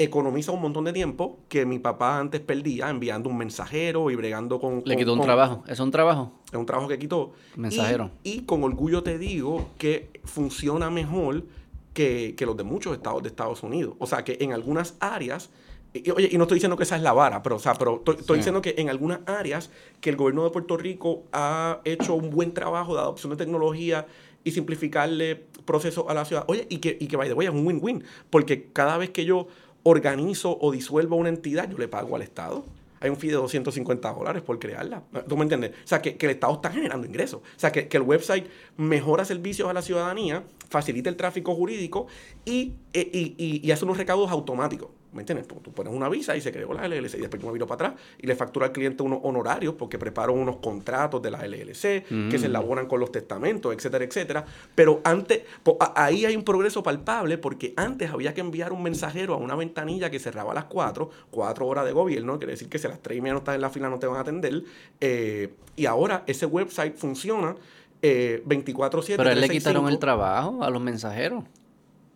economiza 0.03 0.53
un 0.53 0.61
montón 0.63 0.85
de 0.85 0.93
tiempo 0.93 1.39
que 1.49 1.67
mi 1.67 1.79
papá 1.79 2.19
antes 2.19 2.41
perdía 2.41 2.89
enviando 2.91 3.29
un 3.29 3.37
mensajero 3.37 4.11
y 4.11 4.17
bregando 4.17 4.59
con... 4.61 4.77
Le 4.77 4.83
con- 4.83 4.97
quitó 4.97 5.13
un 5.13 5.19
con- 5.19 5.27
trabajo. 5.27 5.63
¿Es 5.69 5.79
un 5.81 5.91
trabajo? 5.91 6.33
Es 6.51 6.59
un 6.59 6.67
trabajo 6.67 6.89
que 6.89 6.99
quitó. 6.99 7.33
Mensajero. 7.57 8.11
Y, 8.25 8.31
y 8.33 8.41
con 8.43 8.63
orgullo 8.65 9.03
te 9.03 9.19
digo 9.19 9.69
que 9.79 10.11
funciona 10.25 10.91
mejor 10.91 11.45
que, 11.93 12.35
que 12.37 12.47
los 12.47 12.57
de 12.57 12.65
muchos 12.65 12.95
estados 12.97 13.23
de 13.23 13.29
Estados 13.29 13.63
Unidos. 13.63 13.95
O 13.99 14.07
sea, 14.07 14.25
que 14.25 14.39
en 14.41 14.53
algunas 14.53 14.95
áreas... 15.01 15.51
y- 15.93 16.09
oye, 16.11 16.29
y 16.33 16.37
no 16.39 16.45
estoy 16.45 16.57
diciendo 16.57 16.77
que 16.77 16.85
esa 16.85 16.97
es 16.97 17.03
la 17.03 17.13
vara, 17.13 17.43
pero, 17.43 17.57
o 17.57 17.59
sea, 17.59 17.75
pero 17.75 17.97
estoy, 17.97 18.17
estoy 18.17 18.37
Sí. 18.37 18.39
diciendo 18.41 18.63
que 18.63 18.75
en 18.79 18.89
algunas 18.91 19.21
áreas 19.27 19.71
que 20.01 20.11
el 20.11 20.17
gobierno 20.17 20.45
de 20.45 20.51
Puerto 20.51 20.77
Rico 20.77 21.25
ha 21.33 21.81
hecho 21.85 22.15
un 22.15 22.31
buen 22.31 22.55
trabajo 22.55 22.95
de 22.95 23.01
adopción 23.01 23.31
de 23.31 23.37
tecnología 23.37 24.07
y 24.45 24.53
simplificarle 24.53 25.37
procesos 25.67 26.07
a 26.09 26.15
la 26.15 26.25
ciudad. 26.25 26.45
Oye, 26.49 26.67
y 26.71 26.79
que, 26.79 26.97
y 26.99 27.07
que 27.09 27.17
by 27.17 27.29
the 27.29 27.35
way, 27.35 27.47
es 27.47 27.53
un 27.53 27.67
win-win, 27.67 28.03
porque 28.31 28.69
cada 28.73 28.97
vez 28.97 29.11
que 29.11 29.25
yo 29.27 29.47
organizo 29.83 30.57
o 30.61 30.71
disuelvo 30.73 31.17
una 31.17 31.29
entidad, 31.29 31.69
yo 31.71 31.79
le 31.79 31.89
pago 31.89 32.17
al 32.17 32.23
Estado. 32.23 32.65
Hay 33.03 33.09
un 33.09 33.17
fee 33.17 33.29
de 33.31 33.37
250 33.37 34.13
dólares 34.13 34.43
por 34.43 34.59
crearla. 34.59 35.03
¿Tú 35.27 35.37
me 35.37 35.45
entiendes? 35.45 35.71
O 35.71 35.87
sea, 35.89 36.03
que, 36.03 36.17
que 36.17 36.27
el 36.27 36.33
Estado 36.33 36.53
está 36.53 36.71
generando 36.71 37.07
ingresos. 37.07 37.41
O 37.41 37.59
sea, 37.59 37.73
que, 37.73 37.89
que 37.89 37.97
el 37.97 38.03
website 38.03 38.47
mejora 38.77 39.25
servicios 39.25 39.71
a 39.71 39.73
la 39.73 39.81
ciudadanía, 39.81 40.45
facilita 40.69 41.09
el 41.09 41.17
tráfico 41.17 41.55
jurídico 41.55 42.09
y, 42.45 42.75
e- 42.93 43.11
y, 43.13 43.35
y- 43.39 43.67
y 43.67 43.71
hace 43.73 43.87
unos 43.87 43.97
recaudos 43.97 44.31
automáticos. 44.31 44.91
¿Me 45.13 45.23
entiendes? 45.23 45.49
Tú, 45.49 45.57
tú 45.57 45.73
pones 45.73 45.93
una 45.93 46.09
visa 46.09 46.37
y 46.37 46.41
se 46.41 46.53
creó 46.53 46.73
la 46.73 46.87
LLC 46.87 47.15
y 47.15 47.21
después 47.23 47.43
yo 47.43 47.49
me 47.49 47.53
viro 47.53 47.67
para 47.67 47.89
atrás 47.89 48.03
y 48.19 48.27
le 48.29 48.37
factura 48.37 48.67
al 48.67 48.73
cliente 48.73 49.03
unos 49.03 49.19
honorarios 49.25 49.75
porque 49.75 49.99
preparo 49.99 50.33
unos 50.33 50.57
contratos 50.59 51.21
de 51.21 51.31
la 51.33 51.45
LLC 51.45 52.05
que 52.31 52.39
se 52.39 52.47
Mm. 52.47 52.51
elaboran 52.51 52.87
con 52.87 53.01
los 53.01 53.11
testamentos, 53.11 53.75
etcétera, 53.75 54.05
etcétera. 54.05 54.45
Pero 54.75 55.01
antes, 55.03 55.43
a- 55.81 56.05
ahí 56.05 56.25
hay 56.27 56.37
un 56.37 56.45
progreso 56.45 56.83
palpable 56.83 57.39
porque 57.39 57.75
antes 57.77 58.09
había 58.11 58.35
que 58.35 58.41
enviar 58.41 58.73
un 58.73 58.83
mensajero 58.85 59.35
a 59.35 59.37
una 59.39 59.57
ventanilla 59.57 60.11
que 60.11 60.21
cerraba 60.21 60.53
a 60.53 60.55
las 60.55 60.65
4, 60.67 61.11
4 61.31 61.67
horas 61.67 61.85
de 61.87 61.93
gobierno, 61.93 62.39
quiere 62.39 62.53
decir 62.53 62.69
que 62.69 62.79
si 62.79 62.87
a 62.87 62.91
las 62.91 63.01
3 63.03 63.19
y 63.19 63.21
media 63.21 63.33
no 63.33 63.39
estás 63.41 63.57
en 63.57 63.63
la 63.63 63.71
fila 63.71 63.89
no 63.91 63.99
te 63.99 64.07
van 64.07 64.17
a 64.19 64.21
atender. 64.21 64.63
eh, 65.01 65.53
y 65.77 65.87
ahora 65.87 66.23
ese 66.27 66.47
website 66.47 66.97
funciona 66.97 67.57
eh, 68.03 68.43
24/7. 68.47 69.17
Pero 69.17 69.31
él 69.31 69.41
le 69.41 69.47
365. 69.47 69.59
quitaron 69.59 69.89
el 69.89 69.99
trabajo 69.99 70.63
a 70.63 70.71
los 70.71 70.81
mensajeros. 70.81 71.45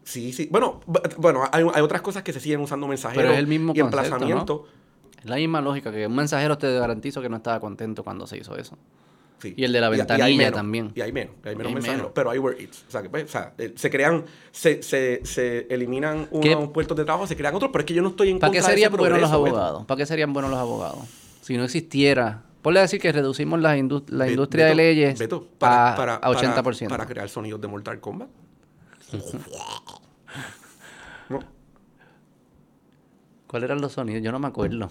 Sí, 0.04 0.32
sí. 0.32 0.48
Bueno, 0.50 0.80
bueno 1.18 1.42
hay, 1.50 1.64
hay 1.74 1.82
otras 1.82 2.02
cosas 2.02 2.22
que 2.22 2.32
se 2.32 2.40
siguen 2.40 2.60
usando 2.60 2.86
mensajeros 2.86 3.22
Pero 3.22 3.32
es 3.34 3.38
el 3.38 3.46
mismo 3.46 3.72
y 3.74 3.80
concepto, 3.80 4.04
emplazamiento. 4.06 4.66
Es 5.18 5.24
la 5.30 5.36
misma 5.36 5.60
lógica 5.60 5.90
que 5.90 6.06
un 6.06 6.14
mensajero 6.14 6.58
te 6.58 6.72
garantizo 6.78 7.22
que 7.22 7.28
no 7.28 7.36
estaba 7.36 7.58
contento 7.60 8.04
cuando 8.04 8.26
se 8.26 8.36
hizo 8.38 8.56
eso. 8.56 8.76
Sí. 9.40 9.52
Y 9.56 9.64
el 9.64 9.72
de 9.72 9.80
la 9.80 9.88
ventanilla 9.90 10.36
menos, 10.38 10.52
también. 10.54 10.92
Y 10.94 11.00
hay 11.02 11.12
menos, 11.12 11.34
y 11.44 11.48
hay 11.48 11.56
menos 11.56 11.68
Hay 11.68 11.74
mensajeros. 11.74 12.02
menos. 12.02 12.12
Pero 12.14 12.30
hay 12.30 12.38
where 12.38 12.62
it's. 12.62 12.84
O 12.88 12.90
sea, 12.90 13.02
que, 13.02 13.10
pues, 13.10 13.24
o 13.24 13.28
sea, 13.28 13.52
eh, 13.58 13.72
se 13.76 13.90
crean, 13.90 14.24
se, 14.52 14.82
se, 14.82 15.20
se 15.24 15.66
eliminan 15.70 16.28
unos 16.30 16.68
puestos 16.70 16.96
de 16.96 17.04
trabajo, 17.04 17.26
se 17.26 17.36
crean 17.36 17.54
otros, 17.54 17.70
pero 17.72 17.80
es 17.82 17.86
que 17.86 17.94
yo 17.94 18.02
no 18.02 18.10
estoy 18.10 18.30
en 18.30 18.38
¿Para 18.38 18.48
contra 18.50 18.60
qué 18.60 18.66
de 18.66 18.72
serían 18.72 18.92
ese 18.92 18.98
buenos 18.98 19.20
los 19.20 19.30
Beto. 19.30 19.42
abogados? 19.46 19.84
¿Para 19.86 19.98
qué 19.98 20.06
serían 20.06 20.32
buenos 20.32 20.50
los 20.50 20.60
abogados? 20.60 20.98
Si 21.42 21.56
no 21.56 21.64
existiera... 21.64 22.42
Ponle 22.62 22.78
a 22.78 22.82
decir 22.82 22.98
que 22.98 23.12
reducimos 23.12 23.60
la, 23.60 23.76
indu- 23.76 24.04
la 24.08 24.26
industria 24.30 24.64
de 24.64 24.74
leyes 24.74 25.18
Beto, 25.18 25.46
para, 25.58 25.92
a, 25.92 25.96
para, 25.96 26.14
a 26.14 26.30
80%. 26.30 26.62
Para, 26.62 26.88
para 26.88 27.06
crear 27.06 27.28
sonidos 27.28 27.60
de 27.60 27.68
Mortal 27.68 28.00
Kombat. 28.00 28.28
¿Cuáles 33.46 33.68
eran 33.68 33.80
los 33.80 33.92
sonidos? 33.92 34.22
Yo 34.22 34.32
no 34.32 34.38
me 34.38 34.48
acuerdo. 34.48 34.90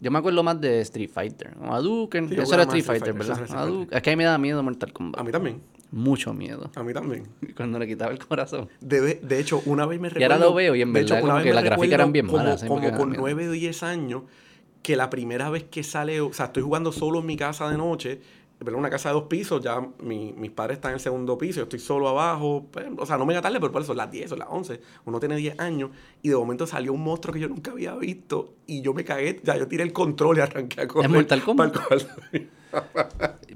Yo 0.00 0.10
me 0.10 0.18
acuerdo 0.18 0.42
más 0.42 0.60
de 0.60 0.80
Street 0.80 1.10
Fighter. 1.12 1.54
O 1.60 1.72
Hadouken. 1.72 2.28
Sí, 2.28 2.36
yo 2.36 2.42
eso 2.42 2.54
era 2.54 2.64
Street 2.64 2.84
Fighter, 2.84 3.12
¿verdad? 3.14 3.32
eso 3.32 3.32
era 3.36 3.44
Street 3.44 3.60
Hadouken. 3.62 3.96
Es 3.96 4.02
que 4.02 4.10
a 4.10 4.12
mí 4.12 4.16
me 4.16 4.24
da 4.24 4.38
miedo 4.38 4.62
Mortal 4.62 4.92
Kombat. 4.92 5.20
A 5.20 5.24
mí 5.24 5.32
también. 5.32 5.62
Mucho 5.90 6.34
miedo. 6.34 6.70
A 6.74 6.82
mí 6.82 6.92
también. 6.92 7.28
Cuando 7.56 7.78
le 7.78 7.86
quitaba 7.86 8.12
el 8.12 8.18
corazón. 8.18 8.68
De, 8.80 9.14
de 9.14 9.38
hecho, 9.38 9.62
una 9.66 9.86
vez 9.86 10.00
me 10.00 10.08
recuerdo... 10.08 10.20
Y 10.20 10.32
ahora 10.32 10.44
lo 10.44 10.52
veo 10.54 10.74
y 10.74 10.82
en 10.82 10.92
de 10.92 11.00
verdad 11.02 11.18
hecho, 11.18 11.26
una 11.26 11.38
que 11.38 11.44
vez 11.44 11.54
las 11.54 11.64
gráficas 11.64 11.92
eran 11.94 12.12
bien 12.12 12.26
como- 12.26 12.38
malas. 12.38 12.64
Como, 12.64 12.80
con 12.96 13.10
miedo. 13.10 13.20
9 13.22 13.48
o 13.48 13.52
10 13.52 13.82
años, 13.84 14.22
que 14.82 14.96
la 14.96 15.08
primera 15.08 15.48
vez 15.50 15.64
que 15.64 15.82
sale... 15.84 16.20
O 16.20 16.32
sea, 16.32 16.46
estoy 16.46 16.62
jugando 16.64 16.90
solo 16.92 17.20
en 17.20 17.26
mi 17.26 17.36
casa 17.36 17.70
de 17.70 17.78
noche, 17.78 18.20
Una 18.72 18.88
casa 18.90 19.10
de 19.10 19.14
dos 19.14 19.24
pisos, 19.24 19.62
ya 19.62 19.80
mi- 20.02 20.32
mis 20.32 20.50
padres 20.50 20.76
están 20.76 20.90
en 20.90 20.94
el 20.94 21.00
segundo 21.00 21.36
piso, 21.36 21.56
yo 21.58 21.62
estoy 21.64 21.78
solo 21.80 22.08
abajo. 22.08 22.66
pues, 22.70 22.86
o 22.96 23.04
sea, 23.06 23.18
no 23.18 23.26
me 23.26 23.34
tarde, 23.40 23.58
pero 23.60 23.72
por 23.72 23.82
eso 23.82 23.88
son 23.88 23.96
las 23.98 24.10
10, 24.10 24.30
son 24.30 24.38
las 24.38 24.48
11. 24.50 24.80
Uno 25.04 25.20
tiene 25.20 25.36
10 25.36 25.58
años 25.58 25.90
y 26.22 26.28
de 26.30 26.36
momento 26.36 26.66
salió 26.66 26.92
un 26.92 27.02
monstruo 27.02 27.34
que 27.34 27.40
yo 27.40 27.48
nunca 27.48 27.72
había 27.72 27.94
visto 27.96 28.54
y 28.66 28.80
yo 28.82 28.94
me 28.94 29.04
cagué, 29.04 29.40
ya 29.42 29.56
yo 29.56 29.68
tiré 29.68 29.82
el 29.82 29.92
control 29.92 30.38
y 30.38 30.40
arranqué 30.40 30.80
a 30.82 30.88
correr. 30.88 31.10
Mortal 31.10 31.42
Kombat? 31.44 31.76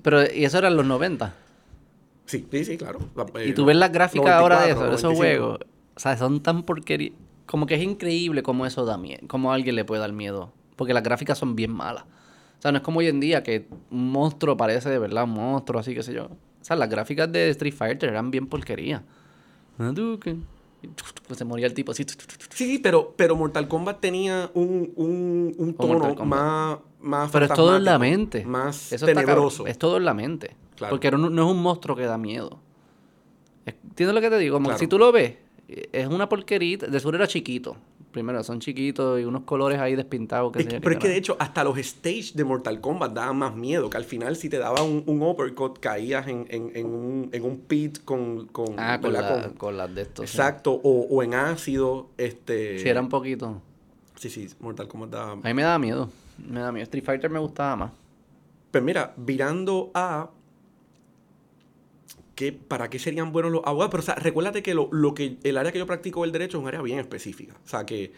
Pero, 0.03 0.23
y 0.33 0.45
eso 0.45 0.59
era 0.59 0.69
en 0.69 0.77
los 0.77 0.87
90. 0.87 1.35
Sí, 2.27 2.47
sí, 2.51 2.65
sí, 2.65 2.77
claro. 2.77 2.99
Y 3.45 3.53
tú 3.53 3.65
ves 3.65 3.77
las 3.77 3.91
gráficas 3.91 4.29
ahora 4.33 4.63
de, 4.63 4.73
eso, 4.73 4.81
de 4.83 4.95
esos 4.95 5.03
94, 5.05 5.17
juegos. 5.17 5.59
O 5.97 6.01
sea, 6.01 6.17
son 6.17 6.43
tan 6.43 6.63
porquería. 6.63 7.13
Como 7.47 7.65
que 7.67 7.75
es 7.77 7.83
increíble 7.83 8.43
cómo 8.43 8.67
eso 8.67 8.85
da 8.85 8.99
miedo. 8.99 9.21
Cómo 9.29 9.51
a 9.51 9.55
alguien 9.55 9.75
le 9.75 9.85
puede 9.85 10.01
dar 10.01 10.13
miedo. 10.13 10.53
Porque 10.77 10.93
las 10.93 11.03
gráficas 11.03 11.39
son 11.39 11.57
bien 11.57 11.73
malas. 11.73 12.05
O 12.59 12.63
sea, 12.63 12.73
no 12.73 12.79
es 12.79 12.83
como 12.85 12.99
hoy 12.99 13.07
en 13.07 13.21
día 13.21 13.43
que 13.43 13.67
un 13.91 14.11
monstruo 14.11 14.57
parece 14.57 14.91
de 14.91 14.99
verdad 14.99 15.25
un 15.25 15.31
monstruo, 15.31 15.81
así 15.81 15.95
que 15.95 16.03
sé 16.03 16.13
yo. 16.13 16.25
O 16.27 16.65
sea, 16.65 16.77
las 16.77 16.89
gráficas 16.89 17.31
de 17.31 17.51
Street 17.51 17.73
Fighter 17.75 18.09
eran 18.11 18.31
bien 18.31 18.47
porquería. 18.49 19.05
Pues 21.27 21.39
se 21.39 21.45
moría 21.45 21.67
el 21.67 21.75
tipo 21.75 21.93
así. 21.93 22.05
Sí, 22.51 22.79
pero, 22.83 23.15
pero 23.17 23.37
Mortal 23.37 23.67
Kombat 23.69 24.01
tenía 24.01 24.51
un, 24.55 24.93
un, 24.97 25.55
un 25.57 25.75
tono 25.75 26.15
más, 26.25 26.79
más 27.01 27.31
Pero 27.31 27.45
es 27.47 27.53
todo 27.53 27.77
en 27.77 27.85
la 27.85 27.99
mente. 27.99 28.45
Más 28.45 28.93
Eso 28.93 29.07
tenebroso. 29.07 29.67
Es 29.67 29.79
todo 29.79 29.97
en 29.97 30.05
la 30.05 30.15
mente. 30.15 30.57
Claro. 30.77 30.93
Porque 30.93 31.11
no, 31.11 31.19
no 31.19 31.47
es 31.47 31.51
un 31.53 31.63
monstruo 31.63 31.97
que 31.97 32.05
da 32.05 32.17
miedo. 32.19 32.61
Es- 33.67 33.75
¿Entiendes 33.85 34.15
lo 34.15 34.21
que 34.21 34.31
te 34.31 34.39
digo? 34.39 34.57
Como 34.57 34.71
que 34.71 34.79
si 34.79 34.87
tú 34.87 34.99
lo 34.99 35.11
ves, 35.11 35.35
eh, 35.69 35.89
es 35.93 36.07
una 36.07 36.29
porquerita. 36.29 36.87
De 36.87 36.99
seguro 37.01 37.17
era 37.19 37.27
chiquito. 37.27 37.77
Primero, 38.19 38.43
son 38.43 38.59
chiquitos 38.61 39.21
y 39.21 39.25
unos 39.25 39.43
colores 39.45 39.79
ahí 39.79 39.95
despintados. 39.95 40.53
Que 40.53 40.61
Es 40.61 40.67
que- 40.67 40.81
pero 40.81 40.93
es 40.93 40.99
que 40.99 41.09
de 41.09 41.17
hecho, 41.17 41.37
hasta 41.39 41.63
los 41.65 41.79
stage 41.79 42.33
de 42.35 42.45
Mortal 42.45 42.81
Kombat 42.81 43.13
daban 43.13 43.37
más 43.39 43.55
miedo. 43.55 43.89
Que 43.89 43.97
al 43.97 44.05
final, 44.05 44.35
si 44.37 44.49
te 44.49 44.59
daba 44.59 44.83
un, 44.83 45.03
un 45.07 45.23
uppercut, 45.23 45.79
caías 45.79 46.27
en, 46.29 46.47
en- 46.51 46.73
en 46.75 46.87
un, 46.87 47.29
en 47.33 47.45
un 47.45 47.59
pit 47.59 48.05
con. 48.05 48.47
con, 48.47 48.75
Ah, 48.79 48.99
con, 49.01 49.13
la- 49.13 49.43
Con- 49.43 49.53
con 49.55 49.77
las 49.77 49.95
de 49.95 50.03
estos. 50.03 50.29
sí. 50.29 50.37
exacto. 50.37 50.73
O, 50.73 51.07
o 51.11 51.23
en 51.23 51.35
ácido. 51.35 52.09
Este, 52.19 52.79
Sí, 52.81 52.89
era 52.89 53.01
un 53.01 53.09
poquito. 53.09 53.63
Sí, 54.17 54.31
sí, 54.31 54.49
Mortal 54.61 54.89
Kombat 54.89 55.11
daba. 55.11 55.33
A 55.33 55.37
mí 55.37 55.55
me 55.55 55.63
daba 55.63 55.79
miedo. 55.79 56.11
Me 56.45 56.59
daba 56.61 56.73
miedo. 56.73 56.83
Street 56.85 57.05
Fighter 57.05 57.31
me 57.31 57.39
gustaba 57.39 57.77
más. 57.77 57.93
Pues 58.71 58.83
mira, 58.83 59.15
virando 59.17 59.91
a. 59.95 60.31
¿qué, 62.39 62.53
¿Para 62.53 62.89
qué 62.89 63.01
serían 63.01 63.33
buenos 63.33 63.51
los 63.51 63.63
abogados? 63.65 63.91
Pero, 63.91 64.03
o 64.03 64.07
sea, 64.07 64.15
recuérdate 64.15 64.63
que, 64.63 64.73
lo, 64.73 64.89
lo 64.93 65.13
que 65.13 65.39
el 65.43 65.57
área 65.59 65.73
que 65.73 65.79
yo 65.79 65.87
practico 65.87 66.25
el 66.25 66.31
derecho 66.31 66.59
es 66.59 66.63
un 66.63 66.69
área 66.69 66.81
bien 66.83 67.01
específica. 67.01 67.55
O 67.65 67.69
sea, 67.69 67.85
que, 67.85 68.13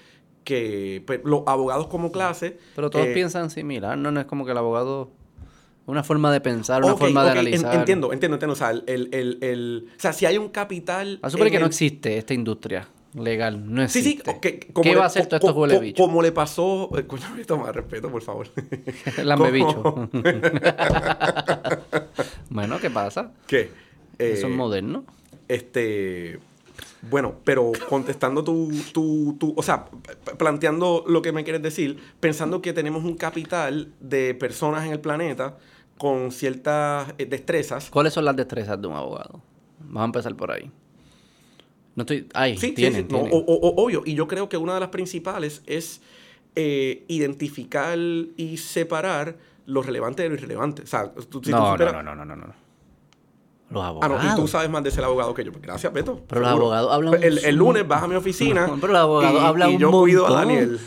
que 0.44 1.02
pues, 1.06 1.20
los 1.24 1.42
abogados 1.46 1.86
como 1.86 2.12
clase. 2.12 2.58
Pero 2.76 2.90
todos 2.90 3.06
eh, 3.06 3.12
piensan 3.14 3.48
similar, 3.48 3.96
¿no? 3.96 4.10
No 4.10 4.20
es 4.20 4.26
como 4.26 4.44
que 4.44 4.50
el 4.52 4.58
abogado... 4.58 5.10
Una 5.86 6.04
forma 6.04 6.30
de 6.30 6.42
pensar, 6.42 6.84
una 6.84 6.96
forma 6.96 7.24
de 7.24 7.30
analizar. 7.30 7.74
entiendo, 7.74 8.12
entiendo, 8.12 8.34
entiendo. 8.36 8.52
O 8.52 8.56
sea, 8.56 8.70
el, 8.72 8.84
el, 8.86 9.38
el- 9.40 9.88
o 9.96 10.00
sea, 10.00 10.12
si 10.12 10.26
hay 10.26 10.36
un 10.36 10.50
capital. 10.50 11.18
A 11.22 11.30
suponer 11.30 11.48
en 11.48 11.52
que 11.54 11.60
no 11.60 11.66
existe 11.66 12.18
esta 12.18 12.34
industria 12.34 12.86
legal. 13.14 13.72
No 13.74 13.88
Sí, 13.88 14.02
sí, 14.02 14.10
existe. 14.10 14.30
ok, 14.30 14.72
como 14.74 14.82
¿Qué 14.84 14.90
le- 14.90 14.96
va 14.96 15.04
a 15.04 15.06
hacer 15.06 15.26
todo 15.26 15.36
esto 15.38 15.52
huele 15.58 15.78
bicho? 15.80 16.02
Como 16.04 16.20
le 16.22 16.30
pasó. 16.30 16.90
eh, 16.96 17.06
Coño, 17.06 17.24
toma 17.46 17.72
respeto, 17.72 18.08
por 18.10 18.22
favor. 18.22 18.48
Lambe 19.24 19.50
bicho. 19.50 20.10
bueno, 22.50 22.78
¿qué 22.78 22.90
pasa? 22.90 23.32
¿Qué? 23.46 23.70
Eso 24.20 24.46
Eh, 24.46 24.50
es 24.50 24.56
moderno. 24.56 25.04
Este. 25.48 26.38
Bueno, 27.10 27.34
pero 27.44 27.72
contestando 27.88 28.44
tu, 28.44 28.70
tu, 28.92 29.36
tu- 29.38 29.54
O 29.56 29.62
sea, 29.62 29.86
planteando 30.38 31.04
lo 31.08 31.22
que 31.22 31.32
me 31.32 31.44
quieres 31.44 31.62
decir, 31.62 31.98
pensando 32.20 32.60
que 32.60 32.72
tenemos 32.74 33.04
un 33.04 33.16
capital 33.16 33.92
de 34.00 34.34
personas 34.34 34.84
en 34.84 34.92
el 34.92 35.00
planeta 35.00 35.56
con 35.96 36.30
ciertas 36.30 37.14
eh, 37.18 37.24
destrezas. 37.26 37.88
¿Cuáles 37.90 38.12
son 38.12 38.24
las 38.26 38.36
destrezas 38.36 38.80
de 38.80 38.86
un 38.86 38.94
abogado? 38.94 39.40
Vamos 39.80 40.02
a 40.02 40.04
empezar 40.04 40.34
por 40.36 40.50
ahí. 40.52 40.70
No 41.96 42.02
estoy... 42.02 42.28
Ay, 42.34 42.56
Sí, 42.58 42.72
tienen, 42.72 43.02
sí, 43.08 43.12
no, 43.12 43.18
tienen. 43.20 43.32
o- 43.32 43.38
o- 43.38 43.68
o- 43.68 43.84
obvio. 43.84 44.02
Y 44.04 44.14
yo 44.14 44.28
creo 44.28 44.48
que 44.48 44.56
una 44.58 44.74
de 44.74 44.80
las 44.80 44.90
principales 44.90 45.62
es 45.66 46.00
eh, 46.56 47.04
identificar 47.08 47.98
y 47.98 48.56
separar 48.58 49.36
lo 49.66 49.82
relevante 49.82 50.22
de 50.22 50.28
lo 50.28 50.34
irrelevante. 50.34 50.82
O 50.82 50.86
sea, 50.86 51.12
tú, 51.12 51.38
si 51.42 51.50
tú 51.50 51.56
no, 51.56 51.76
no, 51.78 51.92
no, 51.92 52.02
no, 52.02 52.24
no, 52.24 52.24
no, 52.24 52.36
no. 52.36 52.54
Los 53.70 53.82
Ah, 53.82 53.88
abogados. 53.88 54.24
no, 54.24 54.32
y 54.32 54.36
tú 54.36 54.48
sabes 54.48 54.68
más 54.68 54.82
de 54.82 54.90
ser 54.90 55.04
abogado 55.04 55.32
que 55.32 55.44
yo. 55.44 55.52
Gracias, 55.62 55.92
Beto. 55.92 56.20
Pero 56.28 56.40
los 56.40 56.50
seguro. 56.50 56.66
abogados 56.66 56.92
hablan 56.92 57.14
El, 57.22 57.38
el 57.38 57.52
un- 57.62 57.68
lunes 57.68 57.86
vas 57.88 58.02
a 58.02 58.08
mi 58.08 58.16
oficina. 58.16 58.66
No, 58.66 58.76
pero 58.80 58.92
los 58.92 59.00
abogados 59.02 59.40
y, 59.40 59.44
hablan 59.46 59.70
y 59.70 59.74
un 59.74 59.80
yo 59.80 59.90
cuido 59.92 60.26
a. 60.26 60.32
Daniel. 60.32 60.80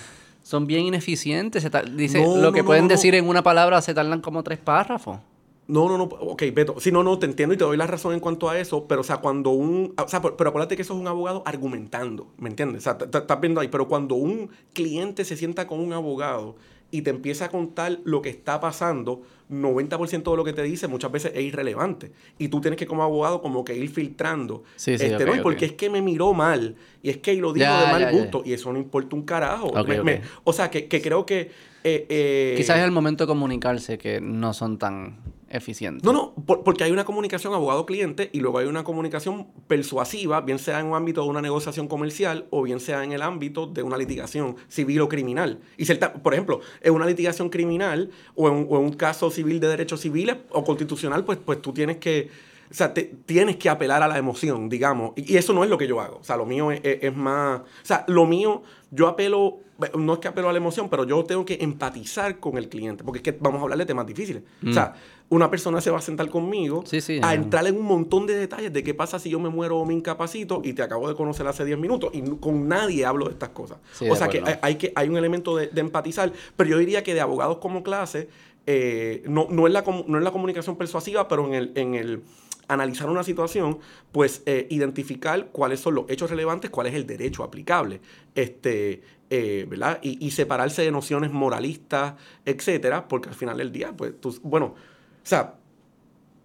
Son 0.44 0.68
bien 0.68 0.82
ineficientes. 0.86 1.66
dice, 1.96 2.22
No, 2.22 2.36
lo 2.38 2.52
que 2.52 2.60
no, 2.60 2.66
pueden 2.66 2.84
no, 2.84 2.90
no. 2.90 2.94
decir 2.96 3.16
en 3.16 3.28
una 3.30 3.42
palabra 3.44 3.82
se 3.82 3.94
tardan 3.94 4.20
como 4.20 4.44
tres 4.44 4.60
párrafos. 4.60 5.20
No, 5.66 5.88
no, 5.88 5.98
no. 5.98 6.04
Ok, 6.04 6.44
Beto. 6.54 6.76
Sí, 6.82 6.92
no, 6.92 7.04
no, 7.04 7.18
te 7.18 7.26
entiendo 7.26 7.56
y 7.56 7.58
te 7.58 7.64
doy 7.64 7.78
la 7.78 7.88
razón 7.88 8.14
en 8.14 8.20
cuanto 8.20 8.50
a 8.50 8.60
eso. 8.60 8.86
Pero, 8.86 9.00
o 9.00 9.04
sea, 9.06 9.18
cuando 9.18 9.52
un. 9.52 9.94
O 9.98 10.08
sea, 10.10 10.22
pero, 10.22 10.36
pero 10.36 10.50
acuérdate 10.50 10.76
que 10.76 10.82
eso 10.82 10.94
es 10.94 11.00
un 11.00 11.08
abogado 11.08 11.42
argumentando. 11.46 12.28
¿Me 12.38 12.50
entiendes? 12.50 12.82
O 12.82 12.84
sea, 12.84 12.98
estás 13.02 13.40
viendo 13.40 13.62
ahí. 13.62 13.70
Pero 13.70 13.88
cuando 13.88 14.16
un 14.16 14.50
cliente 14.74 15.24
se 15.24 15.38
sienta 15.38 15.66
con 15.66 15.80
un 15.80 15.94
abogado 15.94 16.58
y 16.94 17.02
te 17.02 17.10
empieza 17.10 17.46
a 17.46 17.50
contar 17.50 18.00
lo 18.06 18.22
que 18.22 18.30
está 18.30 18.60
pasando, 18.60 19.24
90% 19.50 20.32
de 20.32 20.38
lo 20.38 20.44
que 20.44 20.54
te 20.54 20.62
dice 20.64 20.88
muchas 20.88 21.12
veces 21.12 21.32
es 21.36 21.42
irrelevante. 21.44 22.12
Y 22.38 22.50
tú 22.50 22.62
tienes 22.62 22.78
que, 22.78 22.86
como 22.86 23.02
abogado, 23.04 23.42
como 23.42 23.66
que 23.66 23.76
ir 23.76 23.90
filtrando. 23.90 24.64
Sí, 24.76 24.98
sí, 24.98 25.06
este, 25.06 25.26
¿no? 25.26 25.42
Porque 25.42 25.66
es 25.66 25.72
que 25.74 25.90
me 25.90 26.02
miró 26.04 26.34
mal. 26.34 26.76
Y 27.02 27.10
es 27.10 27.18
que 27.18 27.34
lo 27.36 27.52
dijo 27.52 27.66
Ya, 27.66 27.86
de 27.86 27.92
mal 27.92 28.02
ya, 28.02 28.12
ya. 28.12 28.18
gusto. 28.18 28.44
Y 28.46 28.54
eso 28.54 28.72
no 28.72 28.78
importa 28.78 29.16
un 29.16 29.24
carajo. 29.24 29.72
Me- 29.86 30.04
me- 30.04 30.22
o 30.44 30.54
sea, 30.54 30.70
que, 30.70 30.88
que 30.88 31.02
creo 31.02 31.26
que. 31.26 31.50
eh, 31.84 32.06
eh, 32.10 32.54
Quizás 32.58 32.78
es 32.78 32.84
el 32.84 32.92
momento 32.92 33.24
de 33.24 33.28
comunicarse 33.28 33.98
que 33.98 34.22
no 34.22 34.54
son 34.54 34.78
tan 34.78 35.18
eficientes. 35.54 36.04
no, 36.04 36.12
no, 36.12 36.34
por- 36.46 36.64
porque 36.64 36.84
hay 36.84 36.92
una 36.92 37.06
comunicación 37.06 37.54
abogado-cliente 37.54 38.30
y 38.34 38.40
luego 38.42 38.58
hay 38.60 38.66
una 38.68 38.84
comunicación 38.84 39.48
persuasiva, 39.68 40.42
bien 40.42 40.60
sea 40.60 40.80
en 40.80 40.88
un 40.88 40.96
ámbito 40.96 41.24
de 41.24 41.30
una 41.30 41.42
negociación 41.42 41.88
comercial 41.88 42.46
o 42.50 42.64
bien 42.64 42.80
sea 42.80 43.04
en 43.04 43.12
el 43.12 43.22
ámbito 43.22 43.68
de 43.68 43.84
una 43.84 43.98
litigación 43.98 44.56
civil 44.68 45.02
o 45.02 45.10
criminal. 45.10 45.60
Y 45.78 45.86
cierta- 45.86 46.14
por 46.14 46.34
ejemplo, 46.34 46.60
en 46.82 46.94
una 46.94 47.06
litigación 47.06 47.50
criminal 47.50 48.10
o 48.36 48.48
en, 48.50 48.68
o 48.70 48.78
en 48.80 48.84
un 48.86 48.94
caso 48.94 49.30
civil 49.32 49.60
de 49.60 49.68
derechos 49.68 50.02
civiles 50.02 50.38
o 50.50 50.64
constitucional, 50.64 51.24
pues, 51.24 51.38
pues 51.44 51.62
tú 51.62 51.72
tienes 51.74 51.98
que, 51.98 52.30
o 52.70 52.74
sea, 52.74 52.94
te- 52.94 53.14
tienes 53.26 53.58
que 53.58 53.70
apelar 53.70 54.02
a 54.04 54.08
la 54.08 54.18
emoción, 54.18 54.70
digamos. 54.70 55.14
Y, 55.16 55.34
y 55.34 55.38
eso 55.38 55.54
no 55.54 55.64
es 55.64 55.70
lo 55.70 55.78
que 55.78 55.88
yo 55.88 56.00
hago. 56.02 56.18
O 56.20 56.24
sea, 56.24 56.38
lo 56.38 56.46
mío 56.46 56.72
es, 56.72 56.82
es- 56.84 57.04
es 57.04 57.16
más, 57.16 57.62
o 57.62 57.66
sea, 57.86 58.04
lo 58.08 58.26
mío, 58.26 58.64
yo 58.92 59.08
apelo, 59.08 59.60
no 59.98 60.14
es 60.14 60.20
que 60.20 60.28
apelo 60.28 60.50
a 60.50 60.52
la 60.54 60.58
emoción, 60.60 60.88
pero 60.90 61.04
yo 61.04 61.24
tengo 61.24 61.44
que 61.46 61.58
empatizar 61.62 62.40
con 62.40 62.58
el 62.58 62.70
cliente, 62.70 63.04
porque 63.04 63.18
es 63.20 63.24
que 63.24 63.32
vamos 63.40 63.60
a 63.60 63.64
hablar 63.64 63.78
de 63.80 63.86
temas 63.86 64.06
difíciles. 64.06 64.44
O 64.68 64.72
sea, 64.72 64.94
una 65.30 65.50
persona 65.50 65.82
se 65.82 65.90
va 65.90 65.98
a 65.98 66.02
sentar 66.02 66.30
conmigo. 66.30 66.84
Sí, 66.86 67.02
sí, 67.02 67.20
a 67.24 67.34
entrar 67.34 67.66
en 67.68 67.78
un 67.78 67.86
montón 67.86 68.28
de 68.28 68.36
detalles 68.36 68.72
de 68.72 68.84
qué 68.84 68.94
pasa 68.94 69.20
si 69.20 69.30
yo 69.30 69.40
me 69.40 69.50
muero 69.50 69.78
o 69.80 69.86
me 69.86 69.94
incapacito 69.94 70.62
y 70.64 70.74
te 70.74 70.84
acabo 70.84 71.10
de 71.10 71.16
conocer 71.16 71.48
hace 71.48 71.66
10 71.66 71.78
minutos 71.80 72.12
y 72.14 72.22
con 72.38 72.68
nadie 72.68 73.06
hablo 73.06 73.26
de 73.26 73.32
estas 73.32 73.50
cosas. 73.50 73.78
Sí, 73.94 74.10
o 74.10 74.16
sea 74.16 74.28
que 74.28 74.44
hay, 74.62 74.76
que 74.76 74.94
hay 74.96 75.10
un 75.10 75.18
elemento 75.18 75.56
de, 75.56 75.68
de 75.68 75.82
empatizar, 75.82 76.32
pero 76.56 76.70
yo 76.70 76.78
diría 76.78 77.04
que 77.04 77.14
de 77.14 77.22
abogados 77.22 77.58
como 77.58 77.84
clase, 77.84 78.30
eh, 78.66 79.24
no, 79.28 79.48
no, 79.50 79.68
es 79.68 79.74
la, 79.74 79.84
no 80.08 80.18
es 80.18 80.24
la 80.24 80.32
comunicación 80.32 80.78
persuasiva, 80.78 81.28
pero 81.28 81.48
en 81.48 81.54
el, 81.54 81.72
en 81.76 81.96
el 81.96 82.24
analizar 82.68 83.10
una 83.10 83.24
situación, 83.24 83.80
pues 84.12 84.42
eh, 84.46 84.68
identificar 84.70 85.48
cuáles 85.52 85.80
son 85.80 85.96
los 85.96 86.06
hechos 86.10 86.30
relevantes, 86.30 86.70
cuál 86.70 86.88
es 86.88 86.94
el 86.94 87.06
derecho 87.06 87.44
aplicable, 87.44 88.00
este, 88.36 89.04
eh, 89.30 89.66
¿verdad? 89.70 90.00
Y, 90.02 90.26
y 90.26 90.32
separarse 90.32 90.82
de 90.82 90.92
nociones 90.92 91.32
moralistas, 91.32 92.14
etcétera, 92.46 93.08
porque 93.08 93.30
al 93.30 93.36
final 93.36 93.58
del 93.58 93.72
día, 93.72 93.94
pues, 93.96 94.14
tú, 94.20 94.38
bueno, 94.44 94.76
o 95.24 95.26
sea, 95.26 95.56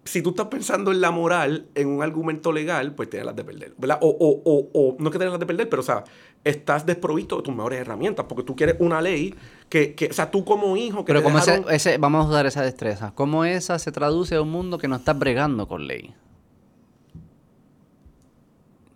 si 0.05 0.21
tú 0.23 0.29
estás 0.31 0.47
pensando 0.47 0.91
en 0.91 1.01
la 1.01 1.11
moral 1.11 1.67
en 1.75 1.87
un 1.87 2.01
argumento 2.01 2.51
legal, 2.51 2.95
pues 2.95 3.09
tienes 3.09 3.25
las 3.27 3.35
de 3.35 3.43
perder, 3.43 3.73
¿verdad? 3.77 3.99
O, 4.01 4.07
o, 4.09 4.41
o, 4.43 4.69
o 4.73 4.95
no 4.97 5.11
que 5.11 5.17
tienes 5.19 5.31
las 5.33 5.39
de 5.39 5.45
perder, 5.45 5.69
pero, 5.69 5.81
o 5.81 5.85
sea, 5.85 6.03
estás 6.43 6.85
desprovisto 6.85 7.37
de 7.37 7.43
tus 7.43 7.53
mejores 7.55 7.79
herramientas, 7.79 8.25
porque 8.27 8.43
tú 8.43 8.55
quieres 8.55 8.77
una 8.79 9.01
ley 9.01 9.35
que, 9.69 9.93
que 9.93 10.07
o 10.07 10.13
sea, 10.13 10.31
tú 10.31 10.43
como 10.45 10.75
hijo 10.77 11.05
que 11.05 11.13
Pero 11.13 11.21
como 11.21 11.37
ese, 11.37 11.51
dejaron- 11.59 11.71
ese, 11.71 11.97
vamos 11.99 12.25
a 12.25 12.29
usar 12.29 12.45
esa 12.47 12.61
destreza. 12.63 13.11
¿Cómo 13.13 13.45
esa 13.45 13.77
se 13.77 13.91
traduce 13.91 14.35
a 14.35 14.41
un 14.41 14.49
mundo 14.49 14.77
que 14.79 14.87
no 14.87 14.95
está 14.95 15.13
bregando 15.13 15.67
con 15.67 15.85
ley? 15.85 16.15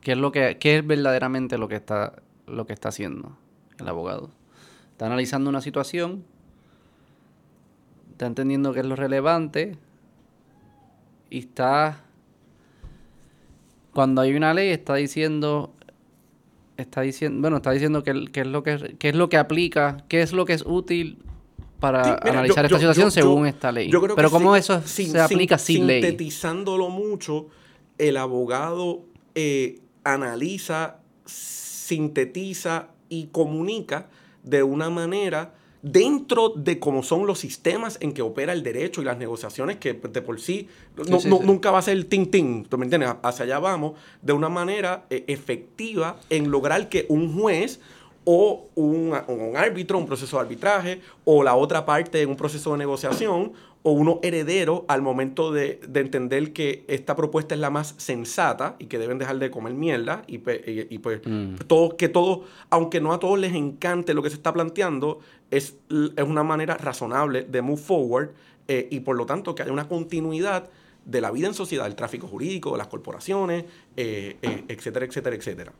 ¿Qué 0.01 0.14
es 0.14 0.18
lo 0.18 0.31
que, 0.31 0.57
qué 0.60 0.80
es 0.80 0.88
verdaderamente 0.88 1.57
lo 1.57 1.68
que 1.68 1.76
está, 1.76 2.14
lo 2.47 2.65
que 2.65 2.73
está 2.73 2.89
haciendo 2.89 3.38
el 3.80 3.88
abogado? 3.88 4.31
Está 4.91 5.05
analizando 5.05 5.49
una 5.49 5.61
situación, 5.61 6.26
está 8.24 8.28
entendiendo 8.30 8.72
qué 8.74 8.80
es 8.80 8.86
lo 8.86 8.95
relevante 8.95 9.76
y 11.30 11.40
está 11.40 12.00
cuando 13.94 14.22
hay 14.22 14.34
una 14.34 14.54
ley 14.54 14.70
está 14.70 14.95
diciendo 14.95 15.74
está 16.78 17.02
diciendo 17.02 17.41
bueno 17.41 17.58
está 17.58 17.72
diciendo 17.72 18.02
qué, 18.04 18.28
qué 18.32 18.41
es 18.41 18.48
lo 18.48 18.64
que 18.64 18.95
qué 18.98 19.10
es 19.10 19.16
lo 19.16 19.28
que 19.28 19.36
aplica 19.38 19.98
qué 20.08 20.22
es 20.22 20.32
lo 20.32 20.45
que 20.45 20.54
es 20.54 20.64
útil 20.66 21.18
para 21.82 22.04
Sí, 22.06 22.10
mira, 22.24 22.32
analizar 22.32 22.56
yo- 22.64 22.68
esta 22.68 22.70
yo- 22.70 22.78
situación 22.80 23.08
yo- 23.08 23.12
según 23.12 23.45
esta 23.45 23.72
ley. 23.74 23.90
yo 23.90 24.00
creo 24.00 24.16
que 24.16 24.20
pero 24.22 24.32
cómo 24.32 24.56
eso 24.56 24.82
sin- 24.86 25.12
se 25.12 25.20
aplica 25.20 25.58
sin, 25.58 25.86
ley 25.86 26.02
Sintetizándolo 26.02 26.90
mucho, 26.90 27.48
el 27.98 28.16
abogado 28.16 29.02
eh, 29.36 29.82
analiza, 30.06 30.95
sintetiza 31.26 32.88
y 33.10 33.26
comunica 33.28 34.08
de 34.44 34.64
una 34.64 34.90
manera 34.90 35.56
dentro 35.84 36.49
de 36.55 36.80
cómo 36.80 37.03
son 37.03 37.27
los 37.27 37.39
sistemas 37.39 37.97
en 38.01 38.14
que 38.14 38.22
opera 38.22 38.53
el 38.53 38.64
derecho 38.64 39.01
y 39.01 39.05
las 39.05 39.18
negociaciones 39.18 39.77
que 39.77 39.93
de 39.93 40.22
por 40.22 40.39
sí, 40.39 40.68
no- 40.95 41.19
sí, 41.19 41.27
no- 41.30 41.38
sí. 41.39 41.43
nunca 41.45 41.72
va 41.72 41.80
a 41.80 41.81
ser 41.81 41.93
el 41.97 42.05
tin 42.07 42.31
tin, 42.31 42.64
¿tú 42.65 42.77
me 42.77 42.85
entiendes? 42.85 43.14
Hacia 43.22 43.43
allá 43.45 43.60
vamos 43.60 43.93
de 44.22 44.31
una 44.34 44.47
manera 44.49 45.05
eh, 45.10 45.26
efectiva 45.27 46.15
en 46.30 46.49
lograr 46.49 46.88
que 46.89 47.05
un 47.10 47.38
juez 47.38 47.81
o 48.26 48.68
un, 48.76 49.14
un 49.27 49.57
árbitro, 49.57 49.97
un 49.97 50.05
proceso 50.05 50.38
de 50.38 50.43
arbitraje, 50.43 51.01
o 51.26 51.43
la 51.43 51.55
otra 51.55 51.85
parte 51.85 52.22
en 52.22 52.30
un 52.30 52.38
proceso 52.38 52.72
de 52.72 52.77
negociación, 52.77 53.51
o 53.85 53.91
uno 53.91 54.19
heredero 54.23 54.85
al 54.88 55.01
momento 55.01 55.51
de, 55.51 55.80
de 55.88 55.99
entender 55.99 56.53
que 56.53 56.85
esta 56.88 57.15
propuesta 57.18 57.53
es 57.53 57.60
la 57.60 57.69
más 57.69 57.95
sensata 57.97 58.76
y 58.80 58.85
que 58.85 58.97
deben 58.97 59.18
dejar 59.19 59.39
de 59.39 59.51
comer 59.51 59.73
mierda 59.73 60.23
y, 60.26 60.38
pe- 60.38 60.88
y- 60.89 60.95
y 60.95 60.99
pues 60.99 61.19
Mm. 61.26 61.55
todo, 61.68 61.97
que 61.97 62.07
todo, 62.07 62.45
aunque 62.69 63.01
no 63.01 63.11
a 63.11 63.19
todos 63.19 63.38
les 63.38 63.53
encante 63.53 64.14
lo 64.14 64.23
que 64.23 64.30
se 64.30 64.35
está 64.38 64.53
planteando, 64.53 65.19
es, 65.51 65.76
es 66.15 66.23
una 66.23 66.43
manera 66.43 66.76
razonable 66.77 67.43
de 67.43 67.61
move 67.61 67.77
forward 67.81 68.30
eh, 68.69 68.88
y 68.89 69.01
por 69.01 69.18
lo 69.18 69.26
tanto 69.26 69.53
que 69.53 69.64
haya 69.64 69.72
una 69.73 69.89
continuidad 69.89 70.69
de 71.05 71.19
la 71.19 71.31
vida 71.31 71.47
en 71.47 71.53
sociedad, 71.53 71.85
el 71.85 71.95
tráfico 71.95 72.27
jurídico, 72.27 72.72
de 72.72 72.77
las 72.77 72.88
corporaciones, 72.88 73.65
eh, 73.97 74.38
eh, 74.41 74.64
etcétera, 74.69 75.05
etcétera, 75.05 75.35
etcétera. 75.35 75.73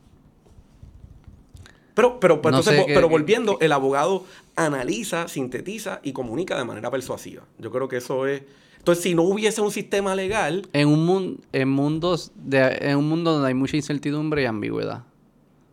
Pero, 1.94 2.18
pero, 2.18 2.42
pero 2.42 2.50
No 2.52 2.58
entonces, 2.58 2.84
pero 2.88 3.08
volviendo, 3.08 3.56
el 3.60 3.70
abogado 3.72 4.24
analiza, 4.56 5.28
sintetiza 5.28 6.00
y 6.02 6.12
comunica 6.12 6.56
de 6.58 6.64
manera 6.64 6.90
persuasiva. 6.90 7.44
Yo 7.58 7.70
creo 7.70 7.88
que 7.88 7.96
eso 7.98 8.26
es. 8.26 8.42
Entonces, 8.78 9.02
si 9.02 9.14
no 9.14 9.22
hubiese 9.22 9.60
un 9.62 9.70
sistema 9.70 10.14
legal, 10.14 10.68
en 10.72 10.88
un 10.88 11.06
mundo 11.06 11.42
en 11.52 11.68
mundos 11.70 12.32
de 12.34 12.78
en 12.82 12.98
un 12.98 13.08
mundo 13.08 13.32
donde 13.32 13.48
hay 13.48 13.54
mucha 13.54 13.76
incertidumbre 13.76 14.42
y 14.42 14.44
ambigüedad 14.44 15.04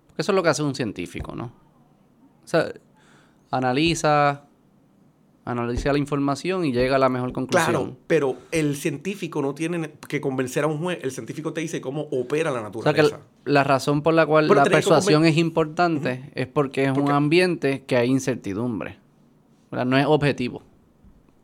Porque 0.07 0.21
eso 0.21 0.31
es 0.31 0.35
lo 0.35 0.43
que 0.43 0.49
hace 0.49 0.63
un 0.63 0.75
científico, 0.75 1.35
¿no? 1.35 1.51
O 2.43 2.47
sea, 2.47 2.71
analiza, 3.51 4.45
analiza 5.45 5.91
la 5.91 5.99
información 5.99 6.65
y 6.65 6.71
llega 6.71 6.95
a 6.95 6.99
la 6.99 7.09
mejor 7.09 7.33
conclusión. 7.33 7.71
Claro, 7.71 7.97
pero 8.07 8.37
el 8.51 8.75
científico 8.77 9.41
no 9.41 9.53
tiene 9.53 9.91
que 10.07 10.21
convencer 10.21 10.63
a 10.63 10.67
un 10.67 10.79
juez. 10.79 10.99
El 11.01 11.11
científico 11.11 11.53
te 11.53 11.61
dice 11.61 11.81
cómo 11.81 12.07
opera 12.11 12.49
la 12.51 12.59
O 12.59 12.81
sea 12.81 12.91
naturaleza. 12.91 13.17
que 13.17 13.23
la, 13.45 13.63
razón 13.63 14.01
por 14.01 14.13
la 14.13 14.25
cual 14.25 14.47
Pero 14.47 14.63
la 14.63 14.69
persuasión 14.69 15.25
es 15.25 15.37
importante 15.37 16.31
es 16.35 16.47
porque 16.47 16.85
es 16.85 16.93
¿Por 16.93 17.03
un 17.03 17.11
ambiente 17.11 17.83
que 17.85 17.97
hay 17.97 18.09
incertidumbre. 18.09 18.97
¿verdad? 19.71 19.85
No 19.85 19.97
es 19.97 20.05
objetivo. 20.05 20.63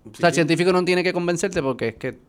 o 0.06 0.16
sea, 0.16 0.30
el 0.30 0.36
científico 0.36 0.72
no 0.74 0.84
tiene 0.86 1.04
que 1.04 1.14
convencerte 1.14 1.62
porque 1.64 1.90
es 1.90 1.96
que, 1.96 2.20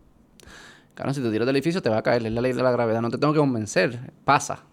claro, 0.95 1.12
si 1.12 1.20
te 1.20 1.31
tiras 1.31 1.47
del 1.47 1.57
edificio 1.57 1.82
te 1.82 1.90
va 1.90 1.99
a 1.99 2.03
caer, 2.03 2.24
es 2.27 2.32
la 2.32 2.40
ley 2.40 2.53
de 2.53 2.62
la 2.62 2.70
gravedad, 2.70 3.01
no 3.03 3.11
te 3.11 3.19
tengo 3.19 3.32
que 3.32 3.39
convencer, 3.40 4.12
pasa. 4.24 4.65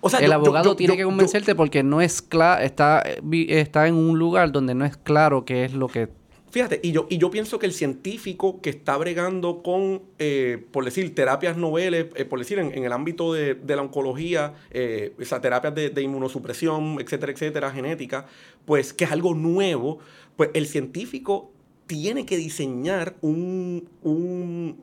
O 0.00 0.10
sea, 0.10 0.20
el 0.20 0.26
yo- 0.26 0.34
abogado 0.34 0.70
yo- 0.70 0.76
tiene 0.76 0.96
que 0.96 1.04
convencerte 1.04 1.54
porque 1.54 1.82
no 1.82 2.00
es 2.00 2.20
claro, 2.20 2.62
está, 2.62 3.02
eh, 3.06 3.20
está 3.48 3.86
en 3.86 3.94
un 3.94 4.18
lugar 4.18 4.52
donde 4.52 4.74
no 4.74 4.84
es 4.84 4.96
claro 4.96 5.44
qué 5.44 5.64
es 5.64 5.72
lo 5.72 5.86
que... 5.88 6.08
Fíjate, 6.56 6.80
y 6.82 6.92
yo, 6.92 7.06
y 7.10 7.18
yo 7.18 7.30
pienso 7.30 7.58
que 7.58 7.66
el 7.66 7.74
científico 7.74 8.62
que 8.62 8.70
está 8.70 8.96
bregando 8.96 9.62
con, 9.62 10.00
eh, 10.18 10.64
por 10.70 10.86
decir, 10.86 11.14
terapias 11.14 11.58
noveles, 11.58 12.06
eh, 12.14 12.24
por 12.24 12.38
decir, 12.38 12.58
en, 12.58 12.72
el 12.82 12.92
ámbito 12.94 13.34
de, 13.34 13.56
de 13.56 13.76
la 13.76 13.82
oncología, 13.82 14.54
eh, 14.70 15.12
esas 15.18 15.42
terapias 15.42 15.74
de, 15.74 15.90
de 15.90 16.00
inmunosupresión, 16.00 16.96
etcétera, 16.98 17.32
etcétera, 17.32 17.70
genética, 17.72 18.24
pues 18.64 18.94
que 18.94 19.04
es 19.04 19.12
algo 19.12 19.34
nuevo, 19.34 19.98
pues 20.36 20.48
el 20.54 20.66
científico 20.66 21.52
tiene 21.86 22.24
que 22.24 22.38
diseñar 22.38 23.16
un, 23.20 23.90
un, 24.02 24.82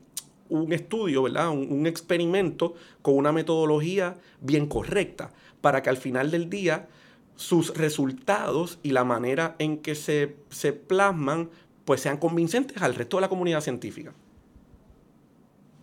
un 0.49 0.73
estudio, 0.73 1.23
¿verdad? 1.23 1.49
Un, 1.49 1.71
un 1.71 1.87
experimento 1.87 2.75
con 3.01 3.17
una 3.17 3.31
metodología 3.31 4.17
bien 4.41 4.67
correcta 4.67 5.31
para 5.61 5.81
que 5.81 5.89
al 5.89 5.97
final 5.97 6.29
del 6.29 6.51
día 6.51 6.87
sus 7.35 7.75
resultados 7.75 8.79
y 8.83 8.91
la 8.91 9.03
manera 9.03 9.55
en 9.59 9.77
que 9.77 9.95
se, 9.95 10.35
se 10.49 10.73
plasman 10.73 11.49
pues 11.85 12.01
sean 12.01 12.17
convincentes 12.17 12.81
al 12.81 12.95
resto 12.95 13.17
de 13.17 13.21
la 13.21 13.29
comunidad 13.29 13.61
científica. 13.61 14.13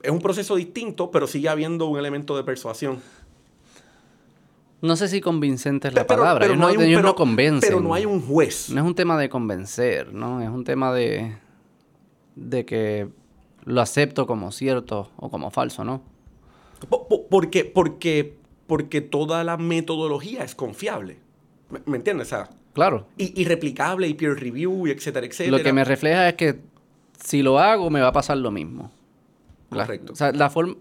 Es 0.03 0.11
un 0.11 0.21
proceso 0.21 0.57
distinto, 0.57 1.11
pero 1.11 1.27
sigue 1.27 1.49
habiendo 1.49 1.87
un 1.87 1.99
elemento 1.99 2.37
de 2.37 2.43
persuasión. 2.45 3.01
No 4.83 4.97
sé 4.97 5.09
si 5.09 5.21
convincente 5.21 5.89
es 5.89 5.95
la 5.95 6.07
Pero- 6.07 6.21
palabra, 6.23 6.41
pero 6.41 6.55
ellos, 6.55 6.61
no, 6.61 6.67
hay 6.69 6.77
un- 6.79 6.83
ellos 6.85 7.03
no 7.03 7.15
convencen. 7.15 7.61
Pero 7.61 7.81
no 7.81 7.93
hay 7.93 8.07
un 8.07 8.23
juez. 8.23 8.71
No 8.71 8.81
es 8.81 8.87
un 8.87 8.95
tema 8.95 9.19
de 9.19 9.29
convencer, 9.29 10.15
¿no? 10.15 10.41
Es 10.41 10.49
un 10.49 10.65
tema 10.65 10.93
de, 10.95 11.37
de 12.35 12.65
que 12.65 13.09
lo 13.67 13.83
acepto 13.83 14.27
como 14.27 14.53
cierto 14.53 15.11
o 15.19 15.31
como 15.31 15.51
falso, 15.51 15.85
¿no? 15.85 16.01
Po- 16.89 17.07
po- 17.09 17.27
Porque, 17.29 17.67
porque, 17.67 18.39
porque 18.67 19.03
toda 19.03 19.45
la 19.45 19.59
metodología 19.59 20.45
es 20.45 20.55
confiable. 20.55 21.19
¿Me, 21.69 21.81
me 21.85 21.97
entiendes? 21.99 22.29
O 22.29 22.31
sea, 22.31 22.49
Claro. 22.73 23.07
y, 23.19 23.41
y 23.41 23.45
replicable 23.45 24.07
y 24.09 24.15
peer 24.15 24.39
review 24.39 24.87
y 24.87 24.91
etcétera, 24.91 25.27
etcétera. 25.27 25.57
Lo 25.57 25.63
que 25.63 25.73
me 25.73 25.85
refleja 25.85 26.29
es 26.29 26.35
que 26.35 26.61
si 27.23 27.43
lo 27.43 27.59
hago 27.59 27.91
me 27.91 28.01
va 28.01 28.09
a 28.09 28.13
pasar 28.13 28.39
lo 28.39 28.51
mismo. 28.51 28.93
La- 29.71 29.87
Correcto. 29.87 30.13
o 30.13 30.17
sea, 30.17 30.33
la, 30.33 30.51
forma, 30.51 30.77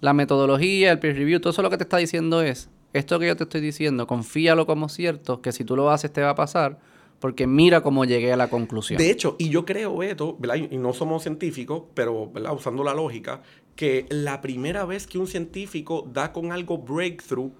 la 0.00 0.12
metodología, 0.12 0.90
el 0.92 0.98
peer 0.98 1.16
review, 1.16 1.40
todo 1.40 1.50
eso 1.52 1.62
lo 1.62 1.70
que 1.70 1.76
te 1.76 1.84
está 1.84 1.98
diciendo 1.98 2.42
es, 2.42 2.68
esto 2.92 3.18
que 3.18 3.26
yo 3.26 3.36
te 3.36 3.44
estoy 3.44 3.60
diciendo, 3.60 4.06
confíalo 4.06 4.66
como 4.66 4.88
cierto, 4.88 5.40
que 5.42 5.52
si 5.52 5.64
tú 5.64 5.76
lo 5.76 5.90
haces 5.90 6.12
te 6.12 6.20
va 6.22 6.30
a 6.30 6.34
pasar, 6.34 6.78
porque 7.20 7.46
mira 7.46 7.80
cómo 7.82 8.04
llegué 8.04 8.32
a 8.32 8.36
la 8.36 8.48
conclusión. 8.48 8.98
De 8.98 9.10
hecho, 9.10 9.36
y 9.38 9.48
yo 9.48 9.64
creo, 9.64 9.96
Beto, 9.96 10.36
¿verdad? 10.38 10.56
Y 10.70 10.74
y 10.74 10.78
no 10.78 10.92
somos 10.92 11.22
científicos, 11.22 11.84
pero 11.94 12.30
¿verdad? 12.30 12.52
usando 12.54 12.84
la 12.84 12.92
lógica, 12.94 13.42
que 13.76 14.06
la 14.10 14.40
primera 14.40 14.84
vez 14.84 15.06
que 15.06 15.18
un 15.18 15.26
científico 15.26 16.08
da 16.12 16.32
con 16.32 16.52
algo 16.52 16.78
breakthrough, 16.78 17.50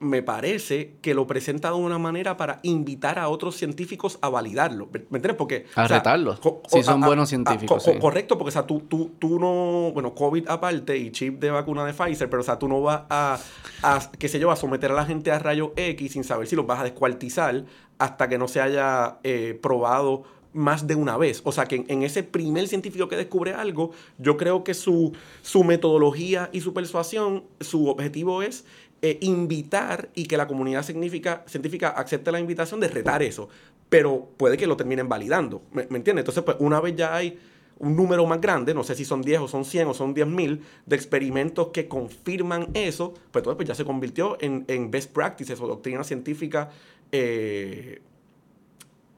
me 0.00 0.22
parece 0.22 0.94
que 1.02 1.12
lo 1.12 1.26
presenta 1.26 1.70
de 1.70 1.74
una 1.76 1.98
manera 1.98 2.36
para 2.36 2.60
invitar 2.62 3.18
a 3.18 3.28
otros 3.28 3.56
científicos 3.56 4.18
a 4.22 4.28
validarlo. 4.28 4.88
¿Me 4.92 4.98
entiendes? 5.00 5.34
Porque. 5.34 5.66
A 5.74 5.88
retarlos, 5.88 6.40
si 6.68 6.82
son 6.84 7.02
a- 7.02 7.06
buenos 7.06 7.28
a- 7.28 7.30
científicos, 7.30 7.82
co- 7.84 7.92
sí. 7.92 7.98
Correcto, 7.98 8.38
porque 8.38 8.48
o 8.50 8.52
sea, 8.52 8.66
tú, 8.66 8.80
tú, 8.88 9.10
tú 9.18 9.40
no. 9.40 9.90
Bueno, 9.92 10.14
COVID 10.14 10.48
aparte 10.48 10.96
y 10.96 11.10
chip 11.10 11.40
de 11.40 11.50
vacuna 11.50 11.84
de 11.84 11.92
Pfizer, 11.94 12.30
pero 12.30 12.42
o 12.42 12.44
sea, 12.44 12.58
tú 12.58 12.68
no 12.68 12.80
vas 12.80 13.02
a, 13.10 13.38
a 13.82 14.10
qué 14.18 14.28
sé 14.28 14.38
yo, 14.38 14.50
a 14.52 14.56
someter 14.56 14.92
a 14.92 14.94
la 14.94 15.04
gente 15.04 15.32
a 15.32 15.38
rayos 15.40 15.70
X 15.76 16.12
sin 16.12 16.22
saber 16.24 16.46
si 16.46 16.54
los 16.54 16.66
vas 16.66 16.80
a 16.80 16.84
descuartizar 16.84 17.64
hasta 17.98 18.28
que 18.28 18.38
no 18.38 18.46
se 18.46 18.60
haya 18.60 19.18
eh, 19.24 19.58
probado 19.60 20.22
más 20.52 20.86
de 20.86 20.94
una 20.94 21.16
vez. 21.16 21.42
O 21.44 21.52
sea 21.52 21.66
que 21.66 21.76
en, 21.76 21.84
en 21.88 22.02
ese 22.02 22.22
primer 22.22 22.68
científico 22.68 23.06
que 23.08 23.16
descubre 23.16 23.52
algo, 23.52 23.90
yo 24.18 24.36
creo 24.36 24.64
que 24.64 24.74
su, 24.74 25.12
su 25.42 25.62
metodología 25.64 26.48
y 26.52 26.60
su 26.62 26.72
persuasión, 26.72 27.44
su 27.60 27.88
objetivo 27.88 28.42
es 28.42 28.64
eh, 29.02 29.18
invitar 29.22 30.10
y 30.14 30.26
que 30.26 30.36
la 30.36 30.46
comunidad 30.46 30.82
científica, 30.82 31.44
científica 31.46 31.90
acepte 31.90 32.32
la 32.32 32.40
invitación 32.40 32.80
de 32.80 32.88
retar 32.88 33.22
eso. 33.22 33.48
Pero 33.88 34.28
puede 34.36 34.56
que 34.56 34.66
lo 34.66 34.76
terminen 34.76 35.08
validando. 35.08 35.62
¿Me, 35.72 35.86
me 35.88 35.98
entiendes? 35.98 36.22
Entonces, 36.22 36.44
pues 36.44 36.56
una 36.60 36.80
vez 36.80 36.96
ya 36.96 37.14
hay 37.14 37.38
un 37.78 37.96
número 37.96 38.26
más 38.26 38.40
grande, 38.40 38.74
no 38.74 38.82
sé 38.82 38.94
si 38.94 39.04
son 39.04 39.22
10 39.22 39.40
o 39.42 39.48
son 39.48 39.64
100 39.64 39.88
o 39.88 39.94
son 39.94 40.14
10 40.14 40.26
mil, 40.26 40.62
de 40.86 40.96
experimentos 40.96 41.68
que 41.68 41.86
confirman 41.86 42.68
eso, 42.74 43.14
pues 43.30 43.42
entonces 43.42 43.56
pues 43.56 43.68
ya 43.68 43.74
se 43.74 43.84
convirtió 43.84 44.36
en, 44.40 44.64
en 44.68 44.90
best 44.90 45.12
practices 45.12 45.60
o 45.60 45.66
doctrina 45.66 46.02
científica 46.02 46.70
eh, 47.12 48.02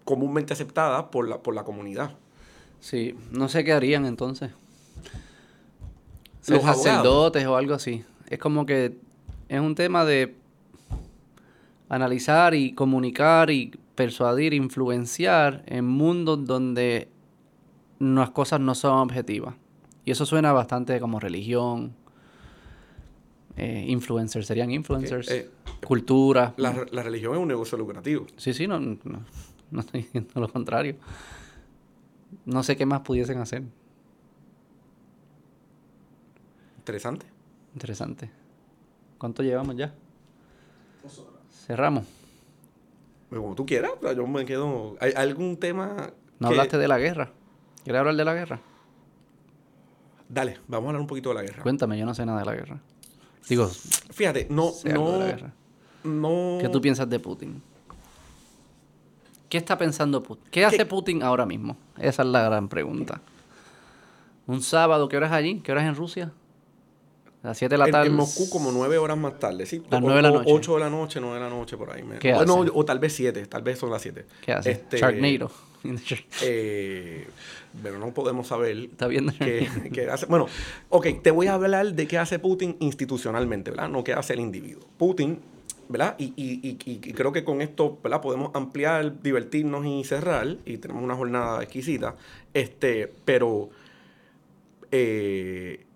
comúnmente 0.04 0.52
aceptada 0.52 1.10
por 1.10 1.28
la, 1.28 1.42
por 1.42 1.54
la 1.54 1.64
comunidad. 1.64 2.16
Sí, 2.80 3.14
no 3.30 3.48
sé 3.48 3.64
qué 3.64 3.72
harían 3.72 4.04
entonces. 4.06 4.50
Los 6.46 6.58
abogados. 6.58 6.82
sacerdotes 6.82 7.46
o 7.46 7.56
algo 7.56 7.74
así. 7.74 8.04
Es 8.28 8.38
como 8.38 8.66
que 8.66 8.96
es 9.50 9.60
un 9.60 9.74
tema 9.74 10.04
de 10.04 10.36
analizar 11.88 12.54
y 12.54 12.72
comunicar 12.72 13.50
y 13.50 13.72
persuadir, 13.96 14.54
influenciar 14.54 15.64
en 15.66 15.86
mundos 15.86 16.46
donde 16.46 17.08
las 17.98 18.30
cosas 18.30 18.60
no 18.60 18.76
son 18.76 18.98
objetivas. 18.98 19.56
Y 20.04 20.12
eso 20.12 20.24
suena 20.24 20.52
bastante 20.52 21.00
como 21.00 21.18
religión. 21.18 21.96
Eh, 23.56 23.86
influencers, 23.88 24.46
serían 24.46 24.70
influencers. 24.70 25.28
Eh, 25.28 25.50
cultura. 25.84 26.54
La, 26.56 26.86
la 26.92 27.02
religión 27.02 27.34
es 27.34 27.40
un 27.40 27.48
negocio 27.48 27.76
lucrativo. 27.76 28.28
Sí, 28.36 28.54
sí, 28.54 28.68
no, 28.68 28.78
no, 28.78 28.98
no 29.72 29.80
estoy 29.80 30.02
diciendo 30.02 30.30
lo 30.36 30.48
contrario. 30.48 30.94
No 32.44 32.62
sé 32.62 32.76
qué 32.76 32.86
más 32.86 33.00
pudiesen 33.00 33.38
hacer. 33.38 33.64
Interesante. 36.78 37.26
Interesante. 37.74 38.39
¿Cuánto 39.20 39.42
llevamos 39.42 39.76
ya? 39.76 39.92
Cerramos. 41.66 42.06
Pero 43.28 43.42
Como 43.42 43.54
tú 43.54 43.66
quieras, 43.66 43.92
yo 44.16 44.26
me 44.26 44.46
quedo. 44.46 44.96
¿Hay 44.98 45.12
algún 45.14 45.58
tema? 45.58 46.10
No 46.38 46.48
que- 46.48 46.54
hablaste 46.54 46.78
de 46.78 46.88
la 46.88 46.98
guerra. 46.98 47.30
¿Quieres 47.84 48.00
hablar 48.00 48.16
de 48.16 48.24
la 48.24 48.32
guerra? 48.32 48.60
Dale, 50.26 50.58
vamos 50.68 50.86
a 50.86 50.88
hablar 50.88 51.00
un 51.02 51.06
poquito 51.06 51.28
de 51.28 51.34
la 51.34 51.42
guerra. 51.42 51.62
Cuéntame, 51.62 51.98
yo 51.98 52.06
no 52.06 52.14
sé 52.14 52.24
nada 52.24 52.38
de 52.38 52.46
la 52.46 52.54
guerra. 52.54 52.80
Digo, 53.46 53.68
Fíjate, 54.10 54.46
no, 54.48 54.70
sé 54.70 54.90
algo 54.90 55.12
de 55.12 55.18
la 55.18 55.24
no, 55.24 55.30
guerra. 55.30 55.52
no. 56.04 56.58
¿Qué 56.62 56.68
tú 56.70 56.80
piensas 56.80 57.08
de 57.10 57.20
Putin? 57.20 57.62
¿Qué 59.50 59.58
está 59.58 59.76
pensando 59.76 60.22
Putin? 60.22 60.46
¿Qué 60.50 60.64
hace 60.64 60.86
Putin 60.86 61.22
ahora 61.22 61.44
mismo? 61.44 61.76
Esa 61.98 62.22
es 62.22 62.28
la 62.28 62.42
gran 62.44 62.68
pregunta. 62.70 63.20
Un 64.46 64.62
sábado, 64.62 65.08
¿qué 65.10 65.18
hora 65.18 65.26
es 65.26 65.32
allí? 65.32 65.60
¿Qué 65.60 65.72
hora 65.72 65.82
es 65.82 65.88
en 65.88 65.94
Rusia? 65.94 66.32
A 67.42 67.48
las 67.48 67.58
7 67.58 67.74
de 67.74 67.78
la 67.78 67.86
En, 67.86 67.90
tarde. 67.92 68.06
en 68.08 68.14
Moscú 68.16 68.50
como 68.50 68.70
nueve 68.70 68.98
horas 68.98 69.16
más 69.16 69.38
tarde, 69.38 69.64
¿sí? 69.64 69.82
Las 69.90 69.98
O- 69.98 70.04
nueve 70.04 70.16
de 70.16 70.22
la 70.22 70.30
noche. 70.30 70.52
Ocho 70.52 70.74
de 70.74 70.80
la 70.80 70.90
noche, 70.90 71.20
nueve 71.20 71.36
de 71.36 71.44
la 71.44 71.48
noche, 71.50 71.76
por 71.78 71.90
ahí. 71.90 72.04
¿Qué 72.20 72.34
o, 72.34 72.44
no, 72.44 72.56
o 72.74 72.84
tal 72.84 72.98
vez 72.98 73.14
siete, 73.14 73.46
tal 73.46 73.62
vez 73.62 73.78
son 73.78 73.90
las 73.90 74.02
siete. 74.02 74.26
¿Qué 74.44 74.52
hace? 74.52 74.72
Este, 74.72 74.98
Sharknado. 74.98 75.50
Eh, 76.42 77.26
pero 77.82 77.98
no 77.98 78.12
podemos 78.12 78.46
saber 78.48 78.76
¿Está 78.76 79.06
viendo? 79.06 79.32
qué, 79.38 79.66
qué 79.90 80.10
hace. 80.10 80.26
Bueno, 80.26 80.46
ok, 80.90 81.06
te 81.22 81.30
voy 81.30 81.46
a 81.46 81.54
hablar 81.54 81.94
de 81.94 82.06
qué 82.06 82.18
hace 82.18 82.38
Putin 82.38 82.76
institucionalmente, 82.80 83.70
¿verdad? 83.70 83.88
No 83.88 84.04
qué 84.04 84.12
hace 84.12 84.34
el 84.34 84.40
individuo. 84.40 84.84
Putin, 84.98 85.40
¿verdad? 85.88 86.16
Y, 86.18 86.34
y- 86.36 86.60
y- 86.68 86.78
y- 86.84 87.00
y 87.02 87.12
creo 87.14 87.32
que 87.32 87.44
con 87.44 87.62
esto, 87.62 87.98
¿verdad? 88.02 88.20
Podemos 88.20 88.50
ampliar, 88.54 89.22
divertirnos 89.22 89.86
y 89.86 90.04
cerrar. 90.04 90.58
Y 90.66 90.76
tenemos 90.76 91.02
una 91.02 91.14
jornada 91.16 91.62
exquisita. 91.62 92.14
Este, 92.52 93.10
pero, 93.24 93.70
eh, 94.90 95.86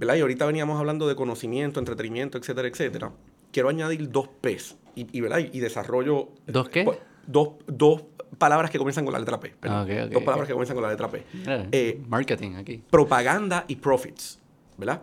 ¿verdad? 0.00 0.16
Y 0.16 0.20
ahorita 0.22 0.44
veníamos 0.46 0.78
hablando 0.80 1.06
de 1.06 1.14
conocimiento, 1.14 1.78
entretenimiento, 1.78 2.36
etcétera, 2.38 2.66
etcétera. 2.66 3.12
Quiero 3.52 3.68
añadir 3.68 4.10
dos 4.10 4.28
P's 4.40 4.76
y, 4.96 5.06
y, 5.16 5.20
¿verdad? 5.20 5.38
y 5.52 5.60
desarrollo. 5.60 6.30
¿Dos 6.48 6.68
qué? 6.70 6.82
pues, 6.84 6.98
Dos, 7.26 7.50
dos 7.68 8.02
palabras 8.38 8.70
que 8.70 8.78
comienzan 8.78 9.04
con 9.04 9.12
la 9.12 9.18
letra 9.20 9.38
P. 9.38 9.54
Ah, 9.62 9.82
ok, 9.82 9.90
ok, 10.06 10.10
dos 10.12 10.22
palabras 10.24 10.48
que 10.48 10.52
comienzan 10.54 10.74
con 10.74 10.82
la 10.82 10.90
letra 10.90 11.08
P. 11.08 11.24
Mira, 11.34 11.66
Eh, 11.70 12.00
marketing 12.08 12.54
aquí. 12.56 12.82
propaganda 12.90 13.64
y 13.68 13.76
profits, 13.76 14.40
¿verdad? 14.78 15.02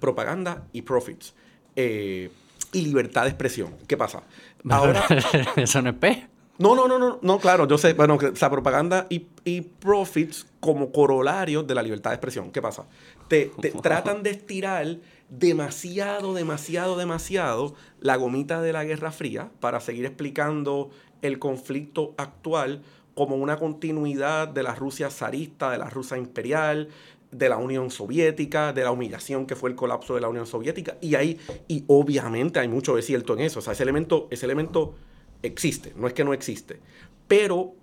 Propaganda 0.00 0.64
y 0.72 0.82
profits. 0.82 1.34
Eh, 1.76 2.30
y 2.72 2.80
libertad 2.82 3.22
de 3.22 3.28
expresión. 3.28 3.74
¿Qué 3.86 3.96
pasa? 3.96 4.22
Ahora, 4.68 5.04
Eso 5.56 5.80
no 5.82 5.90
es 5.90 5.96
P. 5.96 6.26
No, 6.58 6.76
no, 6.76 6.86
no, 6.86 6.98
no, 7.00 7.18
no, 7.20 7.38
claro, 7.40 7.66
yo 7.66 7.76
sé, 7.78 7.94
bueno, 7.94 8.14
o 8.14 8.36
sea, 8.36 8.48
propaganda 8.48 9.06
y, 9.10 9.26
y 9.44 9.60
profits 9.62 10.46
como 10.60 10.92
corolario 10.92 11.64
de 11.64 11.74
la 11.74 11.82
libertad 11.82 12.10
de 12.10 12.14
expresión. 12.14 12.52
¿Qué 12.52 12.62
pasa? 12.62 12.84
Te, 13.28 13.46
te 13.60 13.70
tratan 13.70 14.22
de 14.22 14.30
estirar 14.30 14.98
demasiado, 15.28 16.34
demasiado, 16.34 16.96
demasiado 16.96 17.74
la 18.00 18.16
gomita 18.16 18.60
de 18.60 18.72
la 18.72 18.84
Guerra 18.84 19.12
Fría 19.12 19.50
para 19.60 19.80
seguir 19.80 20.04
explicando 20.04 20.90
el 21.22 21.38
conflicto 21.38 22.14
actual 22.16 22.82
como 23.14 23.36
una 23.36 23.56
continuidad 23.58 24.48
de 24.48 24.62
la 24.62 24.74
Rusia 24.74 25.10
zarista, 25.10 25.70
de 25.70 25.78
la 25.78 25.88
Rusia 25.88 26.16
imperial, 26.16 26.88
de 27.30 27.48
la 27.48 27.56
Unión 27.56 27.90
Soviética, 27.90 28.72
de 28.72 28.82
la 28.82 28.92
humillación 28.92 29.46
que 29.46 29.56
fue 29.56 29.70
el 29.70 29.76
colapso 29.76 30.14
de 30.14 30.20
la 30.20 30.28
Unión 30.28 30.46
Soviética. 30.46 30.96
Y 31.00 31.14
ahí, 31.14 31.38
y 31.68 31.84
obviamente 31.88 32.60
hay 32.60 32.68
mucho 32.68 32.94
de 32.94 33.02
cierto 33.02 33.34
en 33.34 33.40
eso. 33.40 33.58
O 33.58 33.62
sea, 33.62 33.72
ese 33.72 33.82
elemento, 33.82 34.28
ese 34.30 34.46
elemento 34.46 34.94
existe, 35.42 35.92
no 35.96 36.06
es 36.06 36.12
que 36.12 36.24
no 36.24 36.32
existe. 36.32 36.80
Pero 37.26 37.74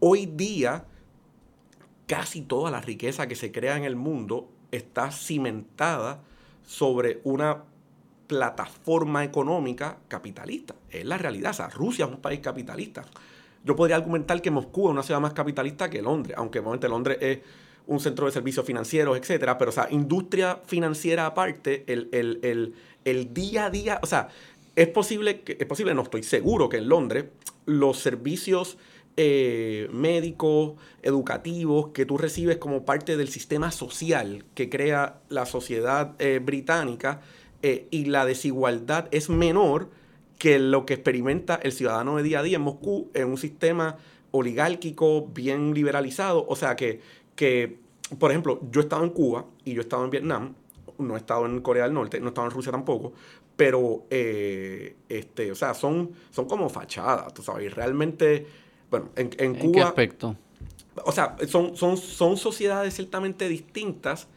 hoy 0.00 0.26
día, 0.26 0.86
casi 2.06 2.42
toda 2.42 2.70
la 2.70 2.80
riqueza 2.80 3.28
que 3.28 3.36
se 3.36 3.52
crea 3.52 3.76
en 3.76 3.84
el 3.84 3.96
mundo 3.96 4.50
está 4.70 5.10
cimentada 5.10 6.20
sobre 6.66 7.20
una 7.24 7.64
plataforma 8.26 9.24
económica 9.24 9.98
capitalista. 10.08 10.74
Es 10.88 11.04
la 11.04 11.18
realidad. 11.18 11.50
O 11.50 11.54
sea, 11.54 11.68
Rusia 11.68 12.04
es 12.04 12.10
un 12.10 12.20
país 12.20 12.40
capitalista. 12.40 13.04
Yo 13.64 13.74
podría 13.74 13.96
argumentar 13.96 14.40
que 14.40 14.50
Moscú 14.50 14.88
es 14.88 14.92
una 14.92 15.02
ciudad 15.02 15.20
más 15.20 15.32
capitalista 15.32 15.90
que 15.90 16.00
Londres, 16.00 16.36
aunque 16.38 16.60
obviamente 16.60 16.88
Londres 16.88 17.18
es 17.20 17.38
un 17.86 17.98
centro 17.98 18.26
de 18.26 18.32
servicios 18.32 18.64
financieros, 18.64 19.18
etcétera. 19.18 19.58
Pero, 19.58 19.70
o 19.70 19.72
sea, 19.72 19.88
industria 19.90 20.60
financiera 20.64 21.26
aparte, 21.26 21.84
el, 21.88 22.74
el 23.04 23.34
día 23.34 23.66
a 23.66 23.70
día, 23.70 24.00
o 24.02 24.06
sea, 24.06 24.28
es 24.76 24.88
posible, 24.88 25.42
es 25.46 25.66
posible, 25.66 25.94
no 25.94 26.02
estoy 26.02 26.22
seguro 26.22 26.68
que 26.68 26.78
en 26.78 26.88
Londres 26.88 27.26
los 27.66 27.98
servicios 27.98 28.78
eh, 29.22 29.90
médicos, 29.92 30.76
educativos 31.02 31.88
que 31.88 32.06
tú 32.06 32.16
recibes 32.16 32.56
como 32.56 32.86
parte 32.86 33.18
del 33.18 33.28
sistema 33.28 33.70
social 33.70 34.46
que 34.54 34.70
crea 34.70 35.20
la 35.28 35.44
sociedad 35.44 36.14
eh, 36.18 36.40
británica 36.42 37.20
eh, 37.60 37.86
y 37.90 38.06
la 38.06 38.24
desigualdad 38.24 39.08
es 39.10 39.28
menor 39.28 39.90
que 40.38 40.58
lo 40.58 40.86
que 40.86 40.94
experimenta 40.94 41.60
el 41.62 41.72
ciudadano 41.72 42.16
de 42.16 42.22
día 42.22 42.38
a 42.38 42.42
día 42.42 42.56
en 42.56 42.62
Moscú 42.62 43.10
en 43.12 43.28
un 43.28 43.36
sistema 43.36 43.98
oligárquico 44.30 45.26
bien 45.26 45.74
liberalizado. 45.74 46.46
O 46.48 46.56
sea 46.56 46.74
que, 46.74 47.02
que, 47.36 47.76
por 48.18 48.30
ejemplo, 48.30 48.60
yo 48.70 48.80
he 48.80 48.84
estado 48.84 49.04
en 49.04 49.10
Cuba 49.10 49.44
y 49.66 49.74
yo 49.74 49.82
he 49.82 49.84
estado 49.84 50.02
en 50.02 50.10
Vietnam, 50.10 50.54
no 50.96 51.14
he 51.14 51.18
estado 51.18 51.44
en 51.44 51.60
Corea 51.60 51.84
del 51.84 51.92
Norte, 51.92 52.20
no 52.20 52.28
he 52.28 52.28
estado 52.28 52.46
en 52.46 52.54
Rusia 52.54 52.72
tampoco, 52.72 53.12
pero, 53.54 54.06
este, 54.08 55.52
o 55.52 55.54
sea, 55.54 55.74
son, 55.74 56.12
son 56.30 56.46
como 56.46 56.70
fachadas, 56.70 57.34
tú 57.34 57.42
sabes, 57.42 57.74
realmente 57.74 58.69
bueno, 58.90 59.10
en, 59.16 59.30
en, 59.38 59.54
Cuba... 59.54 59.72
qué 59.72 59.82
aspecto? 59.82 60.36
O 61.04 61.12
sea, 61.12 61.36
son, 61.48 61.76
son, 61.76 61.96
son 61.96 62.36
sociedades 62.36 62.94
ciertamente 62.94 63.48
distintas. 63.48 64.28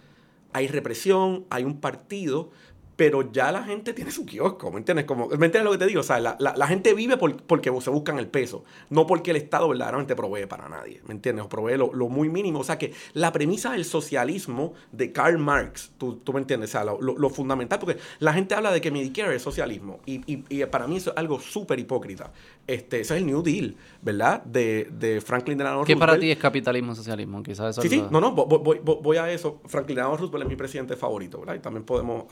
Hay 0.53 0.67
represión, 0.67 1.45
hay 1.49 1.63
un 1.63 1.79
partido, 1.79 2.51
pero 2.95 3.31
ya 3.31 3.51
la 3.51 3.63
gente 3.63 3.93
tiene 3.93 4.11
su 4.11 4.25
kiosco, 4.25 4.71
¿me 4.71 4.77
entiendes? 4.77 5.05
Como, 5.05 5.27
¿Me 5.27 5.45
entiendes 5.45 5.63
lo 5.63 5.71
que 5.71 5.77
te 5.79 5.87
digo? 5.87 6.01
O 6.01 6.03
sea, 6.03 6.19
la, 6.19 6.37
la, 6.39 6.67
gente 6.67 6.93
vive 6.93 7.17
porque 7.17 7.71
se 7.81 7.89
buscan 7.89 8.19
el 8.19 8.27
peso, 8.27 8.63
no 8.89 9.07
porque 9.07 9.31
el 9.31 9.37
Estado 9.37 9.67
verdaderamente 9.67 10.15
provee 10.15 10.45
para 10.45 10.69
nadie, 10.69 11.01
¿me 11.07 11.13
entiendes? 11.13 11.45
O 11.45 11.49
provee 11.49 11.77
lo, 11.77 11.93
lo, 11.93 12.09
muy 12.09 12.29
mínimo. 12.29 12.59
O 12.59 12.63
sea, 12.63 12.77
que 12.77 12.93
la 13.13 13.31
premisa 13.31 13.71
del 13.71 13.85
socialismo 13.85 14.73
de 14.91 15.11
Karl 15.11 15.37
Marx, 15.39 15.91
tú, 15.97 16.17
tú 16.17 16.33
me 16.33 16.39
entiendes, 16.39 16.69
o 16.69 16.71
sea, 16.71 16.83
lo, 16.83 16.99
lo, 16.99 17.29
fundamental, 17.29 17.79
porque 17.79 17.97
la 18.19 18.33
gente 18.33 18.53
habla 18.53 18.71
de 18.71 18.79
que 18.79 18.91
Medicare 18.91 19.35
es 19.35 19.41
socialismo, 19.41 19.99
y, 20.05 20.21
y, 20.31 20.43
y 20.49 20.65
para 20.65 20.87
mí 20.87 20.97
eso 20.97 21.11
es 21.11 21.17
algo 21.17 21.39
súper 21.39 21.79
hipócrita. 21.79 22.31
Este, 22.65 23.01
ese 23.01 23.15
es 23.15 23.21
el 23.21 23.25
New 23.25 23.41
Deal, 23.41 23.75
¿verdad? 24.01 24.41
De, 24.43 24.87
de 24.91 25.19
Franklin 25.19 25.57
Delano 25.57 25.79
Roosevelt. 25.79 25.99
¿Qué 25.99 25.99
para 25.99 26.17
ti 26.17 26.31
es 26.31 26.37
capitalismo 26.37 26.95
socialismo? 26.95 27.43
Quizás 27.43 27.71
eso 27.71 27.81
sí, 27.81 27.89
sí, 27.89 28.05
no, 28.09 28.21
no, 28.21 28.31
voy, 28.31 28.79
voy, 28.81 28.99
voy, 29.01 29.17
a 29.17 29.29
eso. 29.29 29.59
Franklin 29.65 29.95
Delano 29.97 30.15
Roosevelt 30.15 30.43
es 30.43 30.49
mi 30.49 30.55
presidente 30.55 30.95
favorito, 30.95 31.39
¿verdad? 31.39 31.55
Y 31.55 31.59
también 31.59 31.83
podemos 31.83 32.25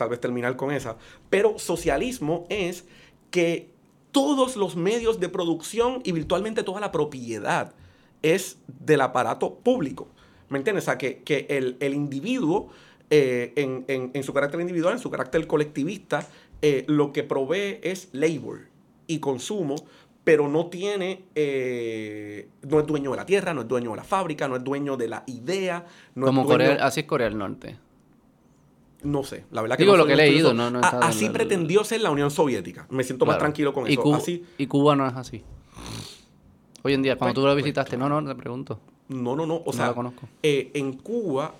tal 0.00 0.08
vez 0.08 0.20
terminar 0.20 0.56
con 0.56 0.72
esa. 0.72 0.96
Pero 1.28 1.58
socialismo 1.58 2.46
es 2.48 2.86
que 3.30 3.70
todos 4.12 4.56
los 4.56 4.76
medios 4.76 5.20
de 5.20 5.28
producción 5.28 6.00
y 6.04 6.12
virtualmente 6.12 6.62
toda 6.62 6.80
la 6.80 6.90
propiedad 6.90 7.74
es 8.22 8.58
del 8.66 9.02
aparato 9.02 9.56
público. 9.56 10.08
¿Me 10.48 10.58
entiendes? 10.58 10.84
O 10.84 10.86
sea, 10.86 10.98
que, 10.98 11.22
que 11.22 11.46
el, 11.50 11.76
el, 11.80 11.94
individuo, 11.94 12.70
eh, 13.10 13.52
en, 13.56 13.84
en, 13.88 14.10
en, 14.14 14.22
su 14.24 14.32
carácter 14.32 14.60
individual, 14.60 14.94
en 14.94 15.00
su 15.00 15.10
carácter 15.10 15.46
colectivista, 15.46 16.26
eh, 16.62 16.84
lo 16.88 17.12
que 17.12 17.22
provee 17.22 17.78
es 17.82 18.08
labor 18.12 18.62
y 19.06 19.20
consumo, 19.20 19.76
pero 20.24 20.48
no 20.48 20.66
tiene, 20.66 21.24
eh, 21.34 22.48
no 22.62 22.80
es 22.80 22.86
dueño 22.86 23.10
de 23.12 23.16
la 23.16 23.26
tierra, 23.26 23.54
no 23.54 23.62
es 23.62 23.68
dueño 23.68 23.90
de 23.90 23.96
la 23.96 24.04
fábrica, 24.04 24.48
no 24.48 24.56
es 24.56 24.64
dueño 24.64 24.96
de 24.96 25.08
la 25.08 25.24
idea. 25.26 25.86
No 26.14 26.26
Como 26.26 26.44
Corea, 26.46 26.84
así 26.84 27.00
es 27.00 27.06
Corea 27.06 27.28
del 27.28 27.38
Norte. 27.38 27.76
No 29.02 29.22
sé, 29.24 29.44
la 29.50 29.62
verdad 29.62 29.76
que 29.76 29.84
Digo 29.84 29.96
no 29.96 30.02
lo 30.02 30.06
que 30.06 30.12
he 30.12 30.16
leído, 30.16 30.52
no, 30.52 30.70
no 30.70 30.80
Así 30.82 31.30
pretendió 31.30 31.84
ser 31.84 32.02
la 32.02 32.10
Unión 32.10 32.30
Soviética. 32.30 32.86
Me 32.90 33.02
siento 33.04 33.24
más 33.26 33.38
tranquilo 33.38 33.72
con 33.72 33.88
¿Y 33.88 33.92
eso. 33.92 34.02
Cuba, 34.02 34.18
así, 34.18 34.44
y 34.58 34.66
Cuba 34.66 34.96
no 34.96 35.06
es 35.06 35.14
así. 35.14 35.42
Hoy 36.82 36.94
en 36.94 37.02
día, 37.02 37.16
cuando 37.16 37.34
pues, 37.34 37.42
tú 37.42 37.46
lo 37.46 37.54
visitaste, 37.54 37.96
no, 37.96 38.08
no, 38.08 38.26
te 38.26 38.34
pregunto. 38.34 38.80
No, 39.08 39.36
no, 39.36 39.46
no. 39.46 39.62
O 39.64 39.72
sea, 39.72 39.92
conozco. 39.92 40.28
Eh, 40.42 40.70
en 40.74 40.94
Cuba, 40.94 41.54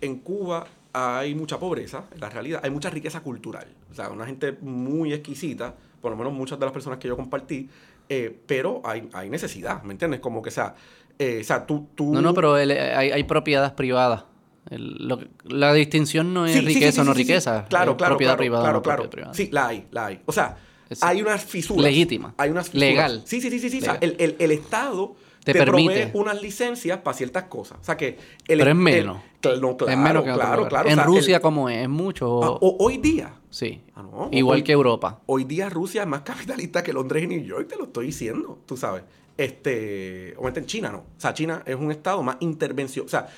en 0.00 0.16
Cuba 0.18 0.66
hay 0.92 1.34
mucha 1.34 1.58
pobreza, 1.58 2.04
en 2.12 2.20
la 2.20 2.30
realidad. 2.30 2.60
Hay 2.62 2.70
mucha 2.70 2.90
riqueza 2.90 3.20
cultural. 3.20 3.66
O 3.90 3.94
sea, 3.94 4.10
una 4.10 4.26
gente 4.26 4.56
muy 4.60 5.12
exquisita, 5.12 5.74
por 6.00 6.10
lo 6.10 6.16
menos 6.16 6.32
muchas 6.32 6.58
de 6.58 6.66
las 6.66 6.72
personas 6.72 6.98
que 6.98 7.08
yo 7.08 7.16
compartí, 7.16 7.68
eh, 8.08 8.38
pero 8.46 8.80
hay, 8.84 9.08
hay 9.12 9.28
necesidad, 9.28 9.82
¿me 9.82 9.92
entiendes? 9.92 10.20
Como 10.20 10.40
que, 10.40 10.50
sea, 10.50 10.74
eh, 11.18 11.38
o 11.40 11.44
sea, 11.44 11.66
tú, 11.66 11.88
tú... 11.94 12.12
No, 12.12 12.22
no, 12.22 12.32
pero 12.32 12.54
hay, 12.54 12.70
hay 12.70 13.24
propiedades 13.24 13.72
privadas. 13.72 14.24
El, 14.70 15.08
lo, 15.08 15.18
la 15.44 15.72
distinción 15.72 16.34
no 16.34 16.46
es 16.46 16.52
sí, 16.52 16.60
riqueza 16.60 16.90
sí, 16.90 16.94
sí, 16.96 17.00
o 17.00 17.04
no 17.04 17.14
riqueza. 17.14 17.64
Claro, 17.68 17.96
claro. 17.96 18.12
Propiedad 18.12 18.32
claro, 18.32 18.38
privada 18.38 18.62
claro, 18.64 18.78
no 18.78 18.82
claro. 18.82 19.02
propiedad 19.02 19.32
privada. 19.32 19.34
Sí, 19.34 19.48
la 19.52 19.68
hay, 19.68 19.86
la 19.90 20.06
hay. 20.06 20.20
O 20.26 20.32
sea, 20.32 20.56
hay 21.00 21.22
unas 21.22 21.44
fisuras. 21.44 21.84
Legítima. 21.84 22.34
Hay 22.36 22.50
unas 22.50 22.70
fisuras. 22.70 22.88
Legal. 22.88 23.22
Sí, 23.24 23.40
sí, 23.40 23.50
sí, 23.50 23.58
sí. 23.58 23.70
sí. 23.70 23.78
O 23.78 23.84
sea, 23.84 23.98
el, 24.00 24.16
el, 24.18 24.36
el 24.38 24.50
Estado 24.50 25.16
te, 25.44 25.52
te 25.52 25.58
permite 25.58 26.08
provee 26.08 26.10
unas 26.14 26.42
licencias 26.42 26.98
para 26.98 27.16
ciertas 27.16 27.44
cosas. 27.44 27.78
O 27.80 27.84
sea 27.84 27.96
que... 27.96 28.18
El, 28.46 28.58
Pero 28.58 28.70
es 28.70 28.76
menos. 28.76 29.16
No, 29.60 29.76
claro, 29.76 29.92
es 29.92 29.98
menos 29.98 30.24
que 30.24 30.32
claro, 30.32 30.68
claro. 30.68 30.88
En 30.88 30.94
o 30.94 30.96
sea, 30.96 31.04
Rusia, 31.04 31.36
el, 31.36 31.42
¿cómo 31.42 31.68
es? 31.68 31.82
¿Es 31.82 31.88
mucho? 31.88 32.30
O... 32.30 32.44
Ah, 32.44 32.58
o, 32.60 32.76
hoy 32.80 32.98
día. 32.98 33.32
Sí. 33.50 33.80
Ah, 33.94 34.02
no, 34.02 34.28
Igual 34.32 34.56
hoy, 34.56 34.62
que 34.64 34.72
Europa. 34.72 35.20
Hoy 35.26 35.44
día 35.44 35.70
Rusia 35.70 36.02
es 36.02 36.08
más 36.08 36.22
capitalista 36.22 36.82
que 36.82 36.92
Londres 36.92 37.22
y 37.22 37.26
New 37.28 37.44
York, 37.44 37.68
te 37.68 37.76
lo 37.76 37.84
estoy 37.84 38.06
diciendo, 38.06 38.58
tú 38.66 38.76
sabes. 38.76 39.04
Este, 39.36 40.34
obviamente 40.36 40.60
en 40.60 40.66
China 40.66 40.90
no. 40.90 40.98
O 40.98 41.20
sea, 41.20 41.32
China 41.32 41.62
es 41.64 41.76
un 41.76 41.92
estado 41.92 42.22
más 42.22 42.36
intervención. 42.40 43.06
O 43.06 43.08
sea, 43.08 43.28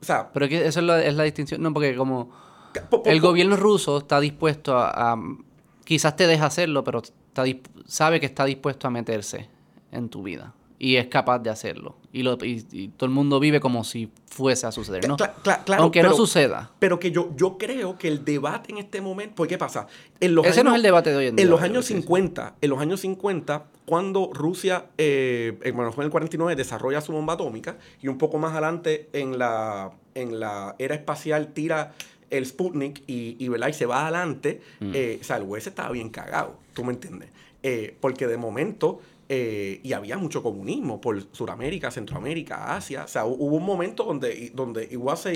o 0.00 0.04
sea 0.04 0.30
pero 0.32 0.48
que 0.48 0.66
eso 0.66 0.80
es 0.80 0.86
la, 0.86 1.02
es 1.02 1.14
la, 1.14 1.24
distinción. 1.24 1.62
No, 1.62 1.72
porque 1.72 1.96
como 1.96 2.30
po, 2.90 3.02
po, 3.02 3.10
el 3.10 3.20
gobierno 3.20 3.56
ruso 3.56 3.98
está 3.98 4.20
dispuesto 4.20 4.76
a, 4.76 5.12
a, 5.12 5.16
quizás 5.84 6.16
te 6.16 6.26
deja 6.26 6.46
hacerlo, 6.46 6.84
pero 6.84 7.02
está, 7.02 7.44
sabe 7.86 8.20
que 8.20 8.26
está 8.26 8.44
dispuesto 8.44 8.86
a 8.86 8.90
meterse 8.90 9.48
en 9.92 10.08
tu 10.08 10.22
vida 10.22 10.52
y 10.78 10.96
es 10.96 11.06
capaz 11.06 11.38
de 11.38 11.50
hacerlo. 11.50 11.96
Y, 12.12 12.22
lo, 12.22 12.38
y, 12.42 12.66
y, 12.72 12.88
todo 12.88 13.06
el 13.06 13.14
mundo 13.14 13.40
vive 13.40 13.60
como 13.60 13.84
si 13.84 14.10
fuese 14.26 14.66
a 14.66 14.72
suceder, 14.72 15.06
¿no? 15.08 15.16
Cla 15.16 15.34
cla 15.42 15.64
claro, 15.64 15.82
Aunque 15.82 16.00
pero, 16.00 16.10
no 16.10 16.16
suceda. 16.16 16.70
Pero 16.78 16.98
que 16.98 17.10
yo, 17.10 17.30
yo 17.36 17.58
creo 17.58 17.98
que 17.98 18.08
el 18.08 18.24
debate 18.24 18.72
en 18.72 18.78
este 18.78 19.00
momento, 19.00 19.34
¿por 19.34 19.48
qué 19.48 19.58
pasa? 19.58 19.86
En 20.20 20.34
los 20.34 20.46
Ese 20.46 20.60
años, 20.60 20.64
no 20.64 20.70
es 20.72 20.76
el 20.76 20.82
debate 20.82 21.10
de 21.10 21.16
hoy 21.16 21.26
en 21.26 21.36
día. 21.36 21.44
En 21.44 21.50
los 21.50 21.62
años 21.62 21.86
50, 21.86 22.56
en 22.60 22.70
los 22.70 22.80
años 22.80 23.00
50, 23.00 23.64
cuando 23.84 24.30
Rusia, 24.32 24.86
eh, 24.98 25.72
bueno, 25.74 25.92
fue 25.92 26.04
en 26.04 26.06
el 26.06 26.10
49, 26.10 26.56
desarrolla 26.56 27.00
su 27.00 27.12
bomba 27.12 27.34
atómica 27.34 27.78
y 28.02 28.08
un 28.08 28.18
poco 28.18 28.38
más 28.38 28.52
adelante 28.52 29.08
en 29.12 29.38
la, 29.38 29.92
en 30.14 30.40
la 30.40 30.74
era 30.78 30.94
espacial 30.94 31.52
tira 31.52 31.94
el 32.30 32.44
Sputnik 32.44 33.02
y, 33.06 33.36
y, 33.38 33.48
¿verdad? 33.48 33.68
y 33.68 33.72
se 33.72 33.86
va 33.86 34.02
adelante, 34.02 34.60
mm. 34.80 34.90
eh, 34.94 35.18
o 35.20 35.24
sea, 35.24 35.36
el 35.36 35.44
US 35.44 35.66
estaba 35.66 35.90
bien 35.90 36.10
cagado, 36.10 36.58
¿tú 36.74 36.84
me 36.84 36.92
entiendes? 36.92 37.30
Eh, 37.62 37.96
porque 38.00 38.26
de 38.26 38.36
momento 38.36 39.00
eh, 39.28 39.80
y 39.82 39.92
había 39.92 40.16
mucho 40.18 40.42
comunismo 40.42 41.00
por 41.00 41.20
Sudamérica, 41.32 41.90
Centroamérica, 41.90 42.76
Asia. 42.76 43.04
O 43.04 43.08
sea, 43.08 43.24
hubo 43.24 43.56
un 43.56 43.64
momento 43.64 44.04
donde, 44.04 44.52
donde 44.54 44.88
igual 44.90 45.16
se... 45.16 45.32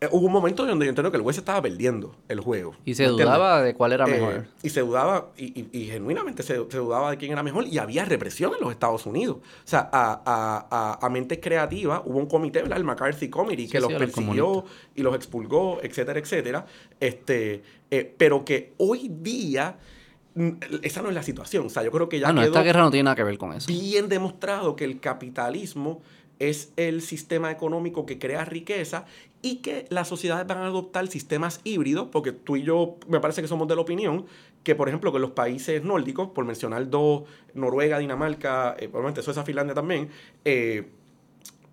Eh, 0.00 0.08
hubo 0.12 0.26
un 0.26 0.32
momento 0.32 0.64
donde 0.64 0.86
yo 0.86 0.90
entiendo 0.90 1.10
que 1.10 1.16
el 1.16 1.22
US 1.22 1.38
estaba 1.38 1.60
perdiendo 1.62 2.14
el 2.28 2.40
juego. 2.40 2.76
Y 2.84 2.94
se 2.94 3.06
dudaba 3.06 3.62
de 3.62 3.74
cuál 3.74 3.92
era 3.92 4.06
mejor. 4.06 4.34
Eh, 4.34 4.44
y 4.62 4.70
se 4.70 4.80
dudaba, 4.80 5.30
y, 5.36 5.60
y, 5.60 5.68
y 5.72 5.86
genuinamente 5.86 6.44
se, 6.44 6.54
se, 6.54 6.78
dudaba 6.78 7.10
de 7.10 7.16
quién 7.16 7.32
era 7.32 7.42
mejor. 7.42 7.66
Y 7.66 7.78
había 7.78 8.04
represión 8.04 8.52
en 8.54 8.60
los 8.60 8.70
Estados 8.70 9.06
Unidos. 9.06 9.38
O 9.38 9.42
sea, 9.68 9.88
a, 9.92 10.22
a, 10.24 10.66
a, 10.70 11.06
a 11.06 11.10
mentes 11.10 11.38
creativas 11.40 12.00
hubo 12.04 12.18
un 12.18 12.26
comité, 12.26 12.62
¿verdad? 12.62 12.78
El 12.78 12.84
McCarthy 12.84 13.28
Committee, 13.28 13.68
que 13.68 13.78
sí, 13.78 13.82
los 13.82 13.92
sí, 13.92 13.98
persiguió 13.98 14.64
y 14.94 15.02
los 15.02 15.16
expulgó, 15.16 15.80
etcétera, 15.82 16.20
etcétera. 16.20 16.66
Este, 17.00 17.62
pero 18.16 18.44
que 18.44 18.74
hoy 18.78 19.08
día 19.08 19.78
esa 20.82 21.02
no 21.02 21.08
es 21.08 21.14
la 21.14 21.22
situación. 21.22 21.66
O 21.66 21.70
sea, 21.70 21.82
yo 21.82 21.90
creo 21.90 22.08
que 22.08 22.18
ya 22.18 22.28
ah, 22.28 22.32
no, 22.32 22.40
quedó 22.40 22.50
esta 22.50 22.62
guerra 22.62 22.82
no 22.82 22.90
tiene 22.90 23.04
nada 23.04 23.16
que 23.16 23.24
ver 23.24 23.38
con 23.38 23.52
eso. 23.52 23.68
bien 23.68 24.08
demostrado 24.08 24.76
que 24.76 24.84
el 24.84 25.00
capitalismo 25.00 26.02
es 26.38 26.72
el 26.76 27.00
sistema 27.00 27.50
económico 27.50 28.06
que 28.06 28.18
crea 28.18 28.44
riqueza 28.44 29.06
y 29.40 29.56
que 29.56 29.86
las 29.90 30.08
sociedades 30.08 30.46
van 30.46 30.58
a 30.58 30.66
adoptar 30.66 31.06
sistemas 31.06 31.60
híbridos, 31.64 32.08
porque 32.10 32.32
tú 32.32 32.56
y 32.56 32.62
yo 32.62 32.96
me 33.08 33.20
parece 33.20 33.42
que 33.42 33.48
somos 33.48 33.68
de 33.68 33.76
la 33.76 33.82
opinión 33.82 34.26
que, 34.62 34.74
por 34.74 34.88
ejemplo, 34.88 35.12
que 35.12 35.18
los 35.18 35.32
países 35.32 35.84
nórdicos, 35.84 36.30
por 36.30 36.44
mencionar 36.44 36.88
dos, 36.88 37.24
Noruega, 37.52 37.98
Dinamarca, 37.98 38.74
eh, 38.78 38.88
probablemente 38.88 39.22
Suecia, 39.22 39.44
Finlandia 39.44 39.74
también, 39.74 40.08
eh, 40.44 40.88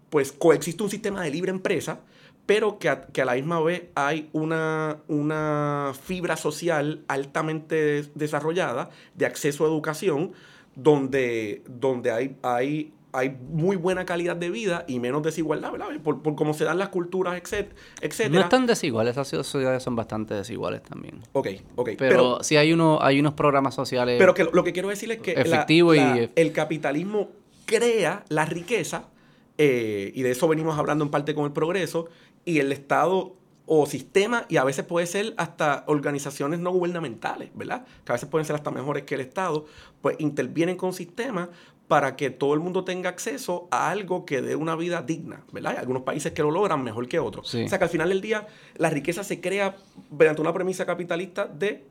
pues 0.10 0.34
coexiste 0.34 0.84
un 0.84 0.90
sistema 0.90 1.24
de 1.24 1.32
libre 1.32 1.52
empresa, 1.52 2.02
pero 2.46 2.80
que 2.80 2.90
a, 2.90 3.04
que 3.08 3.22
a 3.22 3.26
la 3.26 3.36
misma 3.36 3.60
vez 3.62 3.84
hay 3.96 4.30
una, 4.34 4.98
una 5.08 5.94
fibra 6.04 6.38
social 6.38 7.04
altamente 7.08 8.04
desarrollada 8.16 8.90
de 9.16 9.26
acceso 9.26 9.66
a 9.66 9.68
educación, 9.68 10.34
donde, 10.76 11.64
donde 11.68 12.12
hay, 12.12 12.38
hay 12.44 12.94
hay 13.14 13.38
muy 13.50 13.76
buena 13.76 14.06
calidad 14.06 14.36
de 14.36 14.50
vida 14.50 14.86
y 14.88 15.00
menos 15.00 15.24
desigualdad, 15.24 15.72
¿verdad? 15.72 15.88
Por, 16.04 16.22
por 16.22 16.36
cómo 16.36 16.54
se 16.54 16.64
dan 16.64 16.78
las 16.78 16.90
culturas, 16.90 17.36
etcétera. 17.36 18.30
No 18.30 18.40
están 18.40 18.66
desiguales, 18.66 19.12
esas 19.12 19.28
sociedades 19.28 19.84
son 19.84 19.96
bastante 19.96 20.34
desiguales 20.34 20.82
también. 20.84 21.22
Ok, 21.34 21.48
ok. 21.76 21.90
Pero, 21.98 21.98
pero 21.98 22.44
sí 22.44 22.58
hay, 22.58 22.74
uno, 22.74 23.00
hay 23.02 23.20
unos 23.20 23.34
programas 23.34 23.76
sociales. 23.76 24.16
Pero 24.18 24.34
que 24.34 24.46
lo 24.46 24.64
que 24.64 24.74
quiero 24.74 24.90
decir 24.90 25.12
es 25.12 25.20
que 25.20 25.34
efectivo 25.34 25.94
y, 25.94 26.32
el 26.36 26.52
capitalismo 26.52 27.30
crea 27.66 28.24
la 28.30 28.46
riqueza, 28.46 29.10
eh, 29.58 30.12
y 30.16 30.22
de 30.22 30.32
eso 30.32 30.48
venimos 30.48 30.78
hablando 30.78 31.04
en 31.04 31.12
parte 31.12 31.36
con 31.36 31.46
el 31.46 31.52
progreso, 31.52 32.08
y 32.46 32.60
el 32.60 32.72
Estado 32.72 33.36
o 33.66 33.86
sistema, 33.86 34.46
y 34.50 34.58
a 34.58 34.64
veces 34.64 34.84
puede 34.84 35.06
ser 35.06 35.34
hasta 35.38 35.86
organizaciones 35.88 36.60
no 36.60 36.72
gubernamentales, 36.72 37.52
¿verdad? 37.54 37.86
Que 38.04 38.12
a 38.12 38.16
veces 38.16 38.28
pueden 38.28 38.46
ser 38.46 38.56
hasta 38.56 38.70
mejores 38.70 39.04
que 39.04 39.16
el 39.16 39.22
Estado, 39.22 39.66
pues 40.02 40.18
intervienen 40.20 40.76
con 40.76 40.92
sistemas 40.92 41.50
para 41.88 42.16
que 42.16 42.30
todo 42.30 42.54
el 42.54 42.60
mundo 42.60 42.84
tenga 42.84 43.10
acceso 43.10 43.68
a 43.70 43.90
algo 43.90 44.26
que 44.26 44.42
dé 44.42 44.56
una 44.56 44.76
vida 44.76 45.02
digna, 45.02 45.44
¿verdad? 45.52 45.74
Hay 45.74 45.78
algunos 45.78 46.04
países 46.04 46.32
que 46.32 46.42
lo 46.42 46.50
logran 46.50 46.84
mejor 46.84 47.08
que 47.08 47.20
otros. 47.20 47.54
O 47.54 47.68
sea 47.68 47.78
que 47.78 47.84
al 47.84 47.90
final 47.90 48.10
del 48.10 48.22
día 48.22 48.48
la 48.78 48.90
riqueza 48.90 49.24
se 49.24 49.42
crea 49.42 49.76
mediante 50.10 50.42
una 50.42 50.54
premisa 50.54 50.86
capitalista 50.86 51.46
de 51.46 51.84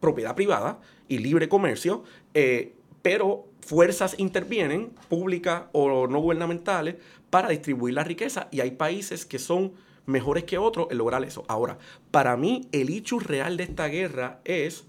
propiedad 0.00 0.34
privada 0.34 0.80
y 1.08 1.18
libre 1.18 1.48
comercio, 1.48 2.04
eh, 2.34 2.74
pero 3.02 3.46
fuerzas 3.60 4.14
intervienen, 4.18 4.92
públicas 5.08 5.64
o 5.72 6.06
no 6.06 6.20
gubernamentales, 6.20 6.96
para 7.32 7.48
distribuir 7.48 7.94
la 7.94 8.04
riqueza 8.04 8.48
y 8.50 8.60
hay 8.60 8.72
países 8.72 9.24
que 9.24 9.38
son 9.38 9.72
mejores 10.04 10.44
que 10.44 10.58
otros 10.58 10.88
en 10.90 10.98
lograr 10.98 11.24
eso. 11.24 11.44
Ahora, 11.48 11.78
para 12.10 12.36
mí 12.36 12.68
el 12.72 12.90
hecho 12.90 13.18
real 13.18 13.56
de 13.56 13.62
esta 13.62 13.88
guerra 13.88 14.40
es 14.44 14.84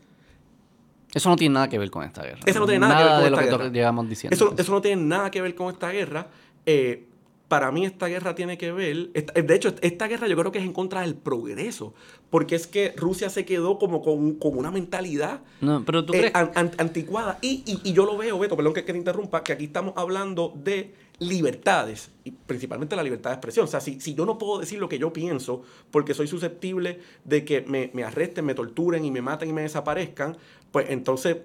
eso 1.13 1.29
no 1.29 1.37
tiene 1.37 1.53
nada 1.53 1.69
que 1.69 1.79
ver 1.79 1.89
con 1.89 2.03
esta 2.03 2.21
guerra. 2.21 2.39
Eso 2.45 2.59
no 2.59 2.65
tiene 2.65 2.79
nada, 2.79 2.97
que 2.97 3.03
ver 3.03 3.13
con 3.13 3.21
de 3.21 3.27
esta 3.27 3.39
lo 3.39 3.57
guerra. 3.57 3.71
que 3.71 3.77
llevamos 3.77 4.09
diciendo. 4.09 4.35
Eso, 4.35 4.53
eso, 4.57 4.71
no 4.73 4.81
tiene 4.81 5.01
nada 5.03 5.31
que 5.31 5.41
ver 5.41 5.55
con 5.55 5.71
esta 5.71 5.89
guerra. 5.89 6.27
Eh, 6.65 7.07
para 7.47 7.71
mí 7.71 7.85
esta 7.85 8.07
guerra 8.07 8.35
tiene 8.35 8.57
que 8.57 8.73
ver, 8.73 9.11
de 9.11 9.55
hecho, 9.55 9.73
esta 9.81 10.07
guerra 10.07 10.27
yo 10.27 10.35
creo 10.35 10.51
que 10.51 10.57
es 10.57 10.65
en 10.65 10.73
contra 10.73 11.01
del 11.01 11.15
progreso, 11.15 11.93
porque 12.29 12.55
es 12.55 12.67
que 12.67 12.93
Rusia 12.97 13.29
se 13.29 13.45
quedó 13.45 13.77
como 13.77 14.01
con, 14.01 14.33
con 14.35 14.57
una 14.57 14.71
mentalidad 14.71 15.41
no, 15.61 15.85
pero 15.85 16.03
tú 16.03 16.13
eh, 16.13 16.31
crees... 16.31 16.35
an, 16.35 16.71
anticuada. 16.77 17.37
Y, 17.41 17.63
y, 17.65 17.79
y, 17.87 17.93
yo 17.93 18.05
lo 18.05 18.17
veo, 18.17 18.39
Beto, 18.39 18.57
perdón 18.57 18.73
que, 18.73 18.83
que 18.83 18.91
te 18.91 18.97
interrumpa, 18.97 19.43
que 19.43 19.53
aquí 19.53 19.65
estamos 19.65 19.93
hablando 19.97 20.51
de 20.55 20.95
libertades, 21.27 22.11
y 22.23 22.31
principalmente 22.31 22.95
la 22.95 23.03
libertad 23.03 23.31
de 23.31 23.35
expresión. 23.35 23.65
O 23.65 23.67
sea, 23.67 23.81
si, 23.81 23.99
si 23.99 24.13
yo 24.13 24.25
no 24.25 24.37
puedo 24.37 24.59
decir 24.59 24.79
lo 24.79 24.89
que 24.89 24.99
yo 24.99 25.13
pienso 25.13 25.61
porque 25.91 26.13
soy 26.13 26.27
susceptible 26.27 26.99
de 27.23 27.45
que 27.45 27.61
me, 27.61 27.91
me 27.93 28.03
arresten, 28.03 28.45
me 28.45 28.55
torturen 28.55 29.03
y 29.05 29.11
me 29.11 29.21
maten 29.21 29.49
y 29.49 29.53
me 29.53 29.61
desaparezcan, 29.61 30.37
pues 30.71 30.89
entonces 30.89 31.37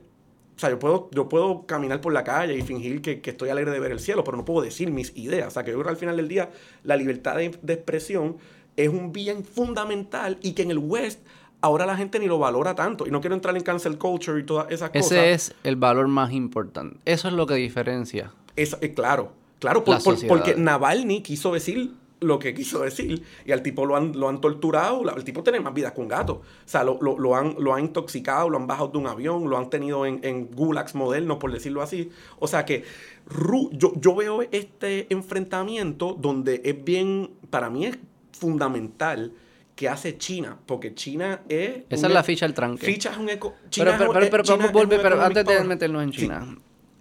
o 0.58 0.60
sea, 0.60 0.70
yo 0.70 0.80
puedo, 0.80 1.08
yo 1.12 1.28
puedo 1.28 1.66
caminar 1.66 2.00
por 2.00 2.12
la 2.12 2.24
calle 2.24 2.56
y 2.58 2.62
fingir 2.62 3.00
que, 3.00 3.20
que, 3.20 3.30
estoy 3.30 3.48
alegre 3.48 3.70
de 3.70 3.78
ver 3.78 3.92
el 3.92 4.00
cielo, 4.00 4.24
pero 4.24 4.36
no 4.36 4.44
puedo 4.44 4.60
decir 4.60 4.90
mis 4.90 5.16
ideas. 5.16 5.46
O 5.46 5.50
sea, 5.52 5.62
que 5.62 5.70
yo 5.70 5.76
creo 5.76 5.84
que 5.84 5.90
al 5.90 5.96
final 5.96 6.16
del 6.16 6.26
día 6.26 6.50
la 6.82 6.96
libertad 6.96 7.36
de, 7.36 7.56
de, 7.62 7.74
expresión 7.74 8.38
es 8.76 8.88
un 8.88 9.12
bien 9.12 9.44
fundamental 9.44 10.36
y 10.42 10.54
que 10.54 10.62
en 10.62 10.72
el 10.72 10.78
West 10.78 11.20
ahora 11.60 11.86
la 11.86 11.96
gente 11.96 12.18
ni 12.18 12.26
lo 12.26 12.40
valora 12.40 12.74
tanto. 12.74 13.06
Y 13.06 13.12
no 13.12 13.20
quiero 13.20 13.36
entrar 13.36 13.56
en 13.56 13.62
cancel 13.62 13.98
culture 13.98 14.40
y 14.40 14.44
todas 14.44 14.66
esas 14.70 14.90
Ese 14.90 15.00
cosas. 15.00 15.18
Ese 15.18 15.32
es 15.32 15.54
el 15.62 15.76
valor 15.76 16.08
más 16.08 16.32
importante. 16.32 16.98
Eso 17.04 17.28
es 17.28 17.34
lo 17.34 17.46
que 17.46 17.54
diferencia. 17.54 18.32
Es, 18.56 18.76
eh, 18.80 18.94
claro, 18.94 19.32
claro, 19.58 19.84
por, 19.84 20.02
por, 20.02 20.26
porque 20.26 20.54
Navalny 20.54 21.22
quiso 21.22 21.52
decir 21.52 21.92
lo 22.20 22.38
que 22.38 22.54
quiso 22.54 22.82
decir. 22.82 23.22
Y 23.44 23.52
al 23.52 23.62
tipo 23.62 23.86
lo 23.86 23.96
han, 23.96 24.18
lo 24.18 24.28
han 24.28 24.40
torturado. 24.40 25.02
El 25.16 25.24
tipo 25.24 25.42
tiene 25.42 25.60
más 25.60 25.74
vida 25.74 25.94
que 25.94 26.00
un 26.00 26.08
gato. 26.08 26.34
O 26.34 26.42
sea, 26.68 26.84
lo, 26.84 26.98
lo, 27.00 27.18
lo, 27.18 27.36
han, 27.36 27.54
lo 27.58 27.74
han 27.74 27.84
intoxicado, 27.84 28.50
lo 28.50 28.58
han 28.58 28.66
bajado 28.66 28.88
de 28.88 28.98
un 28.98 29.06
avión, 29.06 29.48
lo 29.48 29.58
han 29.58 29.70
tenido 29.70 30.06
en, 30.06 30.20
en 30.22 30.48
gulags 30.48 30.94
modernos, 30.94 31.38
por 31.38 31.52
decirlo 31.52 31.82
así. 31.82 32.10
O 32.38 32.48
sea 32.48 32.64
que 32.64 32.84
Ru, 33.26 33.70
yo, 33.72 33.92
yo 34.00 34.14
veo 34.14 34.42
este 34.42 35.06
enfrentamiento 35.10 36.16
donde 36.18 36.60
es 36.64 36.82
bien, 36.84 37.30
para 37.50 37.70
mí 37.70 37.86
es 37.86 37.98
fundamental 38.32 39.32
que 39.74 39.88
hace 39.88 40.18
China, 40.18 40.58
porque 40.66 40.92
China 40.94 41.42
es... 41.48 41.82
Esa 41.88 42.08
es 42.08 42.12
la 42.12 42.24
ficha 42.24 42.46
del 42.46 42.54
tranque. 42.54 42.84
Ficha 42.84 43.12
es 43.12 43.16
un 43.16 43.28
eco... 43.28 43.54
China 43.70 43.94
pero, 43.96 44.12
pero, 44.12 44.24
es, 44.24 44.30
pero, 44.30 44.42
China 44.42 44.56
pero, 44.72 44.78
es 44.78 44.84
un 44.84 45.02
pero 45.02 45.22
antes 45.22 45.44
de 45.44 45.64
meternos 45.64 46.02
en 46.02 46.10
China, 46.10 46.46
Sí. 46.48 46.56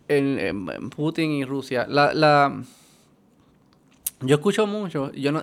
En, 0.08 0.90
Putin 0.90 1.32
y 1.32 1.46
Rusia, 1.46 1.86
la, 1.88 2.14
la, 2.14 2.64
yo 4.22 4.36
escucho 4.36 4.68
mucho, 4.68 5.12
yo 5.14 5.32
no, 5.32 5.42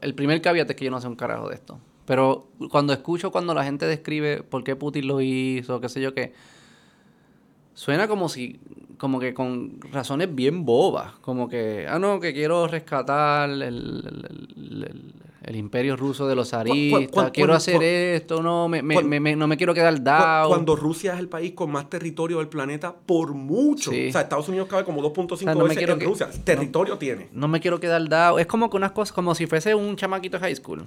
el 0.00 0.14
primer 0.14 0.40
caveat 0.40 0.70
es 0.70 0.76
que 0.76 0.84
yo 0.84 0.90
no 0.90 1.00
sé 1.00 1.08
un 1.08 1.16
carajo 1.16 1.48
de 1.48 1.54
esto, 1.54 1.78
pero 2.06 2.48
cuando 2.70 2.92
escucho 2.92 3.30
cuando 3.30 3.54
la 3.54 3.64
gente 3.64 3.86
describe 3.86 4.42
por 4.42 4.64
qué 4.64 4.76
Putin 4.76 5.06
lo 5.06 5.20
hizo, 5.20 5.80
qué 5.80 5.88
sé 5.88 6.00
yo 6.00 6.14
qué, 6.14 6.32
suena 7.74 8.08
como 8.08 8.28
si, 8.28 8.60
como 8.98 9.20
que 9.20 9.34
con 9.34 9.80
razones 9.92 10.34
bien 10.34 10.64
bobas, 10.64 11.12
como 11.20 11.48
que, 11.48 11.86
ah, 11.88 11.98
no, 11.98 12.20
que 12.20 12.32
quiero 12.32 12.66
rescatar 12.66 13.48
el 13.50 15.14
imperio 15.56 15.96
ruso 15.96 16.28
de 16.28 16.34
los 16.34 16.50
zaristas, 16.50 17.30
quiero 17.32 17.54
hacer 17.54 17.82
esto, 17.82 18.42
no, 18.42 18.68
me, 18.68 18.82
no 18.82 19.46
me 19.48 19.56
quiero 19.56 19.72
quedar 19.72 20.02
dado. 20.02 20.48
Cuando 20.50 20.76
Rusia 20.76 21.14
es 21.14 21.18
el 21.18 21.28
país 21.28 21.52
con 21.52 21.70
más 21.72 21.88
territorio 21.88 22.38
del 22.38 22.48
planeta 22.48 22.94
por 22.94 23.32
mucho. 23.34 23.90
Sí. 23.90 24.08
O 24.08 24.12
sea, 24.12 24.20
Estados 24.22 24.48
Unidos 24.48 24.68
cabe 24.68 24.84
como 24.84 25.00
2.5 25.02 25.36
sea, 25.38 25.54
no 25.54 25.64
veces 25.64 25.88
en 25.88 25.98
que- 25.98 26.04
Rusia. 26.04 26.28
Territorio 26.44 26.98
tiene. 26.98 27.28
no 27.32 27.48
me 27.48 27.60
quiero 27.60 27.80
quedar 27.80 28.06
dado. 28.08 28.38
Es 28.38 28.46
como 28.46 28.68
que 28.68 28.76
unas 28.76 28.92
cosas, 28.92 29.12
como 29.14 29.34
si 29.34 29.46
fuese 29.46 29.74
un 29.74 29.96
chamaquito 29.96 30.36
de 30.38 30.40
high 30.42 30.56
school. 30.56 30.84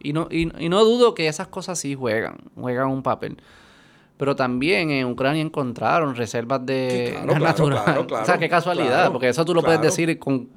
Y, 0.00 0.12
no, 0.12 0.28
y, 0.30 0.50
y 0.62 0.68
no 0.68 0.84
dudo 0.84 1.14
que 1.14 1.28
esas 1.28 1.48
cosas 1.48 1.78
sí 1.78 1.94
juegan, 1.94 2.36
juegan 2.54 2.88
un 2.88 3.02
papel. 3.02 3.38
Pero 4.18 4.36
también 4.36 4.90
en 4.90 5.06
Ucrania 5.06 5.40
encontraron 5.42 6.14
reservas 6.14 6.64
de 6.66 7.06
Sí, 7.06 7.12
claro, 7.24 7.26
gas 7.42 7.54
claro, 7.54 7.70
natural. 7.70 8.06
claro, 8.06 8.22
o 8.22 8.26
sea, 8.26 8.38
qué 8.38 8.48
casualidad, 8.48 9.10
porque 9.10 9.28
eso 9.30 9.44
tú 9.44 9.54
lo 9.54 9.62
puedes 9.62 9.80
decir 9.80 10.18
con... 10.18 10.48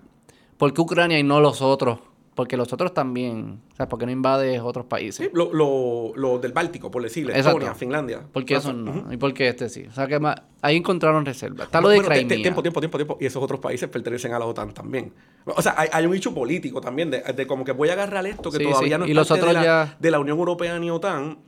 ¿Por 0.58 0.74
qué 0.74 0.82
Ucrania 0.82 1.18
y 1.18 1.24
no 1.24 1.40
los 1.40 1.62
otros? 1.62 2.00
Porque 2.38 2.56
los 2.56 2.72
otros 2.72 2.94
también. 2.94 3.62
O 3.74 3.76
sea, 3.76 3.90
¿por 3.90 3.98
qué 3.98 4.06
no 4.06 4.12
invades 4.12 4.62
otros 4.62 4.86
países? 4.86 5.26
Sí, 5.26 5.32
lo, 5.34 5.52
lo, 5.52 6.14
lo 6.16 6.38
del 6.38 6.52
Báltico, 6.54 6.92
por 6.92 7.02
decirle. 7.02 7.32
Exacto. 7.34 7.58
Estonia, 7.58 7.74
Finlandia. 7.74 8.22
¿Por 8.32 8.46
qué 8.46 8.58
eso 8.58 8.72
no? 8.72 8.92
Ujú. 8.92 9.12
¿Y 9.12 9.18
por 9.18 9.34
qué 9.34 9.48
este 9.48 9.68
sí? 9.70 9.86
O 9.90 9.92
sea, 9.92 10.06
que 10.06 10.20
más- 10.20 10.36
ahí 10.62 10.76
encontraron 10.78 11.26
reservas. 11.26 11.66
Está 11.66 11.82
lo 11.82 11.90
de 11.90 11.96
Bueno, 11.96 12.10
Crimea. 12.12 12.38
Tiempo, 12.38 12.62
tiempo, 12.62 12.80
tiempo, 12.80 12.98
tiempo. 13.00 13.18
Y 13.20 13.26
esos 13.26 13.42
otros 13.42 13.60
países 13.60 13.90
pertenecen 13.90 14.34
a 14.34 14.38
la 14.40 14.46
OTAN 14.46 14.72
también. 14.72 15.12
O 15.46 15.60
sea, 15.64 15.74
hay, 15.76 15.90
hay 15.92 16.06
un 16.06 16.14
hecho 16.14 16.32
político 16.32 16.80
también 16.80 17.10
de, 17.10 17.22
de 17.22 17.48
como 17.48 17.66
que 17.66 17.72
voy 17.72 17.90
a 17.90 17.94
agarrar 17.94 18.26
esto 18.28 18.52
que 18.52 18.60
Sí, 18.60 18.64
todavía 18.66 18.98
sí. 18.98 19.00
no 19.00 19.06
es 19.06 19.10
Y 19.12 19.14
los 19.16 19.28
parte 19.28 19.44
de 19.44 19.50
otros 19.50 19.64
la, 19.66 19.66
ya- 19.86 19.98
de 20.00 20.12
la 20.12 20.20
Unión 20.20 20.38
Europea 20.38 20.78
ni 20.78 20.92
OTAN. 20.92 21.40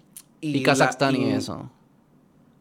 Y, 0.41 0.64
Kazajstán 0.64 1.16
y, 1.16 1.20
y- 1.30 1.32
eso. 1.34 1.70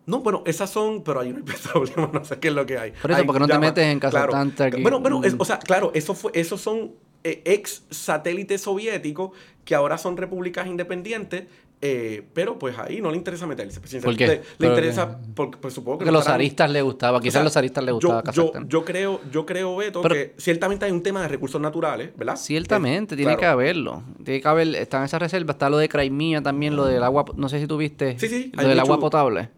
No, 0.05 0.21
bueno, 0.21 0.43
esas 0.45 0.69
son, 0.69 1.03
pero 1.03 1.21
hay 1.21 1.31
un 1.33 1.43
petróleo, 1.45 2.11
no 2.13 2.25
sé 2.27 2.39
qué 2.39 2.49
es 2.49 2.55
lo 2.55 2.67
que 2.67 2.77
hay. 2.79 2.91
Por 2.93 3.11
eso, 3.11 3.21
Hay 3.21 3.27
porque 3.27 3.41
no 3.41 3.47
te 3.49 3.59
metes 3.59 3.87
en 3.87 4.01
claro. 4.01 4.33
Kazajstán, 4.33 4.51
Turquía. 4.55 4.83
Bueno, 4.83 5.01
bueno, 5.01 5.25
es- 5.25 5.35
Mm. 5.35 5.41
o 5.41 5.45
sea, 5.47 5.59
claro, 5.59 5.93
eso 5.95 6.15
fue, 6.15 6.31
esos 6.35 6.61
son 6.61 6.93
eh, 7.25 7.43
ex 7.45 7.83
satélites 7.91 8.61
soviéticos 8.63 9.31
que 9.65 9.75
ahora 9.75 9.99
son 9.99 10.17
repúblicas 10.17 10.67
independientes, 10.67 11.45
eh, 11.81 12.25
pero 12.35 12.59
pues 12.59 12.77
ahí 12.79 13.01
no 13.01 13.11
le 13.13 13.17
interesa 13.17 13.47
meterse. 13.47 13.79
Pues, 13.81 13.95
¿Por 14.03 14.17
qué? 14.17 14.27
Le, 14.27 14.33
le 14.37 14.43
Pero 14.59 14.71
interesa, 14.73 15.21
porque 15.37 15.59
pues, 15.59 15.75
supongo 15.75 15.99
que 15.99 16.07
no 16.07 16.11
los 16.13 16.23
estarán- 16.23 16.39
zaristas 16.41 16.71
les 16.71 16.83
gustaba. 16.83 17.21
Quizás 17.21 17.35
o 17.35 17.39
sea, 17.39 17.45
los 17.45 17.53
zaristas 17.53 17.85
les 17.85 17.95
gustaba 17.95 18.23
yo, 18.33 18.53
yo, 18.67 18.85
creo, 18.85 19.21
yo 19.31 19.47
creo, 19.47 19.77
Beto, 19.77 20.03
Pero- 20.03 20.15
que 20.15 20.35
ciertamente 20.39 20.87
hay 20.87 20.91
un 20.91 21.03
tema 21.05 21.23
de 21.23 21.29
recursos 21.29 21.61
naturales, 21.61 22.11
¿verdad? 22.17 22.35
Ciertamente, 22.37 23.15
Eh, 23.15 23.19
tiene 23.19 23.31
claro. 23.37 23.41
que 23.41 23.47
haberlo. 23.47 24.03
Tiene 24.25 24.41
que 24.41 24.49
haber, 24.49 24.75
están 24.75 25.05
esas 25.05 25.21
reservas, 25.21 25.55
está 25.55 25.71
lo 25.71 25.79
de 25.79 25.89
Crimea 25.89 26.43
también, 26.43 26.75
lo 26.75 26.85
del 26.87 27.03
agua, 27.05 27.25
no 27.37 27.49
sé 27.49 27.61
si 27.61 27.67
tuviste, 27.69 28.19
Sí, 28.19 28.27
sí, 28.29 28.51
lo 28.55 28.63
del 28.63 28.71
mucho- 28.71 28.81
agua 28.83 28.99
potable. 29.01 29.51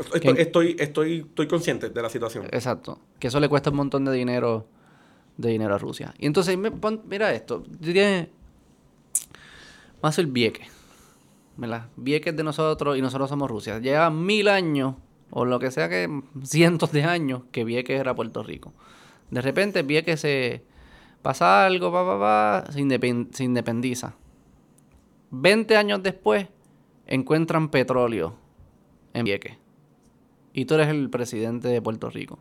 Estoy, 0.00 0.20
que- 0.34 0.42
estoy, 0.42 0.76
estoy, 0.78 1.18
estoy 1.28 1.46
consciente 1.46 1.90
de 1.90 2.02
la 2.02 2.08
situación. 2.10 2.46
Exacto. 2.50 2.98
Que 3.20 3.28
eso 3.28 3.38
le 3.38 3.48
cuesta 3.48 3.70
un 3.70 3.76
montón 3.76 4.04
de 4.04 4.12
dinero 4.12 4.66
de 5.38 5.50
dinero 5.50 5.74
a 5.74 5.78
Rusia. 5.78 6.12
Y 6.18 6.26
entonces, 6.26 6.58
mira 7.06 7.32
esto, 7.32 7.62
tiene 7.80 8.28
más 10.02 10.18
el 10.18 10.26
Vieques. 10.26 10.68
¿Verdad? 11.56 11.88
Vieques 11.96 12.36
de 12.36 12.44
nosotros 12.44 12.98
y 12.98 13.00
nosotros 13.00 13.30
somos 13.30 13.50
Rusia. 13.50 13.78
Lleva 13.78 14.10
mil 14.10 14.48
años, 14.48 14.94
o 15.30 15.44
lo 15.44 15.58
que 15.58 15.70
sea 15.70 15.88
que 15.88 16.22
cientos 16.44 16.92
de 16.92 17.04
años, 17.04 17.42
que 17.50 17.64
Vieques 17.64 17.98
era 17.98 18.14
Puerto 18.14 18.42
Rico. 18.42 18.72
De 19.30 19.40
repente 19.40 19.82
Vieques 19.82 20.20
se 20.20 20.62
pasa 21.22 21.66
algo, 21.66 21.90
pa, 21.90 22.04
pa, 22.04 22.18
pa, 22.18 22.72
se, 22.72 23.26
se 23.32 23.44
independiza. 23.44 24.14
20 25.30 25.76
años 25.76 26.02
después, 26.02 26.46
encuentran 27.06 27.70
petróleo 27.70 28.34
en 29.14 29.24
Vieques. 29.24 29.56
Y 30.52 30.64
tú 30.64 30.74
eres 30.74 30.88
el 30.88 31.10
presidente 31.10 31.68
de 31.68 31.82
Puerto 31.82 32.10
Rico. 32.10 32.38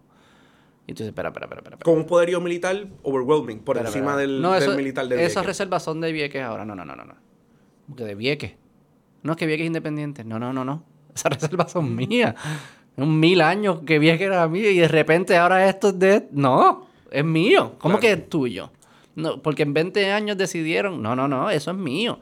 Y 0.89 0.93
tú 0.93 1.03
dices, 1.03 1.09
espera, 1.09 1.29
espera, 1.29 1.45
espera, 1.45 1.59
espera. 1.61 1.77
Con 1.83 1.95
un 1.97 2.05
poderío 2.05 2.39
militar 2.39 2.87
overwhelming, 3.03 3.59
por 3.59 3.75
espera, 3.75 3.89
encima 3.89 4.11
espera. 4.11 4.21
del, 4.27 4.41
No, 4.41 4.53
del 4.53 4.75
militar 4.75 5.05
de 5.07 5.15
Vieques. 5.17 5.31
Esas 5.33 5.45
reservas 5.45 5.83
son 5.83 5.99
de 5.99 6.11
Vieques 6.13 6.41
ahora. 6.41 6.63
No, 6.65 6.73
no, 6.75 6.85
no, 6.85 6.95
no. 6.95 7.03
no. 7.03 7.15
Porque 7.89 8.05
de 8.05 8.15
Vieques. 8.15 8.53
No 9.23 9.33
es 9.33 9.37
que 9.37 9.45
Vieques 9.45 9.65
es 9.65 9.67
independiente. 9.67 10.23
No, 10.23 10.39
no, 10.39 10.53
no, 10.53 10.63
no. 10.63 10.83
Esas 11.15 11.33
reservas 11.33 11.71
son 11.73 11.93
mías. 11.93 12.35
Un 12.95 13.19
mil 13.19 13.41
años 13.41 13.81
que 13.85 13.99
Vieques 13.99 14.27
era 14.27 14.47
mío 14.47 14.71
y 14.71 14.77
de 14.77 14.87
repente 14.87 15.35
ahora 15.37 15.67
esto 15.69 15.89
es 15.89 15.99
de... 15.99 16.27
No, 16.31 16.87
es 17.11 17.25
mío. 17.25 17.73
¿Cómo 17.79 17.99
Claro. 17.99 18.15
que 18.15 18.21
es 18.23 18.29
tuyo? 18.29 18.71
No, 19.15 19.41
porque 19.41 19.63
en 19.63 19.73
20 19.73 20.11
años 20.11 20.37
decidieron... 20.37 21.01
No, 21.01 21.15
no, 21.15 21.27
no, 21.27 21.49
eso 21.49 21.71
es 21.71 21.77
mío. 21.77 22.19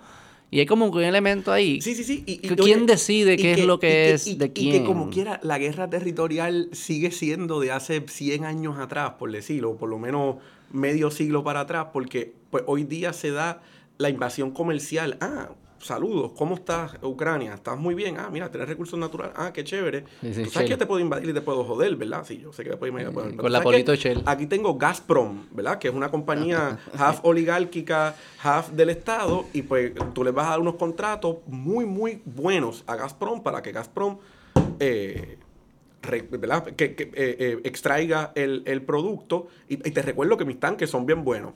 Y 0.52 0.60
hay 0.60 0.66
como 0.66 0.86
un 0.86 1.04
elemento 1.04 1.52
ahí. 1.52 1.82
Sí, 1.82 1.96
sí, 1.96 2.04
sí. 2.04 2.24
Y, 2.26 2.34
y- 2.34 2.38
¿Que 2.38 2.56
¿Quién 2.56 2.80
oye, 2.84 2.86
decide 2.86 3.36
qué 3.36 3.54
es 3.54 3.66
lo 3.66 3.80
que 3.80 4.14
es 4.14 4.28
y- 4.28 4.36
de 4.36 4.46
Y 4.46 4.50
que 4.50 4.54
quién? 4.54 4.86
como 4.86 5.10
quiera, 5.10 5.40
la 5.44 5.58
guerra 5.58 5.90
territorial 5.90 6.70
sigue 6.72 7.12
siendo 7.12 7.60
de 7.60 7.72
hace 7.72 8.04
100 8.08 8.46
años 8.46 8.78
atrás, 8.80 9.14
por 9.20 9.32
decirlo, 9.32 9.76
por 9.76 9.90
lo 9.90 9.98
menos 10.00 10.38
medio 10.72 11.12
siglo 11.12 11.44
para 11.44 11.62
atrás, 11.62 11.88
porque 11.92 12.34
pues, 12.52 12.64
hoy 12.68 12.84
día 12.84 13.12
se 13.14 13.32
da 13.32 13.62
la 13.98 14.10
invasión 14.10 14.52
comercial. 14.52 15.18
Ah, 15.20 15.50
saludos, 15.86 16.32
¿cómo 16.36 16.56
estás, 16.56 16.98
Ucrania? 17.02 17.54
¿Estás 17.54 17.78
muy 17.78 17.94
bien? 17.94 18.18
Ah, 18.18 18.30
mira, 18.32 18.50
tienes 18.50 18.68
recursos 18.68 18.98
naturales. 19.00 19.34
Ah, 19.38 19.52
qué 19.54 19.64
chévere. 19.64 20.04
Sí, 20.22 20.34
sí, 20.34 20.44
Tú 20.44 20.50
sabes 20.50 20.70
que 20.70 20.78
te 20.78 20.86
puedo 20.86 21.00
invadir 21.00 21.30
y 21.30 21.34
te 21.34 21.42
puedo 21.42 21.64
joder, 21.64 21.96
¿verdad? 21.96 22.26
Sí, 22.26 22.40
yo 22.40 22.52
sé 22.52 22.64
que 22.64 22.72
te 22.72 22.78
puedo 22.78 22.90
invadir. 22.90 23.12
puedo- 23.14 23.28
con 23.28 23.38
¿Tú 23.38 23.50
la 23.50 23.62
polito? 23.62 23.94
Shell. 23.94 24.24
Aquí 24.26 24.48
tengo 24.48 24.78
Gazprom, 24.78 25.46
¿verdad? 25.52 25.78
Que 25.78 25.88
es 25.90 25.94
una 25.94 26.10
compañía 26.10 26.80
half 26.98 27.20
oligárquica, 27.24 28.16
half 28.44 28.70
del 28.72 28.90
Estado, 28.90 29.46
y 29.54 29.62
pues 29.62 29.92
tú 30.14 30.24
les 30.24 30.34
vas 30.34 30.48
a 30.48 30.50
dar 30.52 30.60
unos 30.60 30.76
contratos 30.76 31.38
muy, 31.48 31.86
muy 31.86 32.22
buenos 32.26 32.84
a 32.88 32.96
Gazprom 32.96 33.44
para 33.44 33.62
que 33.62 33.72
Gazprom 33.72 34.18
eh, 34.80 35.38
¿verdad? 36.32 36.64
Que, 36.76 36.96
que, 36.96 37.04
eh, 37.04 37.12
eh, 37.16 37.60
extraiga 37.64 38.32
el, 38.36 38.64
el 38.66 38.82
producto. 38.84 39.48
Y, 39.68 39.76
y 39.76 39.92
te 39.92 40.02
recuerdo 40.02 40.38
que 40.38 40.46
mis 40.46 40.60
tanques 40.60 40.90
son 40.90 41.06
bien 41.06 41.24
buenos. 41.24 41.54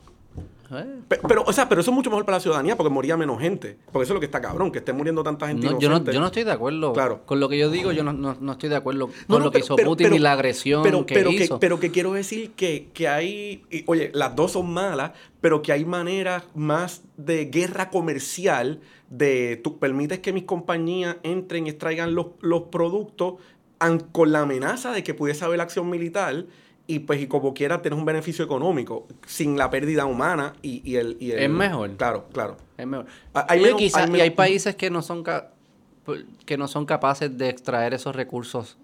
Eh, 0.71 0.85
Pe- 1.07 1.19
Pero, 1.27 1.43
o 1.47 1.51
sea, 1.53 1.67
pero 1.67 1.81
eso 1.81 1.89
es 1.91 1.95
mucho 1.95 2.09
mejor 2.09 2.25
para 2.25 2.37
la 2.37 2.41
ciudadanía 2.41 2.75
porque 2.77 2.89
moría 2.91 3.17
menos 3.17 3.39
gente. 3.41 3.77
Porque 3.91 4.03
eso 4.03 4.13
es 4.13 4.15
lo 4.15 4.19
que 4.19 4.27
está 4.27 4.39
cabrón, 4.41 4.71
que 4.71 4.79
esté 4.79 4.93
muriendo 4.93 5.23
tanta 5.23 5.47
gente 5.47 5.65
no, 5.67 5.79
yo, 5.79 5.89
no, 5.89 6.03
yo 6.03 6.19
no 6.19 6.27
estoy 6.27 6.43
de 6.43 6.51
acuerdo. 6.51 6.93
Claro. 6.93 7.21
Con 7.25 7.39
lo 7.39 7.49
que 7.49 7.57
yo 7.57 7.69
digo, 7.71 7.91
yo 7.91 8.03
no, 8.03 8.13
no, 8.13 8.37
no 8.39 8.51
estoy 8.51 8.69
de 8.69 8.75
acuerdo 8.75 9.09
con 9.27 9.43
lo 9.43 9.51
que 9.51 9.59
hizo 9.59 9.75
pero- 9.75 9.89
Putin 9.89 10.13
y 10.13 10.19
la 10.19 10.33
agresión 10.33 10.83
pero, 10.83 11.05
que 11.05 11.13
pero 11.15 11.31
hizo. 11.31 11.59
pero 11.59 11.79
que 11.79 11.91
quiero 11.91 12.13
decir 12.13 12.51
que, 12.51 12.89
que 12.93 13.07
hay, 13.07 13.63
y, 13.71 13.83
oye, 13.87 14.11
las 14.13 14.35
dos 14.35 14.51
son 14.51 14.71
malas, 14.71 15.11
pero 15.41 15.61
que 15.61 15.71
hay 15.71 15.85
maneras 15.85 16.43
más 16.55 17.01
de 17.17 17.45
guerra 17.45 17.89
comercial, 17.89 18.79
de 19.09 19.59
tú 19.63 19.79
permites 19.79 20.19
que 20.19 20.33
mis 20.33 20.43
compañías 20.43 21.17
entren 21.23 21.65
y 21.65 21.71
extraigan 21.71 22.13
los, 22.13 22.27
los 22.41 22.63
productos 22.63 23.35
an- 23.79 23.99
con 24.11 24.31
la 24.31 24.41
amenaza 24.41 24.91
de 24.91 25.03
que 25.03 25.13
pudiese 25.15 25.45
haber 25.45 25.61
acción 25.61 25.89
militar 25.89 26.45
y 26.89 26.99
pues 26.99 27.21
y 27.21 27.27
como 27.27 27.53
quiera 27.53 27.81
tienes 27.81 27.99
un 27.99 28.05
beneficio 28.05 28.43
económico 28.43 29.05
sin 29.27 29.57
la 29.57 29.69
pérdida 29.69 30.05
humana 30.05 30.53
y, 30.63 30.81
y 30.83 30.95
el, 30.95 31.17
y 31.19 31.31
el- 31.31 31.39
Es 31.39 31.49
mejor. 31.49 31.91
Claro, 31.97 32.25
claro. 32.33 32.57
Es 32.77 32.87
mejor. 32.87 33.05
Ah, 33.33 33.45
hay 33.47 33.59
Y 33.59 33.63
menos- 33.63 33.79
quizá- 33.79 33.99
hay 33.99 34.07
y 34.07 34.11
menos- 34.11 34.23
hay 34.23 34.29
países 34.31 34.75
que 34.75 34.89
no 34.89 35.01
son 35.03 35.21
ca- 35.23 35.51
que 36.45 36.57
no 36.57 36.67
son 36.67 36.85
capaces 36.87 37.37
de 37.37 37.49
extraer 37.49 37.93
esos 37.93 38.15
recursos 38.15 38.77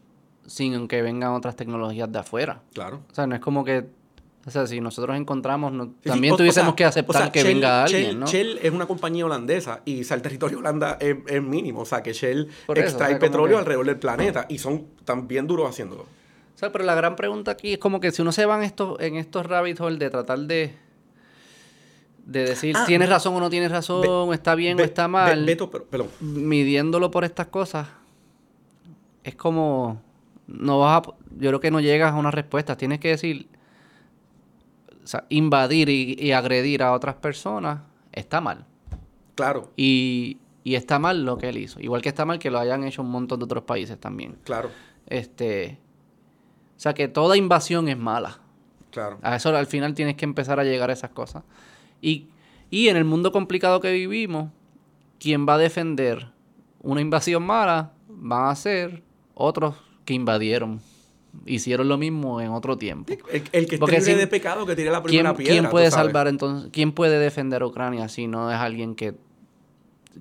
sin 0.46 0.88
que 0.88 1.02
vengan 1.02 1.32
otras 1.32 1.56
tecnologías 1.56 2.12
de 2.12 2.20
afuera. 2.20 2.62
Claro. 2.74 3.02
O 3.12 3.16
sea, 3.16 3.26
no 3.26 3.34
es 3.34 3.42
como 3.42 3.66
que, 3.66 3.88
o 4.46 4.52
sea, 4.52 4.68
si 4.68 4.80
nosotros 4.80 5.18
encontramos, 5.18 5.72
no- 5.74 5.92
también 6.04 6.34
o- 6.34 6.36
o 6.36 6.38
tuviésemos 6.38 6.70
sea, 6.72 6.76
que 6.76 6.86
aceptar 6.86 7.16
o 7.16 7.20
sea, 7.24 7.32
que 7.32 7.42
Shell- 7.42 7.48
venga 7.56 7.84
alguien, 7.86 8.04
Shell- 8.12 8.20
¿no? 8.20 8.28
Shell 8.28 8.60
es 8.62 8.72
una 8.72 8.86
compañía 8.86 9.26
holandesa 9.26 9.82
y 9.86 10.02
o 10.02 10.04
sea, 10.04 10.16
el 10.18 10.22
territorio 10.22 10.60
Holanda 10.60 11.00
es, 11.02 11.18
es 11.28 11.42
mínimo. 11.42 11.82
O 11.82 11.86
sea, 11.86 12.04
que 12.04 12.14
Shell 12.14 12.48
eso, 12.68 12.74
extrae 12.80 13.16
petróleo 13.16 13.56
que- 13.56 13.62
alrededor 13.62 13.86
del 13.88 13.98
planeta 13.98 14.46
y 14.48 14.60
son 14.60 14.86
también 15.04 15.48
duros 15.48 15.68
haciéndolo. 15.68 16.06
O 16.56 16.58
sea, 16.58 16.72
pero 16.72 16.86
la 16.86 16.96
gran 16.96 17.16
pregunta 17.18 17.52
aquí 17.52 17.74
es 17.74 17.80
como 17.80 18.00
que 18.00 18.12
si 18.12 18.22
uno 18.22 18.32
se 18.32 18.46
va 18.46 18.56
en 18.58 18.64
estos, 18.64 19.00
en 19.02 19.16
estos 19.18 19.46
rabbit 19.46 19.80
hole 19.82 19.98
de 19.98 20.10
tratar 20.10 20.40
de 20.40 20.74
de 22.26 22.44
decir 22.44 22.76
Ah, 22.76 22.86
tienes 22.88 23.08
razón 23.10 23.36
o 23.36 23.40
no 23.40 23.50
tienes 23.52 23.70
razón, 23.72 24.34
está 24.34 24.56
bien 24.56 24.76
o 24.76 24.78
Be- 24.80 24.86
está 24.86 25.04
Be- 25.04 25.10
mal, 25.10 25.46
Beto, 25.46 25.70
pero, 25.70 25.86
perdón. 25.86 26.08
midiéndolo 26.22 27.12
por 27.12 27.24
estas 27.24 27.48
cosas, 27.48 27.88
es 29.24 29.36
como 29.36 30.02
no 30.48 30.80
vas 30.80 31.04
a, 31.08 31.12
yo 31.38 31.50
creo 31.50 31.60
que 31.60 31.70
no 31.72 31.82
llegas 31.82 32.14
a 32.14 32.16
una 32.16 32.32
respuesta, 32.32 32.78
tienes 32.78 33.00
que 33.00 33.10
decir 33.10 33.48
o 35.04 35.08
sea, 35.08 35.26
invadir 35.30 35.90
y, 35.90 36.16
y 36.20 36.32
agredir 36.32 36.82
a 36.82 36.94
otras 36.94 37.16
personas 37.16 37.82
está 38.12 38.42
mal. 38.42 38.66
Claro, 39.36 39.70
Y, 39.76 40.38
y 40.64 40.74
está 40.76 40.98
mal 40.98 41.26
lo 41.26 41.38
que 41.38 41.50
él 41.50 41.58
hizo. 41.58 41.80
Igual 41.80 42.02
que 42.02 42.10
está 42.10 42.26
mal 42.26 42.40
que 42.40 42.50
lo 42.50 42.58
hayan 42.58 42.84
hecho 42.86 43.04
un 43.04 43.12
montón 43.12 43.38
de 43.40 43.46
otros 43.46 43.66
países 43.66 44.00
también. 44.00 44.38
claro, 44.44 44.70
Este, 45.06 45.78
o 46.76 46.80
sea 46.80 46.94
que 46.94 47.08
toda 47.08 47.38
invasión 47.38 47.88
es 47.88 47.98
mala. 47.98 48.40
claro. 48.92 49.18
A 49.22 49.36
eso 49.36 49.56
al 49.56 49.68
final 49.68 49.94
tienes 49.94 50.16
que 50.16 50.26
empezar 50.26 50.60
a 50.60 50.64
llegar 50.64 50.90
a 50.90 50.94
esas 50.94 51.12
cosas. 51.12 51.44
Y, 52.02 52.28
y 52.70 52.90
en 52.90 52.98
el 52.98 53.06
mundo 53.06 53.32
complicado 53.32 53.80
que 53.80 53.92
vivimos, 53.92 54.50
quien 55.20 55.48
va 55.48 55.56
a 55.56 55.58
defender 55.58 56.28
una 56.82 57.02
invasión 57.02 57.44
mala 57.44 57.92
van 58.08 58.50
a 58.50 58.56
ser 58.56 59.02
otros 59.34 59.76
que 60.06 60.14
invadieron. 60.14 60.82
Hicieron 61.46 61.90
lo 61.90 61.98
mismo 61.98 62.40
en 62.40 62.52
otro 62.52 62.78
tiempo. 62.78 63.12
El, 63.32 63.44
el 63.52 63.68
que 63.68 63.76
esté 63.76 63.98
libre 64.00 64.16
de 64.16 64.28
pecado 64.28 64.66
que 64.66 64.76
tire 64.76 64.90
la 64.90 65.02
¿Quién, 65.02 65.04
primera 65.04 65.36
piedra. 65.36 65.52
quién 65.54 65.70
puede 65.70 65.92
salvar 65.92 66.28
entonces? 66.28 66.70
¿Quién 66.72 66.92
puede 66.94 67.20
defender 67.20 67.62
a 67.62 67.68
Ucrania 67.68 68.08
si 68.08 68.28
no 68.28 68.50
es 68.52 68.58
alguien 68.58 68.96
que, 68.96 69.16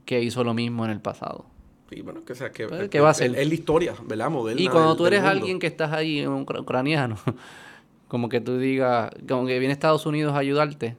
que 0.04 0.22
hizo 0.22 0.42
lo 0.42 0.54
mismo 0.54 0.84
en 0.84 0.90
el 0.90 1.00
pasado? 1.00 1.44
Sí, 1.90 2.00
bueno, 2.02 2.24
que, 2.24 2.34
sea, 2.34 2.50
que, 2.50 2.66
Pues, 2.66 2.88
¿qué 2.88 3.00
va 3.00 3.08
a 3.08 3.10
hacer? 3.12 3.34
Es, 3.36 3.46
la 3.48 3.54
historia, 3.54 3.94
¿verdad? 4.06 4.30
Moderna 4.30 4.60
Y 4.62 4.68
cuando 4.68 4.90
del- 4.90 4.96
tú 4.98 5.06
eres 5.06 5.22
alguien 5.22 5.58
que 5.58 5.66
estás 5.66 5.92
ahí, 5.92 6.26
un 6.26 6.42
ucra- 6.46 6.60
ucraniano, 6.60 7.16
como 8.08 8.28
que 8.28 8.40
tú 8.40 8.58
digas, 8.58 9.10
como 9.28 9.46
que 9.46 9.58
viene 9.58 9.72
Estados 9.72 10.06
Unidos 10.06 10.34
a 10.34 10.38
ayudarte 10.38 10.96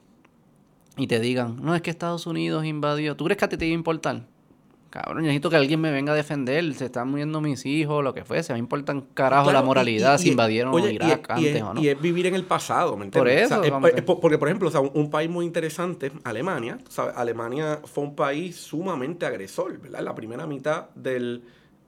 y 0.98 1.08
te 1.08 1.20
digan, 1.20 1.58
no, 1.62 1.76
es 1.76 1.82
que 1.82 1.90
Estados 1.90 2.28
Unidos 2.28 2.66
invadió. 2.66 3.16
¿Tú 3.16 3.26
crees 3.26 3.38
que 3.38 3.46
a 3.46 3.50
ti 3.50 3.58
te 3.58 3.66
iba 3.66 3.74
a 3.74 3.78
importar? 3.78 4.28
Cabrón, 5.04 5.18
yo 5.18 5.28
necesito 5.28 5.50
que 5.50 5.58
alguien 5.58 5.82
me 5.82 5.92
venga 5.92 6.14
a 6.14 6.16
defender. 6.16 6.74
Se 6.74 6.86
están 6.86 7.10
muriendo 7.10 7.42
mis 7.42 7.66
hijos, 7.66 8.02
lo 8.02 8.14
que 8.14 8.24
fuese. 8.24 8.54
Me 8.54 8.60
importa 8.60 8.94
un 8.94 9.02
carajo 9.02 9.44
Claro, 9.50 9.60
la 9.60 9.66
moralidad 9.66 10.18
y- 10.18 10.24
si 10.24 10.30
invadieron 10.30 10.74
oye, 10.74 10.94
Irak 10.94 11.28
y 11.32 11.32
antes 11.34 11.56
es, 11.58 11.62
o 11.64 11.74
no. 11.74 11.82
Y 11.82 11.90
es 11.90 12.02
vivir 12.02 12.28
en 12.28 12.36
el 12.36 12.46
pasado, 12.46 12.96
¿me 12.96 13.08
Por 13.08 13.28
entiendes? 13.28 13.42
eso, 13.52 13.56
O 13.56 13.58
sea, 13.58 13.66
es- 13.68 13.72
como 13.74 13.88
es 13.88 13.94
que- 13.94 14.02
po- 14.04 14.22
porque, 14.22 14.38
por 14.38 14.48
ejemplo, 14.48 14.70
o 14.70 14.72
sea, 14.72 14.80
un, 14.80 14.92
un 14.94 15.10
país 15.10 15.30
muy 15.30 15.46
interesante, 15.46 16.14
Alemania, 16.24 16.78
¿sabes? 16.88 17.14
Alemania 17.18 17.82
fue 17.84 18.06
un 18.06 18.16
país 18.16 18.56
sumamente 18.56 19.26
agresor, 19.26 19.78
¿verdad? 19.80 20.00
En 20.00 20.06
la 20.06 20.16
primera 20.16 20.48
mitad 20.48 20.90
del... 20.96 21.44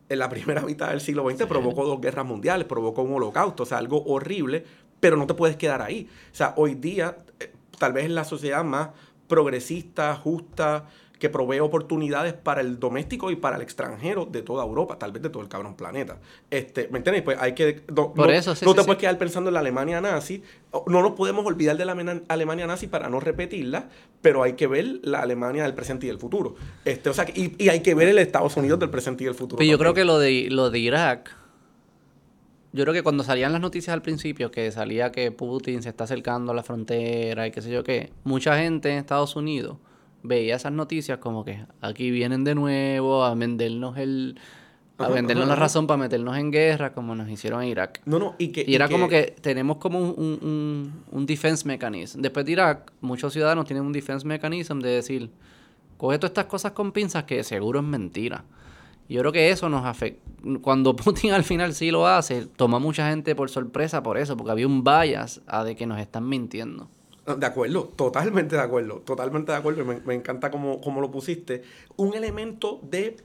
En 0.10 0.20
la 0.20 0.28
primera 0.30 0.62
mitad 0.62 0.90
del 0.90 1.00
siglo 1.02 1.30
XX 1.30 1.46
provocó 1.48 1.86
dos 1.86 2.00
guerras 2.02 2.26
mundiales, 2.26 2.66
provocó 2.68 3.04
un 3.04 3.14
holocausto, 3.14 3.64
o 3.64 3.66
sea, 3.66 3.78
algo 3.78 4.04
horrible, 4.06 4.66
pero 5.00 5.16
no 5.18 5.28
te 5.28 5.34
puedes 5.34 5.56
quedar 5.58 5.82
ahí. 5.82 6.08
O 6.32 6.36
sea, 6.36 6.54
hoy 6.58 6.76
día, 6.76 7.18
eh, 7.40 7.52
tal 7.78 7.94
vez 7.94 8.06
es 8.06 8.12
la 8.12 8.24
sociedad 8.26 8.64
más 8.66 8.90
progresista, 9.28 10.16
justa, 10.16 10.86
que 11.20 11.30
provee 11.30 11.60
oportunidades 11.60 12.34
para 12.34 12.62
el 12.62 12.80
doméstico 12.80 13.32
y 13.32 13.36
para 13.36 13.56
el 13.56 13.62
extranjero 13.62 14.26
de 14.26 14.42
toda 14.44 14.64
Europa, 14.64 15.00
tal 15.00 15.12
vez 15.12 15.24
de 15.24 15.30
todo 15.30 15.42
el 15.42 15.50
cabrón 15.50 15.76
planeta. 15.76 16.20
Este, 16.52 16.88
¿Me 16.90 17.00
entiendes? 17.00 17.24
Pues 17.24 17.38
hay 17.42 17.54
que... 17.54 17.84
No, 17.88 18.14
Por 18.14 18.28
no- 18.28 18.34
eso, 18.34 18.56
sí, 18.56 18.66
no 18.66 18.72
sí, 18.72 18.76
te 18.76 18.82
sí. 18.84 18.86
puedes 18.86 19.00
quedar 19.00 19.18
pensando 19.18 19.50
en 19.50 19.56
la 19.56 19.62
Alemania 19.62 20.00
nazi. 20.00 20.44
No 20.86 21.02
nos 21.02 21.14
podemos 21.14 21.46
olvidar 21.46 21.76
de 21.78 21.86
la 21.86 21.94
Alema- 21.94 22.22
Alemania 22.28 22.68
nazi 22.68 22.88
para 22.88 23.10
no 23.10 23.20
repetirla, 23.20 23.90
pero 24.22 24.44
hay 24.44 24.54
que 24.54 24.68
ver 24.68 25.00
la 25.04 25.22
Alemania 25.22 25.64
del 25.64 25.74
presente 25.74 26.06
y 26.06 26.10
del 26.10 26.20
futuro. 26.20 26.56
Este, 26.86 27.10
o 27.10 27.14
sea, 27.14 27.26
y, 27.34 27.56
y 27.58 27.70
hay 27.70 27.80
que 27.82 27.96
ver 27.96 28.08
el 28.10 28.20
Estados 28.20 28.56
Unidos 28.58 28.78
del 28.80 28.90
presente 28.90 29.24
y 29.24 29.26
del 29.28 29.36
futuro. 29.36 29.58
Pero 29.58 29.72
yo 29.72 29.78
creo 29.80 29.94
que 29.94 30.06
lo 30.06 30.20
de, 30.20 30.48
lo 30.52 30.70
de 30.70 30.80
Irak, 30.80 31.36
yo 32.74 32.84
creo 32.84 32.94
que 32.94 33.02
cuando 33.02 33.24
salían 33.24 33.54
las 33.54 33.62
noticias 33.62 33.94
al 33.94 34.02
principio, 34.02 34.52
que 34.52 34.72
salía 34.72 35.12
que 35.12 35.32
Putin 35.32 35.82
se 35.82 35.90
está 35.90 36.04
acercando 36.04 36.52
a 36.52 36.56
la 36.56 36.64
frontera 36.64 37.48
y 37.48 37.52
qué 37.52 37.62
sé 37.62 37.72
yo 37.72 37.84
qué, 37.84 38.12
mucha 38.24 38.58
gente 38.58 38.92
en 38.92 38.98
Estados 39.00 39.36
Unidos 39.36 39.78
veía 40.24 40.56
esas 40.56 40.72
noticias 40.72 41.20
como 41.20 41.46
que 41.46 41.66
aquí 41.82 42.12
vienen 42.12 42.44
de 42.44 42.56
nuevo 42.56 43.24
a 43.24 43.34
vendernos 43.36 43.98
el 43.98 44.40
a 44.98 45.10
vendernos 45.10 45.46
ajá, 45.46 45.56
la 45.56 45.60
razón 45.60 45.86
para 45.86 45.98
meternos 45.98 46.36
en 46.38 46.52
guerra 46.52 46.92
como 46.92 47.14
nos 47.14 47.30
hicieron 47.30 47.62
en 47.62 47.70
Irak. 47.70 48.02
No, 48.06 48.18
no, 48.18 48.36
y 48.40 48.48
que... 48.48 48.66
Y 48.68 48.74
era 48.74 48.90
como 48.90 49.08
que 49.08 49.36
tenemos 49.42 49.78
como 49.78 50.00
un, 50.00 50.40
un, 50.42 51.04
un, 51.12 51.26
defense 51.26 51.68
mechanism. 51.68 52.22
Después 52.22 52.46
de 52.48 52.54
Irak, 52.54 52.92
muchos 53.02 53.32
ciudadanos 53.32 53.66
tienen 53.66 53.86
un 53.86 53.94
defense 53.94 54.26
mechanism 54.26 54.80
de 54.80 54.90
decir, 54.90 55.30
coge 55.98 56.18
todas 56.18 56.32
estas 56.32 56.46
cosas 56.46 56.72
con 56.72 56.92
pinzas 56.92 57.26
que 57.26 57.44
seguro 57.44 57.80
es 57.80 57.86
mentira. 57.86 58.44
Yo 59.10 59.22
creo 59.22 59.32
que 59.32 59.52
eso 59.52 59.70
nos 59.70 59.86
afecta. 59.86 60.22
Cuando 60.62 60.96
Putin 60.96 61.32
al 61.32 61.44
final 61.44 61.74
sí 61.74 61.92
lo 61.92 62.08
hace, 62.08 62.46
toma 62.46 62.80
mucha 62.80 63.10
gente 63.10 63.36
por 63.36 63.50
sorpresa 63.50 64.04
por 64.04 64.18
eso, 64.18 64.36
porque 64.36 64.52
había 64.52 64.68
un 64.68 64.84
bias 64.84 65.42
a 65.48 65.64
de 65.64 65.76
que 65.76 65.86
nos 65.86 66.00
están 66.00 66.28
mintiendo. 66.28 66.90
De 67.36 67.46
acuerdo, 67.46 67.90
totalmente 67.90 68.56
de 68.56 68.62
acuerdo, 68.62 69.02
totalmente 69.02 69.52
de 69.52 69.58
acuerdo. 69.58 69.84
Me, 69.84 70.00
me 70.00 70.14
encanta 70.14 70.50
cómo, 70.50 70.80
cómo 70.80 71.02
lo 71.02 71.12
pusiste. 71.12 71.62
Un 71.98 72.14
elemento 72.14 72.80
de 72.84 73.18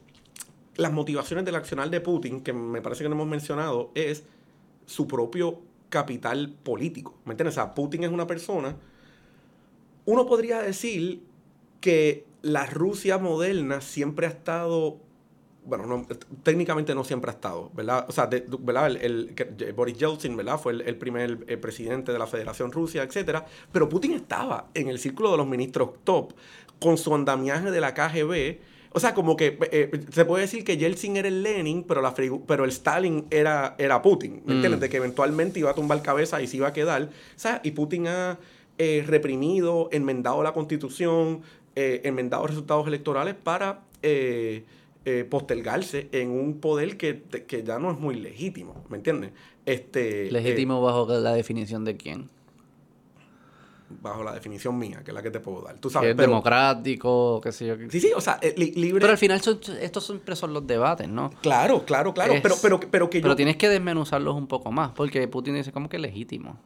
las 0.76 0.92
motivaciones 0.92 1.44
del 1.44 1.54
accionar 1.54 1.88
de 1.90 2.00
Putin, 2.00 2.40
que 2.40 2.52
me 2.52 2.80
parece 2.80 3.04
que 3.04 3.08
no 3.08 3.14
hemos 3.14 3.28
mencionado, 3.28 3.92
es 3.94 4.24
su 4.86 5.06
propio 5.06 5.60
capital 5.88 6.52
político. 6.62 7.14
¿Me 7.24 7.32
entiendes? 7.32 7.56
O 7.56 7.60
sea, 7.60 7.74
Putin 7.74 8.04
es 8.04 8.10
una 8.10 8.26
persona. 8.26 8.76
Uno 10.04 10.26
podría 10.26 10.60
decir 10.60 11.22
que 11.80 12.26
la 12.42 12.66
Rusia 12.66 13.18
moderna 13.18 13.80
siempre 13.80 14.26
ha 14.26 14.30
estado 14.30 14.98
bueno, 15.64 15.86
no, 15.86 16.06
técnicamente 16.42 16.94
no 16.94 17.04
siempre 17.04 17.30
ha 17.30 17.34
estado, 17.34 17.70
¿verdad? 17.74 18.04
O 18.08 18.12
sea, 18.12 18.26
de- 18.26 18.44
¿verdad? 18.60 18.90
El, 19.00 19.34
Boris 19.76 19.96
Yeltsin, 19.96 20.36
¿verdad? 20.36 20.58
Fue 20.58 20.72
el, 20.72 20.80
el 20.82 20.96
primer 20.96 21.44
eh, 21.46 21.56
presidente 21.56 22.12
de 22.12 22.18
la 22.18 22.26
Federación 22.26 22.72
Rusia, 22.72 23.02
etcétera. 23.02 23.46
Pero 23.70 23.88
Putin 23.88 24.12
estaba 24.12 24.68
en 24.74 24.88
el 24.88 24.98
círculo 24.98 25.30
de 25.30 25.36
los 25.36 25.46
ministros 25.46 25.90
top 26.04 26.32
con 26.80 26.98
su 26.98 27.14
andamiaje 27.14 27.70
de 27.70 27.80
la 27.80 27.94
KGB. 27.94 28.58
O 28.94 29.00
sea, 29.00 29.14
como 29.14 29.36
que 29.36 29.56
eh, 29.70 29.90
se 30.10 30.24
puede 30.26 30.42
decir 30.42 30.64
que 30.64 30.76
Yeltsin 30.76 31.16
era 31.16 31.28
el 31.28 31.42
Lenin, 31.42 31.84
pero, 31.84 32.02
la 32.02 32.12
pero 32.46 32.64
el 32.64 32.70
Stalin 32.70 33.26
era, 33.30 33.74
era 33.78 34.02
Putin. 34.02 34.42
¿Me 34.44 34.52
Mm. 34.52 34.56
entiendes? 34.56 34.80
De 34.80 34.88
que 34.90 34.96
eventualmente 34.98 35.60
iba 35.60 35.70
a 35.70 35.74
tumbar 35.74 36.02
cabeza 36.02 36.42
y 36.42 36.46
se 36.46 36.58
iba 36.58 36.68
a 36.68 36.72
quedar. 36.72 37.02
O 37.04 37.08
sea, 37.38 37.60
y 37.64 37.70
Putin 37.70 38.08
ha 38.08 38.38
eh, 38.78 39.04
reprimido, 39.06 39.88
enmendado 39.92 40.42
la 40.42 40.52
constitución, 40.52 41.42
eh, 41.76 42.00
enmendado 42.04 42.46
resultados 42.46 42.86
electorales 42.88 43.34
para 43.34 43.80
eh, 45.04 45.20
eh, 45.20 45.24
postergarse 45.24 46.08
en 46.12 46.30
un 46.30 46.60
poder 46.60 46.96
que, 46.96 47.22
que 47.46 47.62
ya 47.62 47.78
no 47.78 47.90
es 47.90 47.98
muy 47.98 48.14
legítimo, 48.16 48.84
¿me 48.88 48.96
entiendes? 48.98 49.32
Este, 49.66 50.30
Legítimo 50.30 50.80
bajo 50.82 51.06
la 51.18 51.32
definición 51.34 51.84
de 51.84 51.96
quién. 51.96 52.22
eh, 52.22 52.28
bajo 54.00 54.22
la 54.24 54.32
definición 54.32 54.78
mía, 54.78 55.02
que 55.04 55.10
es 55.10 55.14
la 55.14 55.22
que 55.22 55.30
te 55.30 55.38
puedo 55.40 55.60
dar. 55.62 55.76
Tú 55.78 55.88
Que 55.88 55.92
sabes, 55.92 56.10
es 56.10 56.16
pero- 56.16 56.28
democrático, 56.28 57.40
qué 57.42 57.52
sé 57.52 57.66
yo. 57.66 57.76
Sí, 57.90 58.00
sí, 58.00 58.10
o 58.16 58.20
sea, 58.22 58.38
eh, 58.40 58.54
li- 58.56 58.72
libre... 58.72 59.00
Pero 59.00 59.12
al 59.12 59.18
final 59.18 59.40
son- 59.42 59.60
estos 59.80 60.06
siempre 60.06 60.34
son 60.34 60.54
los 60.54 60.66
debates, 60.66 61.08
¿no? 61.08 61.30
Claro, 61.42 61.84
claro, 61.84 62.14
claro, 62.14 62.32
Es- 62.32 62.40
pero, 62.40 62.54
pero, 62.62 62.80
pero 62.80 63.10
que 63.10 63.18
yo... 63.18 63.22
Pero 63.22 63.36
tienes 63.36 63.56
que 63.56 63.68
desmenuzarlos 63.68 64.34
un 64.34 64.46
poco 64.46 64.72
más, 64.72 64.92
porque 64.92 65.28
Putin 65.28 65.54
dice, 65.56 65.72
¿cómo 65.72 65.88
que 65.90 65.96
es 65.96 66.02
legítimo? 66.02 66.56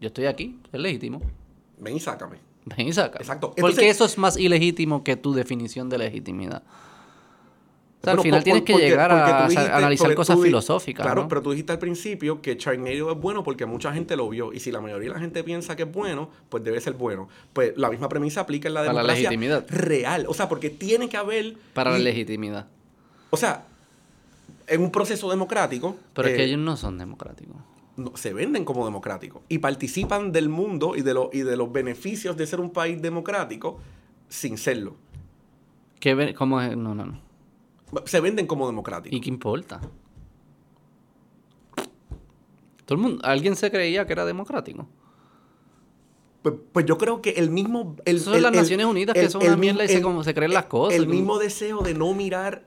Yo 0.00 0.06
estoy 0.08 0.26
aquí, 0.26 0.58
es 0.72 0.80
legítimo. 0.80 1.20
Ven 1.78 1.96
y 1.96 2.00
sácame. 2.00 2.36
Ven 2.64 2.86
y 2.86 2.92
saca. 2.92 3.18
Exacto. 3.18 3.48
Porque 3.48 3.60
Entonces- 3.62 3.90
eso 3.96 4.04
es 4.04 4.16
más 4.16 4.36
ilegítimo 4.38 5.02
que 5.02 5.16
tu 5.16 5.32
definición 5.34 5.88
de 5.88 5.98
legitimidad. 5.98 6.62
O 8.02 8.04
sea, 8.04 8.12
al 8.14 8.20
final 8.20 8.40
por- 8.40 8.44
tienes 8.44 8.62
que 8.64 8.72
porque- 8.72 8.88
llegar 8.88 9.12
a, 9.12 9.48
dijiste- 9.48 9.70
analizar 9.72 10.14
cosas 10.14 10.36
tú 10.36 10.42
filosóficas. 10.42 11.06
Claro, 11.06 11.22
¿no? 11.22 11.28
pero 11.28 11.40
tú 11.40 11.50
dijiste 11.52 11.70
al 11.72 11.78
principio 11.78 12.42
que 12.42 12.56
Sharknado 12.56 13.12
es 13.12 13.18
bueno 13.20 13.44
porque 13.44 13.64
mucha 13.64 13.92
gente 13.92 14.16
lo 14.16 14.28
vio. 14.28 14.52
Y 14.52 14.58
si 14.60 14.72
la 14.72 14.80
mayoría 14.80 15.08
de 15.10 15.14
la 15.14 15.20
gente 15.20 15.44
piensa 15.44 15.76
que 15.76 15.84
es 15.84 15.92
bueno, 15.92 16.28
pues 16.48 16.64
debe 16.64 16.80
ser 16.80 16.94
bueno. 16.94 17.28
Pues 17.52 17.74
la 17.76 17.90
misma 17.90 18.08
premisa 18.08 18.40
aplica 18.40 18.66
en 18.68 18.74
la 18.74 18.80
Para 18.80 18.92
la 18.92 18.98
democracia 19.14 19.30
legitimidad. 19.30 19.64
real. 19.68 20.26
O 20.28 20.34
sea, 20.34 20.48
porque 20.48 20.68
tiene 20.70 21.08
que 21.08 21.16
haber... 21.16 21.54
Para 21.74 21.92
la 21.92 21.98
legitimidad. 22.00 22.66
O 23.30 23.36
sea, 23.36 23.64
en 24.66 24.82
un 24.82 24.90
proceso 24.90 25.30
democrático... 25.30 25.96
Pero 26.14 26.28
es 26.28 26.34
que 26.34 26.42
eh, 26.42 26.46
ellos 26.46 26.58
no 26.58 26.76
son 26.76 26.98
democráticos. 26.98 27.56
no- 27.96 28.16
se 28.16 28.32
venden 28.32 28.64
como 28.64 28.84
democráticos 28.84 29.42
y 29.48 29.58
participan 29.58 30.32
del 30.32 30.48
mundo 30.48 30.96
y 30.96 31.02
de, 31.02 31.14
lo- 31.14 31.30
y 31.32 31.42
de 31.42 31.56
los 31.56 31.70
beneficios 31.70 32.36
de 32.36 32.46
ser 32.48 32.58
un 32.58 32.70
país 32.70 33.00
democrático 33.00 33.78
sin 34.28 34.58
serlo. 34.58 34.96
¿Qué 36.00 36.34
¿Cómo 36.34 36.60
es? 36.60 36.76
No, 36.76 36.94
no, 36.96 37.06
no. 37.06 37.20
Se 38.06 38.20
venden 38.20 38.46
como 38.46 38.66
democráticos. 38.66 39.16
¿Y 39.16 39.20
qué 39.20 39.28
importa? 39.28 39.80
Todo 42.84 42.96
el 42.96 43.02
mundo, 43.02 43.24
¿Alguien 43.24 43.56
se 43.56 43.70
creía 43.70 44.06
que 44.06 44.12
era 44.12 44.24
democrático? 44.24 44.86
Pues, 46.42 46.54
pues 46.72 46.86
yo 46.86 46.98
creo 46.98 47.22
que 47.22 47.30
el 47.30 47.50
mismo... 47.50 47.96
El, 48.04 48.16
Eso 48.16 48.26
son 48.26 48.34
el- 48.34 48.42
las 48.42 48.52
el- 48.52 48.58
Naciones 48.58 48.86
Unidas, 48.86 49.14
que 49.14 49.30
son 49.30 49.42
una 49.46 49.56
mierda 49.56 49.84
y 49.84 49.88
se, 49.88 50.02
como 50.02 50.24
se 50.24 50.34
creen 50.34 50.52
las 50.52 50.64
cosas. 50.66 50.98
El 50.98 51.06
mismo 51.06 51.38
deseo 51.38 51.82
de 51.82 51.94
no 51.94 52.12
mirar 52.14 52.64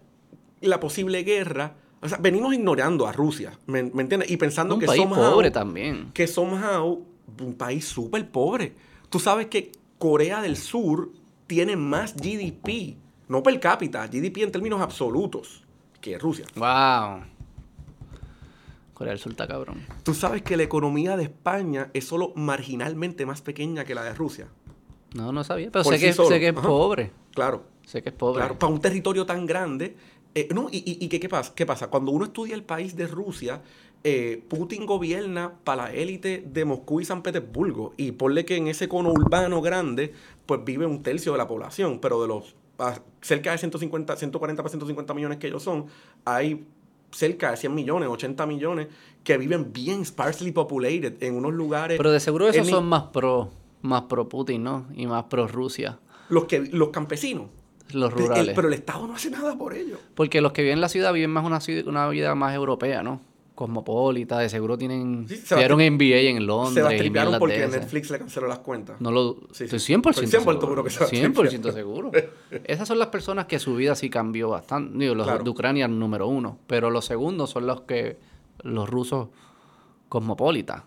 la 0.61 0.79
posible 0.79 1.23
guerra. 1.23 1.75
O 2.01 2.07
sea, 2.07 2.17
venimos 2.19 2.53
ignorando 2.53 3.07
a 3.07 3.11
Rusia, 3.11 3.59
¿me, 3.65 3.83
me 3.83 4.03
entiendes? 4.03 4.29
Y 4.31 4.37
pensando 4.37 4.75
un 4.75 4.79
que 4.79 4.85
país 4.87 5.01
somehow- 5.01 5.31
pobre 5.33 5.51
también. 5.51 6.11
que 6.13 6.27
somehow 6.27 7.03
un 7.41 7.53
país 7.55 7.85
súper 7.85 8.29
pobre. 8.29 8.73
Tú 9.09 9.19
sabes 9.19 9.47
que 9.47 9.71
Corea 9.97 10.41
del 10.41 10.55
Sur 10.55 11.11
tiene 11.47 11.75
más 11.75 12.15
GDP, 12.15 12.95
no 13.27 13.41
per 13.43 13.59
cápita, 13.59 14.05
GDP 14.07 14.43
en 14.43 14.51
términos 14.51 14.81
absolutos, 14.81 15.63
que 16.01 16.17
Rusia. 16.19 16.45
Wow. 16.55 17.23
Corea 18.93 19.11
del 19.11 19.19
Sur 19.19 19.33
está 19.33 19.47
cabrón. 19.47 19.85
Tú 20.03 20.13
sabes 20.13 20.41
que 20.41 20.55
la 20.55 20.63
economía 20.63 21.17
de 21.17 21.23
España 21.23 21.89
es 21.93 22.05
solo 22.05 22.31
marginalmente 22.35 23.25
más 23.25 23.41
pequeña 23.41 23.83
que 23.83 23.93
la 23.93 24.03
de 24.03 24.13
Rusia. 24.13 24.47
No, 25.13 25.31
no 25.31 25.43
sabía. 25.43 25.69
Pero 25.71 25.83
sé 25.83 25.97
sí 25.97 26.05
que, 26.05 26.13
solo. 26.13 26.29
sé 26.29 26.39
que 26.39 26.47
es 26.49 26.57
Ajá. 26.57 26.67
pobre. 26.67 27.11
Claro. 27.33 27.63
Sé 27.85 28.01
que 28.01 28.09
es 28.09 28.15
pobre. 28.15 28.39
Claro, 28.39 28.57
para 28.57 28.71
un 28.71 28.79
territorio 28.79 29.25
tan 29.25 29.45
grande. 29.45 29.95
eh, 30.33 30.47
no, 30.53 30.67
y, 30.71 30.77
y- 30.77 31.03
y 31.05 31.07
que, 31.09 31.19
¿qué, 31.19 31.27
pasa? 31.29 31.53
¿qué 31.55 31.65
pasa? 31.65 31.87
Cuando 31.89 32.11
uno 32.11 32.25
estudia 32.25 32.55
el 32.55 32.63
país 32.63 32.95
de 32.95 33.07
Rusia, 33.07 33.61
eh, 34.03 34.43
Putin 34.49 34.85
gobierna 34.85 35.53
para 35.63 35.83
la 35.83 35.93
élite 35.93 36.43
de 36.45 36.65
Moscú 36.65 36.99
y 37.01 37.05
San 37.05 37.21
Petersburgo. 37.21 37.93
Y 37.97 38.11
ponle 38.13 38.45
que 38.45 38.55
en 38.57 38.67
ese 38.67 38.87
cono 38.87 39.09
urbano 39.11 39.61
grande, 39.61 40.13
pues 40.45 40.63
vive 40.63 40.85
un 40.85 41.03
tercio 41.03 41.31
de 41.33 41.37
la 41.37 41.47
población. 41.47 41.99
Pero 41.99 42.21
de 42.21 42.27
los 42.29 42.55
cerca 43.21 43.51
de 43.51 43.57
150, 43.57 44.15
140 44.15 44.61
para 44.63 44.69
150 44.69 45.13
millones 45.13 45.37
que 45.37 45.47
ellos 45.47 45.63
son, 45.63 45.85
hay 46.25 46.65
cerca 47.11 47.51
de 47.51 47.57
100 47.57 47.73
millones, 47.73 48.09
80 48.09 48.45
millones 48.45 48.87
que 49.23 49.37
viven 49.37 49.71
bien 49.71 50.05
sparsely 50.05 50.51
populated 50.51 51.21
en 51.23 51.35
unos 51.35 51.53
lugares. 51.53 51.97
Pero 51.97 52.11
de 52.11 52.19
seguro 52.19 52.47
esos 52.47 52.67
en- 52.67 52.73
son 52.73 52.85
más 52.87 53.03
pro, 53.03 53.49
más 53.81 54.03
pro 54.03 54.27
Putin, 54.27 54.63
¿no? 54.63 54.85
Y 54.95 55.07
más 55.07 55.23
pro 55.25 55.47
Rusia. 55.47 55.99
los, 56.29 56.45
que, 56.45 56.59
los 56.59 56.89
campesinos. 56.89 57.47
Los 57.93 58.11
El- 58.13 58.17
rurales. 58.17 58.55
pero 58.55 58.67
el 58.67 58.73
Estado 58.73 59.05
no 59.07 59.13
hace 59.15 59.29
nada 59.29 59.55
por 59.57 59.75
ellos. 59.75 59.99
Porque 60.15 60.41
los 60.41 60.51
que 60.53 60.63
viven 60.63 60.79
en 60.79 60.81
la 60.81 60.89
ciudad 60.89 61.13
viven 61.13 61.29
más 61.29 61.45
una 61.85 62.09
vida 62.09 62.33
más 62.35 62.55
europea, 62.55 63.03
¿no? 63.03 63.21
Cosmopolita, 63.55 64.37
de 64.39 64.49
seguro 64.49 64.77
tienen... 64.77 65.25
Sí, 65.29 65.37
se 65.37 65.55
va 65.55 65.61
a 65.61 65.63
Tuvieron 65.67 65.79
tri- 65.79 65.91
MBA 65.91 66.29
en 66.29 66.35
Se 66.37 66.41
Londres 66.41 66.85
va 66.85 66.89
a 66.89 66.93
y 66.93 66.97
tripearon 66.97 67.39
porque 67.39 67.59
de. 67.59 67.67
Netflix 67.69 68.09
le 68.11 68.19
canceló 68.19 68.47
las 68.47 68.59
cuentas. 68.59 68.99
No 68.99 69.11
lo... 69.11 69.37
Sí, 69.53 69.63
estoy 69.63 69.79
sí. 69.79 69.93
100% 69.93 70.09
Estoy 70.09 70.25
100% 70.25 70.29
seguro. 70.29 70.59
seguro 70.61 70.83
que 70.83 70.89
se 70.89 70.99
va 70.99 71.05
a 71.05 71.09
100% 71.09 71.73
seguro. 71.73 72.11
Esas 72.65 72.87
son 72.87 72.99
las 72.99 73.07
personas 73.07 73.45
que 73.45 73.57
su 73.59 73.75
vida 73.75 73.95
sí 73.95 74.09
cambió 74.09 74.49
bastante. 74.49 74.97
Digo, 74.97 75.15
los 75.15 75.25
Claro. 75.25 75.43
de 75.43 75.49
Ucrania 75.49 75.87
número 75.87 76.27
uno. 76.27 76.59
Pero 76.67 76.89
los 76.91 77.05
segundos 77.05 77.49
son 77.49 77.65
los 77.65 77.81
que... 77.81 78.17
Los 78.63 78.89
rusos 78.89 79.29
cosmopolitas. 80.09 80.83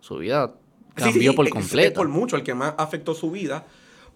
Su 0.00 0.18
vida 0.18 0.54
cambió 0.94 1.34
por 1.34 1.48
completo. 1.48 1.88
Es 1.88 1.94
por 1.94 2.08
mucho 2.08 2.36
el 2.36 2.42
que 2.42 2.54
más 2.54 2.74
afectó 2.78 3.14
su 3.14 3.30
vida. 3.30 3.64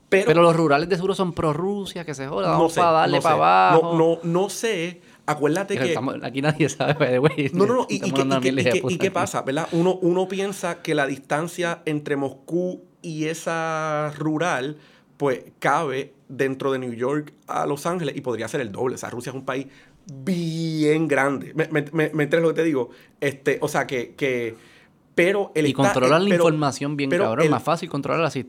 Pero, 0.09 0.27
Pero 0.27 0.43
los 0.43 0.55
rurales 0.55 0.89
de 0.91 0.97
seguro 0.97 1.15
son 1.15 1.33
pro 1.33 1.53
Rusia, 1.55 2.05
que 2.05 2.13
se 2.15 2.27
joda, 2.29 2.57
no 2.59 2.69
sé, 2.69 2.81
para 2.81 2.93
darle 2.93 3.17
no 3.17 3.23
para 3.23 3.35
sé. 3.35 3.39
abajo. 3.41 3.97
No, 3.97 3.99
no, 3.99 4.19
no 4.43 4.49
sé. 4.51 5.01
Acuérdate 5.33 5.75
Pero 5.75 5.85
que. 5.87 5.91
estamos- 5.93 6.17
aquí 6.23 6.43
nadie 6.43 6.69
sabe, 6.69 6.95
by 6.95 7.09
the 7.11 7.19
way. 7.19 7.51
No, 7.55 7.67
no, 7.67 7.75
no. 7.75 7.87
¿Y, 7.89 8.01
qué- 8.01 8.07
y 8.89 8.99
y 9.07 9.11
pasa? 9.11 9.43
¿Verdad? 9.43 9.69
Uno, 9.73 9.99
uno 10.03 10.29
piensa 10.29 10.83
que 10.83 10.95
la 10.95 11.07
distancia 11.07 11.83
entre 11.85 12.17
Moscú 12.17 12.83
y 13.03 13.25
esa 13.27 14.13
rural, 14.17 14.77
pues 15.17 15.43
cabe 15.59 16.13
dentro 16.29 16.73
de 16.73 16.79
New 16.79 16.93
York 16.95 17.33
a 17.47 17.67
Los 17.67 17.85
Ángeles 17.87 18.17
y 18.17 18.21
podría 18.21 18.49
ser 18.49 18.61
el 18.61 18.73
doble. 18.73 18.95
O 18.95 18.99
sea, 18.99 19.11
Rusia 19.11 19.31
es 19.31 19.37
un 19.37 19.45
país 19.45 19.67
bien 20.07 21.09
grande. 21.09 21.53
¿Me, 21.55 21.69
me, 21.69 22.11
me, 22.13 22.27
lo 22.27 22.49
que 22.49 22.55
te 22.55 22.65
digo? 22.65 22.91
Este, 23.21 23.59
o 23.61 23.69
sea, 23.69 23.87
que. 23.87 24.15
que 24.15 24.72
pero 25.15 25.53
el 25.55 25.67
Y 25.67 25.73
controlan 25.73 26.23
eh, 26.23 26.25
la 26.25 26.31
pero- 26.31 26.45
información 26.45 26.97
bien 26.97 27.11
pero 27.11 27.25
cabrón. 27.25 27.45
Es 27.45 27.51
más 27.51 27.63
fácil 27.63 27.89
controlarla 27.91 28.31
si, 28.31 28.41
eh, 28.41 28.47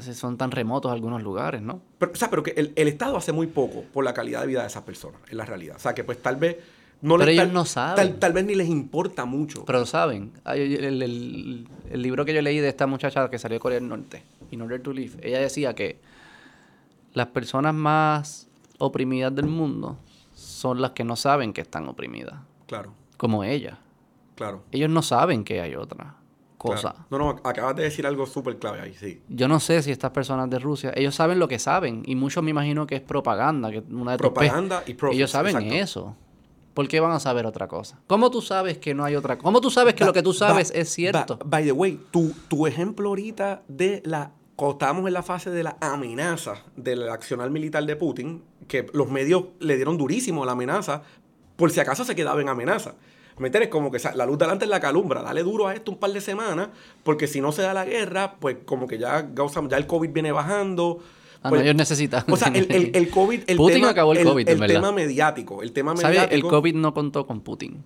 si 0.00 0.14
son 0.14 0.36
tan 0.38 0.50
remotos 0.50 0.90
algunos 0.90 1.22
lugares, 1.22 1.60
¿no? 1.62 1.80
Pero, 1.98 2.12
o 2.12 2.16
sea, 2.16 2.30
pero 2.30 2.42
que 2.42 2.50
el, 2.56 2.72
el 2.76 2.88
Estado 2.88 3.16
hace 3.16 3.32
muy 3.32 3.46
poco 3.46 3.82
por 3.92 4.04
la 4.04 4.14
calidad 4.14 4.40
de 4.40 4.46
vida 4.46 4.62
de 4.62 4.68
esas 4.68 4.82
personas, 4.84 5.20
es 5.28 5.34
la 5.34 5.44
realidad. 5.44 5.76
O 5.76 5.80
sea, 5.80 5.94
que 5.94 6.04
pues 6.04 6.22
tal 6.22 6.36
vez 6.36 6.56
no 7.02 7.14
Pero 7.16 7.26
les- 7.26 7.34
ellos 7.34 7.44
tal- 7.46 7.52
no 7.54 7.64
saben. 7.64 7.96
Tal, 7.96 8.18
tal 8.18 8.32
vez 8.32 8.44
ni 8.46 8.54
les 8.54 8.68
importa 8.68 9.24
mucho. 9.24 9.64
Pero 9.66 9.84
saben, 9.86 10.32
el, 10.46 11.02
el- 11.02 11.68
el 11.90 12.02
libro 12.02 12.24
que 12.24 12.32
yo 12.34 12.42
leí 12.42 12.58
de 12.58 12.68
esta 12.68 12.86
muchacha 12.86 13.28
que 13.30 13.38
salió 13.38 13.56
de 13.56 13.60
Corea 13.60 13.78
del 13.78 13.88
Norte, 13.88 14.22
In 14.50 14.62
Order 14.62 14.80
to 14.82 14.92
Live, 14.92 15.12
ella 15.22 15.38
decía 15.40 15.74
que 15.74 16.00
las 17.12 17.26
personas 17.28 17.74
más 17.74 18.48
oprimidas 18.78 19.34
del 19.34 19.46
mundo 19.46 19.98
son 20.34 20.80
las 20.80 20.92
que 20.92 21.04
no 21.04 21.16
saben 21.16 21.52
que 21.52 21.60
están 21.60 21.88
oprimidas, 21.88 22.34
claro, 22.66 22.92
como 23.16 23.44
ella. 23.44 23.78
Claro. 24.38 24.62
Ellos 24.72 24.88
no 24.90 25.02
saben 25.02 25.44
que 25.44 25.60
hay 25.60 25.74
otra 25.74 26.14
cosa. 26.56 26.92
claro. 26.92 27.06
No, 27.10 27.18
no, 27.18 27.28
acabas 27.44 27.76
de 27.76 27.82
decir 27.82 28.06
algo 28.06 28.24
súper 28.26 28.58
clave 28.58 28.80
ahí, 28.80 28.94
sí. 28.94 29.20
Yo 29.28 29.48
no 29.48 29.60
sé 29.60 29.82
si 29.82 29.90
estas 29.90 30.10
personas 30.12 30.48
de 30.48 30.58
Rusia, 30.58 30.92
ellos 30.96 31.14
saben 31.14 31.38
lo 31.38 31.48
que 31.48 31.58
saben 31.58 32.02
y 32.06 32.14
muchos 32.16 32.42
me 32.42 32.50
imagino 32.50 32.86
que 32.86 32.96
es 32.96 33.00
propaganda, 33.02 33.70
que 33.70 33.82
una 33.90 34.12
de 34.12 34.18
Propaganda 34.18 34.82
y 34.86 34.94
profits. 34.94 35.16
Ellos 35.18 35.30
saben 35.30 35.56
exacto. 35.56 35.74
eso. 35.74 36.16
¿Por 36.74 36.86
qué 36.86 37.00
van 37.00 37.10
a 37.12 37.18
saber 37.20 37.44
otra 37.44 37.66
cosa? 37.66 37.98
¿Cómo 38.06 38.30
tú 38.30 38.40
sabes 38.40 38.78
que 38.78 38.94
no 38.94 39.04
hay 39.04 39.16
otra 39.16 39.34
cosa? 39.36 39.44
¿Cómo 39.44 39.60
tú 39.60 39.68
sabes 39.70 39.94
que 39.94 40.04
Ba- 40.04 40.06
lo 40.08 40.12
que 40.12 40.22
tú 40.22 40.32
sabes 40.32 40.72
ba- 40.72 40.78
es 40.78 40.88
cierto? 40.88 41.36
ba- 41.38 41.44
by 41.46 41.64
the 41.64 41.72
way, 41.72 42.00
tu, 42.12 42.32
tu 42.48 42.66
ejemplo 42.68 43.08
ahorita 43.08 43.62
de 43.68 44.00
la. 44.06 44.30
Estábamos 44.60 45.06
en 45.06 45.12
la 45.12 45.22
fase 45.22 45.50
de 45.50 45.62
la 45.62 45.76
amenaza 45.80 46.54
del 46.76 47.08
accionar 47.08 47.48
militar 47.50 47.84
de 47.86 47.94
Putin, 47.94 48.42
que 48.66 48.86
los 48.92 49.08
medios 49.08 49.44
le 49.60 49.76
dieron 49.76 49.96
durísimo 49.96 50.42
a 50.42 50.46
la 50.46 50.52
amenaza, 50.52 51.02
por 51.56 51.70
si 51.70 51.78
acaso 51.78 52.04
se 52.04 52.16
quedaba 52.16 52.40
en 52.40 52.48
amenaza. 52.48 52.94
¿Me 53.38 53.48
entiendes? 53.48 53.70
Como 53.70 53.90
que 53.90 53.98
la 54.14 54.26
luz 54.26 54.38
delante 54.38 54.64
es 54.64 54.70
la 54.70 54.80
calumbra, 54.80 55.22
dale 55.22 55.42
duro 55.42 55.68
a 55.68 55.74
esto 55.74 55.92
un 55.92 55.98
par 55.98 56.10
de 56.12 56.20
semanas, 56.20 56.68
porque 57.02 57.26
si 57.26 57.40
no 57.40 57.52
se 57.52 57.62
da 57.62 57.72
la 57.74 57.84
guerra, 57.84 58.34
pues 58.40 58.56
como 58.64 58.86
que 58.86 58.98
ya, 58.98 59.28
ya 59.68 59.76
el 59.76 59.86
COVID 59.86 60.10
viene 60.10 60.32
bajando. 60.32 60.98
Ah, 61.42 61.50
pues- 61.50 61.60
no, 61.60 61.64
ellos 61.64 61.76
necesitan. 61.76 62.24
o 62.28 62.36
sea, 62.36 62.48
el, 62.48 62.66
el, 62.70 62.90
el 62.94 63.10
COVID, 63.10 63.42
el 63.46 63.56
Putin 63.56 63.76
tema, 63.76 63.90
acabó 63.90 64.12
el 64.12 64.24
COVID, 64.24 64.48
el 64.48 64.58
verdad. 64.58 64.74
tema 64.74 64.92
mediático, 64.92 65.62
el 65.62 65.72
tema 65.72 65.96
¿Sabes? 65.96 66.16
El 66.16 66.22
mediático. 66.24 66.48
COVID 66.48 66.74
no 66.74 66.92
contó 66.94 67.26
con 67.26 67.40
Putin. 67.40 67.82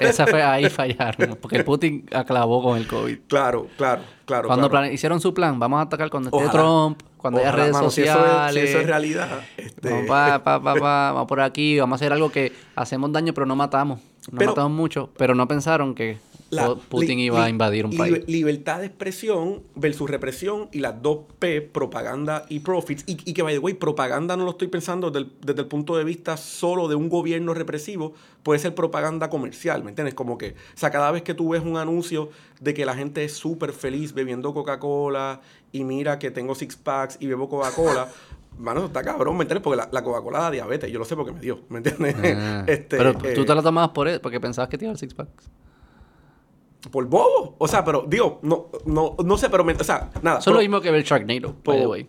Esa 0.00 0.26
fue 0.26 0.42
ahí 0.42 0.68
fallaron, 0.68 1.38
porque 1.40 1.64
Putin 1.64 2.06
aclavó 2.12 2.62
con 2.62 2.76
el 2.76 2.86
COVID. 2.86 3.18
Claro, 3.28 3.66
claro, 3.78 4.02
claro. 4.26 4.46
Cuando 4.48 4.68
claro. 4.68 4.92
hicieron 4.92 5.20
su 5.20 5.32
plan, 5.32 5.58
vamos 5.58 5.78
a 5.78 5.82
atacar 5.82 6.10
cuando 6.10 6.28
esté 6.28 6.36
Ojalá. 6.44 6.52
Trump, 6.52 7.02
cuando 7.16 7.40
haya 7.40 7.48
Ojalá, 7.48 7.62
redes 7.62 7.74
mano, 7.74 7.90
si 7.90 8.02
eso 8.02 8.12
es- 8.12 8.16
sociales. 8.18 8.62
Si 8.64 8.68
eso 8.68 8.80
es, 8.80 8.86
realidad. 8.86 9.28
este, 9.56 9.88
Vamos, 9.90 10.06
pa, 10.06 10.42
pa, 10.44 10.62
pa, 10.62 10.74
pa, 10.74 11.12
vamos 11.12 11.26
por 11.28 11.40
aquí, 11.40 11.78
vamos 11.78 11.94
a 11.94 11.96
hacer 11.96 12.12
algo 12.12 12.30
que 12.30 12.52
hacemos 12.76 13.10
daño, 13.12 13.32
pero 13.32 13.46
no 13.46 13.56
matamos. 13.56 14.00
No 14.30 14.38
Pero- 14.38 14.50
matamos 14.52 14.72
mucho, 14.76 15.10
pero 15.16 15.34
no 15.34 15.48
pensaron 15.48 15.94
que 15.94 16.18
la 16.50 16.74
Putin 16.74 17.18
li- 17.18 17.24
iba 17.24 17.44
a 17.44 17.48
invadir 17.48 17.86
un 17.86 17.90
li- 17.92 17.96
país. 17.96 18.24
Libertad 18.28 18.78
de 18.80 18.86
expresión 18.86 19.62
versus 19.74 20.08
represión 20.08 20.68
y 20.70 20.80
las 20.80 21.00
dos 21.02 21.20
P, 21.38 21.62
propaganda 21.62 22.44
y 22.48 22.60
profits. 22.60 23.04
Y, 23.06 23.12
y 23.28 23.32
que, 23.34 23.42
by 23.42 23.54
the 23.54 23.58
way, 23.58 23.74
propaganda 23.74 24.36
no 24.36 24.44
lo 24.44 24.50
estoy 24.50 24.68
pensando 24.68 25.10
desde 25.10 25.26
el, 25.26 25.32
desde 25.40 25.62
el 25.62 25.66
punto 25.66 25.96
de 25.96 26.04
vista 26.04 26.36
solo 26.36 26.88
de 26.88 26.94
un 26.94 27.08
gobierno 27.08 27.52
represivo, 27.54 28.12
puede 28.42 28.60
ser 28.60 28.74
propaganda 28.74 29.28
comercial, 29.30 29.82
¿me 29.82 29.90
entiendes? 29.90 30.14
Como 30.14 30.36
que, 30.38 30.50
o 30.50 30.76
sea, 30.76 30.90
cada 30.90 31.10
vez 31.10 31.22
que 31.22 31.32
tú 31.34 31.48
ves 31.48 31.62
un 31.64 31.76
anuncio 31.78 32.28
de 32.60 32.74
que 32.74 32.84
la 32.84 32.94
gente 32.94 33.24
es 33.24 33.32
súper 33.32 33.72
feliz 33.72 34.12
bebiendo 34.12 34.52
Coca-Cola 34.54 35.40
y 35.72 35.84
mira 35.84 36.18
que 36.18 36.30
tengo 36.30 36.54
six 36.54 36.76
packs 36.76 37.16
y 37.18 37.26
bebo 37.26 37.48
Coca-Cola. 37.48 38.08
Mano, 38.58 38.84
está 38.86 39.02
cabrón, 39.02 39.36
¿me 39.36 39.42
entiendes? 39.42 39.62
Porque 39.62 39.76
la, 39.78 39.88
la 39.90 40.02
Coca-Cola 40.04 40.40
da 40.40 40.50
diabetes, 40.50 40.90
yo 40.92 40.98
lo 40.98 41.04
sé 41.04 41.16
porque 41.16 41.32
me 41.32 41.40
dio, 41.40 41.60
¿me 41.68 41.78
entiendes? 41.78 42.14
Ah, 42.38 42.64
Este, 42.68 42.96
pero 42.96 43.10
eh, 43.24 43.32
tú 43.34 43.44
te 43.44 43.54
la 43.54 43.62
tomabas 43.62 43.90
por 43.90 44.06
eso, 44.08 44.20
porque 44.22 44.38
pensabas 44.40 44.68
que 44.68 44.78
te 44.78 44.84
iba 44.84 44.90
a 44.90 44.94
dar 44.94 44.98
six 44.98 45.14
packs. 45.14 45.50
Por 46.90 47.06
bobo. 47.06 47.54
O 47.58 47.68
sea, 47.68 47.84
pero, 47.84 48.04
digo, 48.08 48.40
no, 48.42 48.66
no, 48.86 49.16
no 49.24 49.38
sé, 49.38 49.48
pero, 49.50 49.62
me- 49.64 49.72
o 49.74 49.84
sea, 49.84 50.10
nada. 50.20 50.38
Eso 50.40 50.50
es 50.50 50.54
lo 50.54 50.60
mismo 50.60 50.80
que 50.80 50.90
ver 50.90 51.02
Sharknado, 51.04 51.54
by 51.64 51.78
the 51.80 51.86
way. 51.86 52.08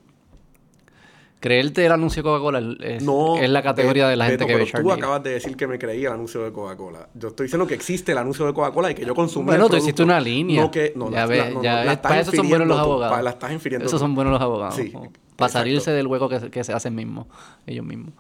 Creerte 1.40 1.86
el 1.86 1.92
anuncio 1.92 2.24
de 2.24 2.30
Coca-Cola 2.30 2.62
es, 2.80 3.04
No, 3.04 3.36
es 3.38 3.50
la 3.50 3.62
categoría 3.62 4.08
de 4.08 4.16
la 4.16 4.28
gente 4.28 4.46
Beto, 4.46 4.48
que 4.48 4.54
ve 4.56 4.60
pero 4.60 4.72
tú 4.72 4.78
Sharknado. 4.78 4.98
acabas 4.98 5.24
de 5.24 5.30
decir 5.32 5.58
que 5.58 5.68
me 5.68 5.78
creí 5.78 6.06
el 6.06 6.12
anuncio 6.14 6.42
de 6.44 6.54
Coca-Cola. 6.54 7.10
Yo 7.16 7.28
estoy 7.30 7.48
diciendo 7.48 7.68
que 7.68 7.74
existe 7.74 8.14
el 8.14 8.18
anuncio 8.18 8.46
de 8.46 8.54
Coca-Cola 8.54 8.92
y 8.92 8.96
que 8.96 9.06
yo 9.06 9.14
consumí 9.14 9.48
Bueno, 9.48 9.66
el 9.66 9.72
tú 9.72 9.76
hiciste 9.78 10.04
una 10.04 10.22
línea. 10.22 10.62
No 10.62 10.72
que, 10.72 10.94
no, 10.96 11.12
ya 11.12 11.18
la- 11.20 11.26
ves, 11.26 11.38
la- 11.40 11.50
no, 11.50 11.62
ya 11.64 11.84
no, 11.84 11.90
ves. 11.90 11.98
Para 11.98 12.20
eso 12.22 12.32
son 12.32 12.48
buenos 12.48 12.68
los 12.68 12.78
tú, 12.78 12.84
abogados. 12.84 13.18
pa- 13.18 13.22
la 13.22 13.30
estás 13.32 13.52
infiriendo 13.52 13.86
Esos 13.86 14.00
tú. 14.00 14.06
son 14.06 14.16
buenos 14.16 14.32
los 14.32 14.42
abogados. 14.42 14.76
Sí, 14.76 14.94
Para 15.36 15.48
exacto. 15.50 15.60
salirse 15.60 15.92
del 15.92 16.08
hueco 16.08 16.30
que, 16.30 16.40
se- 16.40 16.50
que 16.52 16.64
se 16.64 16.74
hacen 16.74 16.96
mismos, 16.96 17.28
ellos 17.68 17.86
mismos. 17.86 18.14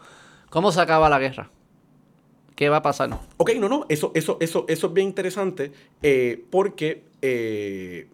¿Cómo 0.50 0.72
se 0.72 0.82
acaba 0.82 1.10
la 1.10 1.20
guerra? 1.20 1.50
¿Qué 2.56 2.70
va 2.70 2.78
a 2.78 2.82
pasar? 2.82 3.10
Ok, 3.38 3.52
no, 3.60 3.68
no, 3.70 3.86
eso, 3.90 4.12
eso, 4.16 4.38
eso, 4.40 4.66
eso 4.68 4.88
es 4.88 4.94
bien 4.94 5.08
interesante 5.08 5.72
eh, 6.04 6.44
porque 6.52 7.04
eh, 7.22 8.08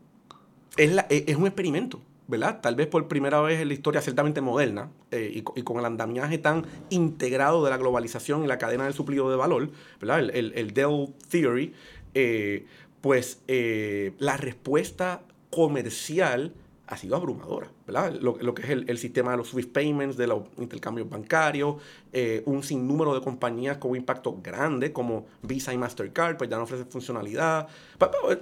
es, 0.78 0.94
la- 0.94 1.06
es 1.10 1.26
es 1.28 1.36
un 1.36 1.46
experimento, 1.46 2.02
¿verdad? 2.28 2.62
Tal 2.62 2.76
vez 2.76 2.88
por 2.88 3.08
primera 3.10 3.42
vez 3.42 3.60
en 3.60 3.68
la 3.68 3.74
historia 3.74 4.02
ciertamente 4.02 4.40
moderna 4.40 4.92
eh, 5.12 5.30
y, 5.34 5.60
y 5.60 5.64
con 5.64 5.78
el 5.80 5.86
andamiaje 5.86 6.38
tan 6.38 6.66
integrado 6.90 7.64
de 7.66 7.70
la 7.70 7.78
globalización 7.78 8.44
y 8.46 8.48
la 8.48 8.58
cadena 8.58 8.86
del 8.86 8.94
suplido 8.94 9.30
de 9.30 9.36
valor, 9.36 9.70
¿verdad? 10.00 10.20
El, 10.22 10.30
el, 10.32 10.54
el 10.56 10.74
Dell 10.74 11.08
Theory, 11.30 11.74
eh, 12.14 12.66
pues 13.02 13.42
eh, 13.50 14.14
la 14.20 14.38
respuesta 14.38 15.22
comercial 15.50 16.54
ha 16.90 16.98
sido 16.98 17.16
abrumadora, 17.16 17.72
¿verdad? 17.86 18.16
Lo, 18.20 18.56
que 18.56 18.64
es 18.64 18.70
el, 18.70 18.98
sistema 18.98 19.32
de 19.32 19.38
los 19.38 19.50
Swift 19.50 19.68
Payments, 19.68 20.18
de 20.18 20.26
los 20.26 20.42
intercambios 20.58 21.08
bancarios, 21.08 21.76
eh, 22.12 22.42
un 22.48 22.64
sinnúmero 22.64 23.14
de 23.14 23.22
compañías 23.22 23.78
con 23.78 23.96
impacto 23.96 24.40
grande 24.42 24.92
como 24.92 25.28
Visa 25.44 25.72
y 25.72 25.78
Mastercard, 25.78 26.38
pues 26.38 26.50
ya 26.50 26.58
no 26.58 26.64
ofrecen 26.64 26.88
funcionalidad. 26.88 27.68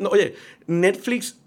Oye, 0.10 0.36
Netflix 0.66 1.42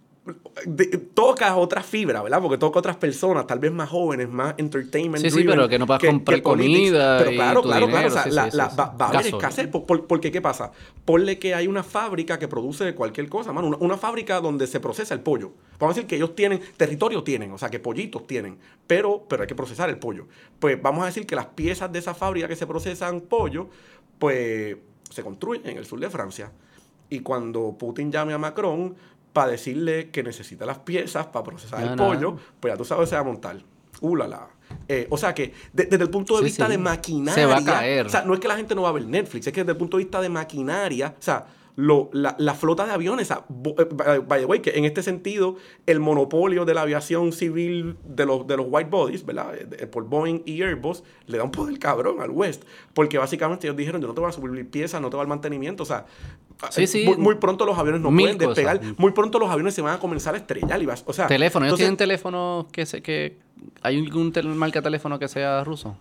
de- 0.67 0.87
toca 1.15 1.57
otra 1.57 1.83
fibra, 1.83 2.23
¿verdad? 2.23 2.41
Porque 2.41 2.59
toca 2.59 2.79
otras 2.79 2.97
personas, 2.97 3.47
tal 3.47 3.59
vez 3.59 3.73
más 3.73 3.89
jóvenes, 3.89 4.29
más 4.29 4.55
entertainment. 4.59 5.23
Sí, 5.25 5.31
sí, 5.31 5.45
pero 5.45 5.69
que 5.69 5.79
no 5.79 5.87
puedas 5.87 6.03
comprar 6.03 6.43
comida 6.43 7.19
Pero 7.19 7.31
y 7.33 7.35
claro, 7.37 7.61
tu 7.63 7.69
claro, 7.69 7.87
claro. 7.89 8.09
O 8.09 8.11
sea, 8.11 8.23
sí, 8.25 8.31
la- 8.31 8.51
sí, 8.51 8.57
la- 8.57 8.71
sí, 8.71 8.77
va, 8.79 8.95
a 8.99 9.09
haber 9.09 9.27
escasez. 9.27 9.69
Por- 9.69 9.87
por- 9.87 10.07
porque, 10.07 10.31
¿qué 10.33 10.41
pasa? 10.41 10.73
Ponle 11.05 11.39
que 11.39 11.55
hay 11.55 11.67
una 11.67 11.83
fábrica 11.83 12.39
que 12.39 12.49
produce 12.49 12.95
cualquier 12.95 13.29
cosa, 13.29 13.53
mano. 13.53 13.69
Una, 13.69 13.77
una 13.79 13.97
fábrica 13.97 14.41
donde 14.41 14.67
se 14.67 14.81
procesa 14.81 15.15
el 15.15 15.21
pollo. 15.21 15.53
Vamos 15.79 15.95
a 15.95 15.97
decir 15.97 16.09
que 16.09 16.17
ellos 16.17 16.35
tienen, 16.35 16.61
territorio 16.77 17.23
tienen, 17.23 17.53
o 17.53 17.59
sea, 17.59 17.71
que 17.71 17.79
pollitos 17.81 18.27
tienen, 18.27 18.59
pero, 18.87 19.25
pero 19.29 19.43
hay 19.43 19.49
que 19.49 19.55
procesar 19.55 19.89
el 19.91 19.99
pollo. 19.99 20.27
Pues 20.59 20.81
vamos 20.81 21.03
a 21.03 21.07
decir 21.07 21.27
que 21.27 21.35
las 21.37 21.47
piezas 21.47 21.91
de 21.93 21.99
esa 21.99 22.15
fábrica 22.15 22.49
que 22.49 22.57
se 22.57 22.67
procesan 22.67 23.23
pollo, 23.23 23.69
pues 24.19 24.77
se 25.11 25.23
construyen 25.23 25.67
en 25.69 25.79
el 25.79 25.87
sur 25.87 25.99
de 26.01 26.11
Francia. 26.11 26.53
Y 27.09 27.21
cuando 27.21 27.77
Putin 27.77 28.13
llame 28.13 28.33
a 28.33 28.39
Macron 28.39 28.95
para 29.33 29.51
decirle 29.53 30.11
que 30.11 30.23
necesita 30.23 30.67
las 30.67 30.79
piezas 30.79 31.27
para 31.27 31.45
procesar 31.45 31.81
No, 31.81 31.91
el 31.91 31.97
no. 31.97 32.07
pollo, 32.07 32.37
pues 32.59 32.73
ya 32.73 32.77
tú 32.79 32.85
sabes, 32.85 33.09
se 33.09 33.15
va 33.15 33.21
a 33.21 33.25
montar. 33.25 33.57
Uh, 34.01 34.17
la, 34.17 34.27
la. 34.29 34.49
Eh, 34.89 35.07
o 35.11 35.17
sea 35.19 35.35
que 35.35 35.53
de- 35.73 35.85
desde 35.85 36.05
el 36.05 36.11
punto 36.11 36.35
de 36.35 36.39
Sí, 36.41 36.45
vista 36.47 36.67
sí. 36.67 36.73
de 36.73 36.79
maquinaria. 36.79 37.35
Se 37.35 37.47
va 37.47 37.57
a 37.59 37.65
caer. 37.65 38.07
O 38.07 38.09
sea, 38.09 38.23
no 38.25 38.35
es 38.35 38.41
que 38.41 38.49
la 38.49 38.57
gente 38.57 38.75
no 38.75 38.83
va 38.83 38.89
a 38.89 38.93
ver 38.93 39.05
Netflix, 39.05 39.47
es 39.47 39.53
que 39.53 39.61
desde 39.61 39.73
el 39.73 39.79
punto 39.79 39.97
de 39.99 40.05
vista 40.05 40.21
de 40.21 40.29
maquinaria, 40.29 41.15
o 41.19 41.23
sea, 41.23 41.45
lo- 41.81 42.11
la, 42.13 42.35
la 42.39 42.55
flota 42.55 42.85
de 42.87 42.93
aviones, 42.93 43.31
o 43.31 43.35
sea, 43.35 43.45
bo- 43.49 43.75
eh, 43.79 43.85
by, 44.27 44.41
the 44.41 44.45
way, 44.47 44.61
que 44.61 44.71
en 44.79 44.85
este 44.85 45.03
sentido, 45.03 45.57
el 45.87 46.01
monopolio 46.01 46.65
de 46.65 46.75
la 46.75 46.83
aviación 46.83 47.33
civil 47.33 47.97
de 48.05 48.27
los, 48.27 48.47
de 48.47 48.57
los 48.57 48.67
white 48.69 48.91
bodies, 48.91 49.25
¿verdad? 49.25 49.55
Eh, 49.55 49.87
por 49.87 50.05
Boeing 50.05 50.43
y 50.45 50.63
Airbus, 50.63 51.03
le 51.27 51.39
da 51.39 51.45
un 51.45 51.51
poder 51.51 51.79
cabrón 51.79 52.21
al 52.21 52.31
West. 52.31 52.65
Porque 52.93 53.19
básicamente 53.19 53.67
ellos 53.67 53.77
dijeron, 53.77 54.01
yo 54.01 54.09
no 54.09 54.15
te 54.15 54.21
voy 54.21 54.29
a 54.29 54.33
subir 54.33 54.69
piezas, 54.69 55.01
no 55.01 55.11
te 55.11 55.17
voy 55.17 55.25
a 55.25 55.29
mantenimiento, 55.29 55.83
o 55.85 55.87
sea, 55.87 56.07
Sí, 56.71 56.87
sí. 56.87 57.05
Muy, 57.07 57.17
muy 57.17 57.35
pronto 57.37 57.65
los 57.65 57.79
aviones 57.79 58.03
no 58.03 58.11
Mil 58.11 58.25
pueden 58.27 58.39
despegar, 58.39 58.79
cosas. 58.81 58.99
muy 58.99 59.13
pronto 59.13 59.39
los 59.39 59.49
aviones 59.49 59.73
se 59.73 59.81
van 59.81 59.95
a 59.97 59.99
comenzar 59.99 60.35
a 60.35 60.37
estrellar 60.37 60.83
y 60.83 60.85
vas, 60.85 61.03
o 61.07 61.13
sea, 61.15 61.27
Teléfono, 61.27 61.65
ellos 61.65 61.81
entonces- 61.81 61.85
tienen 61.85 61.97
teléfonos 61.97 62.67
que 62.71 62.85
se, 62.85 63.01
que 63.03 63.39
hay 63.81 63.99
algún 63.99 64.31
tel- 64.31 64.49
marca 64.49 64.81
de 64.81 64.85
teléfono 64.85 65.19
que 65.19 65.27
sea 65.29 65.65
ruso. 65.65 65.97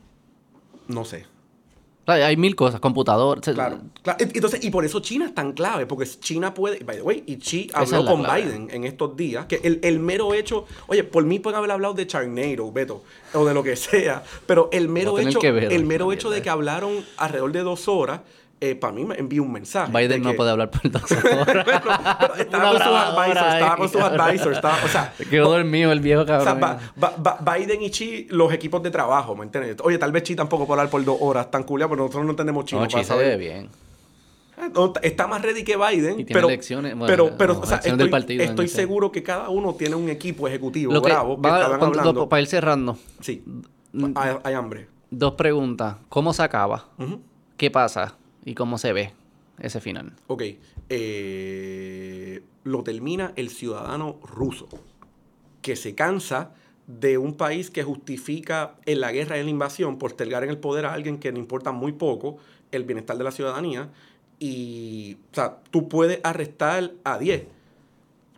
no 0.89 1.05
sé. 1.05 1.25
Hay 2.11 2.37
mil 2.37 2.55
cosas, 2.55 2.79
computador. 2.79 3.41
Claro, 3.41 3.79
claro. 4.01 4.17
Entonces, 4.19 4.63
y 4.63 4.69
por 4.69 4.85
eso 4.85 4.99
China 4.99 5.25
es 5.25 5.33
tan 5.33 5.53
clave, 5.53 5.85
porque 5.85 6.05
China 6.19 6.53
puede, 6.53 6.83
by 6.83 6.97
the 6.97 7.01
way, 7.01 7.23
y 7.25 7.37
Xi 7.37 7.69
habló 7.73 7.99
es 7.99 8.05
con 8.05 8.23
clave. 8.23 8.43
Biden 8.43 8.67
en 8.71 8.83
estos 8.83 9.15
días, 9.15 9.45
que 9.45 9.59
el, 9.63 9.79
el 9.83 9.99
mero 9.99 10.33
hecho, 10.33 10.65
oye, 10.87 11.03
por 11.03 11.23
mí 11.23 11.39
pueden 11.39 11.57
haber 11.57 11.71
hablado 11.71 11.93
de 11.93 12.07
Charnado, 12.07 12.71
Beto, 12.71 13.03
o 13.33 13.45
de 13.45 13.53
lo 13.53 13.63
que 13.63 13.75
sea, 13.75 14.23
pero 14.45 14.69
el 14.71 14.89
mero 14.89 15.19
hecho, 15.19 15.39
ver 15.39 15.71
el 15.71 15.85
mero 15.85 16.11
hecho 16.11 16.29
de 16.29 16.41
que 16.41 16.49
hablaron 16.49 17.05
alrededor 17.17 17.51
de 17.51 17.61
dos 17.61 17.87
horas, 17.87 18.21
para 18.79 18.91
mí 18.93 19.05
me 19.05 19.15
envió 19.15 19.43
un 19.43 19.51
mensaje. 19.53 19.91
Biden 19.91 20.09
de 20.09 20.19
no 20.19 20.31
que- 20.31 20.35
puede 20.37 20.51
hablar 20.51 20.69
por 20.69 20.91
dos 20.91 21.03
horas. 21.11 21.65
Pero 21.65 22.35
estaba 22.35 22.69
con 22.71 22.77
sus 22.79 22.87
advisors, 22.87 23.53
estaba 23.53 23.75
con 23.77 23.89
sus 23.89 24.01
cabrón. 24.01 24.21
advisors, 24.21 24.55
estaba, 24.57 24.77
o 24.83 24.87
sea, 24.87 25.13
Quedó 25.29 25.49
dormido 25.49 25.91
el 25.91 25.99
viejo 26.01 26.21
o 26.23 26.25
sea, 26.25 26.37
cabrón. 26.43 26.59
Ba- 26.59 26.79
Ba- 27.17 27.37
Ba- 27.41 27.55
Biden 27.57 27.81
y 27.81 27.89
Chi, 27.89 28.27
los 28.29 28.51
equipos 28.51 28.83
de 28.83 28.91
trabajo, 28.91 29.35
¿me 29.35 29.43
entiendes? 29.45 29.77
Oye, 29.83 29.97
tal 29.97 30.11
vez 30.11 30.23
Chi 30.23 30.35
tampoco 30.35 30.67
puede 30.67 30.81
hablar 30.81 30.91
por 30.91 31.03
dos 31.05 31.17
horas 31.21 31.49
tan 31.49 31.63
culia, 31.63 31.87
pero 31.87 32.01
nosotros 32.03 32.25
no 32.25 32.31
entendemos 32.31 32.65
chino. 32.65 32.81
no, 32.81 32.87
Chi 32.87 33.03
se 33.03 33.15
ve 33.15 33.37
bien. 33.37 33.69
No, 34.73 34.91
está 35.01 35.25
más 35.25 35.41
ready 35.41 35.63
que 35.63 35.77
Biden, 35.77 36.19
Y 36.19 36.25
tiene 36.25 36.33
pero, 36.33 36.49
elecciones, 36.49 36.93
bueno, 36.93 37.07
pero, 37.07 37.37
pero 37.37 37.53
no, 37.53 37.59
o 37.61 37.65
sea, 37.65 37.77
estoy, 37.77 38.09
partido 38.09 38.67
seguro 38.67 39.09
que 39.09 39.23
cada 39.23 39.47
uno 39.47 39.73
tiene 39.75 39.95
un 39.95 40.09
equipo 40.09 40.49
ejecutivo 40.49 40.91
Lo 40.91 41.01
que 41.01 41.11
bravo 41.11 41.41
que 41.41 41.47
estaban 41.47 41.81
hablando. 41.81 42.27
para 42.27 42.41
ir 42.41 42.47
cerrando, 42.49 42.97
Sí, 43.21 43.41
Mm. 43.93 44.11
hay, 44.15 44.35
hay 44.43 44.53
hambre. 44.55 44.87
dos 45.09 45.35
preguntas. 45.35 45.95
¿Cómo 46.09 46.33
se 46.33 46.43
acaba? 46.43 46.87
¿Qué 47.55 47.71
pasa? 47.71 48.15
¿Y 48.45 48.55
cómo 48.55 48.77
se 48.77 48.93
ve 48.93 49.13
ese 49.59 49.81
final? 49.81 50.13
Ok, 50.27 50.43
eh, 50.89 52.43
lo 52.63 52.83
termina 52.83 53.33
el 53.35 53.49
ciudadano 53.49 54.19
ruso, 54.23 54.67
que 55.61 55.75
se 55.75 55.95
cansa 55.95 56.53
de 56.87 57.19
un 57.19 57.35
país 57.35 57.69
que 57.69 57.83
justifica 57.83 58.75
en 58.85 59.01
la 59.01 59.11
guerra 59.11 59.37
y 59.37 59.41
en 59.41 59.45
la 59.45 59.51
invasión 59.51 59.99
por 59.99 60.13
telgar 60.13 60.43
en 60.43 60.49
el 60.49 60.57
poder 60.57 60.85
a 60.85 60.93
alguien 60.93 61.19
que 61.19 61.31
le 61.31 61.37
importa 61.37 61.71
muy 61.71 61.91
poco 61.91 62.37
el 62.71 62.83
bienestar 62.83 63.17
de 63.17 63.23
la 63.23 63.31
ciudadanía. 63.31 63.89
Y, 64.39 65.17
o 65.31 65.35
sea, 65.35 65.59
tú 65.69 65.87
puedes 65.87 66.19
arrestar 66.23 66.93
a 67.03 67.19
10, 67.19 67.43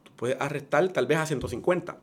tú 0.03 0.11
puedes 0.17 0.35
arrestar 0.41 0.89
tal 0.89 1.07
vez 1.07 1.19
a 1.19 1.25
150. 1.25 1.97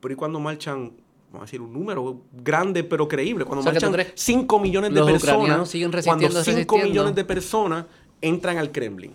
Pero 0.00 0.14
¿y 0.14 0.16
cuando 0.16 0.40
marchan, 0.40 0.92
vamos 1.34 1.42
a 1.42 1.46
decir, 1.46 1.60
un 1.60 1.72
número 1.72 2.22
grande 2.32 2.84
pero 2.84 3.06
creíble? 3.08 3.44
Cuando 3.44 3.60
O 3.60 3.62
sea, 3.64 3.72
marchan 3.72 3.92
crees 3.92 4.12
5 4.14 4.58
millones 4.58 4.94
de 4.94 5.00
los 5.00 5.10
personas, 5.10 5.68
cuando 5.68 5.92
resistiendo, 5.92 6.28
5 6.28 6.38
resistiendo. 6.38 6.86
millones 6.86 7.14
de 7.14 7.24
personas 7.24 7.86
entran 8.20 8.58
al 8.58 8.70
Kremlin. 8.70 9.12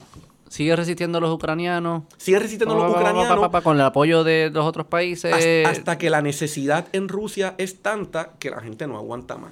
¿Sigue 0.50 0.76
resistiendo 0.76 1.20
los 1.20 1.32
ucranianos? 1.32 2.04
Siguen 2.18 2.42
resistiendo 2.42 2.76
Pa, 2.76 2.84
los 2.84 2.96
ucranianos 2.96 3.40
pa, 3.40 3.52
pa, 3.52 3.62
con 3.62 3.76
el 3.76 3.84
apoyo 3.84 4.24
de 4.24 4.50
los 4.52 4.66
otros 4.66 4.88
países. 4.88 5.34
hasta, 5.34 5.70
hasta 5.70 5.98
que 5.98 6.10
la 6.10 6.22
necesidad 6.22 6.88
en 6.92 7.08
Rusia 7.08 7.56
es 7.58 7.82
tanta 7.82 8.34
que 8.40 8.50
la 8.50 8.60
gente 8.60 8.88
no 8.88 8.98
aguanta 8.98 9.38
más. 9.38 9.52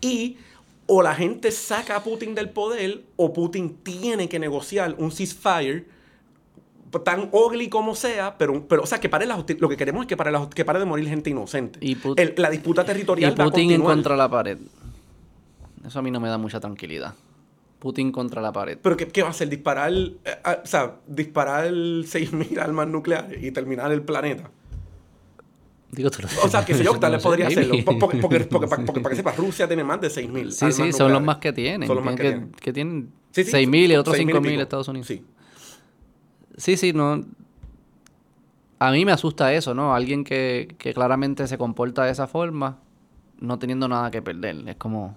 Y 0.00 0.38
o 0.86 1.02
la 1.02 1.14
gente 1.14 1.50
saca 1.50 1.96
a 1.96 2.02
Putin 2.02 2.34
del 2.34 2.50
poder 2.50 3.02
o 3.16 3.32
Putin 3.32 3.76
tiene 3.82 4.28
que 4.28 4.38
negociar 4.38 4.94
un 4.98 5.12
ceasefire 5.12 5.86
tan 7.02 7.28
ugly 7.32 7.68
como 7.68 7.94
sea, 7.94 8.36
pero, 8.38 8.66
pero 8.66 8.82
o 8.82 8.86
sea, 8.86 9.00
que 9.00 9.08
pare 9.08 9.26
la 9.26 9.44
lo 9.58 9.68
que 9.68 9.76
queremos 9.76 10.02
es 10.02 10.08
que 10.08 10.16
pare, 10.16 10.30
la, 10.30 10.48
que 10.48 10.64
pare 10.64 10.78
de 10.78 10.84
morir 10.84 11.08
gente 11.08 11.30
inocente. 11.30 11.78
Y 11.82 11.96
El- 12.16 12.34
la 12.36 12.50
disputa 12.50 12.82
y 12.82 12.86
territorial 12.86 13.30
va 13.38 13.44
a 13.44 13.46
Putin 13.50 13.68
continuar. 13.68 13.94
contra 13.94 14.16
la 14.16 14.28
pared. 14.28 14.58
Eso 15.86 15.98
a 15.98 16.02
mí 16.02 16.10
no 16.10 16.20
me 16.20 16.28
da 16.28 16.38
mucha 16.38 16.60
tranquilidad. 16.60 17.14
Putin 17.78 18.10
contra 18.10 18.40
la 18.40 18.50
pared. 18.52 18.78
Pero 18.80 18.96
¿qué, 18.96 19.08
qué 19.08 19.20
va 19.22 19.28
a 19.28 19.30
hacer? 19.32 19.48
Disparar, 19.50 19.92
eh, 19.92 20.14
o 20.64 20.66
sea, 20.66 20.96
disparar 21.06 21.66
6.000 21.70 22.58
armas 22.58 22.88
nucleares 22.88 23.42
y 23.44 23.50
terminar 23.50 23.92
el 23.92 24.02
planeta. 24.02 24.50
Digo, 25.90 26.10
tú 26.10 26.22
lo 26.22 26.28
O 26.42 26.48
sea, 26.48 26.64
que 26.64 26.74
sé 26.74 26.82
yo, 26.82 26.94
tal 26.98 27.12
vez 27.12 27.22
podría 27.22 27.48
hacerlo. 27.48 27.76
Porque, 27.84 28.00
porque, 28.00 28.16
porque, 28.18 28.40
porque, 28.50 28.66
porque 28.86 29.00
para 29.00 29.10
que 29.10 29.16
sepas, 29.16 29.36
Rusia 29.36 29.66
tiene 29.68 29.84
más 29.84 30.00
de 30.00 30.08
6.000. 30.08 30.50
Sí, 30.50 30.64
armas 30.64 30.76
sí, 30.76 30.92
son 30.92 31.12
los 31.12 31.22
más 31.22 31.36
que 31.38 31.52
tienen. 31.52 31.86
Son 31.86 31.96
los 31.96 32.04
más 32.04 32.16
que 32.16 32.22
tienen. 32.22 32.52
que, 32.52 32.72
tienen 32.72 33.12
Sí, 33.32 33.44
sí, 33.44 33.50
6.000 33.52 33.90
y 33.90 33.96
otros 33.96 34.16
6.000 34.16 34.22
y 34.22 34.32
5.000 34.32 34.42
pico. 34.48 34.62
Estados 34.62 34.88
Unidos. 34.88 35.06
Sí. 35.06 35.22
Sí, 36.56 36.76
sí, 36.76 36.92
no. 36.92 37.24
A 38.78 38.90
mí 38.90 39.04
me 39.04 39.12
asusta 39.12 39.52
eso, 39.54 39.74
¿no? 39.74 39.94
Alguien 39.94 40.24
que, 40.24 40.74
que 40.78 40.92
claramente 40.94 41.46
se 41.46 41.58
comporta 41.58 42.04
de 42.04 42.12
esa 42.12 42.26
forma, 42.26 42.78
no 43.40 43.58
teniendo 43.58 43.88
nada 43.88 44.10
que 44.10 44.20
perder. 44.22 44.68
Es 44.68 44.76
como 44.76 45.16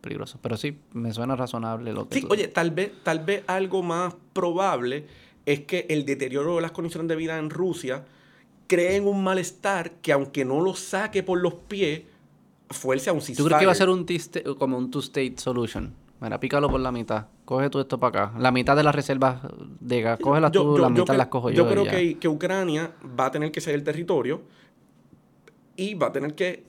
peligroso. 0.00 0.38
Pero 0.40 0.56
sí, 0.56 0.78
me 0.92 1.12
suena 1.12 1.34
razonable 1.34 1.92
lo 1.92 2.08
que 2.08 2.16
Sí, 2.16 2.22
tú 2.22 2.28
oye, 2.30 2.48
tal 2.48 2.70
vez, 2.70 2.92
tal 3.02 3.20
vez 3.20 3.42
algo 3.46 3.82
más 3.82 4.14
probable 4.32 5.06
es 5.46 5.60
que 5.60 5.86
el 5.88 6.04
deterioro 6.04 6.56
de 6.56 6.62
las 6.62 6.70
condiciones 6.72 7.08
de 7.08 7.16
vida 7.16 7.38
en 7.38 7.50
Rusia 7.50 8.04
creen 8.66 9.06
un 9.06 9.24
malestar 9.24 9.92
que 9.92 10.12
aunque 10.12 10.44
no 10.44 10.60
lo 10.60 10.74
saque 10.74 11.22
por 11.22 11.40
los 11.40 11.54
pies, 11.54 12.02
fuerce 12.70 13.10
a 13.10 13.12
un 13.12 13.20
¿Tú 13.20 13.44
crees 13.44 13.60
que 13.60 13.66
va 13.66 13.72
a 13.72 13.74
ser 13.74 13.88
un 13.88 14.06
como 14.58 14.78
un 14.78 14.90
two-state 14.90 15.34
solution? 15.38 15.94
Mira, 16.20 16.38
pícalo 16.38 16.68
por 16.68 16.80
la 16.80 16.92
mitad. 16.92 17.26
Coge 17.44 17.68
tú 17.70 17.78
esto 17.80 18.00
para 18.00 18.24
acá. 18.26 18.38
La 18.38 18.50
mitad 18.50 18.74
de 18.74 18.82
las 18.82 18.94
reservas 18.94 19.42
de 19.80 20.00
gas, 20.00 20.18
cógelas 20.20 20.50
Yo- 20.52 20.62
tú, 20.62 20.76
yo- 20.76 20.82
la 20.82 20.88
yo 20.88 21.02
mitad 21.02 21.16
las 21.16 21.26
cojo 21.28 21.50
yo. 21.50 21.56
Yo 21.64 21.70
y 21.70 21.72
creo 21.72 21.84
que, 21.84 22.18
que 22.18 22.28
Ucrania 22.28 22.92
va 23.18 23.26
a 23.26 23.30
tener 23.30 23.52
que 23.52 23.60
ser 23.60 23.74
el 23.74 23.84
territorio 23.84 24.40
y 25.76 25.94
va 25.94 26.06
a 26.08 26.12
tener 26.12 26.34
que 26.34 26.64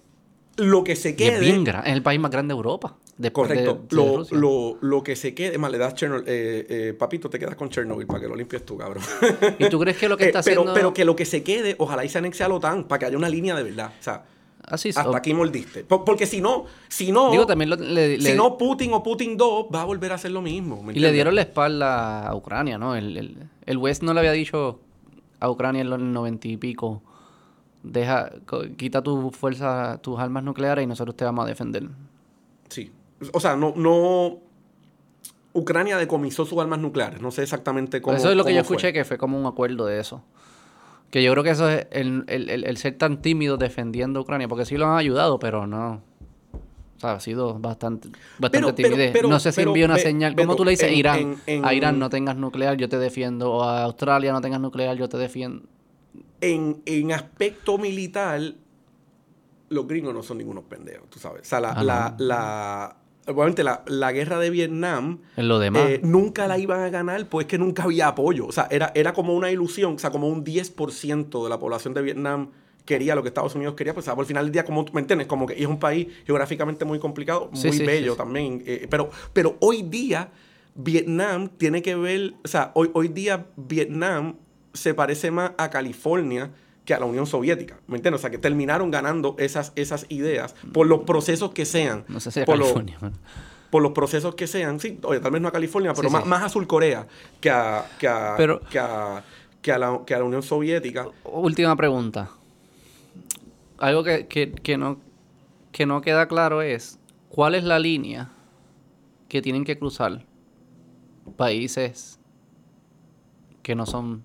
lo 0.57 0.83
que 0.83 0.95
se 0.95 1.09
Y 1.11 1.15
quede 1.15 1.33
es 1.35 1.39
bien 1.39 1.63
grande. 1.63 1.89
Es 1.89 1.95
el 1.95 2.01
país 2.03 2.19
más 2.19 2.31
grande 2.31 2.53
de 2.53 2.57
Europa. 2.57 2.95
Después 3.17 3.47
Correcto. 3.47 3.85
de 3.89 3.95
lo, 3.95 4.25
lo, 4.31 4.77
lo 4.81 5.01
que 5.03 5.15
se 5.15 5.33
quede, 5.33 5.57
más 5.57 5.71
le 5.71 5.77
das 5.77 5.95
Chernobyl, 5.95 6.25
eh, 6.27 6.65
eh, 6.69 6.93
papito, 6.93 7.29
te 7.29 7.39
quedas 7.39 7.55
con 7.55 7.69
Chernobyl 7.69 8.05
para 8.05 8.19
que 8.19 8.27
lo 8.27 8.35
limpies 8.35 8.65
tú, 8.65 8.77
cabrón. 8.77 9.01
¿Y 9.57 9.69
tú 9.69 9.79
crees 9.79 9.95
que 9.95 10.09
lo 10.09 10.17
que 10.17 10.25
Eh, 10.25 10.27
está 10.27 10.41
pero, 10.43 10.61
haciendo... 10.61 10.73
pero 10.73 10.93
que 10.93 11.05
lo 11.05 11.15
que 11.15 11.23
se 11.23 11.41
quede, 11.41 11.75
ojalá 11.79 12.03
y 12.03 12.09
se 12.09 12.17
anexe 12.17 12.43
a 12.43 12.49
la 12.49 12.55
OTAN 12.55 12.83
para 12.83 12.99
que 12.99 13.05
haya 13.05 13.17
una 13.17 13.29
línea 13.29 13.55
de 13.55 13.63
verdad. 13.63 13.93
O 13.97 14.03
sea, 14.03 14.25
Así 14.67 14.89
es. 14.89 14.97
hasta 14.97 15.15
aquí 15.17 15.33
mordiste. 15.33 15.83
Por- 15.83 16.03
porque 16.03 16.25
si 16.25 16.41
no, 16.41 16.65
si 16.87 17.11
no, 17.11 17.31
Digo, 17.31 17.45
también 17.45 17.69
lo- 17.69 17.75
le, 17.75 18.17
si 18.17 18.23
le- 18.29 18.35
no 18.35 18.57
Putin 18.57 18.93
o 18.93 19.03
Putin 19.03 19.37
2 19.37 19.67
va 19.73 19.81
a 19.81 19.85
volver 19.85 20.11
a 20.11 20.15
hacer 20.15 20.31
lo 20.31 20.41
mismo. 20.41 20.81
¿me 20.83 20.93
y 20.93 20.99
le 20.99 21.11
dieron 21.11 21.35
la 21.35 21.41
espalda 21.41 22.27
a 22.27 22.35
Ucrania, 22.35 22.77
¿no? 22.77 22.95
El, 22.95 23.15
el, 23.17 23.37
el 23.65 23.77
West 23.77 24.01
no 24.03 24.13
le 24.13 24.19
había 24.19 24.31
dicho 24.31 24.79
a 25.39 25.49
Ucrania 25.49 25.81
en 25.81 25.89
los 25.89 25.99
noventa 25.99 26.47
y 26.47 26.57
pico, 26.57 27.01
deja, 27.83 28.31
quita 28.77 29.01
tu 29.03 29.31
fuerza, 29.31 29.99
tus 30.01 30.19
armas 30.19 30.43
nucleares 30.43 30.83
y 30.83 30.87
nosotros 30.87 31.15
te 31.15 31.25
vamos 31.25 31.45
a 31.45 31.47
defender. 31.47 31.87
Sí. 32.69 32.91
O 33.33 33.39
sea, 33.39 33.55
no, 33.55 33.73
no. 33.75 34.39
Ucrania 35.53 35.97
decomisó 35.97 36.45
sus 36.45 36.59
armas 36.59 36.79
nucleares. 36.79 37.21
No 37.21 37.31
sé 37.31 37.43
exactamente 37.43 38.01
cómo. 38.01 38.17
eso 38.17 38.29
es 38.29 38.35
lo 38.35 38.43
que 38.43 38.53
yo 38.53 38.63
fue. 38.63 38.75
escuché, 38.75 38.91
que 38.93 39.05
fue 39.05 39.17
como 39.17 39.39
un 39.39 39.45
acuerdo 39.45 39.85
de 39.85 39.99
eso. 39.99 40.21
Que 41.15 41.23
yo 41.23 41.31
creo 41.31 41.45
que 41.45 41.51
eso 41.51 41.69
es 41.69 41.87
el, 41.91 42.25
el- 42.27 42.49
el- 42.49 42.65
el 42.65 42.75
ser 42.75 42.97
tan 42.97 43.21
tímido 43.21 43.55
defendiendo 43.55 44.19
a 44.19 44.23
Ucrania, 44.23 44.49
porque 44.49 44.65
sí 44.65 44.75
lo 44.75 44.85
han 44.87 44.97
ayudado, 44.97 45.39
pero 45.39 45.65
no. 45.65 46.01
O 46.97 46.99
sea, 46.99 47.13
ha 47.13 47.19
sido 47.21 47.57
bastante, 47.57 48.09
bastante 48.37 48.73
Pero- 48.73 48.89
timidez. 48.89 49.11
pero- 49.13 49.29
no 49.29 49.39
sé 49.39 49.53
si 49.53 49.61
envió 49.61 49.85
una 49.85 49.97
señal. 49.97 50.35
¿Cómo 50.35 50.57
tú 50.57 50.65
le 50.65 50.71
dices 50.71 50.89
en- 50.91 50.93
Irán? 50.97 51.19
en- 51.19 51.37
en- 51.47 51.63
A 51.65 51.73
Irán 51.73 51.99
no 51.99 52.09
tengas 52.09 52.35
nuclear, 52.35 52.75
yo 52.75 52.89
te 52.89 52.99
defiendo. 52.99 53.49
O 53.49 53.63
a 53.63 53.83
Australia 53.83 54.33
no 54.33 54.41
tengas 54.41 54.59
nuclear, 54.59 54.97
yo 54.97 55.07
te 55.07 55.17
defiendo. 55.17 55.63
En, 56.41 56.81
en 56.85 57.13
aspecto 57.13 57.77
militar, 57.77 58.41
los 59.69 59.87
gringos 59.87 60.13
no 60.13 60.21
son 60.21 60.37
ningunos 60.39 60.65
pendejos, 60.65 61.09
tú 61.09 61.17
sabes. 61.19 61.43
O 61.43 61.45
sea, 61.45 61.61
la, 61.61 61.71
Ah, 61.71 61.83
la, 61.85 62.15
la- 62.17 62.97
obviamente 63.27 63.63
la, 63.63 63.83
la 63.87 64.11
guerra 64.11 64.39
de 64.39 64.49
Vietnam 64.49 65.19
En 65.37 65.47
lo 65.47 65.59
demás. 65.59 65.83
eh, 65.89 66.01
nunca 66.03 66.47
la 66.47 66.57
iban 66.57 66.81
a 66.81 66.89
ganar, 66.89 67.27
pues 67.27 67.47
que 67.47 67.57
nunca 67.57 67.83
había 67.83 68.07
apoyo. 68.07 68.47
O 68.47 68.51
sea, 68.51 68.67
era, 68.71 68.91
era 68.95 69.13
como 69.13 69.33
una 69.33 69.51
ilusión, 69.51 69.95
o 69.95 69.99
sea, 69.99 70.09
como 70.11 70.27
un 70.27 70.43
10% 70.43 71.43
de 71.43 71.49
la 71.49 71.59
población 71.59 71.93
de 71.93 72.01
Vietnam 72.01 72.51
quería 72.85 73.15
lo 73.15 73.23
que 73.23 73.29
Estados 73.29 73.55
Unidos 73.55 73.73
quería, 73.73 73.93
pues 73.95 74.07
al 74.07 74.25
final 74.25 74.45
del 74.45 74.51
día, 74.51 74.63
como, 74.63 74.85
¿me 74.93 75.01
entiendes? 75.01 75.27
Como 75.27 75.47
que 75.47 75.53
es 75.59 75.65
un 75.65 75.79
país 75.79 76.07
geográficamente 76.25 76.85
muy 76.85 76.99
complicado, 76.99 77.49
muy 77.51 77.71
sí, 77.73 77.83
bello 77.83 78.11
sí. 78.11 78.17
también. 78.17 78.63
eh, 78.65 78.87
pero, 78.89 79.09
pero 79.33 79.57
hoy 79.59 79.81
día, 79.81 80.29
Vietnam 80.75 81.49
tiene 81.57 81.81
que 81.81 81.95
ver, 81.95 82.35
o 82.43 82.47
sea, 82.47 82.71
hoy, 82.75 82.91
hoy 82.93 83.07
día 83.07 83.47
Vietnam 83.55 84.35
se 84.73 84.93
parece 84.93 85.31
más 85.31 85.53
a 85.57 85.69
California 85.69 86.51
que 86.85 86.93
a 86.93 86.99
la 86.99 87.05
Unión 87.05 87.25
Soviética, 87.25 87.79
¿me 87.87 87.97
entiendes? 87.97 88.19
O 88.19 88.21
sea, 88.21 88.29
que 88.29 88.37
terminaron 88.37 88.91
ganando 88.91 89.35
esas, 89.39 89.73
esas 89.75 90.05
ideas 90.09 90.55
por 90.71 90.85
los 90.87 91.01
procesos 91.01 91.51
que 91.51 91.65
sean. 91.65 92.05
no 92.07 92.19
sé 92.19 92.31
si 92.31 92.39
a 92.41 92.45
por 92.45 92.57
los- 92.57 92.67
California. 92.73 92.97
man. 93.01 93.13
por 93.71 93.81
los 93.81 93.91
procesos 93.91 94.35
que 94.35 94.47
sean, 94.47 94.79
sí, 94.79 94.99
oye, 95.03 95.19
tal 95.19 95.31
vez 95.31 95.41
no 95.41 95.47
a 95.47 95.51
California, 95.51 95.93
pero 95.93 96.07
Sí, 96.07 96.13
más, 96.13 96.23
sí. 96.23 96.29
más 96.29 96.43
a 96.43 96.49
Sur 96.49 96.65
Corea 96.67 97.07
que 97.41 97.49
a, 97.49 97.85
que 97.99 98.07
a, 98.07 98.35
Pero- 98.37 98.61
que 98.69 98.79
a, 98.79 99.23
que 99.61 99.71
a 99.71 99.77
la, 99.79 100.01
que 100.05 100.13
a 100.13 100.19
la 100.19 100.23
Unión 100.23 100.43
Soviética. 100.43 101.07
Última 101.25 101.75
pregunta. 101.75 102.29
Algo 103.79 104.03
que, 104.03 104.27
que- 104.27 104.51
que 104.51 104.77
no, 104.77 104.99
que 105.71 105.85
no 105.85 106.01
queda 106.01 106.27
claro 106.27 106.61
es 106.61 106.99
cuál 107.29 107.55
es 107.55 107.63
la 107.65 107.79
línea 107.79 108.29
que 109.27 109.41
tienen 109.41 109.65
que 109.65 109.77
cruzar 109.77 110.23
países 111.35 112.19
que 113.63 113.75
no 113.75 113.85
son 113.85 114.23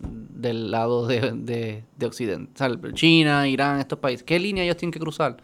del 0.00 0.70
lado 0.70 1.06
de, 1.06 1.32
de- 1.32 1.84
de 1.96 2.06
Occidente. 2.06 2.52
O 2.54 2.56
sea, 2.58 2.92
China, 2.92 3.46
Irán, 3.48 3.78
estos 3.80 3.98
países. 3.98 4.22
¿Qué 4.24 4.38
línea 4.38 4.64
ellos 4.64 4.76
tienen 4.76 4.92
que 4.92 5.00
cruzar 5.00 5.36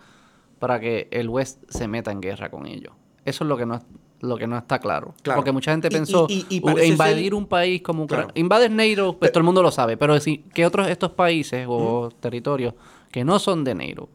para 0.59 0.78
que 0.81 1.09
el 1.10 1.28
West 1.28 1.62
se 1.68 1.89
meta 1.89 2.10
en 2.12 2.20
guerra 2.20 2.51
con 2.51 2.67
ellos? 2.67 2.92
Eso 3.25 3.44
es 3.44 3.49
lo 3.49 3.57
que 3.57 3.67
no, 3.67 3.81
lo 4.20 4.36
que 4.36 4.47
no 4.47 4.57
está 4.57 4.78
claro. 4.78 5.15
Claro. 5.23 5.39
Porque 5.39 5.52
mucha 5.52 5.73
gente 5.73 5.91
pensó, 5.91 6.26
y- 6.28 6.47
y- 6.49 6.57
y 6.57 6.60
"Uh, 6.62 6.78
invadir 6.78 7.25
ser- 7.25 7.34
un 7.34 7.47
país 7.47 7.83
como 7.83 8.05
Ucrania. 8.05 8.26
Claro. 8.28 8.41
Invades 8.41 8.70
NATO, 8.70 9.18
pues 9.18 9.31
todo 9.33 9.41
el 9.41 9.44
mundo 9.44 9.62
lo 9.62 9.70
sabe. 9.70 9.97
Pero 9.97 10.18
si, 10.20 10.39
¿qué 10.55 10.65
otros 10.67 10.89
estos 10.89 11.10
países 11.12 11.67
o 11.68 12.09
territorios 12.20 12.75
que 13.10 13.25
no 13.25 13.39
son 13.39 13.65
de 13.65 13.75
NATO, 13.75 14.09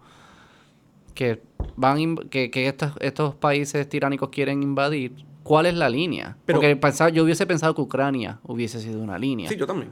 que 1.14 1.42
van 1.76 2.16
que, 2.30 2.52
que 2.52 2.68
estos, 2.68 2.92
estos 3.00 3.36
países 3.36 3.88
tiránicos 3.90 4.30
quieren 4.30 4.62
invadir, 4.64 5.14
¿cuál 5.48 5.66
es 5.68 5.74
la 5.76 5.90
línea? 5.90 6.36
Pero- 6.46 6.60
Porque 6.60 6.76
pensaba, 6.76 7.10
yo 7.10 7.24
hubiese 7.24 7.46
pensado 7.46 7.74
que 7.74 7.82
Ucrania 7.82 8.40
hubiese 8.44 8.80
sido 8.82 9.00
una 9.00 9.18
línea. 9.18 9.48
Sí, 9.50 9.56
yo 9.56 9.66
también. 9.66 9.92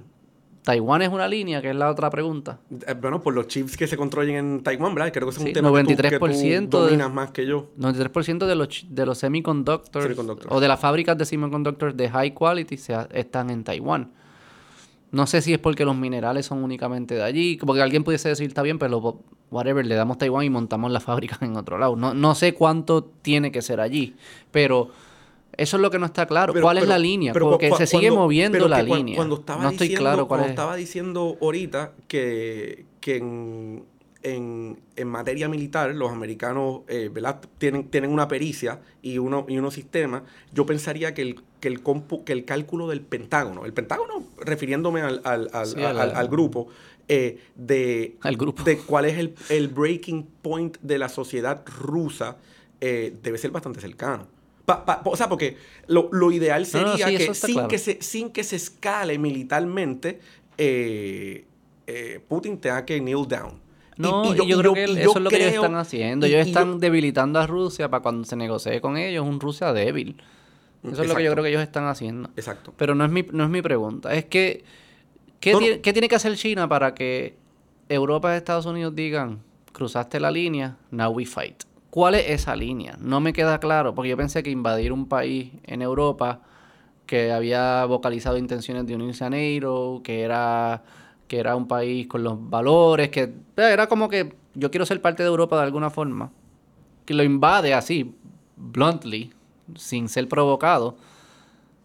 Taiwán 0.64 1.03
es 1.03 1.09
una 1.09 1.27
línea, 1.27 1.61
que 1.61 1.69
es 1.69 1.75
la 1.75 1.92
otra 1.92 2.09
pregunta. 2.09 2.58
Eh, 2.88 2.95
Bueno, 3.00 3.22
por 3.22 3.35
los 3.35 3.48
chips 3.48 3.77
que 3.77 3.85
se 3.85 3.95
controlen 3.95 4.35
en 4.35 4.64
Taiwán, 4.64 4.95
¿verdad? 4.95 5.14
Creo 5.14 5.27
que 5.27 5.30
es 5.30 5.35
Sí, 5.35 5.43
un 5.50 5.53
tema 5.53 5.69
que 5.72 5.84
tú- 5.84 5.90
que 5.90 5.95
tú, 5.95 6.01
93% 6.01 6.80
de- 6.84 6.85
dominas 6.88 7.14
más 7.14 7.30
que 7.32 7.45
yo. 7.45 7.67
93% 7.77 8.48
de 8.48 8.56
los, 8.56 8.85
de 8.90 9.06
los 9.06 9.17
semiconductors, 9.19 10.03
Semiconductors. 10.06 10.51
o 10.51 10.59
de 10.59 10.67
las 10.67 10.80
fábricas 10.80 11.17
de 11.19 11.25
semiconductors 11.25 11.95
de 11.95 12.09
high 12.09 12.34
quality 12.34 12.77
se 12.77 12.95
están 13.14 13.51
en 13.51 13.64
Taiwán. 13.64 14.11
No 15.11 15.27
sé 15.27 15.42
si 15.42 15.53
es 15.53 15.59
porque 15.59 15.85
los 15.85 15.95
minerales 15.95 16.48
son 16.48 16.64
únicamente 16.64 17.14
de 17.14 17.22
allí, 17.24 17.58
porque 17.58 17.82
alguien 17.84 18.03
pudiese 18.03 18.27
decir, 18.30 18.48
está 18.48 18.64
bien, 18.64 18.80
pero 18.80 19.22
whatever, 19.51 19.85
le 19.85 19.93
damos 19.95 20.17
Taiwán 20.17 20.45
y 20.45 20.50
montamos 20.50 20.92
las 20.92 21.03
fábricas 21.03 21.42
en 21.43 21.56
otro 21.56 21.77
lado. 21.77 21.95
No, 21.95 22.14
no 22.16 22.34
sé 22.34 22.56
cuánto 22.56 23.03
tiene 23.22 23.51
que 23.51 23.61
ser 23.61 23.80
allí, 23.80 24.16
pero 24.51 24.90
eso 25.58 25.77
es 25.77 25.82
lo 25.82 25.90
que 25.92 26.00
no 26.00 26.06
está 26.06 26.25
claro. 26.25 26.53
Pero- 26.53 26.64
¿Cuál 26.64 26.77
es 26.80 26.88
la 26.88 26.98
línea? 26.98 27.34
pero 27.34 27.50
porque 27.51 27.72
se 27.75 27.88
sigue 27.88 28.08
cuando- 28.08 28.22
moviendo 28.22 28.56
pero 28.58 28.67
la 28.67 28.77
que 28.77 28.84
línea. 28.95 29.16
Cuando 29.16 29.35
estaba 29.35 29.64
no 29.64 29.69
estoy 29.69 29.88
diciendo, 29.88 30.09
claro 30.09 30.27
cuál 30.27 30.40
cuando 30.40 30.45
es. 30.48 30.51
estaba 30.51 30.75
diciendo 30.75 31.38
ahorita 31.42 31.93
que, 32.08 32.85
que 33.00 33.17
en, 33.17 33.84
en- 34.24 34.80
en 34.95 35.08
materia 35.08 35.48
militar 35.48 35.93
los 35.93 36.11
americanos 36.11 36.82
eh, 36.88 37.09
¿verdad? 37.14 37.42
Tienen, 37.58 37.85
tienen 37.90 38.11
una 38.11 38.27
pericia 38.27 38.80
y, 39.01 39.17
uno, 39.19 39.45
y 39.48 39.58
unos 39.58 39.74
sistemas, 39.75 40.24
yo 40.51 40.66
pensaría 40.66 41.14
que 41.14 41.22
el, 41.22 41.42
que, 41.59 41.67
el 41.67 41.84
compu- 41.84 42.24
que 42.24 42.34
el 42.34 42.43
cálculo 42.45 42.88
del 42.88 43.01
Pentágono, 43.01 43.66
el 43.66 43.74
Pentágono 43.74 44.24
refiriéndome 44.40 45.01
al, 45.01 45.22
al- 45.24 45.50
al- 45.53 45.67
Sí, 45.67 45.77
al- 45.84 46.00
al- 46.00 46.09
al- 46.11 46.16
al 46.16 46.27
grupo, 46.27 46.67
eh, 47.08 47.38
de, 47.56 48.16
grupo. 48.35 48.64
de 48.64 48.77
cuál 48.80 49.06
es 49.06 49.17
el, 49.19 49.35
el 49.50 49.67
breaking 49.67 50.27
point 50.42 50.77
de 50.82 50.98
la 50.98 51.08
sociedad 51.08 51.64
rusa, 51.80 52.38
eh, 52.82 53.16
debe 53.22 53.38
ser 53.38 53.51
bastante 53.51 53.80
cercano. 53.80 54.27
Pa- 54.66 54.84
pa- 54.84 55.02
o 55.06 55.16
sea, 55.16 55.30
porque 55.30 55.58
lo, 55.88 56.10
lo 56.11 56.32
ideal 56.32 56.68
No, 56.74 56.82
no, 56.82 56.98
sería 56.98 57.08
sí, 57.08 57.18
que, 57.27 57.34
sin 57.35 57.53
claro. 57.53 57.68
que 57.68 57.77
se 57.77 57.98
sin 58.02 58.30
que 58.32 58.44
se 58.44 58.56
escale 58.56 59.18
militarmente, 59.19 60.19
eh, 60.58 61.45
eh, 61.88 62.19
Putin 62.27 62.58
tenga 62.60 62.84
que 62.85 63.00
kneel 63.00 63.27
down. 63.27 63.52
Y- 63.98 64.02
No, 64.02 64.34
y 64.35 64.42
y 64.42 64.48
yo, 64.48 64.58
creo 64.60 64.74
que 64.74 64.82
y 64.82 64.84
eso 64.84 64.95
yo 64.95 65.11
es 65.11 65.22
lo 65.22 65.30
que 65.30 65.35
ellos 65.38 65.53
están 65.53 65.76
haciendo. 65.76 66.26
y- 66.26 66.30
ellos 66.34 66.48
y 66.48 66.52
yo- 66.52 66.60
están 66.60 66.80
debilitando 66.80 67.40
a 67.40 67.48
Rusia 67.48 67.90
para 67.90 68.02
cuando 68.02 68.26
se 68.26 68.35
negocie 68.35 68.82
con 68.82 68.98
ellos, 68.98 69.26
un 69.26 69.40
Rusia 69.40 69.72
débil. 69.72 70.22
Eso 70.84 71.02
es 71.03 71.08
lo 71.10 71.16
que 71.16 71.24
yo 71.24 71.32
creo 71.32 71.44
que 71.44 71.50
ellos 71.50 71.61
están 71.64 71.85
haciendo. 71.88 72.30
Exacto. 72.35 72.74
Pero 72.77 72.94
no 72.95 73.06
es 73.06 73.11
mi, 73.11 73.24
no 73.32 73.44
es 73.44 73.50
mi 73.50 73.61
pregunta. 73.61 74.14
Es 74.14 74.26
que, 74.26 74.64
¿qué, 75.40 75.53
no. 75.53 75.60
tiene, 75.60 75.82
qué 75.82 75.94
tiene 75.94 76.08
que 76.10 76.16
hacer 76.16 76.35
China 76.35 76.68
para 76.68 76.94
que 76.94 77.35
Europa 77.90 78.34
y 78.34 78.38
Estados 78.38 78.66
Unidos 78.68 78.94
digan, 78.95 79.40
cruzaste 79.72 80.19
la 80.19 80.30
línea, 80.32 80.77
now 80.92 81.11
we 81.11 81.26
fight? 81.26 81.64
¿Cuál 81.96 82.16
es 82.16 82.30
esa 82.30 82.58
línea? 82.58 82.98
No 83.00 83.22
me 83.22 83.32
queda 83.32 83.58
claro, 83.62 83.96
porque 83.96 84.10
yo 84.10 84.18
pensé 84.18 84.44
que 84.44 84.50
invadir 84.50 84.92
un 84.92 85.08
país 85.08 85.54
en 85.64 85.82
Europa 85.82 86.42
que 87.06 87.32
había 87.32 87.86
vocalizado 87.86 88.36
intenciones 88.36 88.86
de 88.86 88.96
unirse 88.96 89.24
a 89.24 89.30
NATO, 89.30 90.02
que 90.04 90.24
era, 90.24 90.84
que 91.30 91.40
era 91.40 91.56
un 91.56 91.70
país 91.70 92.06
con 92.08 92.22
los 92.22 92.50
valores, 92.50 93.08
que 93.12 93.22
eh, 93.22 93.34
era 93.56 93.88
como 93.88 94.10
que 94.10 94.36
yo 94.56 94.72
quiero 94.72 94.86
ser 94.86 95.02
parte 95.02 95.24
de 95.24 95.30
Europa 95.30 95.56
de 95.56 95.64
alguna 95.64 95.90
forma, 95.90 96.34
que 97.06 97.14
lo 97.14 97.24
invade 97.24 97.74
así, 97.74 98.14
bluntly, 98.58 99.32
sin 99.78 100.10
ser 100.10 100.28
provocado 100.28 100.98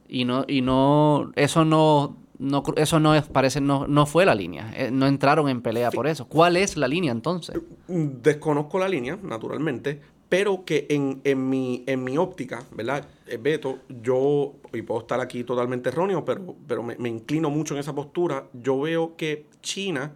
y 0.09 0.25
no 0.25 0.45
y 0.49 0.61
no 0.61 1.31
eso 1.37 1.65
no 1.65 2.17
no 2.41 2.65
eso 2.77 2.99
no 2.99 3.15
es 3.15 3.25
parece 3.27 3.61
no 3.61 3.87
no 3.87 4.07
fue 4.07 4.25
la 4.25 4.35
línea. 4.35 4.73
Eh, 4.75 4.91
no 4.91 5.07
entraron 5.07 5.49
en 5.49 5.63
pelea 5.63 5.91
por 5.91 6.07
eso. 6.07 6.27
Cuál 6.27 6.57
es 6.57 6.77
la 6.77 6.89
línea 6.89 7.13
entonces 7.13 7.61
Desconozco 7.87 8.79
la 8.79 8.89
línea, 8.89 9.19
naturalmente, 9.23 10.01
pero 10.29 10.65
que 10.65 10.87
en, 10.89 11.21
en, 11.25 11.49
mi, 11.49 11.85
en 11.87 12.03
mi 12.03 12.17
óptica, 12.17 12.65
¿verdad? 12.75 13.07
Eh, 13.27 13.37
Beto, 13.37 13.79
yo, 14.03 14.55
y 14.73 14.83
puedo 14.83 15.01
estar 15.01 15.21
aquí 15.21 15.45
totalmente 15.45 15.91
erróneo, 15.91 16.25
pero, 16.25 16.55
pero 16.67 16.83
me, 16.83 16.97
me 16.97 17.09
inclino 17.09 17.51
mucho 17.51 17.75
en 17.75 17.81
esa 17.81 17.95
postura, 17.95 18.47
yo 18.53 18.81
veo 18.81 19.17
que 19.17 19.47
China 19.61 20.13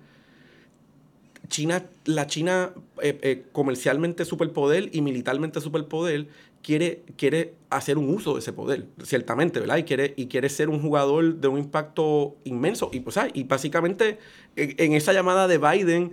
China, 1.48 1.84
la 2.04 2.26
China 2.26 2.72
eh, 3.02 3.18
eh, 3.22 3.44
comercialmente 3.52 4.24
superpoder 4.24 4.90
y 4.92 5.02
militarmente 5.02 5.60
superpoder 5.60 6.28
quiere, 6.64 7.04
quiere 7.16 7.54
hacer 7.70 7.98
un 7.98 8.08
uso 8.08 8.34
de 8.34 8.40
ese 8.40 8.52
poder, 8.52 8.86
ciertamente, 9.02 9.60
¿verdad? 9.60 9.76
Y 9.76 9.84
quiere, 9.84 10.14
y 10.16 10.26
quiere 10.26 10.48
ser 10.48 10.70
un 10.70 10.80
jugador 10.80 11.36
de 11.36 11.46
un 11.46 11.58
impacto 11.58 12.36
inmenso. 12.44 12.90
Y, 12.92 13.00
pues, 13.00 13.16
y 13.34 13.44
básicamente 13.44 14.18
en, 14.56 14.94
esa 14.94 15.12
llamada 15.12 15.46
de 15.46 15.58
Biden 15.58 16.12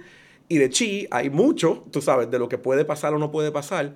y 0.50 0.58
de 0.58 0.70
Xi 0.70 1.08
hay 1.10 1.30
mucho, 1.30 1.86
tú 1.92 2.02
sabes, 2.02 2.30
de 2.30 2.38
lo 2.38 2.50
que 2.50 2.58
puede 2.58 2.84
pasar 2.84 3.14
o 3.14 3.18
no 3.18 3.32
puede 3.32 3.52
pasar. 3.52 3.96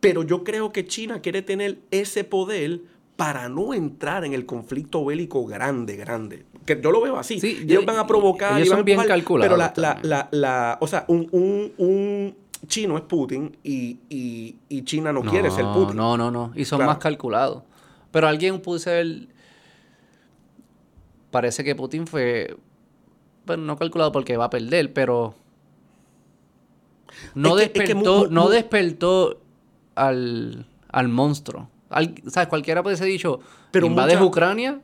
Pero 0.00 0.22
yo 0.22 0.44
creo 0.44 0.70
que 0.70 0.86
China 0.86 1.22
quiere 1.22 1.40
tener 1.40 1.78
ese 1.90 2.22
poder 2.22 2.82
para 3.16 3.48
no 3.48 3.72
entrar 3.72 4.26
en 4.26 4.34
el 4.34 4.44
conflicto 4.44 5.02
bélico 5.02 5.46
grande, 5.46 5.96
grande. 5.96 6.44
Que 6.66 6.78
yo 6.78 6.90
lo 6.90 7.00
veo 7.00 7.16
así. 7.16 7.40
Sí, 7.40 7.60
ellos 7.62 7.86
van 7.86 7.96
a 7.96 8.06
provocar. 8.06 8.58
Ellos 8.60 8.68
son 8.68 8.84
bien 8.84 9.00
calculados. 9.04 9.48
Pero 9.48 9.56
la, 9.56 9.72
la, 9.76 9.98
la, 10.02 10.28
la, 10.32 10.78
o 10.82 10.86
sea, 10.86 11.06
un, 11.08 11.28
un, 11.32 11.72
un 11.78 12.36
chino 12.66 12.96
es 12.96 13.02
Putin 13.02 13.56
y, 13.62 13.98
y, 14.08 14.56
y 14.68 14.82
China 14.84 15.12
no, 15.12 15.22
quiere 15.22 15.50
ser 15.50 15.64
Putin. 15.72 15.96
No, 15.96 16.16
no, 16.16 16.30
no. 16.30 16.52
Y 16.54 16.64
son 16.64 16.84
más 16.84 16.98
calculados. 16.98 17.62
Pero 18.10 18.28
alguien 18.28 18.60
pudo 18.60 18.78
ser. 18.78 19.28
Parece 21.30 21.64
que 21.64 21.74
Putin 21.74 22.06
fue. 22.06 22.56
Bueno, 23.44 23.64
no 23.64 23.76
calculado 23.76 24.12
porque 24.12 24.36
va 24.36 24.46
a 24.46 24.50
perder, 24.50 24.92
pero. 24.92 25.34
No 27.34 27.56
despertó, 27.56 28.28
no 28.28 28.48
despertó 28.48 29.40
al, 29.94 30.66
al 30.88 31.08
monstruo. 31.08 31.68
¿Sabes? 32.28 32.48
Cualquiera 32.48 32.82
puede 32.82 32.96
ser 32.96 33.06
dicho, 33.06 33.40
pero 33.70 33.86
invades 33.86 34.20
Ucrania, 34.20 34.80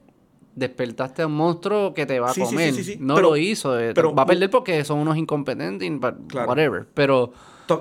despertaste 0.55 1.23
a 1.23 1.27
un 1.27 1.35
monstruo 1.35 1.95
que 1.95 2.07
te 2.07 2.21
va 2.21 2.31
a 2.31 2.35
comer. 2.35 2.75
no 3.01 3.21
lo 3.21 3.37
hizo. 3.37 3.79
Eh, 3.79 3.93
pero, 3.95 4.15
va 4.15 4.23
a 4.23 4.27
perder 4.27 4.51
porque 4.51 4.85
son 4.85 4.99
unos 4.99 5.17
incompetentes, 5.17 5.91
whatever. 6.47 6.87
Pero... 6.95 7.33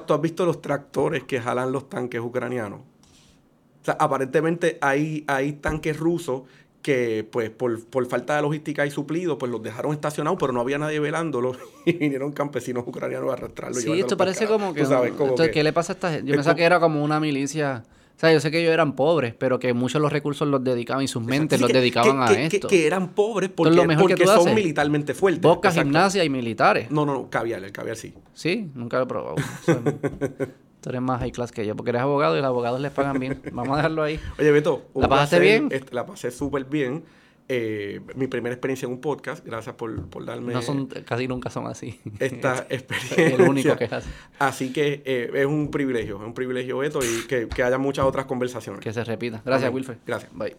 ¿Tú, 0.05 0.13
has 0.13 0.21
visto 0.21 0.45
los 0.45 0.61
tractores 0.61 1.23
que 1.23 1.39
jalan 1.39 1.71
los 1.71 1.89
tanques 1.89 2.21
ucranianos? 2.21 2.81
O 2.81 3.85
sea, 3.85 3.95
aparentemente 3.99 4.77
hay, 4.81 5.23
hay 5.27 5.53
tanques 5.53 5.97
rusos 5.97 6.43
que 6.81 7.27
pues 7.29 7.49
por, 7.49 7.79
falta 8.07 8.35
de 8.35 8.41
logística 8.41 8.85
y 8.85 8.91
suplido 8.91 9.37
pues 9.37 9.51
los 9.51 9.61
dejaron 9.61 9.93
estacionados 9.93 10.39
pero 10.39 10.51
no 10.51 10.61
había 10.61 10.79
nadie 10.79 10.99
velándolos 10.99 11.57
y 11.85 11.93
vinieron 11.93 12.31
campesinos 12.31 12.83
ucranianos 12.87 13.29
a 13.29 13.33
arrastrarlos. 13.33 13.81
Sí, 13.81 13.99
esto 13.99 14.17
parece 14.17 14.47
como 14.47 14.73
que, 14.73 15.51
¿Qué 15.51 15.63
le 15.63 15.73
pasa 15.73 15.93
a 15.93 15.95
esta 15.95 16.11
gente? 16.11 16.27
Yo 16.29 16.35
pensaba 16.35 16.55
que 16.55 16.63
era 16.63 16.79
como 16.79 17.03
una 17.03 17.19
milicia 17.19 17.83
sea, 18.21 18.33
yo 18.33 18.39
sé 18.39 18.51
que 18.51 18.61
ellos 18.61 18.71
eran 18.71 18.95
pobres, 18.95 19.33
pero 19.33 19.59
que 19.59 19.73
muchos 19.73 19.99
de 19.99 20.03
los 20.03 20.13
recursos 20.13 20.47
los 20.47 20.63
dedicaban 20.63 21.03
y 21.03 21.07
sus 21.07 21.23
mentes 21.23 21.59
los 21.59 21.71
dedicaban 21.71 22.21
a 22.21 22.31
esto. 22.31 22.67
Que, 22.67 22.85
eran 22.85 23.09
pobres 23.13 23.49
porque, 23.49 23.95
porque 23.99 24.27
son 24.27 24.53
militarmente 24.53 25.13
fuertes. 25.13 25.41
Boca, 25.41 25.71
gimnasia 25.71 26.23
y 26.23 26.29
militares. 26.29 26.91
No, 26.91 27.05
no, 27.05 27.13
no, 27.13 27.29
caviar, 27.29 27.63
el 27.63 27.71
caviar 27.71 27.97
sí. 27.97 28.13
Sí, 28.33 28.69
nunca 28.75 28.97
lo 28.97 29.03
he 29.03 29.07
probado. 29.07 29.35
Tú 30.81 30.89
eres 30.89 31.01
más 31.01 31.19
high 31.19 31.31
class 31.31 31.51
que 31.51 31.65
yo, 31.65 31.75
porque 31.75 31.91
eres 31.91 32.01
abogado 32.01 32.35
y 32.35 32.39
los 32.39 32.47
abogados 32.47 32.79
les 32.79 32.91
pagan 32.91 33.19
bien. 33.19 33.39
Vamos 33.51 33.73
a 33.73 33.77
dejarlo 33.77 34.01
ahí. 34.01 34.19
Oye, 34.39 34.51
Beto, 34.51 34.83
¿la 34.95 35.07
pasaste 35.07 35.39
bien? 35.39 35.69
La 35.91 36.05
pasé 36.05 36.31
súper 36.31 36.65
bien. 36.65 37.03
Eh, 37.47 38.01
mi 38.15 38.27
primera 38.27 38.53
experiencia 38.53 38.85
en 38.85 38.93
un 38.93 39.01
podcast. 39.01 39.45
Gracias 39.45 39.75
por, 39.75 40.09
por 40.09 40.25
darme. 40.25 40.53
No 40.53 40.61
son, 40.61 40.87
casi 40.87 41.27
nunca 41.27 41.49
son 41.49 41.67
así. 41.67 41.99
Esta 42.19 42.65
experiencia. 42.69 43.27
El 43.27 43.41
único 43.41 43.75
que 43.75 43.85
es 43.85 43.91
así. 44.39 44.71
Que 44.71 45.01
eh, 45.05 45.31
es 45.33 45.45
un 45.45 45.69
privilegio, 45.71 46.17
es 46.17 46.23
un 46.23 46.33
privilegio, 46.33 46.83
esto 46.83 46.99
y 47.03 47.27
que, 47.27 47.47
que 47.47 47.63
haya 47.63 47.77
muchas 47.77 48.05
otras 48.05 48.25
conversaciones. 48.25 48.81
Que 48.81 48.93
se 48.93 49.03
repita. 49.03 49.41
Gracias, 49.45 49.73
Wilfred. 49.73 49.97
Gracias. 50.05 50.31
Bye. 50.33 50.55